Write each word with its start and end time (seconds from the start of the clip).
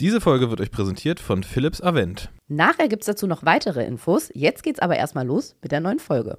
Diese 0.00 0.22
Folge 0.22 0.48
wird 0.48 0.62
euch 0.62 0.70
präsentiert 0.70 1.20
von 1.20 1.44
Philips 1.44 1.82
Avent. 1.82 2.30
Nachher 2.48 2.88
gibt 2.88 3.02
es 3.02 3.06
dazu 3.06 3.26
noch 3.26 3.44
weitere 3.44 3.84
Infos. 3.84 4.30
Jetzt 4.32 4.62
geht's 4.62 4.80
aber 4.80 4.96
erstmal 4.96 5.26
los 5.26 5.56
mit 5.60 5.72
der 5.72 5.80
neuen 5.80 5.98
Folge. 5.98 6.38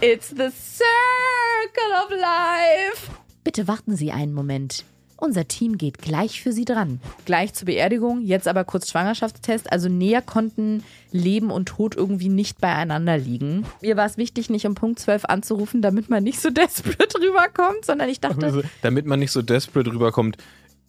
It's 0.00 0.28
the 0.28 0.48
circle 0.48 1.92
of 2.04 2.10
life. 2.10 3.10
Bitte 3.42 3.66
warten 3.66 3.96
Sie 3.96 4.12
einen 4.12 4.32
Moment. 4.32 4.84
Unser 5.16 5.46
Team 5.46 5.76
geht 5.78 5.98
gleich 5.98 6.40
für 6.40 6.52
Sie 6.52 6.64
dran. 6.64 7.00
Gleich 7.24 7.52
zur 7.52 7.66
Beerdigung, 7.66 8.22
jetzt 8.22 8.46
aber 8.46 8.64
kurz 8.64 8.90
Schwangerschaftstest. 8.90 9.70
Also 9.70 9.88
näher 9.88 10.22
konnten 10.22 10.84
Leben 11.10 11.50
und 11.50 11.66
Tod 11.66 11.96
irgendwie 11.96 12.28
nicht 12.28 12.60
beieinander 12.60 13.18
liegen. 13.18 13.64
Mir 13.80 13.96
war 13.96 14.06
es 14.06 14.16
wichtig, 14.16 14.50
nicht 14.50 14.66
um 14.66 14.74
Punkt 14.76 15.00
12 15.00 15.24
anzurufen, 15.24 15.82
damit 15.82 16.10
man 16.10 16.22
nicht 16.22 16.40
so 16.40 16.50
desperate 16.50 17.20
rüberkommt, 17.20 17.84
sondern 17.84 18.08
ich 18.08 18.20
dachte, 18.20 18.46
Also, 18.46 18.62
damit 18.82 19.06
man 19.06 19.18
nicht 19.18 19.32
so 19.32 19.42
desperate 19.42 19.92
rüberkommt 19.92 20.38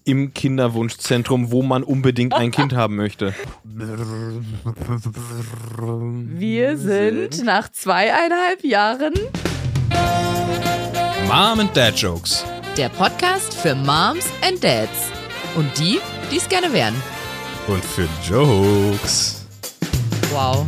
im 0.05 0.33
Kinderwunschzentrum, 0.33 1.51
wo 1.51 1.61
man 1.63 1.83
unbedingt 1.83 2.33
ein 2.33 2.51
Kind 2.51 2.73
haben 2.75 2.95
möchte. 2.95 3.33
wir 6.39 6.77
sind 6.77 7.43
nach 7.43 7.69
zweieinhalb 7.71 8.63
Jahren 8.63 9.13
Mom 11.27 11.59
and 11.59 11.75
Dad 11.75 11.95
Jokes. 11.97 12.43
der 12.77 12.89
Podcast 12.89 13.53
für 13.53 13.75
Moms 13.75 14.27
and 14.45 14.63
Dads. 14.63 15.11
Und 15.55 15.77
die, 15.77 15.99
die 16.31 16.37
es 16.37 16.49
gerne 16.49 16.73
wären. 16.73 16.95
Und 17.67 17.83
für 17.85 18.07
Jokes. 18.27 19.45
Wow. 20.31 20.65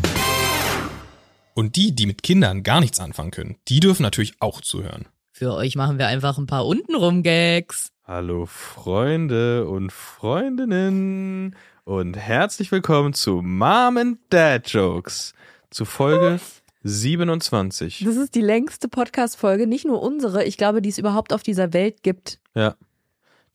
Und 1.55 1.75
die, 1.75 1.94
die 1.95 2.05
mit 2.05 2.22
Kindern 2.23 2.63
gar 2.63 2.80
nichts 2.80 2.99
anfangen 2.99 3.31
können, 3.31 3.55
die 3.67 3.80
dürfen 3.80 4.03
natürlich 4.03 4.33
auch 4.39 4.61
zuhören. 4.61 5.05
Für 5.31 5.53
euch 5.53 5.75
machen 5.75 5.97
wir 5.97 6.08
einfach 6.08 6.38
ein 6.38 6.45
paar 6.47 6.66
untenrum 6.66 7.23
Gags. 7.23 7.91
Hallo 8.08 8.45
Freunde 8.45 9.68
und 9.68 9.91
Freundinnen 9.91 11.55
und 11.86 12.16
herzlich 12.16 12.72
willkommen 12.72 13.16
zu 13.16 13.41
Mom 13.41 13.98
and 13.98 14.20
Dad 14.30 14.68
Jokes, 14.70 15.34
zu 15.72 15.86
Folge 15.86 16.39
27. 16.84 18.03
Das 18.06 18.16
ist 18.16 18.36
die 18.36 18.42
längste 18.42 18.89
Podcast-Folge, 18.89 19.66
nicht 19.66 19.86
nur 19.86 20.03
unsere, 20.03 20.44
ich 20.44 20.56
glaube, 20.58 20.84
die 20.84 20.89
es 20.89 21.00
überhaupt 21.00 21.34
auf 21.34 21.42
dieser 21.42 21.73
Welt 21.73 22.03
gibt. 22.03 22.39
Ja. 22.53 22.75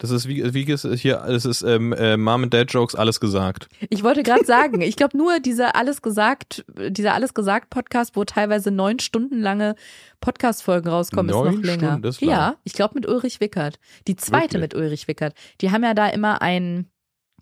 Das 0.01 0.11
ist 0.11 0.27
wie, 0.27 0.55
wie 0.55 0.65
ist 0.65 0.87
hier, 1.01 1.23
das 1.27 1.45
ist 1.45 1.61
ähm, 1.61 1.93
äh, 1.93 2.17
Mom 2.17 2.45
and 2.45 2.55
Dad 2.55 2.73
Jokes, 2.73 2.95
alles 2.95 3.21
gesagt. 3.21 3.69
Ich 3.91 4.03
wollte 4.03 4.23
gerade 4.23 4.47
sagen, 4.47 4.81
ich 4.81 4.97
glaube 4.97 5.17
nur 5.17 5.41
dieser 5.41 5.77
alles 5.77 6.01
gesagt, 6.01 6.65
dieser 6.89 7.13
alles 7.13 7.35
gesagt 7.35 7.69
Podcast, 7.69 8.17
wo 8.17 8.25
teilweise 8.25 8.71
neun 8.71 8.99
Stunden 8.99 9.43
lange 9.43 9.75
Podcast-Folgen 10.23 10.89
rauskommen, 10.89 11.29
ist 11.29 11.37
Neun 11.37 11.55
noch 11.57 11.63
länger. 11.63 11.91
Stunden, 11.91 12.09
ist 12.09 12.21
lang. 12.23 12.31
ja, 12.31 12.57
ich 12.65 12.73
glaube 12.73 12.95
mit 12.95 13.07
Ulrich 13.07 13.41
Wickert. 13.41 13.79
Die 14.09 14.17
zweite 14.17 14.55
Wirklich? 14.55 14.61
mit 14.63 14.75
Ulrich 14.75 15.07
Wickert. 15.07 15.35
Die 15.61 15.71
haben 15.71 15.85
ja 15.85 15.93
da 15.93 16.09
immer 16.09 16.41
ein 16.41 16.87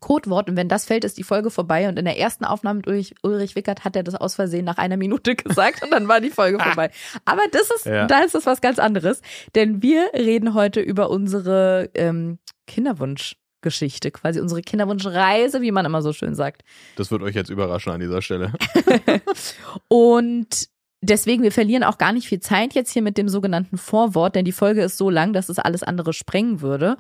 Codewort 0.01 0.49
und 0.49 0.57
wenn 0.57 0.69
das 0.69 0.85
fällt, 0.87 1.05
ist 1.05 1.19
die 1.19 1.23
Folge 1.23 1.51
vorbei. 1.51 1.89
Und 1.89 1.99
in 1.99 2.05
der 2.05 2.19
ersten 2.19 2.45
Aufnahme 2.45 2.79
mit 2.79 2.87
Ulrich, 2.87 3.15
Ulrich 3.23 3.55
Wickert 3.57 3.85
hat 3.85 3.97
er 3.97 4.03
das 4.03 4.15
aus 4.15 4.35
Versehen 4.35 4.65
nach 4.65 4.79
einer 4.79 4.97
Minute 4.97 5.35
gesagt 5.37 5.83
und 5.83 5.91
dann 5.91 6.09
war 6.09 6.21
die 6.21 6.31
Folge 6.31 6.59
vorbei. 6.59 6.91
Aber 7.25 7.43
das 7.51 7.71
ist, 7.71 7.87
Ja. 7.87 8.07
da 8.07 8.21
ist 8.21 8.35
das 8.35 8.47
was 8.47 8.61
ganz 8.61 8.79
anderes. 8.79 9.21
Denn 9.55 9.83
wir 9.83 10.11
reden 10.15 10.55
heute 10.55 10.81
über 10.81 11.11
unsere 11.11 11.91
ähm, 11.95 12.39
Kinderwunschgeschichte, 12.67 14.11
quasi 14.11 14.41
unsere 14.41 14.63
Kinderwunschreise, 14.63 15.61
wie 15.63 15.73
man 15.73 15.85
immer 15.87 16.03
so 16.03 16.13
schön 16.13 16.35
sagt. 16.35 16.63
Das 16.97 17.11
wird 17.11 17.23
euch 17.23 17.35
jetzt 17.35 17.51
überraschen 17.51 17.93
an 17.93 18.01
dieser 18.01 18.23
Stelle. 18.23 18.53
Und 19.89 20.69
deswegen, 21.01 21.43
wir 21.43 21.53
verlieren 21.53 21.85
auch 21.85 21.99
gar 21.99 22.13
nicht 22.13 22.29
viel 22.29 22.41
Zeit 22.41 22.75
jetzt 22.75 22.93
hier 22.93 23.03
mit 23.03 23.19
dem 23.19 23.29
sogenannten 23.29 23.79
Vorwort, 23.79 24.35
denn 24.35 24.45
die 24.45 24.53
Folge 24.53 24.83
ist 24.83 24.99
so 24.99 25.11
lang, 25.11 25.33
dass 25.33 25.49
es 25.49 25.59
alles 25.59 25.83
andere 25.83 26.13
sprengen 26.13 26.61
würde. 26.61 26.97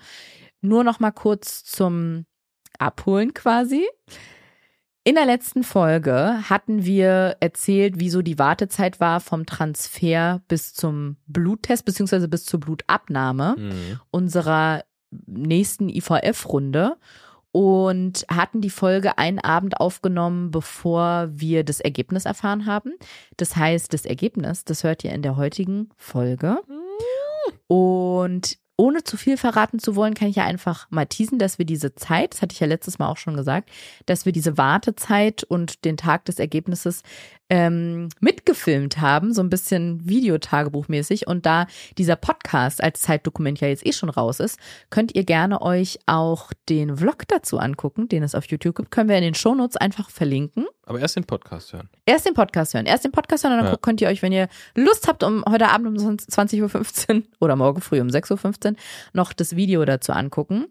Nur 0.60 0.84
noch 0.84 1.00
mal 1.00 1.12
kurz 1.12 1.64
zum 1.64 2.24
Abholen 2.78 3.34
quasi. 3.34 3.86
In 5.04 5.14
der 5.14 5.24
letzten 5.26 5.62
Folge 5.62 6.38
hatten 6.50 6.84
wir 6.84 7.36
erzählt, 7.40 7.94
wieso 7.96 8.20
die 8.20 8.38
Wartezeit 8.38 9.00
war 9.00 9.20
vom 9.20 9.46
Transfer 9.46 10.42
bis 10.48 10.74
zum 10.74 11.16
Bluttest 11.26 11.84
beziehungsweise 11.86 12.28
bis 12.28 12.44
zur 12.44 12.60
Blutabnahme 12.60 13.54
Mhm. 13.58 14.00
unserer 14.10 14.84
nächsten 15.26 15.88
IVF-Runde 15.88 16.98
und 17.52 18.26
hatten 18.30 18.60
die 18.60 18.68
Folge 18.68 19.16
einen 19.16 19.38
Abend 19.38 19.80
aufgenommen, 19.80 20.50
bevor 20.50 21.28
wir 21.32 21.64
das 21.64 21.80
Ergebnis 21.80 22.26
erfahren 22.26 22.66
haben. 22.66 22.92
Das 23.38 23.56
heißt, 23.56 23.94
das 23.94 24.04
Ergebnis, 24.04 24.64
das 24.66 24.84
hört 24.84 25.02
ihr 25.04 25.12
in 25.12 25.22
der 25.22 25.36
heutigen 25.36 25.88
Folge. 25.96 26.58
Und 27.66 28.58
ohne 28.78 29.02
zu 29.04 29.16
viel 29.18 29.36
verraten 29.36 29.78
zu 29.80 29.96
wollen, 29.96 30.14
kann 30.14 30.28
ich 30.28 30.36
ja 30.36 30.44
einfach 30.44 30.86
mal 30.90 31.04
teasen, 31.04 31.38
dass 31.38 31.58
wir 31.58 31.66
diese 31.66 31.94
Zeit, 31.96 32.32
das 32.32 32.40
hatte 32.42 32.52
ich 32.54 32.60
ja 32.60 32.66
letztes 32.66 32.98
Mal 32.98 33.08
auch 33.08 33.16
schon 33.18 33.36
gesagt, 33.36 33.68
dass 34.06 34.24
wir 34.24 34.32
diese 34.32 34.56
Wartezeit 34.56 35.42
und 35.44 35.84
den 35.84 35.96
Tag 35.96 36.24
des 36.26 36.38
Ergebnisses 36.38 37.02
ähm, 37.50 38.08
mitgefilmt 38.20 39.00
haben, 39.00 39.32
so 39.32 39.42
ein 39.42 39.48
bisschen 39.50 40.06
Videotagebuchmäßig. 40.08 41.26
Und 41.26 41.46
da 41.46 41.66
dieser 41.96 42.16
Podcast 42.16 42.82
als 42.82 43.00
Zeitdokument 43.00 43.60
ja 43.60 43.68
jetzt 43.68 43.86
eh 43.86 43.92
schon 43.92 44.10
raus 44.10 44.38
ist, 44.38 44.58
könnt 44.90 45.14
ihr 45.14 45.24
gerne 45.24 45.60
euch 45.62 45.98
auch 46.06 46.52
den 46.68 46.98
Vlog 46.98 47.26
dazu 47.28 47.58
angucken, 47.58 48.08
den 48.08 48.22
es 48.22 48.34
auf 48.34 48.44
YouTube 48.46 48.76
gibt. 48.76 48.90
Können 48.90 49.08
wir 49.08 49.16
in 49.16 49.22
den 49.24 49.34
Shownotes 49.34 49.76
einfach 49.76 50.10
verlinken. 50.10 50.66
Aber 50.84 51.00
erst 51.00 51.16
den 51.16 51.24
Podcast 51.24 51.72
hören. 51.72 51.88
Erst 52.06 52.26
den 52.26 52.34
Podcast 52.34 52.74
hören. 52.74 52.86
Erst 52.86 53.04
den 53.04 53.12
Podcast 53.12 53.44
hören 53.44 53.54
und 53.54 53.64
dann 53.64 53.72
Ja. 53.72 53.78
könnt 53.80 54.00
ihr 54.00 54.08
euch, 54.08 54.22
wenn 54.22 54.32
ihr 54.32 54.48
Lust 54.74 55.08
habt, 55.08 55.22
um 55.22 55.44
heute 55.48 55.68
Abend 55.68 55.98
um 55.98 56.16
20.15 56.16 57.14
Uhr 57.16 57.22
oder 57.40 57.56
morgen 57.56 57.80
früh 57.80 58.00
um 58.00 58.08
6.15 58.08 58.66
Uhr 58.67 58.67
noch 59.12 59.32
das 59.32 59.56
Video 59.56 59.84
dazu 59.84 60.12
angucken. 60.12 60.66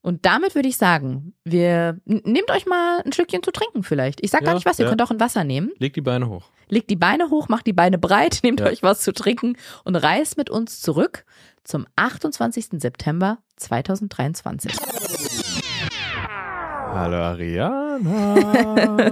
Und 0.00 0.26
damit 0.26 0.54
würde 0.56 0.68
ich 0.68 0.76
sagen, 0.76 1.32
wir 1.44 1.96
nehmt 2.06 2.50
euch 2.50 2.66
mal 2.66 3.00
ein 3.04 3.12
Stückchen 3.12 3.42
zu 3.42 3.52
trinken 3.52 3.84
vielleicht. 3.84 4.20
Ich 4.24 4.30
sag 4.32 4.40
gar 4.40 4.48
Ja, 4.50 4.54
nicht 4.54 4.66
was, 4.66 4.78
ihr 4.80 4.84
ja. 4.84 4.88
könnt 4.90 5.00
auch 5.02 5.12
ein 5.12 5.20
Wasser 5.20 5.44
nehmen. 5.44 5.70
Legt 5.78 5.94
die 5.96 6.00
Beine 6.00 6.28
hoch. 6.28 6.50
Legt 6.68 6.90
die 6.90 6.96
Beine 6.96 7.30
hoch, 7.30 7.48
macht 7.48 7.66
die 7.68 7.72
Beine 7.72 7.98
breit, 7.98 8.40
nehmt 8.44 8.58
Ja. 8.60 8.66
euch 8.66 8.82
was 8.82 9.02
zu 9.02 9.12
trinken 9.12 9.56
und 9.84 9.94
reist 9.94 10.36
mit 10.36 10.50
uns 10.50 10.80
zurück 10.80 11.24
zum 11.62 11.86
28. 11.94 12.80
September 12.80 13.38
2023. 13.56 14.72
Hallo 16.94 17.16
Ariana. 17.16 18.34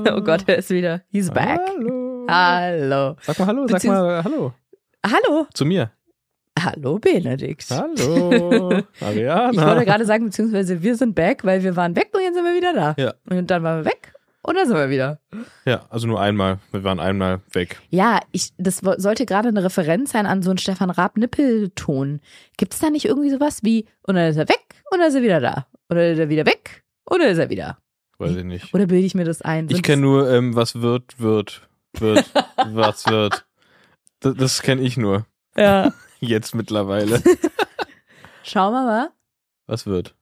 oh 0.16 0.20
Gott, 0.22 0.44
er 0.48 0.56
ist 0.58 0.70
wieder. 0.70 1.02
He's 1.08 1.30
back. 1.30 1.60
Hallo. 1.68 2.26
Hallo. 2.28 3.16
Sag 3.22 3.38
mal 3.38 3.46
Hallo, 3.46 3.66
sag 3.68 3.80
Beziehungs- 3.80 3.92
mal 3.92 4.24
Hallo. 4.24 4.52
Hallo. 5.06 5.46
Zu 5.54 5.64
mir. 5.64 5.90
Hallo, 6.58 6.98
Benedikt. 6.98 7.66
Hallo. 7.70 8.82
Ariana. 9.00 9.50
Ich 9.50 9.60
wollte 9.60 9.84
gerade 9.84 10.04
sagen, 10.04 10.26
beziehungsweise 10.26 10.82
wir 10.82 10.96
sind 10.96 11.14
back, 11.14 11.44
weil 11.44 11.62
wir 11.62 11.76
waren 11.76 11.96
weg 11.96 12.10
und 12.12 12.20
jetzt 12.20 12.34
sind 12.34 12.44
wir 12.44 12.54
wieder 12.54 12.74
da. 12.74 12.94
Ja. 12.98 13.14
Und 13.28 13.50
dann 13.50 13.62
waren 13.62 13.84
wir 13.84 13.90
weg 13.90 14.12
und 14.42 14.56
dann 14.56 14.66
sind 14.66 14.76
wir 14.76 14.90
wieder. 14.90 15.20
Ja, 15.64 15.86
also 15.90 16.06
nur 16.06 16.20
einmal. 16.20 16.58
Wir 16.72 16.84
waren 16.84 17.00
einmal 17.00 17.40
weg. 17.52 17.80
Ja, 17.90 18.20
ich, 18.32 18.52
das 18.58 18.78
sollte 18.78 19.26
gerade 19.26 19.48
eine 19.48 19.64
Referenz 19.64 20.12
sein 20.12 20.26
an 20.26 20.42
so 20.42 20.50
einen 20.50 20.58
Stefan 20.58 20.90
Raab-Nippelton. 20.90 22.20
Gibt 22.56 22.74
es 22.74 22.80
da 22.80 22.90
nicht 22.90 23.04
irgendwie 23.04 23.30
sowas 23.30 23.60
wie, 23.62 23.86
und 24.02 24.16
dann 24.16 24.28
ist 24.28 24.36
er 24.36 24.48
weg 24.48 24.64
und 24.90 24.98
dann 24.98 25.08
ist 25.08 25.14
er 25.14 25.22
wieder 25.22 25.40
da? 25.40 25.66
Oder 25.88 26.12
ist 26.12 26.18
er 26.18 26.28
wieder 26.28 26.46
weg 26.46 26.84
und 27.04 27.20
dann 27.20 27.30
ist 27.30 27.38
er 27.38 27.50
wieder? 27.50 27.78
Weiß 28.18 28.36
ich 28.36 28.44
nicht. 28.44 28.74
Oder 28.74 28.86
bilde 28.86 29.06
ich 29.06 29.14
mir 29.14 29.24
das 29.24 29.40
ein? 29.40 29.66
Ich 29.66 29.76
Sind 29.76 29.82
kenne 29.82 30.02
nur, 30.02 30.30
ähm, 30.30 30.54
was 30.54 30.80
wird, 30.80 31.18
wird, 31.18 31.68
wird, 31.98 32.30
was 32.72 33.06
wird. 33.06 33.46
Das, 34.20 34.34
das 34.34 34.62
kenne 34.62 34.82
ich 34.82 34.98
nur. 34.98 35.26
Ja. 35.56 35.92
Jetzt 36.20 36.54
mittlerweile. 36.54 37.22
Schauen 38.42 38.72
wir 38.72 38.84
mal, 38.84 39.10
Was 39.66 39.86
wird? 39.86 40.14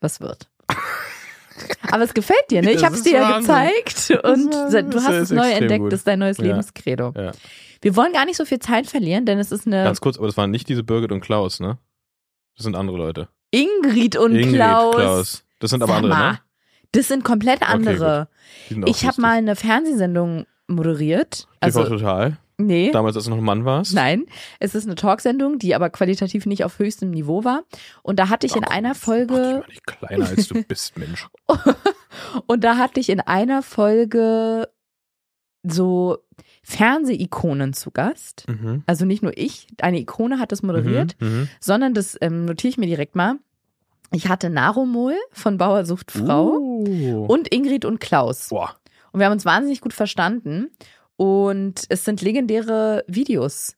was 0.00 0.20
wird. 0.20 0.48
Aber 1.90 2.04
es 2.04 2.14
gefällt 2.14 2.50
dir, 2.50 2.62
ne? 2.62 2.70
Ich 2.72 2.84
habe 2.84 2.94
es 2.94 3.02
dir 3.02 3.14
ja 3.14 3.38
gezeigt 3.38 4.10
und 4.22 4.52
du 4.52 5.00
hast 5.02 5.08
es 5.14 5.30
neu 5.30 5.50
entdeckt. 5.50 5.80
gut. 5.82 5.92
Das 5.92 6.00
ist 6.00 6.06
dein 6.06 6.20
neues 6.20 6.38
Ja. 6.38 6.44
Lebenskredo. 6.44 7.12
Ja. 7.16 7.32
Wir 7.80 7.96
wollen 7.96 8.12
gar 8.12 8.24
nicht 8.26 8.36
so 8.36 8.44
viel 8.44 8.58
Zeit 8.60 8.86
verlieren, 8.86 9.24
denn 9.26 9.38
es 9.38 9.50
ist 9.50 9.66
eine 9.66 9.82
Ganz 9.84 10.00
kurz, 10.00 10.18
aber 10.18 10.26
das 10.26 10.36
waren 10.36 10.50
nicht 10.50 10.68
diese 10.68 10.84
Birgit 10.84 11.10
und 11.10 11.20
Klaus, 11.20 11.58
ne? 11.60 11.78
Das 12.56 12.64
sind 12.64 12.76
andere 12.76 12.96
Leute. 12.96 13.28
Ingrid 13.50 14.16
und 14.16 14.34
Ingrid, 14.36 14.54
Klaus. 14.56 15.44
Das 15.58 15.70
sind 15.70 15.82
aber 15.82 15.92
Sag 15.92 15.96
andere, 16.04 16.14
mal, 16.14 16.32
ne? 16.32 16.40
Das 16.92 17.08
sind 17.08 17.24
komplett 17.24 17.62
Okay, 17.62 17.72
andere. 17.72 18.28
Auch 18.82 18.86
ich 18.86 19.04
habe 19.06 19.20
mal 19.20 19.36
eine 19.38 19.56
Fernsehsendung 19.56 20.46
moderiert. 20.68 21.40
TV 21.40 21.48
Also, 21.60 21.84
Total. 21.84 22.38
Nee. 22.58 22.90
Damals, 22.90 23.16
als 23.16 23.24
du 23.24 23.30
noch 23.30 23.38
ein 23.38 23.44
Mann 23.44 23.64
warst. 23.64 23.94
Nein, 23.94 24.26
es 24.60 24.74
ist 24.74 24.84
eine 24.86 24.94
Talksendung, 24.96 25.58
die 25.58 25.74
aber 25.74 25.90
qualitativ 25.90 26.44
nicht 26.46 26.64
auf 26.64 26.78
höchstem 26.78 27.10
Niveau 27.10 27.44
war. 27.44 27.62
Und 28.02 28.18
da 28.18 28.28
hatte 28.28 28.46
ich 28.46 28.56
in 28.56 28.64
Ach, 28.66 28.70
einer 28.70 28.94
Folge, 28.94 29.32
mal 29.34 29.64
nicht 29.68 29.86
kleiner, 29.86 30.28
als 30.28 30.48
du 30.48 30.62
bist, 30.68 30.98
Mensch. 30.98 31.26
und 32.46 32.64
da 32.64 32.76
hatte 32.76 33.00
ich 33.00 33.08
in 33.08 33.20
einer 33.20 33.62
Folge 33.62 34.68
so 35.62 36.18
Fernsehikonen 36.62 37.72
zu 37.72 37.90
Gast. 37.90 38.44
Mhm. 38.48 38.82
Also 38.86 39.04
nicht 39.04 39.22
nur 39.22 39.36
ich, 39.36 39.66
eine 39.80 39.98
Ikone 39.98 40.38
hat 40.38 40.52
das 40.52 40.62
moderiert, 40.62 41.16
Mhm. 41.20 41.28
Mhm. 41.28 41.48
sondern 41.60 41.94
das 41.94 42.16
ähm, 42.20 42.44
notiere 42.44 42.70
ich 42.70 42.78
mir 42.78 42.86
direkt 42.86 43.16
mal. 43.16 43.36
Ich 44.12 44.28
hatte 44.28 44.48
Narumol 44.48 45.14
von 45.32 45.58
Bauer 45.58 45.84
sucht 45.84 46.10
Frau 46.12 46.52
Uh. 46.56 47.26
und 47.26 47.52
Ingrid 47.52 47.84
und 47.84 48.00
Klaus. 48.00 48.48
Boah. 48.48 48.76
Und 49.12 49.20
wir 49.20 49.26
haben 49.26 49.32
uns 49.34 49.44
wahnsinnig 49.44 49.80
gut 49.80 49.92
verstanden. 49.92 50.70
Und 51.18 51.84
es 51.88 52.04
sind 52.04 52.22
legendäre 52.22 53.04
Videos 53.08 53.76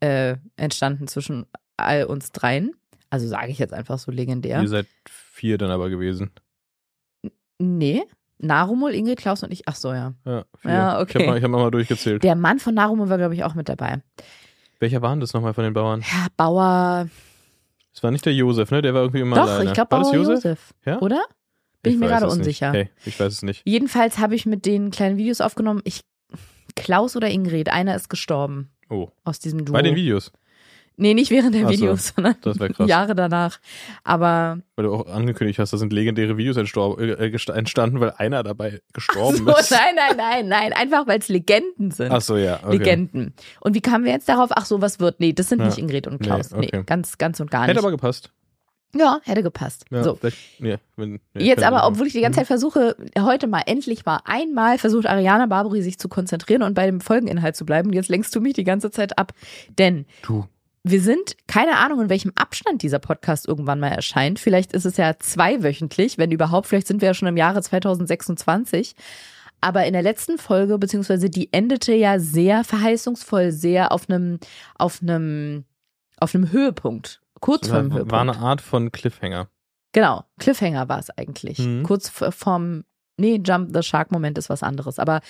äh, 0.00 0.36
entstanden 0.56 1.08
zwischen 1.08 1.46
all 1.78 2.04
uns 2.04 2.32
dreien. 2.32 2.72
Also 3.08 3.26
sage 3.26 3.50
ich 3.50 3.58
jetzt 3.58 3.72
einfach 3.72 3.98
so 3.98 4.12
legendär. 4.12 4.60
Ihr 4.60 4.68
seid 4.68 4.86
vier 5.08 5.56
dann 5.56 5.70
aber 5.70 5.88
gewesen. 5.88 6.30
Nee. 7.58 8.04
Narumul, 8.38 8.94
Ingrid, 8.94 9.18
Klaus 9.18 9.42
und 9.42 9.50
ich. 9.52 9.66
Ach 9.66 9.74
so, 9.74 9.94
ja. 9.94 10.12
Ja, 10.26 10.44
vier. 10.58 10.70
Ja, 10.70 11.00
okay. 11.00 11.22
Ich 11.22 11.26
habe 11.26 11.40
hab 11.40 11.50
nochmal 11.50 11.70
durchgezählt. 11.70 12.22
Der 12.22 12.36
Mann 12.36 12.58
von 12.58 12.74
Narumul 12.74 13.08
war, 13.08 13.16
glaube 13.16 13.34
ich, 13.34 13.42
auch 13.42 13.54
mit 13.54 13.70
dabei. 13.70 14.02
Welcher 14.78 15.00
waren 15.00 15.20
das 15.20 15.32
nochmal 15.32 15.54
von 15.54 15.64
den 15.64 15.72
Bauern? 15.72 16.02
Ja, 16.02 16.26
Bauer. 16.36 17.08
Das 17.94 18.02
war 18.02 18.10
nicht 18.10 18.26
der 18.26 18.34
Josef, 18.34 18.70
ne? 18.70 18.82
Der 18.82 18.92
war 18.92 19.00
irgendwie 19.00 19.20
immer 19.20 19.36
Doch, 19.36 19.48
alleine. 19.48 19.70
ich 19.70 19.72
glaube 19.72 19.88
Bauer 19.88 20.14
Josef? 20.14 20.34
Josef. 20.34 20.74
Ja? 20.84 21.00
Oder? 21.00 21.24
Bin 21.82 21.94
ich, 21.94 21.98
mir 21.98 22.10
weiß 22.10 22.20
gerade 22.20 22.26
es 22.26 22.32
unsicher. 22.34 22.72
Hey, 22.72 22.90
ich 23.06 23.18
weiß 23.18 23.32
es 23.32 23.42
nicht. 23.42 23.62
Jedenfalls 23.64 24.18
habe 24.18 24.34
ich 24.34 24.44
mit 24.44 24.66
den 24.66 24.90
kleinen 24.90 25.16
Videos 25.16 25.40
aufgenommen. 25.40 25.80
Ich, 25.84 26.02
Klaus 26.76 27.16
oder 27.16 27.28
Ingrid, 27.28 27.68
einer 27.70 27.96
ist 27.96 28.08
gestorben 28.08 28.70
Oh, 28.88 29.08
aus 29.24 29.40
diesem 29.40 29.64
Duo. 29.64 29.72
bei 29.72 29.82
den 29.82 29.96
Videos. 29.96 30.30
Nee, 30.98 31.12
nicht 31.12 31.30
während 31.30 31.54
der 31.54 31.62
Ach 31.66 31.70
so, 31.70 31.72
Videos, 31.74 32.12
sondern 32.16 32.36
wäre 32.42 32.72
krass. 32.72 32.88
Jahre 32.88 33.14
danach. 33.14 33.58
Aber 34.02 34.60
Weil 34.76 34.86
du 34.86 34.94
auch 34.94 35.06
angekündigt 35.06 35.58
hast, 35.58 35.72
da 35.72 35.76
sind 35.76 35.92
legendäre 35.92 36.38
Videos 36.38 36.56
äh, 36.56 36.62
gest- 37.30 37.52
entstanden, 37.52 38.00
weil 38.00 38.12
einer 38.16 38.42
dabei 38.42 38.70
so, 38.70 38.78
gestorben 38.94 39.46
ist. 39.48 39.70
nein, 39.72 39.94
nein, 39.94 40.16
nein, 40.16 40.48
nein, 40.48 40.72
einfach 40.72 41.06
weil 41.06 41.18
es 41.18 41.28
Legenden 41.28 41.90
sind. 41.90 42.12
Ach 42.12 42.22
so, 42.22 42.38
ja. 42.38 42.60
Okay. 42.62 42.78
Legenden. 42.78 43.34
Und 43.60 43.74
wie 43.74 43.82
kamen 43.82 44.04
wir 44.06 44.12
jetzt 44.12 44.26
darauf? 44.28 44.48
Ach 44.54 44.64
so, 44.64 44.80
was 44.80 44.98
wird? 44.98 45.20
Nee, 45.20 45.34
das 45.34 45.50
sind 45.50 45.58
Ja. 45.58 45.66
nicht 45.66 45.76
Ingrid 45.76 46.06
und 46.06 46.18
Klaus. 46.22 46.52
Nee, 46.52 46.68
okay. 46.68 46.76
Nee, 46.78 46.82
ganz, 46.86 47.18
ganz 47.18 47.40
und 47.40 47.50
gar 47.50 47.60
nicht. 47.62 47.70
Hätte 47.70 47.80
aber 47.80 47.90
gepasst. 47.90 48.30
Ja, 48.94 49.20
hätte 49.24 49.42
gepasst. 49.42 49.84
Ja, 49.90 50.02
So. 50.02 50.18
nee, 50.58 50.76
wenn, 50.96 51.20
nee, 51.34 51.44
Jetzt 51.44 51.62
aber, 51.62 51.78
sein. 51.80 51.86
obwohl 51.92 52.06
ich 52.06 52.12
die 52.12 52.20
ganze 52.20 52.38
Zeit 52.38 52.46
versuche, 52.46 52.96
heute 53.18 53.46
mal, 53.46 53.62
endlich 53.66 54.04
mal 54.06 54.20
einmal 54.24 54.78
versucht 54.78 55.06
Ariana 55.06 55.46
Barbary 55.46 55.82
sich 55.82 55.98
zu 55.98 56.08
konzentrieren 56.08 56.62
und 56.62 56.74
bei 56.74 56.86
dem 56.86 57.00
Folgeninhalt 57.00 57.56
zu 57.56 57.66
bleiben. 57.66 57.92
Jetzt 57.92 58.08
lenkst 58.08 58.34
du 58.34 58.40
mich 58.40 58.54
die 58.54 58.64
ganze 58.64 58.90
Zeit 58.90 59.18
ab. 59.18 59.32
Denn 59.78 60.06
Du. 60.22 60.46
wir 60.82 61.00
sind, 61.02 61.36
keine 61.46 61.76
Ahnung, 61.76 62.00
in 62.00 62.08
welchem 62.08 62.32
Abstand 62.36 62.82
dieser 62.82 62.98
Podcast 62.98 63.46
irgendwann 63.46 63.80
mal 63.80 63.88
erscheint. 63.92 64.38
Vielleicht 64.38 64.72
ist 64.72 64.86
es 64.86 64.96
ja 64.96 65.18
zweiwöchentlich, 65.18 66.16
wenn 66.16 66.30
überhaupt. 66.30 66.66
Vielleicht 66.66 66.86
sind 66.86 67.00
wir 67.02 67.08
ja 67.08 67.14
schon 67.14 67.28
im 67.28 67.36
Jahre 67.36 67.60
2026. 67.62 68.94
Aber 69.60 69.84
in 69.86 69.94
der 69.94 70.02
letzten 70.02 70.38
Folge, 70.38 70.78
beziehungsweise 70.78 71.28
die 71.30 71.52
endete 71.52 71.94
ja 71.94 72.18
sehr 72.18 72.62
verheißungsvoll, 72.62 73.52
sehr 73.52 73.90
auf 73.90 74.08
einem, 74.08 74.38
auf 74.76 75.00
einem, 75.02 75.64
auf 76.18 76.34
einem 76.34 76.52
Höhepunkt. 76.52 77.20
Kurz 77.46 77.68
vor 77.68 77.78
dem 77.78 77.90
War, 77.90 77.94
Höhepunkt. 77.98 78.12
war 78.12 78.20
eine 78.20 78.36
Art 78.38 78.60
von 78.60 78.92
Cliffhanger. 78.92 79.48
Genau, 79.92 80.24
Cliffhanger 80.38 80.88
war 80.88 80.98
es 80.98 81.10
eigentlich. 81.10 81.58
Mhm. 81.60 81.82
Kurz 81.84 82.08
vorm, 82.10 82.84
nee, 83.16 83.40
Jump 83.42 83.70
the 83.74 83.82
Shark 83.82 84.10
Moment 84.12 84.36
ist 84.36 84.50
was 84.50 84.62
anderes, 84.62 84.98
aber 84.98 85.20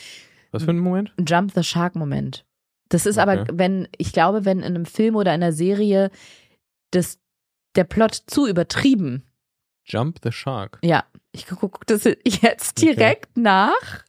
Was 0.51 0.65
für 0.65 0.71
ein 0.71 0.79
Moment? 0.79 1.13
Jump 1.25 1.53
the 1.55 1.63
Shark 1.63 1.95
Moment. 1.95 2.45
Das 2.89 3.07
ist 3.07 3.19
aber, 3.19 3.43
Okay. 3.43 3.53
wenn, 3.55 3.89
ich 3.99 4.13
glaube, 4.13 4.45
wenn 4.45 4.59
in 4.59 4.65
einem 4.65 4.87
Film 4.87 5.15
oder 5.17 5.35
in 5.35 5.43
einer 5.43 5.53
Serie 5.53 6.11
das, 6.91 7.19
der 7.77 7.85
Plot 7.85 8.15
zu 8.27 8.47
übertrieben, 8.49 9.23
Jump 9.85 10.19
the 10.25 10.33
Shark. 10.33 10.79
ja, 10.83 11.05
ich 11.33 11.47
gucke 11.47 11.69
guck 11.69 11.87
das 11.87 12.05
jetzt 12.27 12.81
direkt 12.83 13.37
nach, 13.37 14.05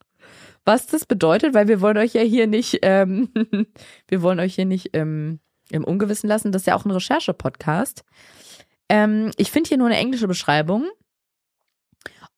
was 0.65 0.88
das 0.88 1.06
bedeutet, 1.06 1.54
weil 1.54 1.68
wir 1.68 1.81
wollen 1.81 1.98
euch 1.98 2.13
ja 2.13 2.21
hier 2.21 2.48
nicht, 2.48 2.80
ähm, 2.81 3.30
wir 4.07 4.21
wollen 4.24 4.39
euch 4.39 4.56
hier 4.56 4.65
nicht 4.65 4.89
ähm, 4.94 5.39
im 5.72 5.84
Ungewissen 5.84 6.28
lassen. 6.28 6.52
Das 6.52 6.64
ist 6.64 6.66
ja 6.66 6.75
auch 6.75 6.86
ein 6.86 6.92
Recherche-Podcast. 6.92 8.04
Ähm, 8.90 9.31
ich 9.38 9.52
finde 9.52 9.69
hier 9.69 9.78
nur 9.78 9.88
eine 9.88 9.98
englische 9.98 10.28
Beschreibung. 10.28 10.90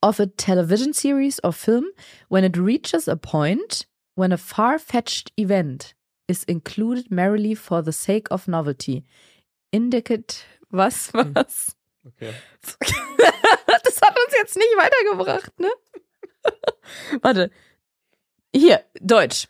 Of 0.02 0.20
a 0.20 0.28
television 0.38 0.94
series 0.94 1.44
or 1.44 1.52
film 1.52 1.86
when 2.30 2.46
it 2.46 2.58
reaches 2.58 3.10
a 3.10 3.18
point 3.18 3.86
when 4.16 4.31
a 4.31 4.38
far-fetched 4.38 5.34
event 5.36 5.94
is 6.28 6.44
included 6.46 7.12
merely 7.12 7.54
for 7.54 7.84
the 7.84 7.92
sake 7.92 8.31
of 8.31 8.48
novelty. 8.48 9.04
Indicate 9.72 10.46
was, 10.72 11.14
was? 11.14 11.76
Okay. 12.08 12.34
das 12.64 14.02
hat 14.02 14.18
uns 14.18 14.34
jetzt 14.34 14.56
nicht 14.56 14.74
weitergebracht, 14.78 15.60
ne? 15.60 15.70
Warte. 17.22 17.52
Hier, 18.56 18.81
Deutsch. 19.00 19.48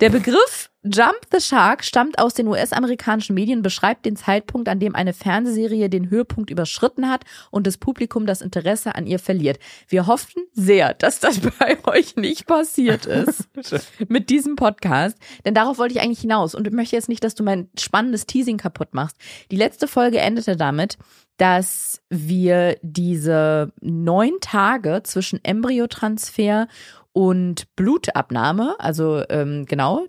Der 0.00 0.08
Begriff 0.08 0.70
Jump 0.82 1.18
the 1.30 1.40
Shark 1.42 1.84
stammt 1.84 2.18
aus 2.18 2.32
den 2.32 2.46
US-amerikanischen 2.46 3.34
Medien, 3.34 3.60
beschreibt 3.60 4.06
den 4.06 4.16
Zeitpunkt, 4.16 4.66
an 4.70 4.80
dem 4.80 4.94
eine 4.94 5.12
Fernsehserie 5.12 5.90
den 5.90 6.08
Höhepunkt 6.08 6.48
überschritten 6.48 7.10
hat 7.10 7.24
und 7.50 7.66
das 7.66 7.76
Publikum 7.76 8.24
das 8.24 8.40
Interesse 8.40 8.94
an 8.94 9.06
ihr 9.06 9.18
verliert. 9.18 9.58
Wir 9.88 10.06
hoffen 10.06 10.42
sehr, 10.54 10.94
dass 10.94 11.20
das 11.20 11.40
bei 11.58 11.76
euch 11.84 12.16
nicht 12.16 12.46
passiert 12.46 13.04
ist 13.04 13.46
mit 14.08 14.30
diesem 14.30 14.56
Podcast, 14.56 15.18
denn 15.44 15.52
darauf 15.52 15.76
wollte 15.76 15.94
ich 15.94 16.00
eigentlich 16.00 16.20
hinaus 16.20 16.54
und 16.54 16.66
ich 16.66 16.72
möchte 16.72 16.96
jetzt 16.96 17.10
nicht, 17.10 17.22
dass 17.22 17.34
du 17.34 17.42
mein 17.42 17.68
spannendes 17.78 18.24
Teasing 18.24 18.56
kaputt 18.56 18.94
machst. 18.94 19.18
Die 19.50 19.56
letzte 19.56 19.86
Folge 19.86 20.18
endete 20.18 20.56
damit, 20.56 20.96
dass 21.36 22.02
wir 22.10 22.78
diese 22.82 23.72
neun 23.80 24.32
Tage 24.42 25.02
zwischen 25.04 25.42
Embryotransfer 25.42 26.68
und 27.12 27.64
Blutabnahme, 27.74 28.76
also 28.78 29.22
ähm, 29.28 29.66
genau, 29.66 30.06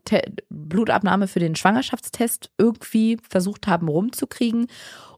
Blutabnahme 0.50 1.28
für 1.28 1.40
den 1.40 1.56
Schwangerschaftstest 1.56 2.52
irgendwie 2.58 3.18
versucht 3.28 3.68
haben 3.68 3.88
rumzukriegen 3.88 4.68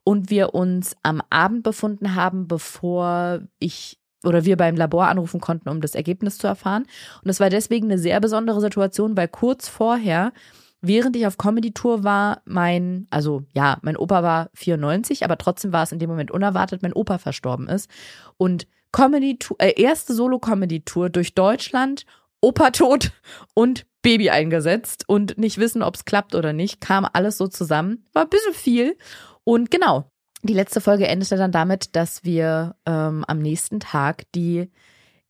und 0.03 0.29
wir 0.29 0.53
uns 0.53 0.95
am 1.03 1.21
Abend 1.29 1.63
befunden 1.63 2.15
haben, 2.15 2.47
bevor 2.47 3.41
ich 3.59 3.99
oder 4.23 4.45
wir 4.45 4.55
beim 4.55 4.77
Labor 4.77 5.07
anrufen 5.07 5.41
konnten, 5.41 5.67
um 5.67 5.81
das 5.81 5.95
Ergebnis 5.95 6.37
zu 6.37 6.47
erfahren. 6.47 6.85
Und 7.23 7.29
es 7.29 7.41
war 7.41 7.49
deswegen 7.49 7.87
eine 7.87 7.99
sehr 7.99 8.21
besondere 8.21 8.61
Situation, 8.61 9.17
weil 9.17 9.27
kurz 9.27 9.67
vorher, 9.67 10.31
während 10.79 11.17
ich 11.17 11.27
auf 11.27 11.37
Comedy-Tour 11.37 12.05
war, 12.05 12.41
mein, 12.45 13.07
also 13.09 13.43
ja, 13.53 13.79
mein 13.81 13.97
Opa 13.97 14.23
war 14.23 14.49
94, 14.53 15.25
aber 15.25 15.37
trotzdem 15.37 15.73
war 15.73 15.83
es 15.83 15.91
in 15.91 15.99
dem 15.99 16.09
Moment 16.09 16.31
unerwartet, 16.31 16.81
mein 16.81 16.93
Opa 16.93 17.17
verstorben 17.17 17.67
ist. 17.67 17.89
Und 18.37 18.65
Comedy-Tour, 18.93 19.57
äh, 19.59 19.73
erste 19.81 20.13
Solo-Comedy-Tour 20.13 21.09
durch 21.09 21.35
Deutschland, 21.35 22.05
Opa 22.39 22.71
tot 22.71 23.11
und 23.53 23.85
Baby 24.01 24.29
eingesetzt 24.29 25.03
und 25.07 25.37
nicht 25.37 25.57
wissen, 25.57 25.81
ob 25.81 25.95
es 25.95 26.05
klappt 26.05 26.35
oder 26.35 26.53
nicht, 26.53 26.79
kam 26.79 27.07
alles 27.11 27.37
so 27.37 27.47
zusammen. 27.47 28.05
War 28.13 28.23
ein 28.23 28.29
bisschen 28.29 28.53
viel. 28.53 28.97
Und 29.43 29.71
genau, 29.71 30.09
die 30.43 30.53
letzte 30.53 30.81
Folge 30.81 31.07
endete 31.07 31.37
dann 31.37 31.51
damit, 31.51 31.95
dass 31.95 32.23
wir 32.23 32.75
ähm, 32.85 33.25
am 33.27 33.39
nächsten 33.39 33.79
Tag 33.79 34.23
die 34.35 34.69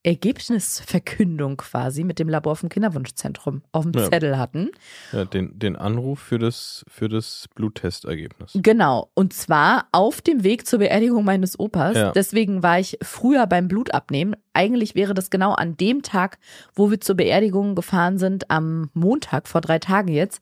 Ergebnisverkündung 0.04 1.58
quasi 1.58 2.04
mit 2.04 2.20
dem 2.20 2.30
Labor 2.30 2.56
vom 2.56 2.70
Kinderwunschzentrum 2.70 3.62
auf 3.72 3.84
dem 3.84 3.94
Ja. 3.94 4.10
Zettel 4.10 4.38
hatten. 4.38 4.70
Ja, 5.12 5.26
den, 5.26 5.58
den 5.58 5.76
Anruf 5.76 6.20
für 6.20 6.40
das, 6.40 6.84
für 6.88 7.10
das 7.10 7.48
Bluttestergebnis. 7.56 8.52
Genau. 8.56 9.10
Und 9.14 9.34
zwar 9.34 9.88
auf 9.92 10.22
dem 10.22 10.44
Weg 10.44 10.68
zur 10.68 10.80
Beerdigung 10.80 11.24
meines 11.24 11.58
Opas. 11.60 11.96
Ja. 11.96 12.12
Deswegen 12.12 12.64
war 12.64 12.80
ich 12.80 12.98
früher 13.02 13.48
beim 13.48 13.68
Blutabnehmen. 13.68 14.36
Eigentlich 14.54 14.94
wäre 14.94 15.14
das 15.14 15.30
genau 15.30 15.54
an 15.54 15.78
dem 15.78 16.04
Tag, 16.04 16.38
wo 16.76 16.92
wir 16.92 17.00
zur 17.00 17.16
Beerdigung 17.16 17.74
gefahren 17.74 18.18
sind, 18.18 18.52
am 18.52 18.90
Montag, 18.94 19.48
vor 19.48 19.62
drei 19.62 19.80
Tagen 19.80 20.10
jetzt. 20.10 20.42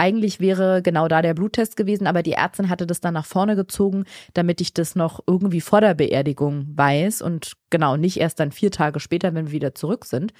Eigentlich 0.00 0.38
wäre 0.38 0.80
genau 0.80 1.08
da 1.08 1.22
der 1.22 1.34
Bluttest 1.34 1.76
gewesen, 1.76 2.06
aber 2.06 2.22
die 2.22 2.32
Ärztin 2.32 2.68
hatte 2.68 2.86
das 2.86 3.00
dann 3.00 3.14
nach 3.14 3.26
vorne 3.26 3.56
gezogen, 3.56 4.04
damit 4.32 4.60
ich 4.60 4.72
das 4.72 4.94
noch 4.94 5.20
irgendwie 5.26 5.60
vor 5.60 5.80
der 5.80 5.94
Beerdigung 5.94 6.68
weiß 6.74 7.20
und 7.20 7.54
genau 7.70 7.96
nicht 7.96 8.18
erst 8.18 8.38
dann 8.38 8.52
vier 8.52 8.70
Tage 8.70 9.00
später, 9.00 9.34
wenn 9.34 9.46
wir 9.46 9.52
wieder 9.52 9.74
zurück 9.74 10.04
sind. 10.04 10.32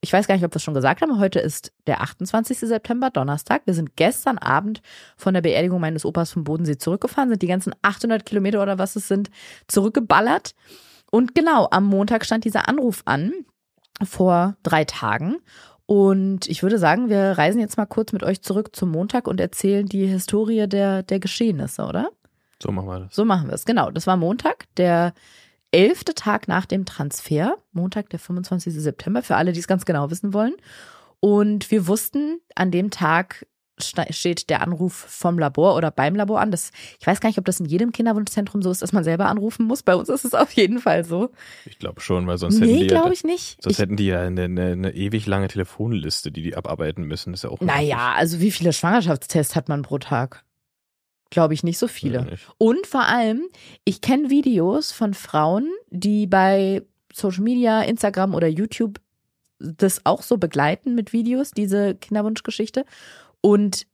Ich 0.00 0.12
weiß 0.12 0.26
gar 0.26 0.34
nicht, 0.34 0.44
ob 0.44 0.52
wir 0.52 0.56
es 0.56 0.62
schon 0.62 0.74
gesagt 0.74 1.02
haben. 1.02 1.20
Heute 1.20 1.38
ist 1.38 1.72
der 1.86 2.00
28. 2.00 2.58
September, 2.58 3.10
Donnerstag. 3.10 3.62
Wir 3.64 3.74
sind 3.74 3.96
gestern 3.96 4.38
Abend 4.38 4.82
von 5.16 5.34
der 5.34 5.40
Beerdigung 5.40 5.80
meines 5.80 6.04
Opas 6.04 6.32
vom 6.32 6.42
Bodensee 6.42 6.76
zurückgefahren, 6.76 7.30
sind 7.30 7.42
die 7.42 7.46
ganzen 7.46 7.74
800 7.82 8.26
Kilometer 8.26 8.60
oder 8.60 8.78
was 8.78 8.96
es 8.96 9.06
sind, 9.06 9.30
zurückgeballert. 9.68 10.52
Und 11.12 11.36
genau, 11.36 11.68
am 11.70 11.84
Montag 11.84 12.24
stand 12.24 12.44
dieser 12.44 12.68
Anruf 12.68 13.02
an, 13.04 13.32
vor 14.04 14.56
drei 14.62 14.84
Tagen. 14.84 15.36
Und 15.86 16.48
ich 16.48 16.62
würde 16.62 16.78
sagen, 16.78 17.08
wir 17.08 17.38
reisen 17.38 17.60
jetzt 17.60 17.76
mal 17.76 17.86
kurz 17.86 18.12
mit 18.12 18.24
euch 18.24 18.42
zurück 18.42 18.74
zum 18.74 18.90
Montag 18.90 19.28
und 19.28 19.40
erzählen 19.40 19.86
die 19.86 20.06
Historie 20.06 20.66
der, 20.66 21.04
der 21.04 21.20
Geschehnisse, 21.20 21.84
oder? 21.84 22.10
So 22.60 22.72
machen 22.72 22.88
wir 22.88 23.00
das. 23.00 23.14
So 23.14 23.24
machen 23.24 23.48
wir 23.48 23.54
es. 23.54 23.64
Genau, 23.64 23.90
das 23.90 24.06
war 24.06 24.16
Montag, 24.16 24.64
der 24.76 25.14
elfte 25.70 26.14
Tag 26.14 26.48
nach 26.48 26.66
dem 26.66 26.86
Transfer. 26.86 27.56
Montag, 27.72 28.10
der 28.10 28.18
25. 28.18 28.74
September, 28.74 29.22
für 29.22 29.36
alle, 29.36 29.52
die 29.52 29.60
es 29.60 29.68
ganz 29.68 29.84
genau 29.84 30.10
wissen 30.10 30.32
wollen. 30.32 30.54
Und 31.20 31.70
wir 31.70 31.86
wussten, 31.86 32.40
an 32.54 32.70
dem 32.70 32.90
Tag 32.90 33.46
steht 33.78 34.48
der 34.48 34.62
Anruf 34.62 34.94
vom 34.94 35.38
Labor 35.38 35.76
oder 35.76 35.90
beim 35.90 36.14
Labor 36.14 36.40
an. 36.40 36.50
Das, 36.50 36.70
ich 36.98 37.06
weiß 37.06 37.20
gar 37.20 37.28
nicht, 37.28 37.38
ob 37.38 37.44
das 37.44 37.60
in 37.60 37.66
jedem 37.66 37.92
Kinderwunschzentrum 37.92 38.62
so 38.62 38.70
ist, 38.70 38.82
dass 38.82 38.92
man 38.92 39.04
selber 39.04 39.26
anrufen 39.26 39.66
muss. 39.66 39.82
Bei 39.82 39.94
uns 39.94 40.08
ist 40.08 40.24
es 40.24 40.34
auf 40.34 40.52
jeden 40.52 40.78
Fall 40.78 41.04
so. 41.04 41.30
Ich 41.66 41.78
glaube 41.78 42.00
schon, 42.00 42.26
weil 42.26 42.38
sonst 42.38 42.60
hätten 42.60 42.72
Nee, 42.72 42.86
die 42.86 42.94
ja, 42.94 43.10
ich 43.10 43.24
nicht. 43.24 43.62
sonst 43.62 43.76
Ich, 43.76 43.78
hätten 43.78 43.96
die 43.96 44.06
ja 44.06 44.22
eine, 44.22 44.44
eine, 44.44 44.72
eine 44.72 44.94
ewig 44.94 45.26
lange 45.26 45.48
Telefonliste, 45.48 46.30
die 46.32 46.42
die 46.42 46.56
abarbeiten 46.56 47.04
müssen. 47.04 47.32
Das 47.32 47.40
ist 47.40 47.44
ja 47.44 47.50
auch 47.50 47.60
naja, 47.60 48.14
also 48.16 48.40
wie 48.40 48.50
viele 48.50 48.72
Schwangerschaftstests 48.72 49.54
hat 49.54 49.68
man 49.68 49.82
pro 49.82 49.98
Tag? 49.98 50.44
Glaube 51.30 51.54
ich 51.54 51.62
nicht 51.62 51.78
so 51.78 51.88
viele. 51.88 52.24
Nicht. 52.24 52.46
Und 52.56 52.86
vor 52.86 53.06
allem, 53.06 53.42
ich 53.84 54.00
kenne 54.00 54.30
Videos 54.30 54.92
von 54.92 55.12
Frauen, 55.12 55.70
die 55.90 56.26
bei 56.26 56.82
Social 57.12 57.42
Media, 57.42 57.82
Instagram 57.82 58.34
oder 58.34 58.46
YouTube 58.46 59.00
das 59.58 60.04
auch 60.04 60.22
so 60.22 60.36
begleiten 60.36 60.94
mit 60.94 61.12
Videos, 61.12 61.50
diese 61.50 61.94
Kinderwunschgeschichte. 61.94 62.84
Und 63.46 63.86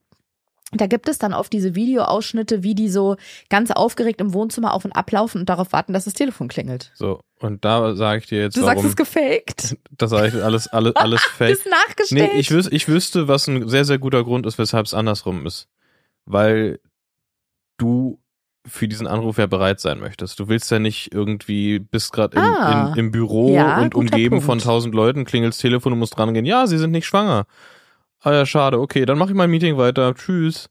da 0.74 0.86
gibt 0.86 1.06
es 1.08 1.18
dann 1.18 1.34
oft 1.34 1.52
diese 1.52 1.74
Videoausschnitte, 1.74 2.62
wie 2.62 2.74
die 2.74 2.88
so 2.88 3.16
ganz 3.50 3.70
aufgeregt 3.70 4.22
im 4.22 4.32
Wohnzimmer 4.32 4.72
auf 4.72 4.86
und 4.86 4.92
ablaufen 4.92 5.42
und 5.42 5.48
darauf 5.50 5.72
warten, 5.74 5.92
dass 5.92 6.06
das 6.06 6.14
Telefon 6.14 6.48
klingelt. 6.48 6.90
So, 6.94 7.20
Und 7.40 7.62
da 7.66 7.94
sage 7.94 8.20
ich 8.20 8.26
dir 8.26 8.40
jetzt, 8.40 8.56
Du 8.56 8.62
sagst 8.62 8.76
warum. 8.76 8.86
es 8.86 8.96
gefaked. 8.96 9.76
Das 9.98 10.08
sage 10.10 10.28
ich 10.28 10.42
alles, 10.42 10.68
alles, 10.72 10.96
alles 10.96 11.20
fake. 11.22 11.50
Ist 11.52 11.66
nachgestellt. 11.68 12.30
Nee, 12.32 12.40
ich, 12.40 12.50
wüs 12.50 12.68
ich 12.72 12.88
wüsste, 12.88 13.28
was 13.28 13.46
ein 13.48 13.68
sehr, 13.68 13.84
sehr 13.84 13.98
guter 13.98 14.24
Grund 14.24 14.46
ist, 14.46 14.56
weshalb 14.56 14.86
es 14.86 14.94
andersrum 14.94 15.44
ist. 15.46 15.68
Weil 16.24 16.80
du 17.78 18.18
für 18.66 18.86
diesen 18.88 19.06
Anruf 19.08 19.38
ja 19.38 19.46
bereit 19.46 19.80
sein 19.80 19.98
möchtest. 20.00 20.38
Du 20.38 20.48
willst 20.48 20.70
ja 20.70 20.78
nicht 20.78 21.12
irgendwie, 21.12 21.80
bist 21.80 22.12
gerade 22.12 22.36
im, 22.36 22.42
Ah. 22.42 22.92
in, 22.92 22.98
im 22.98 23.10
Büro 23.10 23.52
Ja, 23.54 23.80
und 23.82 23.94
umgeben 23.96 24.36
Punkt. 24.36 24.46
von 24.46 24.58
tausend 24.60 24.94
Leuten, 24.94 25.24
klingelst 25.24 25.60
Telefon, 25.60 25.90
du 25.92 25.96
musst 25.96 26.16
rangehen. 26.18 26.46
Ja, 26.46 26.66
sie 26.68 26.78
sind 26.78 26.92
nicht 26.92 27.06
schwanger. 27.06 27.44
Ah 28.22 28.32
ja, 28.32 28.46
schade. 28.46 28.80
Okay, 28.80 29.04
dann 29.04 29.18
mache 29.18 29.30
ich 29.30 29.36
mein 29.36 29.50
Meeting 29.50 29.76
weiter. 29.76 30.14
Tschüss. 30.14 30.68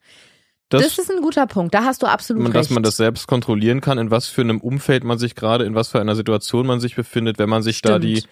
Das, 0.70 0.84
das 0.84 1.00
ist 1.00 1.12
ein 1.12 1.22
guter 1.22 1.48
Punkt. 1.48 1.74
Da 1.74 1.84
hast 1.84 2.02
du 2.02 2.08
absolut 2.08 2.44
man, 2.44 2.54
recht. 2.54 2.64
dass 2.64 2.70
man 2.70 2.82
das 2.82 2.96
selbst 2.96 3.28
kontrollieren 3.28 3.82
kann, 3.82 3.98
in 3.98 4.10
was 4.10 4.28
für 4.28 4.42
einem 4.42 4.62
Umfeld 4.62 5.04
man 5.04 5.18
sich 5.18 5.36
gerade, 5.36 5.66
in 5.66 5.76
was 5.76 5.90
für 5.90 6.00
einer 6.00 6.16
Situation 6.16 6.66
man 6.66 6.80
sich 6.80 6.96
befindet, 6.96 7.40
wenn 7.40 7.50
man 7.50 7.62
sich 7.62 7.82
da 7.82 7.98
Stimmt. 7.98 8.06
die 8.06 8.24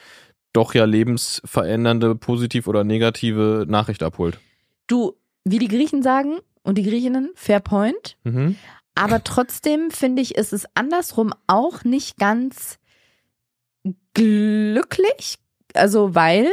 doch 0.53 0.73
ja 0.73 0.85
lebensverändernde, 0.85 2.15
positiv 2.15 2.67
oder 2.67 2.85
negative 2.85 3.65
Nachricht 3.67 4.03
abholt. 4.03 4.39
Du, 4.87 5.17
wie 5.43 5.59
die 5.59 5.67
Griechen 5.67 6.01
sagen 6.01 6.39
und 6.63 6.77
die 6.77 6.83
Griechinnen, 6.83 7.31
fair 7.35 7.59
point. 7.59 8.15
Mhm. 8.23 8.55
Aber 8.95 9.23
trotzdem 9.23 9.91
finde 9.91 10.21
ich, 10.21 10.35
ist 10.35 10.53
es 10.53 10.65
andersrum 10.75 11.33
auch 11.47 11.83
nicht 11.83 12.17
ganz 12.17 12.79
glücklich. 14.13 15.39
Also, 15.73 16.15
weil 16.15 16.47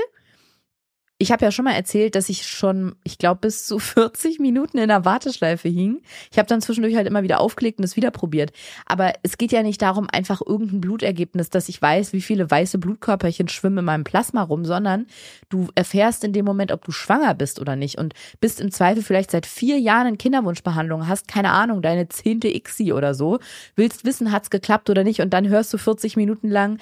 ich 1.19 1.33
habe 1.33 1.45
ja 1.45 1.51
schon 1.51 1.65
mal 1.65 1.73
erzählt, 1.73 2.15
dass 2.15 2.29
ich 2.29 2.47
schon, 2.47 2.95
ich 3.03 3.17
glaube, 3.17 3.41
bis 3.41 3.67
zu 3.67 3.79
40 3.97 4.39
Minuten 4.39 4.79
in 4.79 4.89
der 4.89 5.05
Warteschleife 5.05 5.69
hing. 5.69 6.03
Ich 6.31 6.39
habe 6.39 6.47
dann 6.47 6.61
zwischendurch 6.61 6.95
halt 6.95 7.07
immer 7.07 7.23
wieder 7.23 7.41
aufgelegt 7.41 7.79
und 7.79 7.85
es 7.85 7.97
wieder 7.97 8.11
probiert. 8.11 8.53
Aber 8.85 9.15
es 9.23 9.39
geht 9.39 9.53
ja 9.53 9.63
nicht 9.63 9.81
darum, 9.81 10.09
einfach 10.13 10.43
irgendein 10.45 10.81
Blutergebnis, 10.81 11.49
dass 11.49 11.69
ich 11.69 11.81
weiß, 11.81 12.13
wie 12.13 12.21
viele 12.21 12.51
weiße 12.51 12.79
Blutkörperchen 12.79 13.49
schwimmen 13.49 13.79
in 13.79 13.85
meinem 13.87 14.05
Plasma 14.05 14.43
rum, 14.43 14.65
sondern 14.65 15.07
du 15.49 15.69
erfährst 15.75 16.23
in 16.25 16.33
dem 16.35 16.45
Moment, 16.45 16.71
ob 16.71 16.85
du 16.85 16.93
schwanger 16.93 17.35
bist 17.35 17.61
oder 17.61 17.77
nicht 17.77 17.99
und 17.99 18.15
bist 18.41 18.61
im 18.61 18.71
Zweifel 18.71 19.03
vielleicht 19.03 19.31
seit 19.31 19.47
vier 19.47 19.79
Jahren 19.79 20.09
in 20.09 20.19
Kinderwunschbehandlung, 20.19 21.09
hast 21.09 21.29
keine 21.29 21.51
Ahnung, 21.51 21.81
deine 21.81 22.09
zehnte 22.09 22.49
ICSI 22.49 22.93
oder 22.93 23.15
so, 23.15 23.39
willst 23.75 24.05
wissen, 24.05 24.33
hat's 24.33 24.51
geklappt 24.51 24.91
oder 24.91 25.05
nicht 25.05 25.21
und 25.21 25.31
dann 25.31 25.49
hörst 25.49 25.73
du 25.73 25.79
40 25.79 26.17
Minuten 26.17 26.51
lang 26.51 26.79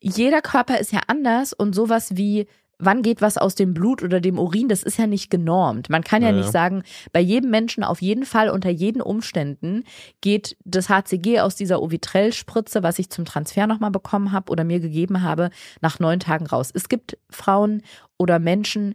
jeder 0.00 0.42
Körper 0.42 0.78
ist 0.78 0.92
ja 0.92 1.00
anders 1.06 1.52
und 1.52 1.74
sowas 1.74 2.16
wie 2.16 2.46
wann 2.78 3.02
geht 3.02 3.22
was 3.22 3.38
aus 3.38 3.54
dem 3.54 3.74
Blut 3.74 4.02
oder 4.02 4.20
dem 4.20 4.38
Urin, 4.38 4.68
das 4.68 4.82
ist 4.82 4.98
ja 4.98 5.06
nicht 5.06 5.30
genormt. 5.30 5.88
Man 5.88 6.04
kann 6.04 6.22
ja, 6.22 6.30
Ja, 6.30 6.36
nicht 6.36 6.52
sagen, 6.52 6.82
bei 7.12 7.20
jedem 7.20 7.50
Menschen 7.50 7.84
auf 7.84 8.02
jeden 8.02 8.24
Fall 8.24 8.50
unter 8.50 8.70
jeden 8.70 9.00
Umständen 9.00 9.84
geht 10.20 10.56
das 10.64 10.88
HCG 10.88 11.40
aus 11.40 11.54
dieser 11.54 11.82
Ovitrell-Spritze, 11.82 12.82
was 12.82 12.98
ich 12.98 13.10
zum 13.10 13.24
Transfer 13.24 13.66
nochmal 13.66 13.90
bekommen 13.90 14.32
habe 14.32 14.50
oder 14.50 14.64
mir 14.64 14.80
gegeben 14.80 15.22
habe, 15.22 15.50
nach 15.80 15.98
neun 16.00 16.20
Tagen 16.20 16.46
raus. 16.46 16.70
Es 16.72 16.88
gibt 16.88 17.18
Frauen 17.30 17.82
oder 18.18 18.38
Menschen, 18.38 18.94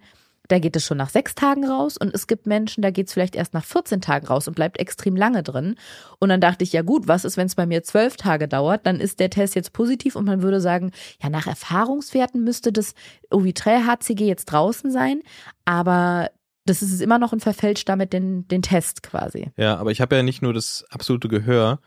da 0.51 0.59
geht 0.59 0.75
es 0.75 0.85
schon 0.85 0.97
nach 0.97 1.09
sechs 1.09 1.33
Tagen 1.33 1.65
raus 1.65 1.97
und 1.97 2.13
es 2.13 2.27
gibt 2.27 2.45
Menschen, 2.45 2.81
da 2.81 2.91
geht 2.91 3.07
es 3.07 3.13
vielleicht 3.13 3.35
erst 3.35 3.53
nach 3.53 3.63
14 3.63 4.01
Tagen 4.01 4.27
raus 4.27 4.47
und 4.47 4.55
bleibt 4.55 4.79
extrem 4.79 5.15
lange 5.15 5.43
drin. 5.43 5.75
Und 6.19 6.29
dann 6.29 6.41
dachte 6.41 6.63
ich, 6.63 6.73
ja 6.73 6.81
gut, 6.81 7.07
was 7.07 7.23
ist, 7.23 7.37
wenn 7.37 7.47
es 7.47 7.55
bei 7.55 7.65
mir 7.65 7.83
zwölf 7.83 8.17
Tage 8.17 8.47
dauert? 8.47 8.85
Dann 8.85 8.99
ist 8.99 9.19
der 9.19 9.29
Test 9.29 9.55
jetzt 9.55 9.71
positiv 9.71 10.15
und 10.15 10.25
man 10.25 10.41
würde 10.41 10.59
sagen, 10.59 10.91
ja, 11.21 11.29
nach 11.29 11.47
Erfahrungswerten 11.47 12.43
müsste 12.43 12.73
das 12.73 12.93
Ovitrell-HCG 13.29 14.27
jetzt 14.27 14.45
draußen 14.45 14.91
sein, 14.91 15.21
aber 15.63 16.29
das 16.65 16.81
ist 16.81 17.01
immer 17.01 17.17
noch 17.19 17.33
ein 17.33 17.39
verfälscht 17.39 17.89
damit 17.89 18.13
den, 18.13 18.47
den 18.47 18.61
Test 18.61 19.01
quasi. 19.03 19.51
Ja, 19.57 19.77
aber 19.77 19.91
ich 19.91 19.99
habe 20.01 20.15
ja 20.15 20.23
nicht 20.23 20.41
nur 20.41 20.53
das 20.53 20.85
absolute 20.91 21.27
Gehör, 21.27 21.79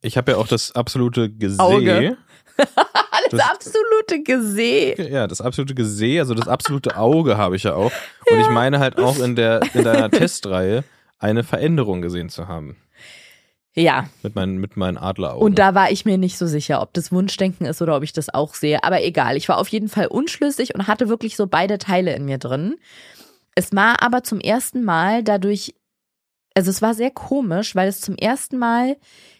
ich 0.00 0.16
habe 0.16 0.32
ja 0.32 0.38
auch 0.38 0.48
das 0.48 0.72
absolute 0.72 1.30
Geseh. 1.30 1.60
Auge. 1.62 2.16
Alles 3.10 3.30
Das- 3.30 3.40
absolute 3.50 4.22
Geseh. 4.24 5.10
Ja, 5.10 5.26
das 5.26 5.40
absolute 5.40 5.74
Geseh, 5.74 6.18
also 6.20 6.34
das 6.34 6.48
absolute 6.48 6.96
Auge 6.96 7.36
habe 7.36 7.56
ich 7.56 7.62
ja 7.64 7.74
auch. 7.74 7.92
Und 8.30 8.40
ich 8.40 8.48
meine 8.48 8.78
halt 8.78 8.98
auch 8.98 9.18
in 9.18 9.36
der 9.36 9.60
in 9.74 9.84
deiner 9.84 10.10
Testreihe 10.10 10.84
eine 11.18 11.44
Veränderung 11.44 12.02
gesehen 12.02 12.28
zu 12.28 12.46
haben 12.48 12.76
Ja, 13.74 14.08
mit 14.22 14.34
meinen 14.34 14.58
mit 14.58 14.76
meinen 14.76 14.96
Adleraugen. 14.98 15.42
Und 15.44 15.58
da 15.58 15.74
war 15.74 15.90
ich 15.90 16.04
mir 16.04 16.18
nicht 16.18 16.36
so 16.38 16.46
sicher, 16.46 16.80
ob 16.82 16.92
das 16.94 17.12
Wunschdenken 17.12 17.66
ist 17.66 17.80
oder 17.82 17.96
ob 17.96 18.02
ich 18.02 18.12
das 18.12 18.32
auch 18.32 18.54
sehe. 18.54 18.82
Aber 18.84 19.02
egal, 19.02 19.36
ich 19.36 19.48
war 19.48 19.58
auf 19.58 19.68
jeden 19.68 19.88
Fall 19.88 20.06
unschlüssig 20.06 20.74
und 20.74 20.86
hatte 20.88 21.08
wirklich 21.08 21.36
so 21.36 21.46
beide 21.46 21.78
Teile 21.78 22.14
in 22.16 22.24
mir 22.24 22.38
drin. 22.38 22.76
Es 23.56 23.74
war 23.74 24.02
aber 24.02 24.22
zum 24.22 24.38
ersten 24.38 24.84
Mal 24.84 25.24
dadurch, 25.24 25.74
also 26.54 26.70
es 26.70 26.82
war 26.82 26.94
sehr 26.94 27.10
komisch, 27.10 27.74
weil 27.74 27.88
es 27.88 28.00
zum 28.00 28.14
ersten 28.16 28.58
Mal 28.58 28.96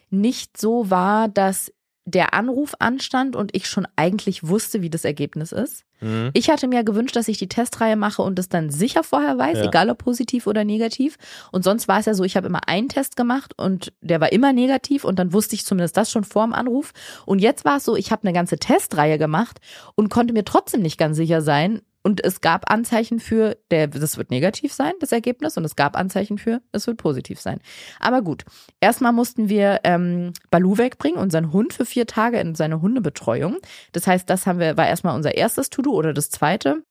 nicht 0.09 0.57
so 0.57 0.89
war, 0.89 1.29
dass 1.29 1.71
der 2.05 2.33
Anruf 2.33 2.73
anstand 2.79 3.35
und 3.35 3.53
ich 3.53 3.67
schon 3.67 3.85
eigentlich 3.97 4.47
wusste, 4.47 4.81
wie 4.81 4.89
das 4.89 5.03
Ergebnis 5.03 5.51
ist. 5.51 5.83
Mhm. 5.99 6.31
Ich 6.33 6.49
hatte 6.49 6.67
mir 6.69 6.85
gewünscht, 6.85 7.17
dass 7.17 7.27
ich 7.27 7.37
die 7.37 7.49
Testreihe 7.49 7.97
mache 7.97 8.21
und 8.21 8.39
es 8.39 8.47
dann 8.47 8.69
sicher 8.69 9.03
vorher 9.03 9.37
weiß, 9.37 9.57
Ja. 9.57 9.65
egal 9.65 9.89
ob 9.89 9.97
positiv 9.97 10.47
oder 10.47 10.63
negativ. 10.63 11.17
Und 11.51 11.63
sonst 11.65 11.89
war 11.89 11.99
es 11.99 12.05
ja 12.05 12.13
so, 12.13 12.23
ich 12.23 12.37
habe 12.37 12.47
immer 12.47 12.67
einen 12.69 12.87
Test 12.87 13.17
gemacht 13.17 13.53
und 13.57 13.91
der 14.01 14.21
war 14.21 14.31
immer 14.31 14.53
negativ 14.53 15.03
und 15.03 15.19
dann 15.19 15.33
wusste 15.33 15.55
ich 15.55 15.65
zumindest 15.65 15.97
das 15.97 16.09
schon 16.09 16.23
vor 16.23 16.45
dem 16.45 16.53
Anruf. 16.53 16.93
Und 17.25 17.39
jetzt 17.39 17.65
war 17.65 17.77
es 17.77 17.83
so, 17.83 17.97
ich 17.97 18.11
habe 18.11 18.23
eine 18.23 18.33
ganze 18.33 18.57
Testreihe 18.57 19.17
gemacht 19.17 19.59
und 19.95 20.09
konnte 20.09 20.33
mir 20.33 20.45
trotzdem 20.45 20.81
nicht 20.81 20.97
ganz 20.97 21.17
sicher 21.17 21.41
sein. 21.41 21.81
Und 22.03 22.23
es 22.23 22.41
gab 22.41 22.71
Anzeichen 22.71 23.19
für, 23.19 23.57
der, 23.69 23.87
das 23.87 24.17
wird 24.17 24.31
negativ 24.31 24.71
sein, 24.71 24.93
das 24.99 25.11
Ergebnis, 25.11 25.57
und 25.57 25.65
es 25.65 25.75
gab 25.75 25.97
Anzeichen 25.97 26.37
für, 26.37 26.61
es 26.71 26.87
wird 26.87 26.97
positiv 26.97 27.41
sein. 27.41 27.59
Aber 27.99 28.21
gut, 28.21 28.45
erstmal 28.79 29.11
mussten 29.11 29.49
wir 29.49 29.81
ähm, 29.83 30.31
Balu 30.49 30.77
wegbringen, 30.77 31.19
unseren 31.19 31.51
Hund 31.51 31.73
für 31.73 31.85
vier 31.85 32.07
Tage 32.07 32.39
in 32.39 32.55
seine 32.55 32.81
Hundebetreuung. 32.81 33.57
Das 33.91 34.07
heißt, 34.07 34.29
das 34.29 34.47
haben 34.47 34.59
wir, 34.59 34.77
war 34.77 34.87
erstmal 34.87 35.15
unser 35.15 35.35
erstes 35.35 35.69
To-Do 35.69 35.91
oder 35.91 36.13
das 36.13 36.29
zweite. 36.29 36.83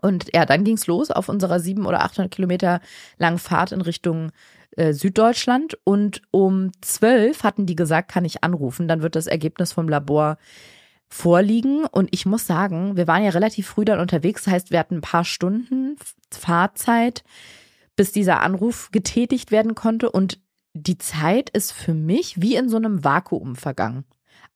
Und 0.00 0.26
ja, 0.34 0.46
dann 0.46 0.64
ging's 0.64 0.86
los 0.86 1.10
auf 1.10 1.28
unserer 1.28 1.60
sieben 1.60 1.86
oder 1.86 2.02
800 2.02 2.30
Kilometer 2.30 2.80
langen 3.16 3.38
Fahrt 3.38 3.72
in 3.72 3.80
Richtung 3.80 4.30
äh, 4.76 4.92
Süddeutschland. 4.92 5.78
Und 5.84 6.22
um 6.30 6.72
zwölf 6.80 7.42
hatten 7.42 7.66
die 7.66 7.76
gesagt, 7.76 8.10
kann 8.10 8.24
ich 8.24 8.44
anrufen. 8.44 8.86
Dann 8.86 9.02
wird 9.02 9.16
das 9.16 9.26
Ergebnis 9.26 9.72
vom 9.72 9.88
Labor 9.88 10.38
vorliegen. 11.08 11.84
Und 11.84 12.08
ich 12.12 12.26
muss 12.26 12.46
sagen, 12.46 12.96
wir 12.96 13.06
waren 13.06 13.24
ja 13.24 13.30
relativ 13.30 13.68
früh 13.68 13.84
dann 13.84 14.00
unterwegs. 14.00 14.44
Das 14.44 14.54
heißt, 14.54 14.70
wir 14.70 14.78
hatten 14.78 14.96
ein 14.96 15.02
paar 15.02 15.24
Stunden 15.24 15.96
Fahrzeit, 16.30 17.24
bis 17.96 18.12
dieser 18.12 18.40
Anruf 18.42 18.90
getätigt 18.92 19.50
werden 19.50 19.74
konnte. 19.74 20.10
Und 20.10 20.40
die 20.74 20.98
Zeit 20.98 21.50
ist 21.50 21.72
für 21.72 21.94
mich 21.94 22.40
wie 22.40 22.56
in 22.56 22.68
so 22.68 22.76
einem 22.76 23.04
Vakuum 23.04 23.56
vergangen. 23.56 24.04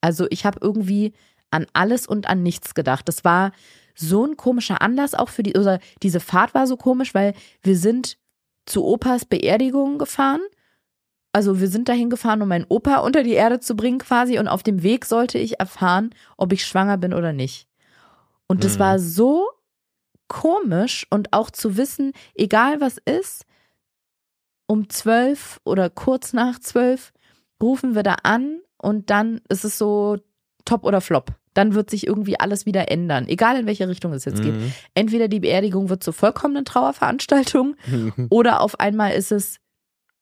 Also 0.00 0.26
ich 0.30 0.44
habe 0.44 0.58
irgendwie 0.60 1.12
an 1.50 1.66
alles 1.72 2.06
und 2.06 2.28
an 2.28 2.42
nichts 2.42 2.74
gedacht. 2.74 3.08
Das 3.08 3.24
war 3.24 3.52
so 3.94 4.26
ein 4.26 4.36
komischer 4.36 4.80
Anlass 4.80 5.14
auch 5.14 5.28
für 5.28 5.42
die, 5.42 5.54
oder 5.54 5.78
diese 6.02 6.20
Fahrt 6.20 6.54
war 6.54 6.66
so 6.66 6.76
komisch, 6.76 7.14
weil 7.14 7.34
wir 7.62 7.76
sind 7.76 8.18
zu 8.66 8.84
Opas 8.84 9.24
Beerdigung 9.24 9.98
gefahren. 9.98 10.40
Also 11.32 11.60
wir 11.60 11.68
sind 11.68 11.88
dahin 11.88 12.10
gefahren, 12.10 12.42
um 12.42 12.48
meinen 12.48 12.66
Opa 12.68 12.98
unter 12.98 13.22
die 13.22 13.32
Erde 13.32 13.58
zu 13.58 13.74
bringen 13.74 13.98
quasi 13.98 14.38
und 14.38 14.48
auf 14.48 14.62
dem 14.62 14.82
Weg 14.82 15.06
sollte 15.06 15.38
ich 15.38 15.58
erfahren, 15.60 16.10
ob 16.36 16.52
ich 16.52 16.66
schwanger 16.66 16.98
bin 16.98 17.14
oder 17.14 17.32
nicht. 17.32 17.68
Und 18.46 18.64
das 18.64 18.74
Mhm. 18.74 18.80
war 18.80 18.98
so 18.98 19.48
komisch 20.28 21.06
und 21.10 21.32
auch 21.32 21.50
zu 21.50 21.76
wissen, 21.76 22.12
egal 22.34 22.80
was 22.80 22.98
ist, 22.98 23.44
um 24.66 24.88
zwölf 24.88 25.60
oder 25.64 25.90
kurz 25.90 26.32
nach 26.32 26.58
zwölf 26.58 27.12
rufen 27.62 27.94
wir 27.94 28.02
da 28.02 28.16
an 28.22 28.60
und 28.78 29.10
dann 29.10 29.40
ist 29.48 29.64
es 29.64 29.78
so 29.78 30.18
top 30.64 30.84
oder 30.84 31.00
flop. 31.00 31.32
Dann 31.54 31.74
wird 31.74 31.90
sich 31.90 32.06
irgendwie 32.06 32.40
alles 32.40 32.64
wieder 32.64 32.90
ändern, 32.90 33.28
egal 33.28 33.58
in 33.58 33.66
welche 33.66 33.86
Richtung 33.86 34.12
es 34.14 34.24
jetzt 34.24 34.42
geht. 34.42 34.54
Mhm. 34.54 34.72
Entweder 34.94 35.28
die 35.28 35.40
Beerdigung 35.40 35.90
wird 35.90 36.02
zur 36.02 36.14
vollkommenen 36.14 36.64
Trauerveranstaltung 36.64 37.76
oder 38.30 38.60
auf 38.60 38.80
einmal 38.80 39.12
ist 39.12 39.32
es 39.32 39.58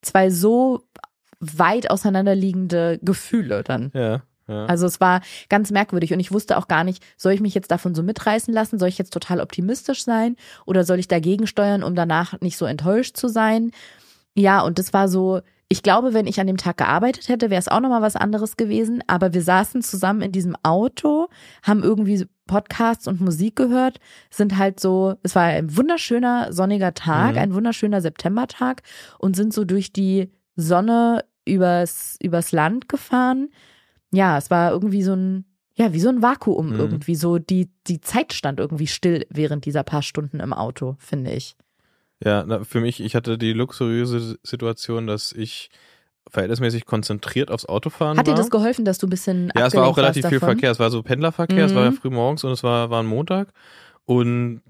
zwei 0.03 0.31
so 0.31 0.83
weit 1.41 1.91
auseinanderliegende 1.91 2.99
Gefühle 3.03 3.63
dann. 3.63 3.91
ja, 3.95 4.23
ja. 4.51 4.67
Also 4.67 4.87
es 4.87 5.01
war 5.01 5.21
ganz 5.49 5.71
merkwürdig 5.71 6.13
und 6.13 6.21
ich 6.21 6.33
wusste 6.33 6.59
auch 6.59 6.67
gar 6.67 6.83
nicht, 6.83 7.05
soll 7.17 7.33
ich 7.33 7.41
mich 7.41 7.55
jetzt 7.55 7.71
davon 7.71 7.95
so 7.95 8.03
mitreißen 8.03 8.53
lassen? 8.53 8.79
Soll 8.79 8.89
ich 8.89 8.99
jetzt 8.99 9.13
total 9.13 9.41
optimistisch 9.41 10.05
sein 10.05 10.37
oder 10.67 10.85
soll 10.85 10.99
ich 10.99 11.09
dagegen 11.09 11.47
steuern, 11.47 11.85
um 11.85 11.95
danach 11.95 12.41
nicht 12.41 12.57
so 12.57 12.67
enttäuscht 12.67 13.17
zu 13.17 13.29
sein? 13.29 13.71
Ja, 14.35 14.61
und 14.63 14.79
das 14.79 14.93
war 14.93 15.09
so, 15.09 15.41
ich 15.69 15.85
glaube, 15.85 16.15
wenn 16.15 16.27
ich 16.27 16.41
an 16.41 16.49
dem 16.49 16.57
Tag 16.57 16.79
gearbeitet 16.79 17.29
hätte, 17.29 17.49
wäre 17.49 17.61
es 17.61 17.69
auch 17.69 17.81
nochmal 17.81 18.03
was 18.03 18.17
anderes 18.17 18.57
gewesen. 18.57 19.05
Aber 19.07 19.35
wir 19.35 19.43
saßen 19.43 19.83
zusammen 19.83 20.23
in 20.23 20.33
diesem 20.33 20.57
Auto, 20.65 21.29
haben 21.63 21.85
irgendwie 21.85 22.27
Podcasts 22.51 23.07
und 23.07 23.21
Musik 23.21 23.55
gehört, 23.55 24.01
sind 24.29 24.59
halt 24.59 24.81
so, 24.81 25.15
es 25.23 25.37
war 25.37 25.45
ein 25.45 25.77
wunderschöner 25.77 26.53
sonniger 26.53 26.95
Tag, 26.95 27.37
Mhm. 27.37 27.39
ein 27.39 27.55
wunderschöner 27.55 28.01
Septembertag 28.01 28.83
und 29.19 29.37
sind 29.37 29.55
so 29.55 29.65
durch 29.65 29.93
die 29.93 30.31
Sonne 30.57 31.25
übers, 31.45 32.17
übers 32.21 32.51
Land 32.51 32.89
gefahren. 32.89 33.51
Ja, 34.13 34.37
es 34.37 34.51
war 34.51 34.73
irgendwie 34.73 35.05
so 35.05 35.15
ein, 35.15 35.45
ja, 35.77 35.93
wie 35.93 36.01
so 36.01 36.09
ein 36.09 36.23
Vakuum 36.23 36.71
Mhm. 36.71 36.81
irgendwie. 36.81 37.15
So 37.15 37.39
die, 37.39 37.71
die 37.87 38.01
Zeit 38.01 38.33
stand 38.33 38.59
irgendwie 38.59 38.89
still 38.89 39.27
während 39.31 39.65
dieser 39.65 39.85
paar 39.85 40.03
Stunden 40.03 40.41
im 40.41 40.53
Auto, 40.53 40.97
finde 40.99 41.31
ich. 41.33 41.57
Ja, 42.23 42.45
na, 42.47 42.65
für 42.65 42.81
mich, 42.81 43.01
ich 43.01 43.15
hatte 43.15 43.39
die 43.39 43.53
luxuriöse 43.53 44.39
Situation, 44.43 45.07
dass 45.07 45.31
ich 45.33 45.71
verhältnismäßig 46.31 46.87
konzentriert 46.87 47.51
aufs 47.51 47.67
Autofahren 47.67 48.19
Hat 48.19 48.27
war. 48.27 48.35
dir 48.35 48.39
das 48.39 48.51
geholfen, 48.51 48.85
dass 48.85 48.99
du 48.99 49.07
ein 49.07 49.11
bisschen 49.11 49.53
ja, 49.57 49.67
es 49.67 49.75
war 49.75 49.87
auch 49.87 49.97
relativ 49.97 50.27
viel 50.27 50.39
davon? 50.39 50.55
Verkehr. 50.55 50.71
Es 50.71 50.79
war 50.79 50.91
so 50.91 51.03
Pendlerverkehr, 51.03 51.67
es 51.67 51.75
war 51.75 51.85
ja 51.85 51.91
Mhm. 51.91 51.97
früh 51.97 52.11
morgens 52.11 52.45
und 52.45 52.53
es 52.53 52.63
war, 52.63 52.91
war 52.91 53.03
ein 53.03 53.07
Montag. 53.07 53.49
Und 54.07 54.63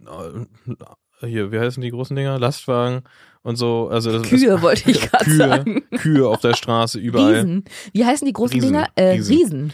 äh, 1.23 1.26
hier, 1.26 1.52
wie 1.52 1.59
heißen 1.59 1.81
die 1.83 1.90
großen 1.90 2.17
Dinger? 2.17 2.38
Lastwagen 2.38 3.02
und 3.43 3.57
so. 3.57 3.88
Also 3.88 4.12
das, 4.19 4.29
Kühe 4.29 4.61
wollte 4.62 4.90
ich 4.90 5.00
gerade 5.11 5.31
sagen. 5.31 5.83
Kühe 5.99 6.26
auf 6.29 6.40
der 6.40 6.55
Straße, 6.55 6.99
überall. 6.99 7.35
Riesen. 7.37 7.64
Wie 7.93 8.05
heißen 8.05 8.26
die 8.26 8.33
großen 8.33 8.55
Riesen, 8.61 8.73
Dinger? 8.73 8.88
Äh, 8.97 9.11
Riesen. 9.12 9.37
Riesen. 9.37 9.73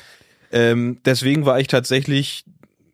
Ähm, 0.53 0.99
deswegen 1.05 1.45
war 1.47 1.59
ich 1.59 1.67
tatsächlich, 1.67 2.45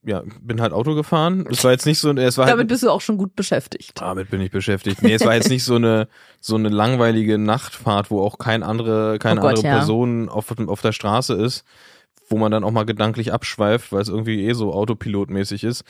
ja, 0.04 0.22
bin 0.40 0.60
halt 0.60 0.72
Auto 0.72 0.94
gefahren. 0.94 1.46
Es 1.48 1.62
war 1.62 1.70
jetzt 1.70 1.86
nicht 1.86 1.98
so, 1.98 2.10
es 2.10 2.36
war 2.36 2.46
halt, 2.46 2.54
Damit 2.54 2.68
bist 2.68 2.82
du 2.82 2.90
auch 2.90 3.00
schon 3.00 3.18
gut 3.18 3.36
beschäftigt. 3.36 4.00
Damit 4.00 4.30
bin 4.30 4.40
ich 4.40 4.50
beschäftigt. 4.50 5.02
Nee, 5.02 5.14
es 5.14 5.24
war 5.24 5.34
jetzt 5.34 5.48
nicht 5.48 5.64
so 5.64 5.76
eine 5.76 6.08
so 6.40 6.56
eine 6.56 6.70
langweilige 6.70 7.38
Nachtfahrt, 7.38 8.10
wo 8.10 8.20
auch 8.20 8.38
kein 8.38 8.62
andere 8.62 9.18
keine 9.20 9.40
Oh 9.40 9.42
Gott, 9.42 9.56
andere 9.58 9.66
ja. 9.68 9.78
Person 9.78 10.28
auf, 10.28 10.52
auf 10.66 10.82
der 10.82 10.92
Straße 10.92 11.34
ist, 11.34 11.64
wo 12.28 12.36
man 12.36 12.50
dann 12.50 12.64
auch 12.64 12.72
mal 12.72 12.84
gedanklich 12.84 13.32
abschweift, 13.32 13.92
weil 13.92 14.02
es 14.02 14.08
irgendwie 14.08 14.44
eh 14.44 14.54
so 14.54 14.72
autopilotmäßig 14.72 15.62
ist. 15.62 15.84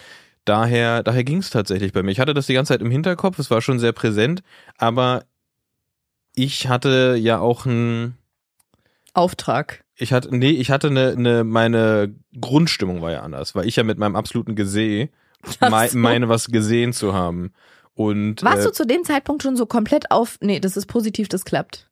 Daher 0.45 1.03
daher 1.03 1.25
ging 1.25 1.39
es 1.39 1.49
tatsächlich 1.49 1.93
bei 1.93 2.03
mir. 2.03 2.11
Ich 2.11 2.21
hatte 2.21 2.35
das 2.35 2.47
die 2.47 2.55
ganze 2.55 2.75
Zeit 2.75 2.83
im 2.83 2.91
Hinterkopf, 2.91 3.39
es 3.39 3.51
war 3.51 3.63
schon 3.63 3.79
sehr 3.79 3.93
präsent, 3.93 4.43
aber 4.77 5.25
ich 6.35 6.69
hatte 6.69 7.17
ja 7.19 7.39
auch 7.39 7.65
ein 7.65 8.19
Auftrag. 9.15 9.85
Ich 10.03 10.13
hatte 10.13 10.35
nee, 10.37 10.51
ich 10.51 10.71
hatte 10.71 10.89
eine, 10.89 11.13
eine 11.13 11.45
meine 11.45 12.15
Grundstimmung 12.39 13.01
war 13.01 13.13
ja 13.13 13.23
anders, 13.23 13.55
weil 13.55 13.67
ich 13.67 13.77
ja 13.77 13.85
mit 13.85 13.99
meinem 13.99 14.17
absoluten 14.17 14.57
Geseh 14.57 15.11
Ach 15.61 15.71
mei 15.71 15.89
so. 15.89 15.99
meine 15.99 16.29
was 16.29 16.49
gesehen 16.49 16.93
zu 16.93 17.15
haben. 17.15 17.53
Und 17.95 18.43
Warst 18.43 18.63
äh, 18.63 18.69
du 18.69 18.73
zu 18.73 18.87
dem 18.87 19.05
Zeitpunkt 19.05 19.43
schon 19.43 19.57
so 19.57 19.67
komplett 19.67 20.11
auf, 20.11 20.39
nee, 20.41 20.61
das 20.61 20.77
ist 20.77 20.87
positiv, 20.87 21.29
das 21.29 21.45
klappt. 21.45 21.91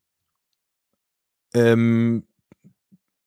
Ähm, 1.54 2.24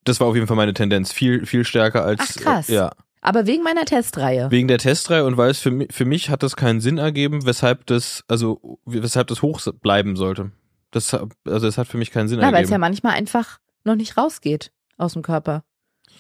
das 0.04 0.19
war 0.19 0.28
auf 0.28 0.36
jeden 0.36 0.48
Fall 0.48 0.58
meine 0.58 0.74
Tendenz. 0.74 1.12
Viel, 1.12 1.46
viel 1.46 1.65
stärker 1.65 2.04
als. 2.04 2.19
Ach, 2.22 2.41
krass. 2.41 2.69
Äh, 2.69 2.76
ja. 2.76 2.91
Aber 3.22 3.48
wegen 3.48 3.63
meiner 3.63 3.86
Testreihe. 3.86 4.52
Wegen 4.52 4.67
der 4.67 4.80
Testreihe 4.80 5.24
und 5.24 5.38
weil 5.38 5.52
es 5.52 5.60
für 5.60 5.72
mich, 5.72 5.93
für 5.93 6.04
mich 6.04 6.30
hat 6.30 6.43
das 6.43 6.58
keinen 6.58 6.82
Sinn 6.82 6.98
ergeben, 6.98 7.46
weshalb 7.46 7.86
das, 7.86 8.24
also, 8.28 8.80
weshalb 8.86 9.28
das 9.28 9.41
hoch 9.41 9.62
bleiben 9.82 10.17
sollte. 10.17 10.52
Das, 10.91 11.13
also, 11.13 11.30
das 11.46 11.78
hat 11.78 11.88
für 11.88 11.98
mich 11.98 12.12
keinen 12.12 12.28
Sinn 12.28 12.39
Na, 12.39 12.48
weil 12.48 12.63
es 12.63 12.69
ja 12.69 12.76
ergeben. 12.76 12.82
manchmal 12.82 13.13
einfach 13.13 13.60
noch 13.84 13.96
nicht 13.96 14.17
rausgeht 14.17 14.72
aus 14.98 15.13
dem 15.13 15.22
Körper. 15.22 15.63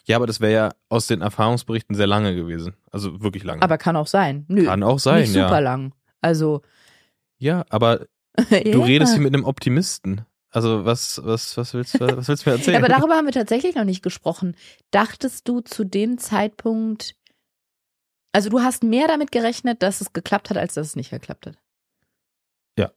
Ja, 0.05 0.17
aber 0.17 0.27
das 0.27 0.41
wäre 0.41 0.53
ja 0.53 0.69
aus 0.89 1.07
den 1.07 1.21
Erfahrungsberichten 1.21 1.95
sehr 1.95 2.07
lange 2.07 2.35
gewesen. 2.35 2.75
Also 2.91 3.21
wirklich 3.21 3.43
lange. 3.43 3.61
Aber 3.61 3.77
kann 3.77 3.95
auch 3.95 4.07
sein. 4.07 4.45
Nö. 4.47 4.65
Kann 4.65 4.83
auch 4.83 4.99
sein, 4.99 5.21
nicht 5.21 5.33
super 5.33 5.51
ja. 5.51 5.59
lang. 5.59 5.93
Also. 6.21 6.61
Ja, 7.37 7.65
aber 7.69 8.07
du 8.49 8.55
ja. 8.55 8.83
redest 8.83 9.13
hier 9.13 9.21
mit 9.21 9.33
einem 9.33 9.45
Optimisten. 9.45 10.25
Also 10.49 10.85
was, 10.85 11.19
was, 11.23 11.57
was 11.57 11.73
willst 11.73 11.95
du, 11.95 12.17
was 12.17 12.27
willst 12.27 12.45
du 12.45 12.49
mir 12.49 12.57
erzählen? 12.57 12.75
Ja, 12.75 12.79
aber 12.79 12.89
darüber 12.89 13.15
haben 13.15 13.25
wir 13.25 13.33
tatsächlich 13.33 13.75
noch 13.75 13.85
nicht 13.85 14.03
gesprochen. 14.03 14.55
Dachtest 14.91 15.47
du 15.47 15.61
zu 15.61 15.83
dem 15.83 16.19
Zeitpunkt, 16.19 17.15
also 18.33 18.49
du 18.49 18.61
hast 18.61 18.83
mehr 18.83 19.07
damit 19.07 19.31
gerechnet, 19.31 19.81
dass 19.81 19.99
es 19.99 20.13
geklappt 20.13 20.51
hat, 20.51 20.57
als 20.57 20.75
dass 20.75 20.87
es 20.87 20.95
nicht 20.95 21.09
geklappt 21.09 21.47
hat? 21.47 21.57
Ja. 22.77 22.91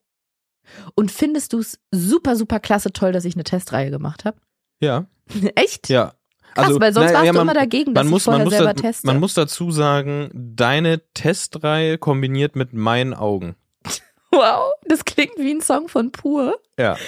Und 0.94 1.10
findest 1.10 1.54
du 1.54 1.60
es 1.60 1.78
super, 1.90 2.36
super 2.36 2.60
klasse 2.60 2.92
toll, 2.92 3.12
dass 3.12 3.24
ich 3.24 3.36
eine 3.36 3.44
Testreihe 3.44 3.90
gemacht 3.90 4.26
habe? 4.26 4.38
Ja, 4.80 5.06
Echt? 5.54 5.88
ja. 5.88 6.12
Krass, 6.54 6.80
weil 6.80 6.92
sonst 6.92 7.12
warst 7.12 7.26
ja, 7.26 7.32
du 7.32 7.40
immer 7.40 7.52
dagegen, 7.52 7.92
dass 7.92 8.04
man 8.04 8.10
muss, 8.10 8.22
ich 8.22 8.24
vorher 8.24 8.38
man, 8.38 8.44
muss 8.46 8.54
selber 8.56 8.72
da, 8.74 8.80
teste. 8.80 9.06
man 9.06 9.20
muss 9.20 9.34
dazu 9.34 9.70
sagen, 9.70 10.30
deine 10.32 11.02
Testreihe 11.12 11.98
kombiniert 11.98 12.56
mit 12.56 12.72
meinen 12.72 13.12
Augen. 13.12 13.56
wow, 14.30 14.72
das 14.86 15.04
klingt 15.04 15.36
wie 15.36 15.52
ein 15.52 15.60
Song 15.60 15.88
von 15.88 16.12
Pur. 16.12 16.58
Ja. 16.78 16.96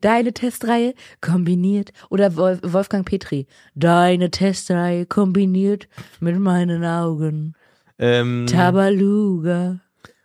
Deine 0.00 0.32
Testreihe 0.32 0.94
kombiniert 1.20 1.92
oder 2.08 2.36
Wolf, 2.36 2.60
Wolfgang 2.62 3.06
Petri. 3.06 3.46
Deine 3.74 4.30
Testreihe 4.30 5.04
kombiniert 5.04 5.88
mit 6.20 6.38
meinen 6.38 6.84
Augen. 6.84 7.54
Ähm, 7.98 8.46
Tabaluga. 8.48 9.80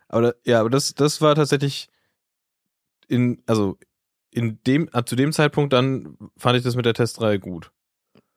aber 0.08 0.34
ja, 0.44 0.60
aber 0.60 0.70
das, 0.70 0.94
das 0.94 1.20
war 1.20 1.34
tatsächlich 1.34 1.88
in, 3.08 3.42
also 3.46 3.76
in 4.32 4.58
dem, 4.66 4.88
zu 5.06 5.16
dem 5.16 5.32
Zeitpunkt 5.32 5.72
dann 5.72 6.16
fand 6.36 6.56
ich 6.56 6.62
das 6.62 6.76
mit 6.76 6.86
der 6.86 6.94
Testreihe 6.94 7.38
gut. 7.38 7.70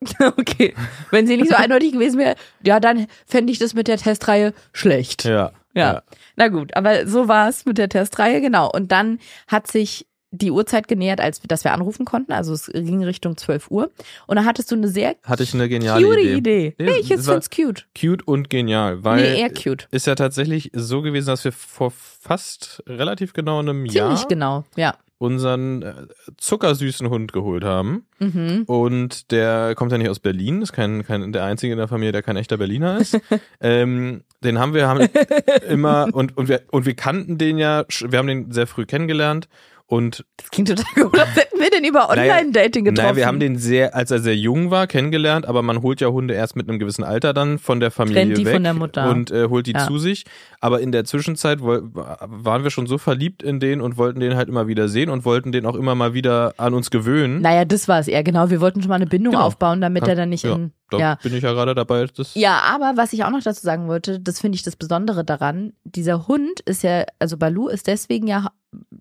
Okay. 0.20 0.74
Wenn 1.10 1.26
sie 1.26 1.36
nicht 1.36 1.48
so 1.48 1.56
eindeutig 1.56 1.92
gewesen 1.92 2.18
wäre, 2.18 2.34
ja, 2.62 2.78
dann 2.78 3.06
fände 3.26 3.52
ich 3.52 3.58
das 3.58 3.72
mit 3.72 3.88
der 3.88 3.96
Testreihe 3.96 4.52
schlecht. 4.72 5.24
Ja. 5.24 5.52
Ja. 5.74 6.02
Na 6.36 6.48
gut, 6.48 6.76
aber 6.76 7.06
so 7.06 7.26
war 7.26 7.48
es 7.48 7.64
mit 7.64 7.78
der 7.78 7.88
Testreihe, 7.88 8.40
genau. 8.40 8.70
Und 8.70 8.92
dann 8.92 9.18
hat 9.48 9.66
sich 9.66 10.06
die 10.30 10.50
Uhrzeit 10.50 10.88
genähert, 10.88 11.20
als 11.20 11.40
dass 11.40 11.64
wir 11.64 11.72
anrufen 11.72 12.04
konnten. 12.04 12.32
Also 12.32 12.52
es 12.52 12.66
ging 12.66 13.02
Richtung 13.04 13.36
12 13.36 13.70
Uhr. 13.70 13.90
Und 14.26 14.36
da 14.36 14.44
hattest 14.44 14.70
du 14.70 14.74
eine 14.74 14.88
sehr 14.88 15.16
Hatte 15.22 15.42
ich 15.42 15.54
eine 15.54 15.68
geniale 15.68 16.04
cute 16.04 16.18
Idee. 16.18 16.34
Idee. 16.36 16.74
Nee, 16.78 16.98
ich 17.00 17.08
jetzt 17.08 17.28
find's 17.28 17.50
cute. 17.50 17.86
Cute 17.98 18.26
und 18.26 18.50
genial, 18.50 19.04
weil 19.04 19.22
nee, 19.22 19.40
eher 19.40 19.50
cute. 19.50 19.86
ist 19.90 20.06
ja 20.06 20.14
tatsächlich 20.14 20.70
so 20.74 21.02
gewesen, 21.02 21.28
dass 21.28 21.44
wir 21.44 21.52
vor 21.52 21.92
fast 21.92 22.82
relativ 22.86 23.32
genau 23.32 23.60
einem 23.60 23.88
Ziemlich 23.88 23.94
Jahr 23.94 24.28
genau, 24.28 24.64
ja. 24.76 24.96
Unseren 25.24 25.82
äh, 25.82 25.94
zuckersüßen 26.36 27.08
Hund 27.10 27.32
geholt 27.32 27.64
haben. 27.64 28.06
Mhm. 28.18 28.64
Und 28.66 29.30
der 29.32 29.74
kommt 29.74 29.90
ja 29.90 29.98
nicht 29.98 30.10
aus 30.10 30.20
Berlin, 30.20 30.62
ist 30.62 30.72
kein, 30.72 31.04
kein 31.04 31.32
der 31.32 31.44
einzige 31.44 31.72
in 31.72 31.78
der 31.78 31.88
Familie, 31.88 32.12
der 32.12 32.22
kein 32.22 32.36
echter 32.36 32.56
Berliner 32.56 32.98
ist. 32.98 33.18
ähm, 33.60 34.22
den 34.42 34.58
haben 34.58 34.74
wir 34.74 34.86
haben 34.86 35.08
immer 35.68 36.08
und 36.12 36.36
und 36.36 36.48
wir 36.48 36.62
und 36.70 36.86
wir 36.86 36.94
kannten 36.94 37.38
den 37.38 37.58
ja, 37.58 37.84
wir 38.08 38.18
haben 38.18 38.28
den 38.28 38.52
sehr 38.52 38.66
früh 38.66 38.86
kennengelernt 38.86 39.48
Und 39.86 40.24
Das 40.38 40.50
klingt 40.50 40.68
total 40.70 40.84
gut. 40.94 41.12
Was 41.18 41.36
hätten 41.36 41.60
wir 41.60 41.68
denn 41.70 41.84
über 41.84 42.08
Online-Dating 42.08 42.84
getroffen? 42.86 43.04
naja, 43.06 43.16
wir 43.16 43.26
haben 43.26 43.38
den 43.38 43.58
sehr, 43.58 43.94
als 43.94 44.10
er 44.10 44.18
sehr 44.18 44.34
jung 44.34 44.70
war, 44.70 44.86
kennengelernt, 44.86 45.46
aber 45.46 45.60
man 45.60 45.82
holt 45.82 46.00
ja 46.00 46.08
Hunde 46.08 46.32
erst 46.32 46.56
mit 46.56 46.68
einem 46.68 46.78
gewissen 46.78 47.04
Alter 47.04 47.34
dann 47.34 47.58
von 47.58 47.80
der 47.80 47.90
Familie 47.90 48.22
Trennt 48.24 48.38
die 48.38 48.44
weg 48.46 48.54
von 48.54 48.62
der 48.64 48.72
Mutter. 48.74 49.10
und 49.10 49.30
äh, 49.30 49.48
holt 49.48 49.66
die 49.66 49.72
Ja. 49.72 49.86
zu 49.86 49.98
sich. 49.98 50.24
Aber 50.60 50.80
in 50.80 50.90
der 50.90 51.04
Zwischenzeit 51.04 51.58
waren 51.60 52.62
wir 52.64 52.70
schon 52.70 52.86
so 52.86 52.96
verliebt 52.96 53.42
in 53.42 53.60
den 53.60 53.80
und 53.82 53.98
wollten 53.98 54.20
den 54.20 54.36
halt 54.36 54.48
immer 54.48 54.66
wieder 54.68 54.88
sehen 54.88 55.10
und 55.10 55.24
wollten 55.26 55.52
den 55.52 55.66
auch 55.66 55.74
immer 55.76 55.94
mal 55.94 56.14
wieder 56.14 56.54
an 56.56 56.72
uns 56.72 56.90
gewöhnen. 56.90 57.42
Naja, 57.42 57.64
das 57.66 57.86
war 57.86 57.98
es 58.00 58.08
eher, 58.08 58.22
genau. 58.24 58.48
Wir 58.50 58.60
wollten 58.62 58.80
schon 58.80 58.88
mal 58.88 58.94
eine 58.96 59.06
Bindung 59.06 59.32
Genau. 59.34 59.44
aufbauen, 59.44 59.80
damit 59.82 60.04
Ja, 60.04 60.10
er 60.10 60.16
dann 60.16 60.30
nicht 60.30 60.44
ja. 60.44 60.54
in. 60.54 60.72
Da 60.90 60.98
Ja. 60.98 61.14
bin 61.22 61.34
ich 61.34 61.42
ja 61.42 61.52
gerade 61.52 61.74
dabei. 61.74 62.06
Das 62.14 62.34
Ja, 62.34 62.58
aber 62.60 62.92
was 62.96 63.12
ich 63.12 63.24
auch 63.24 63.30
noch 63.30 63.42
dazu 63.42 63.62
sagen 63.62 63.88
wollte, 63.88 64.20
das 64.20 64.40
finde 64.40 64.56
ich 64.56 64.62
das 64.62 64.76
Besondere 64.76 65.24
daran, 65.24 65.72
dieser 65.84 66.28
Hund 66.28 66.60
ist 66.60 66.82
ja, 66.82 67.04
also 67.18 67.36
Balu 67.36 67.68
ist 67.68 67.86
deswegen 67.86 68.26
ja 68.26 68.50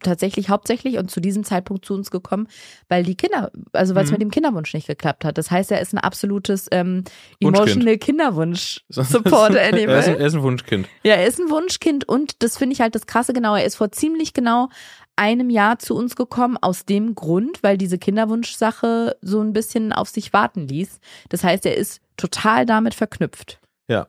tatsächlich 0.01 0.49
hauptsächlich 0.49 0.97
und 0.99 1.09
zu 1.09 1.19
diesem 1.19 1.43
Zeitpunkt 1.43 1.83
zu 1.83 1.95
uns 1.95 2.11
gekommen, 2.11 2.47
weil 2.89 3.03
die 3.03 3.15
Kinder, 3.15 3.51
also 3.71 3.95
weil 3.95 4.03
es 4.03 4.11
Mhm. 4.11 4.13
mit 4.13 4.21
dem 4.21 4.29
Kinderwunsch 4.31 4.71
nicht 4.75 4.85
geklappt 4.85 5.25
hat. 5.25 5.37
Das 5.39 5.49
heißt, 5.49 5.71
er 5.71 5.81
ist 5.81 5.93
ein 5.93 5.97
absolutes 5.97 6.67
ähm, 6.71 7.03
emotional 7.39 7.97
Kinderwunsch-Support 7.97 9.55
er, 9.55 9.69
ist 9.69 9.73
Animal. 9.73 10.03
er 10.19 10.25
ist 10.27 10.33
ein 10.35 10.43
Wunschkind. 10.43 10.87
Ja, 11.03 11.15
er 11.15 11.25
ist 11.27 11.39
ein 11.39 11.49
Wunschkind 11.49 12.07
und 12.07 12.43
das 12.43 12.57
finde 12.57 12.73
ich 12.73 12.81
halt 12.81 12.95
das 12.95 13.07
Krasse 13.07 13.33
genau. 13.33 13.55
Er 13.55 13.65
ist 13.65 13.75
vor 13.75 13.91
ziemlich 13.91 14.33
genau 14.33 14.69
einem 15.15 15.49
Jahr 15.49 15.79
zu 15.79 15.95
uns 15.95 16.15
gekommen, 16.15 16.57
aus 16.57 16.85
dem 16.85 17.15
Grund, 17.15 17.61
weil 17.61 17.77
diese 17.77 17.97
Kinderwunschsache 17.97 19.17
so 19.21 19.41
ein 19.41 19.53
bisschen 19.53 19.93
auf 19.93 20.09
sich 20.09 20.33
warten 20.33 20.67
ließ. 20.67 20.99
Das 21.29 21.43
heißt, 21.43 21.65
er 21.65 21.77
ist 21.77 22.01
total 22.17 22.65
damit 22.65 22.93
verknüpft. 22.93 23.59
Ja. 23.87 24.07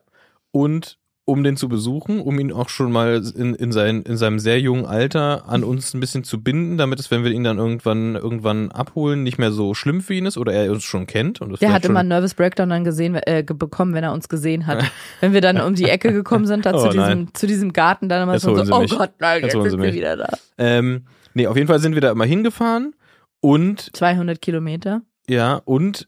Und 0.51 0.97
um 1.27 1.43
den 1.43 1.57
zu 1.57 1.67
besuchen, 1.67 2.19
um 2.21 2.39
ihn 2.39 2.51
auch 2.51 2.69
schon 2.69 2.91
mal 2.91 3.21
in, 3.35 3.55
in, 3.55 3.71
sein, 3.71 4.03
in 4.03 4.15
seinem 4.15 4.37
sehr 4.37 4.59
jungen 4.61 4.85
Alter 4.85 5.49
an 5.49 5.63
uns 5.63 5.93
ein 5.95 5.99
bisschen 5.99 6.23
zu 6.23 6.41
binden, 6.43 6.77
damit 6.77 6.99
es, 6.99 7.09
wenn 7.09 7.23
wir 7.23 7.31
ihn 7.31 7.43
dann 7.43 7.57
irgendwann, 7.57 8.13
irgendwann 8.15 8.71
abholen, 8.71 9.23
nicht 9.23 9.39
mehr 9.39 9.51
so 9.51 9.73
schlimm 9.73 10.01
für 10.01 10.13
ihn 10.13 10.27
ist 10.27 10.37
oder 10.37 10.53
er 10.53 10.71
uns 10.71 10.83
schon 10.83 11.07
kennt. 11.07 11.41
Und 11.41 11.59
Der 11.59 11.73
hat 11.73 11.83
immer 11.83 12.01
einen 12.01 12.09
Nervous 12.09 12.35
Breakdown 12.35 12.69
dann 12.69 12.83
gesehen, 12.83 13.15
äh, 13.15 13.43
bekommen, 13.43 13.95
wenn 13.95 14.03
er 14.03 14.13
uns 14.13 14.29
gesehen 14.29 14.67
hat. 14.67 14.85
Wenn 15.19 15.33
wir 15.33 15.41
dann 15.41 15.59
um 15.59 15.73
die 15.73 15.85
Ecke 15.85 16.13
gekommen 16.13 16.45
sind, 16.45 16.65
da 16.65 16.73
Oh, 16.73 16.83
zu, 16.83 16.89
diesem, 16.89 16.99
nein. 16.99 17.29
zu 17.33 17.47
diesem 17.47 17.73
Garten, 17.73 18.07
dann 18.07 18.23
immer 18.23 18.37
so, 18.39 18.55
so 18.63 18.73
oh. 18.75 18.85
Gott, 18.85 19.13
nein, 19.19 19.41
Jetzt 19.41 19.55
jetzt, 19.55 19.71
sind 19.71 19.81
wir 19.81 19.93
wieder 19.93 20.17
da. 20.17 20.29
Ähm, 20.57 21.05
nee, 21.33 21.47
auf 21.47 21.55
jeden 21.55 21.67
Fall 21.67 21.79
sind 21.79 21.95
wir 21.95 22.01
da 22.01 22.11
immer 22.11 22.25
hingefahren 22.25 22.93
und 23.39 23.95
200 23.95 24.41
Kilometer, 24.41 25.01
ja, 25.27 25.55
und 25.65 26.07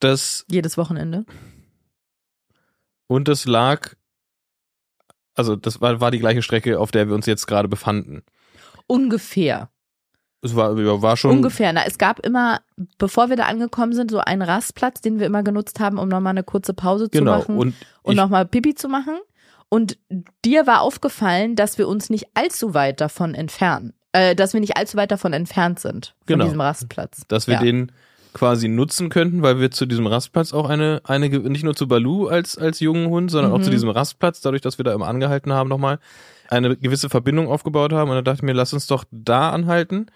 das, 0.00 0.46
jedes 0.50 0.78
Wochenende. 0.78 1.24
und 3.06 3.28
das 3.28 3.46
lag, 3.46 3.94
also 5.36 5.54
das 5.56 5.80
war, 5.80 6.00
war 6.00 6.10
die 6.10 6.18
gleiche 6.18 6.42
Strecke, 6.42 6.78
auf 6.80 6.90
der 6.90 7.08
wir 7.08 7.14
uns 7.14 7.26
jetzt 7.26 7.46
gerade 7.46 7.68
befanden. 7.68 8.22
Ungefähr. 8.86 9.70
Es 10.42 10.54
war, 10.54 10.76
war 11.02 11.16
schon. 11.16 11.30
Ungefähr. 11.32 11.72
Na, 11.72 11.84
es 11.86 11.98
gab 11.98 12.20
immer, 12.24 12.60
bevor 12.98 13.30
wir 13.30 13.36
da 13.36 13.44
angekommen 13.46 13.92
sind, 13.94 14.10
so 14.10 14.18
einen 14.18 14.42
Rastplatz, 14.42 15.00
den 15.00 15.18
wir 15.18 15.26
immer 15.26 15.42
genutzt 15.42 15.80
haben, 15.80 15.98
um 15.98 16.08
nochmal 16.08 16.30
eine 16.32 16.44
kurze 16.44 16.72
Pause 16.74 17.08
Genau. 17.08 17.40
zu 17.40 17.40
machen 17.40 17.58
Und 17.58 17.74
und 18.02 18.16
nochmal 18.16 18.46
Pipi 18.46 18.74
zu 18.74 18.88
machen. 18.88 19.18
Und 19.68 19.98
dir 20.44 20.66
war 20.66 20.82
aufgefallen, 20.82 21.56
dass 21.56 21.78
wir 21.78 21.88
uns 21.88 22.10
nicht 22.10 22.26
allzu 22.34 22.74
weit 22.74 23.00
davon 23.00 23.34
entfernen. 23.34 23.94
Äh, 24.12 24.36
dass 24.36 24.52
wir 24.52 24.60
nicht 24.60 24.76
allzu 24.76 24.96
weit 24.96 25.10
davon 25.10 25.32
entfernt 25.32 25.80
sind, 25.80 26.14
von 26.18 26.26
Genau. 26.26 26.44
diesem 26.44 26.60
Rastplatz. 26.60 27.22
dass 27.28 27.48
wir 27.48 27.54
Ja. 27.54 27.60
den 27.60 27.90
quasi 28.36 28.68
nutzen 28.68 29.08
könnten, 29.08 29.40
weil 29.42 29.58
wir 29.60 29.70
zu 29.70 29.86
diesem 29.86 30.06
Rastplatz 30.06 30.52
auch 30.52 30.68
eine, 30.68 31.00
eine, 31.04 31.30
nicht 31.30 31.64
nur 31.64 31.74
zu 31.74 31.88
Balu 31.88 32.28
als, 32.28 32.58
als 32.58 32.80
jungen 32.80 33.08
Hund, 33.08 33.30
sondern 33.30 33.50
auch 33.50 33.58
Mhm. 33.58 33.62
zu 33.64 33.70
diesem 33.70 33.88
Rastplatz, 33.88 34.42
dadurch, 34.42 34.60
dass 34.60 34.76
wir 34.78 34.84
da 34.84 34.92
immer 34.92 35.08
angehalten 35.08 35.54
haben 35.54 35.70
nochmal, 35.70 35.98
eine 36.48 36.76
gewisse 36.76 37.08
Verbindung 37.08 37.48
aufgebaut 37.48 37.92
haben. 37.94 38.10
Und 38.10 38.16
da 38.16 38.22
dachte 38.22 38.40
ich 38.40 38.42
mir, 38.42 38.52
lass 38.52 38.74
uns 38.74 38.86
doch 38.86 39.04
da 39.10 39.50
anhalten. 39.50 40.06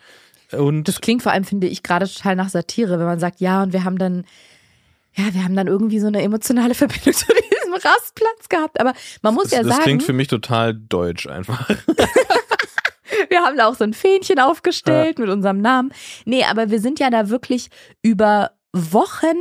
Und 0.53 0.87
Das 0.87 1.01
klingt 1.01 1.23
vor 1.23 1.33
allem, 1.33 1.45
finde 1.45 1.67
ich, 1.67 1.83
gerade 1.83 2.07
total 2.07 2.37
nach 2.37 2.51
Satire, 2.51 2.99
wenn 2.99 3.07
man 3.07 3.19
sagt, 3.21 3.41
ja, 3.41 3.63
und 3.63 3.73
wir 3.73 3.85
haben 3.85 3.97
dann, 3.99 4.25
ja, 5.15 5.25
wir 5.33 5.43
haben 5.43 5.57
dann 5.57 5.67
irgendwie 5.67 5.99
so 5.99 6.09
eine 6.09 6.21
emotionale 6.23 6.75
Verbindung 6.83 7.15
zu 7.15 7.27
diesem 7.27 7.73
Rastplatz 7.73 8.49
gehabt. 8.51 8.79
Aber 8.81 8.93
man 9.23 9.33
muss 9.33 9.45
das, 9.45 9.53
ja 9.53 9.63
das 9.63 9.71
sagen, 9.73 9.83
klingt 9.85 10.03
für 10.03 10.13
mich 10.13 10.29
total 10.29 10.75
deutsch 10.75 11.27
einfach. 11.27 11.69
wir 13.29 13.41
haben 13.43 13.57
da 13.57 13.67
auch 13.67 13.75
so 13.75 13.85
ein 13.85 13.93
Fähnchen 13.95 14.39
aufgestellt 14.39 15.19
mit 15.19 15.29
unserem 15.29 15.61
Namen. 15.61 15.93
Nee, 16.25 16.45
aber 16.45 16.71
wir 16.71 16.81
sind 16.81 16.99
ja 17.01 17.11
da 17.11 17.29
wirklich 17.29 17.69
über 18.03 18.53
Wochen 18.73 19.37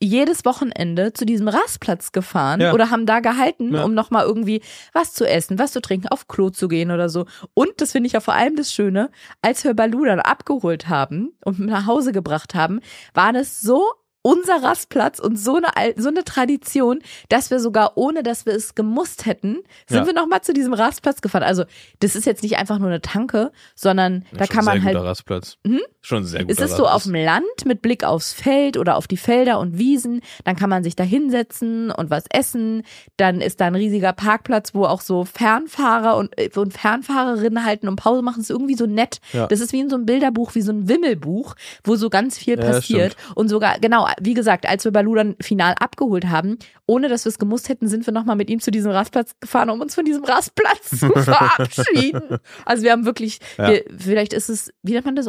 jedes 0.00 0.44
Wochenende 0.44 1.12
zu 1.12 1.26
diesem 1.26 1.48
Rastplatz 1.48 2.12
gefahren 2.12 2.60
Ja. 2.60 2.72
oder 2.72 2.90
haben 2.90 3.04
da 3.04 3.18
gehalten, 3.18 3.74
Ja. 3.74 3.82
um 3.82 3.94
nochmal 3.94 4.24
irgendwie 4.26 4.62
was 4.92 5.12
zu 5.12 5.28
essen, 5.28 5.58
was 5.58 5.72
zu 5.72 5.80
trinken, 5.80 6.06
auf 6.08 6.28
Klo 6.28 6.50
zu 6.50 6.68
gehen 6.68 6.92
oder 6.92 7.08
so. 7.08 7.26
Und 7.54 7.80
das 7.80 7.90
finde 7.92 8.06
ich 8.06 8.12
ja 8.12 8.20
vor 8.20 8.34
allem 8.34 8.54
das 8.54 8.72
Schöne, 8.72 9.10
als 9.42 9.64
wir 9.64 9.74
Balu 9.74 10.04
dann 10.04 10.20
abgeholt 10.20 10.88
haben 10.88 11.32
und 11.44 11.58
nach 11.58 11.86
Hause 11.86 12.12
gebracht 12.12 12.54
haben, 12.54 12.78
war 13.12 13.32
das 13.32 13.60
so 13.60 13.84
unser 14.22 14.62
Rastplatz 14.62 15.18
und 15.18 15.38
so 15.38 15.56
eine, 15.56 15.94
so 15.96 16.08
eine 16.08 16.24
Tradition, 16.24 17.00
dass 17.28 17.50
wir 17.50 17.60
sogar 17.60 17.96
ohne, 17.96 18.22
dass 18.22 18.46
wir 18.46 18.52
es 18.54 18.74
gemusst 18.74 19.26
hätten, 19.26 19.58
sind 19.86 19.98
Ja. 20.00 20.06
wir 20.06 20.12
nochmal 20.14 20.42
zu 20.42 20.52
diesem 20.52 20.72
Rastplatz 20.74 21.20
gefahren. 21.20 21.44
Also 21.44 21.64
das 22.00 22.16
ist 22.16 22.24
jetzt 22.26 22.42
nicht 22.42 22.58
einfach 22.58 22.78
nur 22.78 22.88
eine 22.88 23.00
Tanke, 23.00 23.52
sondern 23.74 24.24
da 24.32 24.46
Schon 24.46 24.56
kann 24.56 24.64
man 24.64 24.84
halt 24.84 24.96
Rastplatz. 24.96 25.56
Mhm. 25.64 25.80
Schon 26.08 26.24
sehr 26.24 26.40
guter 26.40 26.52
es 26.64 26.70
ist 26.70 26.78
so 26.78 26.86
auf 26.88 27.02
dem 27.02 27.14
Land 27.14 27.66
mit 27.66 27.82
Blick 27.82 28.02
aufs 28.02 28.32
Feld 28.32 28.78
oder 28.78 28.96
auf 28.96 29.06
die 29.06 29.18
Felder 29.18 29.58
und 29.60 29.76
Wiesen. 29.76 30.22
Dann 30.44 30.56
kann 30.56 30.70
man 30.70 30.82
sich 30.82 30.96
da 30.96 31.04
hinsetzen 31.04 31.90
und 31.90 32.08
was 32.08 32.24
essen. 32.30 32.82
Dann 33.18 33.42
ist 33.42 33.60
da 33.60 33.66
ein 33.66 33.74
riesiger 33.74 34.14
Parkplatz, 34.14 34.74
wo 34.74 34.86
auch 34.86 35.02
so 35.02 35.26
Fernfahrer 35.26 36.16
und, 36.16 36.30
äh, 36.38 36.48
und 36.56 36.72
Fernfahrerinnen 36.72 37.62
halten 37.62 37.88
und 37.88 37.96
Pause 37.96 38.22
machen. 38.22 38.36
Das 38.38 38.44
ist 38.44 38.56
irgendwie 38.56 38.74
so 38.74 38.86
nett. 38.86 39.18
Ja. 39.34 39.48
Das 39.48 39.60
ist 39.60 39.74
wie 39.74 39.80
in 39.80 39.90
so 39.90 39.96
einem 39.96 40.06
Bilderbuch, 40.06 40.54
wie 40.54 40.62
so 40.62 40.72
ein 40.72 40.88
Wimmelbuch, 40.88 41.54
wo 41.84 41.96
so 41.96 42.08
ganz 42.08 42.38
viel 42.38 42.58
Ja, 42.58 42.64
passiert. 42.64 43.14
Und 43.34 43.48
sogar, 43.48 43.78
genau, 43.78 44.08
wie 44.18 44.32
gesagt, 44.32 44.66
als 44.66 44.86
wir 44.86 44.92
Balu 44.92 45.14
dann 45.14 45.36
final 45.42 45.74
abgeholt 45.78 46.28
haben, 46.28 46.58
ohne 46.86 47.10
dass 47.10 47.26
wir 47.26 47.30
es 47.30 47.38
gemusst 47.38 47.68
hätten, 47.68 47.86
sind 47.86 48.06
wir 48.06 48.14
nochmal 48.14 48.36
mit 48.36 48.48
ihm 48.48 48.60
zu 48.60 48.70
diesem 48.70 48.92
Rastplatz 48.92 49.32
gefahren, 49.40 49.68
um 49.68 49.82
uns 49.82 49.94
von 49.94 50.06
diesem 50.06 50.24
Rastplatz 50.24 50.88
zu 50.88 51.08
verabschieden. 51.14 52.38
Also 52.64 52.82
wir 52.82 52.92
haben 52.92 53.04
wirklich, 53.04 53.40
Ja. 53.58 53.68
wir, 53.68 53.84
vielleicht 53.98 54.32
ist 54.32 54.48
es, 54.48 54.72
wie 54.82 54.92
nennt 54.92 55.04
man 55.04 55.14
das, 55.14 55.28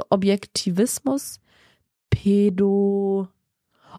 Objektivismus? 0.70 1.40
Pedo... 2.10 3.28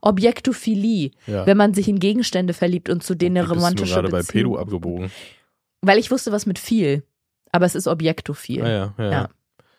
Objektophilie, 0.02 1.10
Ja. 1.26 1.44
wenn 1.46 1.56
man 1.56 1.74
sich 1.74 1.88
in 1.88 1.98
Gegenstände 1.98 2.54
verliebt 2.54 2.88
und 2.88 3.02
zu 3.02 3.14
denen 3.16 3.36
eine 3.38 3.48
romantische 3.48 3.94
gerade 3.94 4.08
bei 4.08 4.18
Beziehung. 4.20 4.52
Pedo 4.52 4.58
abgebogen. 4.62 5.10
Weil 5.82 5.98
ich 5.98 6.10
wusste, 6.10 6.30
was 6.32 6.46
mit 6.46 6.58
viel. 6.58 7.02
Aber 7.52 7.66
es 7.66 7.74
ist 7.74 7.86
objektophil. 7.88 8.62
Ah, 8.64 8.68
ja, 8.68 8.94
ja, 8.98 9.10
Ja. 9.10 9.28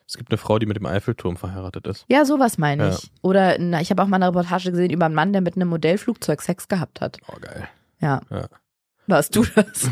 Es 0.06 0.18
gibt 0.18 0.30
eine 0.30 0.38
Frau, 0.38 0.60
die 0.60 0.66
mit 0.66 0.76
dem 0.76 0.86
Eiffelturm 0.86 1.38
verheiratet 1.38 1.88
ist. 1.88 2.06
Ja, 2.10 2.26
sowas 2.26 2.58
meine 2.58 2.90
ich. 2.90 3.10
Oder 3.22 3.56
na, 3.60 3.80
ich 3.80 3.90
habe 3.90 4.04
auch 4.04 4.08
mal 4.08 4.18
eine 4.18 4.28
Reportage 4.28 4.72
gesehen 4.72 4.92
über 4.92 5.06
einen 5.06 5.16
Mann, 5.16 5.32
der 5.32 5.42
mit 5.42 5.56
einem 5.56 5.70
Modellflugzeug 5.70 6.42
Sex 6.42 6.68
gehabt 6.68 7.00
hat. 7.00 7.18
Oh, 7.30 7.38
geil. 7.40 7.68
Ja. 8.02 8.20
Warst 9.08 9.34
du 9.38 9.44
das? 9.56 9.90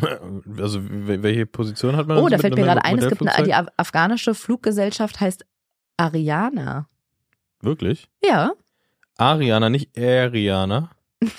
Also, 0.59 0.79
wel- 0.81 1.23
welche 1.23 1.45
Position 1.45 1.95
hat 1.95 2.07
man? 2.07 2.17
Oh, 2.17 2.27
da 2.27 2.38
fällt 2.38 2.55
mir 2.55 2.65
gerade 2.65 2.83
ein, 2.83 2.99
es 2.99 3.07
gibt 3.07 3.25
eine, 3.25 3.45
die 3.45 3.53
af- 3.55 3.69
afghanische 3.77 4.35
Fluggesellschaft 4.35 5.21
heißt 5.21 5.45
Ariana. 5.99 6.88
Wirklich? 7.62 8.07
Ja. 8.23 8.53
Ariana, 9.17 9.69
nicht 9.69 9.97
Ariana. 9.97 10.91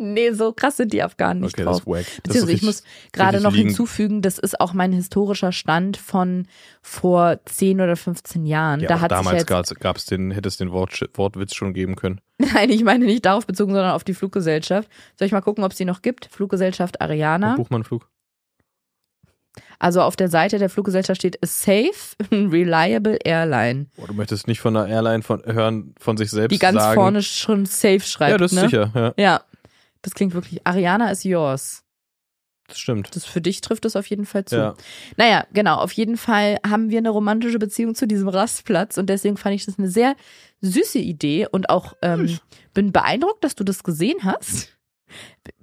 Nee, 0.00 0.30
so 0.30 0.52
krass 0.52 0.76
sind 0.76 0.92
die 0.92 1.02
Afghanen 1.02 1.40
nicht 1.40 1.54
Okay, 1.54 1.64
drauf. 1.64 1.78
das 1.78 1.80
ist 1.80 1.86
wack. 1.88 1.96
Das 2.04 2.08
ist 2.14 2.22
Beziehungsweise 2.22 2.52
ich 2.52 2.62
muss 2.62 2.82
gerade 3.12 3.40
noch 3.40 3.52
liegen. 3.52 3.68
hinzufügen, 3.70 4.22
das 4.22 4.38
ist 4.38 4.60
auch 4.60 4.72
mein 4.72 4.92
historischer 4.92 5.50
Stand 5.50 5.96
von 5.96 6.46
vor 6.82 7.40
10 7.44 7.80
oder 7.80 7.96
15 7.96 8.46
Jahren. 8.46 8.78
ja, 8.78 8.86
da 8.86 9.00
hat 9.00 9.10
damals 9.10 9.38
jetzt, 9.38 9.46
gab's, 9.48 9.74
gab's 9.74 10.04
den, 10.04 10.30
hätte 10.30 10.46
es 10.46 10.56
den 10.56 10.70
Wort, 10.70 11.10
Wortwitz 11.14 11.56
schon 11.56 11.74
geben 11.74 11.96
können. 11.96 12.20
nein, 12.38 12.70
ich 12.70 12.84
meine 12.84 13.06
nicht 13.06 13.24
darauf 13.26 13.44
bezogen, 13.44 13.72
sondern 13.72 13.90
auf 13.90 14.04
die 14.04 14.14
Fluggesellschaft. 14.14 14.88
Soll 15.18 15.26
ich 15.26 15.32
mal 15.32 15.40
gucken, 15.40 15.64
ob 15.64 15.72
es 15.72 15.78
die 15.78 15.84
noch 15.84 16.00
gibt? 16.00 16.26
Fluggesellschaft 16.26 17.00
Ariana. 17.00 17.56
Buchmannflug. 17.56 18.08
Also 19.78 20.02
auf 20.02 20.16
der 20.16 20.28
Seite 20.28 20.58
der 20.58 20.68
Fluggesellschaft 20.70 21.20
steht 21.20 21.42
a 21.42 21.46
safe, 21.46 22.16
reliable 22.32 23.18
airline. 23.24 23.86
Boah, 23.96 24.06
du 24.06 24.14
möchtest 24.14 24.48
nicht 24.48 24.60
von 24.60 24.76
einer 24.76 24.88
Airline 24.88 25.22
von, 25.22 25.42
hören, 25.44 25.94
von 25.98 26.16
sich 26.16 26.30
selbst 26.30 26.52
Die 26.54 26.58
ganz 26.58 26.78
sagen. 26.78 26.94
vorne 26.94 27.22
schon 27.22 27.66
safe 27.66 28.00
schreibt. 28.00 28.32
Ja, 28.32 28.38
das 28.38 28.52
ist 28.52 28.56
ne? 28.62 28.68
sicher. 28.68 28.92
Ja, 28.94 29.14
Ja, 29.22 29.40
das 30.02 30.14
klingt 30.14 30.34
wirklich. 30.34 30.66
Ariana 30.66 31.10
is 31.10 31.24
yours. 31.24 31.84
das 32.68 32.78
stimmt. 32.78 33.14
Das 33.16 33.24
für 33.24 33.40
dich 33.40 33.60
trifft 33.60 33.84
es 33.84 33.96
auf 33.96 34.06
jeden 34.06 34.26
Fall 34.26 34.44
zu. 34.44 34.56
Ja. 34.56 34.74
Naja, 35.16 35.46
genau. 35.52 35.76
Auf 35.76 35.92
jeden 35.92 36.16
Fall 36.16 36.58
haben 36.66 36.90
wir 36.90 36.98
eine 36.98 37.10
romantische 37.10 37.58
Beziehung 37.58 37.94
zu 37.94 38.06
diesem 38.06 38.28
Rastplatz 38.28 38.98
und 38.98 39.06
deswegen 39.08 39.36
fand 39.36 39.54
ich 39.54 39.64
das 39.66 39.78
eine 39.78 39.88
sehr 39.88 40.14
süße 40.60 40.98
Idee 40.98 41.46
und 41.50 41.70
auch 41.70 41.94
ähm, 42.02 42.38
bin 42.74 42.92
beeindruckt, 42.92 43.42
dass 43.44 43.54
du 43.54 43.64
das 43.64 43.82
gesehen 43.84 44.18
hast. 44.24 44.76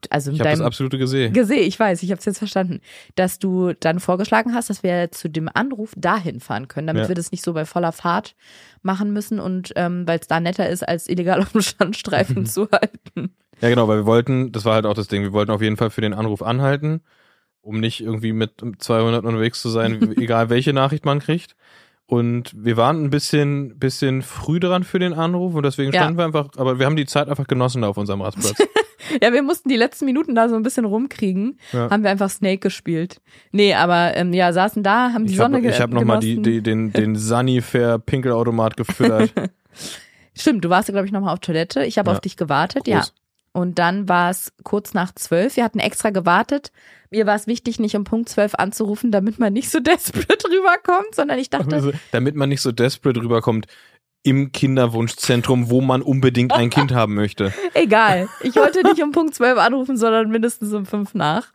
Also 0.09 0.31
Ich 0.31 0.39
habe 0.39 0.49
das 0.49 0.61
absolute 0.61 0.97
gesehen. 0.97 1.33
gesehen, 1.33 1.63
ich 1.67 1.79
weiß, 1.79 2.01
ich 2.03 2.11
habe 2.11 2.19
es 2.19 2.25
jetzt 2.25 2.37
verstanden, 2.37 2.81
dass 3.15 3.39
du 3.39 3.73
dann 3.79 3.99
vorgeschlagen 3.99 4.53
hast, 4.53 4.69
dass 4.69 4.83
wir 4.83 5.11
zu 5.11 5.29
dem 5.29 5.49
Anruf 5.53 5.93
dahin 5.97 6.39
fahren 6.39 6.67
können, 6.67 6.87
damit 6.87 7.03
Ja. 7.03 7.07
wir 7.09 7.15
das 7.15 7.31
nicht 7.31 7.43
so 7.43 7.53
bei 7.53 7.65
voller 7.65 7.91
Fahrt 7.91 8.35
machen 8.81 9.13
müssen 9.13 9.39
und 9.39 9.71
ähm, 9.75 10.07
weil 10.07 10.19
es 10.19 10.27
da 10.27 10.39
netter 10.39 10.67
ist, 10.69 10.87
als 10.87 11.07
illegal 11.07 11.39
auf 11.41 11.51
dem 11.51 11.61
Standstreifen 11.61 12.45
zu 12.45 12.67
halten. 12.71 13.35
Ja, 13.61 13.69
genau, 13.69 13.87
weil 13.87 13.99
wir 13.99 14.05
wollten, 14.05 14.51
das 14.51 14.65
war 14.65 14.73
halt 14.75 14.85
auch 14.85 14.93
das 14.93 15.07
Ding, 15.07 15.23
wir 15.23 15.33
wollten 15.33 15.51
auf 15.51 15.61
jeden 15.61 15.77
Fall 15.77 15.89
für 15.89 16.01
den 16.01 16.13
Anruf 16.13 16.41
anhalten, 16.41 17.01
um 17.61 17.79
nicht 17.79 18.01
irgendwie 18.01 18.33
mit 18.33 18.61
200 18.79 19.23
unterwegs 19.25 19.61
zu 19.61 19.69
sein, 19.69 20.11
egal 20.17 20.49
welche 20.49 20.73
Nachricht 20.73 21.05
man 21.05 21.19
kriegt. 21.19 21.55
Und 22.07 22.53
wir 22.55 22.77
waren 22.77 23.03
ein 23.03 23.09
bisschen, 23.09 23.79
bisschen 23.79 24.21
früh 24.21 24.59
dran 24.59 24.83
für 24.83 24.99
den 24.99 25.13
Anruf 25.13 25.55
und 25.55 25.63
deswegen 25.63 25.91
Ja. 25.91 26.01
standen 26.01 26.19
wir 26.19 26.25
einfach, 26.25 26.49
aber 26.57 26.77
wir 26.77 26.85
haben 26.85 26.95
die 26.95 27.07
Zeit 27.07 27.29
einfach 27.29 27.47
genossen 27.47 27.81
da 27.81 27.87
auf 27.87 27.97
unserem 27.97 28.21
Rastplatz. 28.21 28.57
Ja, 29.21 29.33
wir 29.33 29.43
mussten 29.43 29.69
die 29.69 29.75
letzten 29.77 30.05
Minuten 30.05 30.35
da 30.35 30.49
so 30.49 30.55
ein 30.55 30.63
bisschen 30.63 30.85
rumkriegen. 30.85 31.59
Ja. 31.73 31.89
Haben 31.89 32.03
wir 32.03 32.09
einfach 32.11 32.29
Snake 32.29 32.59
gespielt. 32.59 33.21
Nee, 33.51 33.73
aber 33.73 34.15
ähm, 34.15 34.33
ja, 34.33 34.53
saßen 34.53 34.83
da, 34.83 35.11
haben 35.13 35.25
die 35.25 35.33
Ich 35.33 35.37
Sonne 35.37 35.55
habe 35.57 35.61
ge 35.63 35.71
ich 35.71 35.79
hab 35.81 35.91
nochmal 35.91 36.19
die, 36.19 36.41
die, 36.41 36.61
den, 36.61 36.91
den 36.93 37.15
Sanifair 37.17 37.99
Pinkelautomat 37.99 38.77
gefüttert. 38.77 39.31
Stimmt, 40.37 40.65
du 40.65 40.69
warst, 40.69 40.89
glaube 40.89 41.05
ich, 41.05 41.11
nochmal 41.11 41.33
auf 41.33 41.39
Toilette. 41.39 41.85
Ich 41.85 41.97
habe 41.97 42.09
Ja. 42.09 42.15
auf 42.15 42.21
dich 42.21 42.37
gewartet, 42.37 42.87
ja. 42.87 42.99
Groß. 42.99 43.13
Und 43.53 43.79
dann 43.79 44.09
war 44.09 44.31
es 44.31 44.51
kurz 44.63 44.93
nach 44.93 45.15
zwölf. 45.15 45.55
Wir 45.55 45.63
hatten 45.63 45.79
extra 45.79 46.09
gewartet. 46.09 46.73
Mir 47.09 47.25
war 47.25 47.35
es 47.35 47.47
wichtig, 47.47 47.79
nicht 47.79 47.95
um 47.95 48.03
Punkt 48.03 48.27
zwölf 48.27 48.53
anzurufen, 48.55 49.11
damit 49.11 49.39
man 49.39 49.53
nicht 49.53 49.69
so 49.69 49.79
desperate 49.79 50.49
rüberkommt, 50.49 51.15
sondern 51.15 51.39
ich 51.39 51.49
dachte, 51.49 51.93
damit 52.11 52.35
man 52.35 52.49
nicht 52.49 52.61
so 52.61 52.73
desperate 52.73 53.21
rüberkommt 53.21 53.67
im 54.25 54.51
Kinderwunschzentrum, 54.51 55.69
wo 55.69 55.81
man 55.81 56.01
unbedingt 56.01 56.51
ein 56.51 56.69
Kind 56.71 56.91
haben 56.93 57.13
möchte. 57.13 57.53
egal. 57.75 58.27
Ich 58.41 58.55
wollte 58.55 58.81
nicht 58.83 59.01
um 59.01 59.11
Punkt 59.11 59.35
zwölf 59.35 59.57
anrufen, 59.57 59.97
sondern 59.97 60.29
mindestens 60.29 60.73
um 60.73 60.85
fünf 60.85 61.13
nach. 61.13 61.47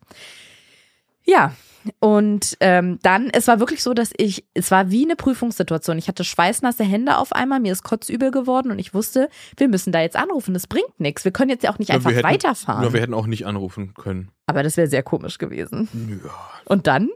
Ja. 1.24 1.52
Und 1.98 2.56
ähm, 2.60 2.98
dann, 3.02 3.30
es 3.30 3.48
war 3.48 3.58
wirklich 3.58 3.82
so, 3.82 3.94
dass 3.94 4.12
ich, 4.16 4.44
es 4.54 4.70
war 4.70 4.90
wie 4.90 5.04
eine 5.04 5.16
Prüfungssituation. 5.16 5.96
Ich 5.98 6.08
hatte 6.08 6.24
schweißnasse 6.24 6.84
Hände 6.84 7.16
auf 7.16 7.32
einmal, 7.32 7.58
mir 7.58 7.72
ist 7.72 7.82
kotzübel 7.82 8.30
geworden 8.30 8.70
und 8.70 8.78
ich 8.78 8.92
wusste, 8.92 9.30
wir 9.56 9.66
müssen 9.68 9.90
da 9.90 10.00
jetzt 10.02 10.14
anrufen. 10.16 10.52
Das 10.54 10.66
bringt 10.66 11.00
nichts. 11.00 11.24
Wir 11.24 11.32
können 11.32 11.50
jetzt 11.50 11.64
ja 11.64 11.72
auch 11.72 11.78
nicht 11.78 11.88
Ja, 11.88 11.94
einfach 11.96 12.10
hätten- 12.10 12.22
weiterfahren. 12.22 12.84
Ja, 12.84 12.92
wir 12.92 13.00
hätten 13.00 13.14
auch 13.14 13.26
nicht 13.26 13.46
anrufen 13.46 13.94
können. 13.94 14.30
Aber 14.46 14.62
das 14.62 14.76
wäre 14.76 14.88
sehr 14.88 15.02
komisch 15.02 15.38
gewesen. 15.38 16.20
Ja. 16.22 16.30
Und 16.66 16.86
dann? 16.86 17.08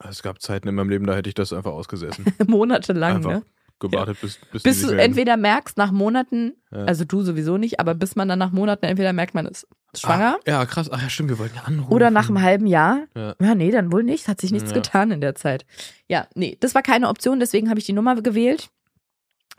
Es 0.00 0.22
gab 0.22 0.42
Zeiten 0.42 0.68
in 0.68 0.74
meinem 0.74 0.90
Leben, 0.90 1.06
da 1.06 1.14
hätte 1.14 1.28
ich 1.28 1.34
das 1.34 1.52
einfach 1.52 1.72
ausgesessen. 1.72 2.24
Monatelang, 2.46 3.16
Einfach 3.16 3.30
ne? 3.30 3.42
Gewartet, 3.80 4.20
bis, 4.20 4.38
bis, 4.52 4.62
Bis 4.62 4.80
sich 4.80 4.88
du 4.90 4.96
entweder 4.96 5.36
merkst 5.36 5.76
nach 5.76 5.90
Monaten, 5.92 6.54
Ja. 6.72 6.84
also 6.84 7.04
du 7.04 7.22
sowieso 7.22 7.56
nicht, 7.58 7.80
aber 7.80 7.94
bis 7.94 8.16
man 8.16 8.28
dann 8.28 8.38
nach 8.38 8.50
Monaten 8.52 8.84
entweder 8.86 9.12
merkt, 9.12 9.34
man 9.34 9.46
ist 9.46 9.66
schwanger 9.96 10.36
Ah, 10.46 10.50
ja, 10.50 10.66
krass. 10.66 10.90
Ach 10.90 11.00
ja, 11.02 11.08
stimmt, 11.08 11.28
wir 11.30 11.38
wollten 11.38 11.56
ja 11.56 11.62
anrufen. 11.62 11.92
oder 11.92 12.10
nach 12.10 12.28
einem 12.28 12.42
halben 12.42 12.66
Jahr. 12.66 13.06
Ja. 13.16 13.34
Ja, 13.40 13.54
nee, 13.54 13.70
dann 13.70 13.90
wohl 13.92 14.02
nicht. 14.02 14.28
Hat 14.28 14.40
sich 14.40 14.50
nichts 14.52 14.70
Ja. 14.70 14.74
getan 14.76 15.10
in 15.10 15.20
der 15.20 15.34
Zeit. 15.34 15.64
Ja, 16.08 16.26
nee, 16.34 16.56
das 16.60 16.74
war 16.74 16.82
keine 16.82 17.08
Option, 17.08 17.40
deswegen 17.40 17.70
habe 17.70 17.78
ich 17.80 17.86
die 17.86 17.92
Nummer 17.92 18.20
gewählt. 18.20 18.68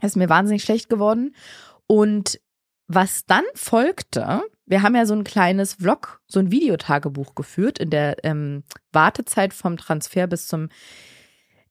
Es 0.02 0.12
ist 0.12 0.16
mir 0.18 0.30
wahnsinnig 0.30 0.64
schlecht 0.64 0.90
geworden. 0.90 1.36
Und 1.88 2.40
was 2.88 3.26
dann 3.26 3.44
folgte, 3.56 4.42
wir 4.66 4.82
haben 4.82 4.96
ja 4.96 5.06
so 5.06 5.14
ein 5.14 5.24
kleines 5.24 5.76
Vlog, 5.76 6.22
so 6.28 6.40
ein 6.40 6.52
Videotagebuch 6.52 7.36
geführt 7.36 7.80
in 7.80 7.90
der 7.90 8.18
ähm, 8.24 8.64
Wartezeit 8.92 9.54
vom 9.54 9.78
Transfer 9.78 10.28
bis 10.28 10.48
zum 10.48 10.70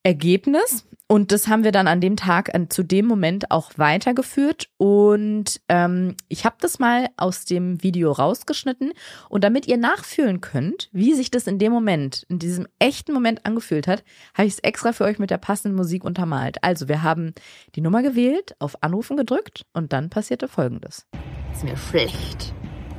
Ergebnis. 0.03 0.85
Und 1.11 1.33
das 1.33 1.49
haben 1.49 1.65
wir 1.65 1.73
dann 1.73 1.89
an 1.89 2.03
dem 2.03 2.17
Tag, 2.17 2.55
an, 2.55 2.69
zu 2.69 2.83
dem 2.83 3.07
Moment 3.07 3.51
auch 3.51 3.73
weitergeführt. 3.77 4.69
Und 4.77 5.61
ähm, 5.69 6.17
ich 6.29 6.45
habe 6.45 6.57
das 6.61 6.79
mal 6.79 7.09
aus 7.17 7.47
dem 7.47 7.83
Video 7.83 8.13
rausgeschnitten. 8.13 8.93
Und 9.31 9.43
damit 9.43 9.67
ihr 9.67 9.79
nachfühlen 9.79 10.43
könnt, 10.43 10.91
wie 10.93 11.15
sich 11.15 11.31
das 11.31 11.47
in 11.47 11.59
dem 11.59 11.73
Moment, 11.73 12.27
in 12.29 12.39
diesem 12.39 12.69
echten 12.79 13.15
Moment 13.15 13.47
angefühlt 13.47 13.87
hat, 13.87 14.05
habe 14.35 14.47
ich 14.47 14.55
es 14.55 14.59
extra 14.61 14.93
für 14.93 15.05
euch 15.05 15.19
mit 15.19 15.31
der 15.31 15.39
passenden 15.39 15.77
Musik 15.77 16.05
untermalt. 16.05 16.63
Also 16.63 16.89
wir 16.89 17.03
haben 17.03 17.33
die 17.75 17.81
Nummer 17.81 18.03
gewählt, 18.03 18.55
auf 18.59 18.83
Anrufen 18.83 19.17
gedrückt 19.17 19.65
und 19.73 19.95
dann 19.95 20.11
passierte 20.11 20.47
Folgendes. 20.47 21.07
Ist 21.55 21.65
mir 21.65 21.77
schlecht. 21.77 22.53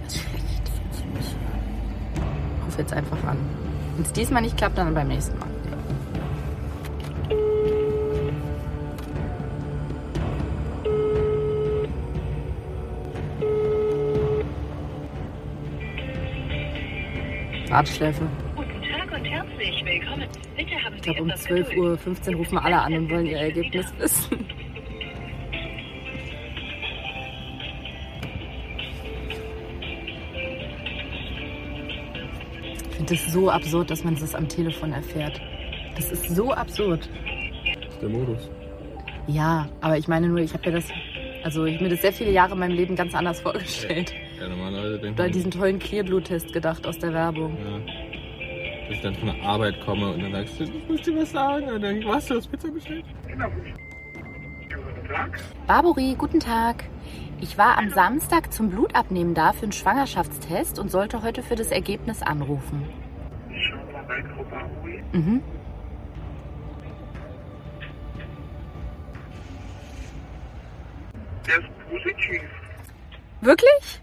Ist 0.08 0.18
schlecht. 0.18 0.72
Ruf 2.66 2.78
jetzt 2.80 2.94
einfach 2.94 3.24
an. 3.24 3.38
Wenn 3.96 4.06
es 4.06 4.14
diesmal 4.14 4.42
nicht 4.42 4.58
klappt, 4.58 4.80
dann 4.80 4.96
beim 4.96 5.10
nächsten 5.10 5.38
Mal. 5.38 5.59
Warteschläfe. 17.70 18.28
Guten 18.56 18.82
Tag 18.82 19.12
und 19.16 19.26
herzlich 19.26 19.86
willkommen. 19.86 20.28
Bitte 20.58 20.84
haben 20.84 20.96
Ich 20.96 21.02
glaube, 21.04 21.22
um 21.22 21.30
etwas 21.30 21.46
12.15 21.48 22.30
Uhr 22.32 22.36
rufen 22.38 22.58
alle 22.58 22.82
an 22.82 22.94
und 22.96 23.12
wollen 23.12 23.28
ihr 23.28 23.38
Ergebnis 23.38 23.94
wissen. 24.00 24.46
Ich 32.90 32.96
finde 32.96 33.16
das 33.16 33.32
so 33.32 33.50
absurd, 33.52 33.92
dass 33.92 34.04
man 34.04 34.16
das 34.16 34.34
am 34.34 34.50
Telefon 34.50 34.92
erfährt. 34.92 35.40
Das 35.96 36.12
ist 36.12 36.36
so 36.36 36.52
absurd. 36.52 37.08
Das 37.84 37.94
ist 37.94 38.02
der 38.02 38.10
Modus. 38.10 38.50
Ja, 39.28 39.70
aber 39.82 39.96
ich 39.98 40.08
meine 40.08 40.28
nur, 40.28 40.40
ich 40.40 40.54
habe 40.54 40.72
mir 40.72 40.78
das, 40.78 40.86
also 41.44 41.66
ich 41.66 41.76
hab 41.76 41.82
mir 41.84 41.90
das 41.90 42.02
sehr 42.02 42.14
viele 42.14 42.32
Jahre 42.32 42.54
in 42.54 42.60
meinem 42.60 42.76
Leben 42.76 42.96
ganz 42.96 43.14
anders 43.14 43.40
vorgestellt. 43.42 44.12
Ja, 44.40 44.48
normalerweise 44.48 45.00
denkt 45.00 45.20
Oder 45.20 45.30
diesen 45.30 45.52
tollen 45.52 45.80
Clearblut-Test 45.80 46.54
gedacht 46.54 46.88
aus 46.88 46.98
der 47.00 47.14
Werbung. 47.14 47.58
ja, 47.58 47.80
dass 48.88 48.96
ich 48.98 49.02
dann 49.02 49.16
von 49.16 49.28
der 49.28 49.44
Arbeit 49.44 49.80
komme 49.82 50.14
und 50.14 50.22
dann 50.22 50.32
sagst 50.32 50.60
du, 50.60 50.64
ich 50.64 50.88
muss 50.88 51.02
dir 51.02 51.16
was 51.18 51.32
sagen. 51.32 51.66
Und 51.66 51.72
dann 51.74 51.82
denk 51.82 52.00
ich, 52.00 52.08
was, 52.08 52.26
du 52.26 52.36
hast 52.36 52.48
Pizza 52.50 52.70
bestellt? 52.70 53.06
Barbori, 55.68 56.16
guten 56.18 56.40
Tag. 56.40 56.86
Ich 57.42 57.58
war 57.58 57.78
am 57.78 57.90
Samstag 57.90 58.52
zum 58.52 58.70
Blutabnehmen 58.70 59.34
da 59.34 59.54
für 59.54 59.64
einen 59.64 59.72
Schwangerschaftstest 59.72 60.80
und 60.80 60.90
sollte 60.90 61.22
heute 61.24 61.42
für 61.44 61.56
das 61.56 61.72
Ergebnis 61.72 62.22
anrufen. 62.22 62.88
Schau 63.50 63.78
mal 63.92 64.04
rein, 64.06 64.30
Frau 64.36 64.44
Barbui. 64.44 65.02
Mhm. 65.14 65.42
Der 71.48 71.60
ist 71.60 71.68
positiv. 71.90 72.42
Wirklich? 73.42 74.02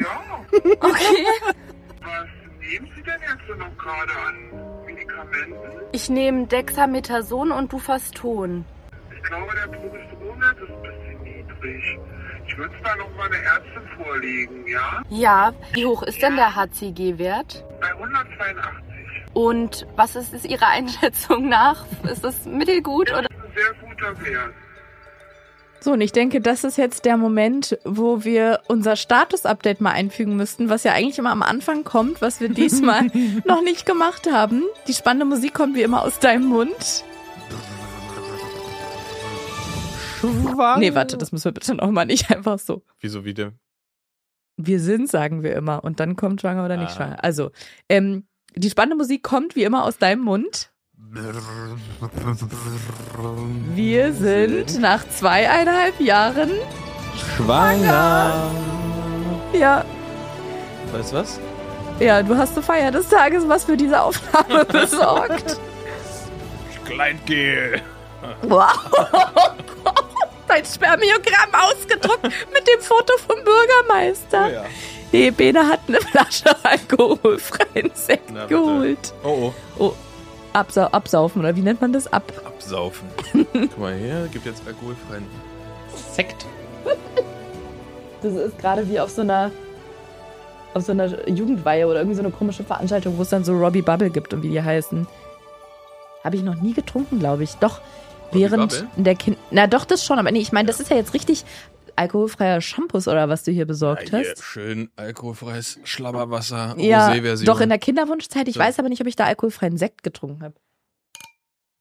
Ja. 0.00 0.44
Okay. 0.80 1.26
Was 2.00 2.28
nehmen 2.60 2.90
Sie 2.96 3.02
denn 3.02 3.20
jetzt 3.20 3.58
noch 3.58 3.78
gerade 3.78 4.12
an 4.26 4.84
Medikamenten? 4.84 5.56
Ich 5.92 6.08
nehme 6.08 6.46
Dexamethason 6.46 7.52
und 7.52 7.72
Dufaston. 7.72 8.64
Ich 9.14 9.22
glaube, 9.22 9.52
der 9.54 9.68
Progesteronwert 9.68 10.58
ist 10.58 10.70
ein 10.70 10.82
bisschen 10.82 11.22
niedrig. 11.22 11.98
Ich 12.48 12.58
würde 12.58 12.74
es 12.74 12.82
da 12.82 12.96
noch 12.96 13.14
mal 13.16 13.26
eine 13.26 13.36
Ärztin 13.36 14.02
vorlegen, 14.02 14.66
ja? 14.66 15.02
Ja, 15.08 15.52
wie 15.72 15.86
hoch 15.86 16.02
ist 16.02 16.20
denn 16.20 16.34
der 16.34 16.56
HCG-Wert? 16.56 17.64
Bei 17.80 17.92
182. 17.92 18.90
Und 19.32 19.86
was 19.94 20.16
ist, 20.16 20.34
ist 20.34 20.44
Ihrer 20.46 20.66
Einschätzung 20.68 21.48
nach? 21.48 21.84
Ist 22.10 22.24
das 22.24 22.44
mittelgut 22.46 23.12
oder? 23.12 23.22
Das 23.22 23.30
ist 23.30 23.44
ein 23.44 23.52
sehr 23.54 23.88
guter 23.88 24.24
Wert. 24.24 24.54
So, 25.82 25.92
und 25.92 26.00
ich 26.02 26.12
denke, 26.12 26.42
das 26.42 26.62
ist 26.64 26.76
jetzt 26.76 27.06
der 27.06 27.16
Moment, 27.16 27.78
wo 27.84 28.22
wir 28.22 28.60
unser 28.68 28.96
Status-Update 28.96 29.80
mal 29.80 29.92
einfügen 29.92 30.36
müssten, 30.36 30.68
was 30.68 30.84
ja 30.84 30.92
eigentlich 30.92 31.18
immer 31.18 31.30
am 31.30 31.42
Anfang 31.42 31.84
kommt, 31.84 32.20
was 32.20 32.40
wir 32.40 32.50
diesmal 32.50 33.06
noch 33.46 33.62
nicht 33.62 33.86
gemacht 33.86 34.30
haben. 34.30 34.64
Die 34.88 34.92
spannende 34.92 35.24
Musik 35.24 35.54
kommt 35.54 35.74
wie 35.76 35.82
immer 35.82 36.02
aus 36.02 36.18
deinem 36.18 36.44
Mund. 36.44 37.04
Schwang. 40.20 40.80
Nee, 40.80 40.94
warte, 40.94 41.16
das 41.16 41.32
müssen 41.32 41.46
wir 41.46 41.52
bitte 41.52 41.74
nochmal 41.74 42.04
nicht 42.06 42.30
einfach 42.30 42.58
so. 42.58 42.82
Wieso 43.00 43.24
wieder? 43.24 43.52
Wir 44.58 44.80
sind, 44.80 45.08
sagen 45.08 45.42
wir 45.42 45.54
immer. 45.56 45.82
Und 45.82 45.98
dann 46.00 46.16
kommt 46.16 46.42
schwanger 46.42 46.64
oder 46.66 46.76
nicht 46.76 46.90
Ah. 46.92 46.94
schwanger. 46.96 47.24
Also, 47.24 47.50
ähm, 47.88 48.26
die 48.54 48.68
spannende 48.68 48.96
Musik 48.96 49.22
kommt 49.22 49.56
wie 49.56 49.64
immer 49.64 49.84
aus 49.84 49.96
deinem 49.96 50.22
Mund. 50.22 50.72
Wir 53.74 54.12
sind 54.12 54.80
nach 54.80 55.06
zweieinhalb 55.08 56.00
Jahren, 56.00 56.50
schwanger. 57.36 58.50
ja, 59.52 59.84
Weißt 60.92 61.12
du 61.12 61.16
was? 61.16 61.40
ja, 61.98 62.22
du 62.22 62.36
hast 62.36 62.54
zur 62.54 62.62
Feier 62.62 62.90
des 62.90 63.08
Tages 63.08 63.48
was 63.48 63.64
für 63.64 63.76
diese 63.76 64.00
Aufnahme 64.00 64.64
besorgt. 64.66 65.58
Kleingel. 66.84 67.80
Wow. 68.42 68.72
Dein 70.48 70.64
Spermiogramm 70.64 71.50
ausgedruckt 71.52 72.24
mit 72.24 72.66
dem 72.68 72.80
Foto 72.80 73.12
vom 73.18 73.36
Bürgermeister. 73.44 74.46
Oh 74.48 74.52
ja. 74.52 74.64
Nee, 75.12 75.30
Bene 75.32 75.66
hat 75.66 75.80
eine 75.88 76.00
Flasche 76.00 76.54
alkoholfreien 76.64 77.90
Sekt 77.94 78.30
Na, 78.32 78.46
geholt. 78.46 79.12
Oh, 79.24 79.52
Oh, 79.78 79.92
absau 80.52 80.82
absaufen 80.86 81.40
oder 81.40 81.56
wie 81.56 81.62
nennt 81.62 81.80
man 81.80 81.92
das? 81.92 82.12
Ab. 82.12 82.32
Absaufen. 82.44 83.08
Guck 83.52 83.78
mal 83.78 83.94
hier, 83.94 84.28
gibt 84.32 84.46
jetzt 84.46 84.62
alkoholfreien 84.66 85.24
Sekt. 86.12 86.46
Das 88.22 88.34
ist 88.34 88.58
gerade 88.58 88.88
wie 88.88 89.00
auf 89.00 89.10
so 89.10 89.22
einer 89.22 89.50
auf 90.74 90.84
so 90.84 90.92
einer 90.92 91.28
Jugendweihe 91.28 91.86
oder 91.86 92.00
irgendwie 92.00 92.16
so 92.16 92.22
eine 92.22 92.30
komische 92.30 92.62
Veranstaltung, 92.62 93.18
wo 93.18 93.22
es 93.22 93.30
dann 93.30 93.44
so 93.44 93.52
Robbie 93.56 93.82
Bubble 93.82 94.10
gibt 94.10 94.32
und 94.32 94.42
wie 94.42 94.50
die 94.50 94.62
heißen. 94.62 95.06
Habe 96.22 96.36
ich 96.36 96.42
noch 96.42 96.54
nie 96.54 96.74
getrunken, 96.74 97.18
glaube 97.18 97.42
ich. 97.42 97.54
Doch, 97.56 97.80
Robbie 98.28 98.40
während 98.40 98.70
Bubble? 98.70 98.88
der 98.96 99.14
Kind. 99.16 99.38
Na 99.50 99.66
doch, 99.66 99.84
das 99.84 100.04
schon, 100.04 100.18
aber 100.18 100.30
nee, 100.30 100.38
ich 100.38 100.52
meine, 100.52 100.68
das 100.68 100.78
ist 100.78 100.90
ja 100.90 100.96
jetzt 100.96 101.14
richtig 101.14 101.44
alkoholfreier 102.00 102.60
Shampoos 102.60 103.06
oder 103.08 103.28
was 103.28 103.44
du 103.44 103.52
hier 103.52 103.66
besorgt 103.66 104.10
Ja, 104.10 104.18
hast. 104.20 104.42
schön 104.42 104.90
alkoholfreies 104.96 105.78
Schlabberwasser, 105.84 106.74
Ja, 106.78 107.08
Rosé-Version. 107.10 107.46
doch 107.46 107.60
in 107.60 107.68
der 107.68 107.78
Kinderwunschzeit. 107.78 108.48
Ich 108.48 108.54
So. 108.54 108.60
weiß 108.60 108.78
aber 108.78 108.88
nicht, 108.88 109.00
ob 109.00 109.06
ich 109.06 109.16
da 109.16 109.24
alkoholfreien 109.26 109.76
Sekt 109.76 110.02
getrunken 110.02 110.42
habe. 110.42 110.54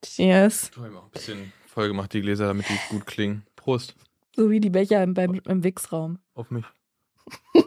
Cheers. 0.06 0.70
Ich 0.72 0.78
habe 0.78 0.98
auch 0.98 1.06
ein 1.06 1.12
bisschen 1.12 1.52
voll 1.68 1.88
gemacht, 1.88 2.14
die 2.14 2.22
Gläser, 2.22 2.48
damit 2.48 2.68
die 2.70 2.78
gut 2.90 3.06
klingen. 3.06 3.46
Prost. 3.56 3.96
So 4.36 4.50
wie 4.50 4.60
die 4.60 4.70
Becher 4.70 5.04
im, 5.04 5.14
beim, 5.14 5.34
im 5.46 5.64
Wichsraum. 5.64 6.20
Auf 6.36 6.52
mich. 6.52 6.66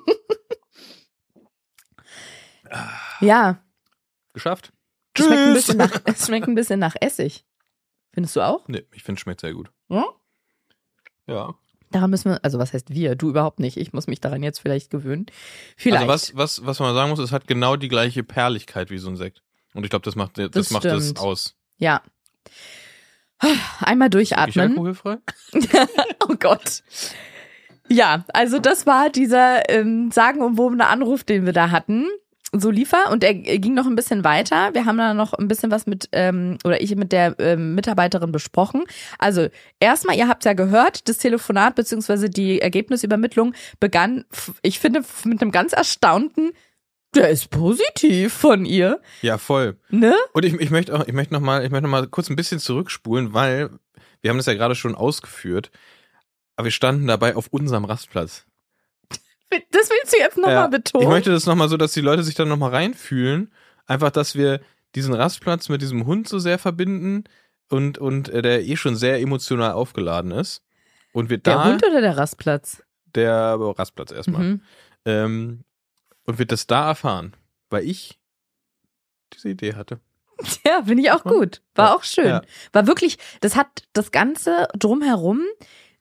Ja, 3.21 3.62
Geschafft. 4.33 4.73
es 5.15 5.25
schmeckt, 5.27 5.41
ein 5.43 5.53
bisschen 5.53 5.77
nach, 5.77 6.01
es 6.07 6.27
schmeckt 6.27 6.49
ein 6.49 6.55
bisschen 6.55 6.81
nach 6.81 6.95
Essig. 7.01 7.45
Findest 8.15 8.35
du 8.37 8.41
auch? 8.41 8.67
Nee, 8.69 8.87
ich 8.93 9.03
finde, 9.03 9.19
es 9.19 9.23
schmeckt 9.23 9.41
sehr 9.43 9.53
gut. 9.53 9.71
Ja? 9.88 10.05
Ja. 11.27 11.55
Daran 11.92 12.11
müssen 12.11 12.31
wir, 12.33 12.44
also 12.44 12.59
was 12.59 12.72
heißt 12.72 12.90
wir? 12.90 13.14
Du 13.14 13.28
überhaupt 13.31 13.61
nicht. 13.61 13.76
Ich 13.76 13.92
muss 13.92 14.07
mich 14.09 14.20
daran 14.20 14.42
jetzt 14.42 14.59
vielleicht 14.61 14.90
gewöhnen. 14.90 15.26
Vielleicht. 15.76 16.09
Also 16.09 16.35
was, 16.35 16.37
was, 16.37 16.66
was 16.66 16.81
man 16.81 16.94
sagen 16.94 17.11
muss, 17.11 17.18
es 17.20 17.31
hat 17.33 17.46
genau 17.46 17.76
die 17.76 17.88
gleiche 17.88 18.22
Perligkeit 18.24 18.90
wie 18.90 18.98
so 18.98 19.09
ein 19.09 19.16
Sekt. 19.16 19.42
Und 19.74 19.85
ich 19.85 19.90
glaube, 19.90 20.05
das 20.05 20.16
macht, 20.16 20.37
das, 20.38 20.50
Das 20.50 20.70
macht 20.70 20.85
es 20.85 21.05
stimmt. 21.05 21.20
aus. 21.20 21.55
Ja. 21.78 22.02
Einmal 23.81 24.09
Ich 24.09 24.12
durchatmen. 24.12 24.70
alkoholfrei? 24.70 25.16
Oh 26.28 26.35
Gott. 26.38 26.83
Ja, 27.88 28.24
also 28.33 28.59
das 28.61 28.87
war 28.87 29.11
dieser 29.11 29.68
ähm, 29.68 30.11
sagenumwobene 30.12 30.87
Anruf, 30.87 31.24
den 31.24 31.44
wir 31.46 31.52
da 31.52 31.70
hatten. 31.70 32.07
So 32.55 32.71
lief 32.71 32.93
er 32.93 33.11
und 33.11 33.25
er 33.25 33.33
ging 33.33 33.73
noch 33.73 33.87
ein 33.87 33.97
bisschen 33.97 34.25
weiter. 34.25 34.75
Wir 34.75 34.85
haben 34.85 34.99
da 34.99 35.15
noch 35.15 35.33
ein 35.33 35.49
bisschen 35.49 35.71
was 35.71 35.87
mit, 35.87 36.11
ähm, 36.12 36.59
oder 36.65 36.83
ich 36.83 36.95
mit 36.97 37.11
der 37.11 37.35
ähm, 37.38 37.75
Mitarbeiterin 37.75 38.31
besprochen. 38.31 38.85
Also 39.19 39.49
erstmal, 39.81 40.17
ihr 40.19 40.29
habt 40.29 40.45
ja 40.45 40.53
gehört, 40.53 41.09
das 41.09 41.17
Telefonat 41.17 41.75
beziehungsweise 41.77 42.29
die 42.29 42.61
Ergebnisübermittlung 42.61 43.55
begann, 43.81 44.27
ich 44.61 44.81
finde, 44.81 45.03
mit 45.25 45.41
einem 45.41 45.51
ganz 45.51 45.73
erstaunten, 45.73 46.53
der 47.15 47.31
ist 47.31 47.49
positiv 47.51 48.33
von 48.35 48.67
ihr, 48.67 49.01
Ja, 49.23 49.38
voll. 49.38 49.77
ne? 49.88 50.15
Und 50.35 50.45
ich, 50.45 50.53
ich 50.55 50.71
möchte 50.71 50.95
auch, 50.95 51.07
ich 51.07 51.12
möchte 51.15 51.33
noch 51.33 51.41
mal, 51.41 51.65
ich 51.65 51.71
möchte 51.71 51.85
noch 51.85 51.91
mal 51.91 52.07
kurz 52.07 52.29
ein 52.29 52.37
bisschen 52.37 52.59
zurückspulen, 52.59 53.33
weil 53.33 53.71
wir 54.21 54.31
haben 54.31 54.37
das 54.38 54.47
ja 54.47 54.55
gerade 54.55 54.75
schon 54.75 54.95
ausgeführt, 54.95 55.71
aber 56.57 56.67
wir 56.67 56.71
standen 56.73 57.07
dabei 57.07 57.35
auf 57.35 57.49
unserem 57.49 57.85
Rastplatz. 57.87 58.45
Das 59.71 59.88
willst 59.91 60.12
du 60.15 60.19
jetzt 60.19 60.37
nochmal 60.37 60.55
Ja, 60.55 60.67
betonen? 60.69 61.03
Ich 61.05 61.09
möchte 61.09 61.31
das 61.31 61.47
nochmal 61.47 61.69
so, 61.69 61.77
dass 61.77 61.93
die 61.93 62.01
Leute 62.01 62.23
sich 62.23 62.35
dann 62.35 62.49
nochmal 62.49 62.71
reinfühlen. 62.71 63.53
Einfach, 63.87 64.11
dass 64.11 64.35
wir 64.35 64.61
diesen 64.95 65.15
Rastplatz 65.15 65.69
mit 65.69 65.83
diesem 65.83 66.07
Hund 66.07 66.29
so 66.29 66.38
sehr 66.38 66.59
verbinden 66.59 67.25
und, 67.71 67.99
und 67.99 68.29
äh, 68.29 68.43
der 68.43 68.65
eh 68.65 68.77
schon 68.77 68.97
sehr 68.97 69.21
emotional 69.21 69.73
aufgeladen 69.73 70.31
ist. 70.33 70.62
Und 71.12 71.31
wir 71.31 71.38
der 71.38 71.55
da, 71.57 71.65
Hund 71.65 71.83
oder 71.87 72.01
der 72.01 72.17
Rastplatz? 72.17 72.83
der 73.15 73.57
Rastplatz 73.61 74.11
erstmal, 74.11 74.43
Mhm. 74.45 74.62
ähm, 75.05 75.65
und 76.25 76.38
wir 76.38 76.47
das 76.47 76.67
da 76.67 76.88
erfahren, 76.88 77.35
weil 77.69 77.85
ich 77.85 78.19
diese 79.35 79.51
Idee 79.51 79.75
hatte. 79.75 80.01
Ja, 80.67 80.83
finde 80.85 81.03
ich 81.03 81.11
auch 81.11 81.23
gut. 81.25 81.61
War 81.75 81.88
Ja, 81.91 81.95
auch 81.95 82.03
schön. 82.05 82.27
ja. 82.27 82.43
War 82.73 82.87
wirklich, 82.87 83.19
das 83.43 83.55
hat 83.55 83.83
das 83.93 84.11
Ganze 84.12 84.67
drumherum 84.79 85.43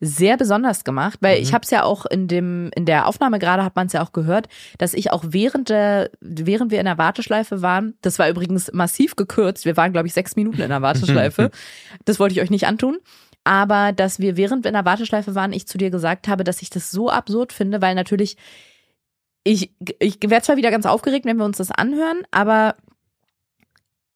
sehr 0.03 0.35
besonders 0.35 0.83
gemacht, 0.83 1.19
weil 1.21 1.37
Mhm. 1.37 1.43
ich 1.43 1.53
habe 1.53 1.63
es 1.63 1.69
ja 1.69 1.83
auch 1.83 2.07
in 2.07 2.27
dem 2.27 2.71
in 2.75 2.85
der 2.87 3.07
Aufnahme 3.07 3.37
gerade 3.37 3.63
hat 3.63 3.75
man 3.75 3.85
es 3.85 3.93
ja 3.93 4.01
auch 4.03 4.11
gehört, 4.13 4.47
dass 4.79 4.95
ich 4.95 5.11
auch 5.11 5.23
während 5.27 5.69
der 5.69 6.09
während 6.19 6.71
wir 6.71 6.79
in 6.79 6.85
der 6.85 6.97
Warteschleife 6.97 7.61
waren, 7.61 7.93
das 8.01 8.17
war 8.17 8.27
übrigens 8.27 8.73
massiv 8.73 9.15
gekürzt, 9.15 9.63
wir 9.65 9.77
waren 9.77 9.91
glaube 9.93 10.07
ich 10.07 10.13
sechs 10.13 10.35
Minuten 10.35 10.59
in 10.61 10.69
der 10.69 10.81
Warteschleife, 10.81 11.51
das 12.05 12.19
wollte 12.19 12.33
ich 12.33 12.41
euch 12.41 12.49
nicht 12.49 12.65
antun, 12.65 12.97
aber 13.43 13.91
dass 13.91 14.19
wir 14.19 14.37
während 14.37 14.63
wir 14.63 14.69
in 14.69 14.75
der 14.75 14.85
Warteschleife 14.85 15.35
waren, 15.35 15.53
ich 15.53 15.67
zu 15.67 15.77
dir 15.77 15.91
gesagt 15.91 16.27
habe, 16.27 16.43
dass 16.43 16.63
ich 16.63 16.71
das 16.71 16.89
so 16.89 17.09
absurd 17.11 17.53
finde, 17.53 17.79
weil 17.81 17.93
natürlich 17.93 18.37
ich 19.43 19.71
ich 19.99 20.17
werde 20.21 20.43
zwar 20.45 20.57
wieder 20.57 20.71
ganz 20.71 20.87
aufgeregt, 20.87 21.25
wenn 21.25 21.37
wir 21.37 21.45
uns 21.45 21.57
das 21.57 21.69
anhören, 21.71 22.23
aber 22.31 22.75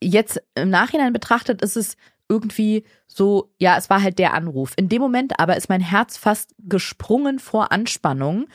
jetzt 0.02 0.41
im 0.56 0.69
Nachhinein 0.69 1.13
betrachtet 1.13 1.62
ist 1.62 1.78
es 1.78 1.95
irgendwie 2.29 2.83
so, 3.07 3.51
ja, 3.59 3.77
es 3.77 3.89
war 3.89 4.01
halt 4.01 4.19
der 4.19 4.33
Anruf. 4.33 4.73
In 4.77 4.89
dem 4.89 5.01
Moment 5.01 5.39
aber 5.39 5.55
ist 5.57 5.69
mein 5.69 5.81
Herz 5.81 6.17
fast 6.17 6.55
gesprungen 6.59 7.39
vor 7.39 7.71
Anspannung. 7.71 8.47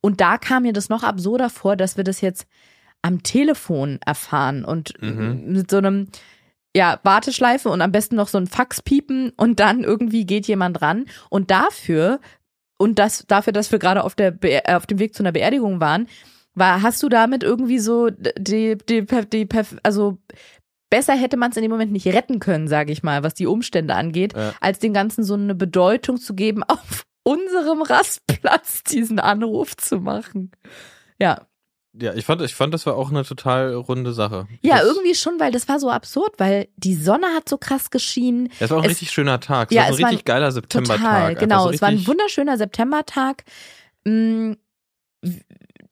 Und 0.00 0.20
da 0.20 0.38
kam 0.38 0.62
mir 0.62 0.72
das 0.72 0.88
noch 0.88 1.02
absurder 1.02 1.50
vor, 1.50 1.76
dass 1.76 1.96
wir 1.96 2.04
das 2.04 2.20
jetzt 2.20 2.46
am 3.02 3.22
Telefon 3.22 3.98
erfahren 4.04 4.64
und 4.64 4.94
Mhm. 5.00 5.44
mit 5.52 5.70
so 5.70 5.78
einem, 5.78 6.08
ja, 6.74 7.00
Warteschleife 7.02 7.68
und 7.68 7.80
am 7.80 7.92
besten 7.92 8.16
noch 8.16 8.28
so 8.28 8.38
ein 8.38 8.46
Fax 8.46 8.82
piepen 8.82 9.30
und 9.36 9.60
dann 9.60 9.82
irgendwie 9.82 10.26
geht 10.26 10.46
jemand 10.46 10.82
ran. 10.82 11.06
Und 11.30 11.50
dafür, 11.50 12.20
und 12.78 12.98
das, 12.98 13.24
dafür, 13.26 13.52
dass 13.52 13.72
wir 13.72 13.78
gerade 13.78 14.04
auf 14.04 14.14
der, 14.14 14.30
Be 14.30 14.64
äh, 14.64 14.74
auf 14.74 14.86
dem 14.86 14.98
Weg 14.98 15.14
zu 15.14 15.22
einer 15.22 15.32
Beerdigung 15.32 15.80
waren, 15.80 16.06
war, 16.54 16.82
hast 16.82 17.02
du 17.02 17.08
damit 17.08 17.42
irgendwie 17.42 17.78
so 17.78 18.08
die, 18.10 18.76
die, 18.78 19.04
die, 19.06 19.46
die 19.46 19.48
also 19.82 20.18
besser 20.90 21.14
hätte 21.14 21.36
man 21.36 21.50
es 21.50 21.56
in 21.56 21.62
dem 21.62 21.70
Moment 21.70 21.92
nicht 21.92 22.06
retten 22.06 22.38
können, 22.40 22.68
sage 22.68 22.92
ich 22.92 23.02
mal, 23.02 23.22
was 23.22 23.34
die 23.34 23.46
Umstände 23.46 23.94
angeht, 23.94 24.34
Ja. 24.36 24.54
als 24.60 24.78
dem 24.78 24.92
Ganzen 24.92 25.24
so 25.24 25.34
eine 25.34 25.54
Bedeutung 25.54 26.18
zu 26.18 26.34
geben, 26.34 26.62
auf 26.68 27.04
unserem 27.22 27.82
Rastplatz 27.82 28.82
diesen 28.84 29.18
Anruf 29.18 29.76
zu 29.76 29.98
machen. 30.00 30.52
Ja, 31.18 31.46
Ja, 31.98 32.12
ich 32.14 32.24
fand, 32.26 32.42
ich 32.42 32.54
fand, 32.54 32.72
das 32.74 32.84
war 32.86 32.94
auch 32.96 33.10
eine 33.10 33.24
total 33.24 33.74
runde 33.74 34.12
Sache. 34.12 34.46
ja, 34.60 34.76
das, 34.78 34.86
irgendwie 34.86 35.14
schon, 35.14 35.40
weil 35.40 35.50
das 35.50 35.66
war 35.68 35.80
so 35.80 35.90
absurd, 35.90 36.34
weil 36.38 36.68
die 36.76 36.94
Sonne 36.94 37.26
hat 37.34 37.48
so 37.48 37.56
krass 37.58 37.90
geschienen. 37.90 38.50
Das 38.60 38.70
war 38.70 38.76
auch 38.78 38.82
ein 38.82 38.90
es- 38.90 38.96
richtig 38.96 39.10
schöner 39.12 39.40
Tag. 39.40 39.70
Es 39.72 39.74
Ja, 39.76 39.82
war 39.84 39.90
es 39.90 39.96
ein 39.96 40.02
war 40.02 40.10
richtig 40.10 40.24
geiler 40.26 40.52
Septembertag. 40.52 40.98
Total, 40.98 41.22
Einfach 41.30 41.40
genau. 41.40 41.64
so 41.64 41.70
es 41.70 41.80
war 41.82 41.88
ein 41.88 42.06
wunderschöner 42.06 42.56
Septembertag. 42.58 43.44
Mm, 44.04 44.52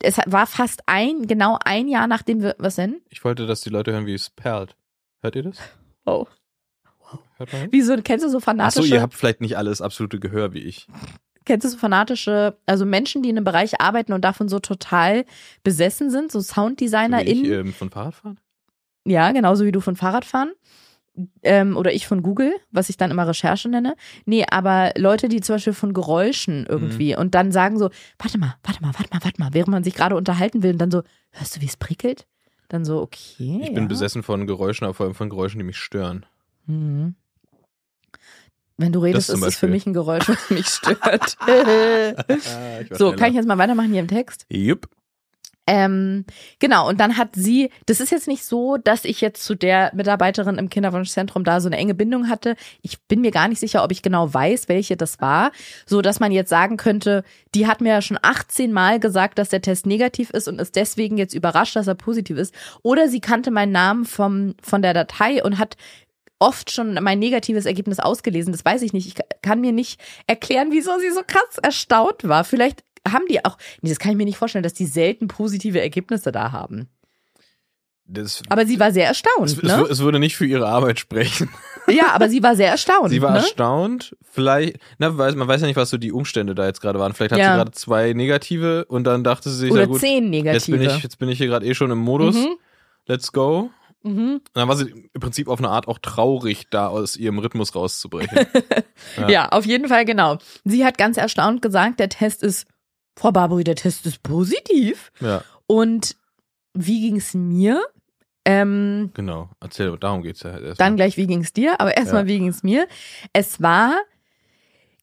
Es 0.01 0.19
war 0.27 0.47
fast 0.47 0.83
ein, 0.87 1.27
genau 1.27 1.59
ein 1.65 1.89
Jahr 1.89 2.07
nachdem 2.07 2.43
wir, 2.43 2.55
was 2.59 2.77
denn? 2.77 3.01
Ich 3.09 3.25
wollte, 3.25 3.47
dass 3.47 3.63
die 3.63 3.71
Leute 3.71 3.93
hören, 3.93 4.07
wie 4.07 4.15
es 4.15 4.29
perlt. 4.31 4.77
Hört 5.25 5.37
ihr 5.37 5.43
das? 5.45 5.57
Oh. 6.05 6.27
Hört 7.39 7.51
man? 7.51 7.69
Wieso, 7.71 7.97
kennst 8.03 8.27
du 8.27 8.29
so 8.29 8.37
Ach 8.39 8.43
fanatische? 8.43 8.87
so, 8.87 8.95
ihr 8.95 9.01
habt 9.01 9.15
vielleicht 9.15 9.41
nicht 9.41 9.57
alles 9.57 9.81
absolute 9.81 10.21
Gehör 10.21 10.53
wie 10.53 10.59
ich. 10.59 10.87
Kennst 11.47 11.65
du 11.65 11.71
so 11.71 11.79
fanatische, 11.79 12.59
also 12.67 12.85
Menschen, 12.85 13.23
die 13.23 13.31
in 13.31 13.39
einem 13.39 13.45
Bereich 13.45 13.81
arbeiten 13.81 14.13
und 14.13 14.23
davon 14.23 14.51
so 14.51 14.59
total 14.59 15.25
besessen 15.63 16.11
sind, 16.11 16.31
so 16.31 16.41
So 16.41 16.43
wie 16.45 16.49
ich 16.51 16.55
SounddesignerInnen? 16.55 17.53
ähm, 17.53 17.73
von 17.73 17.89
Fahrradfahren? 17.89 18.39
Ja, 19.07 19.33
genauso 19.33 19.65
wie 19.65 19.73
du 19.73 19.81
von 19.81 19.97
Fahrradfahren. 19.97 20.53
Ähm, 21.43 21.79
oder 21.79 21.95
ich 21.95 22.07
von 22.07 22.23
Google, 22.23 22.53
was 22.71 22.91
ich 22.91 22.99
dann 22.99 23.11
immer 23.11 23.27
Recherche 23.27 23.71
nenne. 23.71 23.97
Nee, 24.27 24.45
aber 24.51 24.93
Leute, 24.99 25.29
die 25.31 25.41
zum 25.41 25.55
Beispiel 25.55 25.73
von 25.73 25.95
Geräuschen 25.95 26.67
irgendwie 26.69 27.17
und 27.17 27.35
dann 27.35 27.51
sagen 27.51 27.79
so, 27.79 27.89
warte 28.19 28.37
mal, 28.37 28.57
warte 28.63 28.83
mal, 28.83 28.93
warte 28.93 29.09
mal, 29.11 29.25
warte 29.25 29.41
mal, 29.41 29.55
während 29.55 29.69
man 29.71 29.85
sich 29.85 29.95
gerade 29.95 30.17
unterhalten 30.17 30.63
will 30.63 30.73
und 30.73 30.79
dann 30.79 30.91
so, 30.91 31.03
hörst 31.31 31.57
du, 31.57 31.63
wie 31.63 31.67
es 31.67 31.79
prickelt? 31.79 32.27
Dann 32.75 32.85
so, 32.85 33.01
okay. 33.01 33.61
Ich 33.63 33.69
ja. 33.69 33.73
bin 33.73 33.87
besessen 33.87 34.25
von 34.25 34.49
Geräuschen, 34.49 34.85
aber 34.85 34.95
vor 34.95 35.07
allem 35.07 35.15
von 35.15 35.31
Geräuschen, 35.31 35.59
die 35.59 35.65
mich 35.65 35.77
stören. 35.77 36.27
Mhm. 36.67 37.15
Wenn 38.77 38.91
du 38.91 38.99
redest, 38.99 39.31
ist 39.31 39.43
es 39.45 39.57
für 39.57 39.69
mich 39.69 39.87
ein 39.87 39.93
Geräusch, 39.93 40.29
was 40.29 40.51
mich 40.51 40.67
stört. 40.71 41.37
so, 42.91 43.13
kann 43.13 43.29
ich 43.29 43.37
jetzt 43.37 43.47
mal 43.47 43.59
weitermachen 43.59 43.93
hier 43.93 44.01
im 44.01 44.09
Text? 44.09 44.45
Jupp. 44.49 44.89
Ähm, 45.67 46.27
genau, 46.59 46.89
und 46.89 47.01
dann 47.01 47.17
hat 47.17 47.31
sie, 47.35 47.71
das 47.87 48.01
ist 48.01 48.11
jetzt 48.11 48.29
nicht 48.29 48.45
so, 48.45 48.77
dass 48.77 49.07
ich 49.07 49.23
jetzt 49.23 49.43
zu 49.43 49.55
der 49.55 49.91
Mitarbeiterin 49.95 50.59
im 50.59 50.69
Kinderwunschzentrum 50.69 51.43
da 51.43 51.61
so 51.61 51.69
eine 51.69 51.79
enge 51.79 51.95
Bindung 51.95 52.29
hatte. 52.29 52.55
Ich 52.83 53.03
bin 53.05 53.23
mir 53.23 53.31
gar 53.31 53.49
nicht 53.49 53.61
sicher, 53.61 53.83
ob 53.83 53.91
ich 53.91 54.03
genau 54.03 54.33
weiß, 54.33 54.69
welche 54.69 54.97
das 54.97 55.21
war, 55.21 55.53
so 55.87 56.03
dass 56.03 56.21
man 56.21 56.33
jetzt 56.33 56.51
sagen 56.51 56.77
könnte, 56.77 57.25
die 57.55 57.67
hat 57.67 57.81
mir 57.81 57.91
ja 57.91 58.03
schon 58.03 58.19
18 58.21 58.73
Mal 58.73 59.01
gesagt, 59.01 59.39
dass 59.39 59.49
der 59.49 59.63
Test 59.63 59.87
negativ 59.87 60.31
ist 60.31 60.49
und 60.49 60.61
ist 60.61 60.77
deswegen 60.77 61.17
jetzt 61.17 61.35
überrascht, 61.35 61.77
dass 61.77 61.87
er 61.87 61.95
positiv 61.95 62.37
ist. 62.37 62.55
Oder 62.83 63.09
sie 63.09 63.21
kannte 63.21 63.51
meinen 63.51 63.73
Namen 63.73 64.05
vom, 64.05 64.55
von 64.63 64.83
der 64.83 64.93
Datei 64.93 65.43
und 65.43 65.59
hat 65.59 65.77
oft 66.39 66.71
schon 66.71 66.95
mein 67.01 67.19
negatives 67.19 67.65
Ergebnis 67.65 68.01
ausgelesen. 68.01 68.53
Das 68.53 68.65
weiß 68.65 68.83
ich 68.83 68.93
nicht. 68.93 69.07
Ich 69.07 69.15
kann 69.41 69.63
mir 69.63 69.73
nicht 69.73 69.99
erklären, 70.27 70.69
wieso 70.73 70.99
sie 70.99 71.11
so 71.11 71.23
krass 71.27 71.59
erstaunt 71.63 72.25
war. 72.29 72.45
Vielleicht 72.45 72.85
haben 73.07 73.27
die 73.29 73.45
auch, 73.45 73.57
nee, 73.83 73.91
das 73.91 73.99
kann 73.99 74.13
ich 74.13 74.17
mir 74.17 74.25
nicht 74.25 74.39
vorstellen, 74.39 74.63
dass 74.63 74.75
die 74.75 74.87
selten 74.87 75.29
positive 75.29 75.81
Ergebnisse 75.81 76.33
da 76.33 76.53
haben. 76.53 76.89
Das, 78.07 78.43
Aber 78.51 78.67
sie 78.67 78.79
war 78.79 78.93
sehr 78.93 79.07
erstaunt, 79.07 79.47
es, 79.49 79.57
es, 79.57 79.63
ne? 79.63 79.87
es 79.91 80.01
würde 80.01 80.19
nicht 80.19 80.37
für 80.37 80.45
ihre 80.45 80.67
Arbeit 80.67 80.99
sprechen. 80.99 81.49
Ja, 81.87 82.13
aber 82.15 82.31
sie 82.31 82.43
war 82.43 82.57
sehr 82.57 82.71
erstaunt. 82.71 83.11
Sie 83.11 83.21
war 83.21 83.33
ne? 83.33 83.37
erstaunt. 83.41 84.17
Vielleicht, 84.23 84.79
na, 84.97 85.19
weiß, 85.19 85.35
man 85.35 85.49
weiß 85.49 85.61
ja 85.61 85.67
nicht, 85.67 85.77
was 85.77 85.91
so 85.91 85.99
die 85.99 86.13
Umstände 86.13 86.55
da 86.55 86.65
jetzt 86.65 86.81
gerade 86.81 86.99
waren. 86.99 87.13
Vielleicht 87.13 87.33
hat 87.33 87.39
Ja. 87.39 87.53
sie 87.53 87.59
gerade 87.59 87.73
zwei 87.73 88.15
negative 88.15 88.87
und 88.87 89.05
dann 89.05 89.23
dachte 89.23 89.51
sie 89.51 89.57
sich, 89.59 89.71
Oder 89.71 89.83
ja 89.83 89.87
gut, 89.89 90.01
zehn 90.01 90.33
jetzt 90.33 90.67
negative. 90.69 90.79
bin 90.79 90.89
ich, 90.89 91.03
jetzt 91.03 91.19
bin 91.19 91.29
ich 91.29 91.37
hier 91.37 91.47
gerade 91.49 91.67
eh 91.67 91.75
schon 91.75 91.91
im 91.91 91.99
Modus. 91.99 92.37
Mhm. 92.37 92.57
Let's 93.05 93.33
go. 93.33 93.69
Mhm. 94.03 94.37
Und 94.37 94.43
dann 94.55 94.67
war 94.67 94.77
sie 94.77 94.95
im 95.13 95.21
Prinzip 95.21 95.47
auf 95.47 95.59
eine 95.59 95.69
Art 95.69 95.87
auch 95.87 95.99
traurig, 95.99 96.69
da 96.71 96.87
aus 96.89 97.17
ihrem 97.17 97.39
Rhythmus 97.39 97.75
rauszubrechen. 97.75 98.47
Ja. 99.19 99.29
Ja. 99.29 99.49
auf 99.51 99.67
jeden 99.67 99.89
Fall, 99.89 100.07
genau. 100.07 100.39
Sie 100.65 100.87
hat 100.87 100.97
ganz 100.97 101.19
erstaunt 101.19 101.61
gesagt, 101.61 102.01
der 102.01 102.09
Test 102.09 102.43
ist, 102.43 102.67
Frau 103.17 103.31
Barbary, 103.33 103.65
der 103.65 103.77
Test 103.77 104.07
ist 104.07 104.23
positiv. 104.23 105.13
ja, 105.21 105.43
Und 105.67 106.17
wie 106.75 107.01
ging's 107.09 107.35
mir? 107.35 107.83
Ähm, 108.45 109.11
genau. 109.15 109.49
Erzähl, 109.61 109.97
darum 109.99 110.23
geht's 110.23 110.43
ja 110.43 110.59
erst. 110.59 110.81
Dann 110.81 110.97
gleich, 110.97 111.17
wie 111.17 111.27
ging's 111.27 111.53
dir? 111.53 111.81
Aber 111.81 111.97
erstmal, 111.97 112.23
Ja. 112.23 112.29
wie 112.29 112.39
ging's 112.41 112.63
mir? 112.63 112.87
Es 113.33 113.63
war 113.63 113.95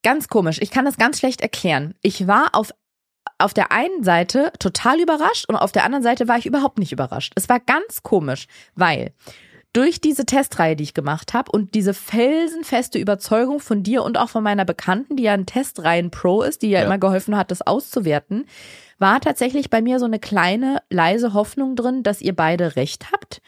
ganz 0.03 0.27
komisch. 0.27 0.59
Ich 0.61 0.69
kann 0.71 0.85
das 0.85 0.97
ganz 0.97 1.19
schlecht 1.19 1.41
erklären. 1.41 1.95
Ich 2.01 2.27
war 2.27 2.49
auf, 2.53 2.71
auf 3.39 3.53
der 3.53 3.71
einen 3.71 4.03
Seite 4.03 4.51
total 4.59 4.99
überrascht 4.99 5.45
und 5.47 5.55
auf 5.55 5.71
der 5.71 5.85
anderen 5.85 6.03
Seite 6.03 6.27
war 6.27 6.37
ich 6.37 6.45
überhaupt 6.45 6.77
nicht 6.77 6.91
überrascht. 6.91 7.33
Es 7.35 7.49
war 7.49 7.59
ganz 7.59 8.03
komisch, 8.03 8.47
weil 8.75 9.13
durch 9.73 10.01
diese 10.01 10.25
Testreihe, 10.25 10.75
die 10.75 10.83
ich 10.83 10.93
gemacht 10.93 11.33
habe 11.33 11.51
und 11.51 11.73
diese 11.75 11.93
felsenfeste 11.93 12.99
Überzeugung 12.99 13.59
von 13.59 13.83
dir 13.83 14.03
und 14.03 14.17
auch 14.17 14.29
von 14.29 14.43
meiner 14.43 14.65
Bekannten, 14.65 15.15
die 15.15 15.23
ja 15.23 15.33
ein 15.33 15.45
Testreihen-Pro 15.45 16.41
ist, 16.41 16.61
die 16.61 16.69
ja, 16.69 16.79
Ja. 16.79 16.85
immer 16.85 16.97
geholfen 16.97 17.37
hat, 17.37 17.51
das 17.51 17.61
auszuwerten, 17.61 18.45
war 18.99 19.19
tatsächlich 19.21 19.69
bei 19.69 19.81
mir 19.81 19.99
so 19.99 20.05
eine 20.05 20.19
kleine, 20.19 20.81
leise 20.89 21.33
Hoffnung 21.33 21.75
drin, 21.75 22.03
dass 22.03 22.21
ihr 22.21 22.35
beide 22.35 22.75
recht 22.75 23.11
habt. 23.11 23.41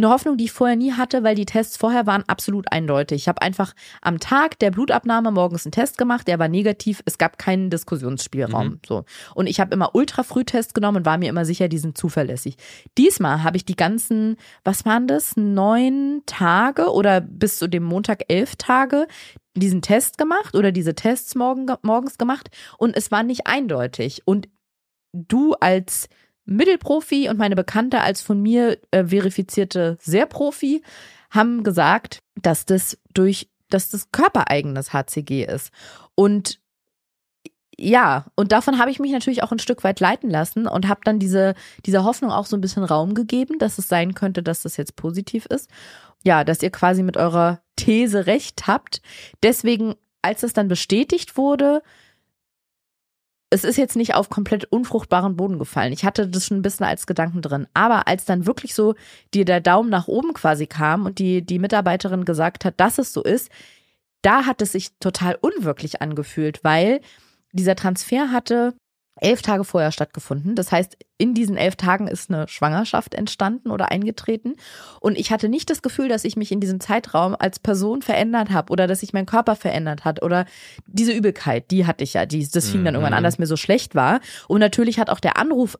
Eine 0.00 0.08
Hoffnung, 0.08 0.38
die 0.38 0.44
ich 0.44 0.52
vorher 0.52 0.76
nie 0.76 0.92
hatte, 0.92 1.24
weil 1.24 1.34
die 1.34 1.44
Tests 1.44 1.76
vorher 1.76 2.06
waren 2.06 2.24
absolut 2.26 2.72
eindeutig. 2.72 3.20
Ich 3.20 3.28
habe 3.28 3.42
einfach 3.42 3.74
am 4.00 4.18
Tag 4.18 4.58
der 4.58 4.70
Blutabnahme 4.70 5.30
morgens 5.30 5.66
einen 5.66 5.72
Test 5.72 5.98
gemacht, 5.98 6.26
der 6.26 6.38
war 6.38 6.48
negativ, 6.48 7.02
es 7.04 7.18
gab 7.18 7.36
keinen 7.36 7.68
Diskussionsspielraum. 7.68 8.66
Mhm. 8.66 8.80
So. 8.88 9.04
Und 9.34 9.46
ich 9.46 9.60
habe 9.60 9.74
immer 9.74 9.94
Ultrafrühtests 9.94 10.72
genommen 10.72 10.96
und 10.98 11.04
war 11.04 11.18
mir 11.18 11.28
immer 11.28 11.44
sicher, 11.44 11.68
die 11.68 11.76
sind 11.76 11.98
zuverlässig. 11.98 12.56
Diesmal 12.96 13.42
habe 13.42 13.58
ich 13.58 13.66
die 13.66 13.76
ganzen, 13.76 14.36
was 14.64 14.86
waren 14.86 15.06
das, 15.06 15.36
neun 15.36 16.22
Tage 16.24 16.90
oder 16.90 17.20
bis 17.20 17.58
zu 17.58 17.68
dem 17.68 17.82
Montag 17.82 18.22
elf 18.28 18.56
Tage 18.56 19.06
diesen 19.54 19.82
Test 19.82 20.16
gemacht 20.16 20.54
oder 20.54 20.72
diese 20.72 20.94
Tests 20.94 21.34
morgen, 21.34 21.66
morgens 21.82 22.16
gemacht 22.16 22.48
und 22.78 22.96
es 22.96 23.10
war 23.10 23.22
nicht 23.22 23.46
eindeutig. 23.46 24.22
Und 24.24 24.48
du 25.12 25.52
als 25.60 26.08
Mittelprofi 26.50 27.28
und 27.28 27.38
meine 27.38 27.56
Bekannte 27.56 28.00
als 28.00 28.22
von 28.22 28.42
mir 28.42 28.78
äh, 28.90 29.04
verifizierte 29.06 29.96
Sehrprofi 30.00 30.82
haben 31.30 31.62
gesagt, 31.62 32.22
dass 32.34 32.66
das 32.66 32.98
durch, 33.14 33.48
dass 33.68 33.88
das 33.88 34.10
körpereigenes 34.10 34.92
HCG 34.92 35.44
ist. 35.44 35.70
Und 36.14 36.60
ja, 37.78 38.26
und 38.34 38.52
davon 38.52 38.78
habe 38.78 38.90
ich 38.90 38.98
mich 38.98 39.12
natürlich 39.12 39.42
auch 39.42 39.52
ein 39.52 39.58
Stück 39.58 39.84
weit 39.84 40.00
leiten 40.00 40.28
lassen 40.28 40.66
und 40.66 40.88
habe 40.88 41.00
dann 41.04 41.18
diese, 41.18 41.54
dieser 41.86 42.04
Hoffnung 42.04 42.30
auch 42.30 42.44
so 42.44 42.56
ein 42.56 42.60
bisschen 42.60 42.84
Raum 42.84 43.14
gegeben, 43.14 43.58
dass 43.58 43.78
es 43.78 43.88
sein 43.88 44.14
könnte, 44.14 44.42
dass 44.42 44.62
das 44.62 44.76
jetzt 44.76 44.96
positiv 44.96 45.46
ist. 45.46 45.70
Ja, 46.22 46.44
dass 46.44 46.62
ihr 46.62 46.70
quasi 46.70 47.02
mit 47.02 47.16
eurer 47.16 47.62
These 47.76 48.26
recht 48.26 48.66
habt. 48.66 49.00
Deswegen, 49.42 49.94
als 50.20 50.42
es 50.42 50.52
dann 50.52 50.68
bestätigt 50.68 51.38
wurde, 51.38 51.82
es 53.50 53.64
ist 53.64 53.76
jetzt 53.76 53.96
nicht 53.96 54.14
auf 54.14 54.30
komplett 54.30 54.64
unfruchtbaren 54.66 55.36
Boden 55.36 55.58
gefallen. 55.58 55.92
Ich 55.92 56.04
hatte 56.04 56.28
das 56.28 56.46
schon 56.46 56.58
ein 56.58 56.62
bisschen 56.62 56.86
als 56.86 57.06
Gedanken 57.06 57.42
drin. 57.42 57.66
Aber 57.74 58.06
als 58.06 58.24
dann 58.24 58.46
wirklich 58.46 58.74
so 58.74 58.94
dir 59.34 59.44
der 59.44 59.60
Daumen 59.60 59.90
nach 59.90 60.06
oben 60.06 60.32
quasi 60.34 60.68
kam 60.68 61.04
und 61.04 61.18
die, 61.18 61.42
die 61.42 61.58
Mitarbeiterin 61.58 62.24
gesagt 62.24 62.64
hat, 62.64 62.78
dass 62.78 62.98
es 62.98 63.12
so 63.12 63.22
ist, 63.22 63.50
da 64.22 64.46
hat 64.46 64.62
es 64.62 64.72
sich 64.72 64.92
total 65.00 65.36
unwirklich 65.40 66.00
angefühlt, 66.00 66.62
weil 66.62 67.00
dieser 67.52 67.74
Transfer 67.74 68.30
hatte 68.30 68.74
elf 69.20 69.42
Tage 69.42 69.64
vorher 69.64 69.92
stattgefunden. 69.92 70.54
Das 70.54 70.72
heißt, 70.72 70.96
in 71.18 71.34
diesen 71.34 71.56
elf 71.56 71.76
Tagen 71.76 72.08
ist 72.08 72.30
eine 72.30 72.48
Schwangerschaft 72.48 73.14
entstanden 73.14 73.70
oder 73.70 73.90
eingetreten. 73.90 74.54
Und 75.00 75.18
ich 75.18 75.30
hatte 75.30 75.48
nicht 75.48 75.68
das 75.70 75.82
Gefühl, 75.82 76.08
dass 76.08 76.24
ich 76.24 76.36
mich 76.36 76.50
in 76.50 76.60
diesem 76.60 76.80
Zeitraum 76.80 77.36
als 77.38 77.58
Person 77.58 78.02
verändert 78.02 78.50
habe 78.50 78.72
oder 78.72 78.86
dass 78.86 79.00
sich 79.00 79.12
mein 79.12 79.26
Körper 79.26 79.56
verändert 79.56 80.04
hat 80.04 80.22
oder 80.22 80.46
diese 80.86 81.12
Übelkeit, 81.12 81.70
die 81.70 81.86
hatte 81.86 82.04
ich 82.04 82.14
ja. 82.14 82.24
Die, 82.26 82.48
das 82.48 82.68
fing 82.68 82.84
dann 82.84 82.94
Mhm. 82.94 83.00
irgendwann 83.00 83.14
an, 83.18 83.24
dass 83.24 83.38
mir 83.38 83.46
so 83.46 83.56
schlecht 83.56 83.94
war. 83.94 84.20
Und 84.48 84.60
natürlich 84.60 84.98
hat 84.98 85.10
auch 85.10 85.20
der 85.20 85.36
Anruf 85.36 85.76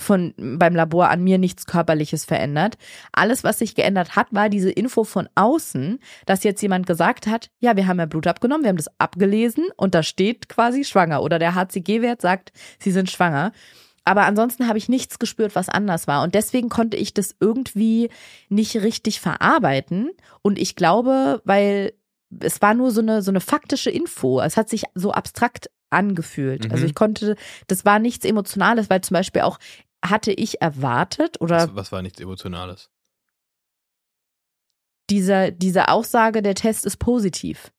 von 0.00 0.34
beim 0.36 0.74
Labor 0.74 1.10
an 1.10 1.22
mir 1.22 1.38
nichts 1.38 1.66
körperliches 1.66 2.24
verändert. 2.24 2.76
Alles, 3.12 3.44
was 3.44 3.58
sich 3.58 3.74
geändert 3.74 4.16
hat, 4.16 4.28
war 4.30 4.48
diese 4.48 4.70
Info 4.70 5.04
von 5.04 5.28
außen, 5.34 5.98
dass 6.26 6.44
jetzt 6.44 6.62
jemand 6.62 6.86
gesagt 6.86 7.26
hat, 7.26 7.50
ja, 7.60 7.76
wir 7.76 7.86
haben 7.86 7.98
ja 7.98 8.06
Blut 8.06 8.26
abgenommen, 8.26 8.64
wir 8.64 8.70
haben 8.70 8.76
das 8.76 8.90
abgelesen 8.98 9.66
und 9.76 9.94
da 9.94 10.02
steht 10.02 10.48
quasi 10.48 10.84
schwanger 10.84 11.22
oder 11.22 11.38
der 11.38 11.54
HCG-Wert 11.54 12.20
sagt, 12.20 12.52
sie 12.78 12.90
sind 12.90 13.10
schwanger. 13.10 13.52
Aber 14.04 14.22
ansonsten 14.22 14.66
habe 14.66 14.78
ich 14.78 14.88
nichts 14.88 15.18
gespürt, 15.18 15.54
was 15.54 15.68
anders 15.68 16.08
war. 16.08 16.22
Und 16.22 16.34
deswegen 16.34 16.68
konnte 16.68 16.96
ich 16.96 17.14
das 17.14 17.36
irgendwie 17.38 18.08
nicht 18.48 18.76
richtig 18.76 19.20
verarbeiten. 19.20 20.10
Und 20.42 20.58
ich 20.58 20.74
glaube, 20.74 21.42
weil 21.44 21.92
es 22.40 22.62
war 22.62 22.74
nur 22.74 22.90
so 22.90 23.02
eine, 23.02 23.22
so 23.22 23.30
eine 23.30 23.40
faktische 23.40 23.90
Info. 23.90 24.40
Es 24.40 24.56
hat 24.56 24.68
sich 24.68 24.84
so 24.94 25.12
abstrakt 25.12 25.70
angefühlt. 25.90 26.66
Mhm. 26.66 26.72
Also 26.72 26.86
ich 26.86 26.94
konnte, 26.94 27.36
das 27.66 27.84
war 27.84 27.98
nichts 27.98 28.24
Emotionales, 28.24 28.88
weil 28.88 29.00
zum 29.00 29.14
Beispiel 29.14 29.42
auch 29.42 29.58
hatte 30.04 30.32
ich 30.32 30.60
erwartet 30.62 31.40
oder 31.40 31.68
Was, 31.68 31.74
was 31.74 31.92
war 31.92 32.02
nichts 32.02 32.20
Emotionales? 32.20 32.90
diese, 35.10 35.52
diese 35.52 35.88
Aussage, 35.88 36.40
der 36.42 36.54
Test 36.54 36.86
ist 36.86 36.98
positiv. 36.98 37.72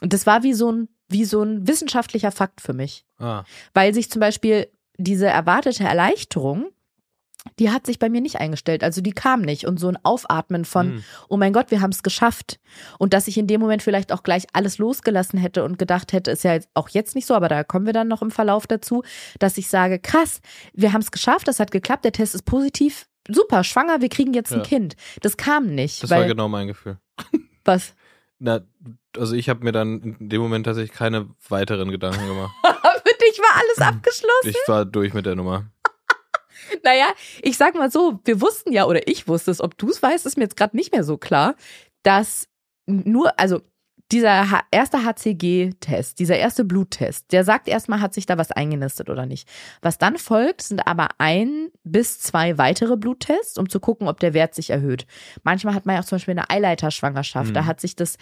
Und 0.00 0.12
das 0.12 0.26
war 0.26 0.42
wie 0.42 0.54
so 0.54 0.70
ein, 0.70 0.88
wie 1.08 1.24
so 1.24 1.42
ein 1.42 1.66
wissenschaftlicher 1.66 2.30
Fakt 2.32 2.60
für 2.60 2.72
mich. 2.72 3.04
Ah, 3.18 3.44
Weil 3.74 3.92
sich 3.94 4.10
zum 4.10 4.20
Beispiel 4.20 4.70
diese 4.96 5.26
erwartete 5.26 5.84
Erleichterung, 5.84 6.70
die 7.58 7.70
hat 7.70 7.86
sich 7.86 7.98
bei 7.98 8.08
mir 8.08 8.20
nicht 8.20 8.40
eingestellt. 8.40 8.82
Also 8.82 9.00
die 9.00 9.12
kam 9.12 9.42
nicht. 9.42 9.66
Und 9.66 9.78
so 9.78 9.88
ein 9.88 9.98
Aufatmen 10.02 10.64
von, 10.64 10.94
hm. 10.94 11.04
oh 11.28 11.36
mein 11.36 11.52
Gott, 11.52 11.70
wir 11.70 11.80
haben 11.80 11.90
es 11.90 12.02
geschafft. 12.02 12.58
Und 12.98 13.14
dass 13.14 13.28
ich 13.28 13.38
in 13.38 13.46
dem 13.46 13.60
Moment 13.60 13.82
vielleicht 13.82 14.12
auch 14.12 14.22
gleich 14.22 14.46
alles 14.52 14.78
losgelassen 14.78 15.38
hätte 15.38 15.64
und 15.64 15.78
gedacht 15.78 16.12
hätte, 16.12 16.30
ist 16.30 16.44
ja 16.44 16.58
auch 16.74 16.88
jetzt 16.88 17.14
nicht 17.14 17.26
so, 17.26 17.34
aber 17.34 17.48
da 17.48 17.62
kommen 17.62 17.86
wir 17.86 17.92
dann 17.92 18.08
noch 18.08 18.22
im 18.22 18.30
Verlauf 18.30 18.66
dazu, 18.66 19.02
dass 19.38 19.58
ich 19.58 19.68
sage, 19.68 19.98
krass, 19.98 20.40
wir 20.72 20.92
haben 20.92 21.02
es 21.02 21.10
geschafft, 21.10 21.46
das 21.46 21.60
hat 21.60 21.70
geklappt, 21.70 22.04
der 22.04 22.12
Test 22.12 22.34
ist 22.34 22.44
positiv, 22.44 23.06
super, 23.28 23.62
schwanger, 23.62 24.00
wir 24.00 24.08
kriegen 24.08 24.34
jetzt 24.34 24.52
ein 24.52 24.62
Ja. 24.64 24.78
Dich 24.78 24.96
Das 25.20 25.36
kam 25.36 25.66
nicht. 25.66 26.02
das 26.02 26.10
weil, 26.10 26.22
war 26.22 26.28
genau 26.28 26.48
mein 26.48 26.66
Gefühl. 26.66 26.98
Was? 27.64 27.94
Na, 28.38 28.60
also 29.16 29.34
ich 29.34 29.48
habe 29.48 29.64
mir 29.64 29.72
dann 29.72 30.16
in 30.18 30.28
dem 30.28 30.42
Moment 30.42 30.66
tatsächlich 30.66 30.96
keine 30.96 31.28
weiteren 31.48 31.90
Gedanken 31.90 32.26
gemacht. 32.26 32.54
Für 32.62 33.18
dich 33.20 33.38
war 33.38 33.60
alles 33.60 33.94
abgeschlossen. 33.94 34.48
Ich 34.48 34.58
war 34.66 34.84
durch 34.84 35.14
mit 35.14 35.24
der 35.24 35.36
Nummer. 35.36 35.70
Naja, 36.82 37.06
ich 37.42 37.56
sag 37.56 37.74
mal 37.74 37.90
so, 37.90 38.20
wir 38.24 38.40
wussten 38.40 38.72
ja, 38.72 38.84
oder 38.86 39.06
ich 39.08 39.26
wusste 39.28 39.50
es, 39.50 39.60
ob 39.60 39.76
du 39.78 39.88
es 39.88 40.02
weißt, 40.02 40.26
ist 40.26 40.36
mir 40.36 40.44
jetzt 40.44 40.56
gerade 40.56 40.76
nicht 40.76 40.92
mehr 40.92 41.04
so 41.04 41.16
klar, 41.16 41.54
dass 42.02 42.48
nur, 42.86 43.38
also 43.38 43.60
dieser 44.12 44.50
H 44.50 44.60
erste 44.70 44.98
HCG-Test, 45.04 46.18
dieser 46.18 46.36
erste 46.36 46.64
Bluttest, 46.64 47.32
der 47.32 47.42
sagt 47.42 47.68
erstmal, 47.68 48.00
hat 48.00 48.12
sich 48.14 48.26
da 48.26 48.36
was 48.36 48.52
eingenistet 48.52 49.08
oder 49.08 49.24
nicht. 49.26 49.48
Was 49.80 49.96
dann 49.98 50.18
folgt, 50.18 50.60
sind 50.62 50.86
aber 50.86 51.08
ein 51.18 51.70
bis 51.84 52.20
zwei 52.20 52.58
weitere 52.58 52.96
Bluttests, 52.96 53.56
um 53.58 53.68
zu 53.68 53.80
gucken, 53.80 54.06
ob 54.06 54.20
der 54.20 54.34
Wert 54.34 54.54
sich 54.54 54.70
erhöht. 54.70 55.06
Manchmal 55.42 55.74
hat 55.74 55.86
man 55.86 55.96
ja 55.96 56.02
auch 56.02 56.06
zum 56.06 56.16
Beispiel 56.16 56.32
eine 56.32 56.50
Eileiterschwangerschaft, 56.50 57.50
Mhm. 57.50 57.54
da 57.54 57.64
hat 57.64 57.80
sich 57.80 57.96
das 57.96 58.16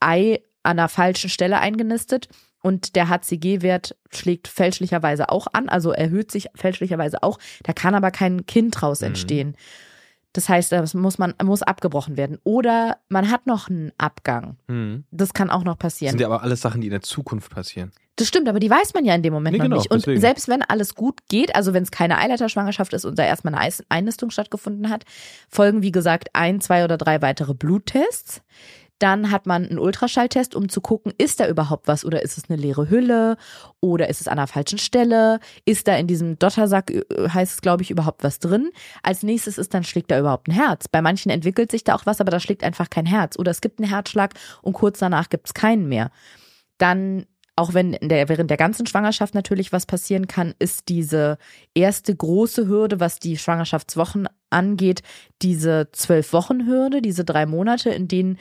Ei 0.00 0.40
an 0.64 0.76
der 0.76 0.88
falschen 0.88 1.30
Stelle 1.30 1.60
eingenistet 1.60 2.28
und 2.62 2.96
der 2.96 3.08
HCG-Wert 3.08 3.96
schlägt 4.10 4.48
fälschlicherweise 4.48 5.28
auch 5.28 5.46
an, 5.52 5.68
also 5.68 5.92
erhöht 5.92 6.30
sich 6.30 6.46
fälschlicherweise 6.54 7.22
auch. 7.22 7.38
Da 7.64 7.72
kann 7.72 7.94
aber 7.94 8.10
kein 8.10 8.46
Kind 8.46 8.80
draus 8.80 9.00
Mhm. 9.00 9.08
entstehen. 9.08 9.56
Das 10.34 10.48
heißt, 10.48 10.72
das 10.72 10.94
muss 10.94 11.18
man 11.18 11.34
muss 11.42 11.60
abgebrochen 11.62 12.16
werden. 12.16 12.38
Oder 12.42 12.96
man 13.10 13.30
hat 13.30 13.46
noch 13.46 13.68
einen 13.68 13.92
Abgang. 13.98 14.56
Hm. 14.66 15.04
Das 15.10 15.34
kann 15.34 15.50
auch 15.50 15.62
noch 15.62 15.74
Das 15.74 15.92
passieren. 15.92 16.12
sind 16.12 16.20
ja 16.22 16.26
aber 16.26 16.42
alles 16.42 16.62
Sachen, 16.62 16.80
die 16.80 16.86
in 16.86 16.92
der 16.92 17.02
Zukunft 17.02 17.52
passieren. 17.54 17.92
Das 18.16 18.28
stimmt, 18.28 18.48
aber 18.48 18.58
die 18.58 18.70
weiß 18.70 18.94
man 18.94 19.04
ja 19.04 19.14
in 19.14 19.22
dem 19.22 19.32
Moment 19.34 19.52
Nee, 19.52 19.58
noch 19.58 19.64
genau, 19.64 19.76
nicht. 19.76 19.90
Und 19.90 19.98
deswegen. 20.02 20.20
selbst 20.22 20.48
wenn 20.48 20.62
alles 20.62 20.94
gut 20.94 21.20
geht, 21.28 21.54
also 21.54 21.74
wenn 21.74 21.82
es 21.82 21.90
keine 21.90 22.16
Eileiterschwangerschaft 22.18 22.94
ist 22.94 23.04
und 23.04 23.18
da 23.18 23.24
erstmal 23.24 23.54
eine 23.54 23.72
Einnistung 23.90 24.30
stattgefunden 24.30 24.88
hat, 24.88 25.04
folgen, 25.50 25.82
wie 25.82 25.92
gesagt, 25.92 26.28
ein, 26.32 26.60
zwei 26.62 26.84
oder 26.84 26.96
drei 26.96 27.20
weitere 27.20 27.52
Bluttests. 27.52 28.40
Dann 28.98 29.32
hat 29.32 29.46
man 29.46 29.66
einen 29.66 29.78
Ultraschalltest, 29.78 30.54
um 30.54 30.68
zu 30.68 30.80
gucken, 30.80 31.12
ist 31.18 31.40
da 31.40 31.48
überhaupt 31.48 31.88
was 31.88 32.04
oder 32.04 32.22
ist 32.22 32.38
es 32.38 32.48
eine 32.48 32.60
leere 32.60 32.88
Hülle 32.88 33.36
oder 33.80 34.08
ist 34.08 34.20
es 34.20 34.28
an 34.28 34.36
der 34.36 34.46
falschen 34.46 34.78
Stelle? 34.78 35.40
Ist 35.64 35.88
da 35.88 35.96
in 35.96 36.06
diesem 36.06 36.38
Dottersack, 36.38 36.90
äh, 36.90 37.02
heißt 37.28 37.54
es, 37.54 37.60
glaube 37.60 37.82
ich, 37.82 37.90
überhaupt 37.90 38.22
was 38.22 38.38
drin? 38.38 38.70
Als 39.02 39.22
nächstes 39.22 39.58
ist 39.58 39.74
dann, 39.74 39.82
schlägt 39.82 40.10
da 40.10 40.20
überhaupt 40.20 40.48
ein 40.48 40.52
Herz? 40.52 40.86
Bei 40.88 41.02
manchen 41.02 41.30
entwickelt 41.30 41.70
sich 41.70 41.82
da 41.82 41.94
auch 41.94 42.06
was, 42.06 42.20
aber 42.20 42.30
da 42.30 42.38
schlägt 42.38 42.62
einfach 42.62 42.90
kein 42.90 43.06
Herz. 43.06 43.38
Oder 43.38 43.50
es 43.50 43.60
gibt 43.60 43.80
einen 43.80 43.88
Herzschlag 43.88 44.34
und 44.62 44.72
kurz 44.72 45.00
danach 45.00 45.28
gibt 45.28 45.48
es 45.48 45.54
keinen 45.54 45.88
mehr. 45.88 46.10
Dann 46.78 47.26
auch 47.54 47.74
wenn 47.74 47.92
der, 48.00 48.28
während 48.28 48.50
der 48.50 48.56
ganzen 48.56 48.86
Schwangerschaft 48.86 49.34
natürlich 49.34 49.72
was 49.72 49.84
passieren 49.84 50.26
kann, 50.26 50.54
ist 50.58 50.88
diese 50.88 51.36
erste 51.74 52.14
große 52.14 52.66
Hürde, 52.66 52.98
was 52.98 53.18
die 53.18 53.36
Schwangerschaftswochen 53.36 54.26
angeht, 54.48 55.02
diese 55.42 55.88
zwölf 55.92 56.32
Wochen 56.32 56.66
Hürde, 56.66 57.02
diese 57.02 57.24
drei 57.24 57.44
Monate, 57.44 57.90
in 57.90 58.08
denen 58.08 58.38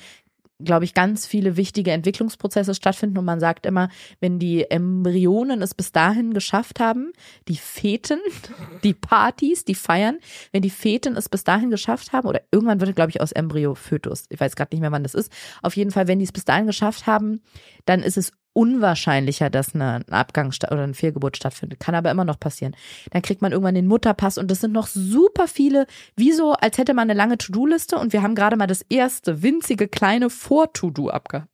glaube 0.64 0.86
ich, 0.86 0.94
ganz 0.94 1.26
viele 1.26 1.58
wichtige 1.58 1.92
Entwicklungsprozesse 1.92 2.74
stattfinden. 2.74 3.18
Und 3.18 3.26
man 3.26 3.40
sagt 3.40 3.66
immer, 3.66 3.90
wenn 4.20 4.40
die 4.40 4.70
Embryonen 4.70 5.62
es 5.62 5.74
bis 5.74 5.92
dahin 5.92 6.34
geschafft 6.34 6.80
haben, 6.80 7.12
die 7.48 7.58
Feten, 7.58 8.20
die 8.84 8.94
Partys, 8.94 9.66
die 9.66 9.76
Feiern, 9.76 10.20
wenn 10.52 10.62
die 10.62 10.70
Feten 10.70 11.16
es 11.16 11.30
bis 11.30 11.44
dahin 11.44 11.70
geschafft 11.70 12.14
haben, 12.14 12.28
oder 12.28 12.42
irgendwann 12.52 12.82
wird, 12.82 12.96
glaube 12.96 13.12
ich, 13.12 13.22
aus 13.22 13.32
Embryo 13.32 13.76
Fötus, 13.76 14.26
ich 14.30 14.40
weiß 14.40 14.56
gerade 14.56 14.74
nicht 14.76 14.82
mehr, 14.82 14.92
wann 14.92 15.04
das 15.04 15.16
ist. 15.16 15.32
Auf 15.62 15.76
jeden 15.76 15.92
Fall, 15.92 16.08
wenn 16.08 16.20
die 16.20 16.26
es 16.26 16.32
bis 16.32 16.46
dahin 16.46 16.68
geschafft 16.68 17.08
haben, 17.08 17.42
dann 17.86 18.04
ist 18.04 18.18
es 18.18 18.32
unwahrscheinlicher, 18.54 19.50
dass 19.50 19.74
eine, 19.74 19.96
ein 20.08 20.14
Abgang 20.14 20.54
oder 20.70 20.84
eine 20.84 20.94
Fehlgeburt 20.94 21.38
stattfindet. 21.38 21.80
Kann 21.80 21.96
aber 21.96 22.12
immer 22.12 22.26
noch 22.26 22.40
passieren. 22.40 22.76
Dann 23.12 23.22
kriegt 23.22 23.42
man 23.42 23.52
irgendwann 23.52 23.76
den 23.76 23.88
Mutterpass 23.88 24.38
und 24.38 24.52
das 24.52 24.60
sind 24.60 24.72
noch 24.74 24.88
super 24.88 25.48
viele, 25.48 25.88
wie 26.16 26.32
so, 26.34 26.54
als 26.54 26.78
hätte 26.78 26.94
man 26.94 27.10
eine 27.10 27.18
lange 27.18 27.38
To-Do-Liste 27.38 27.98
und 27.98 28.14
wir 28.14 28.22
haben 28.22 28.36
gerade 28.36 28.58
mal 28.58 28.68
das 28.68 28.82
erste 28.90 29.42
winzige 29.42 29.88
kleine 29.88 30.30
Vor-To-Do 30.30 31.10
abge 31.10 31.48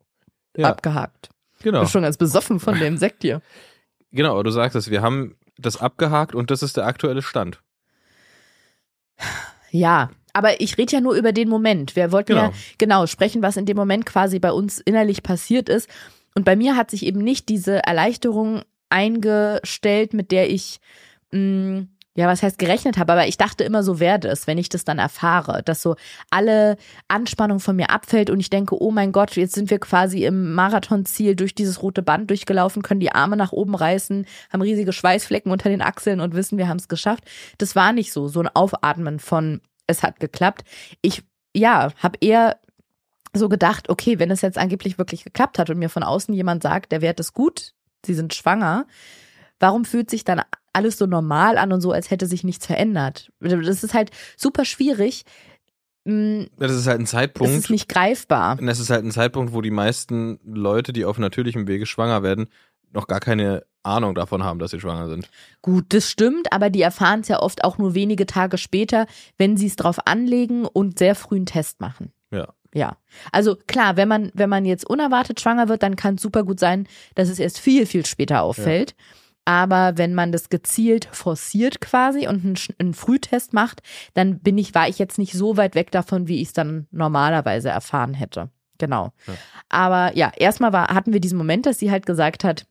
Ja, 0.56 0.70
abgehakt. 0.70 1.30
Ich 1.58 1.64
genau. 1.64 1.80
bin 1.82 1.88
schon 1.90 2.04
ganz 2.04 2.18
besoffen 2.18 2.60
von 2.60 2.78
dem 2.80 2.98
Sekt 2.98 3.22
hier. 3.24 3.42
Genau, 4.12 4.32
aber 4.32 4.46
du 4.46 4.52
sagst 4.52 4.76
es, 4.78 4.90
wir 4.90 5.02
haben 5.02 5.36
das 5.58 5.76
abgehakt 5.82 6.34
und 6.34 6.50
das 6.50 6.64
ist 6.64 6.78
der 6.78 6.86
aktuelle 6.86 7.22
Stand. 7.22 7.60
Ja, 9.70 10.12
aber 10.34 10.62
ich 10.62 10.78
rede 10.78 10.94
ja 10.94 11.02
nur 11.02 11.16
über 11.16 11.34
den 11.34 11.50
Moment. 11.50 11.96
Wir 11.96 12.12
wollten 12.12 12.34
Genau. 12.34 12.46
ja 12.46 12.54
genau 12.78 13.06
sprechen, 13.06 13.42
was 13.42 13.58
in 13.58 13.66
dem 13.66 13.76
Moment 13.76 14.06
quasi 14.06 14.40
bei 14.40 14.52
uns 14.52 14.80
innerlich 14.80 15.24
passiert 15.24 15.68
ist. 15.68 15.90
Und 16.38 16.44
bei 16.44 16.56
mir 16.56 16.76
hat 16.76 16.92
sich 16.92 17.04
eben 17.04 17.24
nicht 17.24 17.50
diese 17.50 17.84
Erleichterung 17.84 18.62
eingestellt, 18.92 20.14
mit 20.14 20.32
der 20.32 20.52
ich, 20.52 20.80
mh, 21.32 21.88
ja, 22.16 22.28
was 22.28 22.44
heißt 22.44 22.60
gerechnet 22.60 23.00
habe, 23.00 23.14
aber 23.14 23.28
ich 23.28 23.38
dachte 23.38 23.64
immer, 23.64 23.82
so 23.82 24.00
werde 24.00 24.28
es, 24.28 24.46
wenn 24.46 24.60
ich 24.60 24.70
das 24.70 24.86
dann 24.86 25.00
erfahre, 25.00 25.64
dass 25.64 25.82
so 25.82 25.96
alle 26.30 26.78
Anspannung 27.08 27.60
von 27.60 27.76
mir 27.76 27.90
abfällt 27.90 28.30
und 28.30 28.40
ich 28.40 28.52
denke, 28.52 28.80
oh 28.80 28.92
mein 28.92 29.14
Gott, 29.14 29.36
jetzt 29.36 29.56
sind 29.56 29.72
wir 29.72 29.80
quasi 29.80 30.26
im 30.26 30.54
Marathonziel 30.54 31.36
durch 31.36 31.56
dieses 31.56 31.82
rote 31.82 32.04
Band 32.04 32.30
durchgelaufen, 32.30 32.84
können 32.84 33.00
die 33.00 33.14
Arme 33.14 33.36
nach 33.36 33.52
oben 33.52 33.74
reißen, 33.74 34.28
haben 34.54 34.62
riesige 34.62 34.94
Schweißflecken 34.94 35.52
unter 35.52 35.70
den 35.70 35.82
Achseln 35.82 36.20
und 36.20 36.36
wissen, 36.36 36.60
wir 36.60 36.68
haben 36.68 36.78
es 36.78 36.88
geschafft. 36.88 37.24
Das 37.58 37.76
war 37.76 37.94
nicht 37.94 38.14
so, 38.14 38.28
so 38.28 38.42
ein 38.42 38.50
Aufatmen 38.56 39.18
von, 39.18 39.60
es 39.88 40.04
hat 40.04 40.20
geklappt. 40.20 40.66
Ich, 41.02 41.24
ja, 41.56 41.90
habe 41.98 42.20
eher 42.22 42.60
so 43.34 43.50
gedacht, 43.50 43.90
okay, 43.90 44.20
wenn 44.20 44.32
es 44.32 44.42
jetzt 44.42 44.58
angeblich 44.58 44.98
wirklich 44.98 45.24
geklappt 45.24 45.60
hat 45.60 45.70
und 45.70 45.80
mir 45.80 45.90
von 45.90 46.04
außen 46.04 46.34
jemand 46.34 46.64
sagt, 46.64 46.92
der 46.92 47.02
Wert 47.02 47.20
ist 47.20 47.34
gut, 47.34 47.74
sie 48.06 48.14
sind 48.14 48.34
schwanger, 48.34 48.86
warum 49.60 49.86
fühlt 49.86 50.10
sich 50.10 50.24
dann 50.24 50.42
alles 50.74 50.98
so 50.98 51.06
normal 51.06 51.58
an 51.58 51.74
und 51.74 51.82
so, 51.82 51.92
als 51.92 52.12
hätte 52.12 52.28
sich 52.28 52.44
nichts 52.44 52.66
verändert? 52.66 53.32
Das 53.40 53.84
ist 53.84 53.94
halt 53.94 54.12
super 54.38 54.66
schwierig. 54.66 55.26
Mm, 56.06 56.44
Das 56.58 56.72
ist 56.72 56.88
halt 56.88 57.00
ein 57.00 57.08
Zeitpunkt. 57.08 57.54
ist 57.54 57.70
nicht 57.70 57.90
greifbar. 57.90 58.58
Und 58.60 58.68
das 58.68 58.80
ist 58.80 58.90
halt 58.90 59.04
ein 59.04 59.12
Zeitpunkt, 59.12 59.54
wo 59.54 59.62
die 59.62 59.72
meisten 59.72 60.40
Leute, 60.46 60.94
die 60.94 61.06
auf 61.06 61.18
natürlichem 61.18 61.68
Wege 61.68 61.86
schwanger 61.86 62.24
werden, 62.24 62.48
noch 62.94 63.08
gar 63.08 63.20
keine 63.20 63.66
Ahnung 63.84 64.16
davon 64.16 64.44
haben, 64.44 64.60
dass 64.60 64.72
sie 64.72 64.80
schwanger 64.80 65.08
sind. 65.10 65.30
Gut, 65.62 65.86
das 65.90 66.10
stimmt, 66.10 66.52
aber 66.54 66.70
die 66.70 66.82
erfahren 66.82 67.22
es 67.22 67.28
ja 67.28 67.40
oft 67.42 67.64
auch 67.64 67.78
nur 67.78 67.94
wenige 67.96 68.26
Tage 68.26 68.58
später, 68.58 69.08
wenn 69.38 69.58
sie 69.58 69.68
es 69.68 69.76
drauf 69.76 70.00
anlegen 70.06 70.66
und 70.66 71.00
sehr 71.00 71.16
früh 71.16 71.38
einen 71.38 71.46
Test 71.46 71.80
machen. 71.82 72.12
Ja. 72.32 72.50
Ja. 72.74 72.98
Also 73.32 73.56
klar, 73.56 73.98
wenn 73.98 74.08
man, 74.08 74.32
wenn 74.34 74.50
man 74.50 74.66
jetzt 74.66 74.88
unerwartet 74.88 75.40
schwanger 75.40 75.68
wird, 75.70 75.84
dann 75.84 75.96
kann 75.96 76.16
es 76.16 76.22
super 76.22 76.44
gut 76.44 76.60
sein, 76.60 76.88
dass 77.16 77.30
es 77.30 77.40
erst 77.40 77.60
viel, 77.60 77.86
viel 77.86 78.06
später 78.06 78.42
auffällt. 78.42 78.96
Aber 79.46 79.98
wenn 79.98 80.14
man 80.14 80.34
das 80.34 80.50
gezielt 80.50 81.08
forciert 81.14 81.80
quasi 81.80 82.28
und 82.28 82.44
einen, 82.44 82.58
einen 82.80 82.94
Frühtest 82.94 83.54
macht, 83.54 83.82
dann 84.14 84.40
bin 84.40 84.58
ich, 84.58 84.76
war 84.76 84.90
ich 84.90 85.00
jetzt 85.00 85.18
nicht 85.18 85.32
so 85.32 85.56
weit 85.56 85.74
weg 85.74 85.90
davon, 85.92 86.28
wie 86.28 86.42
ich 86.42 86.50
es 86.50 86.54
dann 86.54 86.86
normalerweise 86.92 87.70
erfahren 87.70 88.14
hätte. 88.14 88.50
Genau. 88.78 89.14
Ja. 89.26 89.34
Aber 89.70 90.18
ja, 90.18 90.34
erstmal 90.36 90.74
war, 90.74 90.90
hatten 90.90 91.14
wir 91.14 91.22
diesen 91.22 91.38
Moment, 91.38 91.66
dass 91.66 91.80
sie 91.80 91.92
halt 91.92 92.06
gesagt 92.06 92.44
hat, 92.44 92.66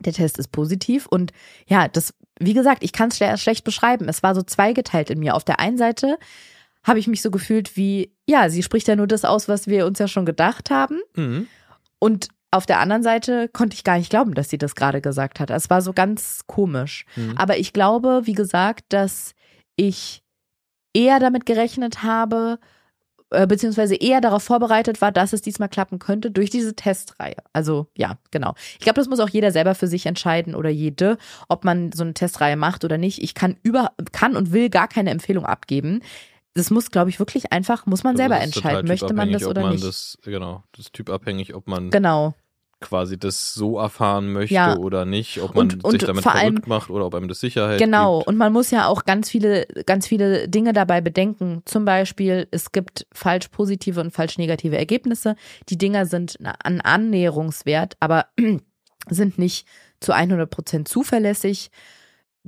der 0.00 0.14
Test 0.14 0.38
ist 0.38 0.48
positiv 0.48 1.06
und 1.06 1.32
ja, 1.66 1.88
das, 1.88 2.14
wie 2.38 2.54
gesagt, 2.54 2.82
ich 2.84 2.92
kann 2.92 3.08
es 3.08 3.16
schle 3.16 3.36
schlecht 3.36 3.64
beschreiben. 3.64 4.08
Es 4.08 4.22
war 4.22 4.34
so 4.34 4.42
zweigeteilt 4.42 5.10
in 5.10 5.18
mir. 5.18 5.34
Auf 5.34 5.44
der 5.44 5.60
einen 5.60 5.76
Seite 5.76 6.18
habe 6.88 6.98
ich 6.98 7.06
mich 7.06 7.22
so 7.22 7.30
gefühlt 7.30 7.76
wie, 7.76 8.12
ja, 8.26 8.48
sie 8.48 8.62
spricht 8.62 8.88
ja 8.88 8.96
nur 8.96 9.06
das 9.06 9.24
aus, 9.24 9.46
was 9.48 9.66
wir 9.68 9.86
uns 9.86 9.98
ja 9.98 10.08
schon 10.08 10.26
gedacht 10.26 10.70
haben. 10.70 10.98
Mhm. 11.14 11.46
Und 11.98 12.28
auf 12.50 12.64
der 12.64 12.80
anderen 12.80 13.02
Seite 13.02 13.48
konnte 13.48 13.74
ich 13.74 13.84
gar 13.84 13.98
nicht 13.98 14.10
glauben, 14.10 14.34
dass 14.34 14.48
sie 14.48 14.58
das 14.58 14.74
gerade 14.74 15.00
gesagt 15.00 15.38
hat. 15.38 15.50
Es 15.50 15.68
war 15.68 15.82
so 15.82 15.92
ganz 15.92 16.40
komisch. 16.46 17.04
Mhm. 17.14 17.36
Aber 17.36 17.58
ich 17.58 17.72
glaube, 17.72 18.22
wie 18.24 18.32
gesagt, 18.32 18.86
dass 18.88 19.34
ich 19.76 20.22
eher 20.94 21.20
damit 21.20 21.44
gerechnet 21.44 22.02
habe, 22.02 22.58
äh, 23.30 23.46
beziehungsweise 23.46 23.94
eher 23.94 24.22
darauf 24.22 24.42
vorbereitet 24.42 25.02
war, 25.02 25.12
dass 25.12 25.34
es 25.34 25.42
diesmal 25.42 25.68
klappen 25.68 25.98
könnte 25.98 26.30
durch 26.30 26.48
diese 26.48 26.74
Testreihe. 26.74 27.36
Also 27.52 27.88
ja, 27.94 28.16
genau. 28.30 28.54
Ich 28.78 28.80
glaube, 28.80 28.98
das 28.98 29.08
muss 29.08 29.20
auch 29.20 29.28
jeder 29.28 29.52
selber 29.52 29.74
für 29.74 29.86
sich 29.86 30.06
entscheiden 30.06 30.54
oder 30.54 30.70
jede, 30.70 31.18
ob 31.48 31.64
man 31.64 31.92
so 31.92 32.04
eine 32.04 32.14
Testreihe 32.14 32.56
macht 32.56 32.84
oder 32.86 32.96
nicht. 32.96 33.22
Ich 33.22 33.34
kann 33.34 33.56
über 33.62 33.92
kann 34.12 34.34
und 34.34 34.52
will 34.52 34.70
gar 34.70 34.88
keine 34.88 35.10
Empfehlung 35.10 35.44
abgeben. 35.44 36.00
Das 36.58 36.70
muss, 36.70 36.90
glaube 36.90 37.10
ich, 37.10 37.18
wirklich 37.18 37.52
einfach, 37.52 37.86
muss 37.86 38.02
man 38.04 38.16
selber 38.16 38.34
Also 38.36 38.52
total 38.52 38.70
entscheiden, 38.70 38.88
möchte 38.88 39.14
man 39.14 39.32
das 39.32 39.44
oder 39.46 39.62
man 39.62 39.72
nicht. 39.72 39.84
Das, 39.84 40.18
genau, 40.24 40.64
das 40.72 40.86
ist 40.86 40.92
typabhängig, 40.92 41.54
ob 41.54 41.68
man 41.68 41.90
genau. 41.90 42.34
quasi 42.80 43.18
das 43.18 43.54
so 43.54 43.78
erfahren 43.78 44.32
möchte 44.32 44.54
Ja. 44.54 44.76
oder 44.76 45.04
nicht, 45.04 45.40
ob 45.40 45.54
man 45.54 45.70
Und- 45.70 45.84
und 45.84 45.90
sich 45.92 46.04
damit 46.04 46.22
vor 46.22 46.34
allem- 46.34 46.54
verrückt 46.54 46.66
macht 46.68 46.90
oder 46.90 47.06
ob 47.06 47.14
einem 47.14 47.28
das 47.28 47.40
Sicherheit 47.40 47.78
Genau, 47.78 48.18
gibt. 48.18 48.28
und 48.28 48.36
man 48.36 48.52
muss 48.52 48.70
ja 48.70 48.86
auch 48.86 49.04
ganz 49.04 49.30
viele, 49.30 49.66
ganz 49.86 50.06
viele 50.06 50.48
Dinge 50.48 50.72
dabei 50.72 51.00
bedenken. 51.00 51.62
Zum 51.64 51.84
Beispiel, 51.84 52.46
es 52.50 52.72
gibt 52.72 53.06
falsch 53.12 53.48
positive 53.48 54.00
und 54.00 54.10
falsch 54.12 54.38
negative 54.38 54.76
Ergebnisse. 54.76 55.34
Die 55.68 55.78
Dinger 55.78 56.06
sind 56.06 56.38
ein 56.62 56.80
Annäherungswert, 56.80 57.96
aber 58.00 58.26
sind 59.10 59.38
nicht 59.38 59.66
zu 60.00 60.12
100 60.12 60.48
Prozent 60.50 60.88
zuverlässig. 60.88 61.70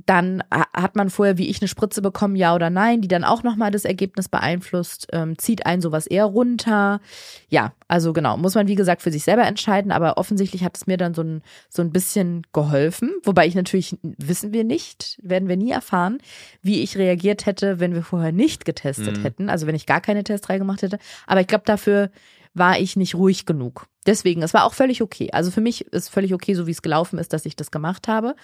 Dann 0.05 0.41
ha- 0.51 0.67
hat 0.73 0.95
man 0.95 1.09
vorher, 1.11 1.37
wie 1.37 1.47
ich, 1.49 1.61
eine 1.61 1.67
Spritze 1.67 2.01
bekommen, 2.01 2.35
ja 2.35 2.55
oder 2.55 2.69
nein, 2.71 3.01
die 3.01 3.07
dann 3.07 3.23
auch 3.23 3.43
nochmal 3.43 3.69
das 3.69 3.85
Ergebnis 3.85 4.29
beeinflusst, 4.29 5.07
ähm, 5.11 5.37
zieht 5.37 5.65
einen 5.67 5.81
sowas 5.81 6.07
eher 6.07 6.25
runter. 6.25 7.01
Ja, 7.49 7.73
also 7.87 8.11
genau, 8.13 8.35
muss 8.37 8.55
man 8.55 8.67
wie 8.67 8.75
gesagt 8.75 9.03
für 9.03 9.11
sich 9.11 9.23
selber 9.23 9.43
entscheiden, 9.45 9.91
aber 9.91 10.17
offensichtlich 10.17 10.63
hat 10.63 10.75
es 10.75 10.87
mir 10.87 10.97
dann 10.97 11.13
so 11.13 11.21
ein, 11.21 11.43
so 11.69 11.83
ein 11.83 11.91
bisschen 11.91 12.47
geholfen. 12.51 13.11
Wobei 13.23 13.45
ich 13.45 13.53
natürlich, 13.53 13.95
wissen 14.01 14.53
wir 14.53 14.63
nicht, 14.63 15.19
werden 15.21 15.47
wir 15.49 15.57
nie 15.57 15.71
erfahren, 15.71 16.17
wie 16.63 16.81
ich 16.81 16.97
reagiert 16.97 17.45
hätte, 17.45 17.79
wenn 17.79 17.93
wir 17.93 18.03
vorher 18.03 18.31
nicht 18.31 18.65
getestet 18.65 19.17
Mhm. 19.17 19.21
hätten, 19.21 19.49
also 19.49 19.67
wenn 19.67 19.75
ich 19.75 19.85
gar 19.85 20.01
keine 20.01 20.23
Testreihe 20.23 20.57
gemacht 20.57 20.81
hätte. 20.81 20.97
Aber 21.27 21.41
ich 21.41 21.47
glaube, 21.47 21.65
dafür 21.65 22.09
war 22.53 22.79
ich 22.79 22.95
nicht 22.95 23.15
ruhig 23.15 23.45
genug. 23.45 23.87
Deswegen, 24.05 24.41
es 24.43 24.53
war 24.53 24.65
auch 24.65 24.73
völlig 24.73 25.01
okay. 25.01 25.29
Also 25.31 25.51
für 25.51 25.61
mich 25.61 25.85
ist 25.93 26.09
völlig 26.09 26.33
okay, 26.33 26.53
so 26.53 26.67
wie 26.67 26.71
es 26.71 26.81
gelaufen 26.81 27.19
ist, 27.19 27.33
dass 27.33 27.45
ich 27.45 27.55
das 27.55 27.71
gemacht 27.71 28.07
habe. 28.07 28.35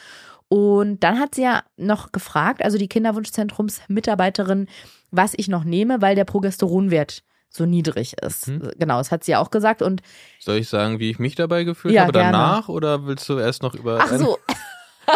Und 0.49 1.03
dann 1.03 1.19
hat 1.19 1.35
sie 1.35 1.43
ja 1.43 1.63
noch 1.75 2.11
gefragt, 2.11 2.63
also 2.63 2.77
die 2.77 2.87
Kinderwunschzentrumsmitarbeiterin, 2.87 4.67
was 5.11 5.33
ich 5.35 5.47
noch 5.47 5.63
nehme, 5.63 6.01
weil 6.01 6.15
der 6.15 6.25
Progesteronwert 6.25 7.23
so 7.49 7.65
niedrig 7.65 8.13
ist. 8.21 8.47
Mhm. 8.47 8.71
Genau, 8.77 8.97
das 8.97 9.11
hat 9.11 9.23
sie 9.23 9.31
ja 9.31 9.39
auch 9.39 9.51
gesagt. 9.51 9.81
Und 9.81 10.01
Soll 10.39 10.57
ich 10.57 10.69
sagen, 10.69 10.99
wie 10.99 11.09
ich 11.09 11.19
mich 11.19 11.35
dabei 11.35 11.63
gefühlt 11.63 11.93
Ja, 11.93 12.03
habe 12.03 12.13
gerne. 12.13 12.31
danach 12.33 12.69
oder 12.69 13.05
willst 13.05 13.27
du 13.29 13.37
erst 13.39 13.63
noch 13.63 13.73
über 13.73 13.99
ach 14.01 14.13
so, 14.13 14.37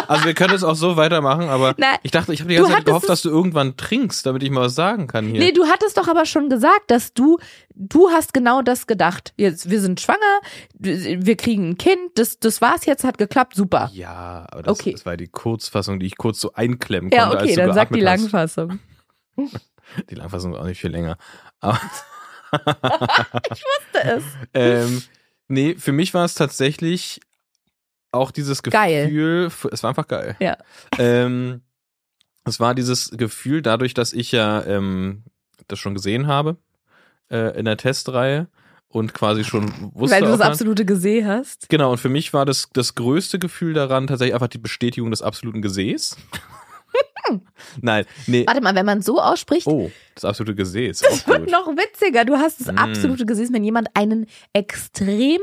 Also 0.08 0.24
wir 0.24 0.34
können 0.34 0.54
es 0.54 0.64
auch 0.64 0.74
so 0.74 0.96
weitermachen, 0.96 1.48
aber 1.50 1.74
Na, 1.76 1.94
ich 2.02 2.10
dachte, 2.10 2.32
ich 2.32 2.40
habe 2.40 2.48
die 2.48 2.56
ganze 2.56 2.72
Zeit 2.72 2.86
gehofft, 2.86 3.04
es- 3.04 3.08
dass 3.08 3.22
du 3.22 3.28
irgendwann 3.30 3.76
trinkst, 3.76 4.24
damit 4.24 4.42
ich 4.42 4.50
mal 4.50 4.62
was 4.62 4.74
sagen 4.74 5.06
kann 5.06 5.26
hier. 5.26 5.38
nee, 5.38 5.52
du 5.52 5.66
hattest 5.66 5.98
doch 5.98 6.08
aber 6.08 6.24
schon 6.24 6.48
gesagt, 6.48 6.90
dass 6.90 7.12
du, 7.12 7.38
du 7.74 8.08
hast 8.10 8.32
genau 8.32 8.62
das 8.62 8.86
gedacht. 8.86 9.34
Jetzt, 9.36 9.68
wir 9.68 9.80
sind 9.80 10.00
schwanger, 10.00 10.40
wir 10.78 11.36
kriegen 11.36 11.70
ein 11.70 11.78
Kind, 11.78 11.98
das, 12.16 12.38
das 12.40 12.60
war's 12.62 12.86
jetzt, 12.86 13.04
hat 13.04 13.18
geklappt, 13.18 13.54
super. 13.54 13.90
Ja, 13.92 14.46
aber 14.50 14.62
das, 14.62 14.80
Okay. 14.80 14.92
das 14.92 15.04
war 15.04 15.16
die 15.16 15.28
Kurzfassung, 15.28 16.00
die 16.00 16.06
ich 16.06 16.16
kurz 16.16 16.40
so 16.40 16.52
einklemmen 16.54 17.10
Ja, 17.12 17.24
konnte, 17.28 17.36
okay, 17.38 17.46
als 17.48 17.54
du 17.54 17.60
dann 17.66 17.74
sag 17.74 17.88
die 17.92 18.06
hast. 18.06 18.20
Langfassung. 18.22 18.78
Die 20.08 20.14
Langfassung 20.14 20.52
war 20.52 20.60
auch 20.62 20.66
nicht 20.66 20.80
viel 20.80 20.90
länger. 20.90 21.18
Aber 21.60 21.78
Das. 23.92 24.22
ähm, 24.54 25.02
nee, 25.48 25.74
für 25.78 25.92
mich 25.92 26.14
war 26.14 26.24
es 26.24 26.34
tatsächlich 26.34 27.20
auch 28.12 28.30
dieses 28.30 28.62
Geil. 28.62 29.06
Gefühl, 29.10 29.50
es 29.72 29.82
war 29.82 29.90
einfach 29.90 30.06
geil. 30.08 30.36
Ja. 30.40 30.56
Ähm, 30.98 31.62
es 32.44 32.60
war 32.60 32.74
dieses 32.74 33.10
Gefühl, 33.10 33.62
dadurch, 33.62 33.94
dass 33.94 34.12
ich 34.12 34.32
ja 34.32 34.64
ähm, 34.64 35.22
das 35.68 35.78
schon 35.78 35.94
gesehen 35.94 36.26
habe 36.26 36.56
äh, 37.30 37.56
in 37.58 37.64
der 37.64 37.76
Testreihe 37.76 38.48
und 38.88 39.14
quasi 39.14 39.44
schon 39.44 39.72
wusste, 39.94 40.16
Weil 40.16 40.22
du 40.22 40.28
das 40.28 40.38
man- 40.40 40.48
absolute 40.48 40.84
Geseh 40.84 41.24
hast. 41.24 41.68
Genau, 41.70 41.92
und 41.92 41.98
für 41.98 42.08
mich 42.10 42.34
war 42.34 42.44
das, 42.44 42.68
das 42.72 42.94
größte 42.94 43.38
Gefühl 43.38 43.72
daran 43.74 44.06
tatsächlich 44.06 44.34
einfach 44.34 44.48
die 44.48 44.58
Bestätigung 44.58 45.10
des 45.10 45.22
absoluten 45.22 45.62
Gesäß. 45.62 46.16
Nein, 47.80 48.04
nee. 48.26 48.44
Warte 48.46 48.60
mal, 48.60 48.74
wenn 48.74 48.84
man 48.84 49.00
so 49.00 49.18
ausspricht, 49.20 49.66
Oh, 49.66 49.90
das 50.14 50.24
absolute 50.24 50.54
Gesäß. 50.54 50.98
das 50.98 51.26
wird 51.26 51.50
noch 51.50 51.68
witziger. 51.68 52.24
Du 52.26 52.36
hast 52.36 52.60
das 52.60 52.66
Mm. 52.72 52.76
absolute 52.78 53.24
Gesäß, 53.24 53.52
wenn 53.52 53.64
jemand 53.64 53.88
einen 53.94 54.26
extrem 54.52 55.40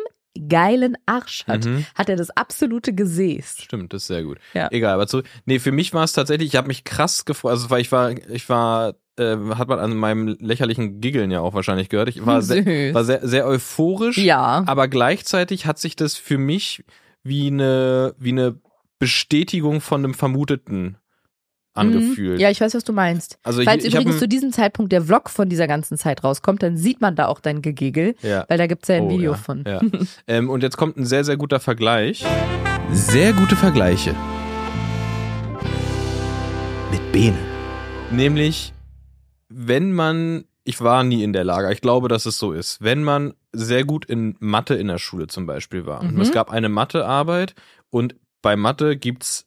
geilen 0.48 0.96
Arsch 1.06 1.46
hat, 1.48 1.66
Mhm. 1.66 1.86
hat 1.96 2.10
er 2.10 2.16
das 2.16 2.30
absolute 2.32 2.94
Gesäß. 2.94 3.58
Stimmt, 3.62 3.94
das 3.94 4.04
ist 4.04 4.08
sehr 4.08 4.24
gut. 4.24 4.38
Ja. 4.54 4.68
Egal, 4.72 4.94
aber 4.94 5.08
zu, 5.08 5.22
nee, 5.46 5.60
für 5.60 5.72
mich 5.72 5.94
war 5.94 6.04
es 6.04 6.14
tatsächlich, 6.14 6.50
ich 6.50 6.56
habe 6.56 6.68
mich 6.68 6.84
krass 6.84 7.26
gefreut, 7.26 7.52
also 7.52 7.70
weil 7.70 7.82
ich 7.82 7.92
war, 7.92 8.12
ich 8.30 8.48
war, 8.48 8.96
äh, 9.18 9.36
hat 9.56 9.68
man 9.68 9.80
an 9.80 9.96
meinem 9.98 10.38
lächerlichen 10.40 11.02
Giggeln 11.02 11.32
ja 11.32 11.42
auch 11.42 11.54
wahrscheinlich 11.54 11.90
gehört. 11.90 12.10
Ich 12.10 12.26
war 12.26 12.42
sehr, 12.42 12.64
Süß. 12.64 12.94
war 12.94 13.04
sehr, 13.04 13.28
sehr 13.28 13.46
euphorisch, 13.48 14.18
Ja. 14.18 14.64
aber 14.68 14.88
gleichzeitig 14.88 15.66
hat 15.66 15.80
sich 15.80 15.96
das 15.96 16.16
für 16.16 16.38
mich 16.38 16.84
wie 17.24 17.48
eine, 17.48 18.14
wie 18.18 18.30
eine 18.30 18.60
Bestätigung 19.00 19.82
von 19.82 20.04
einem 20.04 20.14
Vermuteten 20.14 20.98
angefühlt. 21.74 22.36
Mhm. 22.36 22.40
Ja, 22.42 22.50
ich 22.50 22.60
weiß, 22.62 22.74
was 22.74 22.84
du 22.84 22.94
meinst. 22.94 23.38
Also 23.44 23.64
Falls 23.64 23.84
ich, 23.84 23.90
ich 23.90 23.94
übrigens 23.96 24.16
ein- 24.16 24.20
zu 24.20 24.28
diesem 24.28 24.52
Zeitpunkt 24.52 24.92
der 24.92 25.04
Vlog 25.04 25.30
von 25.30 25.50
dieser 25.50 25.68
ganzen 25.68 25.98
Zeit 25.98 26.24
rauskommt, 26.24 26.62
dann 26.64 26.78
sieht 26.78 27.00
man 27.02 27.16
da 27.16 27.28
auch 27.28 27.40
dein 27.40 27.62
Gegegel, 27.62 28.16
ja. 28.22 28.46
weil 28.50 28.58
da 28.58 28.68
gibt's 28.68 28.88
ja 28.88 28.96
ein 28.96 29.04
Oh, 29.04 29.10
Video 29.12 29.32
ja, 29.32 29.38
von. 29.38 29.64
Ja. 29.66 29.80
ähm, 30.28 30.50
und 30.50 30.64
jetzt 30.64 30.78
kommt 30.78 30.98
ein 30.98 31.06
sehr, 31.06 31.24
sehr 31.24 31.38
guter 31.38 31.60
Vergleich. 31.60 32.26
Sehr 32.92 33.34
gute 33.34 33.56
Vergleiche. 33.56 34.16
Mit 36.92 37.12
Bene. 37.12 37.38
Nämlich, 38.12 38.74
wenn 39.50 39.92
man, 39.94 40.46
ich 40.64 40.82
war 40.82 41.04
nie 41.04 41.24
in 41.24 41.34
der 41.34 41.44
Lage, 41.44 41.72
ich 41.72 41.82
glaube, 41.82 42.08
dass 42.08 42.26
es 42.26 42.40
so 42.40 42.52
ist, 42.52 42.82
wenn 42.82 43.04
man 43.04 43.34
sehr 43.54 43.84
gut 43.84 44.06
in 44.06 44.36
Mathe 44.40 44.76
in 44.76 44.88
der 44.88 44.98
Schule 44.98 45.28
zum 45.28 45.46
Beispiel 45.46 45.86
war 45.86 46.02
und 46.02 46.16
Mhm. 46.16 46.22
es 46.22 46.32
gab 46.32 46.50
eine 46.52 46.70
Mathearbeit 46.70 47.54
und 47.90 48.16
bei 48.42 48.56
Mathe 48.56 48.96
gibt's 48.98 49.46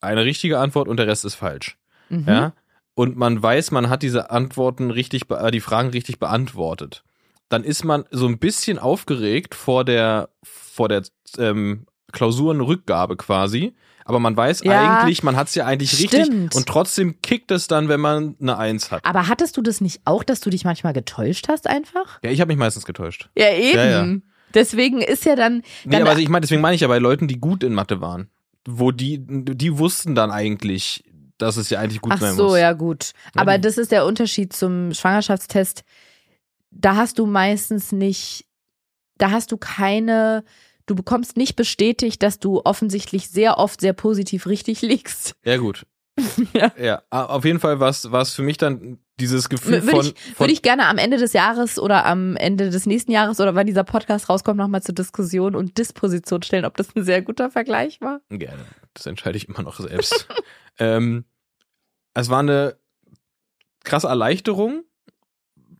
eine 0.00 0.24
richtige 0.24 0.58
Antwort 0.58 0.88
und 0.88 0.96
der 0.98 1.06
Rest 1.06 1.24
ist 1.24 1.34
falsch. 1.34 1.76
Mhm. 2.08 2.24
Ja. 2.26 2.52
und 2.94 3.16
man 3.16 3.42
weiß, 3.42 3.70
man 3.70 3.90
hat 3.90 4.02
diese 4.02 4.30
Antworten 4.30 4.90
richtig, 4.90 5.30
äh, 5.30 5.50
die 5.50 5.60
Fragen 5.60 5.90
richtig 5.90 6.18
beantwortet, 6.18 7.04
dann 7.50 7.62
ist 7.64 7.84
man 7.84 8.04
so 8.10 8.26
ein 8.26 8.38
bisschen 8.38 8.78
aufgeregt 8.78 9.54
vor 9.54 9.84
der, 9.84 10.30
vor 10.42 10.88
der 10.88 11.02
ähm, 11.38 11.86
Klausurenrückgabe 12.12 13.16
quasi. 13.16 13.74
Aber 14.04 14.20
man 14.20 14.34
weiß 14.36 14.62
Ja, 14.64 15.00
eigentlich, 15.00 15.22
man 15.22 15.36
hat 15.36 15.48
es 15.48 15.54
ja 15.54 15.66
eigentlich 15.66 15.92
richtig 15.98 16.24
stimmt. 16.26 16.54
und 16.56 16.66
trotzdem 16.66 17.20
kickt 17.20 17.50
es 17.50 17.66
dann, 17.68 17.88
wenn 17.90 18.00
man 18.00 18.36
eine 18.40 18.56
Eins 18.56 18.90
hat. 18.90 19.04
Aber 19.04 19.28
hattest 19.28 19.56
du 19.58 19.62
das 19.62 19.82
nicht 19.82 20.00
auch, 20.06 20.24
dass 20.24 20.40
du 20.40 20.48
dich 20.48 20.64
manchmal 20.64 20.94
getäuscht 20.94 21.48
hast 21.48 21.66
einfach? 21.66 22.18
Ja, 22.22 22.30
ich 22.30 22.40
habe 22.40 22.48
mich 22.48 22.56
meistens 22.58 22.86
getäuscht. 22.86 23.28
Ja, 23.36 23.52
eben. 23.52 23.76
Ja, 23.76 23.84
ja. 24.06 24.16
Deswegen 24.54 25.02
ist 25.02 25.26
ja 25.26 25.36
dann. 25.36 25.56
Nee, 25.84 25.92
dann 25.92 26.00
aber 26.02 26.10
also 26.12 26.22
ich 26.22 26.30
meine, 26.30 26.40
deswegen 26.40 26.62
meine 26.62 26.74
ich 26.74 26.80
ja 26.80 26.88
bei 26.88 26.98
Leuten, 26.98 27.28
die 27.28 27.38
gut 27.38 27.62
in 27.62 27.74
Mathe 27.74 28.00
waren, 28.00 28.30
wo 28.70 28.90
die, 28.90 29.18
die 29.26 29.78
wussten 29.78 30.14
dann 30.14 30.30
eigentlich, 30.30 31.02
dass 31.38 31.56
es 31.56 31.70
ja 31.70 31.80
eigentlich 31.80 32.00
gut 32.02 32.12
Ach 32.14 32.20
sein 32.20 32.34
so, 32.34 32.48
muss. 32.48 32.58
ja 32.58 32.72
gut. 32.72 33.12
Ja, 33.34 33.40
Aber 33.42 33.56
die- 33.56 33.62
das 33.62 33.78
ist 33.78 33.92
der 33.92 34.04
Unterschied 34.04 34.52
zum 34.52 34.92
Schwangerschaftstest. 34.92 35.84
Da 36.70 36.96
hast 36.96 37.18
du 37.18 37.24
meistens 37.26 37.92
nicht, 37.92 38.44
da 39.16 39.30
hast 39.30 39.50
du 39.52 39.56
keine, 39.56 40.44
du 40.86 40.94
bekommst 40.94 41.36
nicht 41.36 41.56
bestätigt, 41.56 42.22
dass 42.22 42.38
du 42.40 42.60
offensichtlich 42.64 43.30
sehr 43.30 43.56
oft 43.58 43.80
sehr 43.80 43.94
positiv 43.94 44.46
richtig 44.46 44.82
liegst. 44.82 45.34
Ja, 45.44 45.56
gut. 45.56 45.86
Ja. 46.52 46.72
ja. 46.78 47.02
auf 47.10 47.44
jeden 47.44 47.60
Fall 47.60 47.80
war 47.80 47.90
es 47.90 48.34
für 48.34 48.42
mich 48.42 48.58
dann 48.58 48.98
dieses 49.20 49.48
Gefühl 49.48 49.82
Würde 49.82 49.88
von, 49.88 50.06
ich, 50.06 50.38
würde 50.38 50.52
ich 50.52 50.62
gerne 50.62 50.86
am 50.86 50.98
Ende 50.98 51.16
des 51.16 51.32
Jahres 51.32 51.78
oder 51.78 52.06
am 52.06 52.36
Ende 52.36 52.70
des 52.70 52.86
nächsten 52.86 53.10
Jahres 53.10 53.40
oder 53.40 53.54
wann 53.54 53.66
dieser 53.66 53.84
Podcast 53.84 54.28
rauskommt, 54.28 54.58
nochmal 54.58 54.82
zur 54.82 54.94
Diskussion 54.94 55.54
und 55.54 55.78
Disposition 55.78 56.42
stellen, 56.42 56.64
ob 56.64 56.76
das 56.76 56.94
ein 56.94 57.04
sehr 57.04 57.22
guter 57.22 57.50
Vergleich 57.50 58.00
war. 58.00 58.20
Gerne. 58.30 58.64
Das 58.94 59.06
entscheide 59.06 59.36
ich 59.36 59.48
immer 59.48 59.62
noch 59.62 59.78
selbst. 59.78 60.28
ähm, 60.78 61.24
es 62.14 62.30
war 62.30 62.40
eine 62.40 62.76
krasse 63.84 64.08
Erleichterung, 64.08 64.84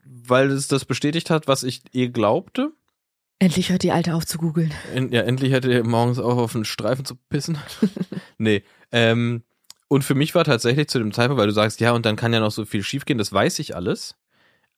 weil 0.05 0.51
es 0.51 0.69
das 0.69 0.85
bestätigt 0.85 1.31
hat, 1.31 1.49
was 1.49 1.63
ich 1.63 1.83
eh 1.93 2.09
glaubte. 2.09 2.73
Endlich 3.41 3.71
hört 3.71 3.85
die 3.85 3.93
Alte 3.93 4.15
auf 4.15 4.27
zu 4.27 4.39
googeln. 4.39 4.73
Ja, 5.11 5.23
endlich 5.23 5.53
hätte 5.53 5.73
er 5.73 5.85
morgens 5.85 6.19
auch 6.19 6.39
auf 6.39 6.57
einen 6.57 6.65
Streifen 6.65 7.05
zu 7.05 7.15
pissen. 7.29 7.57
nee. 8.39 8.65
Ähm, 8.91 9.45
und 9.89 10.05
für 10.05 10.15
mich 10.15 10.35
war 10.35 10.45
tatsächlich 10.45 10.89
zu 10.89 10.99
dem 10.99 11.13
Zeitpunkt, 11.13 11.41
weil 11.41 11.47
du 11.49 11.53
sagst, 11.53 11.81
ja, 11.81 11.93
und 11.93 12.07
dann 12.07 12.17
kann 12.17 12.33
ja 12.33 12.41
noch 12.41 12.51
so 12.51 12.65
viel 12.65 12.83
schiefgehen, 12.83 13.19
das 13.19 13.33
weiß 13.33 13.59
ich 13.59 13.75
alles. 13.75 14.17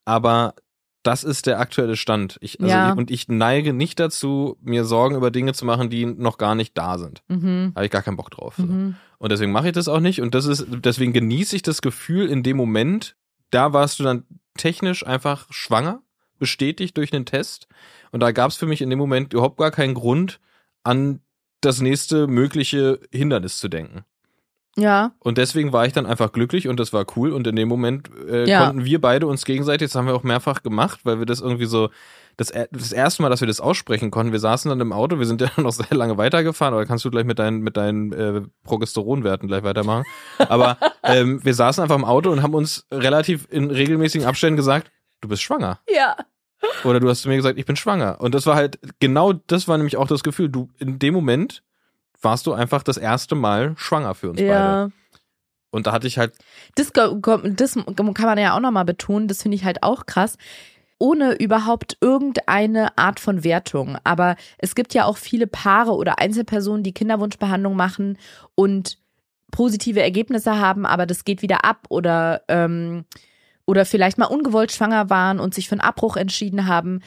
Aber 0.05 0.55
das 1.03 1.25
ist 1.25 1.47
der 1.47 1.59
aktuelle 1.61 1.97
Stand. 1.97 2.37
Ich, 2.41 2.61
also 2.61 2.71
Ja. 2.71 2.91
ich, 2.93 2.97
und 2.99 3.11
ich 3.11 3.29
neige 3.29 3.73
nicht 3.73 3.99
dazu, 3.99 4.57
mir 4.61 4.85
Sorgen 4.85 5.17
über 5.17 5.31
Dinge 5.31 5.55
zu 5.55 5.65
machen, 5.65 5.89
die 5.91 6.05
noch 6.07 6.37
gar 6.39 6.55
nicht 6.55 6.77
da 6.77 6.99
sind. 6.99 7.23
Mhm. 7.29 7.73
Habe 7.75 7.87
ich 7.87 7.91
gar 7.91 8.03
keinen 8.03 8.17
Bock 8.17 8.31
drauf. 8.31 8.55
So. 8.57 8.65
Mhm. 8.65 8.97
Und 9.19 9.33
deswegen 9.33 9.53
mache 9.53 9.69
ich 9.69 9.73
das 9.73 9.89
auch 9.89 10.01
nicht. 10.01 10.21
Und 10.21 10.35
das 10.35 10.45
ist, 10.47 10.67
deswegen 10.69 11.13
genieße 11.13 11.57
ich 11.57 11.63
das 11.63 11.81
Gefühl 11.83 12.29
in 12.29 12.43
dem 12.43 12.57
Moment, 12.57 13.17
da 13.51 13.73
warst 13.73 13.99
du 13.99 14.05
dann 14.05 14.25
technisch 14.57 15.07
einfach 15.07 15.47
schwanger, 15.51 16.03
bestätigt 16.39 16.97
durch 16.97 17.13
einen 17.13 17.27
Test. 17.27 17.67
Und 18.13 18.21
da 18.21 18.33
gab 18.33 18.51
es 18.51 18.57
für 18.57 18.67
mich 18.67 18.83
in 18.83 18.91
dem 18.91 18.99
Moment 18.99 19.33
überhaupt 19.33 19.57
gar 19.59 19.71
keinen 19.71 19.95
Grund, 19.95 20.39
an 20.85 21.21
das 21.61 21.81
nächste 21.81 22.27
mögliche 22.27 23.01
Hindernis 23.13 23.59
zu 23.59 23.69
denken. 23.69 24.05
Ja, 24.77 25.13
Und 25.19 25.37
deswegen 25.37 25.73
war 25.73 25.85
ich 25.85 25.93
dann 25.93 26.07
einfach 26.07 26.31
glücklich 26.33 26.69
und 26.69 26.79
das 26.79 26.93
war 26.93 27.05
cool. 27.17 27.33
Und 27.33 27.47
in 27.47 27.57
dem 27.57 27.69
Moment 27.69 28.09
äh, 28.29 28.49
Ja. 28.49 28.67
konnten 28.67 28.85
wir 28.85 29.01
beide 29.01 29.27
uns 29.27 29.45
gegenseitig, 29.45 29.89
das 29.89 29.95
haben 29.97 30.07
wir 30.07 30.15
auch 30.15 30.23
mehrfach 30.23 30.63
gemacht, 30.63 31.01
weil 31.05 31.19
wir 31.19 31.27
das 31.27 31.41
irgendwie 31.41 31.67
so, 31.67 31.91
das, 32.37 32.53
das 32.71 32.93
erste 32.93 33.21
Mal, 33.23 33.29
dass 33.31 33.41
wir 33.41 33.49
das 33.49 33.61
aussprechen 33.61 34.11
konnten, 34.11 34.33
wir 34.33 34.39
saßen 34.39 34.69
dann 34.69 34.81
im 34.81 34.93
Auto, 34.93 35.19
wir 35.19 35.27
sind 35.27 35.41
ja 35.41 35.51
noch 35.57 35.73
sehr 35.73 35.95
lange 35.97 36.17
weitergefahren, 36.19 36.73
oder 36.75 36.87
kannst 36.87 37.05
du 37.05 37.11
gleich 37.11 37.25
mit 37.25 37.39
deinen, 37.41 37.61
mit 37.63 37.77
deinen 37.77 38.13
äh, 38.13 38.43
Progesteronwerten 38.65 39.49
gleich 39.49 39.65
weitermachen. 39.65 40.05
Aber 40.39 40.79
ähm, 41.03 41.45
wir 41.45 41.53
saßen 41.55 41.83
einfach 41.83 41.97
im 41.97 42.05
Auto 42.05 42.31
und 42.31 42.43
haben 42.43 42.55
uns 42.55 42.87
relativ 42.93 43.49
in 43.51 43.71
regelmäßigen 43.71 44.27
Abständen 44.27 44.57
gesagt, 44.57 44.91
du 45.21 45.29
bist 45.29 45.43
schwanger. 45.43 45.81
ja. 45.93 46.17
Oder 46.85 47.01
du 47.01 47.09
hast 47.09 47.23
zu 47.23 47.29
mir 47.31 47.37
gesagt, 47.37 47.59
ich 47.59 47.65
bin 47.65 47.75
schwanger. 47.77 48.21
Und 48.21 48.35
das 48.35 48.45
war 48.45 48.55
halt, 48.55 48.79
genau 49.01 49.33
das 49.33 49.67
war 49.67 49.79
nämlich 49.79 49.97
auch 49.97 50.07
das 50.07 50.23
Gefühl, 50.23 50.51
du, 50.51 50.69
in 50.79 50.99
dem 50.99 51.15
Moment 51.15 51.63
warst 52.23 52.47
du 52.47 52.53
einfach 52.53 52.83
das 52.83 52.97
erste 52.97 53.35
Mal 53.35 53.75
schwanger 53.77 54.15
für 54.15 54.31
uns 54.31 54.39
beide. 54.39 54.51
Ja. 54.51 54.89
Und 55.71 55.87
da 55.87 55.93
hatte 55.93 56.07
ich 56.07 56.19
halt 56.19 56.35
Das, 56.75 56.93
das 56.93 57.75
kann 57.75 58.27
man 58.27 58.39
ja 58.39 58.57
auch 58.57 58.61
nochmal 58.61 58.85
betonen, 58.85 59.29
das 59.29 59.43
finde 59.43 59.57
ich 59.57 59.65
halt 59.65 59.83
auch 59.83 60.07
krass. 60.07 60.37
Ohne 60.99 61.33
überhaupt 61.33 61.97
irgendeine 62.01 62.99
Art 62.99 63.21
von 63.21 63.43
Wertung. 63.43 63.97
Aber 64.05 64.37
es 64.59 64.75
gibt 64.75 64.93
ja 64.93 65.05
auch 65.05 65.17
viele 65.17 65.47
Paare 65.47 65.93
oder 65.93 66.19
Einzelpersonen, 66.19 66.83
die 66.83 66.93
Kinderwunschbehandlung 66.93 67.75
machen 67.75 68.19
und 68.55 68.99
positive 69.51 70.03
Ergebnisse 70.03 70.59
haben, 70.59 70.87
aber 70.87 71.07
das 71.07 71.25
geht 71.25 71.43
wieder 71.43 71.65
ab 71.65 71.87
oder, 71.89 72.43
ähm, 72.49 73.05
oder 73.67 73.85
vielleicht 73.85 74.19
mal 74.19 74.27
ungewollt 74.27 74.73
schwanger 74.73 75.11
waren 75.11 75.41
und 75.41 75.55
sich 75.55 75.69
für 75.69 75.75
einen 75.75 75.81
Abbruch 75.81 76.17
entschieden 76.17 76.67
haben. 76.67 77.01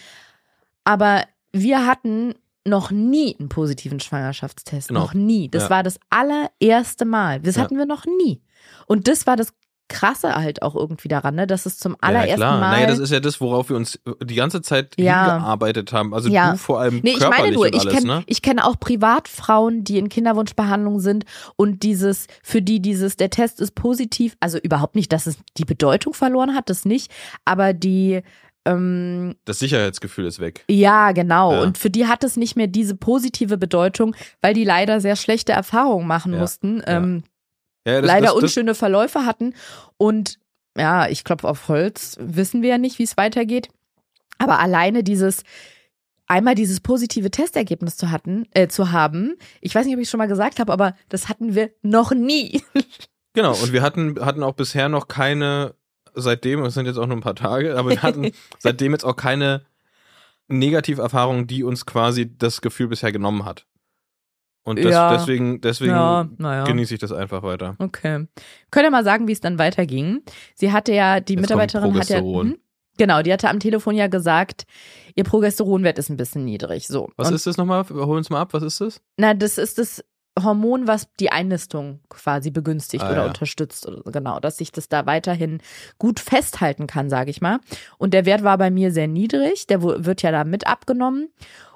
Aber 0.84 1.24
wir 1.52 1.86
hatten 1.86 2.36
noch 2.66 2.92
nie 2.92 3.36
einen 3.40 3.50
positiven 3.50 4.00
Schwangerschaftstest. 4.00 4.88
Genau. 4.90 5.02
Noch 5.02 5.14
nie. 5.14 5.50
Das 5.50 5.64
Ja. 5.64 5.70
war 5.70 5.84
das 5.84 6.00
allererste 6.10 7.06
Mal. 7.06 7.40
Das 7.42 7.56
Ja. 7.56 7.64
hatten 7.64 7.78
wir 7.78 7.86
noch 7.86 8.06
nie. 8.06 8.42
Und 8.88 9.08
das 9.08 9.28
war 9.28 9.36
das 9.36 9.54
Krasse 9.90 10.34
halt 10.34 10.62
auch 10.62 10.76
irgendwie 10.76 11.10
daran, 11.10 11.36
ne? 11.36 11.46
dass 11.46 11.66
es 11.66 11.78
zum 11.78 11.92
Ja, 11.92 11.98
allerersten 12.02 12.36
klar. 12.38 12.60
Mal. 12.60 12.72
Naja, 12.72 12.88
das 12.88 13.00
ist 13.00 13.12
ja 13.12 13.20
das, 13.20 13.42
worauf 13.42 13.70
wir 13.70 13.76
uns 13.76 14.00
die 14.24 14.34
ganze 14.36 14.62
Zeit 14.62 14.96
Ja. 14.98 15.26
hingearbeitet 15.34 15.92
haben. 15.92 16.14
Also 16.16 16.30
Ja. 16.30 16.52
du 16.54 16.58
vor 16.58 16.80
allem 16.80 17.02
Nee, 17.04 17.12
ich 17.12 17.20
körperlich 17.20 17.44
meine 17.44 17.56
nur, 17.56 17.66
ich 17.68 17.80
alles, 17.82 17.94
kenne 17.94 18.08
ne? 18.08 18.24
ich 18.26 18.42
kenne 18.42 18.66
auch 18.66 18.80
Privatfrauen, 18.80 19.84
die 19.84 19.98
in 20.00 20.10
Kinderwunschbehandlung 20.10 21.00
sind 21.00 21.26
und 21.58 21.84
dieses, 21.84 22.28
für 22.42 22.62
die 22.62 22.82
dieses, 22.82 23.18
der 23.18 23.30
Test 23.30 23.60
ist 23.60 23.76
positiv, 23.76 24.36
also 24.40 24.58
überhaupt 24.58 24.96
nicht, 24.96 25.12
dass 25.12 25.28
es 25.28 25.38
die 25.58 25.66
Bedeutung 25.66 26.14
verloren 26.14 26.56
hat, 26.56 26.70
das 26.70 26.86
nicht, 26.86 27.12
aber 27.46 27.74
die, 27.74 28.22
ähm, 28.66 29.36
Das 29.46 29.60
Sicherheitsgefühl 29.60 30.26
ist 30.26 30.40
weg. 30.40 30.64
ja, 30.70 31.12
genau. 31.12 31.54
Ja. 31.54 31.62
Und 31.62 31.78
für 31.78 31.90
die 31.90 32.08
hat 32.08 32.24
es 32.24 32.38
nicht 32.38 32.56
mehr 32.56 32.68
diese 32.68 32.96
positive 32.96 33.58
Bedeutung, 33.58 34.16
weil 34.42 34.54
die 34.54 34.64
leider 34.64 35.02
sehr 35.02 35.16
schlechte 35.16 35.52
Erfahrungen 35.52 36.08
machen 36.08 36.34
Ja. 36.34 36.40
mussten, 36.40 36.82
ähm, 36.88 37.24
Ja, 37.86 38.02
das, 38.02 38.08
leider 38.08 38.26
das, 38.28 38.36
das, 38.36 38.44
unschöne 38.44 38.76
Verläufe 38.76 39.26
hatten. 39.26 39.54
Und 39.98 40.40
ja, 40.78 41.08
ich 41.10 41.24
klopfe 41.24 41.48
auf 41.50 41.68
Holz, 41.68 42.18
wissen 42.20 42.62
wir 42.62 42.70
ja 42.70 42.78
nicht, 42.78 42.98
wie 43.00 43.04
es 43.04 43.18
weitergeht. 43.18 43.68
Aber 44.40 44.60
alleine 44.60 45.04
dieses, 45.04 45.44
einmal 46.26 46.56
dieses 46.56 46.80
positive 46.80 47.30
Testergebnis 47.30 47.98
zu 47.98 48.10
hatten, 48.10 48.48
äh, 48.52 48.68
zu 48.68 48.92
haben, 48.92 49.36
ich 49.62 49.76
weiß 49.76 49.86
nicht, 49.86 49.94
ob 49.96 50.00
ich 50.02 50.08
es 50.08 50.12
schon 50.12 50.18
mal 50.18 50.28
gesagt 50.28 50.60
habe, 50.60 50.74
aber 50.74 50.96
das 51.10 51.30
hatten 51.30 51.54
wir 51.56 51.72
noch 51.82 52.12
nie. 52.12 52.62
Genau, 53.36 53.54
und 53.56 53.74
wir 53.74 53.82
hatten, 53.82 54.24
hatten 54.24 54.44
auch 54.44 54.54
bisher 54.54 54.90
noch 54.90 55.08
keine, 55.08 55.74
seitdem, 56.16 56.64
es 56.64 56.74
sind 56.74 56.86
jetzt 56.86 56.98
auch 56.98 57.08
nur 57.08 57.18
ein 57.18 57.22
paar 57.22 57.36
Tage, 57.36 57.78
aber 57.78 57.90
wir 57.92 58.02
hatten 58.04 58.32
seitdem 58.60 58.92
jetzt 58.92 59.04
auch 59.06 59.16
keine 59.16 59.66
Negativerfahrung, 60.48 61.48
die 61.48 61.64
uns 61.64 61.86
quasi 61.86 62.36
das 62.38 62.62
Gefühl 62.62 62.88
bisher 62.88 63.12
genommen 63.12 63.46
hat. 63.46 63.66
Und 64.66 64.80
das, 64.84 64.92
Ja. 64.94 65.16
deswegen, 65.16 65.60
deswegen 65.60 65.92
naja. 65.92 66.64
genieße 66.64 66.94
ich 66.94 67.00
das 67.00 67.12
einfach 67.12 67.44
weiter. 67.44 67.76
Okay. 67.80 68.28
Könnt 68.72 68.86
ihr 68.86 68.92
mal 68.92 69.04
sagen, 69.04 69.28
wie 69.28 69.34
es 69.34 69.42
dann 69.42 69.60
weiterging? 69.60 70.22
Sie 70.56 70.72
hatte 70.72 70.94
ja, 70.94 71.20
die 71.20 71.34
Jetzt 71.34 71.42
Mitarbeiterin 71.42 71.94
hat 71.96 72.10
ja. 72.10 72.20
Progesteron. 72.20 72.48
Mhm. 72.48 72.58
Genau, 72.98 73.22
die 73.24 73.34
hatte 73.34 73.50
am 73.50 73.60
Telefon 73.60 73.96
ja 73.96 74.08
gesagt, 74.08 74.66
ihr 75.16 75.24
Progesteronwert 75.24 75.98
ist 75.98 76.10
ein 76.10 76.18
bisschen 76.18 76.46
niedrig. 76.46 76.88
So. 76.88 77.10
Was 77.18 77.30
Und 77.30 77.34
ist 77.34 77.48
das 77.48 77.58
nochmal? 77.58 77.84
Hol 77.90 78.18
uns 78.18 78.30
mal 78.30 78.40
ab, 78.40 78.54
was 78.54 78.64
ist 78.64 78.80
das? 78.82 79.02
Na, 79.18 79.34
das 79.34 79.58
ist 79.58 79.80
das 79.80 80.04
Hormon, 80.42 80.88
was 80.88 81.08
die 81.20 81.32
Einnistung 81.32 82.00
quasi 82.10 82.50
begünstigt 82.50 83.04
Ah, 83.04 83.12
oder 83.12 83.22
ja. 83.22 83.28
unterstützt. 83.28 83.88
Oder, 83.88 84.02
genau, 84.12 84.40
dass 84.40 84.58
sich 84.58 84.72
das 84.72 84.90
da 84.90 85.06
weiterhin 85.06 85.62
gut 86.00 86.20
festhalten 86.20 86.88
kann, 86.88 87.10
sage 87.10 87.30
ich 87.30 87.42
mal. 87.42 87.60
Und 87.98 88.14
der 88.14 88.26
Wert 88.26 88.44
war 88.44 88.58
bei 88.58 88.72
mir 88.72 88.92
sehr 88.92 89.08
niedrig. 89.08 89.68
Der 89.68 89.84
wird 89.84 90.22
ja 90.24 90.32
da 90.32 90.44
mit 90.44 90.66
abgenommen. 90.66 91.30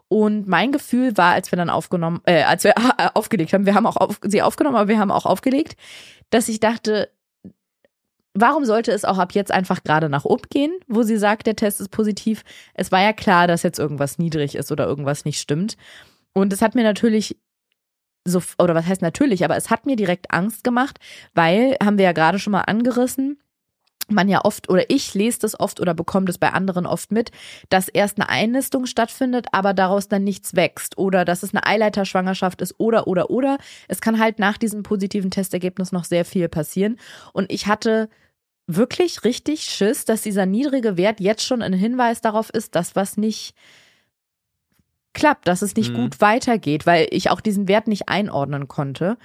Und 0.10 0.48
mein 0.48 0.72
Gefühl 0.72 1.18
war, 1.18 1.34
als 1.34 1.52
wir 1.52 1.58
dann 1.58 1.70
aufgenommen, 1.70 2.22
äh, 2.26 2.44
als 2.44 2.64
wir 2.64 2.72
äh, 2.72 3.10
aufgelegt 3.14 3.54
haben, 3.54 3.66
wir 3.66 3.76
haben 3.76 3.86
auch 3.86 3.98
auf, 3.98 4.20
sie 4.24 4.42
aufgenommen, 4.42 4.78
aber 4.78 4.88
wir 4.88 5.00
haben 5.00 5.12
auch 5.12 5.26
aufgelegt, 5.26 5.76
dass 6.30 6.48
ich 6.48 6.60
dachte, 6.60 7.10
warum 8.34 8.66
sollte 8.66 8.92
es 8.92 9.04
auch 9.06 9.18
ab 9.18 9.34
jetzt 9.34 9.52
einfach 9.52 9.84
gerade 9.84 10.10
nach 10.10 10.26
oben 10.26 10.44
gehen, 10.50 10.72
wo 10.88 11.04
sie 11.04 11.18
sagt, 11.18 11.46
der 11.48 11.56
Test 11.56 11.82
ist 11.82 11.90
positiv? 11.90 12.44
Es 12.74 12.92
war 12.92 13.02
ja 13.02 13.14
klar, 13.14 13.48
dass 13.48 13.64
jetzt 13.64 13.80
irgendwas 13.80 14.18
niedrig 14.18 14.56
ist 14.56 14.72
oder 14.72 14.86
irgendwas 14.86 15.26
nicht 15.26 15.40
stimmt. 15.40 15.76
Und 16.34 16.54
es 16.54 16.62
hat 16.62 16.76
mir 16.76 16.84
natürlich 16.84 17.38
so, 18.28 18.42
oder 18.60 18.76
was 18.76 18.86
heißt 18.86 19.02
natürlich, 19.02 19.44
aber 19.44 19.56
es 19.56 19.70
hat 19.70 19.86
mir 19.86 19.96
direkt 19.96 20.32
Angst 20.32 20.64
gemacht, 20.64 21.00
weil, 21.34 21.78
haben 21.84 21.98
wir 21.98 22.06
ja 22.06 22.12
gerade 22.12 22.40
schon 22.40 22.52
mal 22.52 22.62
angerissen, 22.62 23.40
man 24.10 24.30
ja 24.30 24.46
oft 24.46 24.70
oder 24.70 24.90
ich 24.90 25.14
lese 25.14 25.40
das 25.40 25.60
oft 25.60 25.82
oder 25.82 25.94
bekomme 25.94 26.28
das 26.28 26.38
bei 26.38 26.54
anderen 26.54 26.86
oft 26.86 27.12
mit, 27.12 27.32
dass 27.70 27.90
erst 27.90 28.18
eine 28.18 28.30
Einnistung 28.30 28.86
stattfindet, 28.86 29.48
aber 29.52 29.74
daraus 29.74 30.08
dann 30.08 30.24
nichts 30.24 30.56
wächst 30.56 30.98
oder 30.98 31.26
dass 31.26 31.44
es 31.44 31.54
eine 31.54 31.66
Eileiterschwangerschaft 31.66 32.62
ist 32.62 32.76
oder 32.78 33.08
oder 33.08 33.30
oder. 33.30 33.58
Es 33.90 34.00
kann 34.00 34.20
halt 34.20 34.40
nach 34.40 34.58
diesem 34.58 34.84
positiven 34.84 35.32
Testergebnis 35.32 35.92
noch 35.92 36.06
sehr 36.06 36.24
viel 36.24 36.48
passieren 36.48 36.98
und 37.34 37.52
ich 37.52 37.68
hatte 37.68 38.10
wirklich 38.66 39.24
richtig 39.24 39.64
Schiss, 39.64 40.06
dass 40.06 40.22
dieser 40.22 40.46
niedrige 40.46 40.98
Wert 40.98 41.20
jetzt 41.20 41.44
schon 41.44 41.62
ein 41.62 41.74
Hinweis 41.74 42.22
darauf 42.22 42.50
ist, 42.50 42.76
dass 42.76 42.96
was 42.96 43.18
nicht 43.18 43.56
klappt, 45.18 45.48
dass 45.48 45.62
es 45.62 45.76
nicht 45.76 45.92
Mhm. 45.92 45.96
gut 45.96 46.22
weitergeht, 46.22 46.86
weil 46.86 47.08
ich 47.12 47.30
auch 47.30 47.42
diesen 47.42 47.68
Wert 47.68 47.88
nicht 47.88 48.08
einordnen 48.08 48.68
konnte. 48.70 49.18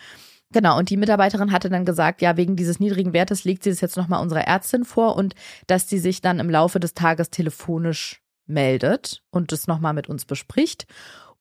Genau, 0.51 0.77
und 0.79 0.91
die 0.91 0.97
Mitarbeiterin 0.97 1.53
hatte 1.53 1.71
dann 1.71 1.85
gesagt, 1.85 2.21
ja, 2.21 2.37
wegen 2.37 2.57
dieses 2.57 2.81
niedrigen 2.81 3.13
Wertes 3.13 3.45
legt 3.45 3.63
sie 3.63 3.71
das 3.71 3.81
jetzt 3.81 3.97
nochmal 3.97 4.21
unserer 4.23 4.47
Ärztin 4.47 4.85
vor 4.85 5.17
und 5.17 5.35
dass 5.67 5.89
sie 5.89 5.99
sich 5.99 6.21
dann 6.21 6.41
im 6.41 6.51
Laufe 6.51 6.81
des 6.81 6.95
Tages 6.95 7.31
telefonisch 7.31 8.21
meldet 8.47 9.23
und 9.31 9.53
das 9.53 9.67
nochmal 9.67 9.93
mit 9.95 10.09
uns 10.09 10.25
bespricht. 10.25 10.87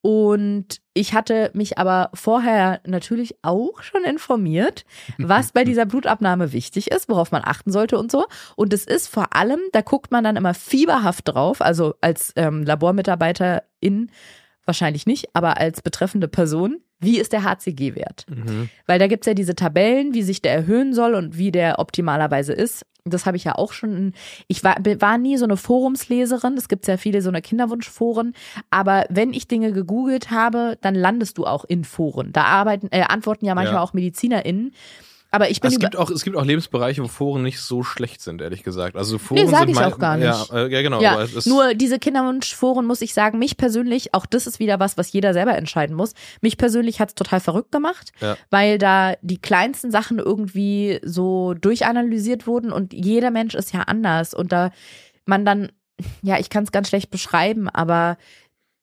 Und 0.03 0.81
ich 0.95 1.13
hatte 1.13 1.51
mich 1.53 1.77
aber 1.77 2.09
vorher 2.15 2.79
natürlich 2.87 3.35
auch 3.43 3.81
schon 3.83 4.03
informiert, 4.03 4.83
was 5.19 5.51
bei 5.51 5.63
dieser 5.63 5.85
Blutabnahme 5.85 6.53
wichtig 6.53 6.89
ist, 6.89 7.07
worauf 7.07 7.31
man 7.31 7.43
achten 7.45 7.71
sollte 7.71 7.99
und 7.99 8.11
so. 8.11 8.25
Und 8.55 8.73
es 8.73 8.85
ist 8.85 9.07
vor 9.09 9.35
allem, 9.35 9.59
da 9.73 9.81
guckt 9.81 10.11
man 10.11 10.23
dann 10.23 10.37
immer 10.37 10.53
fieberhaft 10.55 11.27
drauf, 11.27 11.61
also 11.61 11.93
als 12.01 12.33
ähm, 12.35 12.63
Labormitarbeiterin 12.63 14.09
wahrscheinlich 14.65 15.05
nicht, 15.05 15.29
aber 15.33 15.57
als 15.57 15.81
betreffende 15.81 16.27
Person, 16.27 16.77
wie 16.99 17.19
ist 17.19 17.33
der 17.33 17.43
HCG-Wert? 17.43 18.25
Mhm. 18.29 18.69
Weil 18.85 18.99
da 18.99 19.07
gibt's 19.07 19.25
ja 19.27 19.33
diese 19.33 19.55
Tabellen, 19.55 20.13
wie 20.13 20.21
sich 20.21 20.41
der 20.41 20.53
erhöhen 20.53 20.93
soll 20.93 21.15
und 21.15 21.37
wie 21.37 21.51
der 21.51 21.79
optimalerweise 21.79 22.53
ist. 22.53 22.85
Das 23.03 23.25
habe 23.25 23.35
ich 23.35 23.43
ja 23.43 23.55
auch 23.55 23.73
schon. 23.73 24.13
Ich 24.47 24.63
war, 24.63 24.75
war 24.99 25.17
nie 25.17 25.35
so 25.37 25.45
eine 25.45 25.57
Forumsleserin. 25.57 26.55
Es 26.55 26.67
gibt 26.69 26.85
ja 26.85 26.97
viele 26.97 27.23
so 27.23 27.29
eine 27.29 27.41
Kinderwunschforen. 27.41 28.33
Aber 28.69 29.05
wenn 29.09 29.33
ich 29.33 29.47
Dinge 29.47 29.71
gegoogelt 29.73 30.29
habe, 30.29 30.77
dann 30.81 30.93
landest 30.93 31.39
du 31.39 31.47
auch 31.47 31.65
in 31.65 31.83
Foren. 31.83 32.31
Da 32.31 32.43
arbeiten, 32.43 32.89
äh, 32.91 33.01
antworten 33.01 33.45
ja 33.45 33.55
manchmal 33.55 33.77
Ja. 33.77 33.81
auch 33.81 33.93
MedizinerInnen. 33.93 34.73
Aber 35.33 35.49
ich 35.49 35.61
bin 35.61 35.71
Es 35.71 35.79
gibt, 35.79 35.95
auch, 35.95 36.11
es 36.11 36.23
gibt 36.23 36.35
auch 36.35 36.43
Lebensbereiche, 36.43 37.01
wo 37.01 37.07
Foren 37.07 37.41
nicht 37.41 37.61
so 37.61 37.83
schlecht 37.83 38.21
sind, 38.21 38.41
ehrlich 38.41 38.63
gesagt. 38.63 38.97
Also 38.97 39.17
Foren 39.17 39.45
Nee, 39.45 39.49
sag 39.49 39.61
sind 39.61 39.69
ich 39.69 39.77
auch 39.79 39.97
gar 39.97 40.17
nicht. 40.17 40.25
Ja, 40.25 40.65
äh, 40.65 40.71
ja 40.71 40.81
genau. 40.81 41.01
Ja, 41.01 41.25
nur 41.45 41.73
diese 41.73 41.99
Kinderwunschforen 41.99 42.85
muss 42.85 43.01
ich 43.01 43.13
sagen, 43.13 43.39
mich 43.39 43.55
persönlich, 43.55 44.13
auch 44.13 44.25
das 44.25 44.45
ist 44.45 44.59
wieder 44.59 44.81
was, 44.81 44.97
was 44.97 45.13
jeder 45.13 45.33
selber 45.33 45.55
entscheiden 45.55 45.95
muss. 45.95 46.13
Mich 46.41 46.57
persönlich 46.57 46.99
hat's 46.99 47.15
total 47.15 47.39
verrückt 47.39 47.71
gemacht, 47.71 48.11
Ja. 48.19 48.35
weil 48.49 48.77
da 48.77 49.13
die 49.21 49.37
kleinsten 49.39 49.89
Sachen 49.89 50.19
irgendwie 50.19 50.99
so 51.01 51.53
durchanalysiert 51.53 52.45
wurden 52.45 52.73
und 52.73 52.91
jeder 52.93 53.31
Mensch 53.31 53.55
ist 53.55 53.71
ja 53.73 53.83
anders 53.83 54.33
und 54.33 54.51
da 54.51 54.71
man 55.25 55.45
dann, 55.45 55.71
ja, 56.21 56.39
ich 56.39 56.49
kann 56.49 56.65
es 56.65 56.73
ganz 56.73 56.89
schlecht 56.89 57.09
beschreiben, 57.09 57.69
aber 57.69 58.17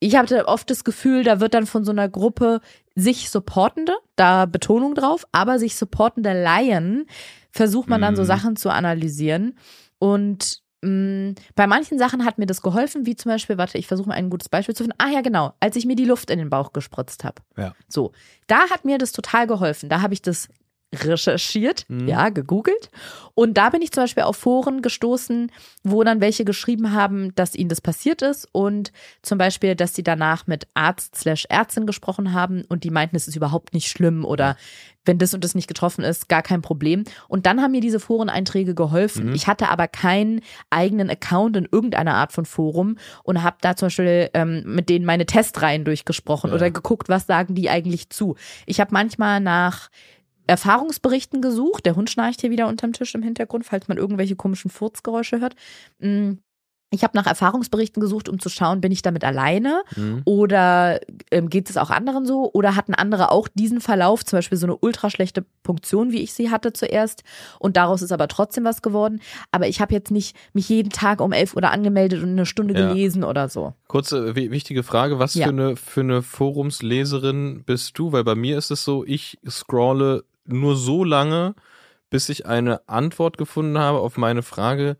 ich 0.01 0.17
hatte 0.17 0.47
oft 0.49 0.71
das 0.71 0.85
Gefühl, 0.85 1.25
da 1.25 1.41
wird 1.41 1.55
dann 1.55 1.67
von 1.67 1.85
so 1.85 1.91
einer 1.93 2.09
Gruppe 2.09 2.61
sich 2.95 3.31
supportende, 3.31 3.95
da 4.17 4.47
Betonung 4.47 4.95
drauf, 4.95 5.25
aber 5.33 5.59
sich 5.59 5.77
supportende 5.77 6.41
Laien 6.41 7.07
versucht 7.51 7.89
man 7.89 8.01
dann 8.01 8.17
so 8.17 8.23
Mhm. 8.23 8.27
Sachen 8.27 8.57
zu 8.57 8.71
analysieren. 8.71 9.57
Und 9.99 10.63
mh, 10.83 11.35
bei 11.55 11.67
manchen 11.67 11.99
Sachen 11.99 12.25
hat 12.25 12.39
mir 12.39 12.47
das 12.47 12.63
geholfen, 12.63 13.07
wie 13.07 13.17
zum 13.17 13.31
Beispiel, 13.31 13.59
warte, 13.59 13.79
ich 13.79 13.87
versuche 13.89 14.09
mal 14.09 14.15
ein 14.15 14.31
gutes 14.31 14.49
Beispiel 14.49 14.75
zu 14.77 14.85
finden. 14.85 14.99
Ah 14.99 15.11
ja, 15.11 15.21
genau, 15.23 15.55
als 15.61 15.77
ich 15.77 15.87
mir 15.87 15.97
die 15.97 16.05
Luft 16.05 16.31
in 16.31 16.39
den 16.39 16.51
Bauch 16.51 16.73
gespritzt 16.73 17.25
habe. 17.25 17.43
Ja. 17.57 17.75
So, 17.89 18.13
da 18.47 18.71
hat 18.71 18.85
mir 18.85 18.99
das 18.99 19.13
total 19.13 19.47
geholfen. 19.47 19.89
Da 19.89 20.01
habe 20.03 20.15
ich 20.15 20.23
das 20.23 20.49
recherchiert, 20.95 21.85
Mhm. 21.89 22.09
ja, 22.09 22.29
gegoogelt. 22.31 22.91
Und 23.35 23.57
da 23.59 23.71
bin 23.71 23.83
ich 23.83 23.93
zum 23.93 24.05
Beispiel 24.05 24.25
auf 24.25 24.37
Foren 24.37 24.83
gestoßen, 24.83 25.53
wo 25.85 26.03
dann 26.03 26.21
welche 26.21 26.45
geschrieben 26.45 26.93
haben, 26.93 27.35
dass 27.35 27.55
ihnen 27.55 27.69
das 27.69 27.81
passiert 27.81 28.23
ist 28.23 28.49
und 28.53 28.93
zum 29.23 29.39
Beispiel, 29.39 29.75
dass 29.77 29.95
sie 29.95 30.03
danach 30.03 30.47
mit 30.47 30.67
Arzt 30.75 31.15
slash 31.17 31.47
Ärztin 31.49 31.87
gesprochen 31.87 32.33
haben 32.33 32.65
und 32.69 32.85
die 32.85 32.91
meinten, 32.91 33.17
es 33.17 33.29
ist 33.29 33.37
überhaupt 33.37 33.75
nicht 33.75 33.89
schlimm 33.89 34.25
oder 34.25 34.57
wenn 35.05 35.19
das 35.19 35.33
und 35.33 35.43
das 35.45 35.55
nicht 35.55 35.69
getroffen 35.69 36.05
ist, 36.05 36.29
gar 36.29 36.43
kein 36.43 36.61
Problem. 36.61 37.05
Und 37.29 37.47
dann 37.47 37.63
haben 37.63 37.71
mir 37.71 37.81
diese 37.81 38.01
Foreneinträge 38.01 38.75
geholfen. 38.75 39.27
Mhm. 39.29 39.35
Ich 39.35 39.47
hatte 39.47 39.69
aber 39.69 39.89
keinen 39.89 40.41
eigenen 40.69 41.09
Account 41.09 41.57
in 41.57 41.67
irgendeiner 41.71 42.15
Art 42.15 42.33
von 42.33 42.45
Forum 42.45 42.99
und 43.23 43.43
habe 43.43 43.57
da 43.63 43.75
zum 43.77 43.87
Beispiel 43.87 44.29
ähm, 44.35 44.65
mit 44.67 44.89
denen 44.91 45.07
meine 45.07 45.25
Testreihen 45.25 45.85
durchgesprochen 45.85 46.51
Ja. 46.51 46.57
oder 46.57 46.71
geguckt, 46.71 47.09
was 47.09 47.27
sagen 47.27 47.55
die 47.55 47.71
eigentlich 47.71 48.11
zu. 48.11 48.37
Ich 48.67 48.81
habe 48.81 48.91
manchmal 48.93 49.41
nach 49.41 49.89
Erfahrungsberichten 50.49 51.41
gesucht. 51.41 51.87
Der 51.87 51.95
Hund 51.97 52.11
schnarcht 52.11 52.41
hier 52.41 52.51
wieder 52.51 52.69
unterm 52.69 52.93
Tisch 52.93 53.15
im 53.15 53.23
Hintergrund, 53.23 53.65
falls 53.65 53.87
man 53.89 53.99
irgendwelche 53.99 54.37
komischen 54.37 54.71
Furzgeräusche 54.71 55.41
hört. 55.41 55.55
Mm, 56.01 56.33
Ich 56.91 57.05
habe 57.05 57.15
nach 57.19 57.27
Erfahrungsberichten 57.27 58.01
gesucht, 58.01 58.31
um 58.31 58.39
zu 58.41 58.49
schauen, 58.49 58.81
bin 58.81 58.91
ich 58.93 59.03
damit 59.03 59.23
alleine 59.23 59.83
Mhm. 59.95 60.23
oder 60.25 61.01
ähm, 61.31 61.51
geht 61.51 61.69
es 61.69 61.77
auch 61.77 61.91
anderen 61.91 62.25
so? 62.25 62.51
Oder 62.55 62.77
hatten 62.77 62.95
andere 62.95 63.31
auch 63.31 63.47
diesen 63.53 63.83
Verlauf, 63.83 64.25
zum 64.25 64.39
Beispiel 64.39 64.57
so 64.57 64.65
eine 64.67 64.75
ultra 64.79 65.11
schlechte 65.11 65.45
Punktion, 65.63 66.13
wie 66.13 66.23
ich 66.23 66.33
sie 66.33 66.51
hatte 66.51 66.73
zuerst 66.73 67.25
und 67.59 67.77
daraus 67.77 68.01
ist 68.01 68.11
aber 68.11 68.27
trotzdem 68.27 68.65
was 68.65 68.81
geworden. 68.81 69.21
Aber 69.51 69.69
ich 69.69 69.83
habe 69.83 69.93
jetzt 69.93 70.11
nicht 70.11 70.35
mich 70.55 70.71
jeden 70.71 70.89
Tag 70.89 71.21
um 71.21 71.33
11 71.33 71.55
Uhr 71.57 71.65
angemeldet 71.65 72.23
und 72.23 72.31
eine 72.31 72.47
Stunde 72.47 72.73
Ja. 72.73 72.89
gelesen 72.89 73.23
oder 73.23 73.51
so. 73.51 73.75
Kurze, 73.87 74.35
wi- 74.35 74.51
wichtige 74.51 74.83
Frage. 74.83 75.19
Was 75.19 75.35
Ja. 75.35 75.45
für 75.45 75.53
eine, 75.53 75.77
für 75.77 76.01
eine 76.01 76.23
Forumsleserin 76.23 77.65
bist 77.67 77.99
du? 77.99 78.13
Weil 78.13 78.25
bei 78.25 78.35
mir 78.35 78.57
ist 78.57 78.71
es 78.71 78.83
so, 78.85 79.05
ich 79.05 79.39
scrolle 79.47 80.25
nur 80.49 80.77
so 80.77 81.05
lange, 81.05 81.55
bis 82.11 82.29
ich 82.29 82.47
eine 82.47 82.87
Antwort 82.89 83.39
gefunden 83.39 83.79
habe 83.79 83.99
auf 84.01 84.17
meine 84.17 84.43
Frage, 84.43 84.97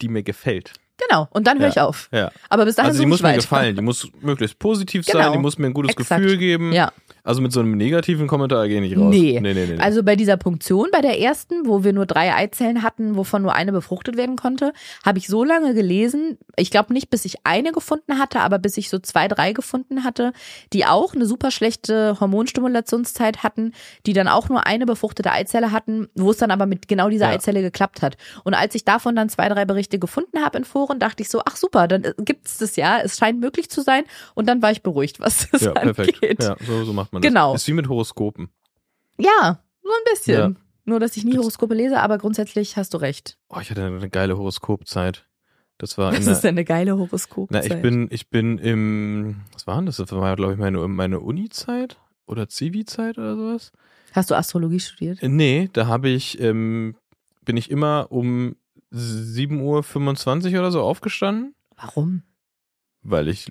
die 0.00 0.08
mir 0.08 0.22
gefällt. 0.22 0.72
Genau, 1.08 1.26
und 1.30 1.46
dann 1.46 1.58
höre 1.58 1.66
Ja. 1.66 1.70
ich 1.70 1.80
auf. 1.80 2.08
Ja. 2.12 2.30
Aber 2.48 2.64
bis 2.64 2.76
dahin 2.76 2.90
Also 2.90 3.02
die 3.02 3.06
muss 3.08 3.22
mir 3.22 3.28
weiter. 3.28 3.38
gefallen, 3.38 3.74
die 3.76 3.82
muss 3.82 4.08
möglichst 4.20 4.58
positiv 4.58 5.04
Genau. 5.06 5.18
sein, 5.24 5.32
die 5.32 5.38
muss 5.38 5.58
mir 5.58 5.66
ein 5.66 5.74
gutes 5.74 5.96
Exakt. 5.96 6.22
Gefühl 6.22 6.38
geben. 6.38 6.72
Ja. 6.72 6.92
Also 7.24 7.40
mit 7.40 7.52
so 7.52 7.60
einem 7.60 7.76
negativen 7.76 8.26
Kommentar 8.26 8.66
gehe 8.66 8.82
ich 8.82 8.90
nicht 8.90 8.98
raus. 8.98 9.10
Nee. 9.10 9.38
nee, 9.40 9.54
nee, 9.54 9.66
nee. 9.66 9.78
Also 9.78 10.02
bei 10.02 10.16
dieser 10.16 10.36
Punktion, 10.36 10.88
bei 10.90 11.00
der 11.00 11.20
ersten, 11.20 11.66
wo 11.66 11.84
wir 11.84 11.92
nur 11.92 12.04
drei 12.06 12.34
Eizellen 12.34 12.82
hatten, 12.82 13.16
wovon 13.16 13.42
nur 13.42 13.54
eine 13.54 13.70
befruchtet 13.70 14.16
werden 14.16 14.34
konnte, 14.36 14.72
habe 15.04 15.18
ich 15.18 15.28
so 15.28 15.44
lange 15.44 15.72
gelesen, 15.72 16.36
ich 16.56 16.72
glaube 16.72 16.92
nicht, 16.92 17.10
bis 17.10 17.24
ich 17.24 17.36
eine 17.44 17.70
gefunden 17.70 18.18
hatte, 18.18 18.40
aber 18.40 18.58
bis 18.58 18.76
ich 18.76 18.88
so 18.90 18.98
zwei, 18.98 19.28
drei 19.28 19.52
gefunden 19.52 20.02
hatte, 20.02 20.32
die 20.72 20.84
auch 20.84 21.14
eine 21.14 21.26
super 21.26 21.52
schlechte 21.52 22.18
Hormonstimulationszeit 22.18 23.42
hatten, 23.42 23.72
die 24.06 24.12
dann 24.12 24.28
auch 24.28 24.48
nur 24.48 24.66
eine 24.66 24.86
befruchtete 24.86 25.30
Eizelle 25.30 25.70
hatten, 25.72 26.08
wo 26.14 26.30
es 26.30 26.38
dann 26.38 26.50
aber 26.50 26.66
mit 26.66 26.88
genau 26.88 27.08
dieser 27.08 27.28
Ja. 27.28 27.34
Eizelle 27.36 27.62
geklappt 27.62 28.02
hat. 28.02 28.16
Und 28.44 28.54
als 28.54 28.74
ich 28.74 28.84
davon 28.84 29.14
dann 29.14 29.28
zwei, 29.28 29.48
drei 29.48 29.64
Berichte 29.64 29.98
gefunden 29.98 30.44
habe 30.44 30.58
in 30.58 30.64
Foren, 30.64 30.98
dachte 30.98 31.22
ich 31.22 31.28
so, 31.28 31.40
ach 31.44 31.56
super, 31.56 31.86
dann 31.88 32.02
gibt 32.18 32.48
es 32.48 32.58
das 32.58 32.76
ja, 32.76 32.98
es 33.00 33.16
scheint 33.16 33.40
möglich 33.40 33.70
zu 33.70 33.80
sein. 33.82 34.02
Und 34.34 34.48
dann 34.48 34.60
war 34.60 34.72
ich 34.72 34.82
beruhigt, 34.82 35.20
was 35.20 35.48
das 35.50 35.62
ja, 35.62 35.70
perfekt. 35.72 36.18
angeht. 36.22 36.42
Ja, 36.42 36.56
so, 36.66 36.84
so 36.84 36.92
macht 36.92 37.11
man 37.12 37.22
Genau. 37.22 37.52
das. 37.52 37.62
Ist 37.62 37.68
wie 37.68 37.72
mit 37.74 37.88
Horoskopen. 37.88 38.48
Ja, 39.18 39.62
so 39.82 39.90
ein 39.90 40.04
bisschen. 40.12 40.34
Ja. 40.54 40.60
Nur, 40.84 40.98
dass 40.98 41.16
ich 41.16 41.24
nie 41.24 41.36
Horoskope 41.38 41.74
lese, 41.74 42.00
aber 42.00 42.18
grundsätzlich 42.18 42.76
hast 42.76 42.92
du 42.94 42.98
recht. 42.98 43.38
Oh, 43.48 43.58
ich 43.60 43.70
hatte 43.70 43.84
eine 43.84 44.10
geile 44.10 44.36
Horoskopzeit. 44.36 45.26
Das 45.78 45.96
war 45.98 46.12
Das 46.12 46.26
ist 46.26 46.44
eine 46.44 46.64
geile 46.64 46.96
Horoskop. 46.96 47.50
Na, 47.50 47.64
ich 47.64 47.80
bin, 47.80 48.08
ich 48.10 48.30
bin 48.30 48.58
im, 48.58 49.42
was 49.52 49.66
war 49.66 49.76
denn 49.76 49.86
das? 49.86 49.96
Das 49.96 50.10
war, 50.12 50.36
glaube 50.36 50.52
ich, 50.52 50.58
meine, 50.58 50.86
meine 50.88 51.20
Uni-Zeit 51.20 51.98
oder 52.26 52.48
Zivi-Zeit 52.48 53.18
oder 53.18 53.36
sowas. 53.36 53.72
Hast 54.12 54.30
du 54.30 54.36
Astrologie 54.36 54.80
studiert? 54.80 55.22
Äh, 55.22 55.28
Nee, 55.28 55.70
da 55.72 55.86
habe 55.86 56.08
ich, 56.08 56.40
ähm, 56.40 56.94
bin 57.44 57.56
ich 57.56 57.70
immer 57.70 58.06
um 58.10 58.54
7.25 58.92 60.52
Uhr 60.52 60.58
oder 60.60 60.70
so 60.70 60.82
aufgestanden, 60.82 61.54
Warum? 61.76 62.22
weil 63.02 63.28
ich 63.28 63.50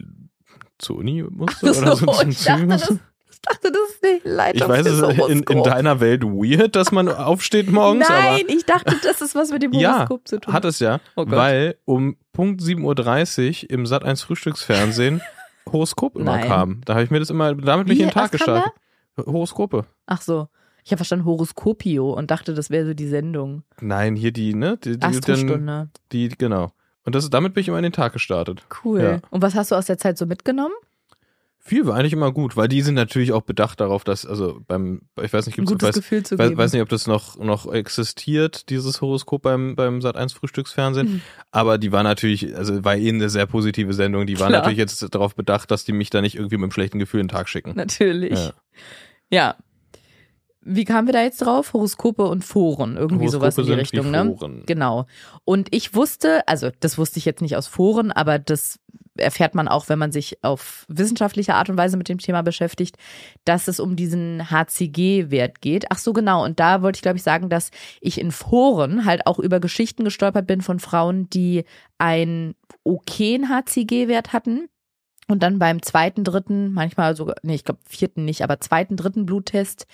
zur 0.77 0.97
Uni 0.97 1.23
musste 1.23 1.73
so, 1.73 1.81
oder 1.81 1.95
so 1.95 2.05
zum 2.05 2.29
ich 2.29 2.43
dachte, 2.43 2.65
musste. 2.65 2.99
Ich 3.43 3.49
dachte, 3.57 3.71
das 3.71 3.89
ist 3.89 4.03
eine 4.25 4.35
Leitung 4.35 4.61
Ich 4.61 4.67
weiß, 4.67 4.85
es 4.85 5.01
ist 5.01 5.29
in, 5.29 5.43
in 5.43 5.63
deiner 5.63 5.99
Welt 5.99 6.23
weird, 6.23 6.75
dass 6.75 6.91
man 6.91 7.09
aufsteht 7.09 7.71
morgens, 7.71 8.07
Nein, 8.07 8.45
ich 8.47 8.65
dachte, 8.65 8.95
das 9.03 9.21
ist 9.21 9.33
was 9.35 9.51
mit 9.51 9.63
dem 9.63 9.73
Ja, 9.73 9.95
Horoskop 9.99 10.27
zu 10.27 10.39
tun. 10.39 10.53
hat 10.53 10.65
es 10.65 10.79
ja, 10.79 10.99
Oh 11.15 11.25
weil 11.27 11.75
um 11.85 12.15
Punkt 12.33 12.61
7.30 12.61 13.63
Uhr 13.65 13.69
im 13.71 13.83
Sat1 13.85 14.23
Frühstücksfernsehen 14.25 15.21
Horoskop 15.71 16.15
immer 16.15 16.37
Nein. 16.37 16.47
kam. 16.47 16.81
Da 16.85 16.93
habe 16.93 17.03
ich 17.03 17.11
mir 17.11 17.19
das 17.19 17.29
immer, 17.29 17.53
damit 17.55 17.87
bin 17.87 17.93
ich 17.93 17.99
Wie, 17.99 18.03
in 18.03 18.09
den 18.09 18.13
Tag 18.13 18.25
was 18.25 18.31
gestartet. 18.31 18.71
Horoskope. 19.17 19.85
Ach 20.05 20.21
so. 20.21 20.47
Ich 20.83 20.91
habe 20.91 20.97
verstanden 20.97 21.25
Horoskopio 21.25 22.11
und 22.13 22.31
dachte, 22.31 22.53
das 22.55 22.69
wäre 22.71 22.85
so 22.87 22.93
die 22.95 23.07
Sendung. 23.07 23.63
Nein, 23.81 24.15
hier 24.15 24.31
die, 24.31 24.55
ne? 24.55 24.77
Die, 24.83 24.91
die, 24.93 24.99
dann, 24.99 25.11
Astrostunde. 25.11 25.89
die 26.11 26.29
genau. 26.29 26.71
Und 27.03 27.13
das, 27.15 27.29
damit 27.29 27.53
bin 27.53 27.61
ich 27.61 27.67
immer 27.67 27.77
in 27.77 27.83
den 27.83 27.91
Tag 27.91 28.13
gestartet. 28.13 28.63
Cool. 28.83 29.01
Ja. 29.01 29.19
Und 29.29 29.41
was 29.43 29.53
hast 29.55 29.71
du 29.71 29.75
aus 29.75 29.85
der 29.85 29.97
Zeit 29.99 30.17
so 30.17 30.25
mitgenommen? 30.25 30.73
Viel 31.63 31.85
war 31.85 31.95
eigentlich 31.95 32.13
immer 32.13 32.31
gut, 32.31 32.57
weil 32.57 32.67
die 32.67 32.81
sind 32.81 32.95
natürlich 32.95 33.33
auch 33.33 33.43
bedacht 33.43 33.79
darauf, 33.79 34.03
dass, 34.03 34.25
also 34.25 34.61
beim, 34.67 35.03
ich 35.21 35.31
weiß 35.31 35.45
nicht, 35.45 35.55
gibt's, 35.55 35.71
gutes 35.71 35.89
weiß, 35.89 35.95
Gefühl 35.95 36.23
zu 36.23 36.39
weiß, 36.39 36.49
geben. 36.49 36.57
weiß 36.57 36.73
nicht, 36.73 36.81
ob 36.81 36.89
das 36.89 37.05
noch, 37.05 37.37
noch 37.37 37.71
existiert, 37.71 38.69
dieses 38.71 38.99
Horoskop 38.99 39.43
beim, 39.43 39.75
beim 39.75 39.99
Sat1 39.99 40.33
Frühstücksfernsehen. 40.33 41.07
Mhm. 41.07 41.21
Aber 41.51 41.77
die 41.77 41.91
war 41.91 42.01
natürlich, 42.01 42.55
also 42.55 42.83
war 42.83 42.95
eh 42.95 43.09
eine 43.09 43.29
sehr 43.29 43.45
positive 43.45 43.93
Sendung. 43.93 44.25
Die 44.25 44.39
war 44.39 44.49
natürlich 44.49 44.79
jetzt 44.79 45.07
darauf 45.13 45.35
bedacht, 45.35 45.69
dass 45.69 45.85
die 45.85 45.93
mich 45.93 46.09
da 46.09 46.21
nicht 46.21 46.35
irgendwie 46.35 46.57
mit 46.57 46.63
einem 46.63 46.71
schlechten 46.71 46.97
Gefühl 46.97 47.19
in 47.19 47.27
den 47.27 47.35
Tag 47.35 47.47
schicken. 47.47 47.73
Natürlich. 47.75 48.39
Ja. 48.39 48.53
Ja. 49.29 49.55
Wie 50.63 50.85
kamen 50.85 51.07
wir 51.07 51.13
da 51.13 51.23
jetzt 51.23 51.41
drauf? 51.41 51.73
Horoskope 51.73 52.23
und 52.23 52.45
Foren, 52.45 52.95
irgendwie 52.95 53.27
sowas 53.29 53.57
in 53.57 53.65
die 53.65 53.73
Richtung, 53.73 54.11
ne? 54.11 54.35
Foren. 54.37 54.63
Genau. 54.67 55.07
Und 55.43 55.73
ich 55.73 55.95
wusste, 55.95 56.47
also 56.47 56.69
das 56.79 56.99
wusste 56.99 57.17
ich 57.17 57.25
jetzt 57.25 57.41
nicht 57.41 57.55
aus 57.55 57.65
Foren, 57.65 58.11
aber 58.11 58.37
das 58.37 58.79
erfährt 59.17 59.55
man 59.55 59.67
auch, 59.67 59.89
wenn 59.89 59.99
man 59.99 60.11
sich 60.11 60.43
auf 60.43 60.85
wissenschaftliche 60.87 61.55
Art 61.55 61.69
und 61.69 61.77
Weise 61.77 61.97
mit 61.97 62.09
dem 62.09 62.19
Thema 62.19 62.43
beschäftigt, 62.43 62.97
dass 63.43 63.67
es 63.67 63.79
um 63.79 63.95
diesen 63.95 64.49
HCG-Wert 64.49 65.61
geht. 65.61 65.85
Ach 65.89 65.97
so, 65.97 66.13
genau. 66.13 66.43
Und 66.43 66.59
da 66.59 66.81
wollte 66.81 66.97
ich, 66.97 67.01
glaube 67.01 67.17
ich, 67.17 67.23
sagen, 67.23 67.49
dass 67.49 67.71
ich 67.99 68.19
in 68.19 68.31
Foren 68.31 69.05
halt 69.05 69.27
auch 69.27 69.39
über 69.39 69.59
Geschichten 69.59 70.03
gestolpert 70.03 70.47
bin 70.47 70.61
von 70.61 70.79
Frauen, 70.79 71.29
die 71.29 71.65
einen 71.97 72.55
okayen 72.83 73.49
HCG-Wert 73.49 74.33
hatten. 74.33 74.67
Und 75.27 75.43
dann 75.43 75.59
beim 75.59 75.81
zweiten, 75.81 76.23
dritten, 76.23 76.73
manchmal 76.73 77.15
sogar, 77.15 77.35
nee, 77.41 77.55
ich 77.55 77.63
glaube 77.63 77.79
vierten 77.87 78.25
nicht, 78.25 78.43
aber 78.43 78.59
zweiten, 78.59 78.97
dritten 78.97 79.25
Bluttest 79.25 79.87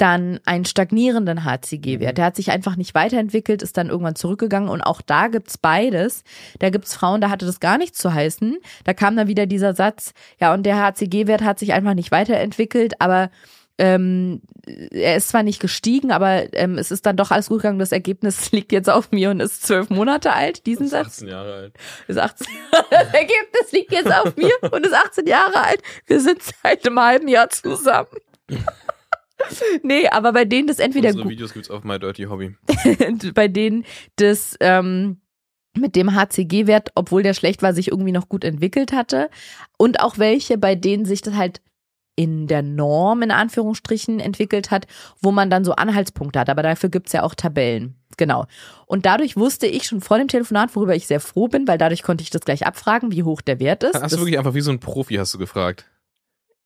dann 0.00 0.40
einen 0.44 0.64
stagnierenden 0.64 1.44
HCG-Wert. 1.44 2.18
Der 2.18 2.24
hat 2.24 2.36
sich 2.36 2.50
einfach 2.50 2.76
nicht 2.76 2.94
weiterentwickelt, 2.94 3.62
ist 3.62 3.76
dann 3.76 3.90
irgendwann 3.90 4.16
zurückgegangen 4.16 4.68
und 4.68 4.80
auch 4.80 5.02
da 5.02 5.28
gibt's 5.28 5.58
beides. 5.58 6.24
Da 6.58 6.70
gibt's 6.70 6.94
Frauen, 6.94 7.20
da 7.20 7.28
hatte 7.28 7.46
das 7.46 7.60
gar 7.60 7.76
nichts 7.76 7.98
zu 7.98 8.12
heißen. 8.12 8.58
Da 8.84 8.94
kam 8.94 9.16
dann 9.16 9.28
wieder 9.28 9.46
dieser 9.46 9.74
Satz, 9.74 10.12
ja, 10.40 10.54
und 10.54 10.64
der 10.64 10.78
HCG-Wert 10.78 11.42
hat 11.42 11.58
sich 11.58 11.72
einfach 11.72 11.94
nicht 11.94 12.10
weiterentwickelt, 12.10 13.00
aber 13.00 13.30
ähm, 13.80 14.42
er 14.66 15.16
ist 15.16 15.28
zwar 15.28 15.42
nicht 15.42 15.60
gestiegen, 15.60 16.12
aber 16.12 16.52
ähm, 16.54 16.76
es 16.76 16.90
ist 16.90 17.06
dann 17.06 17.16
doch 17.16 17.30
alles 17.30 17.48
gut 17.48 17.58
gegangen. 17.58 17.78
Das 17.78 17.92
Ergebnis 17.92 18.52
liegt 18.52 18.72
jetzt 18.72 18.90
auf 18.90 19.10
mir 19.10 19.30
und 19.30 19.40
ist 19.40 19.66
zwölf 19.66 19.90
Monate 19.90 20.32
alt, 20.32 20.66
diesen 20.66 20.84
ist 20.84 20.92
Satz. 20.92 21.06
18 21.06 21.28
Jahre 21.28 21.54
alt. 21.54 21.74
Ist 22.06 22.18
18. 22.18 22.46
Das 22.90 23.14
Ergebnis 23.14 23.72
liegt 23.72 23.92
jetzt 23.92 24.12
auf 24.12 24.36
mir 24.36 24.52
und 24.70 24.84
ist 24.84 24.94
18 24.94 25.26
Jahre 25.26 25.62
alt. 25.62 25.82
Wir 26.06 26.20
sind 26.20 26.42
seit 26.42 26.86
einem 26.86 27.00
halben 27.00 27.28
Jahr 27.28 27.48
zusammen. 27.48 28.08
nee, 29.82 30.08
aber 30.08 30.32
bei 30.32 30.44
denen 30.44 30.68
das 30.68 30.78
entweder 30.78 31.10
Unsere 31.10 31.28
Videos 31.28 31.52
gibt's 31.52 31.70
auf 31.70 31.84
My 31.84 31.98
Dirty 31.98 32.24
Hobby. 32.24 32.56
bei 33.34 33.48
denen 33.48 33.84
das 34.16 34.56
ähm, 34.60 35.20
mit 35.76 35.96
dem 35.96 36.14
HCG-Wert, 36.14 36.90
obwohl 36.94 37.22
der 37.22 37.34
schlecht 37.34 37.62
war, 37.62 37.72
sich 37.72 37.88
irgendwie 37.88 38.12
noch 38.12 38.28
gut 38.28 38.44
entwickelt 38.44 38.92
hatte. 38.92 39.30
Und 39.76 40.00
auch 40.00 40.18
welche, 40.18 40.58
bei 40.58 40.74
denen 40.74 41.04
sich 41.04 41.22
das 41.22 41.34
halt 41.34 41.60
in 42.16 42.46
der 42.48 42.62
Norm 42.62 43.22
in 43.22 43.30
Anführungsstrichen 43.30 44.20
entwickelt 44.20 44.70
hat, 44.70 44.86
wo 45.22 45.30
man 45.30 45.48
dann 45.48 45.64
so 45.64 45.72
Anhaltspunkte 45.72 46.40
hat. 46.40 46.50
Aber 46.50 46.62
dafür 46.62 46.90
gibt's 46.90 47.12
ja 47.12 47.22
auch 47.22 47.34
Tabellen. 47.34 47.94
Genau. 48.16 48.46
Und 48.86 49.06
dadurch 49.06 49.36
wusste 49.36 49.66
ich 49.66 49.84
schon 49.84 50.00
vor 50.00 50.18
dem 50.18 50.28
Telefonat, 50.28 50.74
worüber 50.76 50.94
ich 50.94 51.06
sehr 51.06 51.20
froh 51.20 51.48
bin, 51.48 51.66
weil 51.66 51.78
dadurch 51.78 52.02
konnte 52.02 52.22
ich 52.22 52.30
das 52.30 52.42
gleich 52.42 52.66
abfragen, 52.66 53.12
wie 53.12 53.22
hoch 53.22 53.40
der 53.40 53.60
Wert 53.60 53.84
ist. 53.84 53.94
Hast 53.94 54.02
das, 54.02 54.12
du 54.12 54.18
wirklich 54.18 54.36
einfach 54.36 54.54
wie 54.54 54.60
so 54.60 54.70
ein 54.70 54.80
Profi 54.80 55.14
hast 55.14 55.32
du 55.32 55.38
gefragt? 55.38 55.86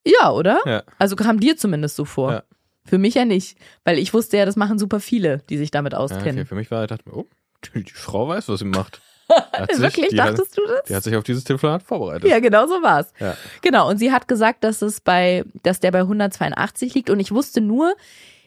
ja, 0.05 0.31
oder? 0.31 0.61
Ja. 0.67 0.83
Also 0.99 1.17
kam 1.17 1.41
dir 1.41 1.57
zumindest 1.57 1.97
so 1.97 2.05
vor. 2.05 2.33
Ja. 2.33 2.43
Für 2.87 2.99
mich 2.99 3.15
ja 3.15 3.25
nicht, 3.25 3.57
weil 3.85 3.99
ich 3.99 4.13
wusste 4.13 4.37
ja, 4.37 4.45
das 4.45 4.57
machen 4.57 4.79
super 4.79 5.01
viele, 5.01 5.39
die 5.49 5.57
sich 5.57 5.71
damit 5.71 5.95
auskennen. 5.95 6.41
okay. 6.41 6.45
Für 6.45 6.55
mich 6.55 6.71
war, 6.71 6.83
ich 6.85 6.89
dachte 6.89 7.09
mir, 7.09 7.17
oh, 7.17 7.27
die, 7.75 7.85
Frau 7.93 8.29
weiß, 8.29 8.49
was 8.49 8.59
sie 8.61 8.67
macht. 8.67 9.01
Sich- 9.71 9.81
Wirklich, 9.81 10.09
die 10.09 10.21
hat, 10.21 10.39
dachtest 10.39 10.59
du 10.59 10.63
das? 10.67 10.83
die 10.89 10.95
hat 10.95 11.03
sich 11.03 11.17
auf 11.17 11.25
dieses 11.25 11.45
Telefonat 11.45 11.83
vorbereitet. 11.83 12.29
Ja, 12.29 12.41
genau 12.41 12.67
so 12.67 12.83
war's. 12.83 13.11
Ja. 13.19 13.35
Genau. 13.63 13.89
Und 13.89 13.97
sie 13.97 14.13
hat 14.13 14.29
gesagt, 14.29 14.65
dass 14.65 14.83
es 14.83 15.01
bei, 15.01 15.45
dass 15.63 15.81
der 15.81 15.93
bei 15.93 16.01
182 16.01 16.93
liegt. 16.95 17.09
Und 17.09 17.21
ich 17.21 17.33
wusste 17.33 17.63
nur, 17.63 17.95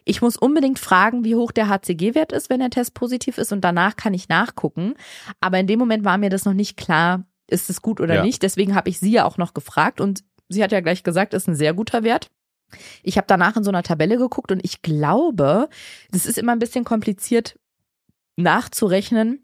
ich 0.05 0.21
muss 0.21 0.38
unbedingt 0.38 0.77
fragen, 0.77 1.23
wie 1.25 1.33
hoch 1.35 1.51
der 1.51 1.67
HCG-Wert 1.67 2.31
ist, 2.31 2.51
wenn 2.51 2.59
der 2.59 2.69
Test 2.69 2.93
positiv 2.93 3.39
ist. 3.39 3.51
Und 3.51 3.61
danach 3.61 3.95
kann 3.95 4.13
ich 4.13 4.29
nachgucken. 4.29 4.93
Aber 5.41 5.57
in 5.57 5.65
dem 5.65 5.79
Moment 5.79 6.05
war 6.05 6.19
mir 6.19 6.29
das 6.29 6.45
noch 6.45 6.53
nicht 6.53 6.77
klar, 6.77 7.25
ist 7.47 7.71
es 7.71 7.81
gut 7.81 7.99
oder 7.99 8.15
Ja. 8.15 8.23
nicht. 8.23 8.43
Deswegen 8.43 8.75
habe 8.75 8.89
ich 8.89 8.99
sie 8.99 9.11
ja 9.11 9.25
auch 9.25 9.38
noch 9.38 9.55
gefragt. 9.55 9.99
Und 9.99 10.23
sie 10.47 10.63
hat 10.63 10.71
ja 10.71 10.81
gleich 10.81 11.01
gesagt, 11.01 11.33
ist 11.33 11.47
ein 11.47 11.55
sehr 11.55 11.73
guter 11.73 12.03
Wert. 12.03 12.27
Ich 13.03 13.18
habe 13.18 13.28
danach 13.28 13.55
in 13.55 13.63
so 13.63 13.72
einer 13.72 13.84
Tabelle 13.84 14.18
geguckt 14.18 14.51
und 14.51 14.63
ich 14.63 14.82
glaube, 14.82 15.70
das 16.11 16.26
ist 16.26 16.38
immer 16.38 16.51
ein 16.51 16.59
bisschen 16.59 16.84
kompliziert 16.84 17.57
nachzurechnen, 18.36 19.43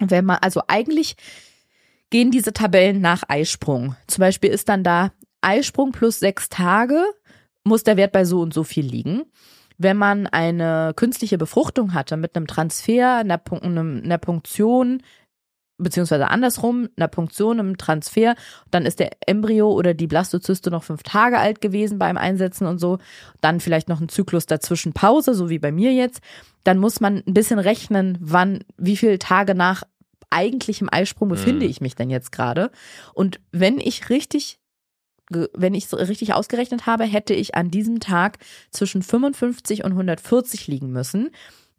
wenn 0.00 0.24
man, 0.24 0.38
also 0.40 0.62
eigentlich 0.68 1.16
gehen 2.10 2.30
diese 2.30 2.52
Tabellen 2.52 3.00
nach 3.00 3.24
Eisprung. 3.28 3.96
Zum 4.06 4.22
Beispiel 4.22 4.50
ist 4.50 4.68
dann 4.68 4.84
da 4.84 5.12
Eisprung 5.40 5.92
plus 5.92 6.18
sechs 6.18 6.48
Tage, 6.48 7.02
muss 7.64 7.84
der 7.84 7.96
Wert 7.96 8.12
bei 8.12 8.24
so 8.24 8.40
und 8.40 8.54
so 8.54 8.64
viel 8.64 8.84
liegen. 8.84 9.24
Wenn 9.78 9.96
man 9.96 10.26
eine 10.26 10.92
künstliche 10.96 11.36
Befruchtung 11.36 11.92
hatte 11.92 12.16
mit 12.16 12.34
einem 12.34 12.46
Transfer, 12.46 13.16
einer, 13.16 13.38
Punk 13.38 13.62
einer 13.62 14.18
Punktion, 14.18 15.02
beziehungsweise 15.78 16.28
andersrum, 16.28 16.88
einer 16.96 17.08
Punktion, 17.08 17.60
einem 17.60 17.76
Transfer, 17.76 18.34
dann 18.70 18.86
ist 18.86 18.98
der 19.00 19.10
Embryo 19.26 19.70
oder 19.70 19.94
die 19.94 20.06
Blastozyste 20.06 20.70
noch 20.70 20.84
fünf 20.84 21.02
Tage 21.02 21.38
alt 21.38 21.60
gewesen 21.60 21.98
beim 21.98 22.16
Einsetzen 22.16 22.66
und 22.66 22.78
so. 22.78 22.98
Dann 23.40 23.60
vielleicht 23.60 23.88
noch 23.88 24.00
ein 24.00 24.08
Zyklus 24.08 24.46
dazwischen 24.46 24.92
Pause, 24.92 25.34
so 25.34 25.50
wie 25.50 25.58
bei 25.58 25.72
mir 25.72 25.92
jetzt. 25.92 26.20
Dann 26.64 26.78
muss 26.78 27.00
man 27.00 27.22
ein 27.26 27.34
bisschen 27.34 27.58
rechnen, 27.58 28.18
wann, 28.20 28.64
wie 28.76 28.96
viele 28.96 29.18
Tage 29.18 29.54
nach 29.54 29.82
eigentlichem 30.30 30.88
Eisprung 30.90 31.28
befinde 31.28 31.66
Mhm. 31.66 31.70
ich 31.70 31.80
mich 31.80 31.94
denn 31.94 32.10
jetzt 32.10 32.32
gerade. 32.32 32.70
Und 33.14 33.40
wenn 33.52 33.78
ich 33.78 34.10
richtig 34.10 34.58
wenn 35.28 35.74
ich 35.74 35.88
so 35.88 35.96
richtig 35.96 36.34
ausgerechnet 36.34 36.86
habe, 36.86 37.02
hätte 37.02 37.34
ich 37.34 37.56
an 37.56 37.68
diesem 37.68 37.98
Tag 37.98 38.38
zwischen 38.70 39.02
55 39.02 39.82
und 39.82 39.90
140 39.90 40.68
liegen 40.68 40.90
müssen. 40.90 41.30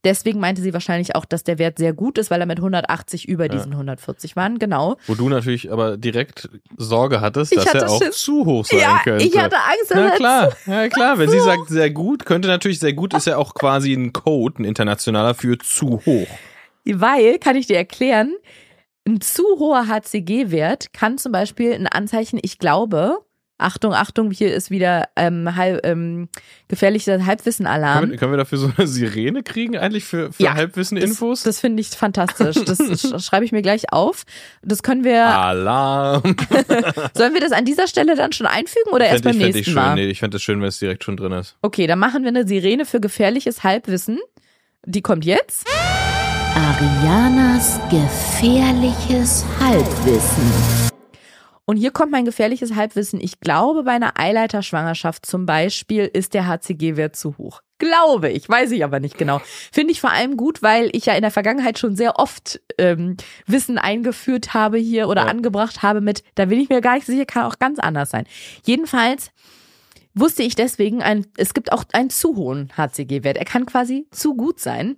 Deswegen 0.08 0.40
meinte 0.40 0.62
sie 0.62 0.72
wahrscheinlich 0.74 1.16
auch, 1.18 1.26
dass 1.26 1.44
der 1.44 1.60
Wert 1.60 1.78
sehr 1.80 1.92
gut 1.92 2.18
ist, 2.18 2.32
weil 2.32 2.40
er 2.40 2.46
mit 2.46 2.60
180 2.60 3.28
über 3.28 3.48
Ja. 3.48 3.52
diesen 3.52 3.74
140 3.74 4.38
waren. 4.38 4.58
Genau. 4.58 4.96
Wo 5.06 5.16
du 5.16 5.28
natürlich 5.28 5.70
aber 5.70 5.98
direkt 5.98 6.48
Sorge 6.78 7.20
hattest, 7.20 7.52
Ich 7.52 7.58
dass 7.58 7.68
hatte 7.68 7.78
er 7.80 7.90
auch 7.90 8.02
Schiss. 8.02 8.18
zu 8.22 8.46
hoch 8.46 8.64
sein 8.66 8.80
ja, 8.80 9.02
könnte. 9.04 9.26
ich 9.26 9.38
hatte 9.38 9.58
Angst, 9.58 9.92
dass 9.92 9.98
Na 9.98 10.10
klar, 10.12 10.54
ja 10.66 10.88
klar. 10.88 11.18
Wenn 11.18 11.30
sie 11.30 11.42
sagt 11.42 11.68
sehr 11.68 11.90
gut, 11.90 12.26
könnte 12.26 12.48
natürlich 12.48 12.80
sehr 12.80 12.94
gut 12.94 13.14
ist 13.14 13.28
ja 13.28 13.36
auch 13.36 13.54
quasi 13.54 13.92
ein 13.94 14.14
Code, 14.14 14.62
ein 14.62 14.66
internationaler 14.66 15.34
für 15.34 15.58
zu 15.58 16.02
hoch. 16.06 16.28
Weil, 16.86 17.38
kann 17.40 17.58
ich 17.58 17.68
dir 17.68 17.76
erklären, 17.76 18.34
ein 19.06 19.20
zu 19.20 19.44
hoher 19.60 19.88
HCG-Wert 19.88 20.94
kann 20.94 21.18
zum 21.18 21.34
Beispiel 21.34 21.74
ein 21.74 21.88
Anzeichen, 21.88 22.40
ich 22.42 22.60
glaube, 22.60 23.18
Achtung, 23.60 23.94
Achtung, 23.94 24.30
hier 24.30 24.54
ist 24.54 24.70
wieder 24.70 25.10
ähm, 25.16 25.56
halb, 25.56 25.84
ähm, 25.86 26.30
gefährlicher 26.68 27.26
Halbwissen-Alarm. 27.26 28.00
Können 28.02 28.12
wir, 28.12 28.18
können 28.20 28.32
wir 28.34 28.38
dafür 28.38 28.58
so 28.60 28.72
eine 28.78 28.88
Sirene 28.88 29.42
kriegen 29.42 29.76
eigentlich 29.78 30.04
für, 30.06 30.32
für 30.32 30.44
Ja, 30.44 30.54
Halbwissen-Infos? 30.54 31.40
Das, 31.42 31.56
das 31.56 31.60
finde 31.62 31.82
ich 31.82 31.90
fantastisch. 31.90 32.56
Das 32.66 32.80
sch- 32.80 33.20
schreibe 33.24 33.46
ich 33.46 33.52
mir 33.52 33.64
gleich 33.64 33.92
auf. 33.92 34.26
Das 34.62 34.84
können 34.84 35.04
wir. 35.04 35.26
Alarm. 35.26 36.22
Sollen 37.16 37.34
wir 37.34 37.42
das 37.42 37.52
an 37.52 37.66
dieser 37.66 37.88
Stelle 37.88 38.16
dann 38.16 38.32
schon 38.32 38.46
einfügen 38.46 38.92
oder 38.92 39.06
erst 39.06 39.24
Fänd 39.24 39.38
beim 39.40 39.48
ich, 39.48 39.56
nächsten 39.56 39.60
ich 39.60 39.66
schön. 39.66 39.74
Mal? 39.76 39.96
Nee, 39.96 40.06
ich 40.08 40.20
fände 40.20 40.38
es 40.38 40.44
schön, 40.44 40.62
wenn 40.62 40.68
es 40.68 40.78
direkt 40.78 41.04
schon 41.04 41.18
drin 41.18 41.32
ist. 41.32 41.56
Okay, 41.64 41.88
dann 41.88 41.98
machen 42.00 42.22
wir 42.24 42.30
eine 42.30 42.48
Sirene 42.48 42.86
für 42.86 43.00
gefährliches 43.00 43.64
Halbwissen. 43.64 44.20
Die 44.86 45.02
kommt 45.02 45.26
jetzt. 45.26 45.68
Arianas 46.56 47.80
gefährliches 47.90 49.44
Halbwissen. 49.60 50.92
Und 51.70 51.76
hier 51.78 51.92
kommt 51.92 52.12
mein 52.14 52.24
gefährliches 52.24 52.76
Halbwissen. 52.76 53.20
Ich 53.20 53.42
glaube, 53.42 53.84
bei 53.84 53.92
einer 53.92 54.18
Eileiterschwangerschaft 54.18 55.26
zum 55.26 55.46
Beispiel 55.46 56.06
ist 56.12 56.34
der 56.34 56.48
HCG-Wert 56.48 57.18
zu 57.18 57.38
hoch. 57.38 57.62
Glaube 57.78 58.30
ich, 58.30 58.48
weiß 58.48 58.72
ich 58.72 58.84
aber 58.86 59.02
nicht 59.02 59.18
genau. 59.18 59.42
Finde 59.74 59.92
ich 59.92 60.00
vor 60.00 60.12
allem 60.12 60.38
gut, 60.38 60.64
weil 60.64 60.90
ich 60.94 61.06
ja 61.08 61.14
in 61.14 61.22
der 61.24 61.30
Vergangenheit 61.30 61.78
schon 61.78 61.96
sehr 61.98 62.18
oft 62.20 62.62
ähm, 62.78 63.18
Wissen 63.48 63.78
eingeführt 63.78 64.54
habe 64.54 64.78
hier 64.78 65.10
oder 65.10 65.24
Ja. 65.24 65.28
angebracht 65.28 65.84
habe 65.84 66.00
mit, 66.00 66.24
da 66.36 66.46
bin 66.46 66.60
ich 66.60 66.70
mir 66.70 66.80
gar 66.80 66.96
nicht 66.96 67.06
sicher, 67.06 67.26
kann 67.26 67.44
auch 67.44 67.60
ganz 67.60 67.80
anders 67.80 68.10
sein. 68.12 68.26
Jedenfalls 68.66 69.32
wusste 70.16 70.44
ich 70.44 70.56
deswegen, 70.56 71.04
ein, 71.04 71.28
es 71.36 71.54
gibt 71.54 71.74
auch 71.74 71.84
einen 71.92 72.10
zu 72.10 72.38
hohen 72.38 72.72
HCG-Wert. 72.78 73.38
Er 73.38 73.46
kann 73.46 73.66
quasi 73.66 74.08
zu 74.12 74.36
gut 74.36 74.60
sein. 74.62 74.96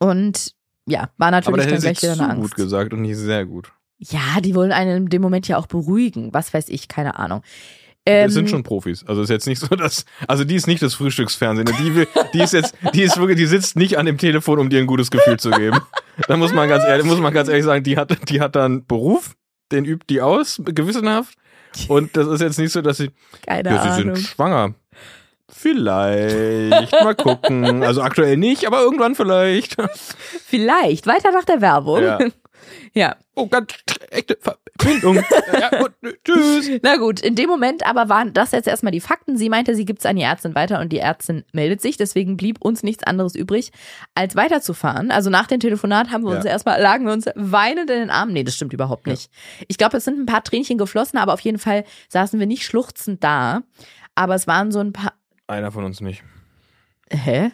Und 0.00 0.52
ja, 0.88 1.10
war 1.18 1.28
Aber 1.28 1.30
natürlich 1.32 1.64
da 1.66 1.70
dann 1.72 1.80
gleich 1.82 2.02
wieder 2.02 2.12
eine 2.14 2.30
Angst. 2.30 2.40
gut 2.42 2.54
gesagt 2.56 2.92
und 2.94 3.02
nicht 3.02 3.16
sehr 3.18 3.44
gut. 3.44 3.72
Ja, 3.98 4.40
die 4.40 4.54
wollen 4.54 4.72
einen 4.72 4.96
in 5.04 5.08
dem 5.08 5.22
Moment 5.22 5.48
ja 5.48 5.56
auch 5.58 5.66
beruhigen. 5.66 6.32
Was 6.32 6.54
weiß 6.54 6.68
ich, 6.68 6.88
keine 6.88 7.18
Ahnung. 7.18 7.42
Wir 8.04 8.14
Ähm, 8.14 8.30
sind 8.30 8.48
schon 8.48 8.62
Profis. 8.62 9.04
Also 9.06 9.20
ist 9.22 9.28
jetzt 9.28 9.46
nicht 9.46 9.58
so, 9.60 9.66
dass, 9.74 10.06
also 10.26 10.44
die 10.44 10.54
ist 10.54 10.66
nicht 10.66 10.80
das 10.82 10.94
Frühstücksfernsehen. 10.94 11.66
Die, 11.78 11.94
will, 11.94 12.08
die 12.32 12.40
ist 12.40 12.52
jetzt, 12.54 12.74
die 12.94 13.02
ist 13.02 13.18
wirklich, 13.18 13.36
die 13.36 13.46
sitzt 13.46 13.76
nicht 13.76 13.98
an 13.98 14.06
dem 14.06 14.16
Telefon, 14.16 14.58
um 14.60 14.70
dir 14.70 14.78
ein 14.78 14.86
gutes 14.86 15.10
Gefühl 15.10 15.38
zu 15.38 15.50
geben. 15.50 15.78
Da 16.26 16.36
muss 16.36 16.52
man 16.54 16.68
ganz 16.68 16.84
ehrlich, 16.84 17.04
muss 17.04 17.18
man 17.18 17.34
ganz 17.34 17.48
ehrlich 17.48 17.64
sagen, 17.64 17.82
die 17.84 17.96
hat, 17.98 18.30
die 18.30 18.40
hat 18.40 18.56
dann 18.56 18.86
Beruf, 18.86 19.34
den 19.72 19.84
übt 19.84 20.06
die 20.08 20.22
aus, 20.22 20.60
gewissenhaft. 20.64 21.36
Und 21.88 22.16
das 22.16 22.26
ist 22.28 22.40
jetzt 22.40 22.58
nicht 22.58 22.72
so, 22.72 22.80
dass 22.80 22.96
sie, 22.96 23.10
keine 23.46 23.68
ja, 23.70 23.82
sie 23.82 23.88
Ahnung. 24.02 24.14
sind 24.16 24.26
schwanger. 24.26 24.74
Vielleicht, 25.50 26.92
mal 26.92 27.14
gucken. 27.14 27.82
Also 27.82 28.02
aktuell 28.02 28.36
nicht, 28.36 28.66
aber 28.66 28.80
irgendwann 28.80 29.14
vielleicht. 29.14 29.76
Vielleicht. 30.46 31.06
Weiter 31.06 31.30
nach 31.32 31.44
der 31.44 31.60
Werbung. 31.60 32.02
Ja. 32.02 32.18
Ja. 32.94 33.16
Oh, 33.34 33.46
ganz 33.46 33.72
echte 34.10 34.36
Verbindung. 34.40 35.22
Ja, 35.52 35.70
gut, 35.80 35.92
tschüss. 36.24 36.70
Na 36.82 36.96
gut, 36.96 37.20
in 37.20 37.34
dem 37.34 37.48
Moment 37.48 37.86
aber 37.86 38.08
waren 38.08 38.32
das 38.32 38.52
jetzt 38.52 38.66
erstmal 38.66 38.90
die 38.92 39.00
Fakten. 39.00 39.36
Sie 39.36 39.48
meinte, 39.48 39.74
sie 39.74 39.84
gibt 39.84 40.00
es 40.00 40.06
an 40.06 40.16
die 40.16 40.22
Ärztin 40.22 40.54
weiter 40.54 40.80
und 40.80 40.90
die 40.92 40.98
Ärztin 40.98 41.44
meldet 41.52 41.80
sich. 41.80 41.96
Deswegen 41.96 42.36
blieb 42.36 42.60
uns 42.64 42.82
nichts 42.82 43.04
anderes 43.04 43.34
übrig, 43.34 43.70
als 44.14 44.34
weiterzufahren. 44.36 45.10
Also 45.10 45.30
nach 45.30 45.46
dem 45.46 45.60
Telefonat 45.60 46.10
haben 46.10 46.24
wir 46.24 46.30
uns 46.34 46.44
Ja. 46.44 46.50
erstmal, 46.50 46.80
lagen 46.80 47.06
wir 47.06 47.12
uns 47.12 47.26
weinend 47.34 47.90
in 47.90 47.98
den 48.00 48.10
Armen. 48.10 48.32
Nee, 48.32 48.44
das 48.44 48.54
stimmt 48.56 48.72
überhaupt 48.72 49.06
nicht. 49.06 49.30
Ich 49.68 49.78
glaube, 49.78 49.96
es 49.98 50.04
sind 50.04 50.18
ein 50.18 50.26
paar 50.26 50.42
Tränchen 50.42 50.78
geflossen, 50.78 51.18
aber 51.18 51.32
auf 51.34 51.40
jeden 51.40 51.58
Fall 51.58 51.84
saßen 52.08 52.38
wir 52.40 52.46
nicht 52.46 52.64
schluchzend 52.64 53.22
da. 53.22 53.62
Aber 54.14 54.34
es 54.34 54.46
waren 54.46 54.72
so 54.72 54.80
ein 54.80 54.92
paar. 54.92 55.12
Einer 55.46 55.70
von 55.70 55.84
uns 55.84 56.00
nicht. 56.00 56.22
Hä? 57.10 57.52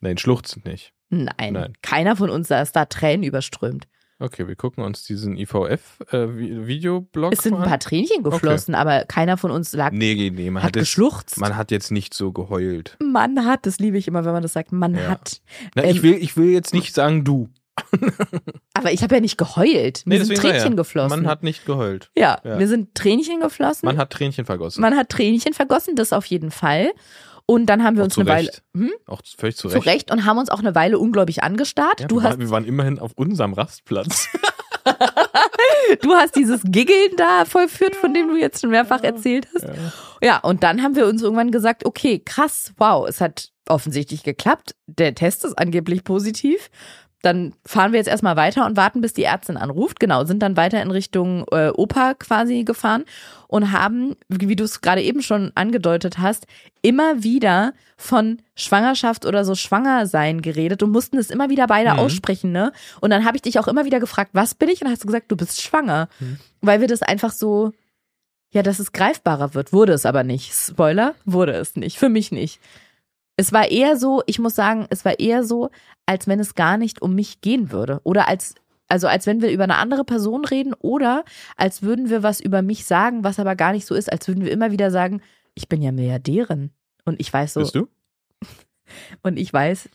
Nein, 0.00 0.18
schluchzend 0.18 0.66
nicht. 0.66 0.92
Nein. 1.08 1.52
Nein. 1.52 1.72
Keiner 1.82 2.16
von 2.16 2.28
uns 2.30 2.48
saß 2.48 2.72
da 2.72 2.84
Tränen 2.86 3.22
überströmt. 3.22 3.86
Okay, 4.18 4.48
wir 4.48 4.56
gucken 4.56 4.82
uns 4.82 5.04
diesen 5.04 5.36
IVF-Videoblog 5.36 7.32
Es 7.34 7.40
sind 7.40 7.54
ein 7.54 7.62
an. 7.62 7.68
paar 7.68 7.78
Tränchen 7.78 8.22
geflossen, 8.22 8.74
aber 8.74 9.04
keiner 9.04 9.36
von 9.36 9.50
uns 9.50 9.72
lag, 9.74 9.92
Nee, 9.92 10.14
nee, 10.14 10.30
nee, 10.30 10.50
man 10.50 10.62
hat 10.62 10.68
hat, 10.70 10.76
jetzt, 10.76 10.84
geschluchzt. 10.86 11.38
man 11.38 11.54
hat 11.56 11.70
jetzt 11.70 11.90
nicht 11.92 12.14
so 12.14 12.32
geheult. 12.32 12.96
Man 13.02 13.44
hat, 13.44 13.66
das 13.66 13.78
liebe 13.78 13.98
ich 13.98 14.08
immer, 14.08 14.24
wenn 14.24 14.32
man 14.32 14.42
das 14.42 14.54
sagt, 14.54 14.72
man 14.72 14.94
Ja. 14.94 15.08
hat. 15.10 15.42
Na, 15.74 15.82
Ähm, 15.84 15.94
ich, 15.96 16.02
will, 16.02 16.14
ich 16.14 16.36
will 16.36 16.48
jetzt 16.50 16.72
nicht 16.72 16.94
sagen 16.94 17.24
du. 17.24 17.50
Aber 18.72 18.90
ich 18.90 19.02
habe 19.02 19.16
ja 19.16 19.20
nicht 19.20 19.36
geheult. 19.36 20.02
Mir 20.06 20.16
sind 20.24 20.28
sag 20.28 20.32
ich 20.36 20.40
Tränchen 20.50 20.72
ja, 20.72 20.76
geflossen. 20.76 21.20
Man 21.20 21.30
hat 21.30 21.42
nicht 21.42 21.66
geheult. 21.66 22.10
ja, 22.16 22.40
Ja. 22.42 22.56
mir 22.56 22.68
sind 22.68 22.94
Tränchen 22.94 23.40
geflossen. 23.40 23.84
Man 23.86 23.98
hat 23.98 24.08
Tränchen 24.10 24.46
vergossen. 24.46 24.80
Man 24.80 24.96
hat 24.96 25.10
Tränchen 25.10 25.52
vergossen, 25.52 25.94
das 25.94 26.14
auf 26.14 26.24
jeden 26.24 26.50
Fall. 26.50 26.90
Und 27.46 27.66
dann 27.66 27.84
haben 27.84 27.96
wir 27.96 28.02
Auch 28.02 28.06
uns 28.06 28.18
eine 28.18 28.28
Weile 28.28 28.48
Recht. 28.48 28.62
hm, 28.74 28.92
Auch 29.06 29.20
völlig 29.38 29.56
zu 29.56 29.68
Recht. 29.68 29.82
zurecht 29.84 30.10
und 30.10 30.24
haben 30.24 30.38
uns 30.38 30.50
auch 30.50 30.58
eine 30.58 30.74
Weile 30.74 30.98
ungläubig 30.98 31.42
angestarrt. 31.44 32.00
Ja, 32.00 32.06
du 32.08 32.16
wir, 32.16 32.22
hast 32.24 32.30
waren, 32.32 32.40
wir 32.40 32.50
waren 32.50 32.64
immerhin 32.64 32.98
auf 32.98 33.12
unserem 33.14 33.52
Rastplatz. 33.52 34.28
Du 36.02 36.12
hast 36.14 36.34
dieses 36.36 36.62
Giggeln 36.64 37.12
da 37.16 37.44
vollführt, 37.44 37.94
von 37.96 38.12
dem 38.12 38.28
du 38.28 38.36
jetzt 38.36 38.60
schon 38.60 38.70
mehrfach 38.70 39.02
erzählt 39.02 39.48
hast. 39.54 39.66
Ja. 40.22 40.38
und 40.38 40.62
dann 40.62 40.82
haben 40.82 40.96
wir 40.96 41.06
uns 41.06 41.22
irgendwann 41.22 41.50
gesagt, 41.50 41.84
okay, 41.86 42.18
krass, 42.24 42.72
wow, 42.76 43.06
es 43.08 43.20
hat 43.20 43.50
offensichtlich 43.68 44.22
geklappt. 44.22 44.74
Der 44.86 45.14
Test 45.14 45.44
ist 45.44 45.58
angeblich 45.58 46.04
positiv. 46.04 46.70
Dann 47.22 47.54
fahren 47.64 47.92
wir 47.92 47.98
jetzt 47.98 48.08
erstmal 48.08 48.36
weiter 48.36 48.66
und 48.66 48.76
warten, 48.76 49.00
bis 49.00 49.12
die 49.14 49.24
Ärztin 49.24 49.56
anruft. 49.56 49.98
Genau, 50.00 50.24
sind 50.24 50.42
dann 50.42 50.56
weiter 50.56 50.80
in 50.82 50.90
Richtung 50.90 51.44
äh, 51.50 51.70
Opa 51.70 52.14
quasi 52.14 52.62
gefahren 52.64 53.04
und 53.48 53.72
haben, 53.72 54.16
wie 54.28 54.54
du 54.54 54.64
es 54.64 54.80
gerade 54.80 55.02
eben 55.02 55.22
schon 55.22 55.50
angedeutet 55.54 56.18
hast, 56.18 56.46
immer 56.82 57.22
wieder 57.22 57.72
von 57.96 58.42
Schwangerschaft 58.54 59.24
oder 59.24 59.44
so 59.44 59.54
Schwangersein 59.54 60.42
geredet 60.42 60.82
und 60.82 60.90
mussten 60.92 61.16
es 61.16 61.30
immer 61.30 61.48
wieder 61.48 61.66
beide 61.66 61.94
Mhm. 61.94 61.98
aussprechen, 62.00 62.52
ne? 62.52 62.70
Und 63.00 63.10
dann 63.10 63.24
habe 63.24 63.36
ich 63.36 63.42
dich 63.42 63.58
auch 63.58 63.66
immer 63.66 63.86
wieder 63.86 63.98
gefragt, 63.98 64.30
was 64.34 64.54
bin 64.54 64.68
ich? 64.68 64.82
Und 64.82 64.90
hast 64.90 65.02
du 65.02 65.06
gesagt, 65.06 65.32
du 65.32 65.36
bist 65.36 65.62
schwanger. 65.62 66.08
Weil 66.60 66.80
wir 66.80 66.88
das 66.88 67.02
einfach 67.02 67.32
so, 67.32 67.72
ja, 68.50 68.62
dass 68.62 68.78
es 68.78 68.92
greifbarer 68.92 69.54
wird. 69.54 69.72
Wurde 69.72 69.94
es 69.94 70.06
aber 70.06 70.22
nicht. 70.22 70.52
Spoiler, 70.52 71.14
wurde 71.24 71.52
es 71.52 71.76
nicht. 71.76 71.98
Für 71.98 72.08
mich 72.10 72.30
nicht. 72.30 72.60
Es 73.36 73.52
war 73.52 73.70
eher 73.70 73.96
so, 73.96 74.22
ich 74.26 74.38
muss 74.38 74.54
sagen, 74.54 74.86
es 74.90 75.04
war 75.04 75.18
eher 75.18 75.44
so, 75.44 75.70
als 76.06 76.26
wenn 76.26 76.40
es 76.40 76.54
gar 76.54 76.78
nicht 76.78 77.02
um 77.02 77.14
mich 77.14 77.40
gehen 77.40 77.70
würde. 77.70 78.00
Oder 78.02 78.28
als, 78.28 78.54
also 78.88 79.08
als 79.08 79.26
wenn 79.26 79.42
wir 79.42 79.50
über 79.50 79.64
eine 79.64 79.76
andere 79.76 80.04
Person 80.04 80.44
reden 80.44 80.74
oder 80.74 81.24
als 81.56 81.82
würden 81.82 82.08
wir 82.08 82.22
was 82.22 82.40
über 82.40 82.62
mich 82.62 82.86
sagen, 82.86 83.24
was 83.24 83.38
aber 83.38 83.54
gar 83.54 83.72
nicht 83.72 83.86
so 83.86 83.94
ist, 83.94 84.10
als 84.10 84.26
würden 84.26 84.44
wir 84.44 84.52
immer 84.52 84.70
wieder 84.70 84.90
sagen, 84.90 85.20
ich 85.54 85.68
bin 85.68 85.82
ja 85.82 85.92
Milliardärin. 85.92 86.70
Und 87.04 87.20
ich 87.20 87.32
weiß 87.32 87.54
so, 87.54 87.60
Bist 87.60 87.74
du? 87.74 87.88
und 89.22 89.38
ich 89.38 89.52
weiß, 89.52 89.88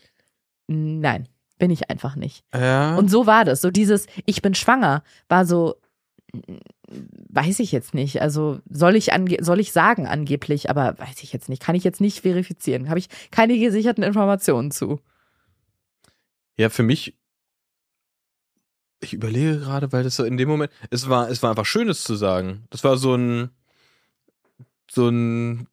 nein, 0.68 1.28
bin 1.58 1.70
ich 1.70 1.90
einfach 1.90 2.16
nicht. 2.16 2.44
Ja. 2.54 2.96
Und 2.96 3.08
so 3.08 3.26
war 3.26 3.44
das. 3.44 3.60
So 3.60 3.70
dieses, 3.70 4.06
ich 4.24 4.42
bin 4.42 4.54
schwanger, 4.54 5.02
war 5.28 5.46
so, 5.46 5.76
weiß 7.28 7.60
ich 7.60 7.72
jetzt 7.72 7.94
nicht. 7.94 8.22
Also 8.22 8.60
soll 8.68 8.96
ich 8.96 9.12
ange 9.12 9.38
soll 9.40 9.60
ich 9.60 9.72
sagen 9.72 10.06
angeblich, 10.06 10.70
aber 10.70 10.98
weiß 10.98 11.22
ich 11.22 11.32
jetzt 11.32 11.48
nicht. 11.48 11.62
Kann 11.62 11.74
ich 11.74 11.84
jetzt 11.84 12.00
nicht 12.00 12.20
verifizieren. 12.20 12.88
Habe 12.88 12.98
ich 12.98 13.08
keine 13.30 13.58
gesicherten 13.58 14.02
Informationen 14.02 14.70
zu. 14.70 15.00
Ja, 16.56 16.68
für 16.68 16.82
mich, 16.82 17.16
ich 19.00 19.14
überlege 19.14 19.58
gerade, 19.58 19.92
weil 19.92 20.04
das 20.04 20.16
so 20.16 20.24
in 20.24 20.36
dem 20.36 20.48
Moment, 20.48 20.72
es 20.90 21.08
war, 21.08 21.28
es 21.28 21.42
war 21.42 21.50
einfach 21.50 21.66
Schönes 21.66 22.04
zu 22.04 22.14
sagen. 22.14 22.66
Das 22.70 22.84
war 22.84 22.96
so 22.96 23.14
ein, 23.14 23.50
so 24.90 25.08
ein 25.08 25.66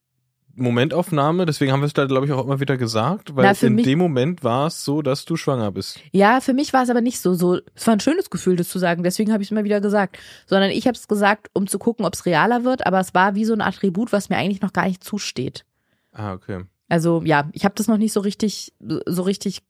Momentaufnahme, 0.60 1.45
deswegen 1.45 1.72
haben 1.72 1.82
wir 1.82 1.88
es 1.88 1.93
da, 1.93 2.05
glaube 2.05 2.26
ich, 2.26 2.32
auch 2.32 2.43
immer 2.43 2.60
wieder 2.60 2.78
gesagt, 2.78 3.36
weil 3.36 3.45
Na, 3.51 3.68
in 3.68 3.76
mich- 3.76 3.86
dem 3.86 3.99
Moment 3.99 4.43
war 4.43 4.68
es 4.68 4.84
so, 4.84 5.01
dass 5.01 5.26
du 5.26 5.36
schwanger 5.36 5.72
bist. 5.72 5.99
Ja, 6.12 6.41
für 6.41 6.53
mich 6.53 6.74
war 6.74 6.84
es 6.84 6.89
aber 6.89 7.01
nicht 7.01 7.20
so. 7.20 7.34
so 7.34 7.60
es 7.76 7.88
war 7.88 7.93
ein 7.95 7.99
schönes 7.99 8.30
Gefühl, 8.30 8.55
das 8.55 8.70
zu 8.70 8.80
sagen. 8.80 9.03
Deswegen 9.03 9.32
habe 9.32 9.41
ich 9.43 9.47
es 9.47 9.51
immer 9.51 9.64
wieder 9.64 9.82
gesagt. 9.82 10.18
Sondern 10.45 10.72
ich 10.72 10.86
habe 10.88 10.95
es 10.95 11.07
gesagt, 11.07 11.47
um 11.53 11.68
zu 11.68 11.80
gucken, 11.80 12.05
ob 12.05 12.14
es 12.14 12.26
realer 12.26 12.64
wird. 12.64 12.86
Aber 12.86 12.99
es 12.99 13.14
war 13.14 13.36
wie 13.36 13.45
so 13.45 13.53
ein 13.53 13.62
Attribut, 13.62 14.12
was 14.12 14.30
mir 14.30 14.38
eigentlich 14.38 14.62
noch 14.62 14.74
gar 14.74 14.86
nicht 14.88 15.03
zusteht. 15.03 15.66
Ah, 16.12 16.34
okay. 16.34 16.64
Also 16.88 17.22
ja, 17.24 17.49
ich 17.53 17.66
habe 17.66 17.76
das 17.76 17.88
noch 17.88 17.97
nicht 17.97 18.14
so 18.14 18.20
richtig, 18.20 18.74
so 19.05 19.22
richtig 19.24 19.62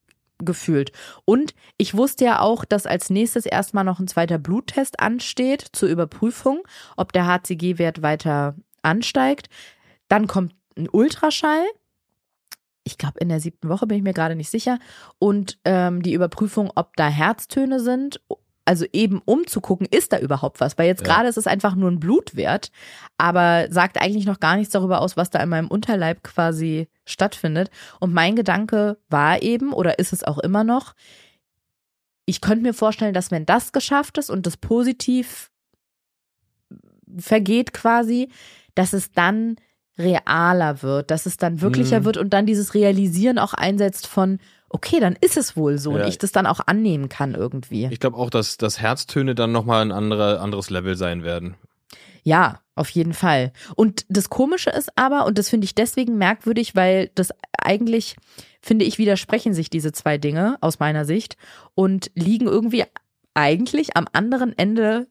gefühlt. 0.41 0.93
Und 1.25 1.53
ich 1.77 1.95
wusste 1.97 2.23
ja 2.23 2.39
auch, 2.39 2.63
dass 2.63 2.85
als 2.85 3.09
nächstes 3.09 3.45
erstmal 3.45 3.83
noch 3.83 3.99
ein 3.99 4.07
zweiter 4.07 4.37
Bluttest 4.39 5.01
ansteht 5.01 5.67
zur 5.73 5.89
Überprüfung, 5.89 6.61
ob 6.95 7.11
der 7.11 7.27
HCG-Wert 7.27 8.01
weiter 8.01 8.55
ansteigt. 8.81 9.49
Dann 10.07 10.27
kommt 10.27 10.53
ein 10.79 10.89
Ultraschall. 10.91 11.63
Ich 12.83 12.97
glaube, 12.97 13.19
in 13.19 13.29
der 13.29 13.39
siebten 13.39 13.69
Woche 13.69 13.85
bin 13.85 13.97
ich 13.97 14.03
mir 14.03 14.13
gerade 14.13 14.35
nicht 14.35 14.49
sicher. 14.49 14.79
Und 15.19 15.59
ähm, 15.65 16.01
die 16.01 16.13
Überprüfung, 16.13 16.71
ob 16.75 16.95
da 16.95 17.07
Herztöne 17.07 17.79
sind. 17.79 18.21
Also 18.65 18.85
eben 18.93 19.19
um 19.25 19.47
zu 19.47 19.61
gucken, 19.61 19.87
ist 19.89 20.13
da 20.13 20.19
überhaupt 20.19 20.59
was? 20.59 20.77
Weil 20.77 20.85
jetzt 20.87 21.01
Ja. 21.01 21.07
gerade 21.15 21.27
ist 21.29 21.37
es 21.37 21.47
einfach 21.47 21.73
nur 21.73 21.89
ein 21.89 21.99
Blutwert, 21.99 22.71
aber 23.17 23.65
sagt 23.71 23.99
eigentlich 23.99 24.27
noch 24.27 24.39
gar 24.39 24.57
nichts 24.57 24.71
darüber 24.71 25.01
aus, 25.01 25.17
was 25.17 25.31
da 25.31 25.41
in 25.41 25.49
meinem 25.49 25.69
Unterleib 25.69 26.21
quasi 26.23 26.87
stattfindet. 27.03 27.71
Und 27.99 28.13
mein 28.13 28.35
Gedanke 28.35 28.99
war 29.09 29.41
eben, 29.41 29.73
oder 29.73 29.97
ist 29.97 30.13
es 30.13 30.23
auch 30.23 30.37
immer 30.37 30.63
noch, 30.63 30.93
ich 32.25 32.41
könnte 32.41 32.61
mir 32.61 32.75
vorstellen, 32.75 33.15
dass 33.15 33.31
wenn 33.31 33.47
das 33.47 33.71
geschafft 33.71 34.19
ist 34.19 34.29
und 34.29 34.45
das 34.45 34.55
positiv 34.55 35.49
vergeht 37.17 37.73
quasi, 37.73 38.29
dass 38.75 38.93
es 38.93 39.11
dann 39.11 39.55
realer 39.99 40.81
wird, 40.81 41.11
dass 41.11 41.25
es 41.25 41.37
dann 41.37 41.61
wirklicher 41.61 41.99
Mhm. 42.01 42.05
wird 42.05 42.17
und 42.17 42.31
dann 42.31 42.45
dieses 42.45 42.73
Realisieren 42.73 43.37
auch 43.37 43.53
einsetzt 43.53 44.07
von, 44.07 44.39
okay, 44.69 44.99
dann 44.99 45.15
ist 45.19 45.37
es 45.37 45.57
wohl 45.57 45.77
so 45.77 45.95
Ja. 45.97 46.03
und 46.03 46.09
ich 46.09 46.17
das 46.17 46.31
dann 46.31 46.45
auch 46.45 46.61
annehmen 46.65 47.09
kann 47.09 47.35
irgendwie. 47.35 47.87
Ich 47.91 47.99
glaube 47.99 48.17
auch, 48.17 48.29
dass, 48.29 48.57
dass 48.57 48.79
Herztöne 48.79 49.35
dann 49.35 49.51
nochmal 49.51 49.81
ein 49.81 49.91
andere, 49.91 50.39
anderes 50.39 50.69
Level 50.69 50.95
sein 50.95 51.23
werden. 51.23 51.55
Ja, 52.23 52.59
auf 52.75 52.89
jeden 52.89 53.13
Fall. 53.13 53.51
Und 53.75 54.05
das 54.09 54.29
Komische 54.29 54.69
ist 54.69 54.89
aber, 54.95 55.25
und 55.25 55.37
das 55.37 55.49
finde 55.49 55.65
ich 55.65 55.75
deswegen 55.75 56.17
merkwürdig, 56.17 56.75
weil 56.75 57.09
das 57.15 57.29
eigentlich, 57.61 58.15
finde 58.61 58.85
ich, 58.85 58.97
widersprechen 58.97 59.53
sich 59.53 59.69
diese 59.69 59.91
zwei 59.91 60.17
Dinge 60.17 60.57
aus 60.61 60.79
meiner 60.79 61.05
Sicht 61.05 61.35
und 61.75 62.11
liegen 62.15 62.45
irgendwie 62.47 62.83
eigentlich 63.33 63.95
am 63.97 64.07
anderen 64.13 64.57
Ende 64.57 65.07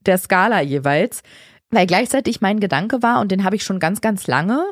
der 0.00 0.18
Skala 0.18 0.60
jeweils, 0.60 1.22
weil 1.72 1.86
gleichzeitig 1.86 2.40
mein 2.40 2.60
Gedanke 2.60 3.02
war, 3.02 3.20
und 3.20 3.32
den 3.32 3.42
habe 3.42 3.56
ich 3.56 3.64
schon 3.64 3.80
ganz, 3.80 4.00
ganz 4.00 4.28
lange, 4.28 4.64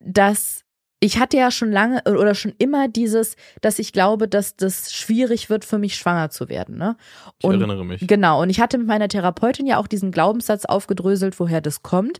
dass 0.00 0.64
ich 1.00 1.20
hatte 1.20 1.36
ja 1.36 1.52
schon 1.52 1.70
lange 1.70 2.02
oder 2.04 2.34
schon 2.34 2.52
immer 2.58 2.88
dieses, 2.88 3.36
dass 3.60 3.78
ich 3.78 3.92
glaube, 3.92 4.26
dass 4.26 4.56
das 4.56 4.92
schwierig 4.92 5.48
wird 5.48 5.64
für 5.64 5.78
mich 5.78 5.94
schwanger 5.94 6.30
zu 6.30 6.48
werden. 6.48 6.76
Ne? 6.76 6.96
Ich 7.38 7.44
Und- 7.44 7.54
erinnere 7.60 7.84
mich. 7.84 8.04
Genau, 8.04 8.42
und 8.42 8.50
ich 8.50 8.58
hatte 8.58 8.78
mit 8.78 8.88
meiner 8.88 9.06
Therapeutin 9.06 9.66
ja 9.66 9.76
auch 9.76 9.86
diesen 9.86 10.10
Glaubenssatz 10.10 10.64
aufgedröselt, 10.64 11.38
woher 11.38 11.60
das 11.60 11.82
kommt. 11.84 12.18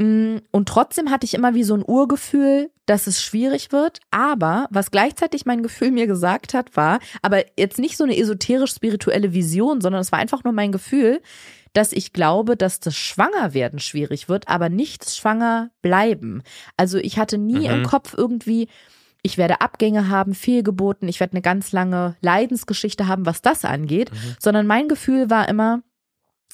Mm, 0.00 0.38
Und 0.50 0.68
trotzdem 0.68 1.10
hatte 1.10 1.24
ich 1.24 1.34
immer 1.34 1.54
wie 1.54 1.62
so 1.62 1.74
ein 1.74 1.84
Urgefühl, 1.86 2.70
dass 2.86 3.06
es 3.06 3.22
schwierig 3.22 3.70
wird. 3.70 4.00
Aber 4.10 4.66
was 4.70 4.90
gleichzeitig 4.90 5.46
mein 5.46 5.62
Gefühl 5.62 5.92
mir 5.92 6.08
gesagt 6.08 6.54
hat, 6.54 6.76
war, 6.76 6.98
aber 7.22 7.44
jetzt 7.56 7.78
nicht 7.78 7.96
so 7.96 8.02
eine 8.04 8.16
esoterisch-spirituelle 8.16 9.32
Vision, 9.32 9.80
sondern 9.80 10.00
es 10.00 10.10
war 10.10 10.18
einfach 10.18 10.42
nur 10.42 10.52
mein 10.52 10.72
Gefühl, 10.72 11.20
dass 11.72 11.92
ich 11.92 12.12
glaube, 12.12 12.56
dass 12.56 12.80
das 12.80 12.96
Schwangerwerden 12.96 13.78
schwierig 13.78 14.28
wird, 14.28 14.48
aber 14.48 14.68
nicht 14.68 15.10
Schwanger 15.10 15.70
bleiben. 15.82 16.42
Also 16.76 16.98
ich 16.98 17.18
hatte 17.18 17.38
nie 17.38 17.66
Mhm. 17.68 17.74
im 17.74 17.82
Kopf 17.82 18.14
irgendwie, 18.16 18.68
ich 19.22 19.38
werde 19.38 19.60
Abgänge 19.60 20.08
haben, 20.08 20.34
Fehlgeburten, 20.34 21.08
ich 21.08 21.20
werde 21.20 21.32
eine 21.34 21.42
ganz 21.42 21.72
lange 21.72 22.16
Leidensgeschichte 22.20 23.06
haben, 23.08 23.26
was 23.26 23.42
das 23.42 23.64
angeht, 23.64 24.10
sondern 24.38 24.66
mein 24.66 24.88
Gefühl 24.88 25.28
war 25.30 25.48
immer, 25.48 25.82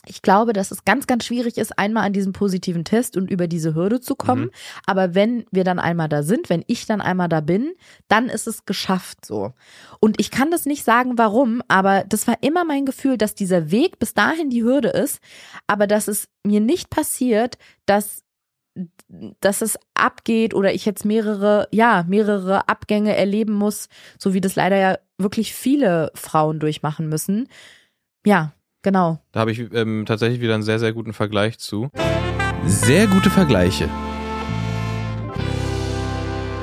ich 0.07 0.22
glaube, 0.22 0.52
dass 0.52 0.70
es 0.70 0.84
ganz, 0.84 1.07
ganz 1.07 1.24
schwierig 1.24 1.59
ist, 1.59 1.78
einmal 1.78 2.05
an 2.05 2.12
diesen 2.12 2.32
positiven 2.32 2.84
Test 2.84 3.16
und 3.16 3.30
über 3.30 3.46
diese 3.46 3.74
Hürde 3.74 4.00
zu 4.00 4.14
kommen. 4.14 4.44
Mhm. 4.44 4.50
Aber 4.86 5.14
wenn 5.14 5.44
wir 5.50 5.64
dann 5.64 5.78
einmal 5.78 6.09
da 6.09 6.22
sind, 6.22 6.50
wenn 6.50 6.64
ich 6.66 6.86
dann 6.86 7.00
einmal 7.00 7.28
da 7.28 7.40
bin, 7.40 7.72
dann 8.09 8.28
ist 8.28 8.46
es 8.46 8.64
geschafft 8.64 9.24
so. 9.24 9.52
Und 10.00 10.20
ich 10.20 10.30
kann 10.30 10.50
das 10.50 10.66
nicht 10.66 10.84
sagen, 10.84 11.18
warum, 11.18 11.62
aber 11.68 12.05
das 12.09 12.26
war 12.26 12.36
immer 12.42 12.64
mein 12.64 12.86
Gefühl, 12.86 13.18
dass 13.18 13.34
dieser 13.34 13.70
Weg 13.70 13.98
bis 13.98 14.14
dahin 14.14 14.50
die 14.50 14.62
Hürde 14.62 14.88
ist, 14.88 15.20
aber 15.66 15.86
dass 15.86 16.09
es 16.09 16.28
mir 16.44 16.61
nicht 16.61 16.90
passiert, 16.90 17.59
dass 17.86 18.24
dass 19.40 19.62
es 19.62 19.78
abgeht 19.94 20.55
oder 20.55 20.74
ich 20.74 20.84
jetzt 20.84 21.05
mehrere, 21.05 21.68
ja, 21.70 22.05
mehrere 22.09 22.68
Abgänge 22.68 23.14
erleben 23.14 23.52
muss, 23.52 23.88
so 24.18 24.34
wie 24.34 24.40
das 24.40 24.57
leider 24.57 24.76
ja 24.76 24.98
wirklich 25.16 25.55
viele 25.55 26.11
Frauen 26.16 26.59
durchmachen 26.59 27.09
müssen. 27.09 27.48
Ja, 28.26 28.52
genau. 28.85 29.18
Da 29.32 29.41
habe 29.41 29.51
ich 29.51 29.59
ähm, 29.74 30.05
tatsächlich 30.07 30.41
wieder 30.41 30.55
einen 30.55 30.62
sehr, 30.62 30.78
sehr 30.78 30.93
guten 30.93 31.12
Vergleich 31.12 31.59
zu. 31.59 31.91
Sehr 32.66 33.09
gute 33.09 33.30
Vergleiche. 33.30 33.89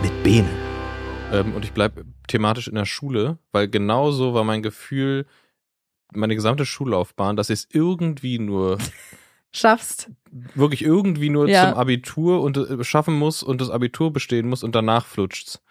Mit 0.01 0.23
Bene. 0.23 0.49
Ähm, 1.31 1.53
und 1.53 1.63
ich 1.65 1.73
bleibe 1.73 2.05
thematisch 2.27 2.67
in 2.67 2.75
der 2.75 2.85
Schule, 2.85 3.37
weil 3.51 3.67
genauso 3.67 4.33
war 4.33 4.43
mein 4.43 4.63
Gefühl, 4.63 5.25
meine 6.13 6.35
gesamte 6.35 6.65
Schullaufbahn, 6.65 7.35
dass 7.35 7.49
ich 7.49 7.59
es 7.61 7.67
irgendwie 7.71 8.39
nur, 8.39 8.77
Schaffst. 9.53 10.09
wirklich 10.55 10.83
irgendwie 10.83 11.29
nur 11.29 11.47
Ja. 11.49 11.69
zum 11.69 11.77
Abitur 11.79 12.41
und 12.41 12.57
äh, 12.57 12.83
schaffen 12.83 13.17
muss 13.17 13.43
und 13.43 13.61
das 13.61 13.69
Abitur 13.69 14.11
bestehen 14.13 14.47
muss 14.47 14.63
und 14.63 14.75
danach 14.75 15.05
flutscht's. 15.05 15.61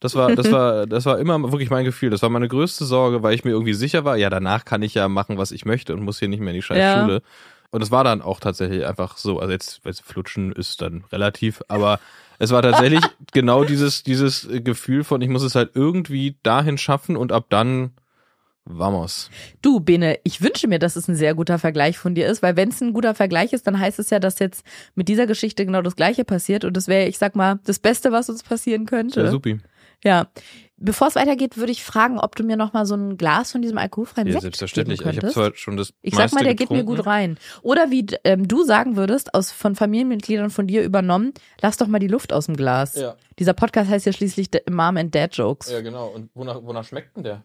Das 0.00 0.14
war, 0.14 0.34
das 0.34 0.50
war, 0.52 0.86
das 0.86 1.06
war 1.06 1.18
immer 1.18 1.40
wirklich 1.50 1.70
mein 1.70 1.84
Gefühl. 1.84 2.10
Das 2.10 2.22
war 2.22 2.28
meine 2.30 2.46
größte 2.48 2.84
Sorge, 2.84 3.22
weil 3.22 3.34
ich 3.34 3.44
mir 3.44 3.50
irgendwie 3.50 3.74
sicher 3.74 4.04
war, 4.04 4.16
ja, 4.16 4.30
danach 4.30 4.64
kann 4.64 4.82
ich 4.82 4.94
ja 4.94 5.08
machen, 5.08 5.38
was 5.38 5.50
ich 5.50 5.64
möchte 5.64 5.92
und 5.94 6.02
muss 6.02 6.18
hier 6.20 6.28
nicht 6.28 6.40
mehr 6.40 6.50
in 6.50 6.54
die 6.56 6.62
scheiß 6.62 6.78
Ja. 6.78 7.00
Schule. 7.02 7.22
Und 7.70 7.82
es 7.82 7.90
war 7.90 8.04
dann 8.04 8.22
auch 8.22 8.40
tatsächlich 8.40 8.86
einfach 8.86 9.16
so. 9.18 9.40
Also 9.40 9.52
jetzt, 9.52 9.80
jetzt 9.84 10.02
flutschen 10.02 10.52
ist 10.52 10.80
dann 10.80 11.04
relativ, 11.12 11.62
aber 11.68 12.00
es 12.38 12.50
war 12.50 12.62
tatsächlich 12.62 13.02
genau 13.32 13.64
dieses, 13.64 14.02
dieses 14.04 14.48
Gefühl 14.64 15.04
von, 15.04 15.20
ich 15.20 15.28
muss 15.28 15.42
es 15.42 15.54
halt 15.54 15.72
irgendwie 15.74 16.36
dahin 16.42 16.78
schaffen 16.78 17.16
und 17.16 17.32
ab 17.32 17.46
dann 17.50 17.90
Vamos. 18.70 19.30
Du, 19.62 19.80
Bene, 19.80 20.18
ich 20.24 20.42
wünsche 20.42 20.68
mir, 20.68 20.78
dass 20.78 20.94
es 20.96 21.08
ein 21.08 21.14
sehr 21.14 21.34
guter 21.34 21.58
Vergleich 21.58 21.96
von 21.96 22.14
dir 22.14 22.26
ist, 22.26 22.42
weil 22.42 22.54
wenn 22.56 22.68
es 22.68 22.80
ein 22.82 22.92
guter 22.92 23.14
Vergleich 23.14 23.54
ist, 23.54 23.66
dann 23.66 23.78
heißt 23.78 23.98
es 23.98 24.10
ja, 24.10 24.20
dass 24.20 24.38
jetzt 24.40 24.62
mit 24.94 25.08
dieser 25.08 25.26
Geschichte 25.26 25.64
genau 25.64 25.80
das 25.80 25.96
Gleiche 25.96 26.24
passiert 26.24 26.64
und 26.66 26.76
das 26.76 26.86
wäre, 26.86 27.08
ich 27.08 27.16
sag 27.16 27.34
mal, 27.34 27.60
das 27.64 27.78
Beste, 27.78 28.12
was 28.12 28.28
uns 28.28 28.42
passieren 28.42 28.82
Ja, 28.82 28.88
könnte. 28.88 29.30
supi. 29.30 29.58
Ja. 30.04 30.28
Bevor 30.80 31.08
es 31.08 31.16
weitergeht, 31.16 31.56
würde 31.56 31.72
ich 31.72 31.82
fragen, 31.82 32.20
ob 32.20 32.36
du 32.36 32.44
mir 32.44 32.56
noch 32.56 32.72
mal 32.72 32.86
so 32.86 32.94
ein 32.94 33.16
Glas 33.16 33.50
von 33.50 33.62
diesem 33.62 33.78
alkoholfreien 33.78 34.28
Ja, 34.28 34.34
Sekt 34.34 34.42
selbstverständlich. 34.42 35.00
geben 35.00 35.10
Ich 35.10 35.16
habe 35.16 35.32
könntest. 35.32 35.34
zwar 35.34 35.56
schon 35.56 35.76
das 35.76 35.92
Ich 36.02 36.14
sag 36.14 36.32
mal, 36.32 36.44
der 36.44 36.54
geht 36.54 36.70
mir 36.70 36.78
getrunken. 36.78 36.98
gut 36.98 37.06
rein. 37.06 37.38
Oder 37.62 37.90
wie 37.90 38.06
ähm, 38.22 38.46
du 38.46 38.62
sagen 38.62 38.94
würdest, 38.94 39.34
aus 39.34 39.50
von 39.50 39.74
Familienmitgliedern 39.74 40.50
von 40.50 40.68
dir 40.68 40.84
übernommen, 40.84 41.32
lass 41.60 41.78
doch 41.78 41.88
mal 41.88 41.98
die 41.98 42.06
Luft 42.06 42.32
aus 42.32 42.46
dem 42.46 42.56
Glas. 42.56 42.94
Ja. 42.94 43.16
Dieser 43.40 43.54
Podcast 43.54 43.90
heißt 43.90 44.06
ja 44.06 44.12
schließlich 44.12 44.50
The 44.52 44.70
Mom 44.70 44.96
and 44.98 45.12
Dad 45.12 45.34
Jokes. 45.36 45.68
Ja, 45.68 45.80
genau. 45.80 46.06
Und 46.10 46.30
wonach, 46.34 46.62
wonach 46.62 46.84
schmeckt 46.84 47.16
denn 47.16 47.24
der? 47.24 47.42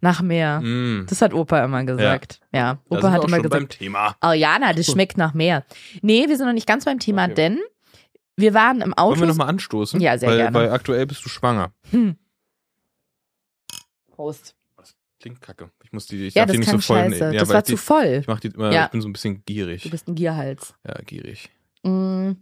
Nach 0.00 0.20
mehr. 0.22 0.60
Mm. 0.60 1.06
Das 1.08 1.22
hat 1.22 1.34
Opa 1.34 1.64
immer 1.64 1.82
gesagt. 1.84 2.40
Ja, 2.52 2.74
Da 2.88 2.96
Opa 2.96 3.00
sind 3.02 3.10
hat 3.12 3.18
wir 3.18 3.24
auch 3.24 3.28
immer 3.28 3.36
schon 3.36 3.42
gesagt, 3.44 3.62
beim 3.62 3.68
Thema. 3.68 4.16
oh 4.24 4.32
Jana, 4.32 4.72
das 4.72 4.86
schmeckt 4.90 5.18
nach 5.18 5.34
mehr. 5.34 5.64
Nee, 6.02 6.28
wir 6.28 6.36
sind 6.36 6.46
noch 6.46 6.52
nicht 6.52 6.66
ganz 6.68 6.84
beim 6.84 6.98
Thema, 6.98 7.24
Okay. 7.24 7.34
denn 7.34 7.58
wir 8.38 8.54
waren 8.54 8.80
im 8.80 8.94
Auto. 8.94 9.10
Wollen 9.10 9.20
wir 9.20 9.26
nochmal 9.28 9.48
anstoßen? 9.48 10.00
Ja, 10.00 10.16
sehr 10.18 10.30
weil, 10.30 10.36
gerne. 10.38 10.54
Weil 10.58 10.70
aktuell 10.70 11.06
bist 11.06 11.24
du 11.24 11.28
schwanger. 11.28 11.72
Prost. 14.10 14.54
Klingt 15.20 15.40
kacke. 15.40 15.70
Ich 15.82 15.92
muss 15.92 16.06
die, 16.06 16.28
ich 16.28 16.34
Ja, 16.34 16.46
darf 16.46 16.52
die 16.52 16.58
das 16.62 16.72
nicht 16.72 16.82
so 16.86 16.94
voll 16.94 17.08
nehmen. 17.08 17.32
Ja, 17.32 17.40
das 17.40 17.48
war 17.48 17.62
die, 17.62 17.72
zu 17.72 17.76
voll. 17.76 18.18
Ich 18.20 18.28
mach 18.28 18.38
die 18.38 18.48
immer, 18.48 18.72
Ja. 18.72 18.84
ich 18.84 18.90
bin 18.92 19.00
so 19.00 19.08
ein 19.08 19.12
bisschen 19.12 19.42
gierig. 19.44 19.82
Du 19.82 19.90
bist 19.90 20.06
ein 20.06 20.14
Gierhals. 20.14 20.74
Ja, 20.86 20.94
gierig. 21.04 21.50
Mm. 21.82 22.32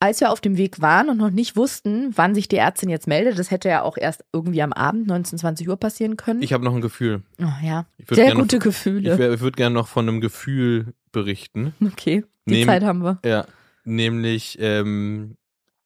Als 0.00 0.20
wir 0.20 0.30
auf 0.32 0.40
dem 0.40 0.56
Weg 0.56 0.80
waren 0.80 1.08
und 1.10 1.18
noch 1.18 1.30
nicht 1.30 1.56
wussten, 1.56 2.12
wann 2.16 2.34
sich 2.34 2.48
die 2.48 2.56
Ärztin 2.56 2.88
jetzt 2.90 3.06
meldet, 3.06 3.38
das 3.38 3.50
hätte 3.50 3.68
ja 3.68 3.82
auch 3.82 3.96
erst 3.98 4.24
irgendwie 4.32 4.62
am 4.62 4.72
Abend, 4.72 5.06
19, 5.06 5.38
20 5.38 5.68
Uhr 5.68 5.76
passieren 5.78 6.16
können. 6.16 6.42
Ich 6.42 6.52
habe 6.54 6.64
noch 6.64 6.74
ein 6.74 6.80
Gefühl. 6.82 7.22
oh, 7.40 7.46
ja, 7.62 7.86
sehr 8.08 8.26
gerne 8.26 8.40
gute 8.40 8.56
noch, 8.56 8.64
Gefühle. 8.64 9.14
Ich, 9.14 9.20
ich 9.34 9.40
würde 9.40 9.56
gerne 9.56 9.74
noch 9.74 9.88
von 9.88 10.08
einem 10.08 10.20
Gefühl 10.22 10.94
berichten. 11.12 11.74
okay, 11.86 12.24
die 12.46 12.52
Nehm- 12.52 12.66
Zeit 12.66 12.82
haben 12.84 13.02
wir. 13.02 13.18
Ja, 13.24 13.46
nämlich 13.84 14.58
ähm, 14.60 15.36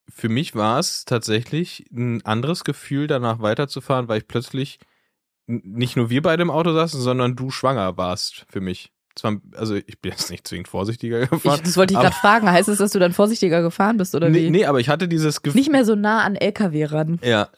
für 0.09 0.29
mich 0.29 0.55
war 0.55 0.79
es 0.79 1.05
tatsächlich 1.05 1.85
ein 1.91 2.25
anderes 2.25 2.63
Gefühl, 2.63 3.07
danach 3.07 3.39
weiterzufahren, 3.41 4.07
weil 4.07 4.19
ich 4.19 4.27
plötzlich 4.27 4.79
nicht 5.47 5.95
nur 5.95 6.09
wir 6.09 6.21
beide 6.21 6.43
im 6.43 6.51
Auto 6.51 6.73
saßen, 6.73 7.01
sondern 7.01 7.35
du 7.35 7.49
schwanger 7.49 7.97
warst 7.97 8.45
für 8.49 8.61
mich. 8.61 8.91
Zwar, 9.15 9.37
also 9.55 9.75
ich 9.75 9.99
bin 9.99 10.11
jetzt 10.11 10.29
nicht 10.29 10.47
zwingend 10.47 10.67
vorsichtiger 10.67 11.19
gefahren. 11.27 11.57
Ich, 11.57 11.63
das 11.63 11.77
wollte 11.77 11.93
ich 11.93 11.99
gerade 11.99 12.15
fragen. 12.15 12.49
Heißt 12.49 12.69
es, 12.69 12.77
dass 12.77 12.91
du 12.91 12.99
dann 12.99 13.13
vorsichtiger 13.13 13.61
gefahren 13.61 13.97
bist 13.97 14.15
oder 14.15 14.29
nee, 14.29 14.45
wie? 14.45 14.49
nee, 14.49 14.65
aber 14.65 14.79
ich 14.79 14.89
hatte 14.89 15.07
dieses 15.07 15.41
Gefühl. 15.41 15.59
Nicht 15.59 15.71
mehr 15.71 15.85
so 15.85 15.95
nah 15.95 16.23
an 16.23 16.35
LKW 16.35 16.85
ran. 16.85 17.19
Ja. 17.23 17.49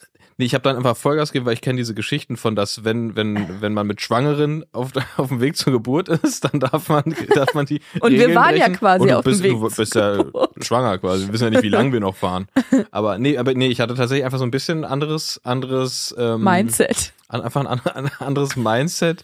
Nee, 0.42 0.46
ich 0.48 0.56
habe 0.56 0.64
dann 0.64 0.76
einfach 0.76 0.98
Vollgas 0.98 1.32
gegeben, 1.32 1.46
weil 1.46 1.54
ich 1.54 1.62
kenne 1.62 1.78
diese 1.78 1.94
Geschichten 1.94 2.36
von, 2.36 2.56
dass 2.56 2.84
wenn, 2.84 3.16
wenn, 3.16 3.62
wenn 3.62 3.76
man 3.76 3.86
mit 3.86 4.02
Schwangeren 4.02 4.66
auf, 4.72 4.90
auf 5.18 5.28
dem 5.28 5.40
Weg 5.40 5.56
zur 5.56 5.72
Geburt 5.72 6.10
ist, 6.10 6.44
dann 6.46 6.60
darf 6.60 6.90
man, 6.90 7.04
darf 7.36 7.54
man 7.54 7.68
die. 7.68 7.80
Und 8.00 8.12
wir 8.14 8.22
Regeln 8.22 8.36
waren 8.36 8.56
ja 8.58 8.66
brechen. 8.66 8.76
quasi 8.80 9.02
Und 9.04 9.08
du 9.10 9.18
auf 9.20 9.24
dem 9.24 9.30
bist, 9.32 9.44
Weg 9.44 9.52
Du 9.52 9.70
bist 9.76 9.94
ja 9.96 10.16
Geburt. 10.18 10.66
schwanger 10.66 10.98
quasi. 10.98 11.28
Wir 11.28 11.34
wissen 11.34 11.44
ja 11.44 11.50
nicht, 11.52 11.62
wie 11.62 11.70
lange 11.70 11.94
wir 11.94 12.00
noch 12.00 12.16
fahren. 12.16 12.48
Aber 12.92 13.20
nee, 13.20 13.38
aber 13.38 13.54
nee, 13.54 13.68
ich 13.68 13.80
hatte 13.80 13.94
tatsächlich 13.94 14.26
einfach 14.26 14.40
so 14.40 14.44
ein 14.44 14.50
bisschen 14.52 14.84
anderes, 14.84 15.40
anderes 15.44 16.16
ähm, 16.18 16.44
Mindset. 16.44 17.14
an- 17.28 17.42
einfach 17.42 17.64
ein, 17.66 17.80
ein 17.86 18.12
anderes 18.20 18.56
Mindset, 18.56 19.24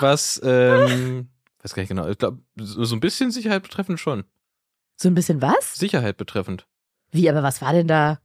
was, 0.00 0.40
ähm, 0.42 1.28
weiß 1.62 1.74
gar 1.74 1.82
nicht 1.82 1.90
genau, 1.90 2.08
ich 2.08 2.16
glaube, 2.16 2.38
so 2.56 2.96
ein 2.96 3.00
bisschen 3.00 3.30
Sicherheit 3.30 3.62
betreffend 3.62 4.00
schon. 4.00 4.24
So 4.96 5.08
ein 5.08 5.14
bisschen 5.14 5.42
was? 5.42 5.74
Sicherheit 5.74 6.16
betreffend. 6.16 6.66
Wie, 7.10 7.28
aber 7.28 7.42
was 7.42 7.60
war 7.60 7.72
denn 7.74 7.86
da? 7.86 8.18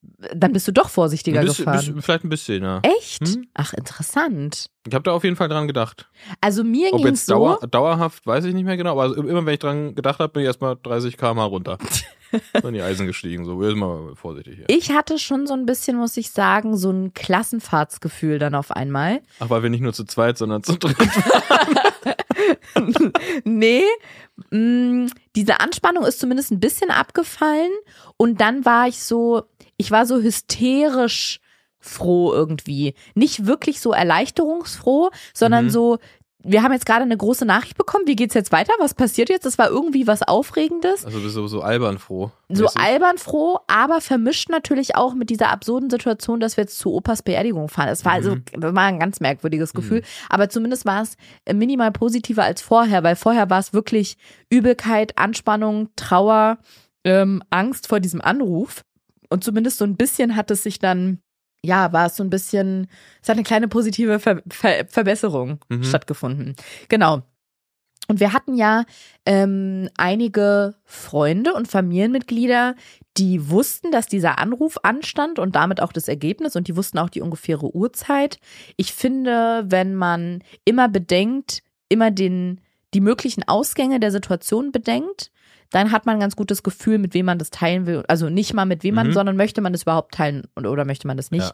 Dann 0.00 0.52
bist 0.52 0.68
du 0.68 0.72
doch 0.72 0.88
vorsichtiger 0.88 1.40
Ein 1.40 1.46
bisschen, 1.46 1.64
gefahren. 1.64 1.78
bisschen, 1.78 2.02
vielleicht 2.02 2.24
ein 2.24 2.28
bisschen, 2.28 2.62
ja. 2.62 2.80
Echt? 2.82 3.26
Hm? 3.26 3.48
Ach, 3.54 3.72
interessant. 3.72 4.70
Ich 4.86 4.94
habe 4.94 5.02
da 5.02 5.12
auf 5.12 5.24
jeden 5.24 5.36
Fall 5.36 5.48
dran 5.48 5.66
gedacht. 5.66 6.08
Also 6.40 6.62
mir 6.62 6.90
ging 6.92 7.06
jetzt 7.06 7.26
so. 7.26 7.34
dauer, 7.34 7.58
dauerhaft, 7.68 8.26
weiß 8.26 8.44
ich 8.44 8.54
nicht 8.54 8.64
mehr 8.64 8.76
genau, 8.76 8.98
aber 8.98 9.16
immer 9.16 9.44
wenn 9.44 9.54
ich 9.54 9.60
dran 9.60 9.94
gedacht 9.94 10.20
habe, 10.20 10.32
bin 10.32 10.42
ich 10.42 10.46
erstmal 10.46 10.76
30 10.82 11.16
km 11.16 11.40
runter. 11.40 11.78
in 12.62 12.74
die 12.74 12.82
Eisen 12.82 13.06
gestiegen, 13.06 13.44
so. 13.44 13.62
Jetzt 13.62 13.76
mal 13.76 14.14
vorsichtig 14.14 14.56
hier. 14.56 14.64
Ich 14.68 14.90
hatte 14.90 15.18
schon 15.18 15.46
so 15.46 15.54
ein 15.54 15.66
bisschen, 15.66 15.96
muss 15.96 16.16
ich 16.16 16.30
sagen, 16.30 16.76
so 16.76 16.90
ein 16.90 17.14
Klassenfahrtsgefühl 17.14 18.38
dann 18.38 18.54
auf 18.54 18.70
einmal. 18.70 19.20
Ach, 19.40 19.50
weil 19.50 19.62
wir 19.62 19.70
nicht 19.70 19.80
nur 19.80 19.92
zu 19.92 20.04
zweit, 20.04 20.38
sondern 20.38 20.62
zu 20.62 20.76
dritt. 20.76 20.96
nee, 23.44 23.84
mh, 24.50 25.10
diese 25.36 25.60
Anspannung 25.60 26.04
ist 26.04 26.20
zumindest 26.20 26.50
ein 26.50 26.60
bisschen 26.60 26.90
abgefallen 26.90 27.70
und 28.16 28.40
dann 28.40 28.64
war 28.64 28.88
ich 28.88 29.02
so, 29.02 29.42
ich 29.78 29.90
war 29.90 30.04
so 30.04 30.20
hysterisch 30.20 31.40
froh 31.80 32.32
irgendwie. 32.32 32.94
Nicht 33.14 33.46
wirklich 33.46 33.80
so 33.80 33.92
erleichterungsfroh, 33.92 35.10
sondern 35.32 35.66
Mhm. 35.66 35.70
so, 35.70 35.98
wir 36.44 36.62
haben 36.62 36.72
jetzt 36.72 36.86
gerade 36.86 37.02
eine 37.02 37.16
große 37.16 37.44
Nachricht 37.44 37.76
bekommen, 37.76 38.06
wie 38.06 38.14
geht's 38.16 38.34
jetzt 38.34 38.52
weiter? 38.52 38.72
Was 38.78 38.94
passiert 38.94 39.28
jetzt? 39.28 39.44
Das 39.44 39.58
war 39.58 39.68
irgendwie 39.68 40.06
was 40.06 40.22
Aufregendes. 40.22 41.04
Also 41.04 41.20
bist 41.20 41.36
du 41.36 41.46
so 41.48 41.62
albern 41.62 41.98
froh. 41.98 42.30
So 42.48 42.64
mäßig. 42.64 42.80
albern 42.80 43.18
froh, 43.18 43.58
aber 43.66 44.00
vermischt 44.00 44.48
natürlich 44.48 44.94
auch 44.96 45.14
mit 45.14 45.30
dieser 45.30 45.50
absurden 45.50 45.90
Situation, 45.90 46.38
dass 46.40 46.56
wir 46.56 46.62
jetzt 46.64 46.78
zu 46.78 46.92
Opas 46.92 47.22
Beerdigung 47.22 47.68
fahren. 47.68 47.88
Es 47.88 48.04
war 48.04 48.12
also, 48.12 48.36
Mhm. 48.36 48.44
das 48.52 48.74
war 48.74 48.84
ein 48.84 49.00
ganz 49.00 49.20
merkwürdiges 49.20 49.72
Gefühl. 49.74 50.02
Aber 50.28 50.48
zumindest 50.48 50.86
war 50.86 51.02
es 51.02 51.16
äh, 51.44 51.54
minimal 51.54 51.90
positiver 51.92 52.44
als 52.44 52.62
vorher, 52.62 53.02
weil 53.02 53.16
vorher 53.16 53.50
war 53.50 53.58
es 53.58 53.72
wirklich 53.72 54.16
Übelkeit, 54.48 55.18
Anspannung, 55.18 55.90
Trauer, 55.96 56.58
ähm, 57.04 57.42
Angst 57.50 57.88
vor 57.88 58.00
diesem 58.00 58.20
Anruf. 58.20 58.82
Und 59.28 59.44
zumindest 59.44 59.78
so 59.78 59.84
ein 59.84 59.96
bisschen 59.96 60.36
hat 60.36 60.50
es 60.50 60.62
sich 60.62 60.78
dann, 60.78 61.20
ja, 61.64 61.92
war 61.92 62.06
es 62.06 62.16
so 62.16 62.22
ein 62.24 62.30
bisschen, 62.30 62.88
es 63.22 63.28
hat 63.28 63.36
eine 63.36 63.44
kleine 63.44 63.68
positive 63.68 64.18
Ver 64.20 64.42
Ver 64.48 64.86
Verbesserung 64.88 65.60
Mhm. 65.68 65.84
stattgefunden. 65.84 66.56
Genau. 66.88 67.22
Und 68.10 68.20
wir 68.20 68.32
hatten 68.32 68.54
ja 68.54 68.84
ähm, 69.26 69.90
einige 69.98 70.76
Freunde 70.84 71.52
und 71.52 71.68
Familienmitglieder, 71.68 72.74
die 73.18 73.50
wussten, 73.50 73.90
dass 73.90 74.06
dieser 74.06 74.38
Anruf 74.38 74.78
anstand 74.82 75.38
und 75.38 75.54
damit 75.56 75.82
auch 75.82 75.92
das 75.92 76.08
Ergebnis 76.08 76.56
und 76.56 76.68
die 76.68 76.76
wussten 76.76 76.96
auch 76.98 77.10
die 77.10 77.20
ungefähre 77.20 77.74
Uhrzeit. 77.74 78.38
Ich 78.78 78.94
finde, 78.94 79.64
wenn 79.66 79.94
man 79.94 80.42
immer 80.64 80.88
bedenkt, 80.88 81.62
immer 81.90 82.10
den, 82.10 82.62
die 82.94 83.02
möglichen 83.02 83.46
Ausgänge 83.46 84.00
der 84.00 84.10
Situation 84.10 84.72
bedenkt, 84.72 85.30
dann 85.70 85.92
hat 85.92 86.06
man 86.06 86.16
ein 86.16 86.20
ganz 86.20 86.34
gutes 86.36 86.62
Gefühl, 86.62 86.98
mit 86.98 87.12
wem 87.14 87.26
man 87.26 87.38
das 87.38 87.50
teilen 87.50 87.86
will. 87.86 88.04
Also 88.08 88.28
nicht 88.30 88.54
mal 88.54 88.64
mit 88.64 88.82
wem 88.84 88.94
man, 88.94 89.08
Mhm. 89.08 89.12
sondern 89.12 89.36
möchte 89.36 89.60
man 89.60 89.72
das 89.72 89.82
überhaupt 89.82 90.14
teilen 90.14 90.46
oder, 90.56 90.70
oder 90.72 90.84
möchte 90.84 91.06
man 91.06 91.16
das 91.16 91.30
nicht. 91.30 91.44
Ja. 91.44 91.52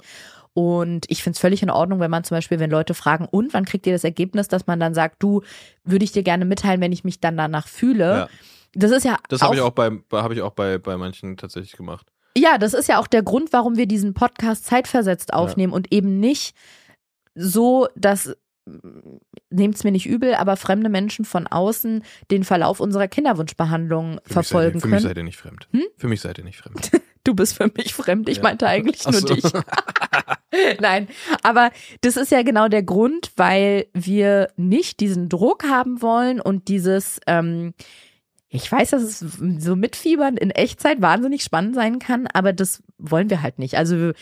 Und 0.53 1.07
ich 1.11 1.25
finde 1.25 1.35
es 1.35 1.41
völlig 1.41 1.63
in 1.65 1.71
Ordnung, 1.71 1.99
wenn 1.99 2.13
man 2.13 2.23
zum 2.23 2.37
Beispiel, 2.37 2.61
wenn 2.61 2.71
Leute 2.71 2.95
fragen, 2.95 3.27
und 3.29 3.53
wann 3.55 3.65
kriegt 3.65 3.87
ihr 3.89 3.93
das 3.93 4.05
Ergebnis, 4.05 4.47
dass 4.47 4.69
man 4.69 4.79
dann 4.79 4.95
sagt, 4.95 5.21
du, 5.21 5.43
würde 5.83 6.05
ich 6.05 6.13
dir 6.13 6.23
gerne 6.23 6.45
mitteilen, 6.45 6.81
wenn 6.81 6.93
ich 6.93 7.03
mich 7.03 7.19
dann 7.21 7.37
danach 7.37 7.67
fühle. 7.67 8.05
Ja. 8.05 8.29
Das 8.75 8.91
ist 8.93 9.05
ja 9.05 9.17
Das 9.29 9.43
habe 9.43 9.57
ich 9.57 9.61
auch 9.61 9.71
bei, 9.71 9.91
habe 10.13 10.35
ich 10.35 10.43
auch 10.43 10.53
bei, 10.53 10.79
bei 10.79 10.97
manchen 10.97 11.37
tatsächlich 11.37 11.73
gemacht. 11.73 12.07
ja, 12.37 12.57
das 12.59 12.73
ist 12.75 12.89
ja 12.89 12.99
auch 13.01 13.07
der 13.09 13.23
Grund, 13.25 13.53
warum 13.53 13.77
wir 13.77 13.87
diesen 13.87 14.15
Podcast 14.15 14.65
zeitversetzt 14.67 15.33
aufnehmen 15.35 15.73
und 15.73 15.93
eben 15.93 16.21
nicht 16.21 16.55
so, 17.35 17.89
dass 17.97 18.37
nehmt's 19.51 19.85
mir 19.85 19.93
nicht 19.93 20.07
übel, 20.07 20.35
aber 20.35 20.57
fremde 20.57 20.89
Menschen 20.89 21.25
von 21.25 21.47
außen 21.47 22.03
den 22.31 22.45
Verlauf 22.45 22.81
unserer 22.81 23.09
Kinderwunschbehandlung 23.09 24.21
Für 24.25 24.33
verfolgen 24.35 24.77
mich 24.77 24.83
seid 24.83 24.83
ihr, 24.83 24.83
Für 24.83 24.87
mich 24.89 24.93
können. 24.93 25.03
seid 25.03 25.17
ihr 25.19 25.23
nicht 25.25 25.37
fremd. 25.39 25.69
Hm? 25.73 25.83
Für 25.97 26.09
mich 26.09 26.21
seid 26.21 26.39
ihr 26.39 26.45
nicht 26.45 26.59
fremd. 26.59 26.91
Du 27.27 27.35
bist 27.35 27.57
für 27.57 27.71
mich 27.75 27.95
fremd. 27.95 28.29
Ich 28.29 28.37
Ja. 28.37 28.43
meinte 28.43 28.67
eigentlich 28.67 29.03
nur 29.05 29.15
so. 29.15 29.29
dich. 29.29 29.43
Nein, 30.81 31.09
aber 31.43 31.71
das 32.03 32.19
ist 32.19 32.31
ja 32.31 32.43
genau 32.43 32.69
der 32.69 32.83
Grund, 32.83 33.33
weil 33.37 33.87
wir 33.95 34.49
nicht 34.57 35.01
diesen 35.01 35.31
Druck 35.31 35.65
haben 35.65 36.03
wollen 36.03 36.39
und 36.39 36.69
dieses, 36.69 37.21
ähm, 37.27 37.73
ich 38.51 38.71
weiß, 38.71 38.91
dass 38.91 39.03
es 39.03 39.19
so 39.21 39.75
mitfiebern 39.75 40.37
in 40.37 40.51
Echtzeit 40.51 41.01
wahnsinnig 41.01 41.43
spannend 41.43 41.75
sein 41.75 41.99
kann, 41.99 42.27
aber 42.27 42.53
das 42.53 42.83
wollen 42.99 43.31
wir 43.31 43.41
halt 43.41 43.59
nicht. 43.59 43.79
Also 43.79 44.13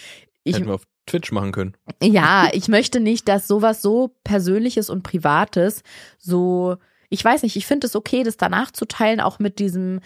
ich, 0.44 0.54
Hätten 0.56 0.66
wir 0.68 0.74
auf 0.74 0.84
Twitch 1.06 1.32
machen 1.32 1.52
können. 1.52 1.76
ja, 2.02 2.48
ich 2.52 2.68
möchte 2.68 3.00
nicht, 3.00 3.28
dass 3.28 3.48
sowas 3.48 3.82
so 3.82 4.16
Persönliches 4.24 4.88
und 4.90 5.02
Privates 5.02 5.82
so, 6.18 6.76
ich 7.08 7.24
weiß 7.24 7.42
nicht, 7.42 7.56
ich 7.56 7.66
finde 7.66 7.86
es 7.86 7.96
okay, 7.96 8.22
das 8.22 8.36
danach 8.36 8.70
zu 8.70 8.84
teilen, 8.84 9.20
auch 9.20 9.38
mit 9.38 9.58
diesem, 9.58 10.00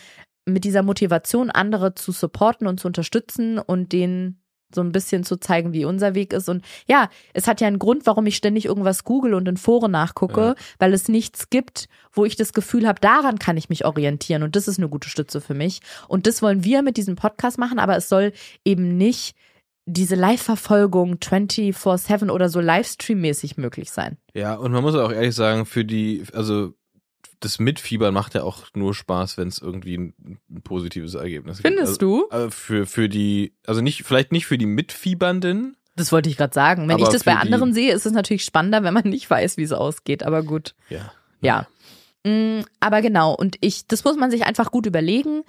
mit 0.46 0.64
dieser 0.64 0.82
Motivation, 0.82 1.50
andere 1.50 1.94
zu 1.94 2.12
supporten 2.12 2.66
und 2.66 2.80
zu 2.80 2.86
unterstützen 2.88 3.58
und 3.58 3.92
denen 3.92 4.40
so 4.74 4.80
ein 4.80 4.90
bisschen 4.90 5.22
zu 5.22 5.36
zeigen, 5.36 5.72
wie 5.72 5.84
unser 5.84 6.14
Weg 6.16 6.32
ist. 6.32 6.48
Und 6.48 6.64
ja, 6.88 7.08
es 7.34 7.46
hat 7.46 7.60
ja 7.60 7.68
einen 7.68 7.78
Grund, 7.78 8.04
warum 8.06 8.26
ich 8.26 8.36
ständig 8.36 8.64
irgendwas 8.64 9.04
google 9.04 9.34
und 9.34 9.46
in 9.46 9.56
Foren 9.56 9.92
nachgucke, 9.92 10.40
Ja. 10.40 10.54
weil 10.80 10.92
es 10.92 11.08
nichts 11.08 11.50
gibt, 11.50 11.86
wo 12.12 12.24
ich 12.24 12.34
das 12.34 12.52
Gefühl 12.52 12.86
habe, 12.88 13.00
daran 13.00 13.38
kann 13.38 13.56
ich 13.56 13.68
mich 13.68 13.84
orientieren. 13.84 14.42
Und 14.42 14.56
das 14.56 14.66
ist 14.66 14.78
eine 14.78 14.88
gute 14.88 15.08
Stütze 15.08 15.40
für 15.40 15.54
mich. 15.54 15.80
Und 16.08 16.26
das 16.26 16.42
wollen 16.42 16.64
wir 16.64 16.82
mit 16.82 16.96
diesem 16.96 17.14
Podcast 17.14 17.58
machen, 17.58 17.78
aber 17.78 17.96
es 17.96 18.08
soll 18.08 18.32
eben 18.64 18.96
nicht 18.98 19.36
diese 19.86 20.16
Live-Verfolgung 20.16 21.14
24-7 21.14 22.30
oder 22.30 22.48
so 22.48 22.60
Livestream-mäßig 22.60 23.58
möglich 23.60 23.90
sein. 23.90 24.16
Ja, 24.34 24.54
und 24.54 24.72
man 24.72 24.82
muss 24.82 24.94
auch 24.96 25.12
ehrlich 25.12 25.34
sagen, 25.34 25.64
für 25.64 25.84
die, 25.84 26.24
also 26.32 26.74
das 27.40 27.58
Mitfiebern 27.58 28.12
macht 28.12 28.34
ja 28.34 28.42
auch 28.42 28.64
nur 28.74 28.94
Spaß, 28.94 29.38
wenn 29.38 29.48
es 29.48 29.58
irgendwie 29.58 29.96
ein, 29.96 30.14
ein 30.50 30.62
positives 30.62 31.14
Ergebnis 31.14 31.58
gibt. 31.58 31.68
Findest 31.68 32.00
also, 32.02 32.20
du? 32.22 32.28
Also 32.30 32.50
für, 32.50 32.86
für 32.86 33.08
die, 33.08 33.54
also 33.66 33.80
nicht, 33.80 34.02
vielleicht 34.04 34.32
nicht 34.32 34.46
für 34.46 34.58
die 34.58 34.66
Mitfiebernden, 34.66 35.76
Das 35.94 36.12
wollte 36.12 36.28
ich 36.30 36.36
gerade 36.36 36.54
sagen. 36.54 36.88
Wenn 36.88 36.98
ich 36.98 37.08
das 37.08 37.24
bei 37.24 37.32
die- 37.32 37.38
anderen 37.38 37.72
sehe, 37.72 37.92
ist 37.92 38.06
es 38.06 38.12
natürlich 38.12 38.44
spannender, 38.44 38.82
wenn 38.82 38.94
man 38.94 39.04
nicht 39.08 39.28
weiß, 39.30 39.56
wie 39.56 39.62
es 39.62 39.72
ausgeht. 39.72 40.22
Aber 40.24 40.42
gut. 40.42 40.74
Ja. 40.88 41.12
Ja. 41.40 41.66
Mm, 42.24 42.62
Aber 42.80 43.02
genau, 43.02 43.34
und 43.34 43.56
ich, 43.60 43.86
das 43.86 44.02
muss 44.02 44.16
man 44.16 44.30
sich 44.30 44.44
einfach 44.46 44.70
gut 44.72 44.86
überlegen. 44.86 45.44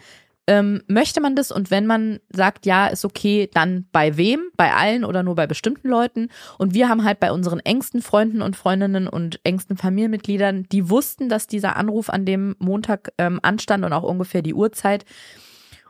Ähm, 0.50 0.82
möchte 0.88 1.20
man 1.20 1.36
das 1.36 1.52
und 1.52 1.72
wenn 1.72 1.86
man 1.86 2.20
sagt, 2.30 2.66
ja, 2.66 2.88
ist 2.88 3.04
okay, 3.04 3.50
dann 3.54 3.86
bei 3.92 4.16
wem? 4.16 4.50
Bei 4.56 4.74
allen 4.74 5.04
oder 5.04 5.22
nur 5.22 5.36
bei 5.36 5.46
bestimmten 5.46 5.90
Leuten? 5.90 6.30
Und 6.58 6.74
wir 6.74 6.88
haben 6.88 7.04
halt 7.04 7.20
bei 7.20 7.34
unseren 7.34 7.60
engsten 7.60 8.02
Freunden 8.02 8.42
und 8.42 8.56
Freundinnen 8.56 9.10
und 9.10 9.42
engsten 9.44 9.76
Familienmitgliedern, 9.76 10.64
die 10.72 10.90
wussten, 10.90 11.28
dass 11.28 11.48
dieser 11.48 11.76
Anruf 11.76 12.10
an 12.10 12.26
dem 12.26 12.56
Montag 12.60 13.12
ähm, 13.18 13.40
anstand 13.44 13.84
und 13.84 13.92
auch 13.92 14.04
ungefähr 14.04 14.42
die 14.42 14.54
Uhrzeit. 14.54 15.04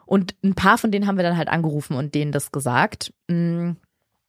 Und 0.08 0.36
ein 0.44 0.56
paar 0.56 0.78
von 0.78 0.90
denen 0.90 1.06
haben 1.06 1.18
wir 1.18 1.24
dann 1.24 1.38
halt 1.38 1.50
angerufen 1.50 1.96
und 1.96 2.16
denen 2.16 2.32
das 2.32 2.52
gesagt. 2.52 3.14
Mm, 3.28 3.72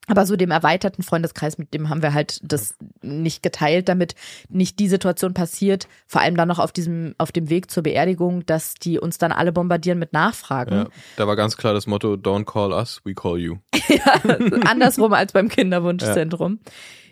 Aber 0.09 0.26
so 0.26 0.36
dem 0.36 0.51
erweiterten 0.51 1.02
Freundeskreis, 1.02 1.59
mit 1.59 1.74
dem 1.74 1.89
haben 1.89 2.02
wir 2.02 2.14
halt 2.14 2.40
das 2.43 2.74
nicht 3.02 3.43
geteilt, 3.43 3.89
damit 3.89 4.14
nicht 4.48 4.78
die 4.78 4.89
Situation 4.89 5.35
passiert, 5.35 5.86
vor 6.06 6.20
allem 6.20 6.36
dann 6.36 6.48
noch 6.48 6.59
auf 6.59 6.72
diesem, 6.72 7.14
auf 7.18 7.30
dem 7.30 7.51
Weg 7.51 7.70
zur 7.70 7.82
Beerdigung, 7.82 8.44
dass 8.47 8.74
die 8.74 8.98
uns 8.98 9.18
dann 9.18 9.32
alle 9.32 9.52
bombardieren 9.52 9.98
mit 9.98 10.12
Nachfragen. 10.12 10.74
Ja, 10.74 10.86
da 11.16 11.26
war 11.26 11.36
ganz 11.36 11.56
klar 11.56 11.74
das 11.74 11.86
Motto, 11.86 12.14
don't 12.14 12.44
call 12.44 12.72
us, 12.72 13.01
we 13.05 13.14
call 13.14 13.39
you. 13.39 13.56
Andersrum 14.64 15.12
als 15.12 15.32
beim 15.32 15.48
Kinderwunschzentrum. 15.48 16.60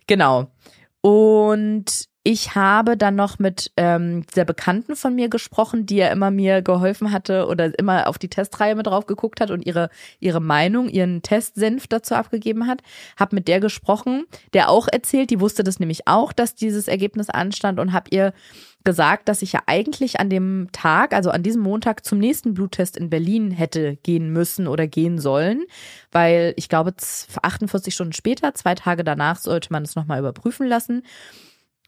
Genau. 0.06 0.50
Und 1.00 2.08
ich 2.28 2.56
habe 2.56 2.96
dann 2.96 3.14
noch 3.14 3.38
mit 3.38 3.70
ähm, 3.76 4.24
der 4.34 4.44
Bekannten 4.44 4.96
von 4.96 5.14
mir 5.14 5.28
gesprochen, 5.28 5.86
die 5.86 5.94
ja 5.98 6.08
immer 6.08 6.32
mir 6.32 6.60
geholfen 6.60 7.12
hatte 7.12 7.46
oder 7.46 7.78
immer 7.78 8.08
auf 8.08 8.18
die 8.18 8.26
Testreihe 8.26 8.74
mit 8.74 8.88
drauf 8.88 9.06
geguckt 9.06 9.40
hat 9.40 9.52
und 9.52 9.64
ihre, 9.64 9.90
ihre 10.18 10.40
Meinung, 10.40 10.88
ihren 10.88 11.22
Testsenf 11.22 11.86
dazu 11.86 12.16
abgegeben 12.16 12.66
hat. 12.66 12.82
Hab 13.16 13.32
mit 13.32 13.46
der 13.46 13.60
gesprochen, 13.60 14.24
der 14.54 14.70
auch 14.70 14.88
erzählt, 14.90 15.30
die 15.30 15.38
wusste 15.38 15.62
das 15.62 15.78
nämlich 15.78 16.08
auch, 16.08 16.32
dass 16.32 16.56
dieses 16.56 16.88
Ergebnis 16.88 17.30
anstand 17.30 17.78
und 17.78 17.92
hab 17.92 18.12
ihr 18.12 18.32
gesagt, 18.82 19.28
dass 19.28 19.42
ich 19.42 19.52
ja 19.52 19.60
eigentlich 19.66 20.18
an 20.18 20.28
dem 20.28 20.66
Tag, 20.72 21.14
also 21.14 21.30
an 21.30 21.44
diesem 21.44 21.62
Montag 21.62 22.04
zum 22.04 22.18
nächsten 22.18 22.54
Bluttest 22.54 22.96
in 22.96 23.08
Berlin 23.08 23.52
hätte 23.52 23.98
gehen 24.02 24.32
müssen 24.32 24.66
oder 24.66 24.88
gehen 24.88 25.20
sollen, 25.20 25.62
weil 26.10 26.54
ich 26.56 26.68
glaube, 26.68 26.96
z- 26.96 27.28
48 27.40 27.94
Stunden 27.94 28.14
später, 28.14 28.52
zwei 28.54 28.74
Tage 28.74 29.04
danach, 29.04 29.38
sollte 29.38 29.72
man 29.72 29.84
es 29.84 29.94
nochmal 29.94 30.18
überprüfen 30.18 30.66
lassen 30.66 31.04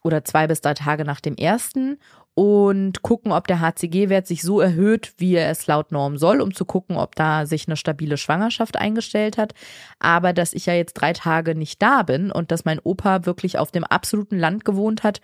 oder 0.03 0.23
zwei 0.23 0.47
bis 0.47 0.61
drei 0.61 0.73
Tage 0.73 1.05
nach 1.05 1.21
dem 1.21 1.35
ersten 1.35 1.97
und 2.41 3.01
gucken, 3.01 3.33
ob 3.33 3.47
der 3.47 3.59
HCG-Wert 3.59 4.25
sich 4.25 4.43
so 4.43 4.61
erhöht, 4.61 5.11
wie 5.17 5.35
er 5.35 5.49
es 5.49 5.67
laut 5.67 5.91
Norm 5.91 6.17
soll, 6.17 6.39
um 6.39 6.53
zu 6.53 6.63
gucken, 6.63 6.95
ob 6.95 7.15
da 7.15 7.45
sich 7.45 7.67
eine 7.67 7.75
stabile 7.75 8.15
Schwangerschaft 8.15 8.77
eingestellt 8.77 9.37
hat. 9.37 9.53
Aber 9.99 10.31
dass 10.31 10.53
ich 10.53 10.65
ja 10.65 10.73
jetzt 10.73 10.93
drei 10.93 11.11
Tage 11.11 11.53
nicht 11.53 11.81
da 11.81 12.03
bin 12.03 12.31
und 12.31 12.51
dass 12.51 12.63
mein 12.63 12.79
Opa 12.79 13.25
wirklich 13.25 13.57
auf 13.57 13.71
dem 13.71 13.83
absoluten 13.83 14.39
Land 14.39 14.63
gewohnt 14.63 15.03
hat, 15.03 15.19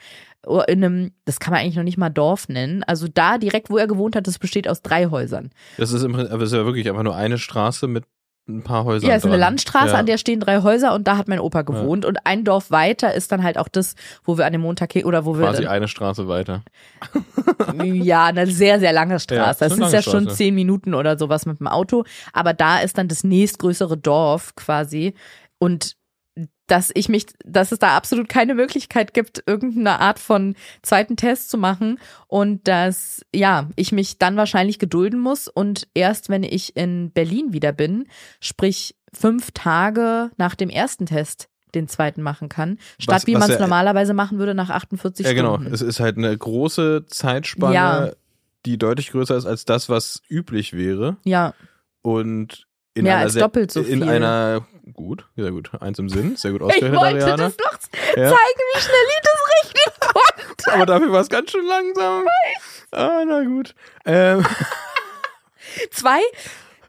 oh, 0.46 0.62
in 0.68 0.84
einem, 0.84 1.12
das 1.24 1.40
kann 1.40 1.54
man 1.54 1.62
eigentlich 1.62 1.78
noch 1.78 1.84
nicht 1.84 1.98
mal 1.98 2.10
Dorf 2.10 2.50
nennen. 2.50 2.84
Also 2.84 3.08
da 3.08 3.38
direkt, 3.38 3.70
wo 3.70 3.78
er 3.78 3.88
gewohnt 3.88 4.18
hat, 4.18 4.28
das 4.28 4.38
besteht 4.38 4.68
aus 4.68 4.82
drei 4.82 5.06
Häusern. 5.06 5.52
Das 5.78 5.94
ist, 5.94 6.04
im, 6.04 6.16
es 6.16 6.30
ist 6.30 6.54
ja 6.54 6.66
wirklich 6.66 6.90
einfach 6.90 7.04
nur 7.04 7.16
eine 7.16 7.38
Straße 7.38 7.88
mit 7.88 8.04
ein 8.48 8.64
paar 8.64 8.86
Häusern. 8.86 9.10
Ja, 9.10 9.16
es 9.16 9.24
ist 9.24 9.26
eine 9.26 9.34
dran. 9.34 9.40
Landstraße, 9.40 9.94
ja. 9.94 10.00
an 10.00 10.06
der 10.06 10.18
stehen 10.18 10.40
drei 10.40 10.62
Häuser 10.62 10.94
und 10.94 11.08
da 11.08 11.18
hat 11.18 11.28
mein 11.28 11.40
Opa 11.40 11.64
gewohnt. 11.64 12.06
Und 12.06 12.20
ein 12.26 12.44
Dorf 12.44 12.70
weiter 12.70 13.14
ist 13.14 13.32
dann 13.32 13.44
halt 13.44 13.58
auch 13.58 13.68
das, 13.68 13.96
wo 14.24 14.38
wir 14.38 14.46
an 14.46 14.52
dem 14.52 14.62
Montag 14.62 14.94
hin, 14.94 15.06
oder 15.06 15.26
wo 15.26 15.38
wir 15.38 15.46
Quasi 15.48 15.66
eine 15.66 15.88
Straße 15.88 16.28
weiter. 16.28 16.64
Ja, 17.84 18.26
eine 18.26 18.48
sehr, 18.48 18.80
sehr 18.80 18.94
lange 18.94 19.20
Straße. 19.20 19.66
Ja, 19.66 19.70
das 19.70 19.78
ist 19.78 19.94
ja 19.94 20.02
schon 20.02 20.30
zehn 20.30 20.56
Minuten 20.56 20.94
oder 20.94 21.18
sowas 21.18 21.46
mit 21.46 21.60
dem 21.60 21.68
Auto. 21.68 22.04
Aber 22.34 22.54
da 22.54 22.80
ist 22.80 22.98
dann 22.98 23.08
das 23.08 23.24
nächstgrößere 23.24 23.98
Dorf 23.98 24.56
quasi. 24.56 25.14
Und 25.58 25.96
dass 26.68 26.91
ich 26.94 27.07
mich, 27.10 27.28
dass 27.45 27.72
es 27.72 27.80
da 27.80 27.95
absolut 27.95 28.28
keine 28.28 28.56
Möglichkeit 28.56 29.14
gibt, 29.14 29.44
irgendeine 29.45 29.99
Art 30.02 30.20
von 30.20 30.56
zweiten 30.82 31.16
Test 31.16 31.49
zu 31.49 31.57
machen 31.57 31.99
und 32.28 32.68
dass, 32.68 33.22
ja, 33.34 33.70
ich 33.76 33.91
mich 33.91 34.18
dann 34.20 34.36
wahrscheinlich 34.36 34.80
gedulden 34.80 35.20
muss 35.20 35.48
und 35.48 35.88
erst 35.94 36.28
wenn 36.30 36.44
ich 36.44 36.76
in 36.76 37.12
Berlin 37.12 37.53
wieder 37.53 37.72
bin, 37.72 38.07
sprich 38.41 38.95
fünf 39.14 39.52
Tage 39.52 40.32
nach 40.38 40.56
dem 40.56 40.70
ersten 40.70 41.06
Test 41.06 41.48
den 41.74 41.88
zweiten 41.88 42.22
machen 42.22 42.49
kann, 42.49 42.80
statt 42.99 43.16
Was- 43.18 43.28
wie 43.28 43.34
man 43.34 43.44
es 43.44 43.56
ja- 43.56 43.60
normalerweise 43.62 44.14
machen 44.14 44.38
würde 44.40 44.56
nach 44.56 44.70
48 44.70 45.26
Ja, 45.26 45.34
genau. 45.34 45.56
Stunden. 45.56 45.74
Es 45.74 45.82
ist 45.82 45.99
halt 45.99 46.18
eine 46.18 46.36
große 46.38 47.06
Zeitspanne, 47.06 47.74
Ja. 47.76 48.12
die 48.66 48.78
deutlich 48.78 49.12
größer 49.12 49.36
ist 49.38 49.45
als 49.45 49.66
das, 49.66 49.88
was 49.90 50.22
üblich 50.30 50.74
wäre. 50.74 51.18
Ja, 51.24 51.53
Und 52.02 52.66
in 52.94 53.03
Mehr 53.03 53.16
einer 53.18 53.24
als 53.26 53.34
doppelt 53.36 53.72
so 53.72 53.82
In 53.82 54.02
viel. 54.02 54.03
einer, 54.10 54.66
gut, 54.94 55.26
sehr 55.36 55.52
gut, 55.52 55.72
eins 55.82 55.99
im 55.99 56.10
Sinn, 56.10 56.36
sehr 56.36 56.52
gut 56.52 56.62
ich 56.62 56.68
ausgerechnet, 56.68 56.99
wollte 56.99 57.24
Ariana. 57.24 57.38
das 57.38 57.57
doch 57.57 57.72
Ja. 58.16 58.30
zeigen, 58.30 58.62
wie 58.74 58.80
schnell 58.82 59.07
ich 59.10 59.22
das 59.22 59.41
rechnen 59.74 59.99
konnte. 59.99 60.74
Aber 60.74 60.86
dafür 60.86 61.12
war 61.12 61.22
es 61.22 61.30
ganz 61.30 61.52
schön 61.52 61.66
langsam. 61.66 62.28
Ah, 62.91 63.24
na 63.26 63.44
gut. 63.44 63.74
Ähm, 64.06 64.45
Zwei, 65.91 66.22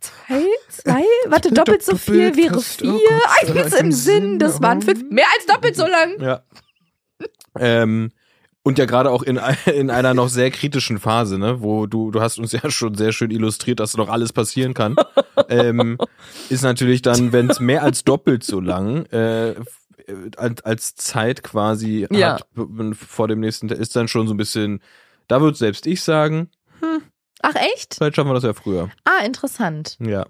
zwei, 0.01 0.45
zwei, 0.69 1.05
warte, 1.27 1.51
doppelt 1.53 1.83
so 1.83 1.97
viel 1.97 2.37
wäre 2.37 2.61
vier. 2.61 2.93
oh 2.93 3.47
Gott, 3.47 3.57
Eins 3.65 3.75
im 3.75 3.91
Sinn, 3.93 4.39
das 4.39 4.61
waren 4.63 4.83
fünf, 4.83 5.03
mehr 5.11 5.27
als 5.35 5.47
doppelt 5.47 5.75
so 5.77 5.87
lang. 5.87 6.21
ja. 6.21 6.43
Ähm, 7.59 8.13
und 8.67 8.79
ja 8.81 8.85
gerade 8.85 9.13
auch 9.13 9.23
in, 9.23 9.39
in 9.73 9.91
einer 9.91 10.13
noch 10.13 10.29
sehr 10.29 10.51
kritischen 10.51 10.99
Phase, 10.99 11.39
ne, 11.39 11.63
wo 11.63 11.87
du, 11.87 12.11
du 12.11 12.21
hast 12.21 12.39
uns 12.41 12.51
ja 12.61 12.69
schon 12.69 12.97
sehr 12.97 13.13
schön 13.13 13.31
illustriert, 13.31 13.79
dass 13.79 13.97
noch 13.97 14.09
alles 14.09 14.33
passieren 14.33 14.75
kann, 14.75 14.97
ähm, 15.49 15.99
ist 16.49 16.63
natürlich 16.63 17.01
dann, 17.01 17.33
wenn 17.33 17.49
es 17.49 17.61
mehr 17.61 17.85
als 17.85 18.03
doppelt 18.03 18.43
so 18.43 18.59
lang 18.59 19.07
äh, 19.07 19.51
äh, 19.51 19.55
als, 20.37 20.65
als 20.65 20.95
Zeit 20.97 21.45
quasi 21.45 22.09
Ja. 22.11 22.35
hat 22.35 22.47
vor 22.95 23.29
dem 23.29 23.39
nächsten, 23.39 23.69
ist 23.69 23.95
dann 23.95 24.09
schon 24.09 24.27
so 24.27 24.35
ein 24.35 24.37
bisschen, 24.37 24.81
da 25.29 25.41
würde 25.41 25.57
selbst 25.57 25.87
ich 25.87 26.03
sagen, 26.03 26.51
Ach 27.43 27.55
echt? 27.55 27.95
vielleicht 27.95 28.17
schaffen 28.17 28.31
wir 28.31 28.35
das 28.35 28.43
ja 28.43 28.53
früher. 28.55 28.91
Ah, 29.05 29.25
interessant. 29.25 29.97
Ja. 30.01 30.27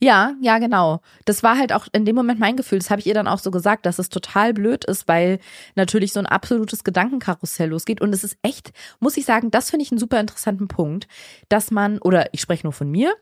Ja, 0.00 0.34
ja, 0.40 0.58
genau. 0.58 1.00
Das 1.24 1.42
war 1.42 1.56
halt 1.58 1.72
auch 1.72 1.86
in 1.92 2.04
dem 2.04 2.16
Moment 2.16 2.40
mein 2.40 2.56
Gefühl. 2.56 2.78
Das 2.78 2.90
habe 2.90 3.00
ich 3.00 3.06
ihr 3.06 3.14
dann 3.14 3.28
auch 3.28 3.38
so 3.38 3.50
gesagt, 3.50 3.86
dass 3.86 3.98
es 3.98 4.08
total 4.08 4.52
blöd 4.52 4.84
ist, 4.84 5.08
weil 5.08 5.38
natürlich 5.74 6.12
so 6.12 6.20
ein 6.20 6.26
absolutes 6.26 6.84
Gedankenkarussell 6.84 7.70
losgeht. 7.70 8.00
Und 8.00 8.14
es 8.14 8.24
ist 8.24 8.36
echt, 8.42 8.72
muss 9.00 9.16
ich 9.16 9.24
sagen, 9.24 9.50
das 9.50 9.70
finde 9.70 9.84
ich 9.84 9.92
einen 9.92 9.98
super 9.98 10.20
interessanten 10.20 10.68
Punkt, 10.68 11.08
dass 11.48 11.70
man, 11.70 11.98
oder 11.98 12.32
ich 12.32 12.40
spreche 12.40 12.66
nur 12.66 12.72
von 12.72 12.90
mir, 12.90 13.14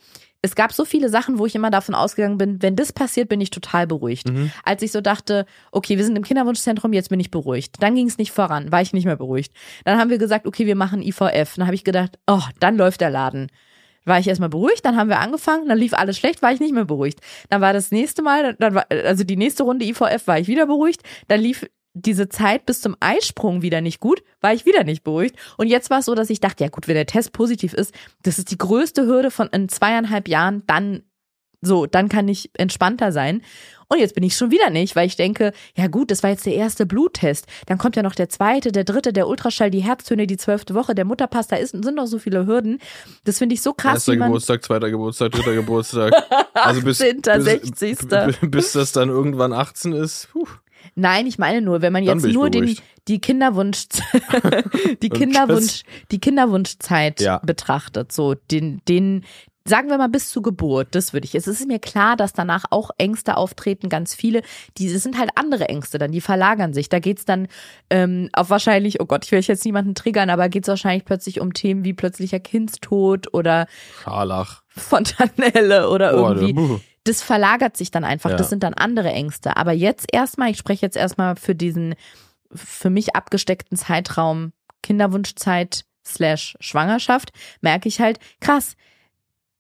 es 0.45 0.55
gab 0.55 0.75
so 0.75 0.85
viele 0.85 1.09
Sachen, 1.09 1.39
wo 1.39 1.47
ich 1.47 1.55
immer 1.55 1.71
davon 1.71 1.95
ausgegangen 1.95 2.37
bin, 2.37 2.61
wenn 2.61 2.77
das 2.77 2.93
passiert, 2.93 3.31
bin 3.31 3.41
ich 3.41 3.49
total 3.49 3.87
beruhigt. 3.87 4.29
Mhm. 4.29 4.53
Als 4.63 4.83
ich 4.83 4.93
so 4.93 5.01
dachte, 5.01 5.47
okay, 5.73 5.97
wir 5.97 6.05
sind 6.05 6.17
im 6.17 6.23
Kinderwunschzentrum, 6.23 6.93
jetzt 6.93 7.09
bin 7.09 7.19
ich 7.19 7.31
beruhigt. 7.31 7.83
Dann 7.83 7.95
ging 7.95 8.07
es 8.07 8.19
nicht 8.19 8.31
voran, 8.31 8.71
war 8.71 8.83
ich 8.83 8.93
nicht 8.93 9.07
mehr 9.07 9.17
beruhigt. 9.17 9.55
Dann 9.87 9.99
haben 9.99 10.11
wir 10.11 10.19
gesagt, 10.19 10.47
okay, 10.47 10.67
wir 10.67 10.77
machen 10.77 11.01
IVF. 11.01 11.55
Dann 11.57 11.65
habe 11.65 11.75
ich 11.75 11.83
gedacht, 11.83 12.19
oh, 12.27 12.43
dann 12.61 12.77
läuft 12.77 13.01
der 13.01 13.09
Laden 13.09 13.51
war 14.05 14.19
ich 14.19 14.29
erstmal 14.29 14.49
beruhigt, 14.49 14.85
dann 14.85 14.97
haben 14.97 15.09
wir 15.09 15.19
angefangen, 15.19 15.69
dann 15.69 15.79
lief 15.79 15.95
alles 15.95 16.19
schlecht, 16.19 16.43
war 16.43 16.53
ich 16.53 16.61
nicht 16.61 16.75
mehr 16.75 16.85
beruhigt. 16.85 17.21
Dann 17.49 17.61
war 17.61 17.73
das 17.73 17.91
nächste 17.91 18.23
Mal, 18.23 18.55
dann 18.55 18.75
war, 18.75 18.87
also 18.91 19.25
die 19.25 19.37
nächste 19.37 19.63
Runde 19.63 19.85
IVF 19.85 20.27
war 20.27 20.39
ich 20.39 20.49
wieder 20.49 20.67
beruhigt, 20.67 21.03
dann 21.29 21.41
lief 21.41 21.67
diese 21.95 22.29
Zeit 22.29 22.67
bis 22.67 22.81
zum 22.81 22.97
Eisprung 23.01 23.63
wieder 23.63 23.81
nicht 23.81 24.01
gut, 24.01 24.23
war 24.41 24.53
ich 24.53 24.67
wieder 24.67 24.83
nicht 24.83 25.05
beruhigt. 25.05 25.37
Und 25.57 25.69
jetzt 25.69 25.91
war 25.91 26.01
es 26.01 26.07
so, 26.07 26.15
dass 26.15 26.29
ich 26.29 26.41
dachte, 26.41 26.65
ja 26.65 26.71
gut, 26.71 26.89
wenn 26.89 26.97
der 26.97 27.07
Test 27.07 27.33
positiv 27.33 27.73
ist, 27.73 27.95
das 28.23 28.39
ist 28.39 28.51
die 28.51 28.59
größte 28.59 29.07
Hürde 29.07 29.31
von 29.31 29.49
in 29.49 29.69
zweieinhalb 29.69 30.29
Jahren, 30.29 30.65
dann 30.67 31.05
so, 31.65 31.87
dann 31.87 32.09
kann 32.09 32.29
ich 32.29 32.51
entspannter 32.55 33.13
sein. 33.13 33.43
Und 33.89 33.99
jetzt 33.99 34.15
bin 34.15 34.25
ich 34.25 34.35
schon 34.35 34.51
wieder 34.51 34.71
nicht, 34.71 34.97
weil 34.97 35.07
ich 35.07 35.17
denke, 35.17 35.53
ja 35.77 35.89
gut, 35.89 36.11
das 36.11 36.23
war 36.23 36.31
jetzt 36.31 36.47
der 36.47 36.55
erste 36.55 36.87
Bluttest. 36.87 37.47
Dann 37.67 37.77
kommt 37.79 37.97
ja 37.97 38.03
noch 38.03 38.15
der 38.15 38.29
zweite, 38.29 38.73
der 38.73 38.85
dritte, 38.85 39.13
der 39.13 39.29
Ultraschall, 39.29 39.71
die 39.71 39.81
Herztöne, 39.83 40.27
die 40.27 40.37
zwölfte 40.39 40.75
Woche, 40.75 40.95
der 40.95 41.05
Mutterpass, 41.05 41.49
da 41.49 41.57
ist, 41.57 41.71
sind 41.71 41.95
noch 41.95 42.07
so 42.07 42.19
viele 42.19 42.47
Hürden. 42.47 42.79
Das 43.25 43.39
finde 43.39 43.55
ich 43.55 43.63
so 43.63 43.75
krass, 43.75 44.09
Erster. 44.09 44.17
Geburtstag, 44.17 44.65
zweiter 44.65 44.91
Geburtstag, 44.91 45.33
dritter 45.33 45.55
Geburtstag. 45.55 46.13
Also 46.55 46.83
bis, 46.83 47.01
18., 47.03 47.21
bis, 47.23 47.45
60.. 47.45 48.51
bis, 48.51 48.73
das 48.73 48.93
dann 48.93 49.11
irgendwann 49.11 49.53
18 49.53 49.93
ist. 49.93 50.29
Puh. 50.33 50.47
Nein, 50.95 51.27
ich 51.27 51.39
meine 51.39 51.61
nur, 51.61 51.83
wenn 51.83 51.93
man 51.93 52.05
jetzt 52.05 52.27
nur 52.27 52.51
den, 52.51 52.77
die 53.09 53.21
Kinderwunsch, 53.21 53.87
die 55.03 55.09
Kinderwunsch, 55.09 55.83
die 56.11 56.21
Kinderwunschzeit 56.21 57.21
Ja. 57.21 57.39
betrachtet, 57.45 58.13
so 58.13 58.35
den, 58.35 58.83
den, 58.89 59.25
sagen 59.67 59.89
wir 59.89 59.97
mal 59.97 60.09
bis 60.09 60.31
zur 60.31 60.43
Geburt, 60.43 60.95
das 60.95 61.13
würde 61.13 61.25
ich. 61.25 61.35
Es 61.35 61.47
ist 61.47 61.67
mir 61.67 61.79
klar, 61.79 62.17
dass 62.17 62.33
danach 62.33 62.65
auch 62.71 62.91
Ängste 62.99 63.37
auftreten, 63.37 63.89
ganz 63.89 64.15
viele. 64.15 64.43
Die 64.77 64.93
das 64.93 65.03
sind 65.03 65.19
halt 65.19 65.31
andere 65.37 65.69
Ängste 65.69 65.99
dann, 65.99 66.13
die 66.13 66.21
verlagern 66.21 66.75
sich. 66.75 66.89
Da 66.89 66.99
geht's 66.99 67.25
dann 67.25 67.49
ähm, 67.89 68.29
auf 68.35 68.51
wahrscheinlich, 68.51 69.01
oh 69.01 69.07
Gott, 69.07 69.25
ich 69.25 69.33
will 69.33 69.41
jetzt 69.41 69.65
niemanden 69.65 69.95
triggern, 69.95 70.29
aber 70.29 70.49
geht's 70.49 70.69
wahrscheinlich 70.69 71.05
plötzlich 71.05 71.41
um 71.41 71.55
Themen 71.55 71.85
wie 71.85 71.95
plötzlicher 71.95 72.41
Kindstod 72.41 73.33
oder 73.33 73.67
Scharlach. 74.03 74.63
Fontanelle 74.69 75.89
oder 75.89 76.15
Oh, 76.15 76.33
irgendwie 76.33 76.81
das 77.05 77.23
verlagert 77.23 77.77
sich 77.77 77.91
dann 77.91 78.05
einfach. 78.05 78.31
Ja. 78.31 78.37
Das 78.37 78.49
sind 78.49 78.63
dann 78.63 78.75
andere 78.75 79.11
Ängste. 79.11 79.57
Aber 79.57 79.73
jetzt 79.73 80.07
erstmal, 80.11 80.51
ich 80.51 80.57
spreche 80.57 80.87
jetzt 80.87 80.97
erstmal 80.97 81.37
für 81.37 81.55
diesen 81.55 81.95
für 82.53 82.89
mich 82.91 83.15
abgesteckten 83.15 83.77
Zeitraum 83.77 84.53
Kinderwunschzeit 84.83 85.85
slash 86.05 86.57
Schwangerschaft, 86.61 87.33
merke 87.61 87.89
ich 87.89 88.01
halt, 88.01 88.19
krass, 88.41 88.77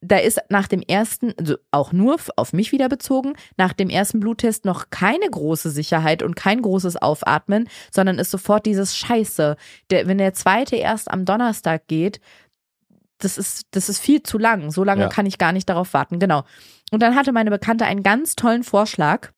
da 0.04 0.18
ist 0.18 0.40
nach 0.48 0.68
dem 0.68 0.82
ersten, 0.82 1.32
also 1.38 1.56
auch 1.70 1.92
nur 1.92 2.16
auf 2.36 2.52
mich 2.52 2.72
wieder 2.72 2.88
bezogen, 2.88 3.34
nach 3.56 3.72
dem 3.72 3.88
ersten 3.88 4.20
Bluttest 4.20 4.64
noch 4.64 4.90
keine 4.90 5.28
große 5.28 5.70
Sicherheit 5.70 6.22
und 6.22 6.36
kein 6.36 6.62
großes 6.62 6.96
Aufatmen, 7.00 7.68
sondern 7.90 8.18
ist 8.18 8.30
sofort 8.30 8.66
dieses 8.66 8.96
Scheiße. 8.96 9.56
Der, 9.90 10.06
wenn 10.06 10.18
der 10.18 10.34
zweite 10.34 10.76
erst 10.76 11.10
am 11.10 11.24
Donnerstag 11.24 11.86
geht, 11.88 12.20
das 13.18 13.38
ist, 13.38 13.66
das 13.70 13.88
ist 13.88 13.98
viel 14.00 14.22
zu 14.22 14.38
lang. 14.38 14.70
So 14.70 14.84
lange 14.84 15.02
Ja. 15.02 15.08
kann 15.08 15.26
ich 15.26 15.38
gar 15.38 15.52
nicht 15.52 15.68
darauf 15.68 15.94
warten. 15.94 16.18
Genau. 16.18 16.44
Und 16.90 17.00
dann 17.00 17.14
hatte 17.14 17.32
meine 17.32 17.50
Bekannte 17.50 17.86
einen 17.86 18.02
ganz 18.02 18.36
tollen 18.36 18.64
Vorschlag. 18.64 19.30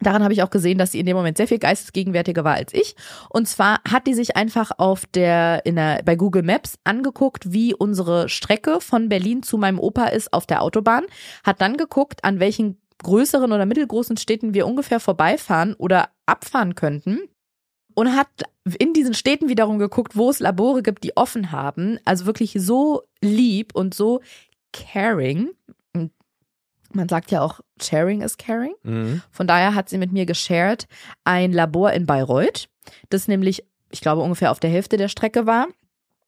Daran 0.00 0.22
habe 0.22 0.32
ich 0.32 0.42
auch 0.42 0.50
gesehen, 0.50 0.78
dass 0.78 0.92
sie 0.92 1.00
in 1.00 1.06
dem 1.06 1.16
Moment 1.16 1.36
sehr 1.36 1.48
viel 1.48 1.58
geistesgegenwärtiger 1.58 2.42
war 2.42 2.54
als 2.54 2.72
ich. 2.72 2.96
Und 3.28 3.46
zwar 3.48 3.80
hat 3.88 4.06
die 4.06 4.14
sich 4.14 4.36
einfach 4.36 4.72
auf 4.78 5.04
der, 5.06 5.64
in 5.66 5.76
der, 5.76 6.02
bei 6.04 6.16
Google 6.16 6.42
Maps 6.42 6.78
angeguckt, 6.84 7.52
wie 7.52 7.74
unsere 7.74 8.28
Strecke 8.28 8.80
von 8.80 9.08
Berlin 9.08 9.42
zu 9.42 9.58
meinem 9.58 9.78
Opa 9.78 10.06
ist 10.06 10.32
auf 10.32 10.46
der 10.46 10.62
Autobahn, 10.62 11.04
hat 11.44 11.60
dann 11.60 11.76
geguckt, 11.76 12.24
an 12.24 12.40
welchen 12.40 12.80
größeren 13.02 13.52
oder 13.52 13.66
mittelgroßen 13.66 14.16
Städten 14.16 14.54
wir 14.54 14.66
ungefähr 14.66 15.00
vorbeifahren 15.00 15.74
oder 15.74 16.10
abfahren 16.26 16.74
könnten 16.74 17.20
und 17.94 18.14
hat 18.16 18.28
in 18.78 18.92
diesen 18.92 19.14
Städten 19.14 19.48
wiederum 19.48 19.78
geguckt, 19.78 20.16
wo 20.16 20.30
es 20.30 20.40
Labore 20.40 20.82
gibt, 20.82 21.04
die 21.04 21.16
offen 21.16 21.52
haben. 21.52 21.98
Also 22.04 22.26
wirklich 22.26 22.54
so 22.58 23.02
lieb 23.20 23.74
und 23.74 23.94
so 23.94 24.20
caring. 24.72 25.50
Man 26.92 27.08
sagt 27.08 27.30
ja 27.30 27.40
auch, 27.40 27.60
sharing 27.80 28.22
is 28.22 28.36
caring. 28.36 28.74
Mhm. 28.82 29.22
Von 29.30 29.46
daher 29.46 29.74
hat 29.74 29.88
sie 29.88 29.98
mit 29.98 30.12
mir 30.12 30.26
geshared 30.26 30.86
ein 31.24 31.52
Labor 31.52 31.92
in 31.92 32.06
Bayreuth, 32.06 32.68
das 33.08 33.28
nämlich, 33.28 33.64
ich 33.90 34.00
glaube, 34.00 34.22
ungefähr 34.22 34.50
auf 34.50 34.60
der 34.60 34.70
Hälfte 34.70 34.96
der 34.96 35.08
Strecke 35.08 35.46
war. 35.46 35.68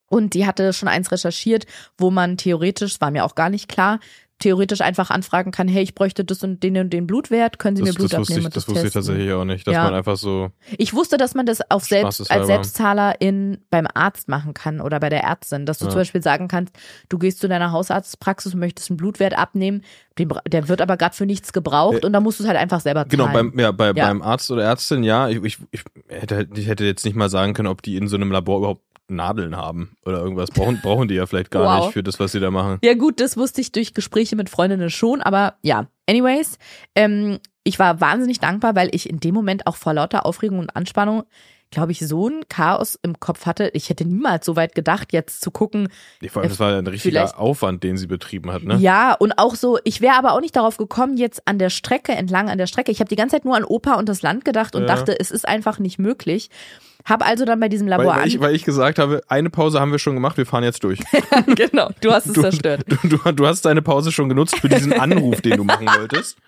Und 0.07 0.35
die 0.35 0.47
hatte 0.47 0.73
schon 0.75 0.89
eins 0.89 1.11
recherchiert, 1.11 1.67
wo 1.97 2.11
man 2.11 2.37
theoretisch, 2.37 3.01
war 3.01 3.11
mir 3.11 3.25
auch 3.25 3.35
gar 3.35 3.49
nicht 3.49 3.69
klar, 3.69 3.99
theoretisch 4.43 4.81
einfach 4.81 5.11
anfragen 5.11 5.51
kann, 5.53 5.69
hey, 5.69 5.83
ich 5.83 5.95
bräuchte 5.95 6.25
das 6.25 6.43
und 6.43 6.63
den 6.63 6.77
und 6.77 6.91
den 6.91 7.07
Blutwert, 7.07 7.59
können 7.59 7.77
Sie 7.77 7.83
Das, 7.83 7.93
mir 7.93 7.95
Blut 7.99 8.13
das 8.13 8.19
wusste 8.21 8.33
abnehmen 8.35 8.49
ich, 8.49 8.55
das 8.55 8.65
das 8.65 8.69
wusste 8.75 8.87
ich 8.87 8.93
testen? 8.93 9.03
tatsächlich 9.15 9.33
auch 9.33 9.45
nicht, 9.45 9.67
dass 9.67 9.75
Ja. 9.75 9.85
man 9.85 9.95
einfach 9.95 10.17
so. 10.17 10.51
Ich 10.79 10.93
wusste, 10.95 11.17
dass 11.17 11.35
man 11.35 11.47
das 11.47 11.61
auf 11.71 11.85
selbst, 11.85 12.31
als. 12.31 12.47
Selbstzahler 12.47 13.21
in, 13.21 13.59
beim 13.71 13.87
Arzt 13.95 14.29
machen 14.29 14.53
kann 14.55 14.81
oder 14.81 15.01
bei 15.01 15.09
der 15.09 15.23
Ärztin, 15.23 15.65
dass 15.65 15.79
du 15.79 15.85
Ja. 15.87 15.91
zum 15.93 16.01
Beispiel 16.01 16.23
sagen 16.23 16.49
kannst, 16.49 16.75
du 17.09 17.19
gehst 17.19 17.39
zu 17.41 17.49
deiner 17.49 17.73
Hausarztpraxis 17.73 18.55
und 18.55 18.61
möchtest 18.61 18.91
einen 18.91 18.97
Blutwert 18.97 19.37
abnehmen, 19.39 19.83
den, 20.19 20.31
der 20.47 20.69
wird 20.69 20.81
aber 20.83 20.97
gerade 20.97 21.15
für 21.17 21.25
nichts 21.27 21.53
gebraucht 21.53 22.03
Äh, 22.03 22.07
und 22.07 22.13
dann 22.13 22.23
musst 22.23 22.39
du 22.39 22.45
es 22.45 22.49
halt 22.49 22.59
einfach 22.59 22.81
selber 22.81 23.05
Genau, 23.07 23.25
zahlen. 23.27 23.53
beim, 23.53 23.59
ja, 23.61 23.71
bei, 23.73 23.87
Ja. 23.93 24.07
beim 24.09 24.21
Arzt 24.23 24.51
oder 24.51 24.65
Ärztin, 24.65 25.05
ja. 25.05 25.29
Ich, 25.29 25.43
ich, 25.43 25.59
ich, 25.71 25.85
hätte, 26.09 26.37
halt- 26.37 26.59
ich 26.59 26.67
hätte 26.67 26.85
jetzt 26.85 27.05
nicht 27.05 27.15
mal 27.17 27.29
sagen 27.31 27.55
können, 27.55 27.69
ob 27.69 27.81
die 27.83 27.97
in 27.97 28.09
so 28.09 28.17
einem 28.17 28.31
Labor 28.33 28.59
überhaupt 28.59 28.83
Nadeln 29.09 29.57
haben 29.57 29.97
oder 30.05 30.19
irgendwas. 30.19 30.51
Brauchen, 30.51 30.81
brauchen 30.81 31.09
die 31.09 31.15
ja 31.15 31.27
vielleicht 31.27 31.51
gar 31.51 31.65
Wow. 31.65 31.85
nicht 31.87 31.93
für 31.93 32.03
das, 32.03 32.19
was 32.21 32.33
sie 32.33 32.41
da 32.41 32.51
machen. 32.51 32.79
Ja 32.83 32.95
gut, 32.95 33.21
das 33.21 33.37
wusste 33.37 33.61
ich 33.61 33.73
durch 33.73 33.95
Gespräche 33.95 34.37
mit 34.37 34.49
Freundinnen 34.49 34.91
schon, 34.91 35.21
aber 35.21 35.55
ja, 35.63 35.87
anyways, 36.09 36.59
ähm, 36.95 37.39
ich 37.65 37.79
war 37.79 38.01
wahnsinnig 38.01 38.41
dankbar, 38.41 38.75
weil 38.75 38.89
ich 38.95 39.09
in 39.09 39.21
dem 39.21 39.35
Moment 39.35 39.67
auch 39.67 39.77
vor 39.77 39.95
lauter 39.95 40.27
Aufregung 40.27 40.59
und 40.59 40.75
Anspannung, 40.75 41.25
glaube 41.73 41.91
ich, 41.91 41.99
so 42.07 42.29
ein 42.29 42.43
Chaos 42.49 42.97
im 43.03 43.19
Kopf 43.19 43.47
hatte. 43.47 43.71
Ich 43.75 43.89
hätte 43.91 44.05
niemals 44.05 44.47
so 44.47 44.55
weit 44.55 44.75
gedacht, 44.77 45.13
jetzt 45.13 45.41
zu 45.41 45.51
gucken, 45.51 45.89
Ich, 46.21 46.31
vor 46.31 46.43
allem, 46.43 46.51
das 46.51 46.61
war 46.61 46.71
ja 46.71 46.79
ein 46.79 46.87
richtiger 46.87 47.21
Vielleicht- 47.23 47.37
Aufwand, 47.37 47.83
den 47.83 47.97
sie 47.97 48.07
betrieben 48.07 48.53
hat, 48.53 48.63
ne? 48.63 48.77
Ja, 48.77 49.15
und 49.15 49.33
auch 49.39 49.57
so, 49.57 49.79
ich 49.83 50.01
wäre 50.01 50.15
aber 50.15 50.33
auch 50.35 50.41
nicht 50.41 50.55
darauf 50.55 50.77
gekommen, 50.77 51.17
jetzt 51.17 51.49
an 51.49 51.59
der 51.59 51.71
Strecke, 51.71 52.13
entlang 52.13 52.49
an 52.49 52.59
der 52.59 52.69
Strecke. 52.69 52.93
Ich 52.93 53.01
habe 53.01 53.09
die 53.09 53.17
ganze 53.17 53.35
Zeit 53.37 53.45
nur 53.45 53.57
an 53.57 53.65
Opa 53.65 53.95
und 53.95 54.09
das 54.09 54.23
Land 54.23 54.45
gedacht 54.45 54.77
und 54.77 54.83
Ja. 54.83 54.89
dachte, 54.89 55.19
es 55.19 55.31
ist 55.33 55.49
einfach 55.49 55.81
nicht 55.81 55.99
möglich. 55.99 56.51
Hab 57.05 57.27
also 57.27 57.45
dann 57.45 57.59
bei 57.59 57.69
diesem 57.69 57.89
Weil, 57.89 57.99
Labor 57.99 58.15
weil, 58.17 58.29
ich, 58.29 58.37
an. 58.37 58.41
weil 58.43 58.55
ich 58.55 58.63
gesagt 58.65 59.01
habe, 59.01 59.23
eine 59.27 59.51
Pause 59.51 59.81
haben 59.81 59.91
wir 59.91 59.99
schon 59.99 60.15
gemacht, 60.15 60.37
wir 60.37 60.47
fahren 60.47 60.63
jetzt 60.63 60.85
durch. 60.85 61.01
genau, 61.57 61.91
du 62.01 62.13
hast 62.13 62.27
es 62.27 62.35
Du, 62.35 62.43
zerstört. 62.43 62.85
du, 62.87 62.97
du, 63.09 63.33
du 63.33 63.47
hast 63.47 63.65
deine 63.65 63.83
Pause 63.83 64.13
schon 64.13 64.29
genutzt 64.29 64.57
für 64.61 64.69
diesen 64.69 64.93
Anruf, 64.93 65.41
den 65.41 65.57
du 65.57 65.65
machen 65.65 65.87
wolltest. 65.89 66.39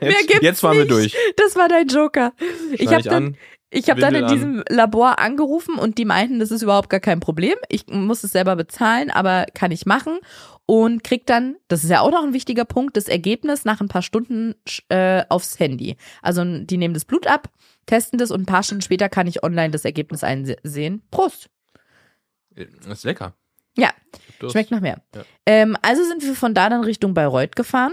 Mehr 0.00 0.10
Jetzt, 0.10 0.26
gibt's 0.26 0.42
jetzt 0.42 0.62
waren 0.64 0.78
wir 0.78 0.84
nicht. 0.84 0.90
durch. 1.14 1.16
Das 1.36 1.54
war 1.54 1.68
dein 1.68 1.86
Joker. 1.86 2.32
Ich 2.72 2.80
Schneid 2.88 2.92
habe 2.94 3.02
dann, 3.04 3.24
an. 3.26 3.36
Ich 3.70 3.88
hab 3.88 3.98
dann 3.98 4.14
in 4.14 4.26
diesem 4.26 4.64
Labor 4.68 5.18
angerufen 5.18 5.76
und 5.76 5.98
die 5.98 6.04
meinten, 6.04 6.40
das 6.40 6.50
ist 6.50 6.62
überhaupt 6.62 6.90
gar 6.90 7.00
kein 7.00 7.20
Problem. 7.20 7.54
Ich 7.68 7.86
muss 7.86 8.24
es 8.24 8.32
selber 8.32 8.56
bezahlen, 8.56 9.10
aber 9.10 9.46
kann 9.54 9.70
ich 9.70 9.86
machen. 9.86 10.18
Und 10.66 11.02
krieg 11.02 11.26
dann, 11.26 11.56
das 11.68 11.82
ist 11.82 11.90
ja 11.90 12.00
auch 12.00 12.10
noch 12.10 12.22
ein 12.22 12.32
wichtiger 12.32 12.64
Punkt, 12.64 12.96
das 12.96 13.08
Ergebnis 13.08 13.64
nach 13.64 13.80
ein 13.80 13.88
paar 13.88 14.02
Stunden 14.02 14.54
äh, 14.88 15.24
aufs 15.28 15.58
Handy. 15.58 15.96
Also 16.22 16.44
die 16.44 16.76
nehmen 16.76 16.94
das 16.94 17.04
Blut 17.04 17.26
ab, 17.26 17.48
testen 17.86 18.18
das 18.18 18.30
und 18.30 18.42
ein 18.42 18.46
paar 18.46 18.62
Stunden 18.62 18.82
später 18.82 19.08
kann 19.08 19.26
ich 19.26 19.42
online 19.42 19.70
das 19.70 19.84
Ergebnis 19.84 20.22
einsehen. 20.22 21.02
Prost. 21.10 21.50
Das 22.54 22.98
ist 22.98 23.04
lecker. 23.04 23.34
Ja, 23.76 23.90
Schmeckt 24.48 24.70
nach 24.70 24.80
mehr. 24.80 25.02
Ja. 25.14 25.22
Ähm, 25.46 25.76
also 25.82 26.04
sind 26.04 26.22
wir 26.22 26.34
von 26.34 26.54
da 26.54 26.70
dann 26.70 26.82
Richtung 26.82 27.14
Bayreuth 27.14 27.56
gefahren. 27.56 27.92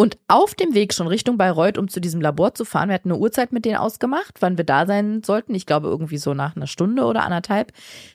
Und 0.00 0.16
auf 0.28 0.54
dem 0.54 0.72
Weg 0.72 0.94
schon 0.94 1.08
Richtung 1.08 1.36
Bayreuth, 1.36 1.76
um 1.76 1.86
zu 1.86 2.00
diesem 2.00 2.22
Labor 2.22 2.54
zu 2.54 2.64
fahren, 2.64 2.88
wir 2.88 2.94
hatten 2.94 3.10
eine 3.10 3.20
Uhrzeit 3.20 3.52
mit 3.52 3.66
denen 3.66 3.76
ausgemacht, 3.76 4.40
wann 4.40 4.56
wir 4.56 4.64
da 4.64 4.86
sein 4.86 5.22
sollten. 5.22 5.54
Ich 5.54 5.66
glaube 5.66 5.88
irgendwie 5.88 6.16
so 6.16 6.32
nach 6.32 6.56
einer 6.56 6.66
Stunde 6.66 7.04
oder 7.04 7.22
anderthalb. 7.22 7.70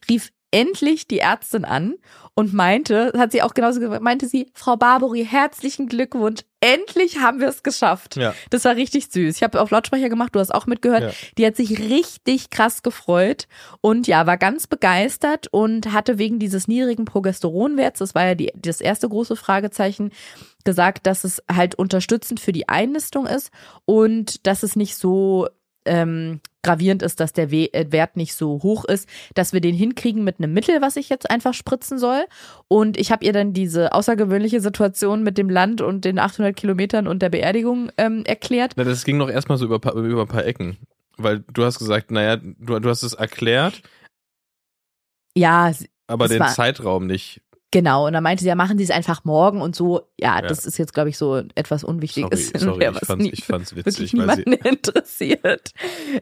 Rief 0.10 0.32
endlich 0.56 1.06
die 1.06 1.19
Ärztin 1.19 1.65
an 1.65 1.95
und 2.34 2.53
meinte, 2.53 3.11
hat 3.18 3.34
sie 3.34 3.41
auch 3.41 3.53
genauso 3.53 3.82
gesagt, 3.82 4.02
meinte 4.02 4.27
sie, 4.27 4.49
Frau 4.53 4.77
Barbary, 4.77 5.26
herzlichen 5.26 5.88
Glückwunsch. 5.88 6.44
Endlich 6.61 7.19
haben 7.19 7.41
wir 7.41 7.49
es 7.49 7.61
geschafft. 7.61 8.15
Ja. 8.15 8.34
Das 8.52 8.64
war 8.64 8.77
richtig 8.77 9.07
süß. 9.11 9.36
Ich 9.36 9.44
habe 9.44 9.60
auf 9.60 9.69
Lautsprecher 9.69 10.07
gemacht, 10.07 10.34
du 10.34 10.40
hast 10.40 10.56
auch 10.56 10.65
mitgehört. 10.65 11.03
Ja. 11.03 11.11
Die 11.38 11.45
hat 11.45 11.57
sich 11.57 11.77
richtig 11.77 12.52
krass 12.52 12.84
gefreut 12.84 13.48
und 13.82 14.07
ja, 14.07 14.26
war 14.27 14.38
ganz 14.38 14.65
begeistert 14.65 15.48
und 15.52 15.91
hatte 15.91 16.18
wegen 16.18 16.40
dieses 16.40 16.69
niedrigen 16.69 17.03
Progesteronwerts, 17.03 17.99
das 17.99 18.15
war 18.15 18.26
ja 18.26 18.36
die, 18.36 18.53
das 18.56 18.80
erste 18.80 19.10
große 19.10 19.36
Fragezeichen, 19.36 20.11
gesagt, 20.64 21.06
dass 21.06 21.26
es 21.26 21.44
halt 21.52 21.76
unterstützend 21.76 22.40
für 22.40 22.53
die 22.53 22.69
Einnistung 22.69 23.27
ist 23.27 23.52
und 23.84 24.48
dass 24.48 24.64
es 24.64 24.77
nicht 24.77 24.95
so 24.95 25.49
ähm, 25.86 26.40
gravierend 26.66 27.02
ist, 27.04 27.20
dass 27.20 27.32
der 27.32 27.52
äh, 27.54 27.92
Wert 27.92 28.18
nicht 28.18 28.34
so 28.36 28.60
hoch 28.64 28.84
ist, 28.86 29.08
dass 29.36 29.54
wir 29.54 29.62
den 29.62 29.76
hinkriegen 29.76 30.24
mit 30.24 30.40
einem 30.40 30.52
Mittel, 30.54 30.82
was 30.82 30.98
ich 30.98 31.10
jetzt 31.10 31.30
einfach 31.30 31.54
spritzen 31.54 31.98
soll. 32.00 32.26
Und 32.68 32.98
ich 32.98 33.12
habe 33.12 33.24
ihr 33.24 33.32
dann 33.34 33.54
diese 33.54 33.94
außergewöhnliche 33.94 34.60
Situation 34.60 35.24
mit 35.24 35.38
dem 35.38 35.50
Land 35.50 35.82
und 35.82 36.04
den 36.06 36.20
800 36.20 36.56
Kilometern 36.56 37.08
und 37.08 37.22
der 37.22 37.30
Beerdigung 37.30 37.92
ähm, 37.98 38.24
erklärt. 38.26 38.74
Na, 38.76 38.84
das 38.84 39.06
ging 39.06 39.18
noch 39.18 39.30
erstmal 39.30 39.58
so 39.58 39.66
über, 39.66 39.80
paar- 39.80 39.96
über 39.96 40.22
ein 40.24 40.28
paar 40.28 40.46
Ecken. 40.46 40.78
Weil 41.18 41.44
du 41.54 41.64
hast 41.64 41.80
gesagt, 41.80 42.12
naja, 42.12 42.36
du, 42.38 42.80
du 42.80 42.90
hast 42.90 43.04
es 43.04 43.14
erklärt, 43.14 43.82
Ja, 45.38 45.72
aber 46.08 46.28
den 46.28 46.40
Zeitraum 46.48 47.08
nicht. 47.08 47.42
Genau, 47.76 48.07
und 48.07 48.14
dann 48.14 48.23
meinte 48.23 48.41
sie, 48.41 48.47
ja, 48.47 48.56
machen 48.56 48.77
Sie 48.77 48.85
es 48.85 48.89
einfach 48.89 49.26
morgen 49.26 49.60
und 49.61 49.76
so. 49.76 50.03
Ja, 50.18 50.38
Ja. 50.39 50.41
das 50.43 50.65
ist 50.65 50.77
jetzt, 50.77 50.93
glaube 50.93 51.10
ich, 51.10 51.18
so 51.18 51.43
etwas 51.56 51.81
Sorry, 51.81 51.91
Unwichtiges. 51.95 52.53
sorry 52.57 52.80
Wer 52.80 52.91
ich, 52.93 52.99
fand's, 53.06 53.23
nie- 53.26 53.31
ich 53.31 53.43
fand's 53.43 53.76
witzig. 53.76 54.14
Weil 54.15 54.35
sie, 54.38 54.43
interessiert. 54.64 55.73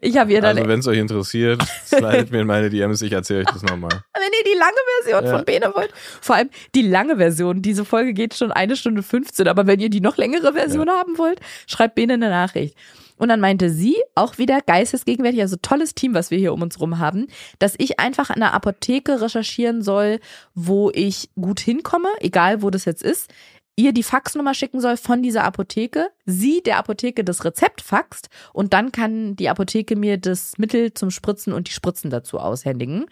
Ich 0.01 0.17
habe 0.17 0.31
ihr 0.33 0.41
dann, 0.41 0.57
also 0.57 0.67
wenn 0.67 0.79
es 0.79 0.87
euch 0.87 0.97
interessiert, 0.97 1.61
slidet 1.85 2.31
mir 2.31 2.41
in 2.41 2.47
meine 2.47 2.71
DMs, 2.71 3.03
ich 3.03 3.11
erzähle 3.11 3.41
euch 3.41 3.45
das 3.53 3.61
nochmal. 3.61 3.91
wenn 4.15 4.23
ihr 4.23 4.51
die 4.51 4.57
lange 4.57 4.77
Version 5.03 5.25
Ja. 5.25 5.37
von 5.37 5.45
Bene 5.45 5.71
wollt, 5.75 5.93
vor 6.21 6.37
allem 6.37 6.49
die 6.73 6.81
lange 6.81 7.17
Version, 7.17 7.61
diese 7.61 7.85
Folge 7.85 8.13
geht 8.13 8.33
schon 8.33 8.51
eine 8.51 8.75
Stunde 8.75 9.03
15, 9.03 9.47
aber 9.47 9.67
wenn 9.67 9.79
ihr 9.79 9.89
die 9.91 10.01
noch 10.01 10.17
längere 10.17 10.53
Version 10.53 10.89
haben 10.89 11.19
wollt, 11.19 11.39
schreibt 11.67 11.93
Bene 11.93 12.13
eine 12.13 12.29
Nachricht. 12.29 12.75
Und 13.23 13.29
dann 13.29 13.39
meinte 13.39 13.69
sie, 13.69 13.95
auch 14.15 14.37
wieder 14.37 14.59
geistesgegenwärtig, 14.59 15.39
also 15.39 15.55
tolles 15.55 15.95
Team, 15.95 16.13
was 16.13 16.29
wir 16.29 16.37
hier 16.37 16.51
um 16.51 16.61
uns 16.61 16.81
rum 16.81 16.99
haben, 16.99 17.27
dass 17.57 17.73
ich 17.77 17.97
einfach 17.97 18.29
an 18.29 18.41
der 18.41 18.53
Apotheke 18.53 19.21
recherchieren 19.21 19.81
soll, 19.81 20.19
wo 20.55 20.91
ich 20.93 21.29
gut 21.39 21.61
hinkomme, 21.61 22.09
egal 22.19 22.61
wo 22.61 22.69
das 22.69 22.83
jetzt 22.83 23.01
ist, 23.01 23.31
ihr 23.77 23.93
die 23.93 24.03
Faxnummer 24.03 24.53
schicken 24.53 24.81
soll 24.81 24.97
von 24.97 25.23
dieser 25.23 25.45
Apotheke, 25.45 26.09
sie 26.25 26.61
der 26.63 26.77
Apotheke 26.77 27.23
das 27.23 27.45
Rezept 27.45 27.81
faxt 27.81 28.27
und 28.51 28.73
dann 28.73 28.91
kann 28.91 29.37
die 29.37 29.47
Apotheke 29.47 29.95
mir 29.95 30.17
das 30.17 30.57
Mittel 30.57 30.93
zum 30.93 31.09
Spritzen 31.09 31.53
und 31.53 31.69
die 31.69 31.73
Spritzen 31.73 32.09
dazu 32.09 32.39
aushändigen. 32.39 33.05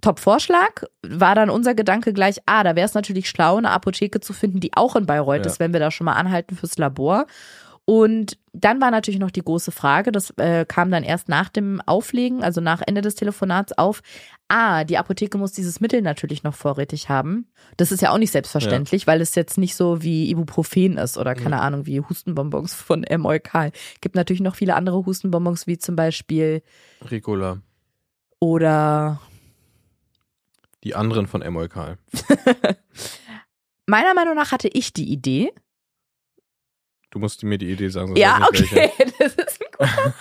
Top-Vorschlag 0.00 0.84
war 1.06 1.34
dann 1.34 1.50
unser 1.50 1.74
Gedanke 1.74 2.14
gleich, 2.14 2.36
ah, 2.46 2.64
da 2.64 2.76
wäre 2.76 2.86
es 2.86 2.94
natürlich 2.94 3.28
schlau, 3.28 3.56
eine 3.56 3.72
Apotheke 3.72 4.20
zu 4.20 4.32
finden, 4.32 4.60
die 4.60 4.74
auch 4.74 4.96
in 4.96 5.04
Bayreuth 5.04 5.44
Ja. 5.44 5.50
ist, 5.50 5.60
wenn 5.60 5.74
wir 5.74 5.80
da 5.80 5.90
schon 5.90 6.06
mal 6.06 6.14
anhalten 6.14 6.56
fürs 6.56 6.78
Labor. 6.78 7.26
Und 7.88 8.36
dann 8.52 8.82
war 8.82 8.90
natürlich 8.90 9.18
noch 9.18 9.30
die 9.30 9.40
große 9.40 9.72
Frage, 9.72 10.12
das 10.12 10.28
äh, 10.36 10.66
kam 10.66 10.90
dann 10.90 11.04
erst 11.04 11.30
nach 11.30 11.48
dem 11.48 11.80
Auflegen, 11.86 12.44
also 12.44 12.60
nach 12.60 12.82
Ende 12.86 13.00
des 13.00 13.14
Telefonats 13.14 13.72
auf. 13.78 14.02
Ah, 14.46 14.84
die 14.84 14.98
Apotheke 14.98 15.38
muss 15.38 15.52
dieses 15.52 15.80
Mittel 15.80 16.02
natürlich 16.02 16.42
noch 16.42 16.52
vorrätig 16.54 17.08
haben. 17.08 17.46
Das 17.78 17.90
ist 17.90 18.02
ja 18.02 18.10
auch 18.10 18.18
nicht 18.18 18.30
selbstverständlich, 18.30 19.06
weil 19.06 19.22
es 19.22 19.34
jetzt 19.34 19.56
nicht 19.56 19.74
so 19.74 20.02
wie 20.02 20.28
Ibuprofen 20.28 20.98
ist 20.98 21.16
oder 21.16 21.34
keine 21.34 21.62
Ahnung, 21.62 21.86
wie 21.86 22.02
Hustenbonbons 22.02 22.74
von 22.74 23.06
Moikal. 23.16 23.72
Gibt 24.02 24.16
natürlich 24.16 24.42
noch 24.42 24.56
viele 24.56 24.74
andere 24.74 25.06
Hustenbonbons, 25.06 25.66
wie 25.66 25.78
zum 25.78 25.96
Beispiel 25.96 26.60
Ricola. 27.10 27.62
oder 28.38 29.18
Die 30.84 30.94
anderen 30.94 31.26
von 31.26 31.40
Emoikal. 31.40 31.96
meiner 33.86 34.12
Meinung 34.12 34.34
nach 34.34 34.52
hatte 34.52 34.68
ich 34.68 34.92
die 34.92 35.10
Idee. 35.10 35.54
Du 37.10 37.18
musst 37.18 37.42
mir 37.42 37.58
die 37.58 37.70
Idee 37.70 37.88
sagen. 37.88 38.16
Ja, 38.16 38.46
okay, 38.48 38.92
das 39.18 39.34
ist 39.34 39.60
ein 39.60 39.66
guter 39.72 39.96
welche. 39.96 40.14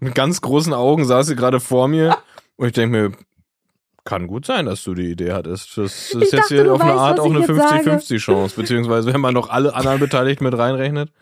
Mit 0.00 0.14
ganz 0.14 0.40
großen 0.40 0.72
Augen 0.72 1.04
saß 1.04 1.26
sie 1.26 1.36
gerade 1.36 1.60
vor 1.60 1.88
mir 1.88 2.18
und 2.56 2.66
ich 2.66 2.72
denke 2.72 2.96
mir, 2.96 3.12
Kann 4.04 4.26
gut 4.26 4.46
sein, 4.46 4.66
dass 4.66 4.82
du 4.82 4.94
die 4.94 5.12
Idee 5.12 5.32
hattest. 5.32 5.78
Das 5.78 5.92
ist 5.92 6.14
Ich 6.14 6.20
jetzt 6.22 6.34
dachte, 6.34 6.54
hier 6.54 6.64
du 6.64 6.74
auf 6.74 6.80
eine 6.80 6.90
weißt, 6.90 7.00
Art 7.00 7.20
auch 7.20 7.26
ich 7.26 7.30
eine 7.30 7.40
jetzt 7.40 7.56
sage. 7.56 7.90
50-50 7.90 8.18
Chance. 8.18 8.56
Beziehungsweise, 8.56 9.12
wenn 9.12 9.20
man 9.20 9.32
noch 9.32 9.48
alle 9.48 9.74
anderen 9.74 10.00
Beteiligten 10.00 10.42
mit 10.42 10.58
reinrechnet, 10.58 11.12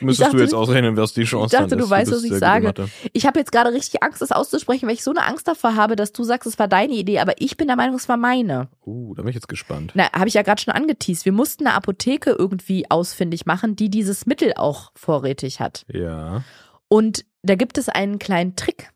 müsstest 0.00 0.28
dachte, 0.28 0.36
du 0.36 0.42
jetzt 0.44 0.54
ausrechnen, 0.54 0.96
was 0.96 1.12
die 1.12 1.24
Chance 1.24 1.56
dachte, 1.56 1.70
dann 1.70 1.78
du 1.80 1.86
ist. 1.86 1.90
weißt, 1.90 2.12
was 2.12 2.22
ich 2.22 2.34
sage. 2.34 2.72
Ich 3.12 3.26
habe 3.26 3.40
jetzt 3.40 3.50
gerade 3.50 3.72
richtig 3.72 4.04
Angst, 4.04 4.22
das 4.22 4.30
auszusprechen, 4.30 4.86
weil 4.86 4.94
ich 4.94 5.02
so 5.02 5.10
eine 5.10 5.26
Angst 5.26 5.48
davor 5.48 5.74
habe, 5.74 5.96
dass 5.96 6.12
du 6.12 6.22
sagst, 6.22 6.46
es 6.46 6.56
war 6.58 6.68
deine 6.68 6.94
Idee, 6.94 7.18
aber 7.18 7.32
ich 7.38 7.56
bin 7.56 7.66
der 7.66 7.76
Meinung, 7.76 7.96
es 7.96 8.08
war 8.08 8.16
meine. 8.16 8.68
Uh, 8.86 9.12
da 9.14 9.22
bin 9.22 9.30
ich 9.30 9.34
jetzt 9.34 9.48
gespannt. 9.48 9.90
Na, 9.94 10.12
habe 10.12 10.28
ich 10.28 10.34
ja 10.34 10.42
gerade 10.42 10.62
schon 10.62 10.72
angeteased. 10.72 11.24
Wir 11.24 11.32
mussten 11.32 11.66
eine 11.66 11.74
Apotheke 11.74 12.30
irgendwie 12.30 12.88
ausfindig 12.90 13.44
machen, 13.44 13.74
die 13.74 13.90
dieses 13.90 14.26
Mittel 14.26 14.52
auch 14.54 14.92
vorrätig 14.94 15.58
hat. 15.58 15.84
Ja. 15.92 16.44
Und 16.86 17.24
da 17.42 17.56
gibt 17.56 17.76
es 17.76 17.88
einen 17.88 18.20
kleinen 18.20 18.54
Trick. 18.54 18.90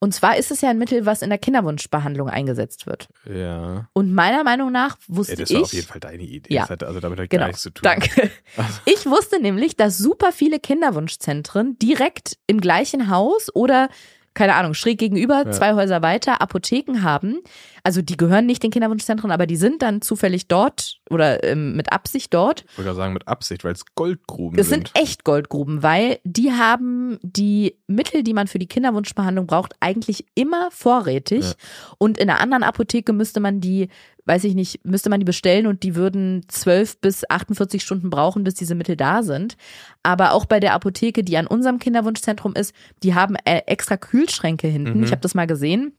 Und 0.00 0.12
zwar 0.12 0.36
ist 0.36 0.50
es 0.50 0.60
ja 0.60 0.68
ein 0.70 0.78
Mittel, 0.78 1.06
was 1.06 1.22
in 1.22 1.30
der 1.30 1.38
Kinderwunschbehandlung 1.38 2.28
eingesetzt 2.28 2.86
wird. 2.86 3.08
Ja. 3.24 3.88
Und 3.94 4.12
meiner 4.12 4.44
Meinung 4.44 4.70
nach 4.70 4.96
ja 5.08 5.16
wusste 5.16 5.36
das 5.36 5.48
ich. 5.50 5.56
war 5.56 5.62
auf 5.62 5.72
jeden 5.72 5.86
Fall 5.86 6.00
deine 6.00 6.22
Idee. 6.22 6.52
Ja. 6.52 6.62
Das 6.62 6.70
hatte 6.70 6.86
also 6.86 7.00
damit 7.00 7.18
hat 7.18 7.30
Genau, 7.30 7.40
gar 7.42 7.46
nichts 7.48 7.62
zu 7.62 7.70
tun. 7.70 7.82
Danke. 7.84 8.30
Also- 8.56 8.80
Ich 8.86 9.06
wusste 9.06 9.40
nämlich, 9.40 9.76
dass 9.76 9.96
super 9.96 10.32
viele 10.32 10.58
Kinderwunschzentren 10.60 11.78
direkt 11.78 12.36
im 12.46 12.60
gleichen 12.60 13.08
Haus 13.08 13.48
oder 13.54 13.88
keine 14.34 14.56
Ahnung, 14.56 14.74
schräg 14.74 14.98
gegenüber, 14.98 15.44
Ja. 15.46 15.52
zwei 15.52 15.74
Häuser 15.74 16.02
weiter, 16.02 16.40
Apotheken 16.42 17.02
haben. 17.02 17.40
Also 17.86 18.00
die 18.00 18.16
gehören 18.16 18.46
nicht 18.46 18.62
den 18.62 18.70
Kinderwunschzentren, 18.70 19.30
aber 19.30 19.46
die 19.46 19.56
sind 19.56 19.82
dann 19.82 20.00
zufällig 20.00 20.48
dort 20.48 21.00
oder 21.10 21.44
ähm, 21.44 21.76
mit 21.76 21.92
Absicht 21.92 22.32
dort. 22.32 22.64
Ich 22.78 22.82
gerade 22.82 22.96
sagen, 22.96 23.12
mit 23.12 23.28
Absicht, 23.28 23.62
weil 23.62 23.74
es 23.74 23.84
Goldgruben 23.94 24.58
Es 24.58 24.70
sind 24.70 24.88
sind. 24.88 24.98
echt 25.04 25.22
Goldgruben, 25.24 25.82
weil 25.82 26.18
die 26.24 26.52
haben 26.52 27.18
die 27.22 27.76
Mittel, 27.86 28.22
die 28.22 28.32
man 28.32 28.46
für 28.46 28.58
die 28.58 28.68
Kinderwunschbehandlung 28.68 29.46
braucht, 29.46 29.74
eigentlich 29.80 30.24
immer 30.34 30.70
vorrätig. 30.70 31.44
Ja. 31.44 31.52
Und 31.98 32.16
in 32.16 32.30
einer 32.30 32.40
anderen 32.40 32.62
Apotheke 32.62 33.12
müsste 33.12 33.40
man 33.40 33.60
die, 33.60 33.88
weiß 34.24 34.44
ich 34.44 34.54
nicht, 34.54 34.82
müsste 34.86 35.10
man 35.10 35.20
die 35.20 35.26
bestellen 35.26 35.66
und 35.66 35.82
die 35.82 35.94
würden 35.94 36.46
12 36.48 37.02
bis 37.02 37.28
48 37.28 37.82
Stunden 37.82 38.08
brauchen, 38.08 38.44
bis 38.44 38.54
diese 38.54 38.74
Mittel 38.74 38.96
da 38.96 39.22
sind. 39.22 39.58
Aber 40.02 40.32
auch 40.32 40.46
bei 40.46 40.58
der 40.58 40.72
Apotheke, 40.72 41.22
die 41.22 41.36
an 41.36 41.46
unserem 41.46 41.78
Kinderwunschzentrum 41.78 42.54
ist, 42.54 42.72
die 43.02 43.14
haben 43.14 43.36
äh, 43.44 43.60
extra 43.66 43.98
Kühlschränke 43.98 44.68
hinten. 44.68 44.98
Mhm. 44.98 45.04
Ich 45.04 45.10
habe 45.10 45.20
das 45.20 45.34
mal 45.34 45.46
gesehen. 45.46 45.92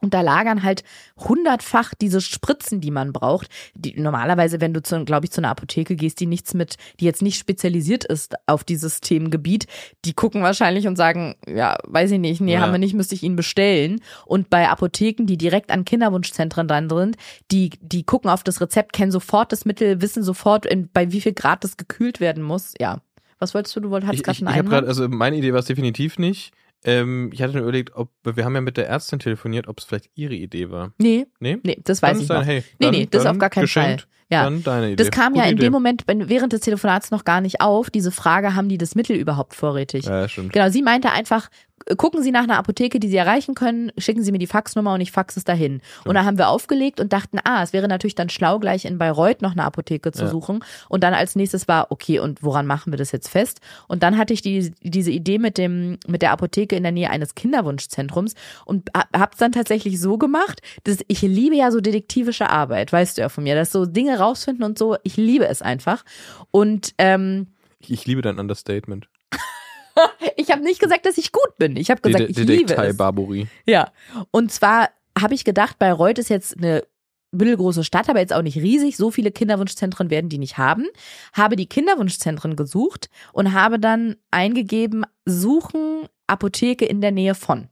Und 0.00 0.12
da 0.12 0.20
lagern 0.20 0.62
halt 0.62 0.82
hundertfach 1.16 1.94
diese 1.94 2.20
Spritzen, 2.20 2.80
die 2.80 2.90
man 2.90 3.12
braucht. 3.12 3.48
Die, 3.74 3.98
normalerweise, 3.98 4.60
wenn 4.60 4.74
du 4.74 4.82
zu, 4.82 5.04
glaube 5.04 5.24
ich, 5.26 5.30
zu 5.32 5.40
einer 5.40 5.48
Apotheke 5.50 5.96
gehst, 5.96 6.20
die 6.20 6.26
nichts 6.26 6.52
mit, 6.52 6.76
die 7.00 7.04
jetzt 7.06 7.22
nicht 7.22 7.38
spezialisiert 7.38 8.04
ist 8.04 8.34
auf 8.46 8.64
dieses 8.64 9.00
Themengebiet, 9.00 9.66
die 10.04 10.12
gucken 10.12 10.42
wahrscheinlich 10.42 10.86
und 10.86 10.96
sagen, 10.96 11.36
ja, 11.46 11.78
weiß 11.84 12.10
ich 12.10 12.18
nicht, 12.18 12.40
nee, 12.40 12.54
Ja. 12.54 12.60
haben 12.60 12.72
wir 12.72 12.78
nicht, 12.78 12.94
müsste 12.94 13.14
ich 13.14 13.22
ihn 13.22 13.36
bestellen. 13.36 14.00
Und 14.26 14.50
bei 14.50 14.68
Apotheken, 14.68 15.24
die 15.26 15.38
direkt 15.38 15.70
an 15.70 15.84
Kinderwunschzentren 15.84 16.68
dran 16.68 16.90
sind, 16.90 17.16
die, 17.50 17.70
die 17.80 18.04
gucken 18.04 18.30
auf 18.30 18.42
das 18.44 18.60
Rezept, 18.60 18.92
kennen 18.92 19.12
sofort 19.12 19.52
das 19.52 19.64
Mittel, 19.64 20.02
wissen 20.02 20.22
sofort, 20.22 20.66
in, 20.66 20.90
bei 20.92 21.12
wie 21.12 21.20
viel 21.20 21.32
Grad 21.32 21.64
das 21.64 21.76
gekühlt 21.78 22.20
werden 22.20 22.42
muss. 22.42 22.74
Ja. 22.78 23.00
Was 23.38 23.54
wolltest 23.54 23.74
du? 23.76 23.80
Du 23.80 23.90
wolltest, 23.90 24.12
Ich, 24.12 24.22
gerade 24.22 24.36
ich, 24.36 24.42
einen 24.46 24.52
ich 24.54 24.58
habe 24.58 24.68
gerade, 24.68 24.86
also 24.86 25.08
meine 25.08 25.36
Idee 25.36 25.52
war 25.52 25.60
es 25.60 25.66
definitiv 25.66 26.18
nicht. 26.18 26.52
Ähm, 26.84 27.30
ich 27.32 27.40
hatte 27.42 27.54
nur 27.54 27.62
überlegt, 27.62 27.94
ob 27.96 28.10
wir 28.24 28.44
haben 28.44 28.54
ja 28.54 28.60
mit 28.60 28.76
der 28.76 28.88
Ärztin 28.88 29.18
telefoniert, 29.18 29.68
ob 29.68 29.78
es 29.78 29.84
vielleicht 29.84 30.10
ihre 30.14 30.34
Idee 30.34 30.70
war. 30.70 30.92
Nee, 30.98 31.26
Nee? 31.40 31.58
nee, 31.62 31.78
das 31.82 32.00
Dann 32.00 32.10
weiß 32.10 32.16
ist 32.18 32.22
ich 32.24 32.28
dann, 32.28 32.38
noch. 32.40 32.46
Hey, 32.46 32.62
Nee, 32.78 32.86
dann, 32.86 32.90
nee, 32.94 33.08
das 33.10 33.22
dann 33.22 33.32
auf 33.36 33.38
gar 33.38 33.50
keinen 33.50 33.62
geschenkt. 33.64 34.02
Fall. 34.02 34.10
Ja. 34.30 34.44
Dann 34.44 34.62
deine 34.64 34.86
Idee. 34.88 34.96
Das 34.96 35.10
kam 35.10 35.34
ja 35.34 35.42
Gute 35.42 35.50
in 35.52 35.56
Idee. 35.58 35.66
dem 35.66 35.72
Moment, 35.72 36.04
während 36.06 36.52
des 36.52 36.60
Telefonats 36.62 37.10
noch 37.10 37.24
gar 37.24 37.40
nicht 37.40 37.60
auf, 37.60 37.90
diese 37.90 38.10
Frage, 38.10 38.54
haben 38.54 38.68
die 38.68 38.78
das 38.78 38.94
Mittel 38.94 39.16
überhaupt 39.16 39.54
vorrätig? 39.54 40.06
Ja, 40.06 40.28
stimmt. 40.28 40.52
Genau, 40.52 40.70
sie 40.70 40.82
meinte 40.82 41.10
einfach, 41.12 41.48
gucken 41.98 42.22
Sie 42.22 42.30
nach 42.30 42.44
einer 42.44 42.56
Apotheke, 42.56 42.98
die 42.98 43.08
Sie 43.08 43.16
erreichen 43.16 43.54
können, 43.54 43.92
schicken 43.98 44.22
Sie 44.22 44.32
mir 44.32 44.38
die 44.38 44.46
Faxnummer 44.46 44.94
und 44.94 45.00
ich 45.00 45.12
fax 45.12 45.36
es 45.36 45.44
dahin. 45.44 45.82
Und 46.06 46.14
dann 46.14 46.24
haben 46.24 46.38
wir 46.38 46.48
aufgelegt 46.48 46.98
und 46.98 47.12
dachten, 47.12 47.38
ah, 47.44 47.62
es 47.62 47.72
wäre 47.72 47.88
natürlich 47.88 48.14
dann 48.14 48.30
schlau, 48.30 48.58
gleich 48.58 48.84
in 48.86 48.96
Bayreuth 48.96 49.42
noch 49.42 49.52
eine 49.52 49.64
Apotheke 49.64 50.10
zu 50.12 50.24
Ja. 50.24 50.30
suchen. 50.30 50.64
Und 50.88 51.02
dann 51.04 51.12
als 51.12 51.36
nächstes 51.36 51.68
war, 51.68 51.90
okay, 51.90 52.20
und 52.20 52.42
woran 52.42 52.66
machen 52.66 52.92
wir 52.92 52.96
das 52.96 53.12
jetzt 53.12 53.28
fest? 53.28 53.60
Und 53.86 54.02
dann 54.02 54.16
hatte 54.16 54.32
ich 54.32 54.40
die, 54.40 54.72
diese 54.82 55.10
Idee 55.10 55.38
mit 55.38 55.58
dem, 55.58 55.98
mit 56.06 56.22
der 56.22 56.30
Apotheke 56.32 56.74
in 56.76 56.84
der 56.84 56.92
Nähe 56.92 57.10
eines 57.10 57.34
Kinderwunschzentrums 57.34 58.34
und 58.64 58.88
ha- 58.96 59.08
hab's 59.14 59.36
dann 59.38 59.52
tatsächlich 59.52 60.00
so 60.00 60.16
gemacht, 60.16 60.62
dass 60.84 60.98
ich 61.08 61.20
liebe 61.22 61.56
ja 61.56 61.70
so 61.70 61.80
detektivische 61.80 62.48
Arbeit, 62.48 62.92
weißt 62.92 63.18
du 63.18 63.22
ja 63.22 63.28
von 63.28 63.44
mir, 63.44 63.56
dass 63.56 63.72
so 63.72 63.84
Dinge 63.84 64.18
rausfinden 64.18 64.64
und 64.64 64.78
so, 64.78 64.96
ich 65.02 65.16
liebe 65.16 65.46
es 65.48 65.60
einfach. 65.60 66.04
Und 66.50 66.94
ähm, 66.98 67.48
ich 67.86 68.06
liebe 68.06 68.22
dein 68.22 68.38
Understatement. 68.38 69.08
ich 70.36 70.50
habe 70.50 70.62
nicht 70.62 70.80
gesagt, 70.80 71.06
dass 71.06 71.18
ich 71.18 71.32
gut 71.32 71.56
bin. 71.58 71.76
Ich 71.76 71.90
habe 71.90 72.00
gesagt, 72.00 72.30
ich 72.30 72.36
liebe 72.36 72.74
es. 72.76 72.96
Barbary. 72.96 73.46
Ja. 73.66 73.92
Und 74.30 74.52
zwar 74.52 74.90
habe 75.18 75.34
ich 75.34 75.44
gedacht, 75.44 75.78
Bayreuth 75.78 76.18
ist 76.18 76.30
jetzt 76.30 76.56
eine 76.58 76.84
mittelgroße 77.32 77.84
Stadt, 77.84 78.08
aber 78.08 78.20
jetzt 78.20 78.32
auch 78.32 78.42
nicht 78.42 78.56
riesig. 78.56 78.96
So 78.96 79.10
viele 79.10 79.30
Kinderwunschzentren 79.32 80.10
werden 80.10 80.28
die 80.30 80.38
nicht 80.38 80.58
haben. 80.58 80.86
Habe 81.32 81.56
die 81.56 81.66
Kinderwunschzentren 81.68 82.56
gesucht 82.56 83.08
und 83.32 83.52
habe 83.52 83.78
dann 83.78 84.16
eingegeben, 84.30 85.04
suchen 85.24 86.08
Apotheke 86.26 86.84
in 86.84 87.00
der 87.00 87.12
Nähe 87.12 87.34
von. 87.34 87.68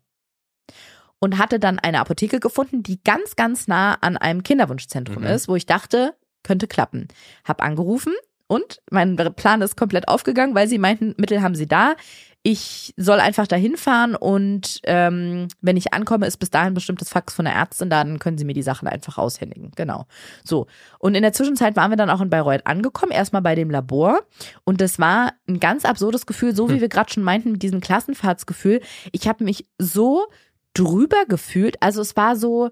Und 1.20 1.38
hatte 1.38 1.60
dann 1.60 1.78
eine 1.78 2.00
Apotheke 2.00 2.40
gefunden, 2.40 2.82
die 2.82 3.02
ganz, 3.02 3.36
ganz 3.36 3.68
nah 3.68 3.94
an 4.00 4.16
einem 4.16 4.42
Kinderwunschzentrum 4.42 5.22
Mhm. 5.22 5.28
ist, 5.30 5.46
wo 5.46 5.54
ich 5.54 5.66
dachte, 5.66 6.14
könnte 6.42 6.66
klappen. 6.66 7.06
Hab 7.44 7.62
angerufen 7.62 8.12
und 8.52 8.82
mein 8.90 9.16
Plan 9.16 9.62
ist 9.62 9.78
komplett 9.78 10.08
aufgegangen, 10.08 10.54
weil 10.54 10.68
sie 10.68 10.76
meinten, 10.76 11.14
Mittel 11.16 11.40
haben 11.40 11.54
sie 11.54 11.66
da. 11.66 11.94
Ich 12.42 12.92
soll 12.98 13.18
einfach 13.18 13.46
dahin 13.46 13.78
fahren 13.78 14.14
und 14.14 14.80
ähm, 14.82 15.48
wenn 15.62 15.78
ich 15.78 15.94
ankomme, 15.94 16.26
ist 16.26 16.36
bis 16.36 16.50
dahin 16.50 16.74
bestimmtes 16.74 17.08
Fax 17.08 17.32
von 17.32 17.46
der 17.46 17.54
Ärztin 17.54 17.88
da, 17.88 18.04
dann 18.04 18.18
können 18.18 18.36
sie 18.36 18.44
mir 18.44 18.52
die 18.52 18.62
Sachen 18.62 18.88
einfach 18.88 19.16
aushändigen. 19.16 19.70
Genau. 19.74 20.04
So. 20.44 20.66
Und 20.98 21.14
in 21.14 21.22
der 21.22 21.32
Zwischenzeit 21.32 21.76
waren 21.76 21.90
wir 21.90 21.96
dann 21.96 22.10
auch 22.10 22.20
in 22.20 22.28
Bayreuth 22.28 22.66
angekommen, 22.66 23.12
erstmal 23.12 23.40
bei 23.40 23.54
dem 23.54 23.70
Labor. 23.70 24.20
Und 24.64 24.82
das 24.82 24.98
war 24.98 25.32
ein 25.48 25.58
ganz 25.58 25.86
absurdes 25.86 26.26
Gefühl, 26.26 26.54
so 26.54 26.68
wie 26.68 26.82
wir 26.82 26.88
gerade 26.88 27.10
schon 27.10 27.22
meinten, 27.22 27.52
mit 27.52 27.62
diesem 27.62 27.80
Klassenfahrtsgefühl. 27.80 28.82
Ich 29.12 29.28
habe 29.28 29.44
mich 29.44 29.66
so 29.78 30.26
drüber 30.74 31.24
gefühlt. 31.26 31.76
Also 31.80 32.02
es 32.02 32.16
war 32.16 32.36
so, 32.36 32.70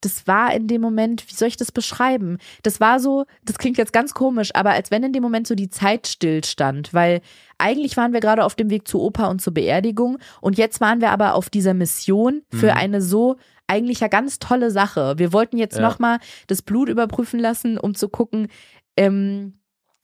das 0.00 0.26
war 0.26 0.52
in 0.54 0.68
dem 0.68 0.80
Moment, 0.82 1.28
wie 1.28 1.34
soll 1.34 1.48
ich 1.48 1.56
das 1.56 1.72
beschreiben? 1.72 2.38
Das 2.62 2.80
war 2.80 3.00
so, 3.00 3.24
das 3.44 3.58
klingt 3.58 3.78
jetzt 3.78 3.92
ganz 3.92 4.14
komisch, 4.14 4.50
aber 4.54 4.70
als 4.70 4.90
wenn 4.90 5.02
in 5.02 5.12
dem 5.12 5.22
Moment 5.22 5.46
so 5.46 5.54
die 5.54 5.70
Zeit 5.70 6.06
stillstand, 6.06 6.92
weil 6.94 7.20
eigentlich 7.58 7.96
waren 7.96 8.12
wir 8.12 8.20
gerade 8.20 8.44
auf 8.44 8.54
dem 8.54 8.70
Weg 8.70 8.86
zu 8.86 9.00
Opa 9.00 9.26
und 9.26 9.40
zur 9.40 9.54
Beerdigung 9.54 10.18
und 10.40 10.58
jetzt 10.58 10.80
waren 10.80 11.00
wir 11.00 11.10
aber 11.10 11.34
auf 11.34 11.48
dieser 11.50 11.74
Mission 11.74 12.42
für 12.52 12.72
Mhm. 12.72 12.78
eine 12.78 13.02
so 13.02 13.36
eigentlich 13.66 14.00
ja 14.00 14.08
ganz 14.08 14.38
tolle 14.38 14.70
Sache. 14.70 15.14
Wir 15.16 15.32
wollten 15.32 15.56
jetzt 15.58 15.76
Ja. 15.76 15.82
nochmal 15.82 16.18
das 16.46 16.62
Blut 16.62 16.88
überprüfen 16.88 17.40
lassen, 17.40 17.78
um 17.78 17.94
zu 17.94 18.08
gucken, 18.08 18.48
ähm, 18.96 19.54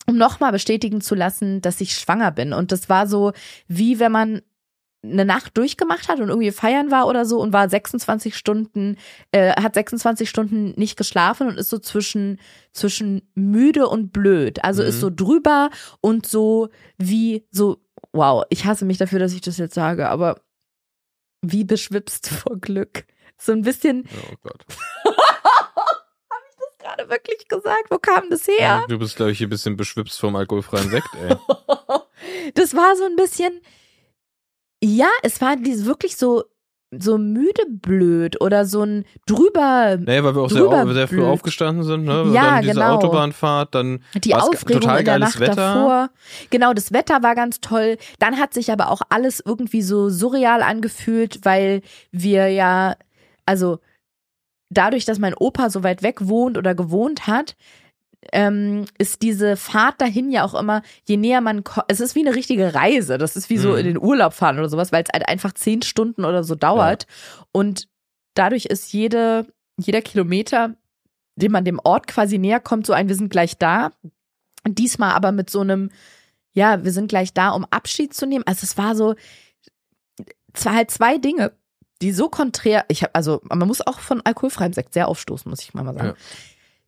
um 0.09 0.16
nochmal 0.16 0.51
bestätigen 0.51 1.01
zu 1.01 1.14
lassen, 1.14 1.60
dass 1.60 1.81
ich 1.81 1.94
schwanger 1.94 2.32
bin. 2.32 2.52
Und 2.52 2.73
das 2.73 2.89
war 2.89 3.06
so, 3.06 3.32
wie 3.69 4.01
wenn 4.01 4.10
man 4.10 4.43
eine 5.05 5.24
Nacht 5.24 5.57
durchgemacht 5.59 6.09
hat 6.09 6.20
und 6.20 6.29
irgendwie 6.29 6.53
feiern 6.53 6.91
war 6.93 7.09
oder 7.09 7.24
so 7.24 7.41
und 7.41 7.53
war 7.53 7.69
26 7.69 8.37
Stunden, 8.37 8.97
äh, 9.33 9.53
hat 9.61 9.74
26 9.74 10.29
Stunden 10.31 10.73
nicht 10.77 10.97
geschlafen 10.97 11.49
und 11.49 11.59
ist 11.59 11.70
so 11.70 11.79
zwischen, 11.79 12.39
zwischen 12.73 13.29
müde 13.35 13.89
und 13.89 14.12
blöd. 14.12 14.62
Also 14.65 14.83
Mhm. 14.83 14.89
ist 14.89 15.01
so 15.01 15.11
drüber 15.11 15.70
und 16.01 16.27
so 16.27 16.69
wie 16.99 17.47
so, 17.51 17.79
wow, 18.12 18.45
ich 18.51 18.65
hasse 18.65 18.85
mich 18.85 18.99
dafür, 18.99 19.19
dass 19.19 19.33
ich 19.35 19.41
das 19.41 19.59
jetzt 19.59 19.74
sage, 19.74 20.09
aber 20.09 20.41
wie 21.45 21.65
beschwipst 21.65 22.29
vor 22.29 22.59
Glück. 22.61 23.05
So 23.39 23.51
ein 23.53 23.62
bisschen, 23.62 24.07
Oh 24.15 24.35
Gott. 24.43 24.65
gerade 26.79 27.09
wirklich 27.09 27.49
gesagt, 27.49 27.87
wo 27.91 27.99
kam 27.99 28.29
das 28.31 28.47
her? 28.47 28.55
Ja, 28.61 28.85
du 28.89 28.99
bist, 28.99 29.16
glaube 29.16 29.33
ich, 29.33 29.41
ein 29.41 29.49
bisschen 29.49 29.77
beschwipst 29.77 30.19
vom 30.20 30.37
alkoholfreien 30.37 30.91
Sekt, 30.91 31.09
ey. 31.20 31.37
Das 32.55 32.74
war 32.74 32.95
so 32.97 33.05
ein 33.05 33.16
bisschen, 33.16 33.61
ja, 34.83 35.09
es 35.23 35.41
war 35.41 35.57
dieses 35.57 35.87
wirklich 35.87 36.17
so, 36.17 36.45
so 36.91 37.17
müde 37.17 37.63
blöd 37.71 38.41
oder 38.41 38.67
so 38.67 38.83
ein 38.83 39.05
drüber, 39.27 39.97
Naja, 39.99 40.25
weil 40.25 40.35
wir 40.35 40.43
auch 40.43 40.51
sehr, 40.51 40.93
sehr 40.93 41.09
früh 41.09 41.25
aufgestanden 41.25 41.85
sind, 41.85 42.05
ne? 42.05 42.31
Ja, 42.33 42.57
dann 42.57 42.63
diese 42.63 42.75
genau. 42.75 42.97
Autobahnfahrt, 42.97 43.75
dann 43.75 44.03
die 44.15 44.35
Aufregung 44.35 44.83
total 44.83 44.99
in 44.99 45.05
der 45.05 45.15
geiles 45.15 45.29
Nacht 45.31 45.41
Wetter. 45.41 45.55
davor. 45.55 46.11
Genau, 46.51 46.75
das 46.75 46.93
Wetter 46.93 47.23
war 47.23 47.35
ganz 47.35 47.61
toll. 47.61 47.97
Dann 48.19 48.39
hat 48.39 48.53
sich 48.53 48.71
aber 48.71 48.91
auch 48.91 49.01
alles 49.09 49.43
irgendwie 49.45 49.83
so 49.83 50.11
surreal 50.11 50.63
angefühlt, 50.63 51.41
weil 51.45 51.81
wir 52.11 52.49
ja, 52.49 52.97
also 53.47 53.79
dadurch, 54.69 55.05
dass 55.05 55.19
mein 55.19 55.35
Opa 55.35 55.71
so 55.71 55.83
weit 55.83 56.03
weg 56.03 56.29
wohnt 56.29 56.59
oder 56.59 56.75
gewohnt 56.75 57.27
hat, 57.27 57.57
ähm, 58.32 58.85
ist 58.99 59.23
diese 59.23 59.57
Fahrt 59.57 60.01
dahin 60.01 60.31
ja 60.31 60.44
auch 60.44 60.55
immer, 60.55 60.82
je 61.09 61.16
näher 61.16 61.40
man, 61.40 61.65
es 61.89 62.01
ist 62.01 62.15
wie 62.15 62.20
eine 62.27 62.35
richtige 62.36 62.74
Reise. 62.74 63.19
Das 63.19 63.36
ist 63.36 63.51
wie 63.51 63.59
so 63.59 63.70
Mhm. 63.73 63.78
in 63.78 63.85
den 63.86 63.99
Urlaub 63.99 64.32
fahren 64.32 64.59
oder 64.59 64.69
sowas, 64.69 64.93
weil 64.93 65.03
es 65.03 65.11
halt 65.12 65.28
einfach 65.28 65.53
zehn 65.53 65.82
Stunden 65.82 66.24
oder 66.24 66.44
so 66.44 66.55
dauert. 66.55 67.07
Und 67.51 67.89
dadurch 68.35 68.66
ist 68.66 68.93
jede, 68.93 69.47
jeder 69.77 70.03
Kilometer, 70.03 70.74
den 71.36 71.51
man 71.53 71.65
dem 71.65 71.81
Ort 71.82 72.07
quasi 72.07 72.39
näher 72.39 72.61
kommt, 72.61 72.86
so 72.86 72.93
ein, 72.93 73.09
wir 73.09 73.16
sind 73.16 73.31
gleich 73.31 73.59
da. 73.59 73.90
Diesmal 74.66 75.12
aber 75.12 75.32
mit 75.32 75.51
so 75.51 75.61
einem, 75.61 75.90
ja, 76.53 76.85
wir 76.85 76.93
sind 76.93 77.09
gleich 77.09 77.32
da, 77.32 77.51
um 77.51 77.66
Abschied 77.70 78.15
zu 78.15 78.27
nehmen. 78.27 78.44
Also 78.47 78.65
es 78.65 78.78
war 78.78 78.94
so, 78.94 79.15
zwar 80.55 80.74
halt 80.74 80.90
zwei 80.90 81.19
Dinge, 81.19 81.53
die 82.03 82.12
so 82.12 82.28
konträr, 82.28 82.85
ich 82.89 83.03
habe 83.03 83.15
also 83.15 83.40
man 83.44 83.66
muss 83.66 83.81
auch 83.86 84.01
von 84.01 84.20
alkoholfreiem 84.23 84.73
Sekt 84.73 84.93
sehr 84.93 85.09
aufstoßen, 85.09 85.49
muss 85.49 85.62
ich 85.62 85.73
mal 85.74 85.85
sagen. 85.85 85.99
Ja. 85.99 86.15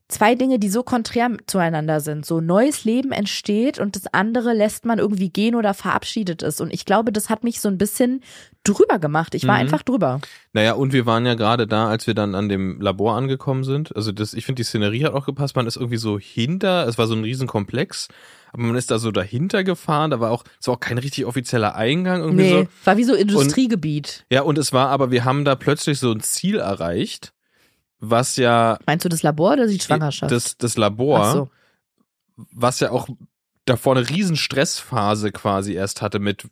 Zwei 0.09 0.35
Dinge, 0.35 0.59
die 0.59 0.69
so 0.69 0.83
konträr 0.83 1.31
zueinander 1.47 2.01
sind. 2.01 2.27
So 2.27 2.41
neues 2.43 2.85
Leben 2.85 3.11
entsteht 3.11 3.79
und 3.79 3.97
das 3.97 4.13
andere 4.13 4.53
lässt 4.53 4.85
man 4.85 4.99
irgendwie 4.99 5.31
gehen 5.31 5.55
oder 5.55 5.73
verabschiedet 5.73 6.43
es. 6.43 6.61
Und 6.61 6.73
ich 6.75 6.85
glaube, 6.85 7.11
das 7.11 7.31
hat 7.31 7.43
mich 7.43 7.61
so 7.61 7.69
ein 7.69 7.79
bisschen 7.79 8.21
drüber 8.65 8.99
gemacht. 8.99 9.35
Ich 9.35 9.47
war 9.47 9.55
Mhm. 9.55 9.61
einfach 9.61 9.83
drüber. 9.83 10.21
Naja, 10.53 10.75
und 10.75 10.93
wir 10.93 11.07
waren 11.07 11.25
ja 11.25 11.35
gerade 11.35 11.67
da, 11.67 11.89
als 11.89 12.07
wir 12.07 12.15
dann 12.15 12.35
an 12.35 12.49
dem 12.49 12.81
Labor 12.81 13.17
angekommen 13.17 13.65
sind. 13.65 13.95
Also 13.97 14.13
das, 14.13 14.35
ich 14.35 14.45
finde, 14.47 14.61
die 14.61 14.65
Szenerie 14.65 15.05
hat 15.05 15.15
auch 15.15 15.27
gepasst. 15.27 15.57
Man 15.57 15.67
ist 15.67 15.77
irgendwie 15.77 15.97
so 15.97 16.19
hinter, 16.19 16.87
es 16.87 16.99
war 16.99 17.07
so 17.07 17.15
ein 17.15 17.25
Riesenkomplex, 17.25 18.09
aber 18.53 18.63
man 18.63 18.77
ist 18.77 18.91
da 18.91 18.99
so 18.99 19.11
dahinter 19.11 19.65
gefahren. 19.65 20.11
Da 20.11 20.21
war 20.21 20.31
auch, 20.31 20.45
es 20.61 20.67
war 20.69 20.75
auch 20.75 20.81
kein 20.81 20.99
richtig 20.99 21.25
offizieller 21.27 21.75
Eingang 21.77 22.21
irgendwie 22.21 22.45
Nee, 22.45 22.51
so. 22.65 22.67
war 22.85 22.97
wie 22.99 23.05
so 23.05 23.15
Industriegebiet. 23.15 24.25
Ja, 24.31 24.43
und 24.43 24.59
es 24.59 24.73
war 24.73 24.89
aber, 24.89 25.11
wir 25.11 25.25
haben 25.25 25.45
da 25.45 25.55
plötzlich 25.57 25.99
so 25.99 26.13
ein 26.13 26.21
Ziel 26.21 26.57
erreicht, 26.59 27.33
was 28.11 28.37
ja 28.37 28.79
Meinst 28.87 29.05
du 29.05 29.09
das 29.09 29.23
Labor 29.23 29.53
oder 29.55 29.67
die 29.67 29.81
Schwangerschaft? 29.81 30.31
das, 30.33 30.57
das 30.59 30.77
Labor, 30.77 31.33
so. 31.33 31.51
was 32.53 32.81
ja 32.81 32.91
auch 32.91 33.09
davor 33.65 33.97
eine 33.97 34.09
riesen 34.09 34.37
Stressphase 34.37 35.33
quasi 35.33 35.73
erst 35.75 36.03
hatte 36.03 36.19
mit 36.19 36.47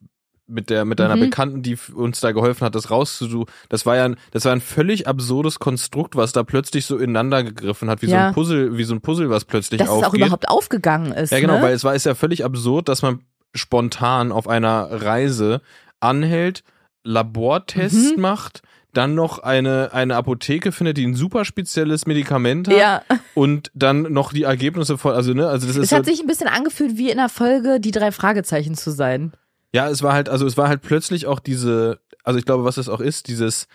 mit 0.49 0.71
der 0.71 0.85
mit 0.85 0.99
deiner 0.99 1.17
Mhm. 1.17 1.21
Bekannten, 1.21 1.63
die 1.63 1.79
uns 1.95 2.21
da 2.21 2.33
geholfen 2.33 2.65
hat, 2.67 2.75
das 2.75 2.91
rauszusuchen. 2.91 3.47
Das 3.69 3.87
war 3.87 3.97
ja 3.97 4.05
ein, 4.07 4.17
das 4.33 4.45
war 4.45 4.53
ein 4.53 4.61
völlig 4.61 5.07
absurdes 5.07 5.61
Konstrukt, 5.61 6.15
was 6.17 6.33
da 6.33 6.43
plötzlich 6.43 6.85
so 6.85 6.99
ineinander 6.99 7.43
gegriffen 7.45 7.89
hat, 7.89 8.03
wie 8.03 8.07
so 8.07 8.13
Ja. 8.13 8.29
ein 8.29 8.35
Puzzle, 8.35 8.77
wie 8.77 8.85
so 8.85 8.93
ein 8.95 9.01
Puzzle, 9.01 9.31
was 9.31 9.45
plötzlich 9.45 9.79
Dass 9.79 9.89
es 9.89 9.95
aufgeht. 9.95 10.09
auch 10.11 10.15
überhaupt 10.15 10.49
aufgegangen 10.49 11.13
ist. 11.13 11.31
ja, 11.31 11.41
genau, 11.41 11.57
ne? 11.57 11.63
weil 11.63 11.75
es 11.75 11.85
war 11.85 11.95
ist 11.95 12.05
ja 12.05 12.15
völlig 12.15 12.45
absurd, 12.45 12.89
dass 12.89 13.03
man 13.03 13.21
spontan 13.55 14.31
auf 14.33 14.47
einer 14.49 14.89
Reise 14.91 15.63
anhält, 16.01 16.65
Labortests 17.05 18.17
Mhm. 18.17 18.21
macht, 18.21 18.63
dann 18.93 19.15
noch 19.15 19.39
eine, 19.39 19.93
eine 19.93 20.17
Apotheke 20.17 20.73
findet, 20.73 20.99
die 20.99 21.07
ein 21.07 21.15
super 21.15 21.45
spezielles 21.45 22.07
Medikament 22.07 22.69
hat 22.69 22.77
ja, 22.77 23.03
und 23.35 23.71
dann 23.75 24.03
noch 24.13 24.33
die 24.33 24.43
Ergebnisse 24.43 24.99
von, 24.99 25.15
also 25.15 25.33
ne, 25.33 25.49
also 25.49 25.67
das 25.67 25.77
ist 25.77 25.85
es 25.85 25.93
hat 25.93 26.05
so, 26.05 26.11
sich 26.11 26.21
ein 26.21 26.27
bisschen 26.27 26.49
angefühlt, 26.49 26.97
wie 26.97 27.11
in 27.11 27.17
der 27.17 27.29
Folge 27.29 27.81
die 27.81 27.91
drei 27.91 28.13
Fragezeichen 28.13 28.75
zu 28.75 28.91
sein. 28.91 29.33
ja, 29.73 29.89
es 29.89 30.03
war 30.03 30.13
halt, 30.13 30.29
also 30.29 30.47
es 30.47 30.57
war 30.57 30.69
halt 30.69 30.83
plötzlich 30.83 31.27
auch 31.27 31.41
diese, 31.41 32.01
also 32.23 32.39
ich 32.39 32.45
glaube, 32.45 32.65
was 32.65 32.77
es 32.77 32.89
auch 32.89 33.01
ist, 33.01 33.29
dieses, 33.29 33.67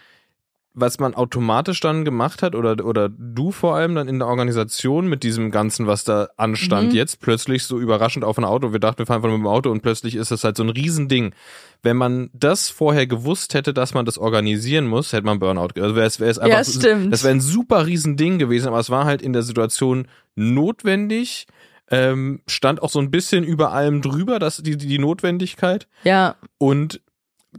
was 0.79 0.99
man 0.99 1.15
automatisch 1.15 1.79
dann 1.79 2.05
gemacht 2.05 2.43
hat 2.43 2.53
oder 2.53 2.85
oder 2.85 3.09
du 3.09 3.51
vor 3.51 3.75
allem 3.75 3.95
dann 3.95 4.07
in 4.07 4.19
der 4.19 4.27
Organisation 4.27 5.07
mit 5.07 5.23
diesem 5.23 5.49
ganzen, 5.49 5.87
was 5.87 6.03
da 6.03 6.29
anstand, 6.37 6.89
Mhm. 6.89 6.95
jetzt 6.95 7.19
plötzlich 7.19 7.63
so 7.63 7.79
überraschend 7.79 8.23
auf 8.23 8.37
ein 8.37 8.45
Auto. 8.45 8.73
Wir 8.73 8.79
dachten, 8.79 8.99
wir 8.99 9.05
fahren 9.07 9.17
einfach 9.17 9.29
nur 9.29 9.39
mit 9.39 9.45
dem 9.45 9.51
Auto 9.51 9.71
und 9.71 9.81
plötzlich 9.81 10.15
ist 10.15 10.29
das 10.29 10.43
halt 10.43 10.55
so 10.55 10.63
ein 10.63 10.69
Riesending. 10.69 11.33
Wenn 11.81 11.97
man 11.97 12.29
das 12.33 12.69
vorher 12.69 13.07
gewusst 13.07 13.55
hätte, 13.55 13.73
dass 13.73 13.93
man 13.95 14.05
das 14.05 14.17
organisieren 14.19 14.85
muss, 14.87 15.13
hätte 15.13 15.25
man 15.25 15.39
Burnout. 15.39 15.69
Also 15.81 15.95
wäre 15.95 16.05
es, 16.07 16.19
wäre 16.19 16.29
es 16.31 16.37
einfach, 16.39 16.57
Ja, 16.59 16.63
stimmt. 16.63 17.11
das 17.11 17.23
wäre 17.23 17.33
ein 17.33 17.41
super 17.41 17.85
Riesending 17.87 18.37
gewesen, 18.37 18.67
aber 18.67 18.79
es 18.79 18.89
war 18.91 19.05
halt 19.05 19.21
in 19.23 19.33
der 19.33 19.41
Situation 19.43 20.07
notwendig. 20.35 21.47
Ähm, 21.89 22.41
stand 22.47 22.81
auch 22.83 22.89
so 22.89 22.99
ein 22.99 23.11
bisschen 23.11 23.43
über 23.45 23.71
allem 23.71 24.01
drüber, 24.01 24.39
dass 24.39 24.57
die, 24.57 24.75
die 24.77 24.99
Notwendigkeit. 24.99 25.87
Ja, 26.03 26.35
Und 26.57 27.01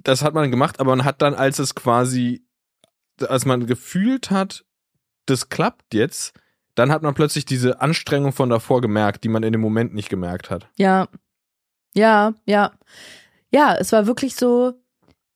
das 0.05 0.23
hat 0.23 0.35
man 0.35 0.51
gemacht, 0.51 0.81
aber 0.81 0.95
man 0.95 1.05
hat 1.07 1.23
dann, 1.23 1.35
als 1.35 1.59
es 1.59 1.75
quasi, 1.75 2.43
als 3.23 3.45
man 3.45 3.67
gefühlt 3.67 4.31
hat, 4.31 4.65
das 5.27 5.49
klappt 5.49 5.95
jetzt, 5.95 6.33
dann 6.75 6.91
hat 6.93 7.03
man 7.03 7.15
plötzlich 7.15 7.45
diese 7.45 7.81
Anstrengung 7.81 8.33
von 8.33 8.51
davor 8.51 8.81
gemerkt, 8.81 9.25
die 9.25 9.29
man 9.29 9.43
in 9.43 9.53
dem 9.53 9.61
Moment 9.61 9.95
nicht 9.95 10.09
gemerkt 10.09 10.51
hat. 10.51 10.69
ja, 10.77 11.09
ja, 11.95 12.35
ja. 12.45 12.73
Ja, 13.51 13.75
es 13.75 13.93
war 13.93 14.07
wirklich 14.07 14.37
so, 14.37 14.75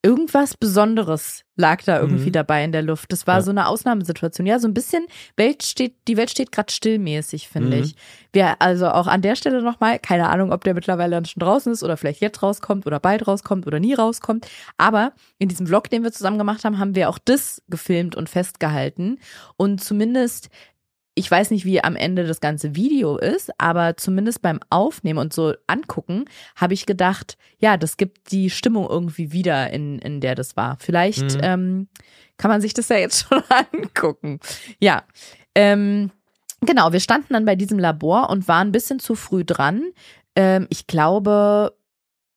irgendwas 0.03 0.57
Besonderes 0.57 1.45
lag 1.55 1.83
da 1.85 2.01
irgendwie 2.01 2.27
Mhm. 2.29 2.33
dabei 2.33 2.65
in 2.65 2.73
der 2.73 2.83
Luft. 2.83 3.12
Das 3.12 3.27
war 3.27 3.37
Ja. 3.37 3.43
so 3.43 3.51
eine 3.51 3.69
Ausnahmesituation. 3.69 4.47
Ja, 4.47 4.59
so 4.59 4.66
ein 4.66 4.74
bisschen, 4.74 5.07
Welt 5.37 5.62
steht, 5.62 5.95
die 6.09 6.16
Welt 6.16 6.31
steht 6.31 6.51
gerade 6.51 6.73
stillmäßig, 6.73 7.49
finde 7.49 7.77
Mhm. 7.77 7.83
ich. 7.85 7.95
Wir, 8.33 8.57
also 8.61 8.89
auch 8.89 9.07
an 9.07 9.20
der 9.23 9.37
Stelle 9.37 9.62
nochmal, 9.62 9.99
keine 9.99 10.29
Ahnung, 10.31 10.51
ob 10.53 10.65
der 10.65 10.74
mittlerweile 10.74 11.16
dann 11.16 11.24
schon 11.27 11.41
draußen 11.41 11.73
ist 11.73 11.85
oder 11.85 11.97
vielleicht 11.97 12.20
jetzt 12.20 12.43
rauskommt 12.43 12.87
oder 12.87 12.99
bald 13.01 13.29
rauskommt 13.29 13.66
oder 13.66 13.79
nie 13.81 13.95
rauskommt. 13.95 14.49
Aber 14.79 15.12
in 15.39 15.49
diesem 15.49 15.66
Vlog, 15.66 15.89
den 15.91 16.03
wir 16.03 16.11
zusammen 16.12 16.39
gemacht 16.39 16.65
haben, 16.65 16.79
haben 16.79 16.95
wir 16.95 17.09
auch 17.09 17.19
das 17.23 17.62
gefilmt 17.69 18.16
und 18.16 18.29
festgehalten. 18.31 19.19
Und 19.57 19.85
zumindest 19.85 20.49
ich 21.14 21.30
weiß 21.30 21.51
nicht, 21.51 21.64
wie 21.66 21.84
am 21.84 21.94
Ende 21.94 22.26
das 22.26 22.40
ganze 22.40 22.74
Video 22.74 23.18
ist, 23.18 23.51
aber 23.59 23.97
zumindest 23.98 24.40
beim 24.40 24.60
Aufnehmen 24.70 25.18
und 25.18 25.32
so 25.34 25.52
angucken, 25.66 26.24
habe 26.56 26.72
ich 26.74 26.86
gedacht, 26.86 27.36
ja, 27.59 27.76
das 27.76 27.97
gibt 27.98 28.32
die 28.32 28.48
Stimmung 28.48 28.89
irgendwie 28.89 29.30
wieder, 29.32 29.70
in, 29.70 29.98
in 29.98 30.20
der 30.20 30.34
das 30.34 30.56
war. 30.56 30.76
Vielleicht 30.80 31.34
Mhm. 31.36 31.40
ähm, 31.43 31.89
kann 32.39 32.51
man 32.51 32.60
sich 32.62 32.72
das 32.72 32.89
ja 32.89 32.97
jetzt 32.97 33.26
schon 33.28 33.43
angucken. 33.72 34.40
Ja. 34.80 35.02
Ähm, 35.55 36.10
genau, 36.62 36.93
wir 36.93 37.01
standen 37.01 37.34
dann 37.34 37.44
bei 37.44 37.56
diesem 37.56 37.78
Labor 37.78 38.30
und 38.30 38.48
waren 38.48 38.68
ein 38.68 38.72
bisschen 38.72 38.98
zu 38.98 39.14
früh 39.14 39.44
dran. 39.44 39.82
Ähm, 40.34 40.66
ich 40.70 40.86
glaube, 40.86 41.74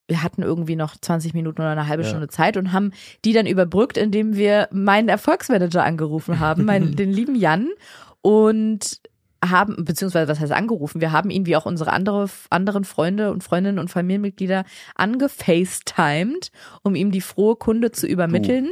wir 0.10 0.22
hatten 0.22 0.44
irgendwie 0.44 0.76
noch 0.76 0.98
20 0.98 1.34
Minuten 1.34 1.62
oder 1.62 1.72
eine 1.72 1.88
halbe 1.88 2.04
Ja. 2.04 2.10
Stunde 2.10 2.28
Zeit 2.28 2.58
und 2.58 2.74
haben 2.74 2.92
die 3.24 3.32
dann 3.32 3.48
überbrückt, 3.48 3.98
indem 3.98 4.36
wir 4.36 4.68
meinen 4.72 5.08
Erfolgsmanager 5.08 5.84
angerufen 5.84 6.40
haben, 6.42 6.66
meinen, 6.66 6.96
den 6.98 7.12
lieben 7.14 7.36
Jan 7.36 7.70
und 8.26 9.02
haben, 9.44 9.86
beziehungsweise 9.86 10.28
was 10.32 10.40
heißt 10.40 10.52
angerufen, 10.52 11.00
wir 11.00 11.12
haben 11.12 11.30
ihn 11.30 11.46
wie 11.46 11.56
auch 11.56 11.68
unsere 11.68 11.94
andere, 11.94 12.28
anderen 12.50 12.84
Freunde 12.84 13.30
und 13.32 13.44
Freundinnen 13.44 13.78
und 13.78 13.92
Familienmitglieder 13.92 14.66
angefacetimed, 14.96 16.50
um 16.82 16.96
ihm 16.96 17.12
die 17.12 17.22
frohe 17.22 17.56
Kunde 17.56 17.92
zu 17.92 18.08
übermitteln. 18.08 18.72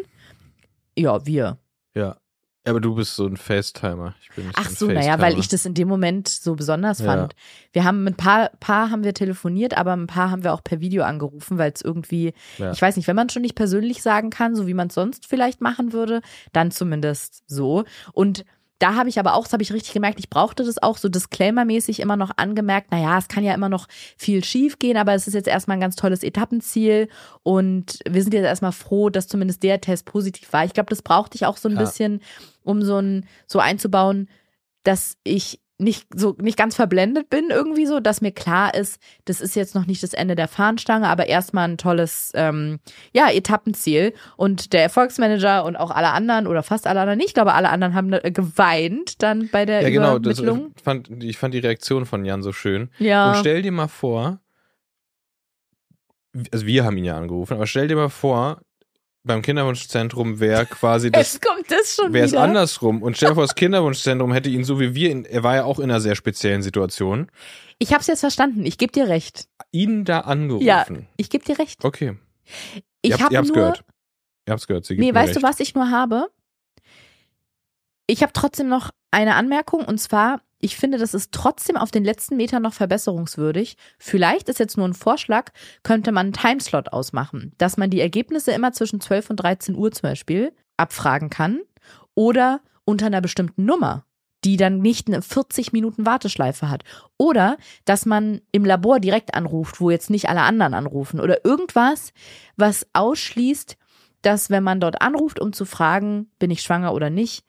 Ja, 0.97 1.23
wir. 1.27 1.59
Ja. 1.93 2.17
Aber 2.65 2.79
du 2.79 2.95
bist 2.95 3.15
so 3.15 3.27
ein 3.27 3.37
Facetimer. 3.37 4.15
Ich 4.23 4.31
bin 4.31 4.47
nicht 4.47 4.57
Ach 4.57 4.69
so, 4.69 4.87
naja, 4.87 5.19
weil 5.19 5.37
ich 5.37 5.49
das 5.49 5.67
in 5.67 5.75
dem 5.75 5.87
Moment 5.87 6.29
so 6.29 6.55
besonders 6.55 6.97
Ja. 6.99 7.05
fand. 7.05 7.35
Wir 7.73 7.83
haben 7.83 8.03
mit 8.03 8.13
ein 8.15 8.17
paar, 8.17 8.49
paar 8.59 8.89
haben 8.89 9.03
wir 9.03 9.13
telefoniert, 9.13 9.77
aber 9.77 9.93
ein 9.93 10.07
paar 10.07 10.31
haben 10.31 10.43
wir 10.43 10.53
auch 10.53 10.63
per 10.63 10.79
Video 10.79 11.03
angerufen, 11.03 11.59
weil 11.59 11.73
es 11.75 11.81
irgendwie, 11.81 12.33
Ja. 12.57 12.71
ich 12.71 12.81
weiß 12.81 12.95
nicht, 12.95 13.07
wenn 13.07 13.17
man 13.17 13.29
schon 13.29 13.43
nicht 13.43 13.53
persönlich 13.55 14.01
sagen 14.01 14.31
kann, 14.31 14.55
so 14.55 14.65
wie 14.65 14.73
man 14.73 14.87
es 14.87 14.95
sonst 14.95 15.27
vielleicht 15.27 15.61
machen 15.61 15.93
würde, 15.93 16.21
dann 16.53 16.71
zumindest 16.71 17.43
so. 17.45 17.83
Und 18.13 18.45
da 18.79 18.95
habe 18.95 19.07
ich 19.07 19.17
aber 19.19 19.35
auch, 19.35 19.43
das 19.43 19.53
habe 19.53 19.63
ich 19.63 19.71
richtig 19.71 19.93
gemerkt, 19.93 20.19
ich 20.19 20.29
brauchte 20.29 20.63
das 20.65 20.81
auch 20.81 20.97
so 20.97 21.07
disclaimermäßig 21.07 21.99
immer 22.01 22.17
noch 22.17 22.31
angemerkt, 22.35 22.91
naja, 22.91 23.17
es 23.17 23.27
kann 23.29 23.43
ja 23.43 23.53
immer 23.53 23.69
noch 23.69 23.87
viel 24.17 24.43
schief 24.43 24.77
gehen, 24.79 24.97
aber 24.97 25.13
es 25.13 25.27
ist 25.27 25.33
jetzt 25.35 25.47
erstmal 25.47 25.77
ein 25.77 25.81
ganz 25.81 25.95
tolles 25.95 26.23
Etappenziel 26.23 27.07
und 27.43 27.99
wir 28.09 28.21
sind 28.23 28.33
jetzt 28.33 28.43
erstmal 28.45 28.71
froh, 28.73 29.09
dass 29.09 29.27
zumindest 29.27 29.63
der 29.63 29.79
Test 29.79 30.05
positiv 30.05 30.51
war. 30.51 30.65
Ich 30.65 30.73
glaube, 30.73 30.89
das 30.89 31.01
brauchte 31.01 31.35
ich 31.35 31.45
auch 31.45 31.57
so 31.57 31.69
ein 31.69 31.75
Ja. 31.75 31.81
bisschen, 31.81 32.21
um 32.63 32.81
so 32.81 32.97
ein, 32.97 33.25
so 33.47 33.59
einzubauen, 33.59 34.27
dass 34.83 35.15
ich 35.23 35.61
nicht 35.83 36.07
so 36.15 36.35
nicht 36.41 36.57
ganz 36.57 36.75
verblendet 36.75 37.29
bin 37.29 37.49
irgendwie 37.49 37.85
so, 37.85 37.99
dass 37.99 38.21
mir 38.21 38.31
klar 38.31 38.73
ist, 38.73 38.99
das 39.25 39.41
ist 39.41 39.55
jetzt 39.55 39.75
noch 39.75 39.85
nicht 39.85 40.01
das 40.03 40.13
Ende 40.13 40.35
der 40.35 40.47
Fahnenstange, 40.47 41.07
aber 41.07 41.27
erstmal 41.27 41.67
ein 41.67 41.77
tolles 41.77 42.31
ähm, 42.35 42.79
ja 43.13 43.29
Etappenziel 43.29 44.13
und 44.37 44.73
der 44.73 44.83
Erfolgsmanager 44.83 45.65
und 45.65 45.75
auch 45.75 45.91
alle 45.91 46.11
anderen 46.11 46.47
oder 46.47 46.63
fast 46.63 46.87
alle 46.87 47.01
anderen, 47.01 47.19
ich 47.19 47.33
glaube 47.33 47.53
alle 47.53 47.69
anderen 47.69 47.93
haben 47.93 48.13
äh, 48.13 48.31
geweint 48.31 49.21
dann 49.21 49.49
bei 49.49 49.65
der 49.65 49.81
ja, 49.81 49.89
genau, 49.89 50.19
das, 50.19 50.39
äh, 50.39 50.43
Übermittlung. 50.43 50.73
fand, 50.81 51.23
ich 51.23 51.37
fand 51.37 51.53
die 51.53 51.59
Reaktion 51.59 52.05
von 52.05 52.25
Jan 52.25 52.41
so 52.41 52.51
schön. 52.51 52.89
ja, 52.99 53.31
Und 53.31 53.37
stell 53.37 53.61
dir 53.61 53.71
mal 53.71 53.87
vor, 53.87 54.39
also 56.51 56.65
wir 56.65 56.83
haben 56.83 56.97
ihn 56.97 57.05
ja 57.05 57.17
angerufen, 57.17 57.53
aber 57.53 57.67
stell 57.67 57.87
dir 57.87 57.95
mal 57.95 58.09
vor, 58.09 58.61
beim 59.23 59.41
Kinderwunschzentrum 59.41 60.39
wäre 60.39 60.65
quasi 60.67 61.11
das 61.11 61.33
jetzt 61.33 61.45
kommt 61.45 61.71
das 61.71 61.95
schon 61.95 62.13
wäre 62.13 62.25
es 62.25 62.33
andersrum. 62.33 63.01
Und 63.01 63.17
stell 63.17 63.29
dir 63.29 63.35
vor, 63.35 63.43
das 63.43 63.55
Kinderwunschzentrum 63.55 64.31
hätte 64.33 64.49
ihn 64.49 64.63
so 64.63 64.79
wie 64.79 64.93
wir, 64.95 65.11
in, 65.11 65.25
er 65.25 65.43
war 65.43 65.55
ja 65.55 65.63
auch 65.63 65.79
in 65.79 65.85
einer 65.85 66.01
sehr 66.01 66.15
speziellen 66.15 66.61
Situation, 66.61 67.29
Ich 67.79 67.91
habe 67.91 68.01
es 68.01 68.07
jetzt 68.07 68.19
verstanden. 68.21 68.65
Ich 68.65 68.77
gebe 68.77 68.91
dir 68.91 69.07
recht. 69.07 69.47
ihn 69.71 70.05
da 70.05 70.21
angerufen. 70.21 70.65
Ja. 70.65 70.85
Ich 71.17 71.29
gebe 71.29 71.43
dir 71.45 71.57
recht. 71.59 71.83
Okay. 71.85 72.17
Ich 73.01 73.11
ihr 73.11 73.13
habt, 73.13 73.23
habe 73.23 73.33
ihr 73.33 73.37
habt's 73.39 73.49
nur 73.49 73.55
gehört. 73.57 73.83
Ihr 74.47 74.51
habt's 74.51 74.67
gehört. 74.67 74.85
Sie 74.85 74.95
gibt 74.95 75.05
Nee, 75.05 75.13
weißt 75.15 75.29
recht. 75.35 75.37
du, 75.43 75.47
was 75.47 75.59
ich 75.59 75.73
nur 75.75 75.89
habe? 75.89 76.27
Ich 78.07 78.21
habe 78.21 78.33
trotzdem 78.33 78.67
noch 78.67 78.91
eine 79.11 79.35
Anmerkung 79.35 79.85
und 79.85 79.97
zwar, 79.99 80.41
ich 80.63 80.77
finde, 80.77 80.97
das 80.97 81.13
ist 81.13 81.33
trotzdem 81.33 81.75
auf 81.75 81.91
den 81.91 82.05
letzten 82.05 82.37
Metern 82.37 82.63
noch 82.63 82.73
verbesserungswürdig. 82.73 83.75
Vielleicht 83.99 84.47
ist 84.47 84.59
jetzt 84.59 84.77
nur 84.77 84.87
ein 84.87 84.93
Vorschlag, 84.93 85.51
könnte 85.83 86.13
man 86.13 86.27
einen 86.27 86.33
Timeslot 86.33 86.93
ausmachen, 86.93 87.51
dass 87.57 87.75
man 87.75 87.89
die 87.89 87.99
Ergebnisse 87.99 88.53
immer 88.53 88.71
zwischen 88.71 89.01
12 89.01 89.31
und 89.31 89.35
13 89.37 89.75
Uhr 89.75 89.91
zum 89.91 90.03
Beispiel 90.03 90.53
abfragen 90.77 91.29
kann 91.29 91.59
oder 92.15 92.61
unter 92.85 93.07
einer 93.07 93.19
bestimmten 93.19 93.65
Nummer, 93.65 94.05
die 94.45 94.55
dann 94.55 94.79
nicht 94.79 95.07
eine 95.07 95.21
40 95.21 95.73
Minuten 95.73 96.05
Warteschleife 96.05 96.69
hat. 96.69 96.85
Oder 97.17 97.57
dass 97.83 98.05
man 98.05 98.39
im 98.53 98.63
Labor 98.63 99.01
direkt 99.01 99.33
anruft, 99.33 99.81
wo 99.81 99.89
jetzt 99.89 100.09
nicht 100.09 100.29
alle 100.29 100.41
anderen 100.41 100.73
anrufen 100.73 101.19
oder 101.19 101.43
irgendwas, 101.43 102.13
was 102.55 102.87
ausschließt, 102.93 103.75
dass 104.21 104.49
wenn 104.49 104.63
man 104.63 104.79
dort 104.79 105.01
anruft, 105.01 105.41
um 105.41 105.51
zu 105.51 105.65
fragen, 105.65 106.31
bin 106.39 106.51
ich 106.51 106.61
schwanger 106.61 106.93
oder 106.93 107.09
nicht, 107.09 107.43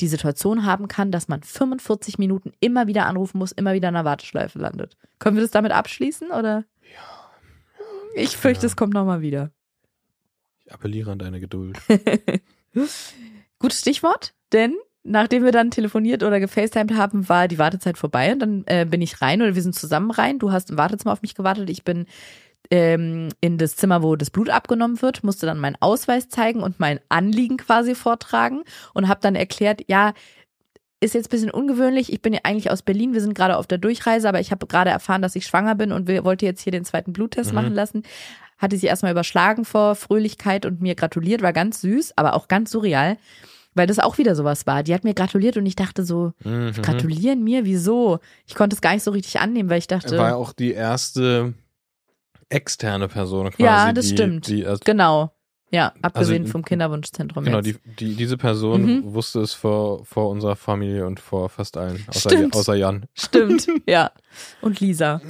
die 0.00 0.08
Situation 0.08 0.64
haben 0.66 0.88
kann, 0.88 1.10
dass 1.10 1.28
man 1.28 1.42
45 1.42 2.18
Minuten 2.18 2.52
immer 2.60 2.86
wieder 2.86 3.06
anrufen 3.06 3.38
muss, 3.38 3.52
immer 3.52 3.72
wieder 3.72 3.88
in 3.88 3.96
einer 3.96 4.04
Warteschleife 4.04 4.58
landet. 4.58 4.96
Können 5.18 5.36
wir 5.36 5.42
das 5.42 5.50
damit 5.52 5.72
abschließen 5.72 6.30
oder? 6.30 6.64
Ja. 6.82 7.80
Ich 8.14 8.36
fürchte, 8.36 8.62
Ja. 8.62 8.66
es 8.68 8.76
kommt 8.76 8.94
nochmal 8.94 9.20
wieder. 9.20 9.50
Ich 10.64 10.72
appelliere 10.72 11.12
an 11.12 11.18
deine 11.18 11.40
Geduld. 11.40 11.78
Gutes 13.58 13.80
Stichwort, 13.80 14.34
denn 14.52 14.74
nachdem 15.02 15.44
wir 15.44 15.52
dann 15.52 15.70
telefoniert 15.70 16.22
oder 16.22 16.40
gefacetimed 16.40 16.96
haben, 16.96 17.28
war 17.28 17.48
die 17.48 17.58
Wartezeit 17.58 17.96
vorbei 17.96 18.32
und 18.32 18.40
dann 18.40 18.64
äh, 18.66 18.84
bin 18.84 19.00
ich 19.00 19.22
rein 19.22 19.40
oder 19.40 19.54
wir 19.54 19.62
sind 19.62 19.74
zusammen 19.74 20.10
rein. 20.10 20.38
Du 20.38 20.52
hast 20.52 20.70
im 20.70 20.76
Wartezimmer 20.78 21.12
auf 21.12 21.22
mich 21.22 21.34
gewartet. 21.34 21.70
Ich 21.70 21.84
bin 21.84 22.06
ähm, 22.70 23.28
in 23.40 23.58
das 23.58 23.76
Zimmer, 23.76 24.02
wo 24.02 24.16
das 24.16 24.30
Blut 24.30 24.50
abgenommen 24.50 25.00
wird, 25.02 25.22
musste 25.24 25.46
dann 25.46 25.58
meinen 25.58 25.76
Ausweis 25.80 26.28
zeigen 26.28 26.62
und 26.62 26.80
mein 26.80 27.00
Anliegen 27.08 27.56
quasi 27.56 27.94
vortragen 27.94 28.62
und 28.94 29.08
habe 29.08 29.20
dann 29.22 29.34
erklärt, 29.36 29.82
ja, 29.88 30.12
ist 31.00 31.14
jetzt 31.14 31.26
ein 31.26 31.30
bisschen 31.30 31.50
ungewöhnlich. 31.50 32.10
Ich 32.12 32.22
bin 32.22 32.32
ja 32.32 32.40
eigentlich 32.44 32.70
aus 32.70 32.82
Berlin. 32.82 33.12
Wir 33.12 33.20
sind 33.20 33.34
gerade 33.34 33.56
auf 33.58 33.66
der 33.66 33.78
Durchreise, 33.78 34.28
aber 34.28 34.40
ich 34.40 34.50
habe 34.50 34.66
gerade 34.66 34.90
erfahren, 34.90 35.20
dass 35.22 35.36
ich 35.36 35.46
schwanger 35.46 35.74
bin 35.74 35.92
und 35.92 36.08
wir 36.08 36.24
wollte 36.24 36.46
jetzt 36.46 36.62
hier 36.62 36.72
den 36.72 36.84
zweiten 36.86 37.12
Bluttest 37.12 37.50
Mhm. 37.50 37.54
machen 37.54 37.74
lassen. 37.74 38.02
Hatte 38.58 38.78
sie 38.78 38.86
erstmal 38.86 39.12
überschlagen 39.12 39.66
vor 39.66 39.94
Fröhlichkeit 39.94 40.64
und 40.64 40.80
mir 40.80 40.94
gratuliert, 40.94 41.42
war 41.42 41.52
ganz 41.52 41.82
süß, 41.82 42.14
aber 42.16 42.32
auch 42.32 42.48
ganz 42.48 42.70
surreal, 42.70 43.18
weil 43.74 43.86
das 43.86 43.98
auch 43.98 44.16
wieder 44.16 44.34
sowas 44.34 44.66
war. 44.66 44.82
Die 44.82 44.94
hat 44.94 45.04
mir 45.04 45.12
gratuliert 45.12 45.58
und 45.58 45.66
ich 45.66 45.76
dachte 45.76 46.02
so, 46.06 46.32
Mhm. 46.42 46.72
gratulieren 46.80 47.44
mir, 47.44 47.66
wieso? 47.66 48.18
Ich 48.46 48.54
konnte 48.54 48.74
es 48.74 48.80
gar 48.80 48.94
nicht 48.94 49.02
so 49.02 49.10
richtig 49.10 49.38
annehmen, 49.38 49.68
weil 49.68 49.78
ich 49.78 49.88
dachte, 49.88 50.16
War 50.16 50.28
ja 50.28 50.34
auch 50.36 50.54
die 50.54 50.72
erste 50.72 51.52
externe 52.48 53.08
Person 53.08 53.50
quasi. 53.50 53.62
Ja, 53.62 53.92
das 53.92 54.06
die, 54.06 54.12
stimmt. 54.12 54.48
Die, 54.48 54.66
also, 54.66 54.80
genau. 54.84 55.35
Ja, 55.72 55.92
abgesehen 56.00 56.42
Also, 56.42 56.52
vom 56.52 56.64
Kinderwunschzentrum 56.64 57.44
genau, 57.44 57.60
die, 57.60 57.76
die, 57.98 58.14
diese 58.14 58.36
Person 58.36 58.82
Mhm. 58.84 59.14
wusste 59.14 59.40
es 59.40 59.52
vor, 59.52 60.04
vor 60.04 60.28
unserer 60.30 60.54
Familie 60.54 61.04
und 61.06 61.18
vor 61.18 61.48
fast 61.48 61.76
allen. 61.76 62.04
Außer, 62.06 62.30
Stimmt. 62.30 62.54
außer 62.54 62.74
Jan. 62.76 63.06
Stimmt, 63.14 63.66
ja. 63.86 64.12
Und 64.60 64.78
Lisa. 64.80 65.20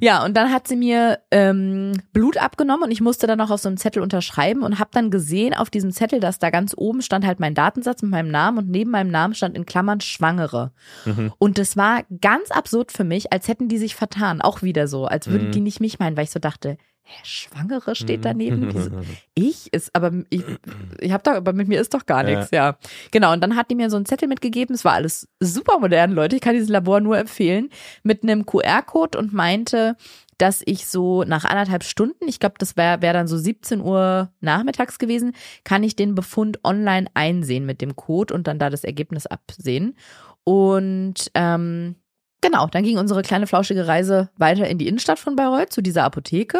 Ja, 0.00 0.24
und 0.24 0.36
dann 0.36 0.52
hat 0.52 0.68
sie 0.68 0.76
mir 0.76 1.18
ähm, 1.32 1.94
Blut 2.12 2.36
abgenommen 2.36 2.84
und 2.84 2.90
ich 2.92 3.00
musste 3.00 3.26
dann 3.26 3.38
noch 3.38 3.50
auf 3.50 3.60
so 3.60 3.68
einem 3.68 3.78
Zettel 3.78 4.00
unterschreiben 4.02 4.62
und 4.62 4.78
habe 4.78 4.90
dann 4.92 5.10
gesehen 5.10 5.54
auf 5.54 5.70
diesem 5.70 5.90
Zettel, 5.90 6.20
dass 6.20 6.38
da 6.38 6.50
ganz 6.50 6.72
oben 6.76 7.02
stand 7.02 7.26
halt 7.26 7.40
mein 7.40 7.54
Datensatz 7.54 8.02
mit 8.02 8.12
meinem 8.12 8.30
Namen 8.30 8.58
und 8.58 8.68
neben 8.70 8.90
meinem 8.92 9.10
Namen 9.10 9.34
stand 9.34 9.56
in 9.56 9.66
Klammern 9.66 10.00
Schwangere. 10.00 10.72
Mhm. 11.04 11.32
Und 11.38 11.58
das 11.58 11.76
war 11.76 12.02
ganz 12.20 12.50
absurd 12.52 12.92
für 12.92 13.04
mich, 13.04 13.32
als 13.32 13.48
hätten 13.48 13.68
die 13.68 13.78
sich 13.78 13.96
vertan. 13.96 14.40
Auch 14.40 14.62
wieder 14.62 14.86
so, 14.86 15.06
als 15.06 15.28
würden 15.28 15.48
Mhm. 15.48 15.52
die 15.52 15.60
nicht 15.60 15.80
mich 15.80 15.98
meinen, 15.98 16.16
weil 16.16 16.24
ich 16.24 16.30
so 16.30 16.38
dachte, 16.38 16.76
hä, 17.02 17.20
Schwangere 17.24 17.94
steht 17.94 18.24
daneben? 18.24 18.60
Mhm. 18.60 18.74
Wieso? 18.74 18.90
Ich 19.34 19.72
ist, 19.72 19.94
aber 19.94 20.12
ich, 20.28 20.44
ich 21.00 21.12
habe 21.12 21.22
da, 21.22 21.36
aber 21.36 21.52
mit 21.52 21.68
mir 21.68 21.80
ist 21.80 21.94
doch 21.94 22.04
gar 22.04 22.22
nichts, 22.22 22.50
ja. 22.50 22.76
Genau. 23.10 23.32
Und 23.32 23.40
dann 23.40 23.56
hat 23.56 23.70
die 23.70 23.74
mir 23.74 23.88
so 23.88 23.96
einen 23.96 24.04
Zettel 24.04 24.28
mitgegeben. 24.28 24.74
Es 24.74 24.84
war 24.84 24.92
alles 24.92 25.28
super 25.40 25.78
modern, 25.78 26.12
Leute. 26.12 26.36
Ich 26.36 26.42
kann 26.42 26.54
dieses 26.54 26.68
Labor 26.68 27.00
nur 27.00 27.18
empfehlen. 27.18 27.70
Mit 28.02 28.22
einem 28.22 28.44
QR-Code 28.44 29.18
und 29.18 29.32
meinte, 29.32 29.96
dass 30.40 30.62
ich 30.64 30.86
so 30.86 31.22
nach 31.24 31.44
anderthalb 31.44 31.84
Stunden, 31.84 32.26
ich 32.26 32.40
glaube, 32.40 32.54
das 32.58 32.76
wäre 32.76 33.02
wär 33.02 33.12
dann 33.12 33.28
so 33.28 33.36
17 33.36 33.80
Uhr 33.80 34.30
nachmittags 34.40 34.98
gewesen, 34.98 35.34
kann 35.64 35.82
ich 35.82 35.96
den 35.96 36.14
Befund 36.14 36.60
online 36.64 37.08
einsehen 37.14 37.66
mit 37.66 37.80
dem 37.80 37.96
Code 37.96 38.32
und 38.34 38.46
dann 38.46 38.58
da 38.58 38.70
das 38.70 38.84
Ergebnis 38.84 39.26
absehen. 39.26 39.96
Und 40.44 41.30
ähm, 41.34 41.96
genau, 42.40 42.66
dann 42.66 42.84
ging 42.84 42.98
unsere 42.98 43.22
kleine 43.22 43.46
flauschige 43.46 43.86
Reise 43.86 44.30
weiter 44.36 44.68
in 44.68 44.78
die 44.78 44.88
Innenstadt 44.88 45.18
von 45.18 45.36
Bayreuth 45.36 45.72
zu 45.72 45.82
dieser 45.82 46.04
Apotheke. 46.04 46.58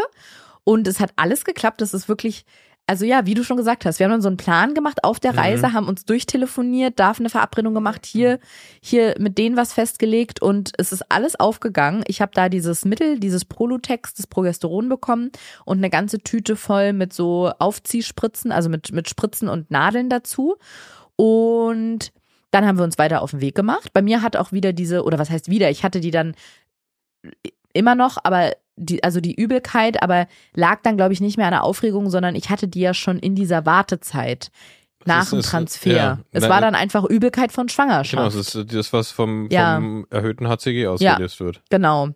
Und 0.64 0.86
es 0.86 1.00
hat 1.00 1.12
alles 1.16 1.44
geklappt. 1.44 1.80
Das 1.80 1.94
ist 1.94 2.08
wirklich, 2.08 2.44
also 2.86 3.04
ja, 3.04 3.24
wie 3.24 3.34
du 3.34 3.44
schon 3.44 3.56
gesagt 3.56 3.84
hast, 3.84 3.98
wir 3.98 4.04
haben 4.04 4.12
dann 4.12 4.20
so 4.20 4.28
einen 4.28 4.36
Plan 4.36 4.74
gemacht 4.74 5.04
auf 5.04 5.20
der 5.20 5.32
Mhm. 5.32 5.38
Reise, 5.38 5.72
haben 5.72 5.88
uns 5.88 6.04
durchtelefoniert, 6.04 6.98
darf 6.98 7.18
eine 7.18 7.30
Verabredung 7.30 7.72
gemacht, 7.72 8.04
hier, 8.04 8.40
hier 8.82 9.14
mit 9.18 9.38
denen 9.38 9.56
was 9.56 9.72
festgelegt 9.72 10.42
und 10.42 10.72
es 10.76 10.92
ist 10.92 11.04
alles 11.10 11.38
aufgegangen. 11.38 12.02
Ich 12.08 12.20
habe 12.20 12.32
da 12.34 12.48
dieses 12.48 12.84
Mittel, 12.84 13.18
dieses 13.18 13.44
Prolutex, 13.44 14.14
das 14.14 14.26
Progesteron 14.26 14.88
bekommen 14.88 15.30
und 15.64 15.78
eine 15.78 15.88
ganze 15.90 16.18
Tüte 16.18 16.56
voll 16.56 16.92
mit 16.92 17.12
so 17.12 17.50
Aufziehspritzen, 17.58 18.52
also 18.52 18.68
mit, 18.68 18.92
mit 18.92 19.08
Spritzen 19.08 19.48
und 19.48 19.70
Nadeln 19.70 20.08
dazu. 20.10 20.56
Und 21.16 22.12
dann 22.50 22.66
haben 22.66 22.78
wir 22.78 22.84
uns 22.84 22.98
weiter 22.98 23.22
auf 23.22 23.30
den 23.30 23.40
Weg 23.40 23.54
gemacht. 23.54 23.92
Bei 23.92 24.02
mir 24.02 24.22
hat 24.22 24.36
auch 24.36 24.52
wieder 24.52 24.72
diese, 24.72 25.04
oder 25.04 25.18
was 25.18 25.30
heißt 25.30 25.48
wieder, 25.50 25.70
ich 25.70 25.84
hatte 25.84 26.00
die 26.00 26.10
dann 26.10 26.34
immer 27.72 27.94
noch, 27.94 28.18
aber 28.24 28.52
die, 28.76 29.04
also 29.04 29.20
die 29.20 29.34
Übelkeit, 29.34 30.02
aber 30.02 30.26
lag 30.54 30.80
dann, 30.82 30.96
glaube 30.96 31.12
ich, 31.12 31.20
nicht 31.20 31.36
mehr 31.36 31.46
an 31.46 31.52
der 31.52 31.64
Aufregung, 31.64 32.10
sondern 32.10 32.34
ich 32.34 32.50
hatte 32.50 32.66
die 32.66 32.80
ja 32.80 32.94
schon 32.94 33.18
in 33.18 33.34
dieser 33.34 33.66
Wartezeit 33.66 34.50
nach 35.04 35.24
ist- 35.24 35.32
dem 35.32 35.38
ist- 35.40 35.50
Transfer. 35.50 35.92
ja. 35.96 36.18
es 36.32 36.48
war 36.48 36.60
dann 36.60 36.74
einfach 36.74 37.04
Übelkeit 37.04 37.52
von 37.52 37.68
Schwangerschaft. 37.68 38.10
Genau, 38.12 38.24
das 38.24 38.34
ist 38.54 38.72
das, 38.74 38.92
was 38.92 39.10
vom, 39.10 39.48
Ja. 39.50 39.76
vom 39.76 40.06
erhöhten 40.10 40.48
HCG 40.48 40.86
ausgelöst 40.88 41.40
wird. 41.40 41.62
Genau. 41.70 42.08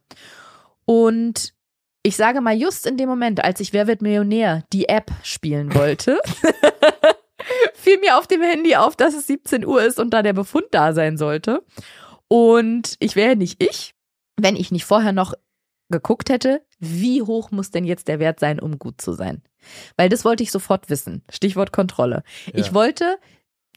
Und 0.85 1.55
ich 2.03 2.17
sage 2.17 2.41
mal, 2.43 2.55
just 2.55 2.87
in 2.87 2.97
dem 2.99 3.09
Moment, 3.09 3.43
als 3.43 3.61
ich 3.61 3.73
Wer 3.73 3.87
wird 3.87 4.03
Millionär 4.03 4.65
die 4.73 4.89
App 4.89 5.11
spielen 5.23 5.75
wollte, 5.75 6.19
fiel 7.75 7.99
mir 7.99 8.17
auf 8.19 8.27
dem 8.27 8.43
Handy 8.43 8.77
auf, 8.77 8.97
dass 8.97 9.15
es 9.15 9.27
17 9.27 9.65
Uhr 9.67 9.83
ist 9.83 9.99
und 10.01 10.11
da 10.11 10.23
der 10.23 10.33
Befund 10.33 10.67
da 10.71 10.93
sein 10.93 11.17
sollte. 11.19 11.63
Und 12.29 12.97
ich 13.01 13.17
wäre 13.17 13.37
nicht 13.37 13.63
ich, 13.63 13.95
wenn 14.37 14.57
ich 14.57 14.71
nicht 14.73 14.85
vorher 14.85 15.13
noch 15.13 15.35
geguckt 15.91 16.31
hätte, 16.31 16.63
wie 16.81 17.23
hoch 17.23 17.51
muss 17.51 17.71
denn 17.71 17.85
jetzt 17.85 18.09
der 18.09 18.19
Wert 18.19 18.41
sein, 18.41 18.59
um 18.59 18.79
gut 18.79 19.01
zu 19.01 19.13
sein? 19.13 19.43
Weil 19.97 20.09
das 20.09 20.25
wollte 20.25 20.43
ich 20.43 20.51
sofort 20.51 20.91
wissen. 20.91 21.23
Stichwort 21.31 21.73
Kontrolle. 21.73 22.23
Ich 22.53 22.69
Ja. 22.69 22.75
wollte, 22.75 23.19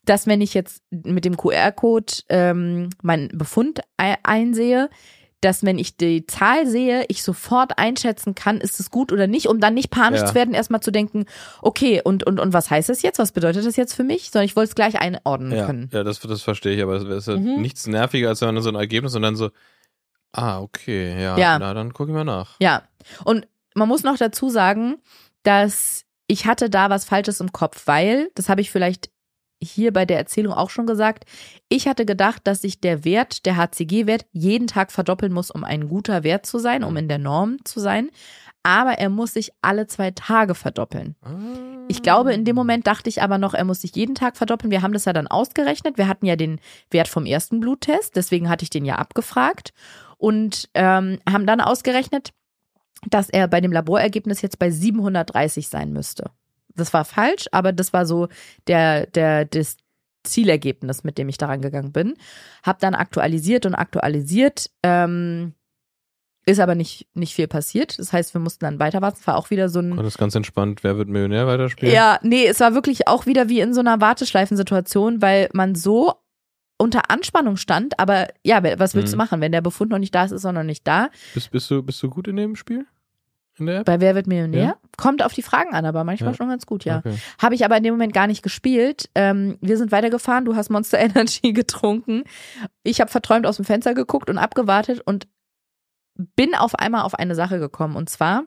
dass 0.06 0.26
wenn 0.26 0.42
ich 0.42 0.54
jetzt 0.54 0.82
mit 0.90 1.26
dem 1.26 1.36
QR-Code 1.38 2.14
ähm, 2.30 2.90
meinen 3.04 3.28
Befund 3.38 3.82
ei- 3.98 4.18
einsehe, 4.24 4.90
dass 5.42 5.64
wenn 5.64 5.78
ich 5.78 5.98
die 5.98 6.26
Zahl 6.26 6.66
sehe, 6.66 7.06
ich 7.10 7.22
sofort 7.22 7.78
einschätzen 7.78 8.34
kann, 8.36 8.60
ist 8.60 8.80
es 8.80 8.90
gut 8.90 9.12
oder 9.12 9.28
nicht, 9.28 9.48
um 9.48 9.60
dann 9.60 9.76
nicht 9.76 9.92
panisch 9.92 10.22
Ja. 10.22 10.26
zu 10.26 10.36
werden, 10.36 10.54
erstmal 10.56 10.82
zu 10.82 10.92
denken, 10.92 11.26
okay, 11.62 12.02
und, 12.04 12.24
und, 12.26 12.40
und 12.40 12.54
was 12.54 12.72
heißt 12.72 12.90
das 12.90 13.02
jetzt? 13.04 13.20
Was 13.20 13.32
bedeutet 13.34 13.66
das 13.66 13.76
jetzt 13.76 13.94
für 13.94 14.04
mich? 14.04 14.32
Sondern 14.32 14.46
ich 14.46 14.56
wollte 14.56 14.70
es 14.70 14.76
gleich 14.76 15.00
einordnen 15.00 15.52
Ja, 15.56 15.66
können. 15.68 15.90
ja 15.94 16.04
das, 16.04 16.20
das 16.20 16.42
verstehe 16.42 16.76
ich, 16.76 16.82
aber 16.82 16.96
es 16.96 17.04
ist 17.04 17.28
ja 17.28 17.38
Mhm. 17.38 17.62
nichts 17.62 17.86
nerviger, 17.86 18.30
als 18.30 18.42
wenn 18.42 18.54
man 18.54 18.64
so 18.64 18.70
ein 18.70 18.76
Ergebnis 18.76 19.14
und 19.16 19.22
dann 19.22 19.36
so, 19.36 19.52
ah, 20.32 20.60
okay, 20.60 21.22
ja, 21.22 21.38
Ja. 21.38 21.60
na, 21.60 21.74
dann 21.74 21.94
gucken 21.94 22.16
wir 22.16 22.24
nach. 22.24 22.56
Ja. 22.60 22.84
Und 23.24 23.48
man 23.76 23.88
muss 23.88 24.04
noch 24.04 24.18
dazu 24.18 24.50
sagen, 24.50 24.96
dass 25.44 26.04
ich 26.26 26.46
hatte 26.48 26.70
da 26.70 26.90
was 26.90 27.06
Falsches 27.06 27.40
im 27.40 27.52
Kopf, 27.52 27.84
weil, 27.86 28.30
das 28.36 28.50
habe 28.50 28.62
ich 28.62 28.72
vielleicht 28.72 29.10
hier 29.62 29.92
bei 29.92 30.06
der 30.06 30.18
Erzählung 30.18 30.54
auch 30.54 30.70
schon 30.70 30.86
gesagt, 30.86 31.26
ich 31.70 31.88
hatte 31.88 32.06
gedacht, 32.06 32.42
dass 32.46 32.62
sich 32.62 32.80
der 32.80 33.04
Wert, 33.06 33.46
der 33.46 33.58
HCG-Wert, 33.58 34.26
jeden 34.32 34.68
Tag 34.68 34.92
verdoppeln 34.92 35.34
muss, 35.34 35.52
um 35.52 35.64
ein 35.64 35.88
guter 35.90 36.24
Wert 36.24 36.46
zu 36.46 36.60
sein, 36.60 36.84
um 36.84 36.96
in 36.98 37.08
der 37.08 37.18
Norm 37.18 37.58
zu 37.64 37.80
sein. 37.80 38.10
Aber 38.64 38.94
er 38.94 39.10
muss 39.10 39.34
sich 39.34 39.52
alle 39.62 39.88
zwei 39.88 40.12
Tage 40.12 40.54
verdoppeln. 40.54 41.16
Ich 41.88 42.04
glaube, 42.04 42.34
in 42.34 42.44
dem 42.44 42.56
Moment 42.56 42.86
dachte 42.86 43.10
ich 43.10 43.22
aber 43.22 43.38
noch, 43.38 43.54
er 43.54 43.64
muss 43.64 43.82
sich 43.82 43.96
jeden 43.96 44.14
Tag 44.14 44.36
verdoppeln. 44.36 44.72
Wir 44.72 44.82
haben 44.82 44.94
das 44.94 45.06
ja 45.06 45.14
dann 45.14 45.28
ausgerechnet. 45.28 45.98
Wir 45.98 46.08
hatten 46.08 46.26
ja 46.26 46.36
den 46.36 46.60
Wert 46.92 47.08
vom 47.08 47.26
ersten 47.26 47.62
Bluttest, 47.62 48.16
deswegen 48.16 48.50
hatte 48.50 48.64
ich 48.64 48.70
den 48.70 48.84
ja 48.84 48.96
abgefragt 48.96 49.72
und 50.18 50.70
ähm, 50.74 51.20
haben 51.30 51.46
dann 51.46 51.62
ausgerechnet, 51.62 52.34
dass 53.10 53.30
er 53.30 53.48
bei 53.48 53.62
dem 53.62 53.72
Laborergebnis 53.72 54.42
jetzt 54.42 54.60
bei 54.60 54.70
730 54.70 55.70
sein 55.70 55.94
müsste. 55.94 56.32
Das 56.78 56.94
war 56.94 57.04
falsch, 57.06 57.46
aber 57.52 57.74
das 57.74 57.92
war 57.94 58.06
so 58.06 58.28
der, 58.68 59.08
der, 59.08 59.46
das 59.46 59.78
Zielergebnis, 60.24 61.04
mit 61.04 61.18
dem 61.18 61.30
ich 61.30 61.38
daran 61.38 61.62
gegangen 61.62 61.92
bin. 61.92 62.16
Hab 62.64 62.80
dann 62.80 62.96
aktualisiert 62.96 63.66
und 63.66 63.76
aktualisiert. 63.76 64.70
Ähm, 64.84 65.54
ist 66.46 66.60
aber 66.62 66.76
nicht, 66.76 67.08
nicht 67.14 67.34
viel 67.34 67.48
passiert. 67.48 68.00
Das 68.00 68.14
heißt, 68.14 68.34
wir 68.34 68.40
mussten 68.40 68.64
dann 68.64 68.80
weiter 68.80 69.02
warten. 69.02 69.18
Es 69.20 69.28
war 69.28 69.36
auch 69.36 69.50
wieder 69.50 69.68
so 69.68 69.80
ein. 69.80 69.92
Und 69.92 69.98
das 69.98 70.08
ist 70.14 70.18
ganz 70.18 70.34
entspannt, 70.36 70.84
wer 70.84 70.98
wird 70.98 71.10
Millionär 71.10 71.46
weiterspielen? 71.46 71.94
Ja, 71.94 72.20
nee, 72.24 72.46
es 72.48 72.60
war 72.62 72.74
wirklich 72.74 73.08
auch 73.08 73.26
wieder 73.26 73.50
wie 73.50 73.60
in 73.60 73.74
so 73.74 73.82
einer 73.82 74.00
Warteschleifensituation, 74.00 75.22
weil 75.22 75.50
man 75.54 75.76
so 75.76 76.14
unter 76.78 77.10
Anspannung 77.10 77.58
stand. 77.58 78.00
Aber 78.00 78.28
ja, 78.44 78.64
was 78.80 78.96
willst 78.96 79.12
du 79.12 79.18
Mhm. 79.18 79.24
machen? 79.24 79.42
Wenn 79.42 79.52
der 79.52 79.62
Befund 79.62 79.92
noch 79.92 79.98
nicht 80.00 80.16
da 80.16 80.24
ist, 80.24 80.32
ist 80.32 80.46
er 80.46 80.54
noch 80.54 80.64
nicht 80.64 80.88
da. 80.88 81.10
Bist, 81.34 81.52
bist, 81.52 81.70
du, 81.72 81.84
bist 81.84 82.02
du 82.04 82.10
gut 82.10 82.28
in 82.30 82.36
dem 82.38 82.56
Spiel? 82.56 82.86
In 83.60 83.66
der 83.66 83.80
App? 83.80 83.86
Bei 83.86 84.00
Wer 84.00 84.16
wird 84.16 84.28
Millionär? 84.28 84.64
Ja. 84.64 84.76
Kommt 84.98 85.24
auf 85.24 85.34
die 85.34 85.42
Fragen 85.42 85.74
an, 85.74 85.86
aber 85.86 86.04
manchmal 86.04 86.32
Ja. 86.32 86.38
schon 86.38 86.50
ganz 86.50 86.66
gut, 86.66 86.86
ja. 86.86 87.00
Okay. 87.00 87.18
Habe 87.42 87.56
ich 87.56 87.66
aber 87.66 87.78
in 87.78 87.84
dem 87.84 87.94
Moment 87.94 88.14
gar 88.14 88.28
nicht 88.28 88.44
gespielt. 88.44 89.10
Ähm, 89.16 89.58
wir 89.62 89.78
sind 89.78 89.92
weitergefahren, 89.92 90.46
du 90.46 90.56
hast 90.56 90.70
Monster 90.70 91.00
Energy 91.40 91.54
getrunken. 91.54 92.24
Ich 92.84 93.02
habe 93.02 93.12
verträumt 93.12 93.46
aus 93.48 93.58
dem 93.58 93.66
Fenster 93.66 93.94
geguckt 93.94 94.30
und 94.30 94.38
abgewartet 94.38 95.02
und 95.06 95.28
bin 96.36 96.56
auf 96.56 96.76
einmal 96.76 97.04
auf 97.04 97.16
eine 97.16 97.36
Sache 97.36 97.60
gekommen. 97.60 97.96
Und 97.96 98.10
zwar, 98.10 98.44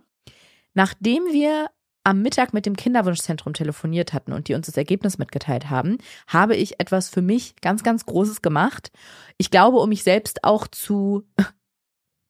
nachdem 0.74 1.24
wir 1.32 1.69
am 2.03 2.23
Mittag 2.23 2.55
mit 2.55 2.65
dem 2.65 2.77
Kinderwunschzentrum 2.77 3.53
telefoniert 3.53 4.12
hatten 4.15 4.32
und 4.32 4.49
die 4.49 4.55
uns 4.55 4.66
das 4.66 4.77
Ergebnis 4.77 5.19
mitgeteilt 5.19 5.69
haben, 5.69 5.99
habe 6.27 6.57
ich 6.57 6.81
etwas 6.81 7.11
für 7.11 7.20
mich 7.20 7.57
ganz, 7.61 7.82
ganz 7.82 8.07
Großes 8.07 8.41
gemacht. 8.43 8.91
Ich 9.37 9.51
glaube, 9.51 9.77
um 9.78 9.91
mich 9.91 10.03
selbst 10.03 10.43
auch 10.43 10.66
zu 10.66 11.24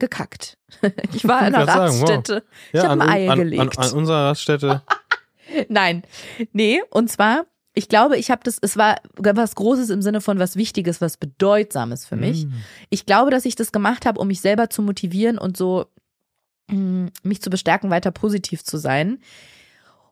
gekackt. 0.01 0.57
Ich 1.15 1.27
war 1.27 1.47
in 1.47 1.55
einer 1.55 1.67
sagen, 1.67 2.01
wow. 2.01 2.09
Raststätte. 2.09 2.45
Ich 2.73 2.81
hab 2.81 2.91
an, 2.91 3.03
ein 3.03 3.09
Ei 3.09 3.25
an, 3.25 3.33
an, 3.33 3.39
gelegt. 3.39 3.79
an 3.79 3.93
unserer 3.93 4.27
Raststätte. 4.27 4.83
Nein, 5.69 6.03
nee, 6.53 6.81
und 6.91 7.11
zwar, 7.11 7.47
ich 7.75 7.89
glaube, 7.89 8.17
ich 8.17 8.31
habe 8.31 8.43
das, 8.45 8.59
es 8.61 8.77
war 8.77 8.97
was 9.17 9.55
Großes 9.55 9.91
im 9.91 10.03
Sinne 10.03 10.21
von 10.21 10.39
was 10.39 10.57
Wichtiges, 10.57 11.01
was 11.01 11.17
Bedeutsames 11.17 12.07
für 12.07 12.17
mich. 12.17 12.47
Mm. 12.47 12.53
Ich 12.89 13.05
glaube, 13.05 13.31
dass 13.31 13.45
ich 13.45 13.57
das 13.57 13.73
gemacht 13.73 14.07
habe, 14.07 14.21
um 14.21 14.29
mich 14.29 14.41
selber 14.41 14.71
zu 14.71 14.81
motivieren 14.83 15.39
und 15.39 15.57
so 15.57 15.87
mh, 16.71 17.11
mich 17.23 17.43
zu 17.43 17.51
bestärken, 17.51 17.91
weiter 17.91 18.11
positiv 18.11 18.65
zu 18.65 18.77
sein. 18.77 19.19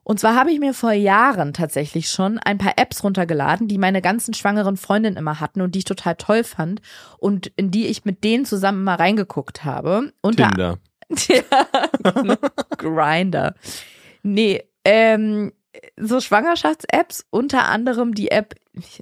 Und 0.09 0.19
zwar 0.19 0.33
habe 0.33 0.51
ich 0.51 0.59
mir 0.59 0.73
vor 0.73 0.91
Jahren 0.91 1.53
tatsächlich 1.53 2.09
schon 2.09 2.39
ein 2.39 2.57
paar 2.57 2.73
Apps 2.77 3.03
runtergeladen, 3.03 3.67
die 3.67 3.77
meine 3.77 4.01
ganzen 4.01 4.33
schwangeren 4.33 4.75
Freundinnen 4.75 5.17
immer 5.17 5.39
hatten 5.39 5.61
und 5.61 5.75
die 5.75 5.79
ich 5.79 5.85
total 5.85 6.15
toll 6.15 6.43
fand 6.43 6.81
und 7.19 7.51
in 7.57 7.69
die 7.69 7.85
ich 7.85 8.05
mit 8.05 8.23
denen 8.23 8.43
zusammen 8.43 8.83
mal 8.83 8.95
reingeguckt 8.95 9.65
habe. 9.65 10.11
Unter 10.21 10.47
Tinder. 10.47 10.79
ja, 11.27 12.37
Grinder. 12.75 13.53
Nee, 14.23 14.63
ähm, 14.83 15.53
so 15.95 16.19
Schwangerschafts-Apps, 16.19 17.27
unter 17.29 17.65
anderem 17.65 18.15
die 18.15 18.31
App 18.31 18.55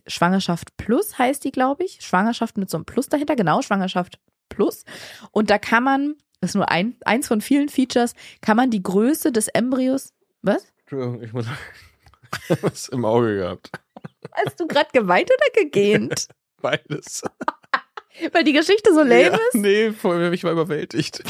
Schwangerschaft 0.07 0.75
Plus 0.75 1.17
heißt 1.17 1.41
die, 1.45 1.53
glaube 1.53 1.85
ich. 1.85 1.99
Schwangerschaft 2.01 2.57
mit 2.57 2.69
so 2.69 2.75
einem 2.75 2.85
Plus 2.85 3.07
dahinter, 3.07 3.38
genau, 3.38 3.61
Schwangerschaft 3.61 4.19
Plus. 4.49 4.84
Und 5.31 5.51
da 5.51 5.57
kann 5.57 5.85
man, 5.85 6.15
das 6.41 6.49
ist 6.49 6.55
nur 6.55 6.69
ein, 6.69 6.97
eins 7.05 7.29
von 7.29 7.39
vielen 7.39 7.69
Features, 7.69 8.13
kann 8.41 8.57
man 8.57 8.71
die 8.71 8.84
Größe 8.84 9.31
des 9.31 9.47
Embryos, 9.47 10.11
was? 10.41 10.67
Entschuldigung, 10.89 11.22
ich 11.22 11.34
muss 11.34 11.45
was 12.61 12.88
im 12.88 13.03
Auge 13.03 13.35
gehabt. 13.35 13.72
Hast 14.31 14.57
du 14.57 14.68
gerade 14.68 14.89
geweint 14.93 15.30
oder 15.30 15.64
gegähnt? 15.64 16.30
Beides. 16.61 17.23
Weil 18.31 18.45
die 18.45 18.53
Geschichte 18.53 18.93
so 18.93 19.01
lame 19.01 19.22
ja, 19.22 19.35
ist? 19.35 19.55
Nee, 19.55 19.91
voll, 19.91 20.34
ich 20.34 20.45
war 20.45 20.53
überwältigt. 20.53 21.22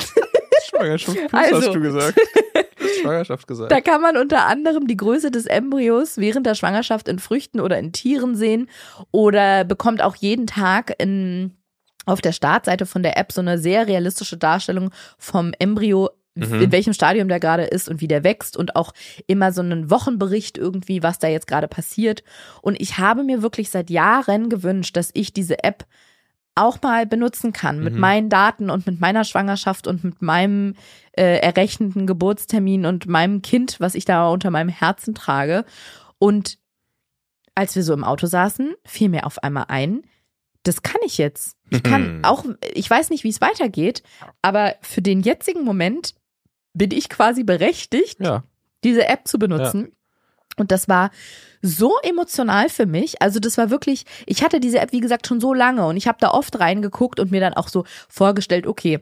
Schwangerschaft 0.69 1.17
plus 1.27 1.33
Also. 1.33 1.55
hast 1.55 1.73
du 1.73 1.81
gesagt. 1.81 2.19
Du 2.53 2.83
hast 2.83 2.99
Schwangerschaft 3.01 3.47
gesagt. 3.47 3.71
Da 3.71 3.81
kann 3.81 3.99
man 3.99 4.15
unter 4.15 4.45
anderem 4.45 4.85
die 4.85 4.95
Größe 4.95 5.31
des 5.31 5.47
Embryos 5.47 6.17
während 6.17 6.45
der 6.45 6.53
Schwangerschaft 6.53 7.07
in 7.07 7.17
Früchten 7.17 7.59
oder 7.59 7.79
in 7.79 7.91
Tieren 7.93 8.35
sehen 8.35 8.69
oder 9.11 9.63
bekommt 9.63 10.03
auch 10.03 10.15
jeden 10.15 10.45
Tag 10.45 10.93
in, 10.99 11.57
auf 12.05 12.21
der 12.21 12.31
Startseite 12.31 12.85
von 12.85 13.01
der 13.01 13.17
App 13.17 13.31
so 13.31 13.41
eine 13.41 13.57
sehr 13.57 13.87
realistische 13.87 14.37
Darstellung 14.37 14.91
vom 15.17 15.51
Embryo, 15.57 16.11
Mhm. 16.39 16.61
in 16.61 16.71
welchem 16.71 16.93
Stadium 16.93 17.27
der 17.27 17.39
gerade 17.39 17.63
ist 17.63 17.89
und 17.89 18.01
wie 18.01 18.07
der 18.07 18.23
wächst 18.23 18.57
und 18.57 18.75
auch 18.75 18.93
immer 19.27 19.51
so 19.51 19.61
einen 19.61 19.89
Wochenbericht 19.89 20.57
irgendwie, 20.57 21.03
was 21.03 21.19
da 21.19 21.27
jetzt 21.27 21.47
gerade 21.47 21.67
passiert. 21.67 22.23
Und 22.61 22.79
ich 22.81 22.97
habe 22.97 23.23
mir 23.23 23.41
wirklich 23.41 23.69
seit 23.69 23.89
Jahren 23.89 24.49
gewünscht, 24.49 24.95
dass 24.97 25.11
ich 25.13 25.33
diese 25.33 25.63
App 25.63 25.85
auch 26.55 26.81
mal 26.81 27.05
benutzen 27.05 27.53
kann 27.53 27.79
mit 27.83 27.93
Mhm. 27.93 27.99
meinen 27.99 28.29
Daten 28.29 28.69
und 28.71 28.87
mit 28.87 28.99
meiner 28.99 29.23
Schwangerschaft 29.23 29.85
und 29.87 30.03
mit 30.03 30.21
meinem 30.23 30.73
äh, 31.11 31.37
errechneten 31.39 32.07
Geburtstermin 32.07 32.85
und 32.85 33.05
meinem 33.07 33.41
Kind, 33.43 33.79
was 33.79 33.93
ich 33.95 34.05
da 34.05 34.27
unter 34.29 34.49
meinem 34.51 34.69
Herzen 34.69 35.13
trage. 35.15 35.65
Und 36.17 36.57
als 37.55 37.75
wir 37.75 37.83
so 37.83 37.93
im 37.93 38.03
Auto 38.03 38.25
saßen, 38.27 38.73
fiel 38.85 39.09
mir 39.09 39.25
auf 39.25 39.41
einmal 39.43 39.65
ein, 39.67 40.03
das 40.63 40.81
kann 40.81 40.99
ich 41.05 41.17
jetzt. 41.17 41.55
Ich 41.69 41.81
kann 41.83 42.17
Mhm. 42.17 42.25
auch, 42.25 42.43
ich 42.73 42.89
weiß 42.89 43.09
nicht, 43.11 43.23
wie 43.23 43.29
es 43.29 43.39
weitergeht, 43.41 44.03
aber 44.41 44.75
für 44.81 45.01
den 45.01 45.21
jetzigen 45.21 45.63
Moment 45.63 46.15
bin 46.77 46.91
ich 46.91 47.09
quasi 47.09 47.43
berechtigt, 47.43 48.19
ja. 48.19 48.43
diese 48.83 49.07
App 49.07 49.27
zu 49.27 49.39
benutzen. 49.39 49.91
Und 50.57 50.71
das 50.71 50.87
war 50.87 51.11
so 51.61 51.93
emotional 52.03 52.69
für 52.69 52.85
mich. 52.85 53.21
Also 53.21 53.39
das 53.39 53.57
war 53.57 53.69
wirklich, 53.69 54.05
ich 54.25 54.43
hatte 54.43 54.59
diese 54.59 54.79
App, 54.79 54.91
wie 54.91 54.99
gesagt, 54.99 55.27
schon 55.27 55.39
so 55.39 55.53
lange 55.53 55.85
und 55.85 55.97
ich 55.97 56.07
habe 56.07 56.17
da 56.19 56.31
oft 56.31 56.59
reingeguckt 56.59 57.19
und 57.19 57.31
mir 57.31 57.41
dann 57.41 57.53
auch 57.53 57.67
so 57.67 57.83
vorgestellt, 58.09 58.65
okay, 58.65 58.99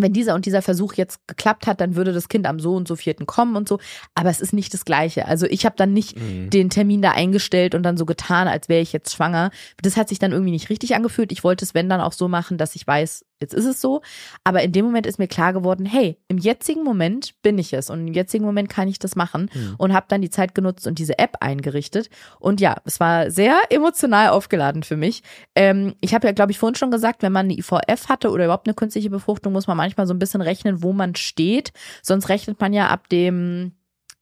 wenn 0.00 0.12
dieser 0.12 0.34
und 0.34 0.46
dieser 0.46 0.62
Versuch 0.62 0.94
jetzt 0.94 1.26
geklappt 1.26 1.66
hat, 1.66 1.80
dann 1.80 1.96
würde 1.96 2.12
das 2.12 2.28
Kind 2.28 2.46
am 2.46 2.60
so 2.60 2.76
und 2.76 2.86
so 2.86 2.94
vierten 2.94 3.26
kommen 3.26 3.56
und 3.56 3.68
so. 3.68 3.80
Aber 4.14 4.30
es 4.30 4.40
ist 4.40 4.52
nicht 4.52 4.72
das 4.72 4.84
Gleiche. 4.84 5.26
Also 5.26 5.46
ich 5.46 5.64
habe 5.64 5.74
dann 5.76 5.92
nicht 5.92 6.16
Mhm. 6.16 6.50
den 6.50 6.70
Termin 6.70 7.02
da 7.02 7.10
eingestellt 7.12 7.74
und 7.74 7.82
dann 7.82 7.96
so 7.96 8.06
getan, 8.06 8.46
als 8.46 8.68
wäre 8.68 8.80
ich 8.80 8.92
jetzt 8.92 9.12
schwanger. 9.12 9.50
Das 9.82 9.96
hat 9.96 10.08
sich 10.08 10.20
dann 10.20 10.30
irgendwie 10.32 10.52
nicht 10.52 10.70
richtig 10.70 10.94
angefühlt. 10.94 11.32
Ich 11.32 11.42
wollte 11.42 11.64
es, 11.64 11.74
wenn 11.74 11.88
dann 11.88 12.00
auch 12.00 12.12
so 12.12 12.28
machen, 12.28 12.58
dass 12.58 12.76
ich 12.76 12.86
weiß, 12.86 13.24
jetzt 13.40 13.54
ist 13.54 13.64
es 13.64 13.80
so. 13.80 14.02
Aber 14.44 14.62
in 14.62 14.72
dem 14.72 14.84
Moment 14.84 15.06
ist 15.06 15.18
mir 15.18 15.28
klar 15.28 15.52
geworden, 15.52 15.86
hey, 15.86 16.18
im 16.28 16.38
jetzigen 16.38 16.82
Moment 16.84 17.34
bin 17.42 17.58
ich 17.58 17.72
es 17.72 17.90
und 17.90 18.06
im 18.08 18.14
jetzigen 18.14 18.44
Moment 18.44 18.68
kann 18.68 18.88
ich 18.88 18.98
das 18.98 19.16
machen 19.16 19.50
Mhm. 19.54 19.74
und 19.78 19.92
habe 19.92 20.06
dann 20.08 20.20
die 20.22 20.30
Zeit 20.30 20.54
genutzt 20.54 20.86
und 20.86 20.98
diese 20.98 21.18
App 21.18 21.36
eingerichtet. 21.40 22.10
Und 22.38 22.60
ja, 22.60 22.76
es 22.84 23.00
war 23.00 23.30
sehr 23.30 23.56
emotional 23.70 24.28
aufgeladen 24.30 24.82
für 24.82 24.96
mich. 24.96 25.22
Ähm, 25.54 25.94
ich 26.00 26.14
habe 26.14 26.26
ja, 26.26 26.32
glaube 26.32 26.52
ich, 26.52 26.58
vorhin 26.58 26.74
schon 26.76 26.90
gesagt, 26.90 27.22
wenn 27.22 27.32
man 27.32 27.46
eine 27.46 27.54
IVF 27.58 28.08
hatte 28.08 28.30
oder 28.30 28.44
überhaupt 28.44 28.66
eine 28.66 28.74
künstliche 28.74 29.10
Befruchtung, 29.10 29.52
muss 29.52 29.66
man 29.66 29.76
manchmal 29.76 30.06
so 30.06 30.14
ein 30.14 30.18
bisschen 30.18 30.40
rechnen, 30.40 30.82
wo 30.82 30.92
man 30.92 31.14
steht. 31.14 31.72
Sonst 32.02 32.28
rechnet 32.28 32.60
man 32.60 32.72
ja 32.72 32.88
ab 32.88 33.08
dem 33.08 33.72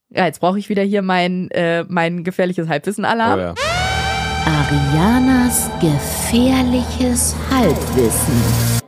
ja, 0.08 0.24
jetzt 0.24 0.38
brauche 0.40 0.56
ich 0.56 0.68
wieder 0.68 0.84
hier 0.84 1.02
mein, 1.02 1.50
äh, 1.50 1.84
mein 1.88 2.22
gefährliches 2.22 2.68
Halbwissen-Alarm. 2.68 3.38
Oh 3.38 3.42
ja. 3.42 3.54
Arianas 4.46 5.68
gefährliches 5.80 7.34
Halbwissen. 7.50 8.85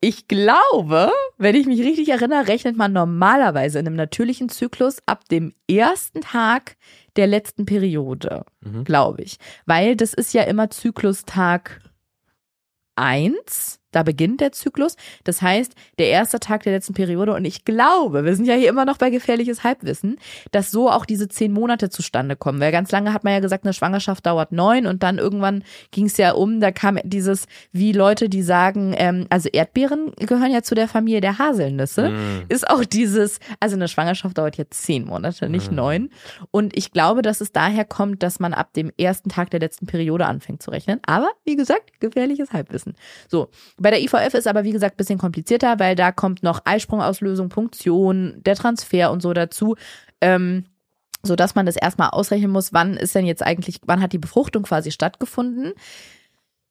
Ich 0.00 0.28
glaube, 0.28 1.10
wenn 1.38 1.56
ich 1.56 1.66
mich 1.66 1.80
richtig 1.80 2.08
erinnere, 2.10 2.48
rechnet 2.48 2.76
man 2.76 2.92
normalerweise 2.92 3.78
in 3.78 3.86
einem 3.86 3.96
natürlichen 3.96 4.48
Zyklus 4.48 4.98
ab 5.06 5.26
dem 5.28 5.54
ersten 5.70 6.20
Tag 6.20 6.76
der 7.16 7.26
letzten 7.26 7.64
Periode, 7.64 8.44
Mhm. 8.60 8.84
glaube 8.84 9.22
ich. 9.22 9.38
Weil 9.64 9.96
das 9.96 10.12
ist 10.14 10.34
ja 10.34 10.42
immer 10.42 10.68
Zyklustag 10.70 11.80
1, 12.94 13.80
da 13.96 14.02
beginnt 14.02 14.40
der 14.40 14.52
Zyklus. 14.52 14.96
Das 15.24 15.40
heißt, 15.42 15.74
der 15.98 16.08
erste 16.08 16.38
Tag 16.38 16.62
der 16.64 16.72
letzten 16.74 16.92
Periode. 16.94 17.32
Und 17.34 17.44
ich 17.46 17.64
glaube, 17.64 18.24
wir 18.24 18.36
sind 18.36 18.44
ja 18.44 18.54
hier 18.54 18.68
immer 18.68 18.84
noch 18.84 18.98
bei 18.98 19.10
gefährliches 19.10 19.64
Halbwissen, 19.64 20.18
dass 20.52 20.70
so 20.70 20.90
auch 20.90 21.06
diese 21.06 21.28
zehn 21.28 21.52
Monate 21.52 21.88
zustande 21.88 22.36
kommen. 22.36 22.60
Weil 22.60 22.72
ganz 22.72 22.92
lange 22.92 23.12
hat 23.12 23.24
man 23.24 23.32
ja 23.32 23.40
gesagt, 23.40 23.64
eine 23.64 23.72
Schwangerschaft 23.72 24.26
dauert 24.26 24.52
neun 24.52 24.86
und 24.86 25.02
dann 25.02 25.18
irgendwann 25.18 25.64
ging 25.90 26.06
es 26.06 26.16
ja 26.18 26.32
um, 26.32 26.60
da 26.60 26.70
kam 26.72 26.98
dieses, 27.04 27.46
wie 27.72 27.92
Leute, 27.92 28.28
die 28.28 28.42
sagen, 28.42 28.94
ähm, 28.98 29.26
also 29.30 29.48
Erdbeeren 29.48 30.12
gehören 30.16 30.52
ja 30.52 30.62
zu 30.62 30.74
der 30.74 30.88
Familie 30.88 31.20
der 31.22 31.38
Haselnüsse, 31.38 32.10
Mhm. 32.10 32.44
ist 32.48 32.68
auch 32.68 32.84
dieses, 32.84 33.38
also 33.60 33.76
eine 33.76 33.88
Schwangerschaft 33.88 34.36
dauert 34.36 34.56
jetzt 34.58 34.82
zehn 34.82 35.06
Monate, 35.06 35.48
nicht 35.48 35.70
Mhm. 35.70 35.76
neun. 35.76 36.10
Und 36.50 36.76
ich 36.76 36.92
glaube, 36.92 37.22
dass 37.22 37.40
es 37.40 37.52
daher 37.52 37.84
kommt, 37.86 38.22
dass 38.22 38.40
man 38.40 38.52
ab 38.52 38.74
dem 38.74 38.92
ersten 38.98 39.30
Tag 39.30 39.50
der 39.50 39.60
letzten 39.60 39.86
Periode 39.86 40.26
anfängt 40.26 40.62
zu 40.62 40.70
rechnen. 40.70 41.00
Aber 41.06 41.30
wie 41.44 41.56
gesagt, 41.56 41.98
gefährliches 42.00 42.52
Halbwissen. 42.52 42.94
So, 43.28 43.48
bei 43.86 43.90
der 43.90 44.02
IVF 44.02 44.34
ist 44.34 44.48
aber 44.48 44.64
wie 44.64 44.72
gesagt 44.72 44.94
ein 44.94 44.96
bisschen 44.96 45.20
komplizierter, 45.20 45.78
weil 45.78 45.94
da 45.94 46.10
kommt 46.10 46.42
noch 46.42 46.62
Eisprungauslösung, 46.64 47.50
Punktion, 47.50 48.42
der 48.44 48.56
Transfer 48.56 49.12
und 49.12 49.22
so 49.22 49.32
dazu. 49.32 49.76
Ähm, 50.20 50.64
so 51.22 51.36
dass 51.36 51.54
man 51.54 51.66
das 51.66 51.76
erstmal 51.76 52.10
ausrechnen 52.10 52.50
muss, 52.50 52.72
wann 52.72 52.96
ist 52.96 53.14
denn 53.14 53.26
jetzt 53.26 53.44
eigentlich, 53.44 53.78
wann 53.86 54.02
hat 54.02 54.12
die 54.12 54.18
Befruchtung 54.18 54.64
quasi 54.64 54.90
stattgefunden. 54.90 55.72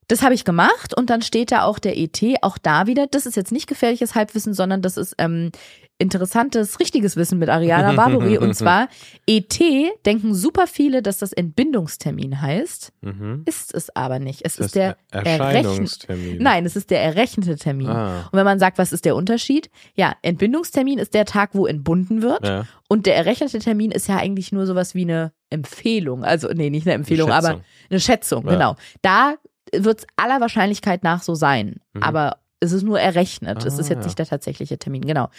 Das 0.09 0.23
habe 0.23 0.33
ich 0.33 0.43
gemacht 0.43 0.93
und 0.93 1.09
dann 1.09 1.21
steht 1.21 1.53
da 1.53 1.63
auch 1.63 1.79
der 1.79 1.97
ET, 1.97 2.21
auch 2.41 2.57
da 2.57 2.85
wieder, 2.85 3.07
das 3.07 3.25
ist 3.25 3.37
jetzt 3.37 3.53
nicht 3.53 3.67
gefährliches 3.67 4.13
Halbwissen, 4.13 4.53
sondern 4.53 4.81
das 4.81 4.97
ist 4.97 5.15
ähm, 5.17 5.53
interessantes, 5.97 6.79
richtiges 6.79 7.15
Wissen 7.15 7.39
mit 7.39 7.49
Ariana 7.49 7.93
Barbary. 7.93 8.37
und 8.37 8.53
zwar, 8.55 8.89
ET 9.25 9.57
denken 10.05 10.33
super 10.33 10.67
viele, 10.67 11.01
dass 11.01 11.19
das 11.19 11.31
Entbindungstermin 11.33 12.41
heißt. 12.41 12.91
Mhm. 13.01 13.43
Ist 13.45 13.73
es 13.73 13.95
aber 13.95 14.19
nicht. 14.19 14.41
Es 14.43 14.57
Das 14.57 14.67
ist 14.67 14.75
der 14.75 14.97
Er- 15.11 15.25
Errechn 15.25 15.41
Erscheinungstermin. 15.55 16.37
Nein, 16.41 16.65
es 16.65 16.75
ist 16.75 16.89
der 16.89 17.01
errechnete 17.01 17.55
Termin. 17.55 17.87
Ah, 17.87 18.23
Und 18.31 18.33
wenn 18.37 18.45
man 18.45 18.59
sagt, 18.59 18.77
was 18.77 18.91
ist 18.91 19.05
der 19.05 19.15
Unterschied? 19.15 19.69
Ja, 19.95 20.15
Entbindungstermin 20.21 20.99
ist 20.99 21.13
der 21.13 21.25
Tag, 21.25 21.51
wo 21.53 21.65
entbunden 21.65 22.21
wird. 22.21 22.45
ja. 22.45 22.65
Und 22.87 23.05
der 23.07 23.15
errechnete 23.15 23.57
Termin 23.59 23.89
ist 23.91 24.07
ja 24.07 24.17
eigentlich 24.17 24.51
nur 24.51 24.67
sowas 24.67 24.93
wie 24.93 25.01
eine 25.03 25.31
Empfehlung. 25.49 26.23
Also, 26.23 26.49
nee, 26.53 26.69
nicht 26.69 26.85
eine 26.85 26.93
Empfehlung, 26.93 27.31
aber 27.31 27.47
Schätzung. 27.47 27.63
eine 27.89 27.99
Schätzung, 27.99 28.45
Ja. 28.45 28.51
genau. 28.51 28.75
Da 29.01 29.35
wird 29.73 29.99
es 29.99 30.07
aller 30.17 30.39
Wahrscheinlichkeit 30.41 31.03
nach 31.03 31.23
so 31.23 31.33
sein. 31.33 31.77
Mhm. 31.93 32.03
Aber 32.03 32.37
es 32.59 32.71
ist 32.73 32.83
nur 32.83 32.99
errechnet. 32.99 33.65
es 33.65 33.77
Ah, 33.77 33.79
ist 33.79 33.89
jetzt 33.89 33.99
ja. 33.99 34.05
nicht 34.05 34.19
der 34.19 34.27
tatsächliche 34.27 34.77
Termin, 34.77 35.01
genau. 35.01 35.29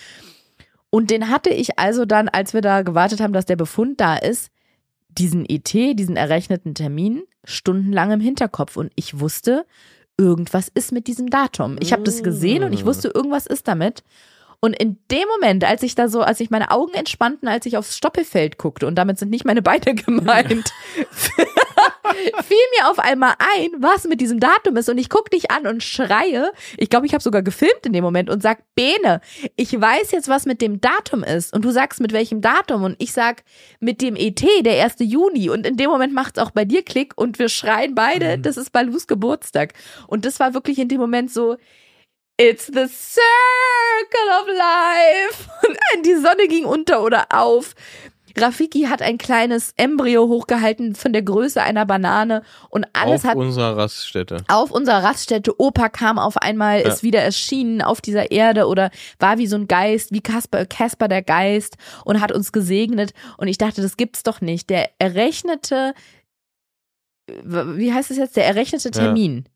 Und 0.90 1.10
den 1.10 1.28
hatte 1.30 1.50
ich 1.50 1.78
also 1.78 2.04
dann, 2.04 2.28
als 2.28 2.54
wir 2.54 2.60
da 2.60 2.82
gewartet 2.82 3.20
haben, 3.20 3.32
dass 3.32 3.46
der 3.46 3.56
Befund 3.56 4.00
da 4.00 4.16
ist, 4.16 4.50
diesen 5.08 5.44
ET, 5.48 5.72
diesen 5.72 6.16
errechneten 6.16 6.74
Termin, 6.74 7.22
stundenlang 7.44 8.12
im 8.12 8.20
Hinterkopf. 8.20 8.76
Und 8.76 8.92
ich 8.96 9.18
wusste, 9.20 9.66
irgendwas 10.18 10.68
ist 10.68 10.92
mit 10.92 11.06
diesem 11.06 11.28
Datum. 11.30 11.76
Ich 11.80 11.92
habe 11.92 12.02
das 12.02 12.22
gesehen 12.22 12.62
und 12.64 12.72
ich 12.72 12.84
Mm. 12.84 12.86
wusste, 12.86 13.08
irgendwas 13.08 13.46
ist 13.46 13.66
damit. 13.68 14.02
Und 14.60 14.74
in 14.74 14.98
dem 15.10 15.28
Moment, 15.34 15.64
als 15.64 15.82
ich 15.82 15.94
da 15.94 16.08
so, 16.08 16.22
als 16.22 16.40
ich 16.40 16.50
meine 16.50 16.70
Augen 16.70 16.94
entspannten, 16.94 17.46
als 17.48 17.66
ich 17.66 17.76
aufs 17.76 17.96
Stoppelfeld 17.96 18.56
guckte, 18.58 18.86
und 18.86 18.94
damit 18.94 19.18
sind 19.18 19.30
nicht 19.30 19.44
meine 19.44 19.62
Beine 19.62 19.94
gemeint, 19.94 20.72
fiel 22.44 22.56
mir 22.78 22.90
auf 22.90 22.98
einmal 22.98 23.34
ein, 23.38 23.70
was 23.78 24.04
mit 24.04 24.20
diesem 24.20 24.40
Datum 24.40 24.76
ist. 24.76 24.88
Und 24.88 24.98
ich 24.98 25.08
guck 25.08 25.30
dich 25.30 25.50
an 25.50 25.66
und 25.66 25.82
schreie. 25.82 26.52
Ich 26.76 26.90
glaube, 26.90 27.06
ich 27.06 27.12
habe 27.12 27.22
sogar 27.22 27.42
gefilmt 27.42 27.84
in 27.84 27.92
dem 27.92 28.04
Moment 28.04 28.30
und 28.30 28.42
sag, 28.42 28.62
Bene, 28.74 29.20
ich 29.56 29.78
weiß 29.78 30.10
jetzt, 30.12 30.28
was 30.28 30.46
mit 30.46 30.60
dem 30.60 30.80
Datum 30.80 31.22
ist. 31.22 31.52
Und 31.52 31.64
du 31.64 31.70
sagst, 31.70 32.00
mit 32.00 32.12
welchem 32.12 32.40
Datum. 32.40 32.84
Und 32.84 32.96
ich 32.98 33.12
sag, 33.12 33.44
mit 33.80 34.00
dem 34.02 34.16
ET, 34.16 34.42
der 34.60 34.84
1. 34.84 34.96
Juni. 35.00 35.50
Und 35.50 35.66
in 35.66 35.76
dem 35.76 35.90
Moment 35.90 36.12
macht 36.12 36.36
es 36.36 36.42
auch 36.42 36.50
bei 36.50 36.64
dir 36.64 36.82
Klick 36.82 37.12
und 37.16 37.38
wir 37.38 37.48
schreien 37.48 37.94
beide, 37.94 38.38
das 38.38 38.56
ist 38.56 38.72
Balus 38.72 39.06
Geburtstag. 39.06 39.74
Und 40.06 40.24
das 40.24 40.40
war 40.40 40.54
wirklich 40.54 40.78
in 40.78 40.88
dem 40.88 41.00
Moment 41.00 41.32
so, 41.32 41.56
It's 42.38 42.66
the 42.66 42.86
circle 42.86 44.28
of 44.38 44.46
life. 44.46 45.48
Und 45.96 46.04
die 46.04 46.16
Sonne 46.16 46.48
ging 46.48 46.66
unter 46.66 47.02
oder 47.02 47.26
auf. 47.30 47.74
Rafiki 48.38 48.82
hat 48.82 49.02
ein 49.02 49.18
kleines 49.18 49.72
Embryo 49.76 50.28
hochgehalten 50.28 50.94
von 50.94 51.12
der 51.12 51.22
Größe 51.22 51.62
einer 51.62 51.86
Banane 51.86 52.42
und 52.68 52.86
alles 52.92 53.22
Auf 53.24 53.30
hat 53.30 53.36
unserer 53.36 53.76
Raststätte. 53.76 54.44
auf 54.48 54.70
unserer 54.70 55.02
Raststätte, 55.02 55.58
Opa 55.60 55.88
kam 55.88 56.18
auf 56.18 56.36
einmal, 56.36 56.80
Ja. 56.82 56.88
ist 56.88 57.02
wieder 57.02 57.20
erschienen 57.22 57.80
auf 57.82 58.00
dieser 58.00 58.30
Erde 58.30 58.66
oder 58.66 58.90
war 59.18 59.38
wie 59.38 59.46
so 59.46 59.56
ein 59.56 59.68
Geist, 59.68 60.12
wie 60.12 60.20
Kasper, 60.20 60.66
Kasper 60.66 61.08
der 61.08 61.22
Geist 61.22 61.76
und 62.04 62.20
hat 62.20 62.32
uns 62.32 62.52
gesegnet. 62.52 63.12
Und 63.38 63.48
ich 63.48 63.58
dachte, 63.58 63.80
das 63.82 63.96
gibt's 63.96 64.22
doch 64.22 64.40
nicht. 64.40 64.68
Der 64.70 64.90
errechnete, 64.98 65.94
wie 67.44 67.92
heißt 67.92 68.10
es 68.10 68.16
jetzt, 68.18 68.36
der 68.36 68.46
errechnete 68.46 68.88
Ja. 68.90 69.04
Termin 69.04 69.48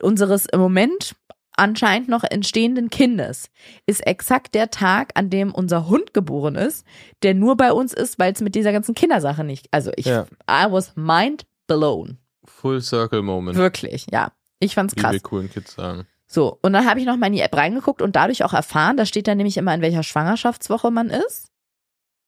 unseres 0.00 0.46
im 0.46 0.58
Moment 0.60 1.14
anscheinend 1.56 2.08
noch 2.08 2.24
entstehenden 2.24 2.90
Kindes 2.90 3.50
ist 3.86 4.06
exakt 4.06 4.54
der 4.54 4.70
Tag, 4.70 5.12
an 5.14 5.30
dem 5.30 5.52
unser 5.54 5.88
Hund 5.88 6.14
geboren 6.14 6.54
ist, 6.54 6.86
der 7.22 7.34
nur 7.34 7.56
bei 7.56 7.72
uns 7.72 7.92
ist, 7.92 8.18
weil 8.18 8.32
es 8.32 8.40
mit 8.40 8.54
dieser 8.54 8.72
ganzen 8.72 8.94
Kindersache 8.94 9.44
nicht, 9.44 9.68
also 9.70 9.90
ich, 9.96 10.06
Ja. 10.06 10.26
I 10.50 10.70
was 10.70 10.96
mind 10.96 11.44
blown. 11.66 12.18
Full 12.44 12.80
Circle 12.80 13.22
Moment. 13.22 13.56
Wirklich, 13.56 14.06
ja. 14.10 14.32
Ich 14.58 14.74
fand's 14.74 14.96
Wie 14.96 15.00
krass. 15.00 15.12
wir 15.12 15.20
coolen 15.20 15.50
Kids 15.50 15.74
sagen. 15.74 16.06
So, 16.26 16.58
und 16.62 16.72
dann 16.72 16.86
habe 16.88 16.98
ich 17.00 17.06
noch 17.06 17.16
mal 17.16 17.26
in 17.26 17.34
die 17.34 17.40
App 17.40 17.54
reingeguckt 17.54 18.00
und 18.00 18.16
dadurch 18.16 18.42
auch 18.44 18.54
erfahren, 18.54 18.96
da 18.96 19.04
steht 19.04 19.28
dann 19.28 19.36
nämlich 19.36 19.56
immer, 19.58 19.74
in 19.74 19.82
welcher 19.82 20.02
Schwangerschaftswoche 20.02 20.90
man 20.90 21.10
ist. 21.10 21.48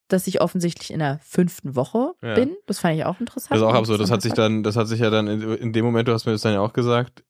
Dass 0.07 0.27
ich 0.27 0.39
offensichtlich 0.41 0.91
in 0.93 0.99
der 0.99 1.17
fünften 1.23 1.75
Woche 1.75 2.11
Ja. 2.21 2.35
bin. 2.35 2.55
Das 2.67 2.77
fand 2.79 2.95
ich 2.95 3.05
auch 3.05 3.19
interessant. 3.19 3.49
Das 3.51 3.57
ist 3.57 3.63
auch 3.63 3.73
absurd. 3.73 3.99
Das 3.99 4.11
hat 4.11 4.21
sich 4.21 4.33
dann, 4.33 4.61
das 4.61 4.75
hat 4.75 4.87
sich 4.87 4.99
ja 4.99 5.09
dann 5.09 5.27
in, 5.27 5.41
in 5.55 5.73
dem 5.73 5.83
Moment, 5.83 6.07
du 6.07 6.13
hast 6.13 6.27
mir 6.27 6.33
das 6.33 6.41
dann 6.43 6.53
ja 6.53 6.59
auch 6.61 6.73
gesagt, 6.73 7.23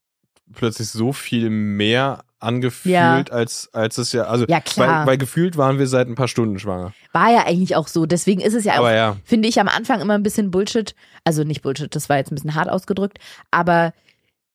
plötzlich 0.53 0.89
so 0.89 1.13
viel 1.13 1.49
mehr 1.49 2.23
angefühlt, 2.39 2.93
Ja. 2.93 3.23
als, 3.31 3.69
als 3.73 3.97
es 3.97 4.11
ja, 4.11 4.23
also, 4.26 4.45
Ja, 4.47 4.61
klar. 4.61 4.99
Weil, 5.01 5.07
weil 5.07 5.17
gefühlt 5.17 5.57
waren 5.57 5.80
wir 5.80 5.88
seit 5.88 6.07
ein 6.07 6.15
paar 6.15 6.27
Stunden 6.27 6.59
schwanger. 6.59 6.93
War 7.11 7.31
ja 7.31 7.45
eigentlich 7.45 7.76
auch 7.76 7.88
so. 7.88 8.05
Deswegen 8.05 8.41
ist 8.41 8.53
es 8.53 8.65
ja 8.65 8.80
auch, 8.80 8.88
ja, 8.89 9.17
finde 9.23 9.47
ich 9.49 9.59
am 9.59 9.67
Anfang 9.67 10.01
immer 10.01 10.13
ein 10.13 10.23
bisschen 10.23 10.51
Bullshit. 10.51 10.93
Also 11.23 11.43
nicht 11.43 11.61
Bullshit, 11.63 11.93
das 11.95 12.07
war 12.09 12.17
jetzt 12.17 12.31
ein 12.31 12.35
bisschen 12.35 12.53
hart 12.55 12.69
ausgedrückt. 12.69 13.17
Aber 13.49 13.93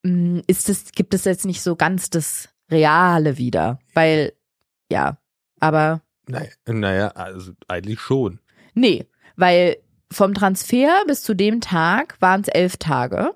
mh, 0.05 0.43
ist 0.47 0.69
es, 0.69 0.93
gibt 0.93 1.15
es 1.15 1.25
jetzt 1.25 1.47
nicht 1.47 1.63
so 1.63 1.75
ganz 1.75 2.11
das 2.11 2.49
Reale 2.71 3.37
wieder. 3.39 3.81
Weil, 3.95 4.33
ja, 4.91 5.19
aber 5.59 6.03
naja, 6.29 6.51
naja, 6.67 7.09
also 7.09 7.53
eigentlich 7.67 7.99
schon. 8.01 8.39
Nee, 8.75 9.07
weil 9.37 9.79
vom 10.13 10.33
Transfer 10.35 11.03
bis 11.09 11.23
zu 11.23 11.35
dem 11.35 11.61
Tag 11.61 12.17
waren 12.21 12.43
es 12.43 12.49
elf 12.49 12.77
Tage. 12.77 13.35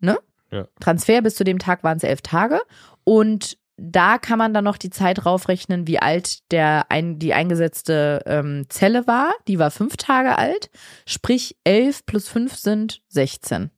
Ne? 0.00 0.18
Ja. 0.50 0.66
Transfer 0.80 1.22
bis 1.22 1.34
zu 1.34 1.44
dem 1.44 1.58
Tag 1.58 1.82
waren 1.84 1.96
es 1.96 2.04
elf 2.04 2.22
Tage. 2.22 2.60
Und 3.04 3.58
da 3.76 4.16
kann 4.18 4.38
man 4.38 4.54
dann 4.54 4.64
noch 4.64 4.78
die 4.78 4.90
Zeit 4.90 5.24
draufrechnen, 5.24 5.86
wie 5.86 5.98
alt 5.98 6.50
der 6.50 6.90
ein, 6.90 7.18
die 7.18 7.34
eingesetzte 7.34 8.22
ähm, 8.26 8.64
Zelle 8.68 9.06
war. 9.06 9.32
Die 9.48 9.58
war 9.58 9.70
fünf 9.70 9.96
Tage 9.96 10.38
alt. 10.38 10.70
Sprich, 11.06 11.56
elf 11.64 12.06
plus 12.06 12.28
fünf 12.28 12.56
sind 12.56 13.02
16. 13.08 13.70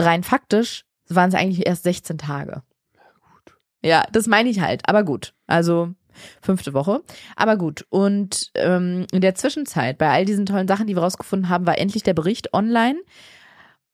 Rein 0.00 0.22
faktisch 0.22 0.84
waren 1.08 1.28
es 1.28 1.34
eigentlich 1.34 1.66
erst 1.66 1.84
16 1.84 2.18
Tage. 2.18 2.62
Ja, 3.82 4.04
das 4.10 4.26
meine 4.26 4.48
ich 4.48 4.60
halt. 4.60 4.88
Aber 4.88 5.04
gut. 5.04 5.34
Also 5.46 5.94
fünfte 6.40 6.72
Woche. 6.72 7.02
Aber 7.36 7.56
gut. 7.56 7.86
Und 7.90 8.50
ähm, 8.54 9.06
in 9.12 9.20
der 9.20 9.34
Zwischenzeit, 9.34 9.98
bei 9.98 10.10
all 10.10 10.24
diesen 10.24 10.46
tollen 10.46 10.66
Sachen, 10.66 10.86
die 10.86 10.96
wir 10.96 11.02
rausgefunden 11.02 11.48
haben, 11.48 11.66
war 11.66 11.78
endlich 11.78 12.02
der 12.02 12.14
Bericht 12.14 12.54
online. 12.54 12.98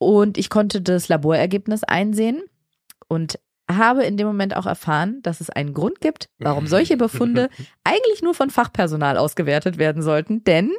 Und 0.03 0.39
ich 0.39 0.51
konnte 0.51 0.81
das 0.81 1.09
Laborergebnis 1.09 1.85
einsehen 1.85 2.43
und 3.09 3.39
habe 3.71 4.05
in 4.05 4.17
dem 4.17 4.27
Moment 4.27 4.57
auch 4.57 4.67
erfahren, 4.67 5.21
dass 5.23 5.41
es 5.41 5.51
einen 5.51 5.73
Grund 5.73 6.01
gibt, 6.01 6.29
warum 6.39 6.67
solche 6.67 6.97
Befunde 6.97 7.49
eigentlich 7.85 8.23
nur 8.23 8.35
von 8.35 8.51
Fachpersonal 8.51 9.17
ausgewertet 9.17 9.79
werden 9.79 10.03
sollten. 10.03 10.45
Denn 10.45 10.73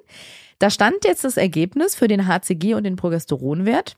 da 0.59 0.69
stand 0.69 1.05
jetzt 1.05 1.23
das 1.23 1.37
Ergebnis 1.37 1.95
für 1.95 2.07
den 2.07 2.27
HCG 2.27 2.75
und 2.75 2.83
den 2.83 2.95
Progesteronwert. 2.95 3.97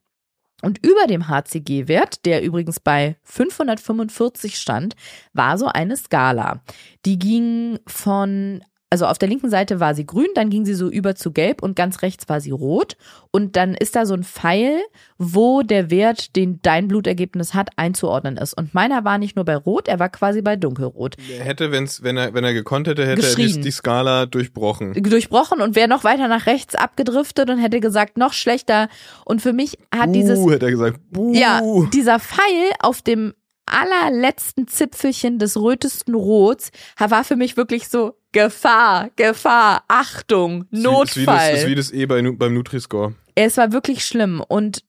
Und 0.61 0.85
über 0.85 1.05
dem 1.07 1.27
HCG-Wert, 1.27 2.25
der 2.25 2.41
übrigens 2.41 2.79
bei 2.79 3.17
545 3.23 4.57
stand, 4.57 4.95
war 5.33 5.57
so 5.57 5.67
eine 5.67 5.97
Skala. 5.97 6.61
Die 7.05 7.19
ging 7.19 7.79
von, 7.85 8.63
also 8.89 9.07
auf 9.07 9.17
der 9.17 9.27
linken 9.27 9.49
Seite 9.49 9.79
war 9.79 9.95
sie 9.95 10.05
grün, 10.05 10.27
dann 10.35 10.49
ging 10.49 10.63
sie 10.63 10.75
so 10.75 10.89
über 10.89 11.15
zu 11.15 11.31
gelb 11.31 11.63
und 11.63 11.75
ganz 11.75 12.01
rechts 12.01 12.29
war 12.29 12.39
sie 12.39 12.51
rot. 12.51 12.97
Und 13.31 13.55
dann 13.55 13.73
ist 13.73 13.95
da 13.95 14.05
so 14.05 14.13
ein 14.13 14.23
Pfeil, 14.23 14.79
wo 15.17 15.63
der 15.63 15.89
Wert, 15.89 16.35
den 16.35 16.59
dein 16.61 16.87
Blutergebnis 16.87 17.53
hat, 17.53 17.71
einzuordnen 17.77 18.37
ist. 18.37 18.53
Und 18.53 18.73
meiner 18.73 19.03
war 19.03 19.17
nicht 19.17 19.35
nur 19.35 19.43
bei 19.43 19.55
rot, 19.55 19.87
er 19.87 19.99
war 19.99 20.09
quasi 20.09 20.41
bei 20.41 20.55
dunkelrot. 20.55 21.15
Er 21.37 21.43
hätte, 21.43 21.71
wenn's, 21.71 22.03
wenn 22.03 22.15
er, 22.15 22.33
wenn 22.33 22.43
er 22.43 22.53
gekonnt 22.53 22.87
hätte, 22.87 23.05
hätte 23.05 23.27
er 23.27 23.35
die, 23.35 23.59
die 23.59 23.71
Skala 23.71 24.27
durchbrochen. 24.27 24.93
Durchbrochen 24.93 25.61
und 25.61 25.75
wäre 25.75 25.87
noch 25.87 26.03
weiter 26.03 26.27
nach 26.27 26.45
rechts 26.45 26.75
abgedriftet 26.75 27.49
und 27.49 27.57
hätte 27.57 27.79
gesagt, 27.79 28.17
noch 28.17 28.33
schlechter. 28.33 28.87
Und 29.25 29.41
für 29.41 29.51
mich 29.51 29.77
hat 29.93 30.13
dieses 30.13 30.39
Uh, 30.39 30.51
hätte 30.51 30.65
er 30.67 30.71
gesagt. 30.71 30.99
Buh. 31.11 31.33
Ja, 31.33 31.61
dieser 31.91 32.19
Pfeil 32.19 32.71
auf 32.79 33.01
dem 33.01 33.33
allerletzten 33.65 34.67
Zipfelchen 34.67 35.39
des 35.39 35.57
rötesten 35.57 36.13
Rots 36.13 36.71
war 36.97 37.23
für 37.23 37.35
mich 37.35 37.57
wirklich 37.57 37.87
so 37.87 38.13
Gefahr, 38.35 39.09
Gefahr, 39.15 39.83
Achtung, 39.87 40.63
Ist 40.63 40.71
wie- 40.71 40.77
Ist 40.77 40.83
wie 40.83 41.25
das, 41.25 41.35
Notfall. 41.35 41.53
ist 41.55 41.67
wie 41.67 41.75
das 41.75 41.91
E 41.93 42.05
bei, 42.05 42.21
Nu- 42.21 42.37
beim 42.37 42.53
Nutri-Score. 42.53 43.15
Es 43.35 43.55
war 43.57 43.71
wirklich 43.71 44.05
schlimm 44.05 44.43
und 44.45 44.83